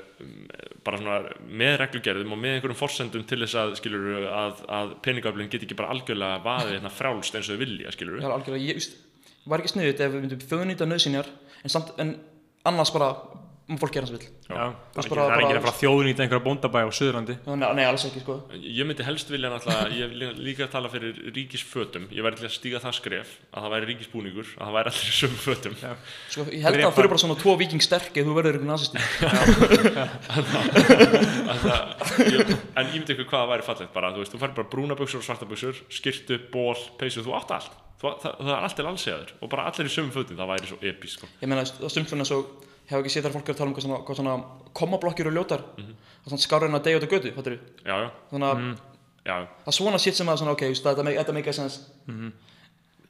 bara 0.88 1.02
svona 1.02 1.38
með 1.62 1.78
reglugerðum 1.84 2.34
og 2.34 2.42
með 2.42 2.58
einhverjum 2.58 2.82
forsendum 2.82 3.28
til 3.30 3.42
þess 3.44 3.60
að 3.62 3.78
skilur 3.82 4.28
að, 4.32 4.66
að 4.80 4.98
peningaflin 5.06 5.52
get 5.54 5.68
ekki 5.68 5.78
bara 5.78 5.94
algjörlega 5.94 6.42
vaðið 6.46 6.78
hérna 6.80 6.94
frjálst 6.98 7.38
eins 7.38 7.52
og 7.52 7.60
þau 7.60 7.66
vilja, 7.66 7.94
skilur 7.94 8.22
er 8.24 8.34
algjörlega, 8.40 8.72
ég 8.72 8.82
veist, 8.82 8.98
var 9.46 9.62
ekki 9.62 9.76
sniðut 9.76 10.02
ef 10.02 10.16
við 10.16 10.26
myndum 10.26 10.46
þjóðnýta 10.50 10.90
nöðsynjar 10.90 11.30
en, 11.62 11.74
samt, 11.74 11.94
en 12.02 12.18
annars 12.66 12.94
bara 12.96 13.14
fólk 13.66 13.94
gera 13.96 14.06
hans 14.06 14.14
vill. 14.14 14.28
Það 14.46 14.56
er 14.56 14.70
ekki- 15.02 15.16
það 15.18 15.58
að 15.58 15.64
fara 15.66 15.80
þjóðnýta 15.80 16.22
einhverja 16.22 16.46
bóndabæ 16.46 16.80
á 16.86 16.90
Suðurlandi. 16.94 17.36
nei, 17.50 17.74
nei, 17.80 17.86
alls 17.90 18.04
ekki 18.06 18.22
sko. 18.22 18.36
Ég 18.54 18.86
myndi 18.86 19.04
helst 19.08 19.28
vilja 19.34 19.50
náttúrulega, 19.50 19.90
ég 19.90 20.02
hef 20.06 20.12
lí- 20.22 20.38
líka 20.46 20.64
að 20.68 20.72
tala 20.76 20.90
fyrir 20.94 21.18
ríkisfötum, 21.34 22.06
ég 22.14 22.22
væri 22.22 22.38
til 22.38 22.46
að 22.46 22.54
stíga 22.54 22.78
það 22.84 22.94
skref 23.00 23.28
að 23.54 23.60
það 23.66 23.72
væri 23.74 23.86
ríkisbúningur, 23.90 24.48
að 24.60 24.66
það 24.70 24.76
væri 24.78 24.88
allir 24.94 25.10
í 25.10 25.16
sömu 25.18 25.40
fötum. 25.48 25.74
Sko, 26.30 26.42
ég 26.54 26.62
held 26.62 26.76
að 26.76 26.82
það 26.86 26.94
fyrir 27.00 27.10
bara 27.10 27.24
svona 27.26 27.38
tvo 27.42 27.58
viking 27.58 27.82
sterk 27.82 28.14
ef 28.22 28.26
þú 28.30 28.34
verður 28.38 28.54
einhvern 28.54 28.70
nazisti 28.70 29.00
Að 30.36 31.60
það, 31.66 31.82
ég, 32.32 32.54
en 32.76 32.86
ég 32.86 32.94
myndi 33.00 33.16
ykkur 33.16 33.28
hvað 33.30 33.42
það 33.42 33.50
væri 33.54 33.66
fallegt 33.68 33.94
bara, 33.96 34.12
þú 34.16 34.22
veist, 34.24 34.34
þú 34.36 34.42
færi 34.42 34.56
bara 34.60 34.70
brúna 34.72 34.98
buksur 35.00 35.22
og 35.22 35.26
svarta 35.28 35.48
buksur, 35.50 35.82
skirtu, 35.94 36.38
ból, 36.54 36.78
peysu, 37.00 37.24
þú 37.26 37.36
átt 37.40 37.54
allt. 37.58 37.74
Þú, 38.02 38.12
það, 38.22 38.32
það 38.42 38.54
er 38.54 38.66
allt 38.68 38.76
til 38.76 38.86
alls 38.90 39.06
eður 39.08 39.30
og 39.42 39.50
bara 39.54 39.66
allir 39.72 39.88
í 39.90 39.94
sömu 39.94 40.12
fötum, 40.12 40.36
það 40.40 40.50
væri 40.52 40.68
svo 40.68 40.78
epísk 40.84 41.16
sko. 41.22 41.30
ég 41.42 41.48
meina, 41.48 41.64
það 41.64 41.94
stum 41.94 42.08
svona 42.12 42.26
svo 42.28 42.40
hef 42.90 43.00
ekki 43.02 43.14
séð 43.16 43.24
þar 43.28 43.34
fólk 43.36 43.50
er 43.50 43.54
að 43.54 43.58
tala 43.58 43.70
um 43.70 43.76
hvað 43.76 43.86
svona, 43.88 44.00
hvað 44.06 44.20
svona 44.20 44.36
komablokkir 44.74 45.28
og 45.30 45.34
ljótar. 45.38 45.62
Mhm. 45.78 45.94
það 46.26 46.34
er 46.34 46.38
svona 46.38 46.78
að 46.80 46.84
degja 46.86 47.00
út 47.00 47.06
á 47.06 47.14
götu, 47.16 47.34
fattur 47.36 47.60
Já, 47.86 47.96
já, 48.04 48.10
þannig 48.32 48.50
að 48.50 48.60
já. 49.26 49.36
það 49.66 49.72
er 49.72 49.78
svona 49.80 50.00
shit 50.00 50.16
sem 50.16 50.28
að 50.28 50.38
svona, 50.42 50.52
ok, 50.52 50.64
þetta, 50.74 51.04
make- 51.04 51.18
þetta 51.20 51.34
make 51.34 51.50
a 51.50 51.54
sense. 51.54 51.80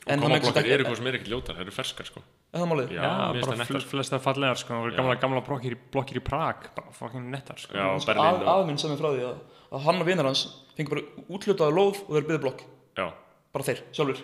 En 0.08 0.20
það 0.22 0.30
make 0.30 0.42
Komablokkar 0.46 0.54
sense 0.54 0.70
eru 0.70 0.84
ekki 0.84 0.86
eitthvað 0.86 0.98
sem 1.00 1.08
er 1.10 1.16
ekkert 1.18 1.32
ljótar, 1.34 1.56
það 1.58 1.62
eru 1.66 1.72
ferskar 1.74 2.06
sko. 2.06 2.22
Er 2.54 2.60
það 2.62 2.68
málið? 2.72 2.92
Já, 2.94 3.02
Já, 3.02 3.46
bara 3.48 3.66
fl 3.66 3.80
flestar 3.90 4.20
fallegar, 4.22 4.60
sko. 4.62 4.78
Gamla, 4.96 5.16
gamla 5.24 5.42
blokkir, 5.48 5.74
í- 5.74 5.80
blokkir 5.96 6.20
í 6.20 6.24
Prag, 6.24 6.68
bara 6.76 6.92
fucking 6.94 7.26
nettar, 7.34 7.58
sko. 7.58 7.74
Já, 7.74 7.88
Berlín 8.06 8.22
að, 8.22 8.42
og, 8.44 8.52
aðminn 8.54 8.78
sem 8.80 8.92
er 8.94 8.98
frá 9.02 9.10
því 9.16 9.24
að, 9.26 9.40
að 9.74 9.82
hann 9.88 10.02
og 10.04 10.06
vinar 10.06 10.26
hans 10.30 10.44
fengi 10.78 10.90
bara 10.94 11.02
útlutaði 11.26 11.74
lóð 11.74 12.04
og 12.06 12.12
þeir 12.20 12.28
byggðu 12.30 12.42
blokk. 12.46 12.62
Já. 13.02 13.08
Bara 13.56 13.64
þeir, 13.66 13.82
sjálfur 13.98 14.22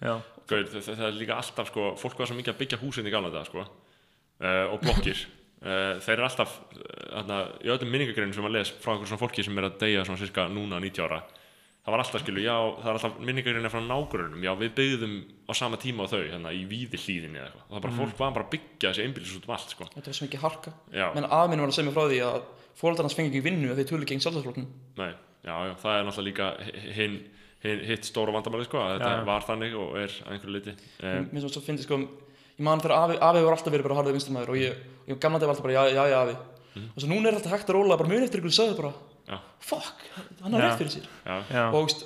Já, 0.00 0.14
Gaur, 0.48 0.64
það, 0.64 1.00
er 1.10 1.12
líka 1.20 1.36
alltaf 1.36 1.68
sko, 1.68 1.92
fólk 2.00 2.16
var 2.22 2.26
svo 2.30 2.36
mikið 2.38 2.54
að 2.54 2.58
byggja 2.62 2.78
húsin 2.80 3.06
í 3.06 3.10
gamla 3.12 3.30
dag 3.34 3.44
sko, 3.50 3.66
uh, 4.42 4.64
og 4.72 4.80
blokkir. 4.84 5.24
Uh, 5.58 5.98
þeir 6.04 6.14
eru 6.14 6.28
alltaf 6.28 6.54
uh, 6.78 7.42
í 7.64 7.72
öllum 7.74 7.90
minningagreinum 7.90 8.36
sem 8.36 8.44
maður 8.46 8.60
les 8.60 8.70
frá 8.78 8.92
einhverjum 8.92 9.10
svona 9.10 9.24
fólki 9.24 9.46
sem 9.46 9.58
er 9.58 9.66
að 9.66 9.80
deyja 9.82 10.06
svona 10.06 10.22
cirka 10.22 10.46
núna 10.52 10.78
90 10.84 11.06
ára 11.08 11.22
það 11.88 11.94
var 11.94 12.02
alltaf 12.02 12.20
skilu, 12.20 12.40
já, 12.44 12.54
það 12.82 12.88
er 12.90 12.96
alltaf 12.98 13.20
minningagreinir 13.24 13.72
frá 13.72 13.80
nágrunum, 13.80 14.42
já, 14.44 14.50
við 14.60 14.72
byggðum 14.76 15.14
á 15.48 15.52
sama 15.56 15.78
tíma 15.80 16.04
á 16.04 16.12
þau, 16.12 16.20
hérna, 16.20 16.52
í 16.52 16.66
víði 16.68 17.00
hlýðinni 17.00 17.40
eða 17.40 17.46
eitthvað, 17.48 17.64
það 17.70 17.84
bara 17.86 17.96
fólk 17.96 18.18
var 18.18 18.34
bara 18.36 18.44
að 18.44 18.50
byggja 18.52 18.90
þessi 18.90 19.06
einbýlis 19.06 19.32
út 19.38 19.48
um 19.48 19.54
allt, 19.56 19.72
sko, 19.72 19.88
þetta 19.94 20.12
er 20.12 20.18
svo 20.18 20.28
mikið 20.28 20.42
harka. 20.44 20.72
Já, 20.92 21.06
menn 21.16 21.28
aðminn 21.38 21.64
var 21.64 21.72
að 21.72 21.78
segja 21.78 21.88
mér 21.88 21.96
frá 21.96 22.04
því 22.12 22.20
að 22.26 22.38
fóreldrar 22.82 23.08
hans 23.08 23.16
fengi 23.16 23.32
ekki 23.32 23.44
vinnu 23.46 23.72
ef 23.72 23.80
þeir 23.80 23.88
tölu 23.88 24.08
gegn 24.10 24.22
sjálfstæðsflokknum 24.26 24.68
nei, 25.00 25.10
já, 25.48 25.54
já, 25.54 25.74
það 25.80 25.94
er 25.94 26.06
náttúrulega 26.10 26.28
líka 26.28 26.50
hinn, 26.98 27.18
hinn, 27.64 27.84
hitt 27.88 28.10
stóra 28.10 28.36
vandamáli, 28.36 28.68
sko, 28.68 28.84
að 28.84 28.98
þetta 28.98 29.12
Já. 29.16 29.24
var 29.32 29.48
þannig 29.48 29.78
og 29.80 29.96
er 30.04 30.18
að 30.26 30.36
einhverju 30.36 30.58
liti 30.58 30.76
mér 31.32 31.48
svo 31.48 31.64
finnst 31.64 31.88
sko 31.88 32.02
ég 32.58 32.64
man 32.66 32.80
þegar 32.82 32.94
afi, 32.98 33.14
afi 33.22 33.42
var 33.46 33.54
alltaf 33.56 33.72
verið 33.74 33.86
bara 33.88 33.98
harðið 34.00 34.16
vinstamæður 34.18 34.50
og 34.54 34.58
ég, 34.60 34.72
ég 35.08 35.14
gamla 35.22 35.38
dag 35.38 35.46
var 35.48 35.54
alltaf 35.54 35.66
bara 35.68 35.76
já, 35.78 35.82
já, 35.94 36.02
já, 36.10 36.18
afi. 36.24 36.34
Og 36.88 36.98
svo 37.02 37.08
núna 37.10 37.26
er 37.30 37.34
alltaf 37.38 37.54
hægt 37.54 37.70
að 37.70 37.76
róla 37.78 37.98
bara 37.98 38.10
mjög 38.10 38.22
eftir 38.28 38.40
ykkur 38.42 38.54
sagði 38.58 38.74
bara 38.82 38.92
Já. 39.28 39.36
fuck, 39.60 39.98
hann 40.40 40.52
har 40.56 40.62
rétt 40.64 40.78
fyrir 40.80 40.92
sér. 40.94 41.06
Já, 41.26 41.34
já. 41.52 41.64
og 41.68 41.82
veist, 41.84 42.00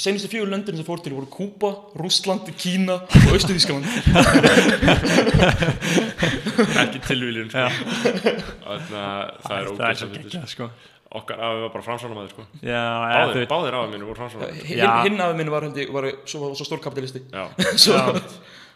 senustu 0.00 0.28
fjögur 0.32 0.48
löndin 0.48 0.78
sem 0.78 0.86
fór 0.86 1.00
til 1.04 1.12
voru 1.12 1.28
Kúpa, 1.28 1.70
Rússland, 2.00 2.48
Kína 2.56 2.94
og 3.04 3.34
Östu-Þískaland 3.36 3.84
ekki 6.82 6.98
tilvílun, 7.04 7.50
sko. 7.52 7.66
Það 8.88 9.52
er 9.58 9.64
fyndið, 9.74 10.14
geggjað, 10.14 10.46
sko. 10.54 10.64
okkar 11.20 11.36
afi 11.50 11.58
var 11.66 11.72
bara 11.74 11.84
framsvonamaður 11.90 12.30
sko. 12.32 12.42
Báðir, 12.64 13.44
báðir 13.52 13.76
afi 13.82 13.88
mínu 13.94 14.04
voru 14.08 14.18
framsvonamaður 14.22 15.04
hinn 15.04 15.20
afi 15.26 15.34
minn 15.42 15.52
var, 15.52 15.62
var 15.98 16.04
svo, 16.24 16.40
svo 16.56 16.64
stór 16.68 16.80
kapitalisti 16.84 17.20
já, 17.28 17.44
svo, 17.84 17.96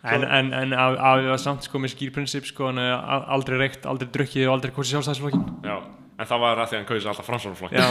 en, 0.02 0.24
en, 0.24 0.52
en 0.52 0.72
að 0.74 0.96
að 0.98 1.20
við 1.22 1.28
var 1.30 1.42
samt, 1.42 1.62
sko, 1.68 1.78
með 1.78 1.92
skýrprinsip, 1.94 2.46
sko, 2.48 2.70
er 2.74 2.92
a- 2.96 3.24
aldrei 3.36 3.58
reykt, 3.60 3.84
aldrei 3.86 4.08
drukkið 4.14 4.48
og 4.48 4.54
aldrei 4.56 4.72
kosið 4.74 4.96
sjálfstæðsflokkin. 4.98 5.44
já 5.66 5.76
en 6.22 6.28
það 6.28 6.40
var 6.42 6.58
að 6.60 6.66
því 6.68 6.74
að 6.76 6.78
hann 6.82 6.86
kaus 6.90 7.06
alltaf 7.10 7.26
framsvonarflokkin 7.26 7.78
Já, 7.78 7.86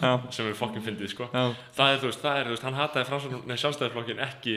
já, 0.00 0.12
sem 0.36 0.46
er 0.48 0.54
fokkin 0.56 0.84
fyndið 0.84 1.10
sko. 1.12 1.26
já, 1.32 1.42
það 1.76 1.90
er 1.92 1.98
þú 2.00 2.10
veist, 2.10 2.20
það 2.22 2.36
er 2.40 2.46
þú 2.46 2.52
veist, 2.54 2.66
hann 2.68 2.78
hataði 2.78 3.58
sjálfstæðisflokkin 3.62 4.20
ekki 4.26 4.54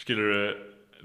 skilur 0.00 0.32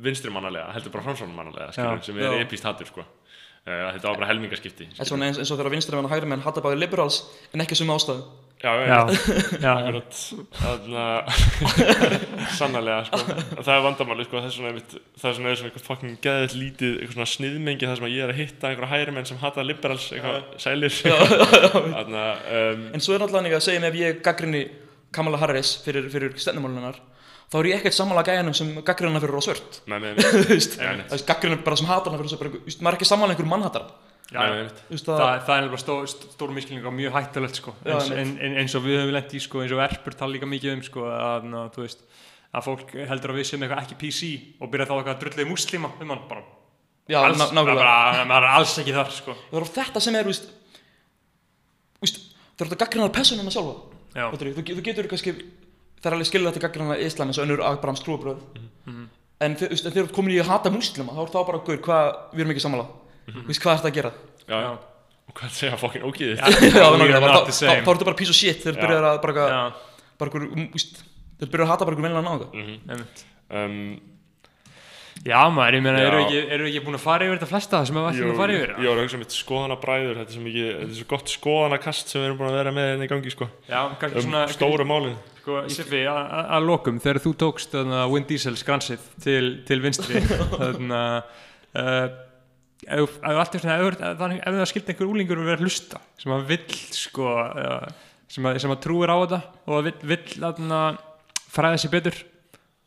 vinstri 0.01 0.31
mannalega, 0.33 0.71
heldur 0.75 0.93
bara 0.95 1.03
framsvonarmannalega 1.09 1.71
skilur, 1.75 1.99
Já. 1.99 2.05
sem 2.07 2.21
er 2.23 2.37
epíst 2.45 2.65
hatur 2.65 2.87
sko. 2.89 3.03
uh, 3.03 3.91
þetta 3.93 4.07
var 4.07 4.17
bara 4.21 4.29
helmingaskipti 4.31 4.87
en 4.97 5.05
svona 5.05 5.27
eins, 5.29 5.37
eins 5.43 5.51
og 5.53 5.59
þegar 5.59 5.75
vinstri 5.75 5.95
menn 5.99 6.07
og 6.09 6.13
hægri 6.15 6.29
menn 6.31 6.41
hata 6.45 6.63
báði 6.63 6.79
liberals 6.81 7.19
en 7.53 7.61
ekki 7.61 7.77
sem 7.77 7.91
ástæðu 7.93 8.23
já, 8.61 8.71
já, 8.77 8.85
já, 8.85 8.97
já, 9.61 9.71
Akkurat, 9.73 10.19
þannig 10.61 12.49
sannarlega, 12.59 13.03
sko, 13.09 13.19
það 13.61 13.71
er 13.75 13.85
vandamáli, 13.87 14.25
sko, 14.27 14.43
einmitt, 14.69 14.95
það 15.21 15.29
er 15.31 15.37
svona 15.39 15.53
eitthvað 15.55 15.85
fucking 15.87 16.17
geðið 16.25 16.57
lítið, 16.61 16.95
eitthvað 16.99 17.17
svona 17.17 17.29
sniðmengi 17.33 17.89
þar 17.89 18.01
sem 18.01 18.07
að 18.09 18.15
ég 18.15 18.25
er 18.27 18.33
að 18.35 18.41
hitta 18.41 18.71
einhverja 18.71 18.91
hægri 18.95 19.15
menn 19.17 19.29
sem 19.31 19.41
hata 19.41 19.65
liberals, 19.65 20.09
eitthvað 20.15 20.51
sælir, 20.61 20.97
þannig 21.01 22.19
að, 22.23 22.43
um, 22.61 22.83
en 22.95 23.05
svo 23.05 23.15
er 23.15 23.23
náttúrulega 23.23 23.39
þannig 23.41 23.57
að 23.57 23.65
segja 23.67 23.83
mig 23.85 23.93
ef 23.93 24.01
ég 24.01 24.21
gaggrinni 24.29 24.65
Kamala 25.11 25.41
Harris 25.41 25.73
fyrir, 25.83 26.05
fyrir 26.13 26.37
stefnumálunar 26.39 27.01
þá 27.51 27.57
er 27.59 27.67
ég 27.67 27.81
ekkert 27.81 27.97
sammála 27.97 28.23
gæjanum 28.23 28.55
sem 28.55 28.69
gaggrinna 28.87 29.17
hana 29.17 29.23
fyrir 29.25 29.35
á 29.35 29.43
svört. 29.43 29.81
Með 29.91 30.05
með 30.05 30.13
með, 30.21 30.29
þú 30.37 30.43
veist, 30.53 30.77
Nei, 30.79 30.93
nei. 31.01 31.03
það 31.09 31.17
er 31.17 31.25
gaggrinna 31.33 31.57
bara 31.65 31.79
sem 31.81 31.89
hatar 31.89 32.13
hana 32.13 32.21
fyrir 32.21 32.29
á 32.29 32.31
svört. 32.31 32.43
Bara, 32.45 32.53
þú 32.61 32.69
veist, 32.69 32.79
maður 32.85 32.95
er 32.95 32.99
ekki 33.01 33.09
sammála 33.09 33.33
einhverjum 33.35 33.51
mannhatar 33.51 33.89
Já, 34.31 34.39
Nei, 34.39 34.61
að, 34.63 35.01
það, 35.03 35.21
það 35.43 35.53
er 35.57 35.63
nefnilega 35.65 35.79
stór, 35.81 36.05
stór 36.07 36.51
miskilning 36.55 36.85
og 36.87 36.93
mjög 36.95 37.15
hættulegt 37.17 37.57
sko. 37.59 37.73
Eins, 37.83 38.11
en, 38.15 38.29
eins 38.61 38.75
og 38.79 38.85
við 38.85 39.01
höfum 39.01 39.11
lent 39.17 39.33
í 39.35 39.41
sko, 39.43 39.59
eins 39.65 39.73
og 39.75 39.81
erpur 39.83 40.15
tala 40.15 40.31
líka 40.37 40.47
mikið 40.47 40.75
um 40.77 40.83
sko, 40.87 41.03
að, 41.11 41.47
ná, 41.51 41.57
veist, 41.75 42.05
að 42.55 42.65
fólk 42.69 42.93
heldur 43.09 43.33
að 43.33 43.41
við 43.41 43.49
séum 43.49 43.65
eitthvað 43.67 43.83
ekki 43.83 43.97
PC 44.05 44.29
og 44.63 44.71
byrja 44.71 44.87
þá 44.87 44.93
eitthvað 44.95 45.13
að 45.17 45.21
drullið 45.25 45.49
múslima 45.51 45.91
um 45.99 46.13
hann 46.15 46.23
bara, 46.31 46.45
já, 47.11 47.19
alls, 47.19 47.43
bara, 47.59 47.95
maður 48.31 48.47
er 48.47 48.55
alls 48.61 48.77
ekki 48.85 48.95
þar 48.95 49.11
sko. 49.17 49.35
Það 49.51 49.59
er 49.61 49.69
þetta 49.81 50.05
sem 50.07 50.19
er, 50.21 50.31
Þú 50.31 52.07
veist, 52.07 52.21
það 52.55 52.63
er 52.65 52.71
þetta 52.71 52.81
gaggrinnar 52.85 53.11
personuna 53.19 53.51
sjálfa. 53.53 53.75
Já, 54.15 54.25
Fattarðu, 54.31 54.55
þú, 54.57 54.63
þú 54.79 54.83
getur 54.87 55.07
kannski 55.11 55.35
Það 56.01 56.07
er 56.09 56.15
alveg 56.17 56.27
skilur 56.31 56.49
þetta 56.49 56.63
gaggrinnar 56.65 57.01
Íslam 57.05 57.29
eins 57.29 57.37
og 57.37 57.45
önnur 57.45 57.61
Abrahams 57.67 58.01
trúabröð 58.05 58.39
Mhm. 58.87 59.03
Þú 59.41 59.67
veist, 59.69 59.85
en 59.85 59.91
þegar 59.93 60.03
þú 60.05 60.07
ert 60.07 60.15
komin 60.17 60.33
í 60.35 60.39
að 60.41 60.49
hata 60.49 60.69
múslima 60.73 61.13
þá 61.13 61.21
er 61.21 61.29
það 61.33 61.45
bara, 61.47 61.59
guður, 61.65 61.79
hvað, 61.85 62.07
við 62.33 62.41
erum 62.41 62.51
ekki 62.55 62.61
sammála 62.61 62.87
Þú 63.27 63.45
veist, 63.47 63.61
hvað 63.63 63.71
er 63.73 63.79
þetta 63.81 63.91
að 63.91 63.97
gera? 63.99 64.11
Já, 64.47 64.57
já. 64.65 64.71
Og 65.31 65.35
hvað 65.37 65.53
segja 65.55 65.77
fokkin 65.79 66.05
ógíðið? 66.09 66.37
Já. 66.41 66.45
Já, 66.75 66.85
þá 66.91 67.65
er 67.71 67.81
þetta 67.85 68.07
bara 68.09 68.17
piece 68.19 68.33
of 68.33 68.35
shit 68.39 68.63
þegar 68.63 68.75
Já. 68.75 68.81
þú 68.81 68.87
byrjar 68.87 69.09
að 69.11 69.19
bara, 69.23 69.33
já, 69.47 69.59
bara, 70.19 70.31
bara, 70.35 70.47
um, 70.51 70.65
úst, 70.75 71.03
þeir 71.39 71.51
byrjar 71.53 71.67
að 71.67 71.71
hata 71.75 71.85
bara 71.87 71.95
einhver 71.95 72.07
venlega 72.09 72.25
náða 72.27 72.47
einmitt. 72.91 73.27
Um, 73.51 73.77
Já 75.21 75.37
maður, 75.53 75.75
ég 75.77 75.83
meina, 75.85 75.99
Já. 76.01 76.05
eru 76.07 76.19
ekki, 76.23 76.37
eru 76.55 76.65
ekki 76.65 76.79
búin 76.81 76.97
að 76.97 77.01
fara 77.03 77.25
yfir 77.27 77.37
þetta 77.37 77.49
flesta 77.51 77.79
sem 77.85 77.97
við 77.97 78.05
ætlum 78.09 78.29
að 78.31 78.39
fara 78.41 78.53
yfir? 78.57 78.71
Ég 78.81 78.87
var 78.89 78.97
að 78.97 79.03
hugsa 79.05 79.17
um 79.19 79.25
eitt 79.25 79.35
skoðanabræður, 79.35 80.15
þetta 80.17 80.31
er 80.31 80.37
svo 80.37 80.53
þetta 80.55 80.95
er 81.03 81.09
gott 81.11 81.33
skoðanakast 81.35 82.09
sem 82.09 82.21
við 82.23 82.25
erum 82.29 82.39
búin 82.39 82.49
að 82.49 82.57
vera 82.57 82.73
með 82.73 82.87
hérna 82.89 83.05
í 83.05 83.11
gangi, 83.11 83.33
sko. 83.35 83.47
Já, 83.69 83.81
kannski 84.01 84.17
Um 84.17 84.25
svona, 84.25 84.41
stóru 84.55 84.87
málin. 84.89 85.13
sko, 85.43 85.59
Siffi, 85.69 86.01
að 86.09 86.21
að- 86.39 86.49
að 86.57 86.65
lokum, 86.71 86.97
þegar 87.03 87.19
þú 87.27 87.33
tókst 87.43 87.75
þarna 87.75 87.99
Vin 88.15 88.25
Diesel 88.31 88.55
skransið 88.63 89.05
til, 89.21 89.45
til 89.69 89.79
vinstri, 89.85 90.23
þarna, 90.57 91.03
uh, 91.75 92.07
ef 92.87 93.17
ef 93.21 93.39
svona, 93.61 93.77
ef, 93.81 94.01
ef, 94.01 94.57
það 94.57 94.69
skildi 94.71 94.93
einhver 94.93 95.11
úlingur 95.11 95.41
að 95.41 95.51
vera 95.51 95.59
að 95.59 95.67
hlusta, 95.67 96.01
sem 96.21 96.33
að 96.33 96.47
vill, 96.49 96.79
sko, 96.97 97.29
sem, 98.31 98.49
að, 98.49 98.59
sem 98.63 98.73
að 98.73 98.83
trúir 98.87 99.13
á 99.13 99.17
þetta 99.21 99.41
og 99.69 99.87
vill, 99.87 99.97
vill 100.13 100.41
fræða 101.51 101.81
sér 101.83 101.93
betur 101.93 102.19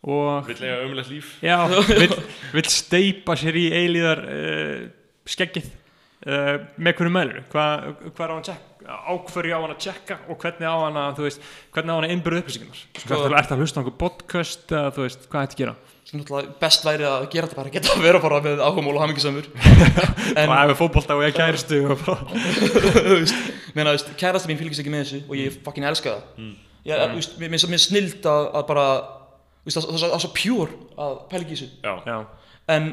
og 0.04 0.50
Vill 0.50 0.60
eiga 0.60 0.82
umlegt 0.84 1.08
líf. 1.12 1.30
Já, 1.44 1.56
vill, 2.02 2.12
vill 2.52 2.68
steipa 2.68 3.36
sér 3.40 3.56
í 3.56 3.64
eilíðar 3.72 4.20
uh, 4.28 4.84
skeggið 5.28 5.70
uh, 5.70 6.56
með 6.76 6.98
hverju 6.98 7.14
meðlur 7.14 7.46
hvað 7.52 7.86
hva 8.10 8.26
er 8.26 8.32
á 8.32 8.34
hann 8.34 8.46
tjekka 8.50 8.73
á 8.84 9.12
hverju 9.16 9.56
á 9.56 9.60
hann 9.62 9.72
að 9.72 9.80
tjekka 9.80 10.18
og 10.28 10.38
hvernig 10.42 10.68
á 10.68 10.76
hann 10.76 10.98
að 11.00 11.18
þú 11.18 11.26
veist, 11.26 11.48
hvernig 11.72 11.90
á 11.90 11.96
hann 11.96 12.06
að 12.06 12.14
innbyrða 12.14 12.40
upplýsingarnar. 12.42 12.82
Sko, 13.00 13.18
er 13.24 13.34
þetta 13.38 13.56
að 13.56 13.62
hlusta 13.64 13.76
á 13.76 13.80
einhver 13.80 13.96
podcast 14.02 14.74
eða 14.74 14.92
þú 14.94 15.04
veist, 15.06 15.26
hvað 15.32 15.46
þetta 15.46 15.60
gera? 15.60 15.74
Sem 16.04 16.20
náttúrulega 16.20 16.54
best 16.60 16.84
væri 16.84 17.06
að 17.08 17.26
gera 17.32 17.48
þetta 17.48 17.58
bara 17.62 17.72
geta 17.72 17.94
að 17.94 18.04
vera 18.04 18.20
bara 18.20 18.40
með 18.44 18.60
áhugamál 18.60 18.92
og 18.92 19.04
hamingisamur 19.06 19.48
en 20.40 20.52
og 20.52 20.56
ef 20.58 20.68
við 20.68 20.78
fótbolta 20.82 21.16
og 21.16 21.24
ég 21.24 21.36
kæristu 21.38 21.80
og 21.88 22.04
bara, 22.04 22.42
þú 23.08 23.16
veist, 23.22 23.50
meina, 23.72 23.88
þú 23.88 23.96
veist, 23.96 24.12
kærasta 24.20 24.52
mín 24.52 24.60
fylgist 24.60 24.84
ekki 24.84 24.92
með 24.92 25.04
þessu 25.06 25.22
og 25.24 25.40
ég 25.40 25.58
fucking 25.64 25.88
elska 25.88 26.12
það. 26.12 26.44
Mm. 26.44 26.54
ég, 26.90 27.04
þú 27.08 27.20
veist, 27.22 27.36
mér 27.40 27.56
er 27.80 27.84
snild 27.86 28.28
að, 28.28 28.50
að 28.60 28.68
bara 28.68 28.86
þú 29.64 29.70
veist, 29.70 29.80
það 30.04 30.06
er 30.10 30.24
svo 30.26 30.32
pure 30.36 30.80
að 31.00 31.16
pæla 31.32 31.46
ekki 31.46 31.56
í 31.56 31.60
þessu. 31.62 31.70
Já. 31.80 31.94
já, 32.04 32.18
en 32.76 32.92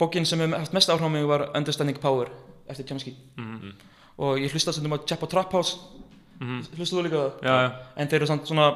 bókin 0.00 0.24
sem 0.24 0.40
hefur 0.40 0.56
haft 0.56 0.72
mest 0.72 0.88
áhrif 0.88 1.04
á 1.04 1.10
mig 1.12 1.28
var 1.28 1.50
Understanding 1.52 2.00
Power 2.00 2.32
eftir 2.70 2.88
Chomsky. 2.88 3.12
Mhm. 3.36 3.76
Og 4.20 4.38
ég 4.42 4.52
hlusta 4.52 4.72
stundum 4.76 4.96
á 4.96 4.98
Chappa 5.08 5.26
Trap 5.32 5.52
House 5.56 5.78
Mhm. 6.40 6.62
hlustu 6.78 6.96
þú 6.96 7.02
líka 7.04 7.18
á 7.20 7.24
það? 7.24 7.32
já, 7.44 7.54
já. 7.64 7.72
en 8.00 8.08
þeir 8.08 8.20
eru 8.22 8.26
samt 8.30 8.46
svona 8.48 8.68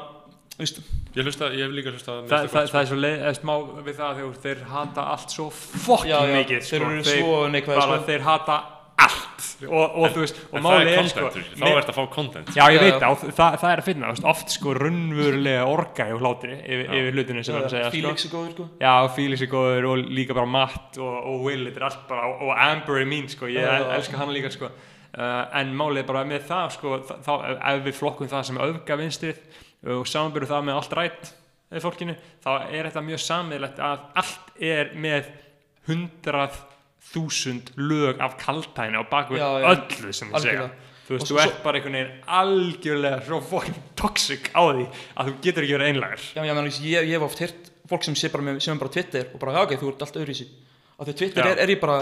þú 0.55 0.61
veist, 0.61 0.81
Ég 1.15 1.23
hlusta, 1.25 1.49
ég 1.55 1.63
hef 1.65 1.73
líka 1.73 1.91
hlustað 1.95 2.29
Þa, 2.29 2.39
það, 2.51 2.69
það 2.75 2.81
er 2.83 2.87
svo 2.91 2.97
leið, 3.01 3.23
smá 3.39 3.55
við 3.87 3.97
það 3.99 4.17
þegar 4.19 4.39
þeir 4.45 4.61
hata 4.69 5.03
allt 5.15 5.31
svo 5.31 5.47
fokkin 5.51 6.33
mikið 6.35 6.61
þeir 6.61 6.65
sko. 6.69 6.91
eru 6.91 7.05
svo 7.09 7.37
neikvæðir, 7.55 7.81
bara 7.81 7.99
sko. 7.99 8.07
þeir 8.11 8.21
hata 8.27 8.57
allt 9.05 9.47
og, 9.65 9.97
og 9.97 10.11
þú 10.15 10.21
veist, 10.23 10.37
og 10.53 10.59
En 10.59 10.63
það 10.65 10.75
er 10.75 10.85
máli 10.85 10.93
er 10.93 10.97
content, 10.99 11.11
sko 11.11 11.31
sko, 11.31 11.65
þá 11.65 11.79
ert 11.79 11.89
að 11.91 11.97
fá 11.99 12.05
content. 12.15 12.49
Já, 12.55 12.65
ég 12.75 12.81
veit 12.85 12.95
það, 13.01 13.11
og 13.11 13.35
það, 13.39 13.57
það 13.63 13.71
er 13.75 13.81
að 13.83 13.89
finna, 13.89 14.07
þú 14.07 14.15
veist, 14.15 14.27
oft 14.35 14.51
sko 14.55 14.75
raunverulega 14.79 15.65
orga 15.67 16.07
í 16.11 16.19
hlátri 16.21 16.55
yfir, 16.63 16.87
yfir 16.99 17.13
hlutinu 17.17 17.45
sem 17.45 17.55
það 17.55 17.61
er 17.61 17.67
að 17.67 17.75
segja, 17.75 17.89
sko. 17.89 17.97
Felix 17.97 18.25
er 18.29 18.31
góður 18.35 18.53
sko 18.55 18.69
Já, 18.85 18.93
Felix 19.17 19.43
er 19.47 19.51
góður 19.55 19.89
og 19.91 20.05
líka 20.21 20.35
bara 20.39 20.47
Matt 20.47 20.99
og, 20.99 21.15
og 21.33 21.41
Will, 21.49 21.65
þetta 21.71 21.81
er 21.83 21.87
allt 21.89 22.05
bara, 22.09 22.27
og, 22.31 22.43
og 22.43 22.53
Amber 22.69 23.01
er 23.01 23.09
mín, 23.11 23.27
sko, 23.33 23.47
ég 23.51 23.89
elska 23.99 24.17
hann 24.21 24.35
líka, 24.35 24.51
sko. 24.55 24.71
Uh, 25.15 25.45
en 25.61 25.69
málið 25.79 26.09
bara 26.09 26.25
með 26.27 26.47
það, 26.49 26.73
sko, 26.75 26.97
þá, 27.23 27.33
ef 27.71 27.83
við 27.85 27.95
flokkum 28.01 28.27
það 28.33 28.47
sem 28.49 28.57
öfga 28.65 28.97
vinstrið 28.99 29.43
og 29.95 30.09
samanbyrðu 30.11 30.49
það 30.51 30.65
með 30.67 30.79
allt 30.81 30.97
rætt 30.99 31.29
við 31.75 31.85
fólkinu, 31.85 32.15
þá 32.43 32.49
er 32.75 32.89
þetta 32.89 33.03
mjög 33.07 33.23
sammeðlegt 33.23 33.79
að 33.85 34.03
allt 34.23 34.51
er 34.73 34.91
með 35.05 35.29
hundrað 35.87 36.57
þúsund 37.13 37.71
lög 37.79 38.19
af 38.25 38.35
baku 39.11 39.37
Já, 39.39 39.47
já. 39.61 39.69
öllu 39.71 40.13
sem 40.13 40.33
þið 40.33 40.45
segja. 40.49 40.67
Þú 41.05 41.13
veist, 41.15 41.25
Og 41.25 41.29
þú 41.29 41.41
ert 41.43 41.63
bara 41.63 41.79
einhvern 41.79 41.97
veginn 41.99 42.21
algjörlega 42.33 43.23
svo 43.27 43.41
fucking 43.45 43.81
toxic 43.95 44.51
á 44.57 44.63
því 44.73 44.85
að 44.89 45.27
þú 45.29 45.35
getur 45.45 45.67
ekki 45.67 45.75
verið 45.77 45.91
einlægur. 45.93 46.23
Já, 46.33 46.43
já, 46.49 46.55
menn, 46.57 46.71
ég, 46.71 47.09
ég 47.11 47.13
hef 47.19 47.27
oft 47.27 47.43
heyrt 47.45 47.73
fólk 47.91 48.07
sem 48.07 48.17
sé 48.17 48.31
bara 48.33 48.47
með, 48.47 48.63
sem 48.65 48.73
er 48.73 48.81
bara 48.81 48.95
Twitter 48.95 49.27
og 49.35 49.43
bara, 49.43 49.53
já, 49.59 49.63
ok, 49.67 49.75
þú 49.83 49.91
ert 49.93 50.05
allt 50.07 50.17
öðru 50.17 50.33
í 50.33 50.39
sig 50.39 50.49
af 50.97 51.07
því 51.07 51.17
Twitter 51.21 51.45
er, 51.51 51.61
er 51.61 51.69
ég 51.75 51.81
bara 51.83 51.99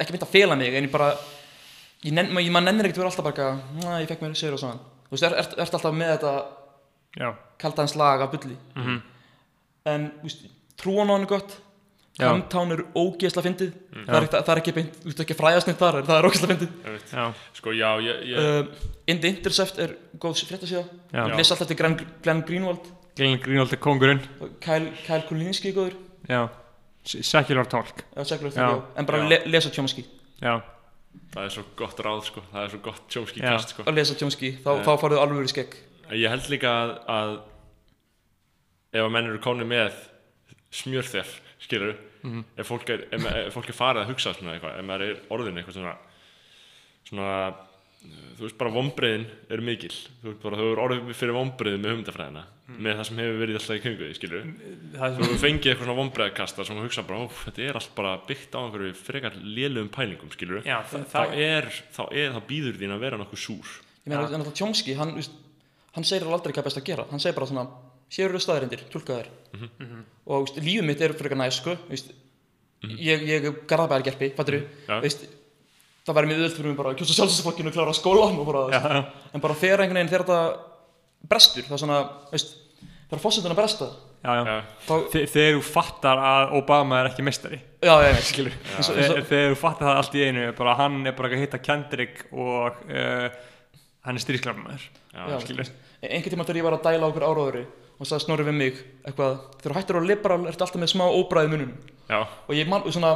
ekki 0.00 0.14
mynd 0.14 0.24
að 0.24 0.32
fela 0.32 0.56
mig, 0.56 0.72
en 0.72 0.86
ég 0.88 0.94
bara 0.94 1.10
ég 1.12 1.20
nenn, 1.20 1.20
ma- 1.20 1.95
ég, 1.95 1.95
maður 2.12 2.64
nennir 2.64 2.84
ekkert 2.86 2.96
að 2.98 3.02
vera 3.02 3.10
alltaf 3.10 3.24
bara 3.24 3.34
eitthvað, 3.34 3.84
"Næ, 3.84 4.00
ég 4.02 4.08
fekk 4.08 4.20
mér 4.22 4.34
sér 4.36 4.52
og 4.52 4.58
svona 4.60 4.78
þú 5.06 5.10
veist, 5.10 5.22
er, 5.22 5.32
er, 5.32 5.46
ert 5.62 5.74
alltaf 5.74 5.92
með 5.94 6.18
þetta 6.18 6.46
Já. 7.18 7.34
kalda 7.58 7.76
hans 7.82 7.94
lag 7.96 8.20
af 8.20 8.30
bulli 8.30 8.56
Mhm. 8.76 9.02
en, 9.86 10.10
þú 10.20 10.22
veist, 10.22 10.46
trúan 10.76 11.08
á 11.08 11.12
hann 11.12 11.22
er 11.22 11.26
gott 11.26 11.60
Já. 12.18 12.28
Camptown 12.32 12.72
er 12.72 12.82
ógeðslega 12.96 13.44
fyndið 13.44 13.72
Já. 13.92 14.06
það, 14.06 14.22
er 14.22 14.42
það 14.42 14.48
er 14.48 14.60
ekki 14.62 14.72
beint, 14.74 14.92
þú 15.02 15.04
veist 15.04 15.20
ekki 15.20 15.34
fræðast 15.36 15.66
neitt 15.66 15.78
þar 15.78 16.02
það 16.02 16.18
er 16.18 16.28
ógeðslega 16.30 16.56
fyndið. 16.56 17.34
Sko, 17.52 17.70
já, 17.76 17.90
ég, 18.00 18.22
ég, 18.24 18.38
uh, 18.38 18.66
In 19.06 19.20
the 19.20 19.28
Intercept 19.28 19.78
er 19.78 19.96
góð 20.18 20.40
fréttasíða 20.48 21.36
les 21.36 21.50
alltaf 21.50 21.60
eftir 21.70 21.76
Glenn, 21.76 21.96
Glenn 22.22 22.42
Greenwald 22.42 22.80
Glenn 23.16 23.38
Greenwald 23.38 23.72
er 23.72 23.76
kongurinn. 23.76 24.20
Kyle, 24.60 24.92
Kyle 25.06 25.22
Kulinski 25.28 25.68
er 25.68 25.74
góður 25.74 26.48
Secular 27.04 27.64
talk. 27.68 28.02
Já, 28.16 28.24
secular 28.24 28.50
Já. 28.52 28.70
já. 28.70 28.82
en 28.96 29.06
bara 29.06 29.28
le, 29.28 29.42
lesa 29.46 29.70
Chomsky 29.70 30.04
Já. 30.40 30.62
Það 31.34 31.44
er 31.44 31.52
svo 31.56 31.64
gott 31.76 32.00
ráð, 32.06 32.22
sko, 32.30 32.42
það 32.52 32.64
er 32.64 32.72
svo 32.74 32.80
gott 32.86 33.04
tjómski 33.12 33.40
kast, 33.44 33.74
sko. 33.74 33.82
að 33.86 33.94
lesa 33.98 34.14
Chomsky, 34.20 34.50
þá, 34.64 34.70
Já. 34.78 34.82
þá 34.86 34.92
farið 35.02 35.22
alveg 35.22 35.44
í 35.48 35.52
skegg 35.54 35.76
Ég 36.16 36.30
held 36.30 36.48
líka 36.52 36.70
að, 36.70 36.90
að 37.10 37.32
ef 38.94 39.02
að 39.02 39.10
menn 39.16 39.26
eru 39.32 39.40
komni 39.42 39.64
með 39.66 39.92
smjörþef, 40.70 41.32
skilur 41.66 41.96
Mhm. 42.26 42.44
ef, 42.58 42.66
fólk 42.68 42.88
er, 42.90 43.04
ef, 43.12 43.24
ef 43.26 43.54
fólk 43.54 43.68
er 43.70 43.76
farið 43.78 44.02
að 44.04 44.08
hugsa 44.10 44.32
svona 44.34 44.54
eitthvað, 44.56 44.78
ef 44.80 44.84
maður 44.84 45.02
er 45.06 45.16
orðin 45.30 45.58
eitthvað 45.60 45.76
svona 45.78 45.96
svona 47.06 47.54
þú 48.36 48.42
veist 48.46 48.58
bara 48.58 48.70
vombriðin 48.74 49.26
er 49.50 49.60
mikil 49.62 49.90
þú 50.22 50.30
veist 50.32 50.42
bara 50.42 50.56
þú 50.58 50.70
er 50.72 50.80
orðið 50.86 51.12
fyrir 51.14 51.36
vombriðin 51.36 51.82
með 51.84 51.94
humdafræðina. 51.96 52.42
Með 52.66 52.96
það 52.98 53.06
sem 53.06 53.20
hefur 53.22 53.36
verið 53.40 53.56
alltaf 53.60 53.76
í 53.76 53.82
því, 53.86 54.06
skilur 54.18 54.46
Það 54.96 55.04
er 55.06 55.12
þú 55.16 55.26
hefur 55.26 55.40
fengið 55.42 55.70
eitthvað 55.70 55.86
svona 55.86 55.96
vombriðakasta 56.00 56.64
sem 56.66 56.78
þú 56.80 56.86
hugsa 56.86 57.04
bara, 57.06 57.18
ó, 57.22 57.24
þetta 57.44 57.62
er 57.62 57.78
allt 57.78 57.92
bara 57.94 58.14
byggt 58.26 58.56
á 58.56 58.60
einhverju 58.62 58.94
frekar 58.98 59.36
lélugum 59.38 59.90
pælingum, 59.94 60.32
skilur 60.34 60.66
Já, 60.66 60.80
það, 60.90 61.04
þá 61.12 61.20
er, 61.46 61.68
þá 61.94 62.02
er, 62.10 62.34
þá 62.34 62.40
býður 62.50 62.80
þín 62.80 62.96
að 62.96 63.04
vera 63.06 63.20
nokkuð 63.22 63.42
súr. 63.44 63.76
Ég 64.02 64.10
meina, 64.10 64.26
en 64.26 64.42
þetta 64.42 64.56
Chomsky, 64.58 64.96
hann, 64.98 65.14
hann 65.94 66.08
segir 66.10 66.26
alveg 66.26 66.40
aldrei 66.40 66.56
hvað 66.56 66.68
best 66.68 66.82
að 66.82 66.88
gera. 66.90 67.06
Hann 67.12 67.22
segir 67.22 67.38
bara 67.38 67.50
svona, 67.52 67.66
hér 68.18 68.28
eru 68.28 68.42
staðarindir, 68.42 68.84
tólka 68.90 69.20
þær. 69.20 69.32
Mhm. 69.56 70.04
og 70.26 70.44
veist, 70.44 70.58
lífið 70.58 70.86
mitt 70.90 71.00
er 71.06 71.14
frekar 71.16 71.38
næst 71.38 71.62
sko, 71.62 71.78
veist, 71.86 72.10
ég, 72.82 73.22
ég 73.30 73.46
er 73.46 73.58
garðabæðargerpi, 73.70 74.32
fattur 74.36 74.58
Já. 74.88 74.98
veist, 75.02 75.26
það 76.06 76.18
væri 76.18 76.30
mjög 76.30 76.40
öðvöld 76.40 76.56
fyrir 76.56 76.70
mig 76.70 76.78
bara 76.78 76.92
að 76.92 76.98
kjósa 77.00 77.16
sjálfsflokkinu 77.16 77.70
og 77.70 77.76
klára 77.76 77.94
skólan 77.96 78.38
og 78.38 78.46
bara, 78.46 78.64
já, 78.74 78.80
já. 78.82 79.30
en 79.34 79.42
bara 79.42 79.58
þegar 79.58 79.82
einhvern 79.82 79.98
veginn 80.00 80.12
þegar 80.12 80.26
þetta 80.26 80.65
brestur, 81.30 81.64
það 81.68 81.76
er 81.76 81.82
svona, 81.84 81.98
veist 82.32 82.54
þegar 83.06 83.22
fósitun 83.22 83.52
að 83.54 83.58
bresta. 83.60 83.88
Já, 84.26 84.30
já. 84.34 84.42
Já, 84.48 84.54
þá, 84.88 84.92
Þe- 85.12 85.24
Þegar 85.30 85.52
þú 85.56 85.62
fattar 85.70 86.18
að 86.26 86.54
Obama 86.58 86.96
er 87.02 87.08
ekki 87.12 87.22
mestari 87.22 87.58
já, 87.84 87.92
ég 88.02 88.16
veit, 88.16 88.24
skilur. 88.26 88.54
Og- 88.56 88.88
og- 88.90 89.26
Þegar 89.28 89.52
þú 89.52 89.58
fattar 89.60 89.86
það 89.86 90.00
allt 90.00 90.14
í 90.18 90.22
einu 90.26 90.46
bara 90.58 90.74
hann 90.80 90.96
er 91.06 91.12
bara 91.14 91.28
að 91.30 91.42
hitta 91.44 91.58
Kendrick 91.62 92.24
og 92.32 92.80
uh, 92.90 93.28
hann 94.06 94.16
er 94.18 94.24
strísklafmaður 94.24 94.82
já, 94.82 95.20
Já, 95.30 95.36
skilur. 95.44 95.70
einhvern 96.02 96.32
tíma 96.34 96.46
þegar 96.48 96.58
ég 96.62 96.66
var 96.66 96.78
að 96.78 96.86
dæla 96.88 97.06
á 97.06 97.10
okkur 97.12 97.26
áráðuri 97.28 97.62
og 98.00 98.06
sagði 98.10 98.24
snorri 98.26 98.44
við 98.48 98.56
mig 98.58 98.80
eitthvað 99.06 99.38
þegar 99.60 99.70
þú 99.72 99.78
hættir 99.78 100.00
á 100.00 100.02
liberal 100.10 100.40
ertu 100.50 100.66
alltaf 100.66 100.80
með 100.82 100.90
smá 100.96 101.04
óbræði 101.06 101.52
munum 101.54 101.70
já, 102.10 102.18
og 102.48 102.52
ég 102.56 102.66
man, 102.68 102.82
svona 102.90 103.12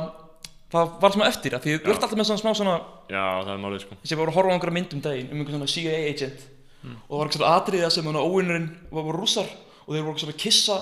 það 0.71 0.95
var 1.03 1.11
smá 1.17 1.27
eftir 1.27 1.57
það 1.57 1.67
því 1.67 1.75
þú 1.75 1.91
Já. 1.91 1.91
ert 1.97 2.07
alltaf 2.07 2.17
með 2.21 2.31
svona 2.31 2.43
smá 2.45 2.55
svona 2.55 2.77
já, 3.11 3.25
það 3.43 3.53
er 3.57 3.61
málið, 3.67 3.83
sko. 3.85 3.99
Þess 4.01 4.13
að 4.13 4.15
ég 4.15 4.21
var 4.23 4.31
að 4.31 4.39
horfa 4.39 4.51
á 4.51 4.55
einhverja 4.55 4.77
myndum 4.79 5.03
daginn 5.05 5.29
um 5.35 5.41
einhver 5.43 5.57
svona 5.59 5.71
CIA 5.75 5.99
agent 6.13 6.47
og 6.81 7.11
það 7.11 7.19
var 7.19 7.29
eitthvað 7.31 7.51
atriða 7.57 7.91
sem 7.93 8.09
óvinnurinn 8.15 8.71
var, 8.91 9.05
var 9.11 9.21
rússar 9.21 9.51
og 9.87 9.93
þeir 9.95 10.07
voru 10.07 10.23
svona 10.23 10.35
að 10.37 10.43
kissa 10.47 10.79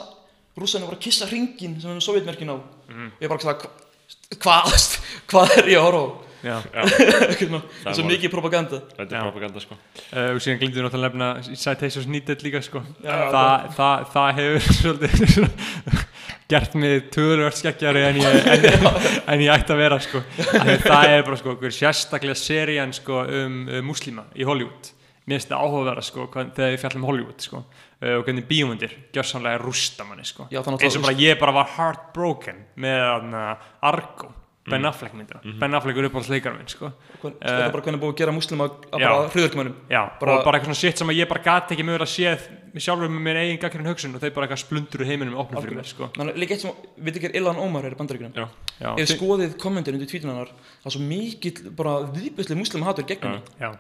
rússarnir 0.59 0.89
voru 0.91 0.99
að 0.99 1.05
kissa 1.09 1.29
ringin 1.31 1.77
sem 1.81 1.91
hann 1.93 2.01
sovjetmerkin 2.03 2.51
á. 2.55 2.57
Og 2.59 3.21
ég 3.23 3.31
bara 3.31 3.43
svona 3.43 3.59
hvað, 4.43 4.89
hvað 5.31 5.55
er 5.63 5.71
ég 5.75 5.79
að 5.81 5.87
horfa 5.89 6.07
á. 6.07 6.27
Eitthvað 6.39 7.51
Það 7.51 7.55
er 7.59 7.63
þessu 7.83 8.03
málið. 8.05 8.11
mikið 8.13 8.31
propaganda. 8.31 8.79
Þetta 8.95 9.17
er 9.19 9.25
propaganda, 9.27 9.63
sko. 9.65 9.79
Uh, 10.13 10.29
og 10.37 10.43
síðan 10.45 10.61
glindur 10.61 10.85
náttúrulega 10.87 11.19
nefna 11.19 11.57
Citations 11.59 12.07
Needed 12.07 12.45
líka 12.47 12.61
sko. 12.63 12.83
Já, 13.03 13.17
Þa, 13.35 13.43
það, 13.75 14.05
það 14.13 14.29
hefur 14.39 14.69
svolítið 14.79 16.05
gert 16.49 16.77
mig 16.81 17.09
tölvöld 17.13 17.59
skeggjari 17.59 18.05
en 18.07 18.21
ég, 18.23 18.39
en, 18.55 18.87
en 19.35 19.43
ég 19.43 19.51
ætti 19.53 19.75
að 19.75 19.83
vera 19.83 19.99
sko. 20.05 20.23
Það 20.39 21.11
er 21.11 21.27
bara 21.27 21.41
sko, 21.43 21.57
hver 21.61 21.75
sérstaklega 21.75 22.39
serían 22.39 22.95
sko, 22.97 23.25
um, 23.27 23.59
um 23.81 23.91
muslima 23.91 24.29
í 24.39 24.47
Hollywood 24.49 24.95
mér 25.29 25.37
finnst 25.37 25.53
það 25.53 25.63
áhugaverða 25.67 26.05
sko, 26.09 26.27
þegar 26.33 26.75
ég 26.75 26.83
fjallum 26.83 27.07
Hollywood 27.09 27.45
sko, 27.45 27.63
uh, 27.63 28.15
og 28.17 28.27
hvernig 28.27 28.49
bíómyndir 28.49 28.97
gjörsamlega 29.13 29.61
rústa 29.63 30.09
manni 30.09 30.25
sko. 30.29 30.49
Já, 30.53 30.63
að 30.65 30.85
eins 30.89 30.97
og 30.99 31.05
bara 31.07 31.19
ég 31.21 31.41
bara 31.41 31.57
var 31.61 31.73
heartbroken 31.77 32.65
með 32.81 33.33
uh, 33.37 33.73
Argo 33.93 34.33
Ben 34.69 34.85
Affleck 34.85 35.15
myndina. 35.17 35.41
Ben 35.61 35.75
Affleck 35.75 35.99
er 35.99 36.09
uppáhalds 36.09 36.29
leikar 36.29 36.55
minn 36.57 36.69
sko. 36.69 36.91
Hvern- 37.23 37.37
Þetta 37.41 37.65
er 37.67 37.73
bara 37.73 37.83
hvernig 37.85 37.99
er 37.99 38.03
búið 38.03 38.13
að 38.13 38.21
gera 38.21 38.33
múslima 38.37 38.67
að 38.69 39.01
Já. 39.01 39.09
bara 39.09 40.19
Bara- 40.21 40.39
og 40.39 40.45
bara 40.45 40.59
eitthvað 40.59 40.73
svona 40.73 40.81
shit 40.83 40.99
sem 40.99 41.09
að 41.09 41.19
ég 41.19 41.29
bara 41.29 41.43
gati 41.43 41.75
ekki 41.75 41.87
mögulega 41.89 42.13
séð 42.13 42.41
mig 42.75 42.83
sjálfur 42.83 43.09
með 43.09 43.23
mér 43.25 43.37
eigin 43.43 43.61
gaggrinn 43.63 43.87
hugsun 43.89 44.15
og 44.15 44.21
þeir 44.21 44.35
bara 44.35 44.47
eitthvað 44.47 44.65
splundur 44.65 45.01
í 45.01 45.07
heiminum 45.09 45.39
opnum 45.39 45.63
fyrir 45.63 45.77
mér 45.77 45.87
sko. 45.89 46.11
Að 46.19 46.35
líka 46.37 46.55
eitt 46.55 46.61
sem, 46.61 46.73
við 47.01 47.25
er 47.25 47.37
Ilan 47.37 47.57
Ómar 47.57 47.85
er 47.85 47.95
í 47.95 48.49
Ef 48.79 49.09
þið 49.09 49.17
skoðið 49.17 49.57
kommentin 49.59 49.95
undir 49.95 50.21
hennar 50.21 50.53
Það 50.83 50.87
er 50.87 50.91
svo 50.91 51.01
mikill 51.01 51.71
bara 51.75 52.13
viðbjöðslega 52.13 52.61
múslima 52.61 52.87
hatur 52.87 53.05
gegn 53.05 53.23
henni 53.23 53.43
já, 53.59 53.73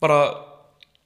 Bara, 0.00 0.51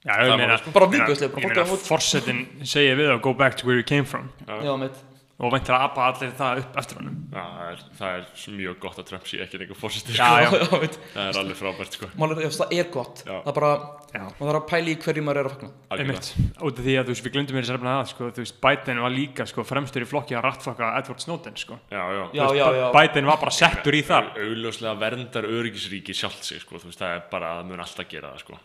já, 0.07 0.13
Það 0.15 0.31
ég 0.31 0.41
meina 0.41 0.57
sko. 0.61 0.73
Bara 0.77 0.89
viðbjóðslega, 0.95 1.33
bara 1.35 1.45
Ég 1.45 1.53
meina, 1.53 1.83
forsetin 1.91 2.41
segir 2.63 2.97
við 3.03 3.13
að 3.13 3.21
go 3.27 3.35
back 3.43 3.59
to 3.59 3.67
where 3.69 3.77
you 3.77 3.85
came 3.87 4.07
from. 4.07 4.31
Já, 4.47 4.73
meitt 4.79 5.03
og 5.37 5.51
væntir 5.53 5.75
að 5.75 5.83
apa 5.85 6.05
allir 6.09 6.31
það 6.33 6.59
upp 6.63 6.77
eftir 6.81 6.97
honum. 6.97 7.17
Já, 7.29 7.41
það 7.45 7.67
er, 7.69 7.81
það 7.99 8.15
er 8.15 8.53
mjög 8.57 8.77
gott 8.81 8.95
að 8.97 9.05
Trump 9.11 9.27
sé 9.29 9.37
ekki 9.43 9.59
einhver 9.59 9.77
fórseti 9.77 10.15
Já, 10.17 10.29
já, 10.41 10.47
já, 10.63 10.79
veit 10.81 10.95
Það 11.13 11.27
er 11.27 11.37
alveg 11.43 11.59
frábært 11.59 11.97
sko. 11.97 12.09
Mál 12.17 12.33
er, 12.33 12.41
já, 12.41 12.49
það 12.55 12.73
er 12.79 12.89
gott. 12.95 13.21
Já. 13.21 13.35
Það 13.35 13.51
er 13.51 13.57
bara, 13.59 13.69
maður 14.15 14.49
þarf 14.49 14.57
að 14.63 14.65
pæla 14.71 14.89
í 14.89 14.95
hverju 15.03 15.25
maður 15.27 15.41
er 15.43 15.49
að 15.49 15.53
fagna. 15.53 15.69
Einmitt, 15.97 16.31
út 16.57 16.81
af 16.81 16.87
því 16.87 16.95
að 16.97 17.05
þú 17.05 17.13
veist, 17.13 17.27
við 17.27 17.35
glundum 17.35 17.59
mér 17.59 17.69
sérfna 17.69 17.93
að, 17.99 18.09
sko, 18.15 18.31
þú 18.33 18.45
veist, 18.47 18.57
Biden 18.65 19.03
var 19.05 19.13
líka, 19.13 19.47
sko, 19.53 19.67
fremstur 19.75 20.07
í 20.07 20.09
flokki 20.09 20.39
að 20.39 20.45
rattfokka 20.47 20.89
Edward 21.03 21.21
Snowden, 21.27 21.61
sko. 21.61 21.77
Já, 21.93 22.01
já, 22.01 22.23
Já, 22.33 22.41
Þú 22.41 22.49
veist, 22.55 22.57
já, 22.57 22.81
já. 22.81 22.87
Biden 22.97 23.29
var 23.29 23.39
bara 23.45 23.55
settur 23.59 23.99
í 23.99 24.01
það. 24.09 24.33
Augljóslega 24.47 24.97
verndar 25.05 25.51
öryggisríki 25.53 26.17
sjálft 26.17 26.49
sig 26.49 26.65
sko, 26.65 26.81
þú 26.81 26.89
veist, 26.89 27.03
það 27.05 27.13
er 27.19 27.23
bara 27.29 27.53
að 27.59 27.69
mun 27.69 27.85
alltaf 27.85 28.09
gera 28.09 28.33
það 28.33 28.45
sko. 28.47 28.61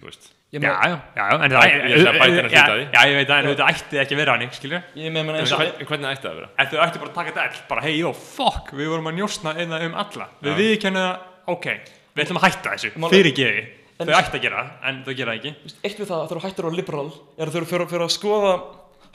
Þú 0.00 0.10
veist 0.10 0.30
Já, 0.50 0.58
já, 0.66 0.96
já, 1.14 1.26
en 1.36 1.52
það, 1.52 1.64
en 1.70 3.46
þetta 3.46 3.66
ætti 3.70 4.00
ekki 4.02 4.16
að 4.16 4.18
vera 4.18 4.32
hannig, 4.34 4.54
skilju. 4.56 4.80
ég 4.98 5.12
með, 5.14 5.28
með 5.28 5.36
En 5.44 5.86
hvernig 5.86 6.08
ætti 6.10 6.24
það 6.24 6.32
að 6.32 6.38
vera? 6.40 6.48
En 6.58 6.70
þau 6.72 6.80
ætti 6.82 7.02
bara 7.02 7.10
að 7.12 7.18
taka 7.20 7.30
þetta 7.30 7.44
all, 7.44 7.60
bara, 7.68 7.84
hei, 7.86 7.92
jó, 8.00 8.10
fuck, 8.18 8.72
við 8.74 8.90
vorum 8.90 9.06
að 9.12 9.20
njósna 9.20 9.52
einna 9.54 9.78
um 9.86 9.94
alla. 10.02 10.26
Við 10.42 10.50
Já. 10.50 10.56
viðkennum 10.58 11.06
það, 11.06 11.28
ok, 11.54 11.68
við 12.16 12.24
ætlum 12.24 12.40
að 12.40 12.46
hætta 12.48 12.74
þessu, 12.74 12.90
fyrir 13.14 13.36
geði. 13.38 13.62
Þau 14.00 14.10
ætti 14.16 14.40
að 14.40 14.44
gera 14.48 14.64
það, 14.64 14.74
en 14.90 15.00
þau 15.06 15.14
gera 15.20 15.30
það 15.30 15.38
ekki. 15.38 15.72
Eitt 15.86 16.02
við 16.02 16.10
það 16.10 16.18
að 16.24 16.34
þú 16.34 16.42
hættir 16.48 16.66
á 16.66 16.70
liberal 16.80 17.06
er 17.38 17.46
að 17.46 17.54
þau 17.54 17.70
fyrir 17.70 18.06
að 18.08 18.14
skoða 18.16 18.52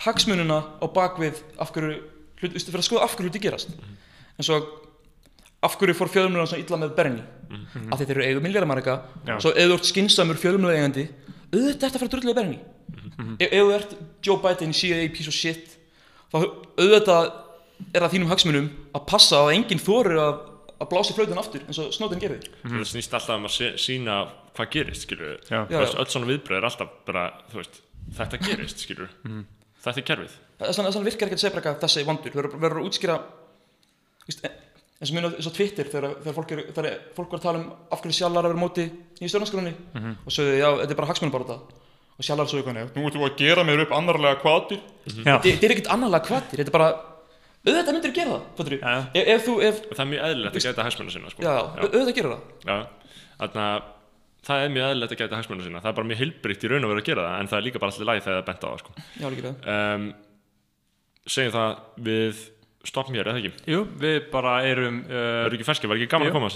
hagsmununa 0.03 0.57
á 0.79 0.85
bakvið 0.91 1.39
af 1.61 1.71
hverju 1.75 1.95
hlut, 2.41 2.55
veistu, 2.55 2.71
fyrir 2.71 2.81
að 2.83 2.87
skoða 2.89 3.05
af 3.05 3.15
hverju 3.15 3.29
hluti 3.29 3.41
gerast 3.43 3.71
en 3.75 4.47
svo 4.47 4.59
af 5.65 5.77
hverju 5.79 5.95
fór 5.97 6.11
fjölmjölan 6.11 6.49
svo 6.51 6.59
illa 6.59 6.79
með 6.81 6.95
Bernie 6.97 7.23
af 7.91 7.99
því 7.99 8.07
þeir 8.09 8.15
eru 8.17 8.25
eigu 8.27 8.43
milljarðamarika 8.43 8.97
svo 9.39 9.53
ef 9.53 9.69
þú 9.69 9.77
ert 9.77 9.89
skinsamur 9.91 10.41
fjölmjöla 10.41 10.75
eigandi 10.75 11.05
auðvitað 11.55 11.71
er 11.71 11.79
þetta 11.79 11.95
að 11.95 12.01
fara 12.01 12.09
að 12.09 12.13
drullega 12.15 12.37
Bernie. 12.39 12.61
Ef, 13.39 13.47
ef 13.47 13.61
þú 13.61 13.73
ert 13.77 13.95
Joe 14.27 14.37
Biden 14.43 14.73
í 14.75 14.77
CIA 14.79 15.09
piece 15.15 15.31
of 15.31 15.35
shit 15.37 15.75
þá 16.33 16.37
auðvitað 16.43 17.31
er 17.95 18.03
það 18.05 18.13
þínum 18.15 18.31
hagsmunum 18.31 18.67
að 18.95 19.05
passa 19.09 19.41
að 19.43 19.53
enginn 19.55 19.81
þorir 19.83 20.19
að, 20.23 20.37
að 20.79 20.89
blási 20.93 21.15
flautin 21.17 21.41
aftur 21.41 21.65
eins 21.65 21.79
og 21.83 21.91
Snowden 21.95 22.21
gerði. 22.23 22.51
Það 22.63 22.85
snýst 22.91 23.15
alltaf 23.17 23.39
um 23.39 23.47
að 23.49 23.79
sýna 23.83 24.19
hvað 24.55 24.69
gerist, 24.77 25.03
skilur 25.07 25.33
við. 25.33 25.51
Öll 25.99 26.07
svona 26.11 26.29
viðbröð 26.29 26.59
er 26.61 26.67
alltaf 26.69 26.93
bara, 27.07 27.25
þú 27.51 27.59
veist, 27.59 27.81
þetta 28.19 28.39
gerist, 28.45 28.85
skilur 28.85 29.11
við 29.25 29.43
Þetta 29.85 30.01
er 30.01 30.05
kerfið. 30.07 30.35
Vegna 30.65 31.03
virkar 31.05 31.27
ekki 31.29 31.35
að 31.35 31.41
segja 31.43 31.55
bara 31.59 31.73
þessi 31.83 32.03
vondur. 32.07 32.31
Þú 32.33 32.39
verður- 32.39 32.61
verður 32.63 32.79
að 32.81 32.85
útskýra 32.89 33.17
víst, 34.25 34.45
eins 34.47 35.11
og 35.11 35.17
minn 35.17 35.27
eins 35.29 35.49
og 35.49 35.53
Twitter 35.53 35.89
þegar, 35.91 36.15
þegar 36.23 36.35
fólk, 36.39 36.53
er, 36.55 36.61
þegar 36.71 36.95
fólk 37.17 37.35
var 37.35 37.39
að 37.41 37.43
tala 37.45 37.59
um 37.59 37.67
af 37.93 38.01
hverju 38.01 38.15
sjallar 38.17 38.47
er 38.49 38.55
á 38.57 38.63
móti 38.63 38.85
í 39.21 39.31
stjórnarskránni. 39.31 39.73
Og 40.25 40.31
sögðu 40.33 40.59
já, 40.59 40.69
þetta 40.81 40.95
er 40.95 40.99
bara 40.99 41.15
þetta 41.15 41.59
og 42.15 42.23
sjallar 42.23 42.47
sögðu 42.47 42.69
hvernig 42.69 42.95
nú 42.95 43.09
ertu 43.09 43.23
að 43.25 43.33
gera 43.41 43.63
mér 43.67 43.81
upp 43.83 43.93
annarlega 43.95 44.39
kvatir 44.39 44.79
Já, 44.79 45.35
þetta 45.43 45.67
er 45.67 45.73
ekkert 45.73 45.89
annarlega 45.91 46.27
kvatir, 46.29 46.61
þetta 46.61 46.71
er 46.71 46.75
bara 46.77 46.91
auðvitað 47.65 47.97
myndir 47.97 48.13
að 48.13 48.19
gera 48.19 48.37
það? 48.55 48.75
Já. 48.77 48.93
ef, 49.19 49.31
ef 49.33 49.43
þú, 49.47 49.55
ef, 49.65 49.81
það 49.89 50.03
er 50.03 50.09
mjög 50.11 50.27
eðlilegt 50.29 50.59
að 50.59 50.67
gæta 50.67 50.85
hagsmunna 50.85 51.15
sinna, 51.15 51.33
sko. 51.33 51.43
Já, 51.43 51.55
auðvitað 51.81 52.15
gera 52.19 52.37
það. 52.37 52.85
Að 53.35 53.59
það 54.45 54.63
er 54.63 54.73
mjög 54.75 54.89
eðlilegt 54.91 55.15
að 55.15 55.21
gæta 55.23 55.39
hagsmunna 55.41 55.65
sinna. 55.65 55.81
Það 55.83 55.91
er 55.91 55.97
bara 55.99 56.09
mjög 56.11 56.21
heilbrygt 56.21 56.65
í 56.65 56.71
raun 56.71 56.85
og 56.85 56.93
veru 56.93 57.01
að 57.01 57.09
gera 57.09 57.25
það 57.25 57.39
En 57.41 57.49
það 57.51 57.57
er 57.57 57.65
líka 57.65 57.81
bara 57.81 57.95
allir 57.95 58.09
læg 58.11 58.21
þegar 58.21 58.35
það 58.35 58.43
er 58.43 58.49
bent 58.51 58.63
á 58.63 58.67
það, 58.69 58.79
sko. 58.83 58.91
Já, 59.19 59.27
um, 59.75 60.05
Segjum 61.35 61.55
það 61.55 61.71
við 62.05 62.43
stoppum 62.89 63.17
hér, 63.17 63.31
eða 63.31 63.41
ekki 63.41 63.71
jú, 63.75 63.85
við 64.01 64.19
bara 64.33 64.57
erum, 64.67 65.01
Það 65.07 65.23
uh, 65.23 65.45
eru 65.45 65.59
ekki 65.59 65.69
ferskir, 65.69 65.91
var 65.91 66.01
ekki 66.01 66.11
gaman 66.11 66.29
Jú. 66.29 66.33
að 66.33 66.37
koma 66.39 66.51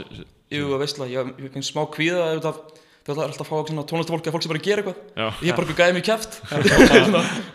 jú, 0.60 0.68
að 0.76 0.84
veistla, 0.84 1.10
ég 1.10 1.34
ég 1.45 1.56
finn 1.56 1.65
smá 1.65 1.84
kvíða 1.93 2.30
það 2.43 2.61
Það 3.10 3.22
er 3.23 3.31
alltaf 3.31 3.47
að 3.47 3.49
fá 3.49 3.85
tónlistafólk 3.89 4.27
að 4.27 4.35
fólk 4.35 4.43
sem 4.43 4.51
bara 4.51 4.61
gera 4.61 4.81
eitthvað 4.84 4.97
Já, 5.18 5.27
Ég 5.41 5.49
er 5.49 5.56
bara 5.57 5.65
eitthvað 5.65 5.80
gæði 5.80 5.95
mig 5.95 6.03
kæft 6.06 6.35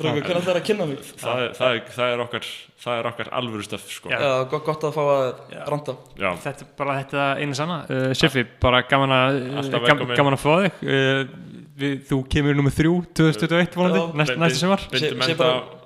Hvernig 0.01 0.27
það 0.47 0.51
er 0.51 0.59
að 0.59 0.65
kynna 0.67 0.87
mig 0.89 1.03
það, 1.05 1.43
er- 1.45 1.53
það, 1.59 1.75
er, 1.77 1.83
það, 1.95 2.15
er 2.15 2.23
okkar, 2.25 2.49
það 2.85 2.99
er 2.99 3.09
okkar 3.11 3.31
alvöru 3.41 3.67
stöf, 3.67 3.85
sko 3.93 4.11
Já. 4.11 4.17
Já, 4.25 4.33
gott, 4.51 4.65
gott 4.67 4.87
að 4.89 4.97
fá 4.97 5.03
að 5.05 5.29
randa 5.71 5.97
Já, 6.19 6.29
þetta 6.47 6.67
er 6.67 6.73
bara 6.81 6.97
þetta 7.03 7.29
einu 7.45 7.59
sanna. 7.59 7.79
Uh, 7.87 8.09
Siffi, 8.19 8.45
bara 8.65 8.83
gaman 8.89 9.15
að, 9.15 9.41
velkomin. 9.77 10.17
gaman 10.19 10.39
að 10.39 10.43
fá 10.43 10.53
þig. 10.65 10.83
Uh, 10.89 11.55
við, 11.79 11.95
þú 12.09 12.21
kemur 12.35 12.59
nummið 12.59 12.77
þrjú, 12.81 12.97
2021 13.21 13.79
vonandi, 13.79 14.03
Já. 14.03 14.07
næst, 14.21 14.37
næsta 14.41 14.79
Sé 14.95 15.13
enda 15.13 15.39
bara 15.39 15.84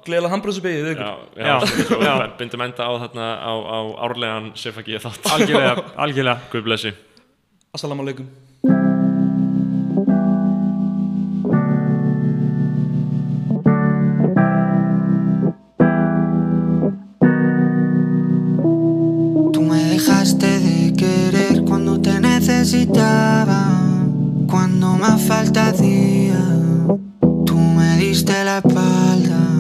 svo 1.87 2.01
Já. 2.03 2.17
bindum 2.39 2.63
enda 2.67 2.83
á 2.89 2.93
þarna 3.05 3.27
á, 3.39 3.53
á 3.53 3.79
árlegan 4.09 4.53
Sifaki 4.57 4.99
þátt 4.99 5.31
Algjörlega, 5.37 5.75
algjörlega. 6.05 6.39
Guð 6.53 6.65
blessi 6.69 6.95
Assalamu 7.75 8.03
alaikum 8.07 8.27
Tú 19.53 19.63
me 19.63 19.83
dejaste 19.85 20.47
de 20.61 20.93
querer 20.97 21.63
cuando 21.65 22.01
te 22.01 22.21
necesitaba, 22.21 23.61
cuando 24.51 24.95
más 24.97 25.21
falta 25.23 25.69
hacía. 25.69 26.41
Tú 27.47 27.57
me 27.57 27.97
diste 27.97 28.45
la 28.45 28.59
espalda. 28.59 29.58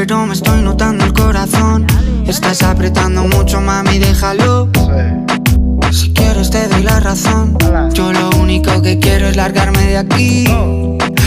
Pero 0.00 0.24
me 0.24 0.32
estoy 0.32 0.62
notando 0.62 1.04
el 1.04 1.12
corazón. 1.12 1.86
Estás 2.26 2.62
apretando 2.62 3.24
mucho, 3.24 3.60
mami, 3.60 3.98
déjalo. 3.98 4.70
Si 5.92 6.14
quieres 6.14 6.48
te 6.48 6.68
doy 6.68 6.82
la 6.82 7.00
razón. 7.00 7.58
Yo 7.92 8.10
lo 8.10 8.30
único 8.30 8.80
que 8.80 8.98
quiero 8.98 9.28
es 9.28 9.36
largarme 9.36 9.84
de 9.84 9.98
aquí. 9.98 10.46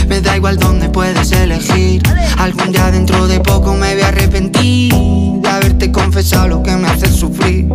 Me 0.07 0.21
da 0.21 0.37
igual 0.37 0.57
dónde 0.57 0.89
puedes 0.89 1.31
elegir. 1.33 2.01
Algún 2.39 2.71
día 2.71 2.89
dentro 2.89 3.27
de 3.27 3.39
poco 3.41 3.75
me 3.75 3.93
voy 3.93 4.01
a 4.01 4.07
arrepentir 4.07 4.91
de 4.91 5.49
haberte 5.49 5.91
confesado 5.91 6.47
lo 6.47 6.63
que 6.63 6.75
me 6.75 6.87
hace 6.87 7.11
sufrir. 7.11 7.69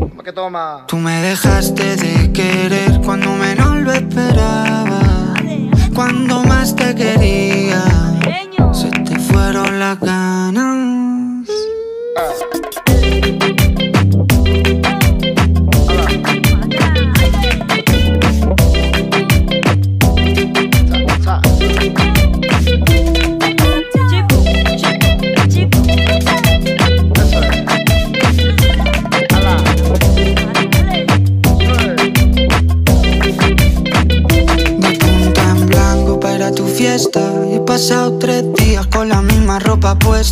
Tú 0.88 0.96
me 0.96 1.22
dejaste 1.22 1.94
de 1.94 2.32
querer 2.32 3.00
cuando 3.04 3.36
menos 3.36 3.76
lo 3.82 3.92
esperaba. 3.92 5.00
Cuando 5.94 6.42
más 6.42 6.74
te 6.74 6.92
quería, 6.96 7.84
se 8.72 8.90
te 8.90 9.16
fueron 9.20 9.78
las 9.78 10.00
ganas. 10.00 10.77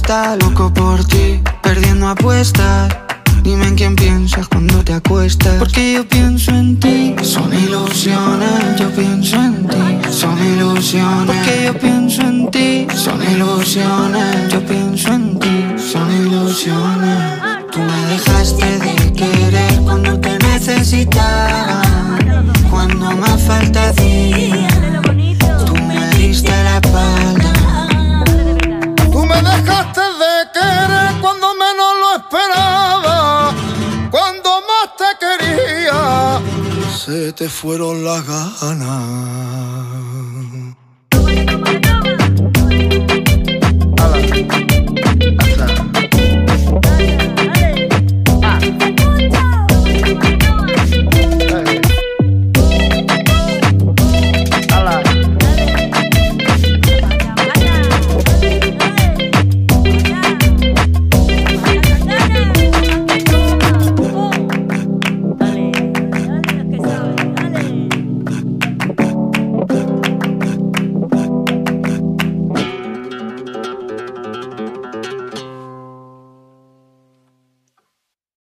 está 0.06 0.36
loco 0.36 0.72
por 0.72 1.04
ti, 1.04 1.42
perdiendo 1.64 2.06
apuestas. 2.06 2.96
Dime 3.42 3.66
en 3.66 3.74
quién 3.74 3.96
piensas 3.96 4.46
cuando 4.46 4.84
te 4.84 4.92
acuestas. 4.92 5.58
Porque 5.58 5.94
yo 5.94 6.06
pienso 6.06 6.52
en 6.52 6.65